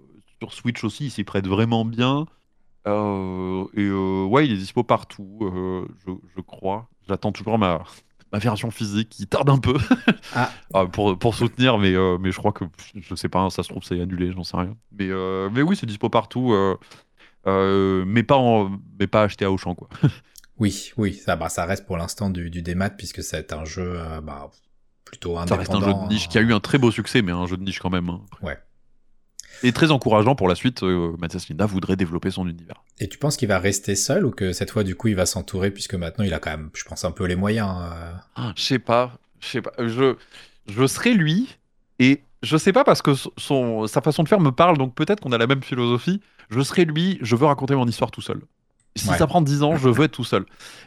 sur 0.40 0.52
Switch 0.52 0.82
aussi, 0.84 1.06
il 1.06 1.10
s'y 1.10 1.24
prête 1.24 1.46
vraiment 1.46 1.84
bien. 1.84 2.26
Euh, 2.86 3.64
et 3.74 3.82
euh, 3.84 4.24
ouais, 4.24 4.46
il 4.46 4.52
est 4.52 4.56
dispo 4.56 4.82
partout, 4.82 5.38
euh, 5.42 5.86
je, 6.04 6.12
je 6.36 6.40
crois. 6.40 6.88
J'attends 7.08 7.30
toujours 7.32 7.58
ma, 7.58 7.82
ma 8.32 8.38
version 8.38 8.70
physique 8.70 9.08
qui 9.08 9.26
tarde 9.26 9.50
un 9.50 9.58
peu 9.58 9.74
Ah. 10.34 10.50
Ah, 10.74 10.86
pour, 10.86 11.18
pour 11.18 11.34
soutenir, 11.34 11.78
mais, 11.78 11.92
mais 12.18 12.32
je 12.32 12.38
crois 12.38 12.52
que 12.52 12.64
je 12.96 13.14
sais 13.14 13.28
pas, 13.28 13.48
ça 13.50 13.62
se 13.62 13.68
trouve, 13.68 13.84
c'est 13.84 14.00
annulé, 14.00 14.32
j'en 14.32 14.42
sais 14.44 14.56
rien. 14.56 14.76
Mais, 14.98 15.08
mais 15.52 15.62
oui, 15.62 15.76
c'est 15.76 15.86
dispo 15.86 16.08
partout, 16.08 16.54
mais, 17.46 18.22
pas 18.22 18.36
en, 18.36 18.70
mais 18.98 19.06
pas 19.06 19.22
acheté 19.24 19.44
à 19.44 19.50
Auchan, 19.50 19.74
quoi. 19.74 19.88
Oui, 20.58 20.92
oui, 20.96 21.14
ça, 21.14 21.34
bah, 21.34 21.48
ça 21.48 21.64
reste 21.64 21.86
pour 21.86 21.96
l'instant 21.96 22.30
du, 22.30 22.48
du 22.50 22.62
démat 22.62 22.90
puisque 22.90 23.22
c'est 23.22 23.52
un 23.52 23.64
jeu 23.64 23.98
bah, 24.22 24.48
plutôt 25.04 25.34
Ça 25.46 25.56
reste 25.56 25.70
un 25.70 25.76
indépendant. 25.78 26.02
jeu 26.02 26.08
de 26.08 26.12
niche 26.14 26.28
qui 26.28 26.38
a 26.38 26.40
eu 26.40 26.52
un 26.52 26.60
très 26.60 26.78
beau 26.78 26.90
succès, 26.92 27.20
mais 27.22 27.32
un 27.32 27.46
jeu 27.46 27.56
de 27.56 27.64
niche 27.64 27.80
quand 27.80 27.90
même. 27.90 28.08
hein. 28.10 28.20
Ouais. 28.42 28.58
Et 29.62 29.72
très 29.72 29.90
encourageant 29.90 30.34
pour 30.34 30.48
la 30.48 30.54
suite, 30.54 30.82
euh, 30.82 31.12
Mathias 31.18 31.48
Linda 31.48 31.66
voudrait 31.66 31.96
développer 31.96 32.30
son 32.30 32.48
univers. 32.48 32.82
Et 32.98 33.08
tu 33.08 33.18
penses 33.18 33.36
qu'il 33.36 33.48
va 33.48 33.58
rester 33.58 33.94
seul 33.96 34.26
ou 34.26 34.30
que 34.30 34.52
cette 34.52 34.70
fois, 34.70 34.84
du 34.84 34.94
coup, 34.94 35.08
il 35.08 35.16
va 35.16 35.26
s'entourer 35.26 35.70
puisque 35.70 35.94
maintenant, 35.94 36.24
il 36.24 36.34
a 36.34 36.38
quand 36.38 36.50
même, 36.50 36.70
je 36.74 36.84
pense, 36.84 37.04
un 37.04 37.10
peu 37.12 37.24
les 37.26 37.36
moyens. 37.36 37.68
euh. 37.92 38.12
Ah, 38.36 38.52
je 38.56 38.62
sais 38.62 38.78
pas, 38.78 39.12
je 39.40 39.46
sais 39.48 39.62
pas. 39.62 39.72
Je, 39.78 40.16
je 40.68 40.86
serais 40.86 41.12
lui, 41.14 41.56
et 41.98 42.22
je 42.42 42.56
sais 42.56 42.72
pas 42.72 42.84
parce 42.84 43.02
que 43.02 43.12
son, 43.36 43.86
sa 43.86 44.00
façon 44.00 44.22
de 44.22 44.28
faire 44.28 44.40
me 44.40 44.50
parle, 44.52 44.78
donc 44.78 44.94
peut-être 44.94 45.20
qu'on 45.20 45.32
a 45.32 45.38
la 45.38 45.46
même 45.46 45.62
philosophie. 45.62 46.20
Je 46.50 46.60
serais 46.60 46.84
lui, 46.84 47.18
je 47.22 47.36
veux 47.36 47.46
raconter 47.46 47.74
mon 47.74 47.86
histoire 47.86 48.10
tout 48.10 48.20
seul. 48.22 48.40
Si 48.96 49.08
Ouais. 49.08 49.16
ça 49.16 49.26
prend 49.26 49.40
10 49.40 49.62
ans, 49.62 49.76
je 49.78 49.88
veux 49.88 50.04
être 50.04 50.12
tout 50.12 50.24
seul. 50.24 50.42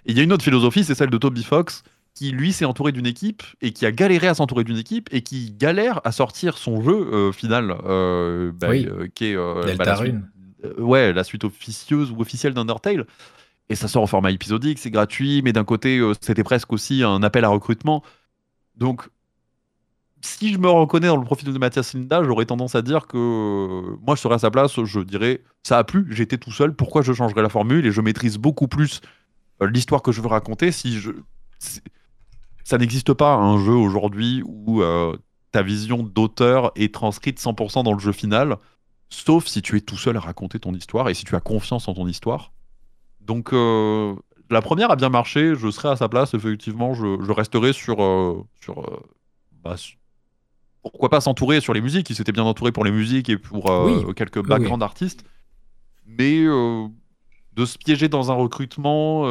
Et 0.06 0.12
il 0.12 0.18
y 0.18 0.20
a 0.20 0.24
une 0.24 0.32
autre 0.32 0.44
philosophie, 0.44 0.84
c'est 0.84 0.94
celle 0.94 1.10
de 1.10 1.18
Toby 1.18 1.44
Fox, 1.44 1.84
qui 2.16 2.32
lui 2.32 2.52
s'est 2.53 2.66
entouré 2.66 2.92
d'une 2.94 3.06
équipe 3.06 3.44
et 3.61 3.72
qui 3.74 3.85
a 3.85 3.92
galéré 3.92 4.27
à 4.27 4.34
s'entourer 4.34 4.64
d'une 4.64 4.77
équipe 4.77 5.10
et 5.11 5.22
qui 5.22 5.52
galère 5.52 6.02
à 6.06 6.11
sortir 6.11 6.58
son 6.58 6.82
jeu 6.82 6.94
euh, 7.14 7.32
final, 7.32 7.76
euh, 7.85 8.52
bah, 8.53 8.69
Oui. 8.69 8.88
euh, 8.90 9.08
qui 9.14 9.26
est 9.26 9.35
bah, 9.35 9.84
la 9.85 9.95
suite- 9.98 10.14
Rune. 10.14 10.30
ouais, 10.80 11.11
la 11.14 11.24
suite 11.24 11.44
officieuse 11.44 12.11
ou 12.11 12.19
officielle 12.22 12.53
d'Undertale. 12.53 13.06
Et 13.69 13.76
ça 13.76 13.88
sort 13.88 14.02
en 14.03 14.08
format 14.08 14.32
épisodique, 14.32 14.80
c'est 14.80 14.92
gratuit, 14.92 15.42
mais 15.44 15.52
d'un 15.52 15.64
côté, 15.66 16.02
c'était 16.22 16.44
presque 16.44 16.72
aussi 16.72 17.03
un 17.03 17.22
appel 17.24 17.44
à 17.44 17.50
recrutement. 17.50 18.03
Donc, 18.77 19.10
si 20.22 20.53
je 20.53 20.58
me 20.58 20.69
reconnais 20.69 21.08
dans 21.08 21.18
le 21.18 21.26
profil 21.26 21.52
de 21.52 21.58
Mathias 21.58 21.94
Linda, 21.94 22.24
j'aurais 22.24 22.45
tendance 22.45 22.76
à 22.76 22.82
dire 22.82 23.08
que 23.08 23.18
moi, 24.02 24.16
je 24.16 24.22
serais 24.22 24.35
à 24.35 24.40
sa 24.40 24.52
place, 24.52 24.82
je 24.84 25.00
dirais 25.02 25.42
ça 25.64 25.80
a 25.80 25.84
plu, 25.84 26.08
j'étais 26.11 26.38
tout 26.38 26.52
seul, 26.52 26.74
pourquoi 26.76 27.02
je 27.02 27.11
changerais 27.11 27.42
la 27.42 27.50
formule 27.50 27.85
et 27.85 27.92
je 27.92 28.02
maîtrise 28.02 28.38
beaucoup 28.38 28.68
plus 28.68 29.02
l'histoire 29.61 30.02
que 30.02 30.11
je 30.11 30.22
veux 30.22 30.27
raconter 30.27 30.72
si 30.72 31.00
je. 31.00 31.11
Ça 32.66 32.77
n'existe 32.80 33.14
pas 33.14 33.35
un 33.35 33.64
jeu 33.64 33.74
aujourd'hui 33.74 34.42
où 34.44 34.82
euh, 34.82 35.16
ta 35.52 35.61
vision 35.61 36.02
d'auteur 36.03 36.72
est 36.76 36.94
transcrite 36.94 37.40
100% 37.40 37.84
dans 37.84 37.94
le 37.94 38.00
jeu 38.00 38.11
final, 38.11 38.58
sauf 39.10 39.45
si 39.45 39.61
tu 39.61 39.77
es 39.77 39.82
tout 39.82 39.98
seul 39.98 40.18
à 40.18 40.19
raconter 40.19 40.60
ton 40.60 40.74
histoire 40.74 41.08
et 41.08 41.14
si 41.14 41.26
tu 41.26 41.35
as 41.35 41.40
confiance 41.42 41.88
en 41.88 41.94
ton 41.94 42.08
histoire. 42.08 42.52
Donc, 43.22 43.53
euh, 43.53 44.16
la 44.50 44.61
première 44.61 44.90
a 44.92 44.95
bien 44.95 45.10
marché, 45.10 45.53
je 45.56 45.69
serai 45.72 45.90
à 45.90 45.95
sa 45.95 46.10
place, 46.10 46.34
effectivement, 46.34 46.94
je, 46.95 47.24
je 47.24 47.32
resterai 47.32 47.72
sur. 47.72 48.03
euh, 48.03 48.44
sur 48.61 48.84
bah, 49.64 49.76
pourquoi 50.82 51.10
pas 51.10 51.22
s'entourer 51.22 51.61
sur 51.61 51.74
les 51.74 51.82
musiques 51.82 52.10
Il 52.10 52.16
s'était 52.16 52.32
bien 52.32 52.44
entouré 52.44 52.72
pour 52.72 52.84
les 52.84 52.92
musiques 52.92 53.30
et 53.30 53.38
pour 53.38 53.66
Oui, 53.66 54.14
quelques 54.16 54.38
oui, 54.38 54.44
background 54.48 54.84
artistes. 54.84 55.24
Mais 56.06 56.44
de 56.45 57.66
se 57.66 57.77
piéger 57.77 58.08
dans 58.10 58.32
un 58.32 58.35
recrutement, 58.35 59.24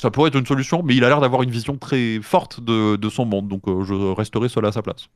ça 0.00 0.10
pourrait 0.10 0.28
être 0.28 0.38
une 0.38 0.46
solution, 0.46 0.82
mais 0.82 0.94
il 0.96 1.04
a 1.04 1.08
l'air 1.08 1.20
d'avoir 1.20 1.42
une 1.42 1.50
vision 1.50 1.76
très 1.76 2.20
forte 2.22 2.60
de, 2.62 2.96
de 2.96 3.08
son 3.08 3.24
monde, 3.24 3.48
donc 3.48 3.62
euh, 3.68 3.84
je 3.84 3.94
resterai 3.94 4.48
seul 4.48 4.64
à 4.66 4.72
sa 4.72 4.82
place. 4.82 5.08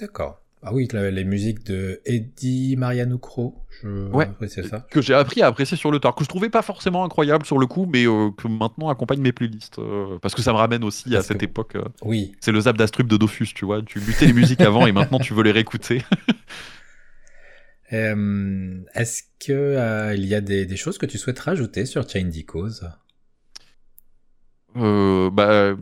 D'accord. 0.00 0.40
Ah 0.62 0.72
oui, 0.72 0.88
les 0.92 1.22
musiques 1.24 1.64
de 1.66 2.00
Eddie 2.06 2.76
Marianukro. 2.76 3.54
Je... 3.82 4.08
Ouais. 4.08 4.26
ça. 4.48 4.80
Que 4.90 5.00
j'ai 5.02 5.14
appris 5.14 5.42
à 5.42 5.46
apprécier 5.48 5.76
sur 5.76 5.90
le 5.90 6.00
tard, 6.00 6.14
que 6.14 6.24
je 6.24 6.28
trouvais 6.28 6.48
pas 6.48 6.62
forcément 6.62 7.04
incroyable 7.04 7.44
sur 7.44 7.58
le 7.58 7.66
coup, 7.66 7.86
mais 7.86 8.06
euh, 8.06 8.30
que 8.36 8.48
maintenant 8.48 8.88
accompagne 8.88 9.20
mes 9.20 9.32
playlists. 9.32 9.78
euh, 9.78 10.18
parce 10.20 10.34
que 10.34 10.42
ça 10.42 10.52
me 10.52 10.56
ramène 10.56 10.82
aussi 10.82 11.14
à 11.14 11.22
cette 11.22 11.38
que- 11.38 11.44
époque. 11.44 11.76
euh, 11.76 11.84
Oui. 12.02 12.32
c'est 12.40 12.52
le 12.52 12.60
Zap 12.60 12.76
d'Astrup 12.78 13.06
de 13.06 13.16
Dofus, 13.16 13.48
tu 13.54 13.64
vois. 13.66 13.82
Tu 13.82 14.00
luttais 14.00 14.26
les 14.26 14.32
musiques 14.32 14.62
avant 14.62 14.86
et 14.86 14.92
maintenant 14.92 15.18
tu 15.18 15.34
veux 15.34 15.42
les 15.42 15.52
réécouter. 15.52 16.02
Est-ce 17.92 19.22
que 19.38 19.52
euh, 19.52 20.14
il 20.14 20.24
y 20.26 20.34
a 20.34 20.40
des, 20.40 20.66
des 20.66 20.76
choses 20.76 20.98
que 20.98 21.06
tu 21.06 21.18
souhaites 21.18 21.38
rajouter 21.38 21.86
sur 21.86 22.08
Chain 22.08 22.24
Decos? 22.34 22.82
Euh, 24.76 25.30
bah, 25.30 25.74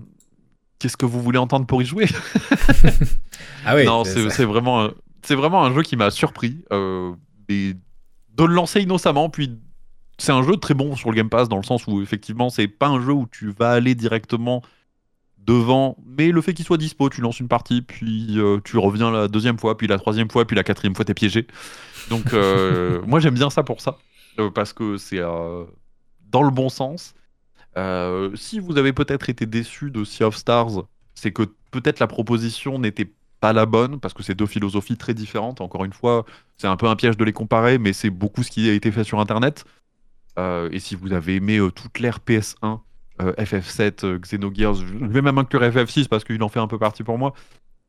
qu'est-ce 0.78 0.97
que 0.97 1.06
vous 1.06 1.20
voulez 1.23 1.39
entendre 1.39 1.66
pour 1.66 1.82
y 1.82 1.86
jouer? 1.86 2.06
Ah 3.66 3.74
oui. 3.76 3.84
Non, 3.84 4.05
c'est 4.31 4.44
vraiment, 4.44 4.84
un- 4.84 4.92
c'est 5.23 5.34
vraiment 5.34 5.64
un 5.64 5.73
jeu 5.74 5.82
qui 5.82 5.97
m'a 5.97 6.10
surpris. 6.10 6.64
euh, 6.73 7.12
et 7.48 7.74
de 8.36 8.44
le 8.44 8.55
lancer 8.55 8.81
innocemment, 8.82 9.28
puis 9.31 9.58
c'est 10.18 10.32
un 10.32 10.42
jeu 10.42 10.56
très 10.56 10.74
bon 10.74 10.97
sur 10.97 11.10
le 11.10 11.16
Game 11.16 11.28
Pass 11.31 11.48
dans 11.48 11.56
le 11.56 11.62
sens 11.62 11.86
où 11.86 12.02
effectivement 12.02 12.50
c'est 12.50 12.68
pas 12.68 12.89
un 12.89 13.00
jeu 13.00 13.12
où 13.12 13.26
tu 13.31 13.50
vas 13.52 13.70
aller 13.73 13.94
directement 13.94 14.62
devant, 15.39 15.97
mais 16.06 16.31
le 16.31 16.40
fait 16.40 16.55
qu'il 16.55 16.64
soit 16.64 16.78
dispo, 16.78 17.10
tu 17.10 17.20
lances 17.20 17.39
une 17.40 17.48
partie, 17.48 17.82
puis 17.82 18.39
euh, 18.39 18.60
tu 18.64 18.78
reviens 18.78 19.10
la 19.10 19.28
deuxième 19.28 19.58
fois, 19.58 19.76
puis 19.76 19.86
la 19.86 19.98
troisième 19.98 20.31
fois, 20.31 20.47
puis 20.47 20.56
la 20.56 20.64
quatrième 20.64 20.94
fois 20.94 21.05
t'es 21.05 21.14
piégé. 21.14 21.47
Donc 22.10 22.32
euh, 22.32 23.00
moi 23.06 23.20
j'aime 23.20 23.34
bien 23.34 23.50
ça 23.50 23.62
pour 23.62 23.81
ça, 23.81 23.98
euh, 24.39 24.50
parce 24.50 24.73
que 24.73 24.97
c'est 24.97 25.20
dans 25.20 26.42
le 26.42 26.50
bon 26.50 26.68
sens. 26.70 27.14
Euh, 27.76 28.30
si 28.34 28.60
vous 28.60 28.78
avez 28.78 28.92
peut-être 28.92 29.28
été 29.28 29.46
déçu 29.46 29.90
de 29.90 30.04
Sea 30.04 30.24
of 30.24 30.36
Stars, 30.36 30.84
c'est 31.14 31.32
que 31.32 31.42
peut-être 31.70 32.00
la 32.00 32.06
proposition 32.06 32.78
n'était 32.78 33.12
pas 33.40 33.52
la 33.52 33.66
bonne, 33.66 34.00
parce 34.00 34.14
que 34.14 34.22
c'est 34.22 34.34
deux 34.34 34.46
philosophies 34.46 34.96
très 34.96 35.14
différentes. 35.14 35.60
Encore 35.60 35.84
une 35.84 35.92
fois, 35.92 36.24
c'est 36.56 36.66
un 36.66 36.76
peu 36.76 36.86
un 36.86 36.96
piège 36.96 37.16
de 37.16 37.24
les 37.24 37.32
comparer, 37.32 37.78
mais 37.78 37.92
c'est 37.92 38.10
beaucoup 38.10 38.42
ce 38.42 38.50
qui 38.50 38.68
a 38.68 38.72
été 38.72 38.90
fait 38.90 39.04
sur 39.04 39.20
Internet. 39.20 39.64
Euh, 40.38 40.68
et 40.72 40.80
si 40.80 40.94
vous 40.94 41.12
avez 41.12 41.36
aimé 41.36 41.58
euh, 41.58 41.70
toute 41.70 41.98
l'ère 41.98 42.18
PS1, 42.26 42.80
euh, 43.22 43.32
FF7, 43.34 44.04
euh, 44.04 44.18
Xenogears, 44.18 44.74
je 44.74 44.84
vais 44.84 45.22
même 45.22 45.38
inclure 45.38 45.62
FF6 45.62 46.08
parce 46.08 46.24
qu'il 46.24 46.42
en 46.42 46.48
fait 46.48 46.58
un 46.58 46.66
peu 46.66 46.78
partie 46.78 47.02
pour 47.02 47.18
moi, 47.18 47.34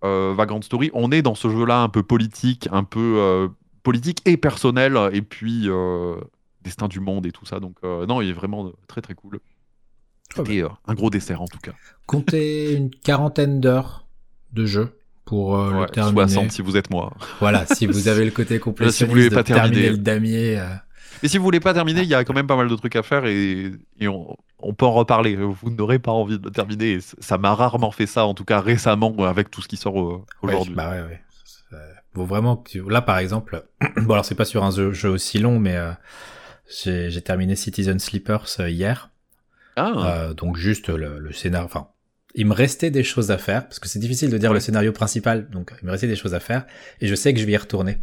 Vagrant 0.04 0.62
Story, 0.62 0.92
on 0.94 1.12
est 1.12 1.24
dans 1.24 1.34
ce 1.34 1.50
jeu-là 1.50 1.82
un 1.82 1.90
peu 1.90 2.04
politique, 2.04 2.70
un 2.72 2.84
peu 2.84 3.50
politique 3.82 4.22
et 4.26 4.38
personnel, 4.38 5.00
et 5.14 5.24
puis 5.24 5.68
destin 6.62 6.88
du 6.88 7.00
monde 7.00 7.26
et 7.26 7.32
tout 7.32 7.48
ça. 7.48 7.60
Donc 7.60 7.78
non, 7.82 8.22
il 8.22 8.30
est 8.30 8.34
vraiment 8.34 8.72
très 8.88 9.02
très 9.02 9.16
cool. 9.16 9.40
Oh, 10.38 10.44
C'était 10.46 10.64
euh, 10.64 10.70
un 10.88 10.94
gros 10.96 11.10
dessert 11.10 11.42
en 11.42 11.48
tout 11.48 11.60
cas. 11.60 11.72
Comptez 12.08 12.74
une 12.78 12.90
quarantaine 12.90 13.60
d'heures 13.62 14.06
de 14.54 14.66
jeu 14.66 14.98
pour 15.24 15.56
euh, 15.58 15.72
Ouais, 15.74 15.82
le 15.82 15.86
terminer. 15.90 16.28
60 16.28 16.52
si 16.52 16.62
vous 16.62 16.78
êtes 16.78 16.90
moi. 16.90 17.14
Voilà, 17.40 17.66
si 17.66 17.86
vous 17.88 18.08
avez 18.10 18.26
le 18.26 18.32
côté 18.32 18.60
complétionniste 18.60 18.98
Si 18.98 19.04
vous 19.06 19.10
voulez 19.12 19.30
de 19.30 19.36
pas 19.36 19.44
terminer 19.44 19.74
terminer. 19.74 19.90
le 19.92 19.98
damier. 19.98 20.60
euh, 20.60 20.68
Et 21.24 21.28
si 21.28 21.38
vous 21.38 21.44
voulez 21.44 21.60
pas 21.60 21.74
terminer, 21.74 22.02
il 22.02 22.08
y 22.10 22.16
a 22.16 22.24
quand 22.24 22.34
même 22.34 22.48
pas 22.48 22.56
mal 22.58 22.68
de 22.68 22.76
trucs 22.76 22.96
à 22.96 23.04
faire 23.04 23.26
et, 23.26 23.72
et 24.00 24.08
on, 24.08 24.36
on 24.60 24.74
peut 24.74 24.86
en 24.86 24.94
reparler. 24.94 25.36
Vous 25.36 25.70
n'aurez 25.72 26.00
pas 26.00 26.12
envie 26.12 26.38
de 26.38 26.44
le 26.46 26.52
terminer. 26.52 26.94
et 26.94 27.00
ça 27.02 27.38
m'a 27.38 27.56
rarement 27.56 27.92
fait 27.92 28.06
ça, 28.08 28.26
en 28.26 28.34
tout 28.34 28.46
cas 28.46 28.60
récemment, 28.60 29.16
avec 29.26 29.50
tout 29.50 29.62
ce 29.62 29.68
qui 29.68 29.78
sort 29.78 30.00
euh, 30.00 30.22
aujourd'hui. 30.42 30.72
Ouais, 30.72 30.76
bah 30.76 30.92
ouais, 30.92 31.02
ouais. 31.02 31.22
Faut 32.14 32.26
vraiment 32.26 32.56
que 32.58 32.70
tu- 32.70 32.90
Là, 32.90 33.02
par 33.02 33.18
exemple, 33.18 33.66
bon 33.98 34.14
alors 34.14 34.24
c'est 34.26 34.36
pas 34.36 34.46
sur 34.46 34.64
un 34.64 34.72
jeu, 34.72 34.94
jeu 34.94 35.10
aussi 35.10 35.38
long, 35.40 35.60
mais 35.60 35.76
euh, 35.76 35.92
j'ai 36.68 37.22
terminé 37.22 37.56
Citizen 37.56 38.00
Sleepers 38.00 38.46
euh, 38.60 38.70
hier. 38.70 39.10
Ah, 39.76 39.94
Euh, 40.30 40.34
donc 40.34 40.58
juste 40.58 40.90
le, 40.90 41.20
le 41.20 41.32
scénario. 41.34 41.66
Enfin, 41.66 41.88
il 42.34 42.46
me 42.48 42.54
restait 42.54 42.92
des 42.92 43.04
choses 43.04 43.32
à 43.32 43.38
faire 43.38 43.64
parce 43.68 43.80
que 43.80 43.88
c'est 43.88 44.00
difficile 44.00 44.30
de 44.30 44.38
dire 44.38 44.54
le 44.54 44.60
scénario 44.60 44.92
principal. 44.92 45.50
Donc 45.50 45.72
il 45.82 45.86
me 45.86 45.92
restait 45.92 46.08
des 46.08 46.16
choses 46.16 46.34
à 46.34 46.40
faire 46.40 46.66
et 47.02 47.08
je 47.08 47.16
sais 47.16 47.34
que 47.34 47.40
je 47.40 47.46
vais 47.46 47.54
y 47.54 47.58
retourner. 47.58 47.98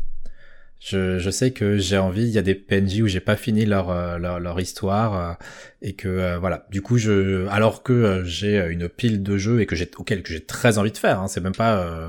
Je, 0.81 1.19
je 1.21 1.31
sais 1.31 1.53
que 1.53 1.77
j'ai 1.79 1.97
envie. 1.99 2.25
Il 2.25 2.31
y 2.31 2.39
a 2.39 2.43
des 2.43 2.57
PNJ 2.57 3.03
où 3.03 3.07
j'ai 3.07 3.21
pas 3.21 3.37
fini 3.37 3.65
leur 3.67 3.91
euh, 3.91 4.19
leur, 4.19 4.41
leur 4.41 4.59
histoire 4.61 5.15
euh, 5.15 5.35
et 5.81 5.93
que 5.95 6.09
euh, 6.09 6.39
voilà. 6.39 6.67
Du 6.71 6.83
coup, 6.83 6.99
je 6.99 7.47
alors 7.49 7.83
que 7.85 7.93
euh, 7.93 8.25
j'ai 8.25 8.59
une 8.69 8.89
pile 8.89 9.23
de 9.23 9.37
jeux 9.39 9.61
et 9.61 9.67
que 9.67 9.77
j'ai 9.77 9.89
auquel 9.97 10.23
que 10.25 10.33
j'ai 10.33 10.45
très 10.45 10.79
envie 10.79 10.91
de 10.91 10.99
faire. 10.99 11.21
Hein, 11.21 11.29
c'est 11.29 11.41
même 11.41 11.55
pas 11.55 11.77
euh, 11.79 12.09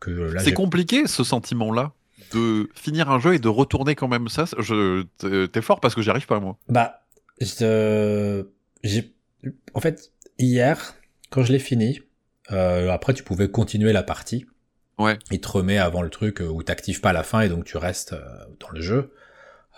que 0.00 0.10
là. 0.10 0.40
c'est 0.42 0.52
compliqué 0.54 1.06
ce 1.06 1.22
sentiment-là 1.22 1.92
de 2.34 2.68
finir 2.74 3.10
un 3.10 3.20
jeu 3.20 3.34
et 3.34 3.38
de 3.38 3.48
retourner 3.48 3.94
quand 3.94 4.08
même 4.08 4.26
ça. 4.28 4.44
Je, 4.58 5.02
t'es- 5.18 5.46
t'es 5.48 5.62
fort 5.62 5.78
parce 5.80 5.94
que 5.94 6.02
j'y 6.02 6.10
arrive 6.10 6.26
pas 6.26 6.40
moi. 6.40 6.56
Bah, 6.68 7.02
je, 7.40 8.44
j'ai, 8.82 9.12
en 9.74 9.80
fait, 9.80 10.12
hier, 10.38 10.94
quand 11.30 11.42
je 11.42 11.52
l'ai 11.52 11.58
fini, 11.58 12.00
euh, 12.52 12.90
après 12.90 13.14
tu 13.14 13.22
pouvais 13.22 13.48
continuer 13.48 13.92
la 13.92 14.02
partie. 14.02 14.46
Ouais. 14.98 15.18
Il 15.30 15.40
te 15.40 15.48
remet 15.48 15.78
avant 15.78 16.02
le 16.02 16.10
truc 16.10 16.40
où 16.46 16.62
t'actives 16.62 17.00
pas 17.00 17.12
la 17.12 17.22
fin 17.22 17.40
et 17.40 17.48
donc 17.48 17.64
tu 17.64 17.76
restes 17.76 18.12
euh, 18.12 18.20
dans 18.58 18.68
le 18.70 18.80
jeu. 18.82 19.12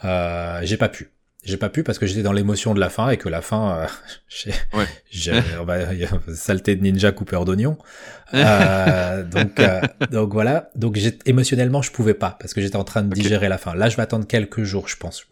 Euh, 0.04 0.60
j'ai 0.62 0.76
pas 0.76 0.88
pu. 0.88 1.10
J'ai 1.44 1.56
pas 1.56 1.68
pu 1.68 1.82
parce 1.82 1.98
que 1.98 2.06
j'étais 2.06 2.22
dans 2.22 2.32
l'émotion 2.32 2.72
de 2.72 2.78
la 2.80 2.88
fin 2.88 3.10
et 3.10 3.16
que 3.16 3.28
la 3.28 3.42
fin, 3.42 3.76
euh, 3.78 3.86
j'ai, 4.28 4.52
Ouais. 4.72 4.86
j'ai- 5.10 5.40
on 5.60 5.64
va, 5.64 5.78
saleté 6.34 6.74
de 6.76 6.82
ninja 6.82 7.12
coupeur 7.12 7.44
d'oignon. 7.44 7.76
Euh, 8.34 9.24
donc, 9.24 9.60
euh, 9.60 9.82
donc 10.10 10.32
voilà. 10.32 10.70
Donc 10.74 10.96
j'ai, 10.96 11.18
émotionnellement, 11.26 11.82
je 11.82 11.90
pouvais 11.90 12.14
pas 12.14 12.38
parce 12.40 12.54
que 12.54 12.62
j'étais 12.62 12.76
en 12.76 12.84
train 12.84 13.02
de 13.02 13.12
digérer 13.12 13.50
la 13.50 13.58
fin. 13.58 13.74
Là, 13.74 13.90
je 13.90 13.96
vais 13.98 14.02
attendre 14.02 14.26
quelques 14.26 14.62
jours, 14.62 14.88
je 14.88 14.96
pense. 14.96 15.20
Je 15.20 15.26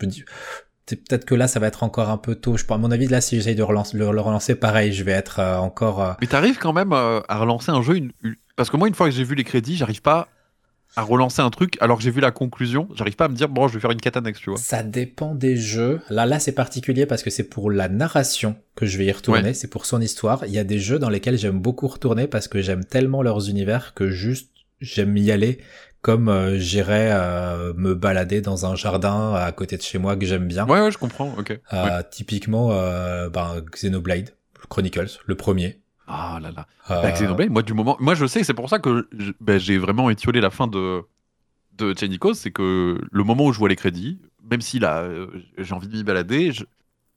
peut-être 0.97 1.25
que 1.25 1.35
là, 1.35 1.49
ça 1.49 1.61
va 1.61 1.67
être 1.67 1.83
encore 1.83 2.09
un 2.11 2.17
peu 2.19 2.35
tôt. 2.35 2.57
Je 2.57 2.65
pense, 2.65 2.77
à 2.77 2.79
mon 2.79 2.91
avis, 2.91 3.07
là, 3.09 3.21
si 3.21 3.37
j'essaye 3.37 3.55
de 3.55 3.63
relancer, 3.63 3.97
le, 3.97 4.11
le 4.11 4.21
relancer, 4.21 4.55
pareil, 4.55 4.93
je 4.93 5.05
vais 5.05 5.13
être 5.13 5.39
euh, 5.41 5.57
encore. 5.59 6.03
euh, 6.03 6.13
Mais 6.21 6.27
t'arrives 6.27 6.59
quand 6.59 6.73
même 6.73 6.93
euh, 6.93 7.21
à 7.29 7.39
relancer 7.39 7.71
un 7.71 7.83
jeu 7.83 7.97
une- 7.97 8.13
une- 8.23 8.37
parce 8.57 8.71
que 8.71 8.77
moi 8.77 8.89
une 8.89 8.95
fois 8.95 9.07
que 9.09 9.15
j'ai 9.15 9.25
vu 9.25 9.35
les 9.35 9.45
crédits, 9.45 9.77
j'arrive 9.77 10.03
pas 10.03 10.29
à 10.97 11.03
relancer 11.03 11.41
un 11.41 11.51
truc 11.51 11.77
alors 11.81 11.99
que 11.99 12.03
j'ai 12.03 12.11
vu 12.11 12.21
la 12.21 12.33
conclusion, 12.33 12.89
j'arrive 12.97 13.15
pas 13.15 13.27
à 13.27 13.29
me 13.29 13.35
dire 13.37 13.49
bon, 13.49 13.69
je 13.69 13.75
vais 13.75 13.81
faire 13.81 13.93
une 13.93 14.01
catanex, 14.01 14.41
tu 14.41 14.51
vois. 14.51 14.59
Ça 14.59 14.83
dépend 14.83 15.35
des 15.37 15.57
jeux. 15.57 16.01
Là, 16.11 16.27
là, 16.27 16.41
c'est 16.41 16.51
particulier 16.53 17.07
parce 17.07 17.23
que 17.23 17.31
c'est 17.31 17.45
pour 17.45 17.71
la 17.71 17.89
narration 17.89 18.57
que 18.75 18.87
je 18.87 18.99
vais 18.99 19.07
y 19.07 19.13
retourner. 19.13 19.43
Ouais. 19.43 19.55
C'est 19.55 19.69
pour 19.69 19.87
son 19.87 20.01
histoire. 20.01 20.45
Il 20.47 20.53
y 20.53 20.59
a 20.59 20.65
des 20.65 20.81
jeux 20.81 20.99
dans 20.99 21.09
lesquels 21.09 21.39
j'aime 21.39 21.61
beaucoup 21.61 21.87
retourner 21.87 22.27
parce 22.27 22.49
que 22.49 22.61
j'aime 22.61 22.85
tellement 22.85 23.23
leurs 23.23 23.49
univers 23.49 23.95
que 23.95 24.11
juste 24.11 24.51
j'aime 24.81 25.17
y 25.17 25.31
aller 25.31 25.61
comme 26.03 26.29
euh, 26.29 26.59
j'irais 26.59 27.11
euh, 27.13 27.73
me 27.77 27.95
balader 27.95 28.41
dans 28.41 28.67
un 28.67 28.75
jardin 28.75 29.35
à 29.35 29.53
côté 29.53 29.77
de 29.77 29.83
chez 29.83 29.99
moi 29.99 30.17
que 30.17 30.25
j'aime 30.27 30.47
bien. 30.49 30.67
Ouais 30.67 30.81
ouais, 30.81 30.91
je 30.91 30.99
comprends. 30.99 31.35
OK. 31.39 31.51
Euh, 31.73 31.85
Ouais. 31.85 32.03
Typiquement, 32.11 32.69
ben, 33.31 33.61
Xenoblade 33.73 34.35
Chronicles, 34.69 35.19
le 35.27 35.35
premier. 35.35 35.81
Ah 36.07 36.39
là 36.43 36.51
là. 36.51 36.67
Bah, 36.89 37.11
Xenoblade, 37.13 37.51
moi 37.51 37.63
du 37.63 37.73
moment 37.75 37.97
moi 38.01 38.15
je 38.15 38.27
sais, 38.27 38.43
c'est 38.45 38.55
pour 38.55 38.69
ça 38.69 38.79
que 38.79 39.09
je- 39.17 39.33
bah, 39.41 39.59
j'ai 39.59 39.79
vraiment 39.79 40.11
étiolé 40.11 40.41
la 40.41 40.51
fin 40.51 40.67
de 40.67 41.03
de 41.79 41.93
Echoes, 42.05 42.35
c'est 42.35 42.51
que 42.51 43.01
le 43.11 43.25
moment 43.25 43.47
où 43.47 43.53
je 43.53 43.59
vois 43.59 43.69
les 43.69 43.77
crédits, 43.77 44.21
même 44.51 44.61
si 44.61 44.79
là 44.79 45.09
j'ai 45.57 45.73
envie 45.75 45.89
de 45.89 45.93
m'y 45.97 46.03
balader, 46.05 46.53
je- 46.53 46.65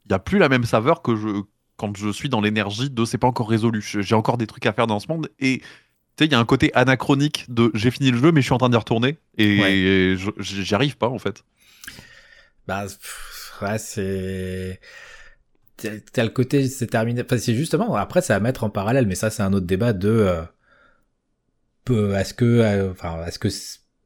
il 0.05 0.11
y 0.11 0.13
a 0.13 0.19
plus 0.19 0.37
la 0.37 0.47
même 0.49 0.63
saveur 0.63 1.01
que 1.01 1.15
je 1.15 1.27
quand 1.75 1.97
je 1.97 2.09
suis 2.11 2.29
dans 2.29 2.39
l'énergie 2.39 2.89
de 2.91 3.03
c'est 3.03 3.17
pas 3.17 3.27
encore 3.27 3.49
résolu, 3.49 3.81
Je- 3.81 4.01
j'ai 4.01 4.15
encore 4.15 4.37
des 4.37 4.45
trucs 4.47 4.65
à 4.67 4.73
faire 4.73 4.85
dans 4.87 4.99
ce 4.99 5.07
monde 5.07 5.29
et 5.39 5.61
tu 6.15 6.23
sais, 6.23 6.27
il 6.27 6.31
y 6.31 6.35
a 6.35 6.39
un 6.39 6.45
côté 6.45 6.71
anachronique 6.75 7.45
de 7.49 7.71
j'ai 7.73 7.91
fini 7.91 8.11
le 8.11 8.17
jeu, 8.17 8.31
mais 8.31 8.41
je 8.41 8.45
suis 8.45 8.53
en 8.53 8.57
train 8.57 8.69
d'y 8.69 8.77
retourner 8.77 9.17
et 9.37 9.59
Ouais. 9.61 10.15
j'y 10.39 10.75
arrive 10.75 10.97
pas 10.97 11.09
en 11.09 11.19
fait. 11.19 11.43
Bah, 12.67 12.85
pff, 12.85 13.53
ouais, 13.61 13.77
c'est. 13.77 14.79
T'as 16.13 16.23
le 16.23 16.29
côté, 16.29 16.67
c'est 16.69 16.87
terminé. 16.87 17.23
Enfin, 17.25 17.37
c'est 17.37 17.55
justement, 17.55 17.95
après, 17.95 18.21
ça 18.21 18.35
va 18.35 18.39
mettre 18.39 18.63
en 18.63 18.69
parallèle, 18.69 19.05
mais 19.07 19.15
ça, 19.15 19.29
c'est 19.29 19.43
un 19.43 19.51
autre 19.53 19.65
débat 19.65 19.91
de. 19.91 20.09
euh, 21.89 22.15
est-ce 22.17 22.33
que, 22.33 22.45
euh, 22.45 22.91
enfin, 22.91 23.25
est-ce 23.25 23.39
que 23.39 23.49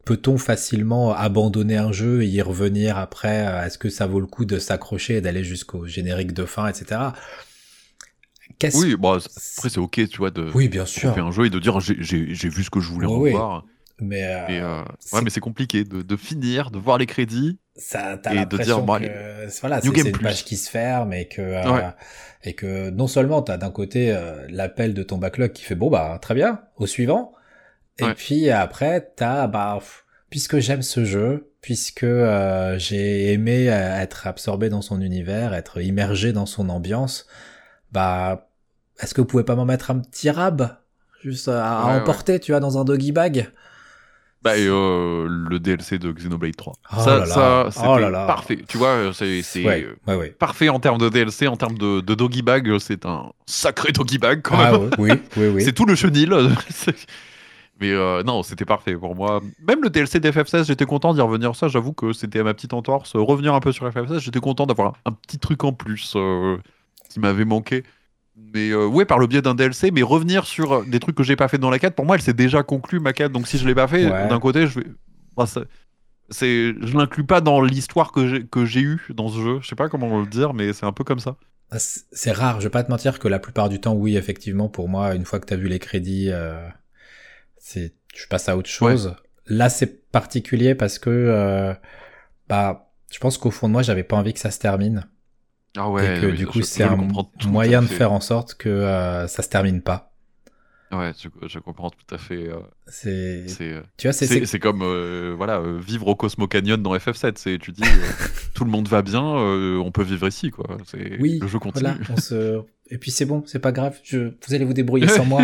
peut-on 0.06 0.38
facilement 0.38 1.14
abandonner 1.14 1.77
un 1.77 1.92
jeu 1.92 2.24
et 2.24 2.27
y 2.27 2.42
revenir 2.42 2.98
après? 2.98 3.45
Euh, 3.48 3.64
Est-ce 3.66 3.77
que 3.77 3.90
ça 3.90 4.08
vaut 4.08 4.19
le 4.19 4.26
coup 4.27 4.45
de 4.45 4.58
s'accrocher 4.58 5.18
et 5.18 5.22
d'aller 5.22 5.44
jusqu'au 5.44 5.86
générique 5.86 6.34
de 6.34 6.45
fin, 6.45 6.68
etc. 6.68 7.02
Qu'est-ce 8.60 8.77
Oui, 8.77 8.95
bon, 8.95 9.14
après 9.14 9.69
c'est 9.69 9.77
ok, 9.80 10.08
tu 10.10 10.18
vois, 10.18 10.32
de 10.32 10.50
Oui, 10.53 10.68
bien 10.68 10.86
sûr. 10.86 11.18
un 11.18 11.32
jeu 11.32 11.45
et 11.45 11.50
de 11.50 11.60
dire 11.60 11.80
j'ai- 11.80 11.98
j'ai 12.00 12.34
j'ai 12.34 12.50
vu 12.50 12.64
ce 12.64 12.69
que 12.69 12.80
je 12.80 12.90
voulais 12.90 13.08
Oui, 13.08 13.14
oui. 13.16 13.32
revoir. 13.32 13.66
Mais, 14.00 14.24
euh, 14.26 14.48
Et, 14.48 14.60
euh, 14.60 14.84
c'est- 15.00 15.16
ouais, 15.16 15.22
mais 15.24 15.30
c'est 15.32 15.40
compliqué 15.40 15.84
de, 15.84 16.02
de 16.03 16.16
finir, 16.16 16.69
de 16.69 16.77
voir 16.77 16.98
les 17.00 17.06
crédits. 17.08 17.60
ça 17.76 18.18
t'as 18.22 18.32
Et 18.32 18.36
de 18.36 18.40
l'impression 18.42 18.77
dire, 18.77 18.84
bon, 18.86 18.94
que 18.94 19.03
allez, 19.06 19.48
voilà 19.61 19.82
c'est 19.82 19.88
une 19.88 20.11
page 20.18 20.44
qui 20.45 20.58
se 20.58 20.69
ferme 20.69 21.14
et 21.14 21.27
que 21.27 21.42
euh, 21.42 21.72
Ouais. 21.72 21.84
et 22.44 22.53
que 22.53 22.90
non 22.92 23.08
seulement 23.08 23.42
t'as 23.44 23.58
d'un 23.58 23.69
côté 23.72 24.11
euh, 24.11 24.45
l'appel 24.50 24.94
de 24.95 25.03
ton 25.03 25.18
backlog 25.19 25.52
qui 25.52 25.64
fait 25.64 25.76
bon 25.76 25.90
bah 25.92 26.18
très 26.22 26.34
bien 26.36 26.61
au 26.77 26.86
suivant 26.88 27.34
et 28.00 28.03
Ouais. 28.06 28.14
puis 28.16 28.50
après 28.50 29.11
t'as 29.16 29.45
bah 29.48 29.80
puisque 30.32 30.58
j'aime 30.60 30.82
ce 30.84 31.06
jeu 31.06 31.52
puisque 31.61 32.03
euh, 32.03 32.77
j'ai 32.80 33.32
aimé 33.34 33.66
être 33.66 34.26
absorbé 34.27 34.69
dans 34.69 34.82
son 34.82 35.02
univers 35.02 35.53
être 35.53 35.82
immergé 35.82 36.34
dans 36.34 36.45
son 36.48 36.69
ambiance 36.69 37.27
bah 37.91 38.49
est-ce 38.99 39.14
que 39.14 39.22
vous 39.22 39.27
pouvez 39.27 39.43
pas 39.43 39.56
m'en 39.56 39.66
mettre 39.66 39.91
un 39.91 39.99
petit 39.99 40.30
rab 40.30 40.77
juste 41.22 41.48
à, 41.48 41.80
à 41.82 41.85
Ouais, 41.85 41.91
ouais. 41.93 42.01
emporter 42.01 42.40
tu 42.40 42.51
vois 42.51 42.59
dans 42.59 42.77
un 42.77 42.83
doggy 42.83 43.11
bag? 43.11 43.51
Bah, 44.43 44.56
et 44.57 44.67
euh, 44.67 45.27
le 45.27 45.59
DLC 45.59 45.98
de 45.98 46.11
Xenoblade 46.11 46.56
3. 46.56 46.74
Oh 46.74 46.95
ça, 47.01 47.25
ça 47.25 47.67
c'était 47.72 47.88
Oh 47.88 48.11
parfait. 48.27 48.64
Tu 48.67 48.77
vois, 48.77 49.11
c'est 49.14 49.41
ouais 49.64 49.83
euh, 49.83 49.95
ouais 50.07 50.16
ouais 50.16 50.30
parfait 50.30 50.69
en 50.69 50.80
termes 50.80 50.99
de 50.99 51.09
DLC, 51.09 51.48
en 51.48 51.57
termes 51.57 51.77
de, 51.77 52.01
de 52.01 52.16
doggy 52.16 52.43
bag. 52.43 52.77
C'est 52.80 53.06
un 53.06 53.32
sacré 53.48 53.91
doggy 53.91 54.19
bag 54.19 54.41
quand 54.43 54.57
ah, 54.59 54.72
même. 54.74 54.90
oui 54.99 55.11
oui 55.38 55.48
oui 55.48 55.64
C'est 55.64 55.74
tout 55.74 55.85
le 55.85 55.95
chenil. 55.95 56.32
Mais 57.80 57.91
euh, 57.91 58.24
non, 58.24 58.41
c'était 58.41 58.66
parfait 58.66 58.95
pour 58.95 59.16
moi. 59.16 59.41
Même 59.67 59.83
le 59.83 59.90
DLC 59.90 60.19
d'FF16, 60.19 60.66
j'étais 60.66 60.85
content 60.85 61.14
d'y 61.14 61.22
revenir. 61.22 61.56
Ça, 61.56 61.67
j'avoue 61.67 61.93
que 61.93 62.11
c'était 62.14 62.41
ma 62.41 62.53
petite 62.56 62.74
entorse. 62.74 63.16
Revenir 63.16 63.53
un 63.53 63.59
peu 63.59 63.72
sur 63.72 63.88
FF16, 63.88 64.19
j'étais 64.19 64.40
content 64.40 64.66
d'avoir 64.66 64.93
un, 65.06 65.11
un 65.11 65.11
petit 65.11 65.38
truc 65.38 65.64
en 65.64 65.74
plus 65.74 66.14
euh, 66.16 66.57
qui 67.08 67.19
m'avait 67.19 67.45
manqué. 67.45 67.84
Mais 68.53 68.69
euh, 68.69 68.86
ouais, 68.86 69.06
par 69.06 69.18
le 69.18 69.26
biais 69.27 69.42
d'un 69.42 69.56
DLC, 69.56 69.90
mais 69.92 70.03
revenir 70.03 70.45
sur 70.45 70.86
des 70.86 71.00
trucs 71.00 71.16
que 71.16 71.24
j'ai 71.24 71.36
pas 71.36 71.48
fait 71.48 71.58
dans 71.58 71.69
la 71.72 71.80
quête, 71.80 71.95
pour 71.95 72.06
moi, 72.06 72.16
elle 72.16 72.22
s'est 72.22 72.34
déjà 72.34 72.61
conclue 72.64 73.00
ma 73.00 73.14
quête. 73.14 73.32
Donc 73.32 73.48
si 73.48 73.58
je 73.58 73.68
l'ai 73.68 73.74
pas 73.76 73.88
fait, 73.88 74.06
Ouais. 74.11 74.27
d'un 74.27 74.40
côté, 74.40 74.68
je 74.68 74.80
vais. 74.80 74.86
Bah, 75.36 75.45
c'est, 76.30 76.74
je 76.82 76.98
l'inclus 76.98 77.24
pas 77.26 77.42
dans 77.42 77.61
l'histoire 77.61 78.11
que 78.11 78.27
j'ai, 78.27 78.45
que 78.45 78.66
j'ai 78.66 78.82
eue 78.82 79.02
dans 79.16 79.30
ce 79.30 79.40
jeu. 79.42 79.60
Je 79.61 79.68
sais 79.68 79.76
pas 79.76 79.88
comment 79.90 80.19
le 80.19 80.27
dire, 80.27 80.53
mais 80.53 80.74
c'est 80.74 80.86
un 80.86 80.92
peu 80.92 81.03
comme 81.03 81.19
ça. 81.19 81.36
Ah, 81.72 81.77
C'est 81.80 82.32
rare, 82.32 82.60
je 82.61 82.66
vais 82.68 82.69
pas 82.72 82.84
te 82.84 82.92
mentir 82.92 83.18
que 83.19 83.27
la 83.27 83.40
plupart 83.40 83.69
du 83.69 83.80
temps, 83.80 83.94
oui, 83.94 84.16
effectivement, 84.18 84.69
pour 84.69 84.88
moi, 84.88 85.16
une 85.16 85.26
fois 85.26 85.40
que 85.40 85.45
t'as 85.45 85.56
vu 85.56 85.68
les 85.68 85.80
crédits, 85.80 86.30
euh, 86.32 86.68
c'est, 87.58 87.94
je 88.16 88.27
passe 88.27 88.50
à 88.50 88.56
autre 88.58 88.69
chose. 88.69 89.16
Là, 89.48 89.69
c'est 89.69 90.10
particulier 90.11 90.76
parce 90.76 91.00
que, 91.00 91.10
euh, 91.10 91.74
bah, 92.50 92.92
je 93.11 93.19
pense 93.19 93.38
qu'au 93.38 93.52
fond 93.52 93.68
de 93.68 93.74
moi, 93.74 93.82
j'avais 93.82 94.03
pas 94.03 94.16
envie 94.18 94.34
que 94.34 94.40
ça 94.40 94.52
se 94.52 94.60
termine. 94.60 95.08
Ah 95.77 95.88
et 96.03 96.22
que 96.22 96.25
oui, 96.27 96.38
du 96.38 96.47
coup, 96.47 96.61
c'est 96.61 96.83
un 96.83 96.97
moyen 97.47 97.81
de 97.81 97.88
faire 97.88 98.11
en 98.11 98.19
sorte 98.19 98.56
que 98.56 98.69
euh, 98.69 99.27
ça 99.27 99.43
se 99.43 99.49
termine 99.49 99.81
pas. 99.81 100.11
Ouais, 100.89 101.11
je, 101.22 101.27
je 101.47 101.59
comprends 101.59 101.89
tout 101.89 102.15
à 102.15 102.17
fait. 102.17 102.47
euh, 102.47 102.59
C'est, 102.88 103.45
euh, 103.61 103.81
tu 103.97 104.07
vois, 104.07 104.14
c'est, 104.14 104.59
comme 104.59 104.81
euh, 104.83 105.33
voilà 105.35 105.61
vivre 105.85 106.07
au 106.07 106.15
Cosmo 106.15 106.47
Canyon 106.47 106.81
dans 106.81 106.95
FF7. 106.95 107.33
C'est 107.35 107.57
tu 107.59 107.73
dis 107.73 107.83
tout 108.56 108.64
le 108.64 108.72
monde 108.72 108.88
va 108.88 109.01
bien, 109.01 109.22
on 109.22 109.91
peut 109.91 110.03
vivre 110.03 110.27
ici 110.30 110.49
quoi. 110.49 110.77
C'est 110.85 111.19
oui, 111.19 111.39
le 111.41 111.47
jeu 111.49 111.59
continue. 111.59 111.89
voilà, 111.89 111.97
on 112.09 112.15
se, 112.15 112.61
et 112.89 112.97
puis 112.97 113.11
c'est 113.11 113.25
bon, 113.25 113.43
c'est 113.45 113.59
pas 113.59 113.73
grave, 113.73 113.99
je, 114.03 114.17
vous 114.47 114.53
allez 114.53 114.64
vous 114.64 114.73
débrouiller 114.73 115.07
sans 115.09 115.25
moi. 115.25 115.41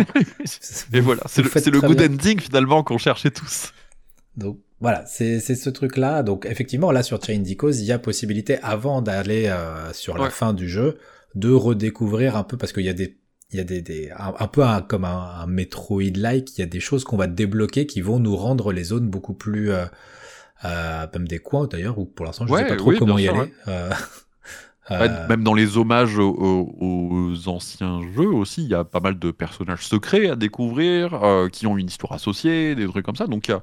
Et 0.94 1.00
voilà, 1.00 1.22
c'est 1.26 1.42
le, 1.42 1.50
le 1.72 1.80
good 1.82 1.98
bien. 1.98 2.06
ending 2.06 2.40
finalement 2.40 2.82
qu'on 2.82 2.96
cherchait 2.96 3.30
tous. 3.30 3.74
Donc 4.38 4.58
voilà, 4.84 5.04
c'est 5.06 5.40
c'est 5.40 5.54
ce 5.56 5.70
truc-là. 5.70 6.22
Donc 6.22 6.46
effectivement, 6.46 6.92
là 6.92 7.02
sur 7.02 7.22
Chain 7.24 7.42
Cause, 7.58 7.80
il 7.80 7.86
y 7.86 7.92
a 7.92 7.98
possibilité 7.98 8.58
avant 8.62 9.02
d'aller 9.02 9.46
euh, 9.48 9.92
sur 9.92 10.18
la 10.18 10.24
Ouais. 10.24 10.30
fin 10.30 10.52
du 10.54 10.68
jeu 10.68 10.98
de 11.34 11.50
redécouvrir 11.50 12.36
un 12.36 12.44
peu 12.44 12.56
parce 12.56 12.72
qu'il 12.72 12.84
y 12.84 12.88
a 12.90 12.94
des 12.94 13.18
il 13.50 13.58
y 13.58 13.60
a 13.60 13.64
des, 13.64 13.82
des 13.82 14.10
un, 14.16 14.34
un 14.38 14.46
peu 14.48 14.62
un- 14.64 14.82
comme 14.82 15.04
un, 15.04 15.18
un 15.42 15.46
Metroid-like, 15.46 16.56
il 16.58 16.60
y 16.60 16.64
a 16.64 16.66
des 16.66 16.80
choses 16.80 17.04
qu'on 17.04 17.16
va 17.16 17.26
débloquer 17.28 17.86
qui 17.86 18.00
vont 18.00 18.18
nous 18.18 18.36
rendre 18.36 18.72
les 18.72 18.84
zones 18.84 19.08
beaucoup 19.08 19.34
plus 19.34 19.70
euh, 19.72 19.86
euh, 20.64 21.06
même 21.14 21.28
des 21.28 21.38
coins 21.40 21.66
d'ailleurs 21.68 21.98
où 21.98 22.06
pour 22.06 22.26
l'instant 22.26 22.46
je 22.46 22.52
Ouais, 22.52 22.60
sais 22.62 22.66
pas 22.68 22.76
trop 22.76 22.90
oui, 22.90 22.98
comment 22.98 23.18
y 23.18 23.24
sûr, 23.24 23.40
aller. 23.40 23.52
Euh, 23.68 23.90
Ouais, 24.90 24.96
euh, 25.00 25.28
Même 25.28 25.42
dans 25.44 25.54
les 25.54 25.78
hommages 25.78 26.18
aux, 26.18 26.30
aux- 26.30 27.30
aux 27.32 27.48
anciens 27.48 28.00
jeux 28.14 28.28
aussi, 28.28 28.62
il 28.64 28.68
y 28.70 28.74
a 28.74 28.84
pas 28.84 29.00
mal 29.00 29.18
de 29.18 29.30
personnages 29.30 29.86
secrets 29.86 30.28
à 30.28 30.36
découvrir, 30.36 31.14
euh, 31.24 31.48
qui 31.48 31.66
ont 31.66 31.78
une 31.78 31.86
histoire 31.86 32.12
associée, 32.12 32.74
des 32.74 32.86
trucs 32.86 33.04
comme 33.06 33.16
ça. 33.16 33.26
Donc 33.26 33.48
il 33.48 33.52
y 33.52 33.54
a- 33.54 33.62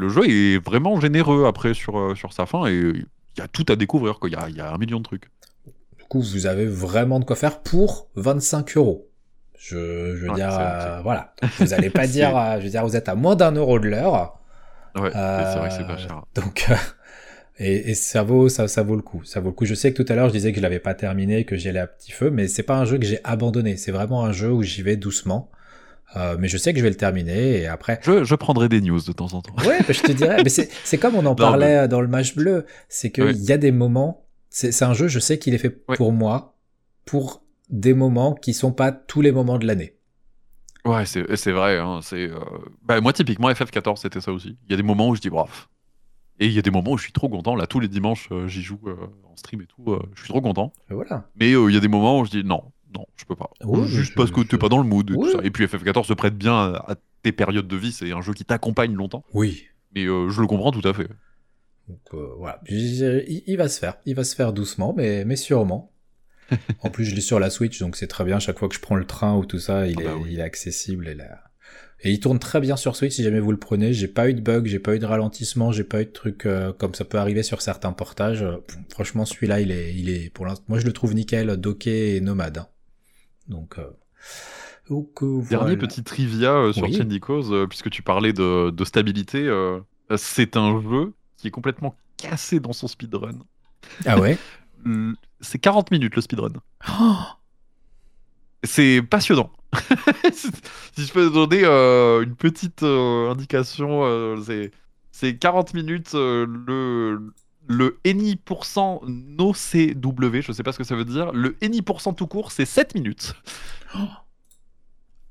le 0.00 0.08
jeu 0.08 0.22
est 0.28 0.58
vraiment 0.64 1.00
généreux 1.00 1.46
après 1.46 1.74
sur, 1.74 1.98
euh, 1.98 2.14
sur 2.14 2.32
sa 2.32 2.46
fin 2.46 2.66
et 2.66 2.72
il 2.74 3.38
y 3.38 3.42
a 3.42 3.48
tout 3.48 3.66
à 3.68 3.76
découvrir. 3.76 4.18
quoi. 4.18 4.28
Il 4.28 4.32
y 4.32 4.36
a, 4.36 4.48
il 4.48 4.56
y 4.56 4.60
a 4.60 4.72
un 4.72 4.78
million 4.78 4.98
de 4.98 5.04
trucs. 5.04 5.30
Du 5.98 6.04
coup, 6.08 6.20
vous 6.20 6.46
avez 6.46 6.66
vraiment 6.66 7.20
de 7.20 7.24
quoi 7.24 7.36
faire 7.36 7.60
pour 7.60 8.08
25 8.16 8.76
euros. 8.76 9.06
Je, 9.58 10.16
je 10.16 10.22
veux 10.22 10.28
Ouais, 10.30 10.34
dire, 10.36 10.48
euh, 10.58 11.00
voilà. 11.02 11.34
Vous 11.58 11.72
allez 11.74 11.90
pas 11.90 12.06
dire, 12.08 12.36
euh, 12.36 12.58
je 12.58 12.64
veux 12.64 12.70
dire, 12.70 12.84
vous 12.84 12.96
êtes 12.96 13.08
à 13.08 13.14
moins 13.14 13.36
d'un 13.36 13.52
euro 13.52 13.78
de 13.78 13.88
l'heure. 13.88 14.38
Ouais, 14.96 15.10
c'est 15.12 15.58
vrai 15.58 15.68
que 15.68 15.74
c'est 15.74 15.86
pas 15.86 15.98
cher. 15.98 16.24
Donc, 16.34 16.66
euh, 16.70 16.74
et, 17.58 17.90
et 17.90 17.94
ça 17.94 18.22
vaut, 18.22 18.48
ça, 18.48 18.66
ça 18.68 18.82
vaut 18.82 18.96
le 18.96 19.02
coup. 19.02 19.22
Ça 19.24 19.38
vaut 19.40 19.50
le 19.50 19.54
coup. 19.54 19.66
Je 19.66 19.74
sais 19.74 19.92
que 19.92 20.02
tout 20.02 20.10
à 20.10 20.16
l'heure, 20.16 20.28
je 20.28 20.32
disais 20.32 20.50
que 20.50 20.56
je 20.56 20.62
l'avais 20.62 20.78
pas 20.80 20.94
terminé, 20.94 21.44
que 21.44 21.56
j'y 21.56 21.68
allais 21.68 21.78
à 21.78 21.86
petit 21.86 22.10
feu, 22.10 22.30
mais 22.30 22.48
c'est 22.48 22.62
pas 22.62 22.76
un 22.78 22.84
jeu 22.86 22.98
que 22.98 23.04
j'ai 23.04 23.20
abandonné. 23.22 23.76
C'est 23.76 23.92
vraiment 23.92 24.24
un 24.24 24.32
jeu 24.32 24.50
où 24.50 24.62
j'y 24.62 24.82
vais 24.82 24.96
doucement. 24.96 25.50
Euh, 26.16 26.36
mais 26.38 26.48
je 26.48 26.56
sais 26.56 26.72
que 26.72 26.78
je 26.78 26.82
vais 26.82 26.90
le 26.90 26.96
terminer 26.96 27.60
et 27.60 27.66
après. 27.66 28.00
Je, 28.02 28.24
je 28.24 28.34
prendrai 28.34 28.68
des 28.68 28.80
news 28.80 29.00
de 29.00 29.12
temps 29.12 29.32
en 29.32 29.42
temps. 29.42 29.54
Ouais, 29.64 29.78
bah, 29.80 29.92
je 29.92 30.02
te 30.02 30.12
dirais. 30.12 30.42
mais 30.42 30.50
c'est, 30.50 30.98
comme 31.00 31.14
on 31.14 31.24
en 31.26 31.34
parlait 31.34 31.86
dans 31.88 32.00
le 32.00 32.08
match 32.08 32.34
bleu. 32.34 32.66
C'est 32.88 33.10
qu'il 33.10 33.36
y 33.44 33.52
a 33.52 33.58
des 33.58 33.70
moments. 33.70 34.26
C'est, 34.48 34.82
un 34.82 34.94
jeu, 34.94 35.06
je 35.06 35.20
sais 35.20 35.38
qu'il 35.38 35.54
est 35.54 35.58
fait 35.58 35.70
pour 35.70 36.12
moi, 36.12 36.56
pour 37.04 37.44
des 37.68 37.94
moments 37.94 38.34
qui 38.34 38.52
sont 38.52 38.72
pas 38.72 38.90
tous 38.90 39.20
les 39.20 39.30
moments 39.30 39.58
de 39.58 39.66
l'année. 39.66 39.96
Ouais, 40.84 41.04
c'est 41.06 41.52
vrai. 41.52 41.78
hein, 41.78 42.00
c'est 42.02 42.28
euh, 42.28 42.38
bah, 42.82 43.00
moi, 43.00 43.12
typiquement, 43.12 43.50
FF14, 43.50 43.96
c'était 43.96 44.20
ça 44.20 44.32
aussi. 44.32 44.56
Il 44.66 44.70
y 44.70 44.74
a 44.74 44.76
des 44.76 44.82
moments 44.82 45.08
où 45.08 45.14
je 45.14 45.20
dis, 45.20 45.30
bref. 45.30 45.68
Et 46.40 46.46
il 46.46 46.52
y 46.52 46.58
a 46.58 46.62
des 46.62 46.70
moments 46.70 46.92
où 46.92 46.98
je 46.98 47.04
suis 47.04 47.12
trop 47.12 47.28
content. 47.28 47.54
Là, 47.54 47.66
tous 47.66 47.80
les 47.80 47.88
dimanches, 47.88 48.28
euh, 48.32 48.48
j'y 48.48 48.62
joue 48.62 48.80
euh, 48.86 48.96
en 49.30 49.36
stream 49.36 49.60
et 49.60 49.66
tout. 49.66 49.96
je 50.14 50.20
suis 50.22 50.30
trop 50.30 50.40
content. 50.40 50.72
Et 50.90 50.94
voilà. 50.94 51.28
Mais 51.36 51.50
il 51.50 51.70
y 51.72 51.76
a 51.76 51.80
des 51.80 51.88
moments 51.88 52.18
où 52.18 52.24
je 52.24 52.30
dis 52.30 52.44
non, 52.44 52.72
non, 52.94 53.06
je 53.16 53.24
peux 53.24 53.36
pas. 53.36 53.50
Oui, 53.64 53.86
Juste 53.88 54.10
je- 54.12 54.16
parce 54.16 54.30
que 54.30 54.42
je- 54.42 54.46
t'es 54.48 54.58
pas 54.58 54.68
dans 54.68 54.78
le 54.82 54.88
mood. 54.88 55.10
Et, 55.10 55.14
tout 55.14 55.30
ça. 55.30 55.38
et 55.42 55.50
puis 55.50 55.64
FF14 55.66 56.06
se 56.06 56.12
prête 56.14 56.36
bien 56.36 56.54
à, 56.74 56.96
tes 57.22 57.32
périodes 57.32 57.68
de 57.68 57.76
vie. 57.76 57.92
C'est 57.92 58.12
un 58.12 58.20
jeu 58.22 58.32
qui 58.32 58.44
t'accompagne 58.44 58.94
longtemps. 58.94 59.24
Oui. 59.34 59.64
Mais 59.94 60.04
euh, 60.06 60.28
je 60.30 60.40
le 60.40 60.46
comprends 60.46 60.70
tout 60.72 60.86
à 60.88 60.92
fait. 60.92 61.08
Donc 61.88 62.00
euh, 62.14 62.28
voilà, 62.38 62.60
il, 62.68 63.42
il 63.46 63.56
va 63.56 63.68
se 63.68 63.78
faire, 63.80 63.94
il 64.06 64.14
va 64.14 64.22
se 64.24 64.34
faire 64.36 64.52
doucement, 64.52 64.94
mais, 64.96 65.24
mais 65.24 65.36
sûrement. 65.36 65.92
en 66.82 66.90
plus, 66.90 67.04
je 67.04 67.14
l'ai 67.14 67.20
sur 67.20 67.38
la 67.40 67.50
Switch, 67.50 67.78
donc 67.80 67.96
c'est 67.96 68.06
très 68.06 68.24
bien. 68.24 68.38
Chaque 68.38 68.58
fois 68.58 68.68
que 68.68 68.74
je 68.74 68.80
prends 68.80 68.96
le 68.96 69.04
train 69.06 69.36
ou 69.36 69.44
tout 69.44 69.58
ça, 69.58 69.86
il, 69.86 69.96
Ah 69.98 70.02
est, 70.02 70.04
bah 70.04 70.14
oui. 70.20 70.30
il 70.32 70.38
est 70.38 70.42
accessible. 70.42 71.08
Et, 71.08 71.14
là... 71.14 71.42
et 72.02 72.10
il 72.12 72.20
tourne 72.20 72.38
très 72.38 72.60
bien 72.60 72.76
sur 72.76 72.94
Switch 72.96 73.14
si 73.14 73.22
jamais 73.24 73.40
vous 73.40 73.50
le 73.52 73.58
prenez. 73.58 73.92
J'ai 73.92 74.08
pas 74.08 74.28
eu 74.28 74.34
de 74.34 74.40
bug, 74.40 74.66
j'ai 74.66 74.78
pas 74.78 74.94
eu 74.94 74.98
de 75.00 75.06
ralentissement, 75.06 75.70
j'ai 75.72 75.84
pas 75.84 76.02
eu 76.02 76.06
de 76.06 76.10
trucs 76.10 76.46
euh, 76.46 76.72
comme 76.72 76.94
ça 76.94 77.04
peut 77.04 77.18
arriver 77.18 77.42
sur 77.42 77.60
certains 77.62 77.92
portages. 77.92 78.44
Franchement, 78.88 79.24
celui-là, 79.24 79.60
il 79.60 79.70
est, 79.72 79.92
il 79.94 80.10
est 80.10 80.30
pour 80.30 80.46
l'instant, 80.46 80.64
moi 80.68 80.78
je 80.78 80.86
le 80.86 80.92
trouve 80.92 81.14
nickel, 81.14 81.56
docké 81.56 82.16
et 82.16 82.20
nomade. 82.20 82.58
hein. 82.58 82.68
Donc, 83.48 83.78
euh, 83.78 83.90
donc, 84.88 85.22
Dernier 85.48 85.76
petit 85.76 86.02
trivia 86.02 86.52
euh, 86.52 86.72
sur 86.72 86.84
Oui. 86.84 87.20
Cause, 87.20 87.52
euh, 87.52 87.66
puisque 87.66 87.90
tu 87.90 88.02
parlais 88.02 88.32
de, 88.32 88.70
de 88.70 88.84
stabilité. 88.84 89.48
c'est 90.16 90.56
un 90.56 90.80
jeu 90.82 91.12
qui 91.36 91.48
est 91.48 91.50
complètement 91.50 91.94
cassé 92.16 92.60
dans 92.60 92.72
son 92.72 92.86
speedrun. 92.88 93.38
Ah 94.06 94.18
ouais. 94.20 94.38
C'est 95.40 95.58
40 95.58 95.90
minutes 95.90 96.16
le 96.16 96.22
speedrun. 96.22 96.52
Oh 96.88 97.14
C'est 98.64 99.02
passionnant. 99.02 99.50
si 100.32 100.50
je 101.06 101.12
peux 101.12 101.30
donner 101.30 101.62
euh, 101.64 102.22
une 102.22 102.34
petite 102.34 102.82
euh, 102.82 103.30
indication, 103.30 104.04
euh, 104.04 104.36
c'est- 104.42 104.70
c'est 105.12 105.36
40 105.36 105.74
minutes 105.74 106.12
le 106.14 107.32
le 107.66 107.98
NI% 108.04 109.02
no 109.06 109.52
CW, 109.52 110.40
je 110.40 110.52
sais 110.52 110.62
pas 110.62 110.72
ce 110.72 110.78
que 110.78 110.84
ça 110.84 110.96
veut 110.96 111.04
dire. 111.04 111.32
Le 111.32 111.56
NI% 111.62 112.14
tout 112.14 112.26
court, 112.26 112.52
c'est 112.52 112.64
7 112.64 112.94
minutes. 112.94 113.34
Oh. 113.94 113.98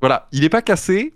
Voilà, 0.01 0.27
il 0.31 0.43
est 0.43 0.49
pas 0.49 0.61
cassé 0.61 1.13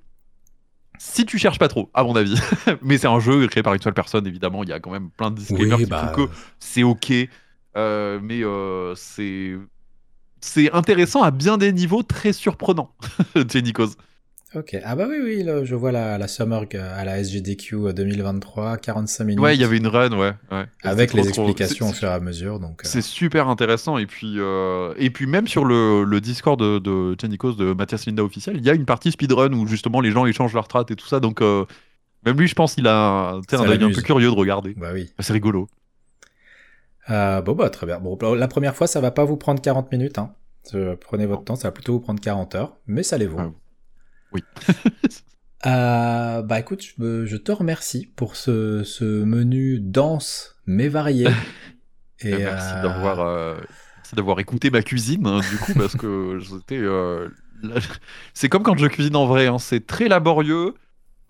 si 0.97 1.25
tu 1.25 1.37
cherches 1.37 1.59
pas 1.59 1.67
trop, 1.67 1.89
à 1.93 2.03
mon 2.03 2.15
avis. 2.15 2.39
Mais 2.81 2.97
c'est 2.97 3.07
un 3.07 3.19
jeu 3.19 3.47
créé 3.47 3.63
par 3.63 3.73
une 3.73 3.81
seule 3.81 3.93
personne, 3.93 4.27
évidemment. 4.27 4.63
Il 4.63 4.69
y 4.69 4.73
a 4.73 4.79
quand 4.79 4.91
même 4.91 5.09
plein 5.09 5.31
de 5.31 5.35
disclaimers 5.35 5.77
oui, 5.77 5.83
qui 5.83 5.89
bah, 5.89 6.07
prouvent 6.13 6.27
que 6.27 6.33
c'est 6.59 6.83
ok, 6.83 7.11
euh, 7.75 8.19
mais 8.21 8.43
euh, 8.43 8.93
c'est 8.95 9.57
c'est 10.39 10.71
intéressant 10.73 11.23
à 11.23 11.31
bien 11.31 11.57
des 11.57 11.71
niveaux 11.71 12.03
très 12.03 12.33
surprenants. 12.33 12.93
Jenny 13.49 13.73
Cause. 13.73 13.97
Ok. 14.55 14.77
Ah 14.83 14.95
bah 14.95 15.05
oui, 15.09 15.17
oui, 15.23 15.43
là, 15.43 15.63
je 15.63 15.73
vois 15.73 15.91
la, 15.91 16.17
la 16.17 16.27
Summer 16.27 16.63
à 16.75 17.05
la 17.05 17.17
SGDQ 17.17 17.93
2023, 17.93 18.77
45 18.77 19.23
minutes. 19.23 19.39
Ouais, 19.43 19.55
il 19.55 19.61
y 19.61 19.63
avait 19.63 19.77
une 19.77 19.87
run, 19.87 20.11
ouais. 20.11 20.33
ouais. 20.51 20.65
Avec 20.83 21.13
les 21.13 21.27
explications 21.27 21.89
au 21.89 21.93
fur 21.93 22.07
et 22.07 22.11
à 22.11 22.19
mesure, 22.19 22.59
donc. 22.59 22.81
euh, 22.83 22.87
C'est 22.87 23.01
super 23.01 23.47
intéressant. 23.47 23.97
Et 23.97 24.05
puis, 24.05 24.35
euh, 24.37 24.93
et 24.97 25.09
puis 25.09 25.25
même 25.25 25.47
sur 25.47 25.65
le, 25.65 26.03
le 26.03 26.21
Discord 26.21 26.59
de, 26.59 26.79
de 26.79 27.15
de 27.15 27.73
Mathias 27.73 28.05
Linda 28.05 28.23
officiel, 28.23 28.57
il 28.57 28.63
y 28.65 28.69
a 28.69 28.73
une 28.73 28.85
partie 28.85 29.11
speedrun 29.11 29.53
où 29.53 29.65
justement 29.65 30.01
les 30.01 30.11
gens 30.11 30.25
échangent 30.25 30.53
leurs 30.53 30.67
trats 30.67 30.85
et 30.89 30.95
tout 30.95 31.07
ça. 31.07 31.19
Donc, 31.19 31.41
euh, 31.41 31.65
même 32.25 32.37
lui, 32.37 32.47
je 32.47 32.55
pense 32.55 32.75
qu'il 32.75 32.87
a 32.87 33.31
un, 33.31 33.37
un 33.39 33.69
œil 33.69 33.83
un 33.83 33.91
peu 33.91 34.01
curieux 34.01 34.29
de 34.29 34.35
regarder. 34.35 34.75
Bah 34.75 34.91
oui. 34.93 35.11
C'est 35.19 35.33
rigolo. 35.33 35.67
Bon 37.09 37.53
bah 37.53 37.69
très 37.69 37.85
bien. 37.85 37.99
Bon, 37.99 38.17
la 38.35 38.47
première 38.47 38.75
fois, 38.75 38.87
ça 38.87 39.01
va 39.01 39.11
pas 39.11 39.25
vous 39.25 39.35
prendre 39.37 39.61
40 39.61 39.91
minutes. 39.91 40.19
Hein. 40.19 40.33
Prenez 41.01 41.25
votre 41.25 41.43
temps, 41.43 41.55
ça 41.55 41.67
va 41.67 41.71
plutôt 41.71 41.93
vous 41.93 41.99
prendre 41.99 42.21
40 42.21 42.55
heures, 42.55 42.77
mais 42.87 43.03
ça 43.03 43.17
les 43.17 43.27
vaut. 43.27 43.39
Ah, 43.39 43.51
oui. 44.33 44.43
Euh, 45.65 46.41
bah 46.41 46.59
écoute, 46.59 46.81
je, 46.81 47.37
te 47.37 47.51
remercie 47.53 48.11
pour 48.17 48.35
ce, 48.35 48.83
ce 48.83 49.05
menu 49.05 49.79
dense 49.79 50.57
mais 50.65 50.89
varié. 50.89 51.29
Et, 52.19 52.35
merci 52.35 52.73
euh, 52.75 52.83
d'avoir 52.83 53.19
euh, 53.21 53.55
merci 53.97 54.15
d'avoir 54.15 54.39
écouté 54.41 54.69
ma 54.69 54.81
cuisine, 54.81 55.25
hein, 55.25 55.39
du 55.39 55.57
coup, 55.57 55.73
parce 55.73 55.95
que 55.95 56.39
c'était. 56.59 56.79
euh, 56.79 57.29
c'est 58.33 58.49
comme 58.49 58.63
quand 58.63 58.77
je 58.77 58.87
cuisine 58.87 59.15
en 59.15 59.25
vrai. 59.25 59.47
hein, 59.47 59.57
c'est 59.57 59.87
très 59.87 60.09
laborieux. 60.09 60.73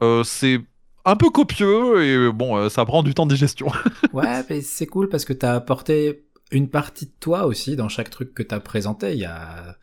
euh, 0.01 0.23
c'est 0.23 0.61
un 1.06 1.15
peu 1.15 1.30
copieux 1.30 2.03
et 2.03 2.32
bon, 2.32 2.57
euh, 2.57 2.69
ça 2.69 2.85
prend 2.85 3.03
du 3.03 3.14
temps 3.14 3.25
de 3.25 3.33
digestion. 3.33 3.67
Ouais, 4.14 4.43
mais 4.49 4.61
c'est 4.61 4.88
cool 4.88 5.09
parce 5.09 5.25
que 5.25 5.33
t'as 5.33 5.53
apporté 5.53 6.25
une 6.51 6.69
partie 6.69 7.07
de 7.07 7.14
toi 7.19 7.45
aussi 7.45 7.75
dans 7.75 7.90
chaque 7.90 8.09
truc 8.09 8.33
que 8.33 8.43
t'as 8.43 8.59
présenté. 8.59 9.14
Il 9.14 9.19
y 9.19 9.25
a, 9.25 9.77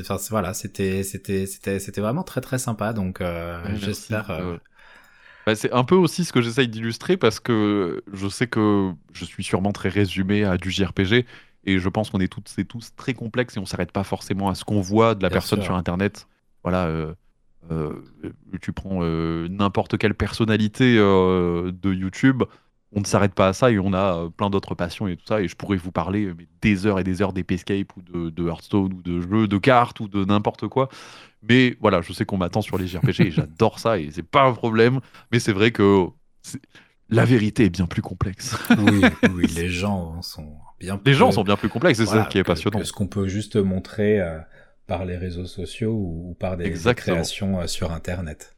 enfin 0.00 0.16
voilà, 0.30 0.54
c'était 0.54 1.02
c'était 1.02 1.46
c'était 1.46 1.78
c'était 1.78 2.00
vraiment 2.00 2.22
très 2.24 2.40
très 2.40 2.58
sympa. 2.58 2.92
Donc 2.92 3.20
euh, 3.20 3.62
Ouais, 3.64 3.76
j'espère. 3.76 4.30
euh, 4.30 4.58
bah, 5.46 5.54
c'est 5.54 5.72
un 5.72 5.84
peu 5.84 5.94
aussi 5.94 6.24
ce 6.24 6.32
que 6.32 6.42
j'essaye 6.42 6.68
d'illustrer 6.68 7.16
parce 7.16 7.40
que 7.40 8.02
je 8.12 8.28
sais 8.28 8.46
que 8.46 8.92
je 9.12 9.24
suis 9.24 9.44
sûrement 9.44 9.72
très 9.72 9.88
résumé 9.88 10.44
à 10.44 10.58
du 10.58 10.70
JRPG 10.70 11.26
et 11.64 11.78
je 11.78 11.88
pense 11.88 12.10
qu'on 12.10 12.20
est 12.20 12.28
toutes 12.32 12.52
et 12.58 12.64
tous 12.64 12.94
très 12.96 13.14
complexes 13.14 13.56
et 13.56 13.60
on 13.60 13.66
s'arrête 13.66 13.92
pas 13.92 14.04
forcément 14.04 14.48
à 14.50 14.54
ce 14.54 14.64
qu'on 14.64 14.80
voit 14.80 15.14
de 15.14 15.22
la 15.22 15.28
Bien 15.28 15.34
personne 15.34 15.60
sûr. 15.60 15.62
sur 15.62 15.74
Internet. 15.74 16.28
Voilà, 16.64 16.86
euh, 16.86 17.14
tu 18.60 18.72
prends 18.72 19.02
n'importe 19.02 19.98
quelle 19.98 20.14
personnalité 20.14 20.96
de 20.96 21.92
YouTube, 21.92 22.42
on 22.92 23.00
ne 23.00 23.04
s'arrête 23.04 23.34
pas 23.34 23.48
à 23.48 23.52
ça 23.52 23.70
et 23.70 23.78
on 23.78 23.92
a 23.92 24.16
euh, 24.16 24.28
plein 24.30 24.48
d'autres 24.50 24.74
passions 24.74 25.08
et 25.08 25.16
tout 25.16 25.26
ça. 25.26 25.40
Et 25.42 25.48
je 25.48 25.56
pourrais 25.56 25.76
vous 25.76 25.92
parler 25.92 26.24
euh, 26.24 26.34
mais 26.38 26.46
des 26.62 26.86
heures 26.86 26.98
et 26.98 27.04
des 27.04 27.20
heures 27.22 27.32
d'Epescape 27.32 27.94
ou 27.96 28.02
de, 28.02 28.30
de 28.30 28.48
Hearthstone 28.48 28.92
ou 28.94 29.02
de 29.02 29.20
jeux 29.20 29.46
de 29.48 29.58
cartes 29.58 30.00
ou 30.00 30.08
de 30.08 30.24
n'importe 30.24 30.68
quoi. 30.68 30.88
Mais 31.42 31.76
voilà, 31.80 32.00
je 32.00 32.12
sais 32.12 32.24
qu'on 32.24 32.38
m'attend 32.38 32.62
sur 32.62 32.78
les 32.78 32.86
JRPG 32.86 33.20
et 33.20 33.30
j'adore 33.30 33.78
ça 33.78 33.98
et 33.98 34.10
c'est 34.10 34.22
pas 34.22 34.44
un 34.44 34.52
problème. 34.52 35.00
Mais 35.32 35.38
c'est 35.38 35.52
vrai 35.52 35.70
que 35.70 36.06
la 37.10 37.24
vérité 37.24 37.64
est 37.66 37.70
bien 37.70 37.86
plus 37.86 38.02
complexe. 38.02 38.56
oui, 38.78 39.02
oui, 39.34 39.46
les 39.54 39.68
gens 39.68 40.20
sont 40.22 40.54
bien. 40.80 41.00
Les 41.04 41.14
gens 41.14 41.26
plus- 41.28 41.34
sont 41.34 41.44
bien 41.44 41.56
plus 41.56 41.68
complexes, 41.68 41.98
c'est 41.98 42.04
voilà, 42.04 42.24
ça 42.24 42.28
qui 42.28 42.38
est 42.38 42.42
que- 42.42 42.46
passionnant. 42.48 42.78
que 42.78 42.84
ce 42.84 42.92
qu'on 42.92 43.06
peut 43.06 43.28
juste 43.28 43.56
montrer 43.56 44.20
euh, 44.20 44.38
par 44.86 45.04
les 45.04 45.16
réseaux 45.16 45.46
sociaux 45.46 45.92
ou, 45.92 46.30
ou 46.30 46.34
par 46.34 46.56
des, 46.56 46.70
des 46.70 46.94
créations 46.94 47.60
euh, 47.60 47.66
sur 47.66 47.92
Internet. 47.92 48.56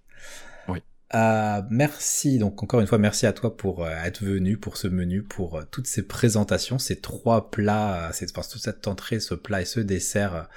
Euh, 1.14 1.62
merci, 1.70 2.38
donc 2.38 2.62
encore 2.62 2.80
une 2.80 2.86
fois, 2.86 2.98
merci 2.98 3.26
à 3.26 3.32
toi 3.32 3.56
pour 3.56 3.84
euh, 3.84 3.90
être 4.04 4.22
venu 4.22 4.56
pour 4.56 4.76
ce 4.76 4.86
menu, 4.86 5.22
pour 5.22 5.58
euh, 5.58 5.62
toutes 5.70 5.88
ces 5.88 6.02
présentations, 6.06 6.78
ces 6.78 7.00
trois 7.00 7.50
plats, 7.50 7.94
euh, 7.94 8.10
cette, 8.12 8.30
enfin, 8.36 8.46
toute 8.48 8.62
cette 8.62 8.86
entrée, 8.86 9.18
ce 9.18 9.34
plat 9.34 9.60
et 9.60 9.64
ce 9.64 9.80
dessert 9.80 10.48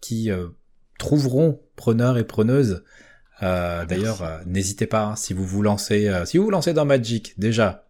qui 0.00 0.30
euh, 0.30 0.48
trouveront 0.98 1.60
preneurs 1.76 2.16
et 2.16 2.24
preneuses. 2.24 2.82
Euh, 3.42 3.84
D'ailleurs, 3.84 4.40
n'hésitez 4.46 4.86
pas 4.86 5.04
hein, 5.04 5.16
si 5.16 5.34
vous 5.34 5.46
vous 5.46 5.62
lancez, 5.62 6.10
si 6.26 6.38
vous 6.38 6.44
vous 6.44 6.50
lancez 6.50 6.72
dans 6.72 6.84
Magic 6.84 7.38
déjà. 7.38 7.86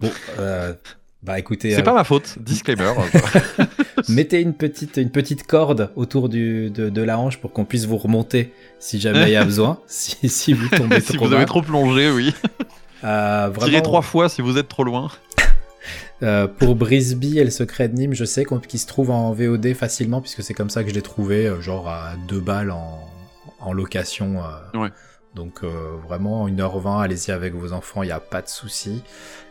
Bon, 0.00 0.10
euh, 0.38 0.74
bah 1.22 1.38
écoutez, 1.38 1.74
C'est 1.74 1.82
pas 1.82 1.94
ma 1.94 2.04
faute, 2.04 2.38
disclaimer. 2.40 2.92
Mettez 4.08 4.40
une 4.40 4.54
petite, 4.54 4.96
une 4.98 5.10
petite 5.10 5.46
corde 5.46 5.90
autour 5.96 6.28
du, 6.28 6.70
de, 6.70 6.88
de 6.90 7.02
la 7.02 7.18
hanche 7.18 7.38
pour 7.38 7.52
qu'on 7.52 7.64
puisse 7.64 7.86
vous 7.86 7.96
remonter 7.98 8.52
si 8.78 9.00
jamais 9.00 9.24
il 9.28 9.32
y 9.32 9.36
a 9.36 9.44
besoin. 9.52 9.80
Si, 9.86 10.28
si 10.28 10.52
vous 10.52 10.68
tombez 10.68 11.00
si 11.00 11.14
trop 11.14 11.26
vous 11.26 11.34
avez 11.34 11.44
trop 11.46 11.62
plongé, 11.62 12.10
oui. 12.10 12.32
Euh, 13.04 13.50
vraiment, 13.52 13.68
Tirez 13.70 13.82
trois 13.82 14.02
fois 14.02 14.28
si 14.28 14.42
vous 14.42 14.58
êtes 14.58 14.68
trop 14.68 14.84
loin. 14.84 15.10
euh, 16.22 16.46
pour 16.46 16.76
Brisby 16.76 17.38
et 17.38 17.44
le 17.44 17.50
secret 17.50 17.88
de 17.88 17.94
Nîmes, 17.94 18.14
je 18.14 18.24
sais 18.24 18.44
qu'il 18.68 18.80
se 18.80 18.86
trouve 18.86 19.10
en 19.10 19.32
VOD 19.32 19.74
facilement 19.74 20.20
puisque 20.20 20.42
c'est 20.42 20.54
comme 20.54 20.70
ça 20.70 20.82
que 20.84 20.90
je 20.90 20.94
l'ai 20.94 21.02
trouvé, 21.02 21.46
euh, 21.46 21.60
genre 21.60 21.88
à 21.88 22.12
deux 22.28 22.40
balles 22.40 22.70
en, 22.70 23.00
en 23.60 23.72
location. 23.72 24.42
euh. 24.74 24.78
Ouais. 24.78 24.88
Donc 25.34 25.64
euh, 25.64 25.68
vraiment 26.08 26.48
1h20, 26.48 27.02
allez-y 27.02 27.30
avec 27.30 27.54
vos 27.54 27.72
enfants, 27.72 28.02
il 28.02 28.06
n'y 28.06 28.12
a 28.12 28.20
pas 28.20 28.40
de 28.40 28.48
souci. 28.48 29.02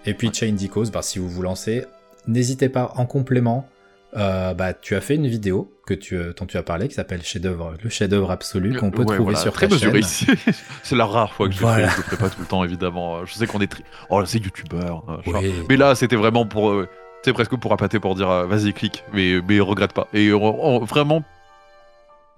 Et 0.05 0.15
puis 0.15 0.31
Chain 0.33 0.53
Dicos, 0.53 0.85
bah, 0.91 1.01
si 1.03 1.19
vous 1.19 1.29
vous 1.29 1.43
lancez, 1.43 1.85
n'hésitez 2.25 2.69
pas 2.69 2.93
en 2.95 3.05
complément. 3.05 3.69
Euh, 4.15 4.53
bah, 4.53 4.73
tu 4.73 4.95
as 4.95 5.01
fait 5.01 5.15
une 5.15 5.27
vidéo 5.27 5.71
que 5.85 5.93
tu, 5.93 6.15
euh, 6.17 6.33
dont 6.39 6.45
tu 6.45 6.57
as 6.57 6.63
parlé 6.63 6.87
qui 6.87 6.95
s'appelle 6.95 7.21
chef-d'œuvre, 7.21 7.75
le 7.83 7.89
chef-d'œuvre 7.89 8.31
absolu 8.31 8.75
qu'on 8.77 8.89
peut 8.91 8.99
Ouais, 8.99 9.15
trouver 9.15 9.23
voilà, 9.23 9.39
sur 9.39 9.53
très 9.53 9.67
ta 9.67 9.75
mesuré 9.75 10.01
chaîne. 10.01 10.01
ici. 10.01 10.27
c'est 10.83 10.95
la 10.95 11.05
rare 11.05 11.33
fois 11.33 11.47
que 11.47 11.53
je 11.53 11.61
le 11.61 11.67
fais. 11.67 11.81
Je 11.89 11.97
le 11.97 12.03
ferai 12.03 12.17
pas 12.17 12.29
tout 12.29 12.41
le 12.41 12.47
temps, 12.47 12.63
évidemment. 12.63 13.25
Je 13.25 13.33
sais 13.33 13.45
qu'on 13.47 13.59
est 13.59 13.67
très. 13.67 13.83
Oh, 14.09 14.19
là, 14.19 14.25
c'est 14.25 14.39
youtubeur. 14.39 15.03
Oui. 15.27 15.53
Mais 15.69 15.77
là, 15.77 15.95
c'était 15.95 16.15
vraiment 16.15 16.45
pour. 16.45 16.69
euh, 16.71 16.87
c'est 17.23 17.33
presque 17.33 17.55
pour 17.55 17.73
appâter 17.73 17.99
pour 17.99 18.15
dire 18.15 18.29
euh, 18.29 18.45
vas-y, 18.45 18.71
clique. 18.73 19.03
Mais, 19.13 19.41
mais 19.47 19.59
regrette 19.59 19.93
pas. 19.93 20.07
Et 20.13 20.27
euh, 20.29 20.37
oh, 20.39 20.79
vraiment. 20.85 21.23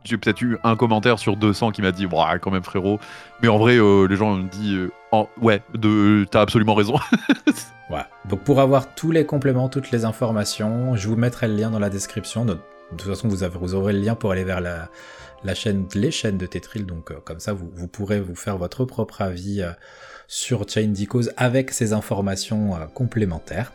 J'ai 0.04 0.18
peut-être 0.18 0.42
eu 0.42 0.58
un 0.64 0.76
commentaire 0.78 1.20
sur 1.20 1.36
200 1.36 1.72
qui 1.72 1.82
m'a 1.82 1.92
dit, 1.92 2.08
quand 2.42 2.52
même 2.52 2.64
frérot. 2.64 2.98
Mais 3.42 3.50
en 3.50 3.58
vrai, 3.58 3.76
euh, 3.78 4.08
les 4.08 4.16
gens 4.16 4.36
me 4.36 4.48
disent, 4.48 4.90
ouais, 5.42 5.62
de, 5.74 6.26
t'as 6.30 6.42
absolument 6.42 6.76
raison. 6.76 6.96
Voilà. 7.90 8.10
Donc 8.28 8.44
pour 8.44 8.60
avoir 8.60 8.94
tous 8.96 9.12
les 9.12 9.26
compléments, 9.26 9.70
toutes 9.70 9.92
les 9.92 10.04
informations, 10.04 10.96
je 10.96 11.08
vous 11.08 11.16
mettrai 11.16 11.48
le 11.48 11.56
lien 11.56 11.70
dans 11.70 11.80
la 11.80 11.90
description. 11.90 12.44
De, 12.44 12.58
toute 12.90 13.02
façon, 13.02 13.28
vous, 13.28 13.44
avez- 13.44 13.74
aurez 13.74 13.94
le 13.94 14.00
lien 14.00 14.16
pour 14.16 14.32
aller 14.32 14.44
vers 14.44 14.60
la, 14.60 14.90
chaîne, 15.54 15.88
les 15.96 16.12
chaînes 16.12 16.38
de 16.38 16.46
Tetril. 16.46 16.86
Donc 16.86 17.12
euh, 17.12 17.16
comme 17.24 17.40
ça, 17.40 17.54
vous, 17.54 17.88
pourrez 17.88 18.20
vous 18.20 18.36
faire 18.36 18.58
votre 18.58 18.84
propre 18.84 19.22
avis 19.22 19.62
euh, 19.62 19.72
sur 20.28 20.68
Chain 20.68 20.90
Decos 20.90 21.30
avec 21.38 21.72
ces 21.72 21.94
informations 21.94 22.76
euh, 22.76 22.86
complémentaires. 22.94 23.72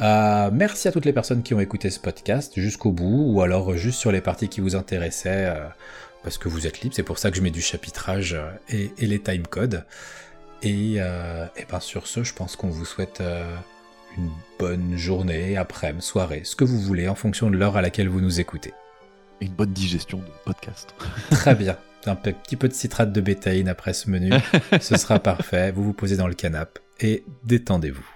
Merci 0.00 0.88
à 0.88 0.92
toutes 0.92 1.04
les 1.04 1.12
personnes 1.12 1.42
qui 1.42 1.52
ont 1.54 1.60
écouté 1.60 1.90
ce 1.90 1.98
podcast 1.98 2.52
jusqu'au 2.56 2.92
bout, 2.92 3.32
ou 3.34 3.42
alors 3.42 3.76
juste 3.76 3.98
sur 3.98 4.12
les 4.12 4.20
parties 4.20 4.48
qui 4.48 4.60
vous 4.60 4.76
intéressaient, 4.76 5.52
parce 6.22 6.38
que 6.38 6.48
vous 6.48 6.68
êtes 6.68 6.82
libre. 6.82 6.94
C'est 6.94 7.02
pour 7.02 7.18
ça 7.18 7.32
que 7.32 7.36
je 7.36 7.42
mets 7.42 7.50
du 7.50 7.60
chapitrage 7.60 8.40
et, 8.68 8.92
et 8.98 9.06
les 9.06 9.18
timecodes. 9.18 9.84
Et, 10.62 10.96
euh, 10.98 11.46
et 11.56 11.64
ben 11.70 11.80
sur 11.80 12.06
ce, 12.06 12.24
je 12.24 12.34
pense 12.34 12.56
qu'on 12.56 12.68
vous 12.68 12.84
souhaite 12.84 13.20
euh, 13.20 13.54
une 14.16 14.30
bonne 14.58 14.96
journée, 14.96 15.56
après-midi, 15.56 16.04
soirée, 16.04 16.42
ce 16.44 16.56
que 16.56 16.64
vous 16.64 16.80
voulez 16.80 17.08
en 17.08 17.14
fonction 17.14 17.50
de 17.50 17.56
l'heure 17.56 17.76
à 17.76 17.82
laquelle 17.82 18.08
vous 18.08 18.20
nous 18.20 18.40
écoutez. 18.40 18.72
Et 19.40 19.46
une 19.46 19.52
bonne 19.52 19.72
digestion 19.72 20.18
de 20.18 20.24
podcast. 20.44 20.94
Très 21.30 21.54
bien. 21.54 21.76
Un 22.06 22.16
pe- 22.16 22.32
petit 22.32 22.56
peu 22.56 22.68
de 22.68 22.72
citrate 22.74 23.12
de 23.12 23.20
bétaïne 23.20 23.68
après 23.68 23.92
ce 23.92 24.10
menu, 24.10 24.32
ce 24.80 24.96
sera 24.96 25.18
parfait. 25.20 25.70
Vous 25.70 25.84
vous 25.84 25.92
posez 25.92 26.16
dans 26.16 26.26
le 26.28 26.34
canapé 26.34 26.80
et 27.00 27.24
détendez-vous. 27.44 28.06